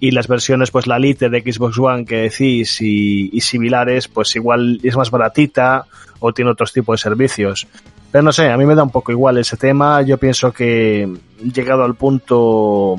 Y 0.00 0.10
las 0.10 0.28
versiones, 0.28 0.70
pues 0.70 0.86
la 0.86 0.98
Lite 0.98 1.30
de 1.30 1.40
Xbox 1.40 1.78
One 1.78 2.04
que 2.04 2.16
decís 2.16 2.80
y, 2.82 3.30
y 3.32 3.40
similares, 3.40 4.08
pues 4.08 4.34
igual 4.36 4.80
es 4.82 4.96
más 4.96 5.10
baratita 5.10 5.86
o 6.18 6.32
tiene 6.32 6.50
otros 6.50 6.72
tipos 6.72 7.00
de 7.00 7.02
servicios. 7.02 7.66
Pero 8.10 8.22
no 8.22 8.32
sé, 8.32 8.50
a 8.50 8.56
mí 8.58 8.66
me 8.66 8.74
da 8.74 8.82
un 8.82 8.90
poco 8.90 9.10
igual 9.10 9.38
ese 9.38 9.56
tema. 9.56 10.02
Yo 10.02 10.18
pienso 10.18 10.52
que 10.52 11.08
llegado 11.42 11.82
al 11.82 11.94
punto 11.94 12.96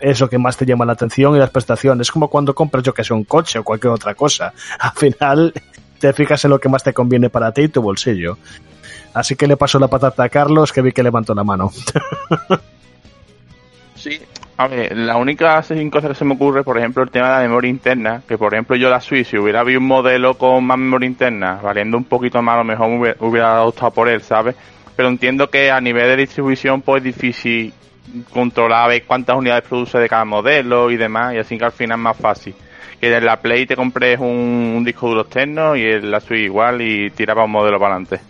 es 0.00 0.20
lo 0.20 0.28
que 0.28 0.38
más 0.38 0.56
te 0.56 0.66
llama 0.66 0.84
la 0.84 0.92
atención 0.92 1.34
y 1.36 1.38
las 1.38 1.50
prestaciones. 1.50 2.06
Es 2.06 2.10
como 2.10 2.28
cuando 2.28 2.54
compras, 2.54 2.82
yo 2.84 2.92
que 2.92 3.04
sé, 3.04 3.14
un 3.14 3.24
coche 3.24 3.58
o 3.58 3.64
cualquier 3.64 3.92
otra 3.92 4.14
cosa. 4.14 4.52
Al 4.78 4.92
final 4.92 5.52
te 5.98 6.12
fijas 6.12 6.44
en 6.44 6.50
lo 6.50 6.58
que 6.58 6.68
más 6.68 6.82
te 6.82 6.92
conviene 6.92 7.30
para 7.30 7.52
ti 7.52 7.62
y 7.62 7.68
tu 7.68 7.82
bolsillo. 7.82 8.38
Así 9.14 9.34
que 9.34 9.46
le 9.46 9.56
paso 9.56 9.78
la 9.78 9.88
patata 9.88 10.24
a 10.24 10.28
Carlos, 10.28 10.72
que 10.72 10.82
vi 10.82 10.92
que 10.92 11.02
levantó 11.02 11.34
la 11.34 11.44
mano. 11.44 11.70
Sí, 13.96 14.20
a 14.58 14.68
ver, 14.68 14.96
la 14.96 15.16
única 15.16 15.56
cosa 15.90 16.08
que 16.08 16.14
se 16.14 16.24
me 16.24 16.34
ocurre, 16.34 16.62
por 16.62 16.78
ejemplo, 16.78 17.02
el 17.02 17.10
tema 17.10 17.28
de 17.28 17.34
la 17.36 17.48
memoria 17.48 17.70
interna, 17.70 18.22
que 18.28 18.36
por 18.38 18.52
ejemplo 18.52 18.76
yo 18.76 18.90
la 18.90 19.00
Switch, 19.00 19.26
si 19.26 19.38
hubiera 19.38 19.60
habido 19.60 19.80
un 19.80 19.86
modelo 19.86 20.34
con 20.34 20.64
más 20.64 20.78
memoria 20.78 21.06
interna, 21.06 21.58
valiendo 21.62 21.96
un 21.96 22.04
poquito 22.04 22.40
más, 22.42 22.54
a 22.54 22.58
lo 22.58 22.64
mejor 22.64 22.88
me 22.88 22.98
hubiera, 22.98 23.16
hubiera 23.20 23.62
optado 23.62 23.90
por 23.90 24.08
él, 24.08 24.22
¿sabes? 24.22 24.54
Pero 24.94 25.08
entiendo 25.08 25.48
que 25.50 25.70
a 25.70 25.80
nivel 25.80 26.08
de 26.08 26.16
distribución, 26.16 26.82
pues 26.82 26.98
es 26.98 27.04
difícil 27.04 27.72
controlar 28.32 28.88
ver 28.88 29.04
cuántas 29.04 29.36
unidades 29.36 29.64
produce 29.68 29.98
de 29.98 30.08
cada 30.08 30.24
modelo 30.24 30.90
y 30.90 30.96
demás, 30.96 31.34
y 31.34 31.38
así 31.38 31.58
que 31.58 31.64
al 31.64 31.72
final 31.72 31.98
es 31.98 32.02
más 32.02 32.16
fácil. 32.16 32.54
Que 33.00 33.14
en 33.14 33.24
la 33.26 33.40
Play 33.40 33.66
te 33.66 33.76
compres 33.76 34.18
un, 34.18 34.26
un 34.76 34.84
disco 34.84 35.08
duro 35.08 35.22
externo 35.22 35.76
y 35.76 35.82
en 35.84 36.10
la 36.10 36.20
Switch 36.20 36.44
igual 36.44 36.80
y 36.80 37.10
tiraba 37.10 37.44
un 37.44 37.50
modelo 37.50 37.78
para 37.78 37.94
adelante. 37.96 38.20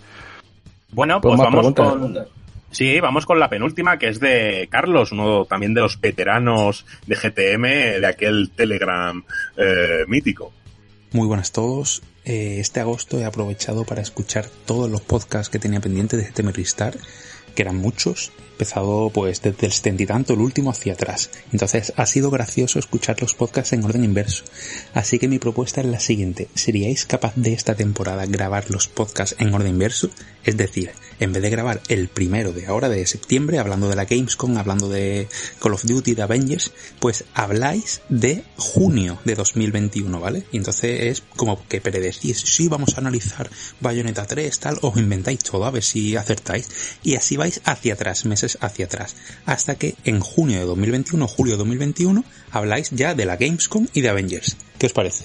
Bueno, 0.90 1.20
Pues 1.20 1.36
pues, 1.36 1.38
más 1.38 1.54
vamos 1.54 1.72
preguntas. 1.72 2.24
con. 2.26 2.36
Sí, 2.70 3.00
vamos 3.00 3.24
con 3.24 3.38
la 3.38 3.48
penúltima, 3.48 3.96
que 3.96 4.08
es 4.08 4.18
de 4.20 4.68
Carlos, 4.70 5.12
uno 5.12 5.44
también 5.44 5.72
de 5.72 5.80
los 5.80 6.00
veteranos 6.00 6.84
de 7.06 7.14
GTM, 7.14 8.00
de 8.00 8.06
aquel 8.06 8.50
Telegram 8.54 9.22
eh, 9.56 10.04
mítico. 10.08 10.52
Muy 11.12 11.26
buenas 11.28 11.50
a 11.50 11.52
todos. 11.54 12.02
Eh, 12.24 12.56
este 12.58 12.80
agosto 12.80 13.18
he 13.20 13.24
aprovechado 13.24 13.84
para 13.84 14.02
escuchar 14.02 14.46
todos 14.66 14.90
los 14.90 15.00
podcasts 15.00 15.48
que 15.48 15.60
tenía 15.60 15.80
pendiente 15.80 16.16
de 16.16 16.24
GTM 16.24 16.52
Restart, 16.52 16.96
que 17.54 17.62
eran 17.62 17.76
muchos. 17.76 18.32
Empezado 18.56 19.10
pues 19.10 19.42
desde 19.42 19.66
el 19.66 19.72
setenta 19.72 20.02
y 20.02 20.06
tanto, 20.06 20.32
el 20.32 20.40
último 20.40 20.70
hacia 20.70 20.94
atrás. 20.94 21.28
Entonces 21.52 21.92
ha 21.94 22.06
sido 22.06 22.30
gracioso 22.30 22.78
escuchar 22.78 23.20
los 23.20 23.34
podcasts 23.34 23.74
en 23.74 23.84
orden 23.84 24.02
inverso. 24.02 24.44
Así 24.94 25.18
que 25.18 25.28
mi 25.28 25.38
propuesta 25.38 25.82
es 25.82 25.86
la 25.86 26.00
siguiente. 26.00 26.48
¿Seríais 26.54 27.04
capaz 27.04 27.34
de 27.36 27.52
esta 27.52 27.74
temporada 27.74 28.24
grabar 28.24 28.70
los 28.70 28.88
podcasts 28.88 29.36
en 29.38 29.52
orden 29.52 29.68
inverso? 29.68 30.08
Es 30.42 30.56
decir, 30.56 30.92
en 31.18 31.32
vez 31.32 31.42
de 31.42 31.50
grabar 31.50 31.82
el 31.88 32.08
primero 32.08 32.52
de 32.52 32.66
ahora 32.66 32.88
de 32.88 33.04
septiembre, 33.06 33.58
hablando 33.58 33.88
de 33.88 33.96
la 33.96 34.04
Gamescom, 34.04 34.56
hablando 34.56 34.88
de 34.88 35.28
Call 35.60 35.74
of 35.74 35.84
Duty, 35.84 36.14
de 36.14 36.22
Avengers, 36.22 36.72
pues 37.00 37.24
habláis 37.34 38.00
de 38.08 38.44
junio 38.56 39.18
de 39.24 39.34
2021, 39.34 40.20
¿vale? 40.20 40.44
Y 40.52 40.58
entonces 40.58 41.02
es 41.02 41.22
como 41.36 41.66
que 41.66 41.80
predecís, 41.80 42.38
sí, 42.38 42.68
vamos 42.68 42.94
a 42.94 43.00
analizar 43.00 43.50
Bayonetta 43.80 44.24
3, 44.24 44.58
tal, 44.60 44.78
os 44.82 44.96
inventáis 44.96 45.40
todo, 45.40 45.64
a 45.64 45.70
ver 45.70 45.82
si 45.82 46.16
acertáis. 46.16 46.68
Y 47.02 47.16
así 47.16 47.36
vais 47.36 47.60
hacia 47.64 47.94
atrás, 47.94 48.24
meses 48.24 48.45
hacia 48.60 48.86
atrás. 48.86 49.16
Hasta 49.46 49.74
que 49.76 49.94
en 50.04 50.20
junio 50.20 50.58
de 50.60 50.64
2021, 50.66 51.26
julio 51.26 51.54
de 51.54 51.58
2021, 51.58 52.24
habláis 52.52 52.90
ya 52.90 53.14
de 53.14 53.24
la 53.24 53.36
Gamescom 53.36 53.86
y 53.92 54.00
de 54.02 54.08
Avengers. 54.08 54.56
¿Qué 54.78 54.86
os 54.86 54.92
parece? 54.92 55.24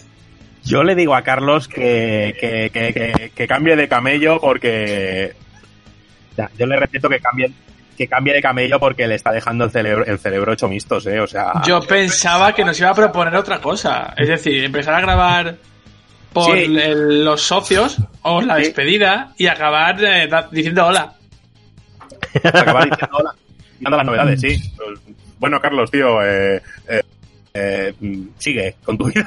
Yo 0.63 0.83
le 0.83 0.93
digo 0.95 1.15
a 1.15 1.23
Carlos 1.23 1.67
que, 1.67 2.35
que, 2.39 2.69
que, 2.71 2.93
que- 2.93 3.31
que 3.35 3.47
cambie 3.47 3.75
de 3.75 3.87
camello 3.87 4.39
porque. 4.39 5.33
Ya, 6.37 6.49
yo 6.57 6.65
le 6.65 6.77
repito 6.77 7.09
que 7.09 7.19
cambie, 7.19 7.51
que 7.97 8.07
cambie 8.07 8.33
de 8.33 8.41
camello 8.41 8.79
porque 8.79 9.07
le 9.07 9.15
está 9.15 9.31
dejando 9.31 9.65
el 9.65 9.71
cerebro, 9.71 10.05
el 10.05 10.19
cerebro 10.19 10.53
hecho 10.53 10.67
mistos, 10.67 11.05
¿eh? 11.07 11.19
O 11.19 11.27
sea. 11.27 11.61
Yo 11.65 11.79
pensaba 11.81 12.53
que 12.53 12.63
nos 12.63 12.79
iba 12.79 12.89
a 12.89 12.93
proponer 12.93 13.35
otra 13.35 13.59
cosa. 13.59 14.13
Es 14.17 14.27
decir, 14.27 14.63
empezar 14.63 14.93
a 14.95 15.01
grabar 15.01 15.57
por 16.31 16.55
Sí. 16.57 16.63
el- 16.65 17.25
los 17.25 17.41
socios 17.41 17.97
o 18.21 18.41
la 18.41 18.55
despedida 18.55 19.33
y 19.37 19.47
acabar 19.47 19.97
eh, 20.03 20.29
diciendo 20.51 20.85
hola. 20.85 21.15
Acaba 22.43 22.85
diciendo 22.85 23.17
hola, 23.17 23.35
dando 23.79 23.97
las 23.97 24.05
novedades, 24.05 24.41
sí. 24.41 24.57
Bueno, 25.39 25.59
Carlos, 25.59 25.89
tío, 25.89 26.23
eh, 26.23 26.61
eh, 26.87 27.01
eh, 27.53 27.93
sigue 28.37 28.75
con 28.83 28.97
tu 28.97 29.05
vida. 29.05 29.25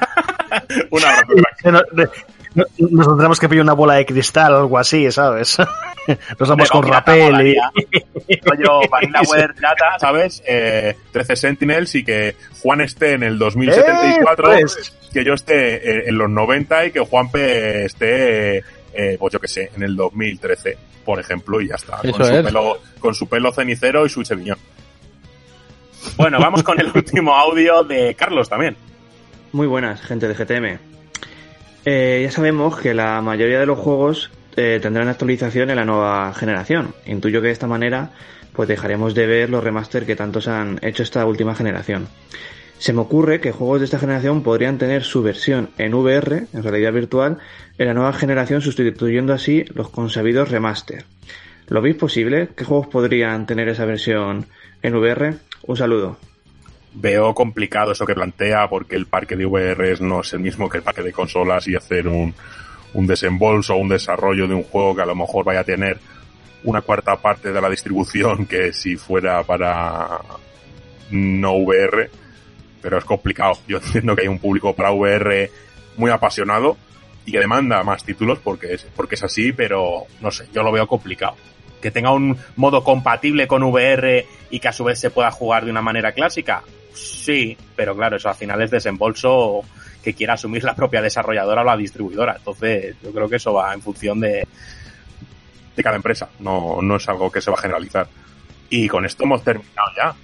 Un 0.91 1.03
abrazo, 1.03 1.33
crack. 1.35 1.65
No- 1.65 1.81
no- 1.93 2.65
Nos 2.77 3.07
tendremos 3.07 3.37
que 3.39 3.49
pillar 3.49 3.63
una 3.63 3.73
bola 3.73 3.95
de 3.95 4.05
cristal 4.05 4.53
o 4.53 4.57
algo 4.59 4.77
así, 4.77 5.11
¿sabes? 5.11 5.57
Nos 6.39 6.47
vamos 6.49 6.69
con 6.71 6.87
rapel 6.87 7.47
y... 7.47 7.55
rollo 8.39 8.79
Vanillaware 8.89 9.53
Data, 9.59 9.99
¿sabes? 9.99 10.41
Eh, 10.47 10.95
13 11.11 11.35
Sentinels 11.35 11.93
y 11.95 12.05
que 12.05 12.35
Juan 12.61 12.79
esté 12.79 13.11
en 13.13 13.23
el 13.23 13.37
2074, 13.37 14.53
Eh, 14.53 14.59
pues. 14.61 14.93
que 15.11 15.25
yo 15.25 15.33
esté 15.33 15.75
eh, 15.75 16.03
en 16.07 16.17
los 16.17 16.29
90 16.29 16.85
y 16.85 16.91
que 16.91 16.99
Juanpe 17.01 17.85
esté, 17.85 18.59
eh, 18.93 19.17
pues 19.19 19.33
yo 19.33 19.39
que 19.41 19.49
sé, 19.49 19.71
en 19.75 19.83
el 19.83 19.95
2013, 19.97 20.77
por 21.05 21.19
ejemplo, 21.19 21.61
y 21.61 21.69
ya 21.69 21.75
está. 21.75 21.99
Eso 22.03 22.17
Con 22.17 22.25
su, 22.25 22.33
es. 22.33 22.43
pelo, 22.43 22.77
con 22.99 23.13
su 23.15 23.27
pelo 23.27 23.53
cenicero 23.53 24.05
y 24.05 24.09
su 24.09 24.23
cheviñón. 24.23 24.57
Bueno, 26.17 26.39
vamos 26.39 26.63
con 26.63 26.79
el 26.79 26.91
último 26.95 27.35
audio 27.35 27.83
de 27.83 28.15
Carlos 28.15 28.49
también. 28.49 28.75
Muy 29.51 29.67
buenas, 29.67 30.01
gente 30.01 30.27
de 30.27 30.33
GTM. 30.33 30.79
Eh, 31.85 32.21
ya 32.23 32.31
sabemos 32.31 32.77
que 32.77 32.93
la 32.93 33.21
mayoría 33.21 33.59
de 33.59 33.65
los 33.65 33.77
juegos 33.79 34.31
eh, 34.55 34.79
tendrán 34.81 35.07
actualización 35.07 35.69
en 35.69 35.75
la 35.77 35.85
nueva 35.85 36.33
generación. 36.33 36.93
Intuyo 37.05 37.41
que 37.41 37.47
de 37.47 37.53
esta 37.53 37.67
manera 37.67 38.11
pues 38.53 38.69
dejaremos 38.69 39.13
de 39.13 39.27
ver 39.27 39.49
los 39.49 39.63
remaster 39.63 40.05
que 40.05 40.15
tantos 40.15 40.47
han 40.47 40.79
hecho 40.81 41.03
esta 41.03 41.25
última 41.25 41.55
generación. 41.55 42.07
Se 42.77 42.93
me 42.93 43.01
ocurre 43.01 43.39
que 43.39 43.51
juegos 43.51 43.79
de 43.79 43.85
esta 43.85 43.99
generación 43.99 44.43
podrían 44.43 44.77
tener 44.77 45.03
su 45.03 45.23
versión 45.23 45.69
en 45.77 45.93
VR, 45.93 46.47
en 46.53 46.63
realidad 46.63 46.93
virtual, 46.93 47.37
en 47.77 47.87
la 47.87 47.93
nueva 47.93 48.13
generación 48.13 48.61
sustituyendo 48.61 49.33
así 49.33 49.65
los 49.73 49.89
consabidos 49.89 50.49
remaster. 50.49 51.05
¿Lo 51.67 51.81
veis 51.81 51.95
posible? 51.95 52.49
¿Qué 52.55 52.63
juegos 52.63 52.87
podrían 52.87 53.45
tener 53.47 53.69
esa 53.69 53.85
versión 53.85 54.45
en 54.83 54.95
VR? 54.95 55.35
Un 55.63 55.77
saludo. 55.77 56.17
Veo 56.93 57.33
complicado 57.33 57.91
eso 57.91 58.05
que 58.05 58.13
plantea 58.13 58.69
porque 58.69 58.95
el 58.95 59.07
parque 59.07 59.35
de 59.35 59.45
VRs 59.45 60.01
no 60.01 60.21
es 60.21 60.33
el 60.33 60.39
mismo 60.39 60.69
que 60.69 60.77
el 60.77 60.83
parque 60.83 61.01
de 61.01 61.11
consolas 61.11 61.67
y 61.67 61.75
hacer 61.75 62.07
un, 62.07 62.33
un 62.93 63.07
desembolso 63.07 63.73
o 63.73 63.77
un 63.77 63.89
desarrollo 63.89 64.47
de 64.47 64.53
un 64.53 64.63
juego 64.63 64.95
que 64.95 65.01
a 65.01 65.05
lo 65.05 65.15
mejor 65.15 65.43
vaya 65.43 65.61
a 65.61 65.65
tener 65.65 65.97
una 66.63 66.81
cuarta 66.81 67.15
parte 67.17 67.51
de 67.51 67.61
la 67.61 67.69
distribución 67.69 68.45
que 68.45 68.71
si 68.73 68.95
fuera 68.95 69.43
para 69.43 70.19
no 71.11 71.53
VR, 71.57 72.09
pero 72.85 72.99
es 72.99 73.03
complicado. 73.03 73.57
Yo 73.67 73.77
entiendo 73.77 74.15
que 74.15 74.21
hay 74.21 74.27
un 74.27 74.37
público 74.37 74.75
para 74.75 74.91
VR 74.91 75.49
muy 75.97 76.11
apasionado 76.11 76.77
y 77.25 77.31
que 77.31 77.39
demanda 77.39 77.83
más 77.83 78.03
títulos 78.03 78.37
porque 78.37 78.75
es, 78.75 78.83
porque 78.95 79.15
es 79.15 79.23
así, 79.23 79.51
pero 79.53 80.03
no 80.21 80.29
sé, 80.29 80.47
yo 80.53 80.61
lo 80.61 80.71
veo 80.71 80.85
complicado. 80.85 81.35
Que 81.81 81.89
tenga 81.89 82.11
un 82.11 82.37
modo 82.55 82.83
compatible 82.83 83.47
con 83.47 83.63
VR 83.63 84.27
y 84.51 84.59
que 84.59 84.67
a 84.67 84.71
su 84.71 84.83
vez 84.83 84.99
se 84.99 85.09
pueda 85.09 85.31
jugar 85.31 85.65
de 85.65 85.71
una 85.71 85.81
manera 85.81 86.11
clásica, 86.11 86.61
sí, 86.93 87.57
pero 87.75 87.95
claro, 87.95 88.17
eso 88.17 88.29
al 88.29 88.35
final 88.35 88.61
es 88.61 88.69
desembolso 88.69 89.61
que 90.03 90.13
quiera 90.13 90.35
asumir 90.35 90.63
la 90.63 90.75
propia 90.75 91.01
desarrolladora 91.01 91.61
o 91.61 91.65
la 91.65 91.75
distribuidora. 91.75 92.35
Entonces, 92.37 92.95
yo 93.01 93.11
creo 93.11 93.27
que 93.27 93.37
eso 93.37 93.53
va 93.53 93.73
en 93.73 93.81
función 93.81 94.19
de, 94.19 94.47
de 95.75 95.83
cada 95.83 95.95
empresa, 95.95 96.29
no, 96.39 96.79
no 96.83 96.97
es 96.97 97.09
algo 97.09 97.31
que 97.31 97.41
se 97.41 97.49
va 97.49 97.57
a 97.57 97.61
generalizar. 97.61 98.07
Y 98.69 98.87
con 98.87 99.03
esto 99.03 99.23
hemos 99.23 99.43
terminado 99.43 99.89
ya. 99.97 100.15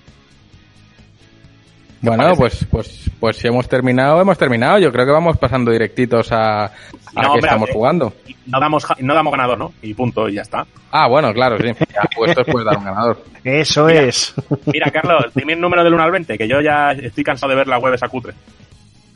Bueno, 2.02 2.36
pues, 2.36 2.66
pues, 2.70 3.10
pues 3.20 3.38
si 3.38 3.48
hemos 3.48 3.68
terminado, 3.70 4.20
hemos 4.20 4.38
terminado. 4.38 4.80
Yo 4.80 4.92
creo 4.92 5.06
que 5.06 5.12
vamos 5.12 5.38
pasando 5.38 5.70
directitos 5.72 6.32
a, 6.32 6.66
a 6.66 6.70
No, 6.70 7.22
qué 7.22 7.28
hombre, 7.28 7.40
estamos 7.42 7.54
hombre. 7.62 7.74
jugando. 7.74 8.14
No 8.48 8.60
damos, 8.60 8.86
no 9.00 9.14
damos 9.14 9.32
ganador, 9.32 9.58
¿no? 9.60 9.74
Y 9.84 9.94
punto, 9.94 10.28
y 10.28 10.34
ya 10.34 10.42
está. 10.42 10.66
Ah, 10.92 11.08
bueno, 11.08 11.32
claro, 11.34 11.58
sí. 11.60 11.68
Ya 11.94 12.02
puestos 12.16 12.46
puedes 12.52 12.66
dar 12.66 12.78
un 12.78 12.86
ganador. 12.86 13.24
Eso 13.44 13.88
es. 13.88 14.34
Mira, 14.66 14.90
Carlos, 14.90 15.26
dime 15.36 15.54
el 15.54 15.62
número 15.62 15.84
del 15.84 15.94
1 15.94 16.04
al 16.04 16.12
20, 16.12 16.38
que 16.40 16.48
yo 16.48 16.60
ya 16.60 16.92
estoy 16.92 17.24
cansado 17.24 17.52
de 17.52 17.58
ver 17.58 17.68
la 17.68 17.78
web 17.78 17.94
esa 17.94 18.08
cutre. 18.08 18.34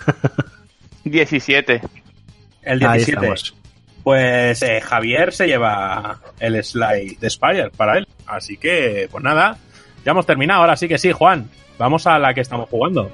17. 1.03 1.81
El 2.63 2.83
Ahí 2.85 2.99
17. 2.99 3.11
estamos. 3.13 3.55
Pues 4.03 4.61
eh, 4.61 4.81
Javier 4.81 5.33
se 5.33 5.47
lleva 5.47 6.19
el 6.39 6.63
slide 6.63 7.17
de 7.19 7.29
Spire 7.29 7.71
para 7.75 7.97
él. 7.97 8.07
Así 8.27 8.57
que, 8.57 9.07
pues 9.11 9.23
nada, 9.23 9.57
ya 10.05 10.11
hemos 10.11 10.25
terminado. 10.27 10.61
Ahora 10.61 10.75
sí 10.75 10.87
que 10.87 10.97
sí, 10.99 11.11
Juan. 11.11 11.49
Vamos 11.77 12.07
a 12.07 12.17
la 12.19 12.33
que 12.33 12.41
estamos 12.41 12.69
jugando. 12.69 13.11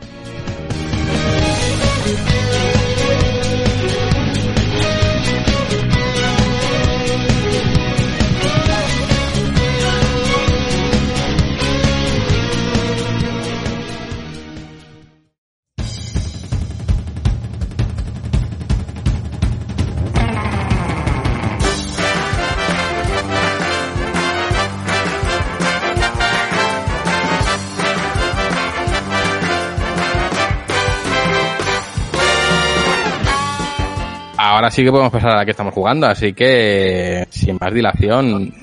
Ahora 34.62 34.70
sí 34.70 34.84
que 34.84 34.92
podemos 34.92 35.12
pasar 35.12 35.32
a 35.32 35.38
la 35.38 35.46
que 35.46 35.50
estamos 35.50 35.74
jugando, 35.74 36.06
así 36.06 36.34
que 36.34 37.26
sin 37.32 37.58
más 37.60 37.74
dilación, 37.74 38.54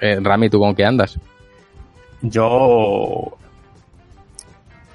eh, 0.00 0.18
Rami, 0.20 0.50
¿tú 0.50 0.58
con 0.58 0.74
qué 0.74 0.84
andas? 0.84 1.20
Yo. 2.20 3.38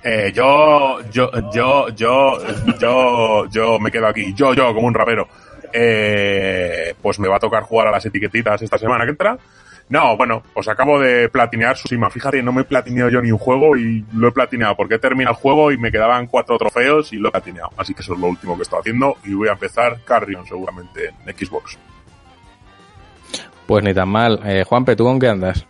Eh, 0.04 0.34
yo, 0.36 1.00
yo, 1.10 1.32
yo, 1.54 1.88
yo, 1.88 2.38
yo, 2.78 3.46
yo 3.50 3.80
me 3.80 3.90
quedo 3.90 4.08
aquí. 4.08 4.34
Yo, 4.34 4.54
yo, 4.54 4.74
como 4.74 4.88
un 4.88 4.94
rapero. 4.94 5.26
Eh, 5.72 6.94
pues 7.02 7.18
me 7.18 7.30
va 7.30 7.38
a 7.38 7.40
tocar 7.40 7.64
jugar 7.64 7.88
a 7.88 7.92
las 7.92 8.06
etiquetitas 8.06 8.62
esta 8.62 8.78
semana 8.78 9.06
que 9.06 9.12
entra. 9.12 9.38
No, 9.88 10.18
bueno, 10.18 10.42
pues 10.54 10.68
acabo 10.68 11.00
de 11.00 11.30
platinear 11.30 11.76
Tsushima. 11.76 12.10
Fíjate, 12.10 12.42
no 12.42 12.52
me 12.52 12.62
he 12.62 12.66
platineado 12.66 13.12
yo 13.12 13.22
ni 13.22 13.32
un 13.32 13.38
juego 13.38 13.78
y 13.78 14.04
lo 14.14 14.30
he 14.30 14.32
platineado 14.32 14.76
porque 14.76 14.96
he 14.96 15.00
terminado 15.00 15.36
el 15.36 15.42
juego 15.42 15.72
y 15.72 15.78
me 15.78 15.92
quedaban 15.92 16.26
cuatro 16.26 16.58
trofeos 16.58 17.14
y 17.14 17.18
lo 17.18 17.30
he 17.30 17.32
platineado. 17.32 17.70
Así 17.78 17.94
que 17.94 18.02
eso 18.02 18.14
es 18.14 18.20
lo 18.20 18.28
último 18.28 18.56
que 18.56 18.64
estoy 18.64 18.80
haciendo 18.80 19.18
y 19.24 19.34
voy 19.34 19.48
a 19.48 19.54
empezar 19.54 20.00
Carrion 20.04 20.46
seguramente 20.48 21.14
en 21.26 21.38
Xbox. 21.38 21.78
Pues 23.68 23.84
ni 23.84 23.94
tan 23.94 24.10
mal. 24.10 24.40
Eh, 24.44 24.64
Juanpe, 24.68 24.96
¿tú 24.96 25.04
con 25.04 25.20
qué 25.20 25.28
andas? 25.28 25.66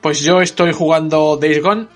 Pues 0.00 0.20
yo 0.20 0.40
estoy 0.40 0.72
jugando 0.72 1.36
Days 1.36 1.62
Gone. 1.62 1.86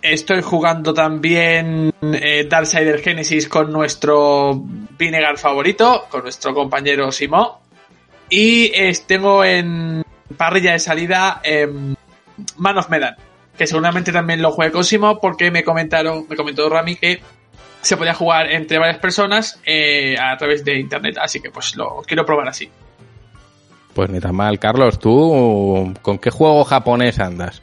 Estoy 0.00 0.42
jugando 0.42 0.94
también 0.94 1.92
eh, 2.00 2.46
Darksider 2.48 3.00
Genesis 3.00 3.48
con 3.48 3.70
nuestro 3.70 4.54
Vinegar 4.98 5.38
favorito, 5.38 6.06
con 6.08 6.22
nuestro 6.22 6.54
compañero 6.54 7.12
Simo. 7.12 7.60
Y 8.28 8.72
eh, 8.74 8.92
tengo 9.06 9.44
en 9.44 10.02
parrilla 10.34 10.72
de 10.72 10.78
salida 10.78 11.40
em, 11.42 11.94
Man 12.56 12.78
of 12.78 12.88
Medan, 12.88 13.16
que 13.56 13.66
seguramente 13.66 14.12
también 14.12 14.42
lo 14.42 14.50
juegue 14.50 14.72
con 14.72 14.84
Simo 14.84 15.20
porque 15.20 15.50
me 15.50 15.64
comentaron, 15.64 16.26
me 16.28 16.36
comentó 16.36 16.68
Rami 16.68 16.96
que 16.96 17.22
se 17.80 17.96
podía 17.96 18.14
jugar 18.14 18.50
entre 18.50 18.78
varias 18.78 18.98
personas 18.98 19.60
eh, 19.66 20.16
a 20.18 20.36
través 20.36 20.64
de 20.64 20.78
internet, 20.78 21.18
así 21.20 21.40
que 21.40 21.50
pues 21.50 21.76
lo 21.76 22.02
quiero 22.06 22.24
probar 22.24 22.48
así. 22.48 22.70
Pues 23.94 24.08
ni 24.08 24.20
tan 24.20 24.34
mal. 24.34 24.58
Carlos, 24.58 24.98
¿tú 24.98 25.92
con 26.00 26.18
qué 26.18 26.30
juego 26.30 26.64
japonés 26.64 27.18
andas? 27.18 27.62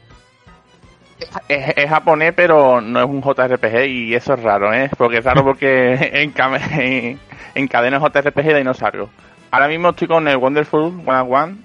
Es, 1.48 1.74
es 1.76 1.90
japonés, 1.90 2.32
pero 2.34 2.80
no 2.80 3.00
es 3.00 3.06
un 3.06 3.20
JRPG 3.20 3.86
y 3.86 4.14
eso 4.14 4.34
es 4.34 4.42
raro, 4.42 4.72
¿eh? 4.72 4.90
Porque 4.96 5.18
es 5.18 5.24
raro 5.24 5.44
porque 5.44 5.94
en, 5.94 6.32
en, 6.78 7.20
encadena 7.54 7.98
JRPG 7.98 8.44
de 8.44 8.58
dinosaurio. 8.58 9.10
Ahora 9.50 9.68
mismo 9.68 9.90
estoy 9.90 10.06
con 10.06 10.28
el 10.28 10.36
Wonderful 10.36 11.02
101, 11.02 11.58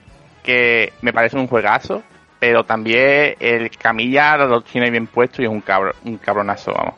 que 0.45 0.93
me 1.01 1.11
parece 1.11 1.37
un 1.37 1.47
juegazo, 1.47 2.03
pero 2.39 2.63
también 2.63 3.35
el 3.39 3.69
camilla 3.71 4.37
lo 4.37 4.61
tiene 4.61 4.91
bien 4.91 5.07
puesto 5.07 5.41
y 5.41 5.45
es 5.45 5.51
un, 5.51 5.61
cabro, 5.61 5.93
un 6.05 6.17
cabronazo, 6.17 6.71
vamos. 6.71 6.93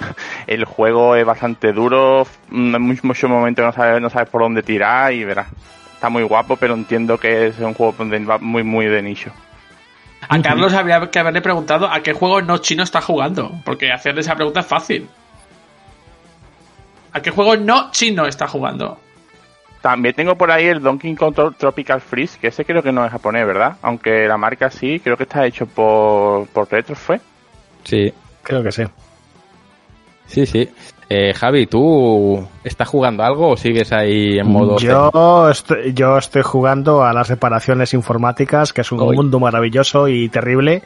El 0.46 0.64
juego 0.64 1.16
es 1.16 1.24
bastante 1.24 1.72
duro, 1.72 2.26
en 2.50 2.80
muchos 2.80 3.30
momentos 3.30 3.64
no 3.64 3.72
sabes, 3.72 4.00
no 4.00 4.10
sabes 4.10 4.28
por 4.28 4.42
dónde 4.42 4.62
tirar 4.62 5.12
y 5.12 5.24
verás. 5.24 5.48
Está 5.94 6.08
muy 6.08 6.22
guapo, 6.22 6.56
pero 6.56 6.74
entiendo 6.74 7.18
que 7.18 7.48
es 7.48 7.58
un 7.58 7.74
juego 7.74 7.94
muy, 8.40 8.62
muy 8.62 8.86
de 8.86 9.02
nicho. 9.02 9.32
A 10.28 10.40
Carlos 10.40 10.74
habría 10.74 11.10
que 11.10 11.18
haberle 11.18 11.40
preguntado 11.40 11.90
a 11.90 12.00
qué 12.02 12.12
juego 12.12 12.42
no 12.42 12.58
chino 12.58 12.82
está 12.82 13.00
jugando, 13.00 13.52
porque 13.64 13.90
hacerle 13.90 14.20
esa 14.20 14.34
pregunta 14.34 14.60
es 14.60 14.66
fácil. 14.66 15.08
¿A 17.12 17.20
qué 17.20 17.30
juego 17.30 17.56
no 17.56 17.90
chino 17.90 18.26
está 18.26 18.46
jugando? 18.46 18.98
También 19.88 20.14
tengo 20.14 20.36
por 20.36 20.50
ahí 20.50 20.66
el 20.66 20.82
Donkey 20.82 21.14
Kong 21.14 21.34
Tropical 21.56 22.02
Freeze, 22.02 22.38
que 22.38 22.48
ese 22.48 22.66
creo 22.66 22.82
que 22.82 22.92
no 22.92 23.06
es 23.06 23.10
japonés, 23.10 23.46
¿verdad? 23.46 23.78
Aunque 23.80 24.28
la 24.28 24.36
marca 24.36 24.70
sí, 24.70 25.00
creo 25.00 25.16
que 25.16 25.22
está 25.22 25.46
hecho 25.46 25.64
por, 25.64 26.46
por 26.48 26.70
Retro, 26.70 26.94
¿fue? 26.94 27.18
Sí. 27.84 28.12
Creo 28.42 28.62
que 28.62 28.70
sí. 28.70 28.82
Sí, 30.26 30.44
sí. 30.44 30.68
Eh, 31.08 31.32
Javi, 31.32 31.66
¿tú 31.66 32.46
estás 32.64 32.86
jugando 32.86 33.22
algo 33.22 33.52
o 33.52 33.56
sigues 33.56 33.90
ahí 33.90 34.38
en 34.38 34.46
modo... 34.46 34.76
Yo 34.76 35.48
estoy, 35.48 35.94
yo 35.94 36.18
estoy 36.18 36.42
jugando 36.42 37.02
a 37.02 37.14
las 37.14 37.30
reparaciones 37.30 37.94
informáticas, 37.94 38.74
que 38.74 38.82
es 38.82 38.92
un 38.92 38.98
mundo 39.14 39.40
maravilloso 39.40 40.06
y 40.06 40.28
terrible. 40.28 40.82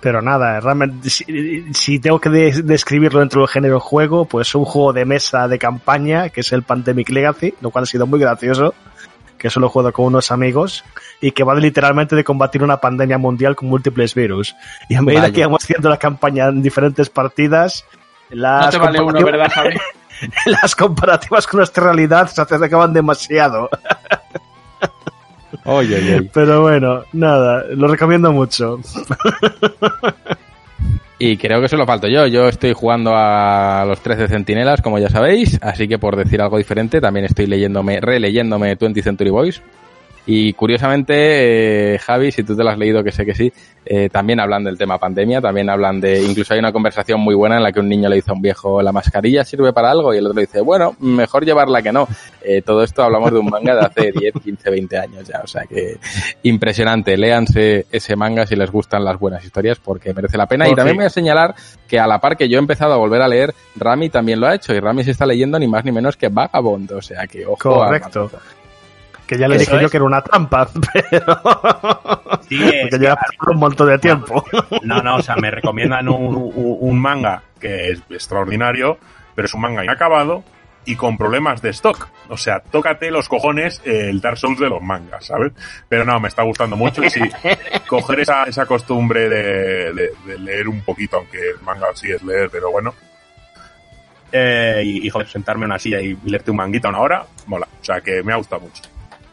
Pero 0.00 0.22
nada, 0.22 0.60
realmente, 0.60 1.10
si, 1.10 1.72
si 1.74 1.98
tengo 1.98 2.20
que 2.20 2.30
de- 2.30 2.62
describirlo 2.62 3.18
dentro 3.20 3.40
del 3.40 3.48
género 3.48 3.80
juego, 3.80 4.26
pues 4.26 4.54
un 4.54 4.64
juego 4.64 4.92
de 4.92 5.04
mesa 5.04 5.48
de 5.48 5.58
campaña, 5.58 6.28
que 6.28 6.42
es 6.42 6.52
el 6.52 6.62
Pandemic 6.62 7.08
Legacy, 7.10 7.54
lo 7.60 7.70
cual 7.70 7.82
ha 7.82 7.86
sido 7.86 8.06
muy 8.06 8.20
gracioso, 8.20 8.74
que 9.36 9.50
solo 9.50 9.66
he 9.66 9.70
jugado 9.70 9.92
con 9.92 10.06
unos 10.06 10.30
amigos, 10.30 10.84
y 11.20 11.32
que 11.32 11.42
va 11.42 11.54
literalmente 11.56 12.14
de 12.14 12.22
combatir 12.22 12.62
una 12.62 12.76
pandemia 12.76 13.18
mundial 13.18 13.56
con 13.56 13.68
múltiples 13.68 14.14
virus. 14.14 14.54
Y 14.88 14.94
a 14.94 15.02
medida 15.02 15.22
Vaya. 15.22 15.32
que 15.34 15.44
vamos 15.44 15.64
haciendo 15.64 15.88
la 15.88 15.96
campaña 15.96 16.46
en 16.46 16.62
diferentes 16.62 17.10
partidas, 17.10 17.84
las 18.30 18.66
No 18.66 18.70
te 18.70 18.78
vale 18.78 19.00
uno, 19.00 19.12
comparativas- 19.18 19.24
¿verdad, 19.32 19.50
Javi? 19.52 19.76
las 20.46 20.76
comparativas 20.76 21.46
con 21.46 21.58
nuestra 21.58 21.84
realidad 21.84 22.28
se 22.28 22.40
acercaban 22.40 22.92
demasiado. 22.92 23.68
Oye, 25.64 25.96
oye. 25.96 26.30
Pero 26.32 26.62
bueno, 26.62 27.04
nada, 27.12 27.64
lo 27.74 27.88
recomiendo 27.88 28.32
mucho. 28.32 28.80
Y 31.20 31.36
creo 31.36 31.60
que 31.60 31.68
solo 31.68 31.84
falto 31.84 32.06
yo. 32.06 32.26
Yo 32.26 32.48
estoy 32.48 32.72
jugando 32.72 33.12
a 33.14 33.84
los 33.86 34.00
13 34.00 34.28
centinelas, 34.28 34.80
como 34.80 35.00
ya 35.00 35.08
sabéis. 35.08 35.58
Así 35.60 35.88
que 35.88 35.98
por 35.98 36.14
decir 36.14 36.40
algo 36.40 36.58
diferente, 36.58 37.00
también 37.00 37.26
estoy 37.26 37.46
leyéndome, 37.46 38.00
releyéndome 38.00 38.76
20 38.76 39.02
Century 39.02 39.30
Boys. 39.30 39.60
Y 40.30 40.52
curiosamente, 40.52 41.94
eh, 41.94 41.98
Javi, 41.98 42.30
si 42.30 42.42
tú 42.44 42.54
te 42.54 42.62
lo 42.62 42.68
has 42.68 42.76
leído, 42.76 43.02
que 43.02 43.10
sé 43.12 43.24
que 43.24 43.34
sí, 43.34 43.50
eh, 43.86 44.10
también 44.10 44.38
hablan 44.40 44.62
del 44.62 44.76
tema 44.76 44.98
pandemia, 44.98 45.40
también 45.40 45.70
hablan 45.70 46.02
de, 46.02 46.22
incluso 46.22 46.52
hay 46.52 46.58
una 46.60 46.70
conversación 46.70 47.18
muy 47.18 47.34
buena 47.34 47.56
en 47.56 47.62
la 47.62 47.72
que 47.72 47.80
un 47.80 47.88
niño 47.88 48.10
le 48.10 48.16
dice 48.16 48.30
a 48.30 48.34
un 48.34 48.42
viejo, 48.42 48.82
¿la 48.82 48.92
mascarilla 48.92 49.42
sirve 49.42 49.72
para 49.72 49.90
algo? 49.90 50.12
Y 50.12 50.18
el 50.18 50.26
otro 50.26 50.34
le 50.36 50.42
dice, 50.42 50.60
bueno, 50.60 50.94
mejor 51.00 51.46
llevarla 51.46 51.80
que 51.80 51.92
no. 51.92 52.06
Eh, 52.42 52.60
todo 52.60 52.82
esto 52.82 53.02
hablamos 53.02 53.32
de 53.32 53.38
un 53.38 53.46
manga 53.46 53.74
de 53.74 53.80
hace 53.80 54.12
10, 54.12 54.34
15, 54.44 54.70
20 54.70 54.98
años 54.98 55.26
ya, 55.26 55.40
o 55.42 55.46
sea 55.46 55.62
que 55.64 55.96
impresionante. 56.42 57.16
Léanse 57.16 57.86
ese 57.90 58.14
manga 58.14 58.46
si 58.46 58.54
les 58.54 58.70
gustan 58.70 59.04
las 59.04 59.18
buenas 59.18 59.42
historias 59.44 59.78
porque 59.78 60.12
merece 60.12 60.36
la 60.36 60.46
pena. 60.46 60.66
Y 60.66 60.72
también 60.76 60.96
voy 60.98 61.06
a 61.06 61.10
señalar 61.10 61.54
que 61.88 61.98
a 61.98 62.06
la 62.06 62.20
par 62.20 62.36
que 62.36 62.50
yo 62.50 62.58
he 62.58 62.60
empezado 62.60 62.92
a 62.92 62.96
volver 62.96 63.22
a 63.22 63.28
leer, 63.28 63.54
Rami 63.76 64.10
también 64.10 64.40
lo 64.40 64.46
ha 64.46 64.54
hecho 64.54 64.74
y 64.74 64.80
Rami 64.80 65.04
se 65.04 65.12
está 65.12 65.24
leyendo 65.24 65.58
ni 65.58 65.66
más 65.66 65.86
ni 65.86 65.92
menos 65.92 66.18
que 66.18 66.28
Vagabond, 66.28 66.92
o 66.92 67.00
sea 67.00 67.26
que 67.26 67.46
ojo. 67.46 67.82
a- 67.82 67.86
Correcto. 67.86 68.30
Que 69.28 69.38
ya 69.38 69.46
le 69.46 69.58
dije 69.58 69.78
yo 69.80 69.88
que 69.90 69.98
era 69.98 70.06
una 70.06 70.22
trampa, 70.22 70.68
pero. 70.92 71.40
Sí, 72.48 72.58
Porque 72.90 72.98
pasado 73.14 73.52
un 73.52 73.58
montón 73.58 73.88
de 73.88 73.98
tiempo. 73.98 74.44
No, 74.82 75.02
no, 75.02 75.16
o 75.16 75.22
sea, 75.22 75.36
me 75.36 75.50
recomiendan 75.50 76.08
un, 76.08 76.98
manga 76.98 77.42
que 77.60 77.90
es 77.90 78.02
extraordinario, 78.10 78.98
pero 79.34 79.46
es 79.46 79.54
un 79.54 79.60
manga 79.60 79.84
inacabado 79.84 80.42
y 80.86 80.96
con 80.96 81.18
problemas 81.18 81.60
de 81.60 81.68
stock. 81.70 82.08
O 82.30 82.38
sea, 82.38 82.60
tócate 82.60 83.10
los 83.10 83.28
cojones 83.28 83.82
eh, 83.84 84.08
el 84.08 84.20
Dark 84.22 84.38
Souls 84.38 84.58
de 84.58 84.70
los 84.70 84.80
mangas, 84.80 85.26
¿sabes? 85.26 85.52
Pero 85.88 86.06
no, 86.06 86.18
me 86.20 86.28
está 86.28 86.42
gustando 86.44 86.76
mucho 86.76 87.04
y 87.04 87.10
sí, 87.10 87.20
coger 87.86 88.20
esa, 88.20 88.44
esa 88.44 88.64
costumbre 88.64 89.28
de, 89.28 89.92
de- 89.92 90.10
de 90.26 90.38
leer 90.38 90.68
un 90.68 90.80
poquito, 90.80 91.18
aunque 91.18 91.38
el 91.38 91.60
manga 91.60 91.88
sí 91.94 92.10
es 92.10 92.22
leer, 92.22 92.48
pero 92.50 92.70
bueno. 92.70 92.94
Eh, 94.32 94.82
y, 94.84 95.06
y, 95.06 95.10
joder, 95.10 95.28
sentarme 95.28 95.64
en 95.64 95.70
una 95.72 95.78
silla 95.78 96.00
y 96.00 96.16
leerte 96.24 96.50
un 96.50 96.56
manguita 96.58 96.88
una 96.88 97.00
hora, 97.00 97.24
mola. 97.46 97.66
O 97.80 97.84
sea, 97.84 98.00
que 98.00 98.22
me 98.22 98.32
ha 98.32 98.36
gustado 98.36 98.62
mucho. 98.62 98.82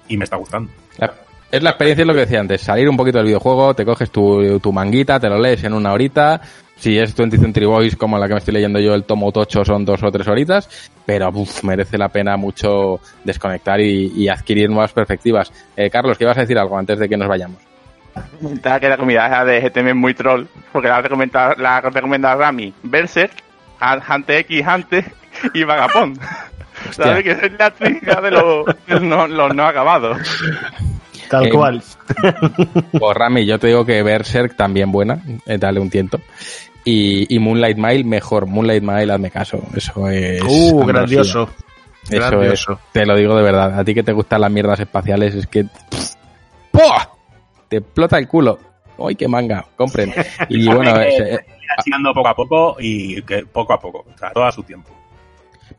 Y 0.07 0.17
me 0.17 0.23
está 0.23 0.35
gustando. 0.37 0.71
La- 0.97 1.13
es 1.51 1.63
la 1.63 1.69
experiencia, 1.69 2.01
es 2.01 2.07
lo 2.07 2.13
que 2.13 2.19
decía 2.21 2.39
antes, 2.41 2.61
salir 2.61 2.89
un 2.89 2.97
poquito 2.97 3.17
del 3.19 3.27
videojuego, 3.27 3.73
te 3.75 3.85
coges 3.85 4.09
tu, 4.11 4.59
tu 4.59 4.73
manguita, 4.73 5.19
te 5.19 5.29
lo 5.29 5.39
lees 5.39 5.63
en 5.63 5.73
una 5.73 5.93
horita, 5.93 6.41
si 6.75 6.97
es 6.97 7.15
20 7.15 7.37
Century 7.37 7.65
Boys 7.65 7.95
como 7.95 8.17
la 8.17 8.27
que 8.27 8.33
me 8.33 8.39
estoy 8.39 8.55
leyendo 8.55 8.79
yo, 8.79 8.93
el 8.93 9.05
tomo 9.05 9.31
tocho 9.31 9.63
son 9.63 9.85
dos 9.85 10.03
o 10.03 10.11
tres 10.11 10.27
horitas, 10.27 10.91
pero 11.05 11.29
uf, 11.29 11.63
merece 11.63 11.97
la 11.97 12.09
pena 12.09 12.35
mucho 12.35 12.99
desconectar 13.23 13.79
y, 13.79 14.11
y 14.15 14.27
adquirir 14.27 14.69
nuevas 14.69 14.91
perspectivas. 14.91 15.53
Eh, 15.77 15.89
Carlos, 15.89 16.17
¿qué 16.17 16.25
ibas 16.25 16.37
a 16.37 16.41
decir 16.41 16.57
algo 16.57 16.77
antes 16.77 16.99
de 16.99 17.07
que 17.07 17.15
nos 17.15 17.27
vayamos? 17.29 17.57
Estaba 18.53 18.79
que 18.79 18.89
la 18.89 18.97
comida 18.97 19.27
esa 19.27 19.45
de 19.45 19.61
GTM 19.61 19.89
es 19.89 19.95
muy 19.95 20.13
troll, 20.13 20.45
porque 20.73 20.87
la 20.89 21.01
recomienda, 21.01 21.55
la 21.57 21.79
recomienda 21.79 22.35
Rami, 22.35 22.73
Berserk, 22.83 23.31
Hunter 24.09 24.37
X, 24.39 24.65
Hunter 24.67 25.05
y 25.53 25.63
Vagapond. 25.63 26.19
¿Sabes? 26.91 27.23
Que 27.23 27.31
es 27.31 27.51
la 27.57 27.71
trinidad 27.71 28.21
de 28.21 28.31
los, 28.31 28.65
no, 29.01 29.27
los 29.27 29.55
no 29.55 29.65
acabados. 29.65 30.17
Tal 31.29 31.47
Eh, 31.47 31.49
cual. 31.49 31.81
Pues 32.91 33.17
Rami, 33.17 33.45
yo 33.45 33.57
te 33.59 33.67
digo 33.67 33.85
que 33.85 34.01
Berserk 34.03 34.55
también 34.55 34.91
buena, 34.91 35.19
eh, 35.45 35.57
dale 35.57 35.79
un 35.79 35.89
tiento. 35.89 36.19
Y, 36.83 37.33
y 37.33 37.39
Moonlight 37.39 37.77
Mile 37.77 38.03
mejor, 38.03 38.45
Moonlight 38.45 38.83
Mile 38.83 39.11
hazme 39.13 39.31
caso, 39.31 39.59
eso 39.75 40.07
es... 40.09 40.41
Uh, 40.43 40.81
ambrosía. 40.81 40.85
grandioso. 40.93 41.49
Eso 42.09 42.29
Grandioso. 42.29 42.71
es, 42.73 42.79
te 42.91 43.05
lo 43.07 43.15
digo 43.15 43.35
de 43.35 43.41
verdad. 43.41 43.79
A 43.79 43.83
ti 43.83 43.95
que 43.95 44.03
te 44.03 44.11
gustan 44.13 44.41
las 44.41 44.51
mierdas 44.51 44.79
espaciales, 44.79 45.33
es 45.33 45.47
que. 45.47 45.63
pff. 45.63 46.13
Te 47.67 47.77
explota 47.77 48.19
el 48.19 48.27
culo. 48.27 48.59
¡Ay, 48.99 49.15
qué 49.15 49.27
manga! 49.27 49.65
Compren. 49.75 50.13
Y 50.49 50.67
bueno, 50.67 50.99
es, 51.01 51.19
eh, 51.19 51.45
tirando 51.83 52.13
poco 52.13 52.27
a 52.27 52.35
poco 52.35 52.75
y 52.79 53.19
que 53.23 53.43
poco 53.47 53.73
a 53.73 53.79
poco, 53.79 54.05
o 54.13 54.17
sea, 54.19 54.31
todo 54.31 54.45
a 54.45 54.51
su 54.51 54.61
tiempo. 54.61 54.91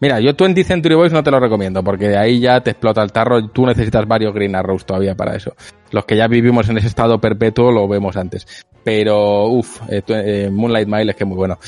Mira, 0.00 0.20
yo 0.20 0.32
20 0.38 0.64
Century 0.64 0.94
Boys 0.94 1.12
no 1.12 1.22
te 1.22 1.30
lo 1.30 1.40
recomiendo, 1.40 1.82
porque 1.82 2.08
de 2.08 2.16
ahí 2.18 2.40
ya 2.40 2.60
te 2.60 2.70
explota 2.70 3.02
el 3.02 3.12
tarro. 3.12 3.48
Tú 3.48 3.66
necesitas 3.66 4.06
varios 4.06 4.34
Green 4.34 4.54
Arrows 4.56 4.84
todavía 4.86 5.14
para 5.14 5.34
eso. 5.36 5.54
Los 5.90 6.04
que 6.04 6.16
ya 6.16 6.26
vivimos 6.26 6.68
en 6.68 6.78
ese 6.78 6.88
estado 6.88 7.20
perpetuo 7.20 7.70
lo 7.70 7.86
vemos 7.88 8.16
antes. 8.16 8.46
Pero, 8.82 9.46
uff, 9.48 9.80
Moonlight 10.52 10.86
Mile 10.88 11.10
es 11.10 11.16
que 11.16 11.24
muy 11.24 11.36
bueno. 11.36 11.58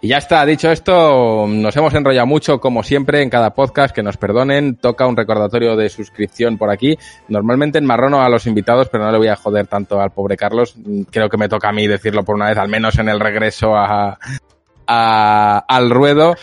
Y 0.00 0.08
ya 0.08 0.16
está, 0.18 0.46
dicho 0.46 0.70
esto, 0.70 1.46
nos 1.46 1.76
hemos 1.76 1.92
enrollado 1.92 2.26
mucho, 2.26 2.58
como 2.58 2.82
siempre, 2.82 3.22
en 3.22 3.28
cada 3.28 3.50
podcast, 3.54 3.94
que 3.94 4.02
nos 4.02 4.16
perdonen. 4.16 4.76
Toca 4.76 5.06
un 5.06 5.14
recordatorio 5.16 5.76
de 5.76 5.90
suscripción 5.90 6.56
por 6.56 6.70
aquí. 6.70 6.96
Normalmente 7.28 7.78
enmarrono 7.78 8.22
a 8.22 8.30
los 8.30 8.46
invitados, 8.46 8.88
pero 8.88 9.04
no 9.04 9.12
le 9.12 9.18
voy 9.18 9.28
a 9.28 9.36
joder 9.36 9.66
tanto 9.66 10.00
al 10.00 10.12
pobre 10.12 10.36
Carlos. 10.38 10.74
Mm, 10.76 11.02
Creo 11.10 11.28
que 11.28 11.36
me 11.36 11.48
toca 11.50 11.68
a 11.68 11.72
mí 11.72 11.86
decirlo 11.86 12.24
por 12.24 12.34
una 12.36 12.48
vez, 12.48 12.56
al 12.56 12.68
menos 12.68 12.98
en 12.98 13.08
el 13.10 13.20
regreso 13.20 13.74
a- 13.76 14.18
al 14.86 15.90
ruedo. 15.90 16.34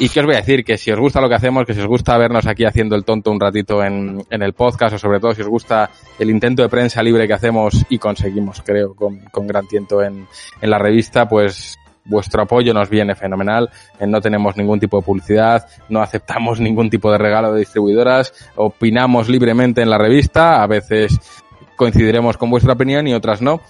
Y 0.00 0.08
que 0.08 0.20
os 0.20 0.24
voy 0.24 0.34
a 0.34 0.38
decir 0.38 0.64
que 0.64 0.78
si 0.78 0.90
os 0.90 0.98
gusta 0.98 1.20
lo 1.20 1.28
que 1.28 1.34
hacemos, 1.34 1.66
que 1.66 1.74
si 1.74 1.80
os 1.80 1.86
gusta 1.86 2.16
vernos 2.16 2.46
aquí 2.46 2.64
haciendo 2.64 2.96
el 2.96 3.04
tonto 3.04 3.30
un 3.30 3.38
ratito 3.38 3.84
en, 3.84 4.24
en 4.30 4.42
el 4.42 4.54
podcast, 4.54 4.94
o 4.94 4.98
sobre 4.98 5.20
todo 5.20 5.34
si 5.34 5.42
os 5.42 5.48
gusta 5.48 5.90
el 6.18 6.30
intento 6.30 6.62
de 6.62 6.70
prensa 6.70 7.02
libre 7.02 7.26
que 7.28 7.34
hacemos 7.34 7.84
y 7.90 7.98
conseguimos, 7.98 8.62
creo, 8.64 8.94
con, 8.94 9.18
con 9.30 9.46
gran 9.46 9.68
tiento 9.68 10.02
en, 10.02 10.26
en 10.62 10.70
la 10.70 10.78
revista, 10.78 11.28
pues 11.28 11.78
vuestro 12.06 12.40
apoyo 12.40 12.72
nos 12.72 12.88
viene 12.88 13.14
fenomenal. 13.14 13.68
Eh, 13.98 14.06
No 14.06 14.22
tenemos 14.22 14.56
ningún 14.56 14.80
tipo 14.80 14.96
de 14.96 15.02
publicidad, 15.04 15.66
no 15.90 16.00
aceptamos 16.00 16.60
ningún 16.60 16.88
tipo 16.88 17.12
de 17.12 17.18
regalo 17.18 17.52
de 17.52 17.58
distribuidoras, 17.58 18.32
opinamos 18.56 19.28
libremente 19.28 19.82
en 19.82 19.90
la 19.90 19.98
revista, 19.98 20.62
a 20.62 20.66
veces 20.66 21.20
coincidiremos 21.76 22.38
con 22.38 22.48
vuestra 22.48 22.72
opinión 22.72 23.06
y 23.06 23.12
otras 23.12 23.42
no 23.42 23.60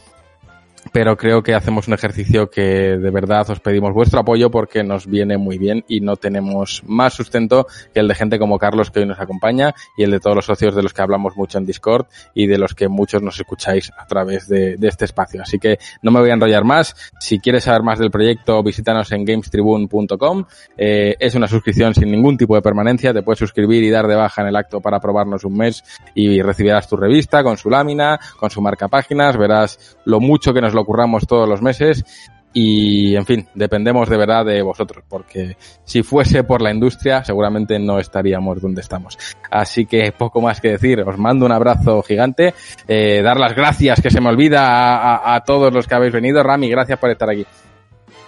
pero 0.92 1.17
creo 1.17 1.42
que 1.42 1.55
hacemos 1.55 1.89
un 1.89 1.94
ejercicio 1.94 2.50
que 2.50 2.62
de 2.62 3.10
verdad 3.10 3.49
os 3.50 3.60
pedimos 3.60 3.92
vuestro 3.92 4.20
apoyo 4.20 4.50
porque 4.50 4.83
nos 4.83 5.07
viene 5.07 5.39
muy 5.39 5.59
bien 5.59 5.84
y 5.89 6.00
no 6.00 6.17
tenemos 6.17 6.83
más 6.86 7.15
sustento 7.15 7.67
que 7.92 8.00
el 8.00 8.09
de 8.09 8.15
gente 8.15 8.39
como 8.39 8.59
Carlos 8.59 8.91
que 8.91 9.00
hoy 9.00 9.07
nos 9.07 9.20
acompaña 9.20 9.75
y 9.97 10.05
el 10.05 10.10
de 10.10 10.20
todos 10.20 10.36
los 10.36 10.47
socios 10.47 10.75
de 10.75 10.83
los 10.83 10.92
que 10.92 11.02
hablamos 11.02 11.36
mucho 11.36 11.59
en 11.59 11.67
Discord 11.67 12.07
y 12.34 12.47
de 12.47 12.59
los 12.59 12.75
que 12.75 12.89
muchos 12.89 13.23
nos 13.23 13.39
escucháis 13.39 13.92
a 13.97 14.07
través 14.07 14.49
de, 14.49 14.76
este 14.81 15.05
espacio. 15.05 15.42
Así 15.42 15.59
que 15.59 15.78
no 16.02 16.10
me 16.10 16.20
voy 16.20 16.31
a 16.31 16.34
enrollar 16.34 16.65
más. 16.65 16.97
Si 17.20 17.39
quieres 17.39 17.65
saber 17.65 17.83
más 17.83 17.99
del 17.99 18.10
proyecto, 18.10 18.60
visítanos 18.62 19.12
en 19.12 19.25
gamestribune.com. 19.25 20.44
Eh, 20.76 21.15
es 21.18 21.34
una 21.36 21.47
suscripción 21.47 21.94
sin 21.94 22.10
ningún 22.10 22.36
tipo 22.36 22.57
de 22.57 22.62
permanencia. 22.62 23.12
Te 23.15 23.23
puedes 23.23 23.39
suscribir 23.39 23.84
y 23.84 23.91
dar 23.91 24.09
de 24.09 24.17
baja 24.17 24.42
en 24.42 24.49
el 24.49 24.57
acto 24.57 24.81
para 24.81 24.99
probarnos 24.99 25.44
un 25.44 25.57
mes 25.57 25.84
y 26.15 26.42
recibirás 26.42 26.89
tu 26.89 26.97
revista 26.97 27.44
con 27.44 27.57
su 27.57 27.70
lámina, 27.70 28.18
con 28.36 28.50
su 28.50 28.60
marca 28.60 28.89
páginas. 28.89 29.36
Verás 29.36 29.99
lo 30.10 30.20
mucho 30.20 30.52
que 30.52 30.60
nos 30.60 30.74
lo 30.74 30.84
curramos 30.84 31.26
todos 31.26 31.48
los 31.48 31.62
meses 31.62 32.05
y, 32.52 33.14
en 33.14 33.24
fin, 33.24 33.48
dependemos 33.55 34.08
de 34.08 34.16
verdad 34.16 34.44
de 34.44 34.60
vosotros, 34.60 35.05
porque 35.08 35.56
si 35.84 36.02
fuese 36.02 36.42
por 36.42 36.60
la 36.62 36.72
industria, 36.72 37.22
seguramente 37.22 37.78
no 37.78 38.00
estaríamos 38.00 38.60
donde 38.60 38.80
estamos. 38.80 39.16
Así 39.50 39.86
que 39.86 40.10
poco 40.12 40.40
más 40.40 40.60
que 40.60 40.70
decir, 40.72 41.00
os 41.00 41.16
mando 41.16 41.47
un 41.47 41.52
abrazo 41.52 42.02
gigante, 42.02 42.52
eh, 42.89 43.22
dar 43.22 43.39
las 43.39 43.55
gracias, 43.55 44.00
que 44.00 44.10
se 44.10 44.20
me 44.20 44.28
olvida, 44.30 44.66
a, 44.66 45.14
a- 45.14 45.34
a 45.36 45.40
todos 45.44 45.72
los 45.72 45.86
que 45.86 45.94
habéis 45.94 46.12
venido. 46.12 46.42
Rami, 46.42 46.68
gracias 46.68 46.98
por 46.98 47.10
estar 47.10 47.30
aquí. 47.30 47.47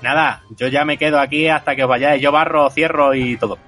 Nada, 0.02 0.42
yo 0.56 0.68
ya 0.68 0.84
me 0.84 0.96
quedo 0.98 1.18
aquí 1.18 1.48
hasta 1.48 1.74
que 1.76 1.82
os 1.82 1.88
vayáis. 1.88 2.22
Yo 2.22 2.30
barro, 2.32 2.70
cierro 2.70 3.14
y 3.14 3.36
todo. 3.36 3.58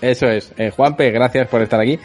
Eso 0.00 0.26
es. 0.26 0.52
Eh, 0.56 0.70
Juanpe, 0.70 1.10
gracias 1.10 1.46
por 1.48 1.62
estar 1.62 1.80
aquí. 1.80 1.98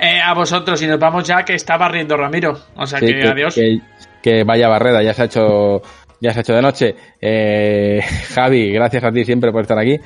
Eh, 0.00 0.20
a 0.20 0.32
vosotros, 0.34 0.80
y 0.82 0.86
nos 0.86 0.98
vamos 1.00 1.24
ya, 1.26 1.44
que 1.44 1.54
está 1.54 1.76
barriendo 1.76 2.16
Ramiro. 2.16 2.56
O 2.76 2.86
sea 2.86 3.00
Sí, 3.00 3.06
que, 3.06 3.22
adiós. 3.28 3.54
que- 3.54 3.80
que 4.22 4.44
vaya 4.44 4.68
barreda, 4.68 5.02
ya 5.02 5.14
se 5.14 5.22
ha 5.22 5.24
hecho, 5.26 5.82
ya 6.20 6.32
se 6.32 6.38
ha 6.38 6.42
hecho 6.42 6.54
de 6.54 6.62
noche. 6.62 6.96
Eh, 7.20 8.00
Javi, 8.34 8.72
gracias 8.72 9.04
a 9.04 9.12
ti 9.12 9.24
siempre 9.24 9.52
por 9.52 9.62
estar 9.62 9.78
aquí. 9.78 9.98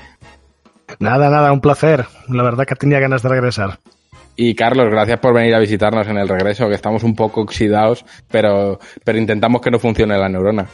Nada, 0.99 1.31
nada, 1.31 1.53
un 1.53 1.61
placer. 1.61 2.05
La 2.29 2.43
verdad 2.43 2.67
que 2.67 2.75
tenía 2.75 3.01
ganas 3.01 3.23
de 3.23 3.29
regresar. 3.29 3.79
Y 4.37 4.55
Carlos, 4.55 4.89
gracias 4.91 5.19
por 5.21 5.35
venir 5.35 5.55
a 5.55 5.59
visitarnos 5.59 6.07
en 6.09 6.17
el 6.17 6.29
regreso, 6.29 6.69
que 6.69 6.75
estamos 6.75 7.03
un 7.03 7.15
poco 7.15 7.43
oxidados, 7.43 8.05
pero, 8.31 8.79
pero 9.05 9.19
intentamos 9.19 9.61
que 9.61 9.71
no 9.71 9.79
funcione 9.79 10.17
la 10.17 10.29
neurona. 10.29 10.67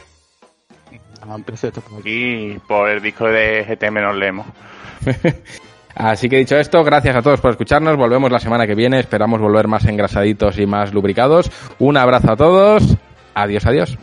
han 1.29 1.43
precio 1.43 1.73
por 1.73 2.01
aquí 2.01 2.53
y 2.53 2.59
por 2.67 2.89
el 2.89 3.03
disco 3.03 3.27
de 3.27 3.65
GTM 3.65 4.01
nos 4.01 4.17
leemos. 4.17 4.47
Así 5.95 6.29
que 6.29 6.37
dicho 6.37 6.57
esto, 6.57 6.85
gracias 6.85 7.17
a 7.17 7.23
todos 7.23 7.41
por 7.41 7.51
escucharnos. 7.51 7.97
Volvemos 7.97 8.31
la 8.31 8.39
semana 8.39 8.69
que 8.69 8.77
viene. 8.77 9.01
Esperamos 9.01 9.41
volver 9.41 9.67
más 9.67 9.85
engrasaditos 9.85 10.57
y 10.59 10.67
más 10.67 10.95
lubricados. 10.95 11.51
Un 11.81 11.97
abrazo 11.97 12.33
a 12.33 12.37
todos. 12.37 12.97
Adiós, 13.43 13.65
adiós. 13.67 13.97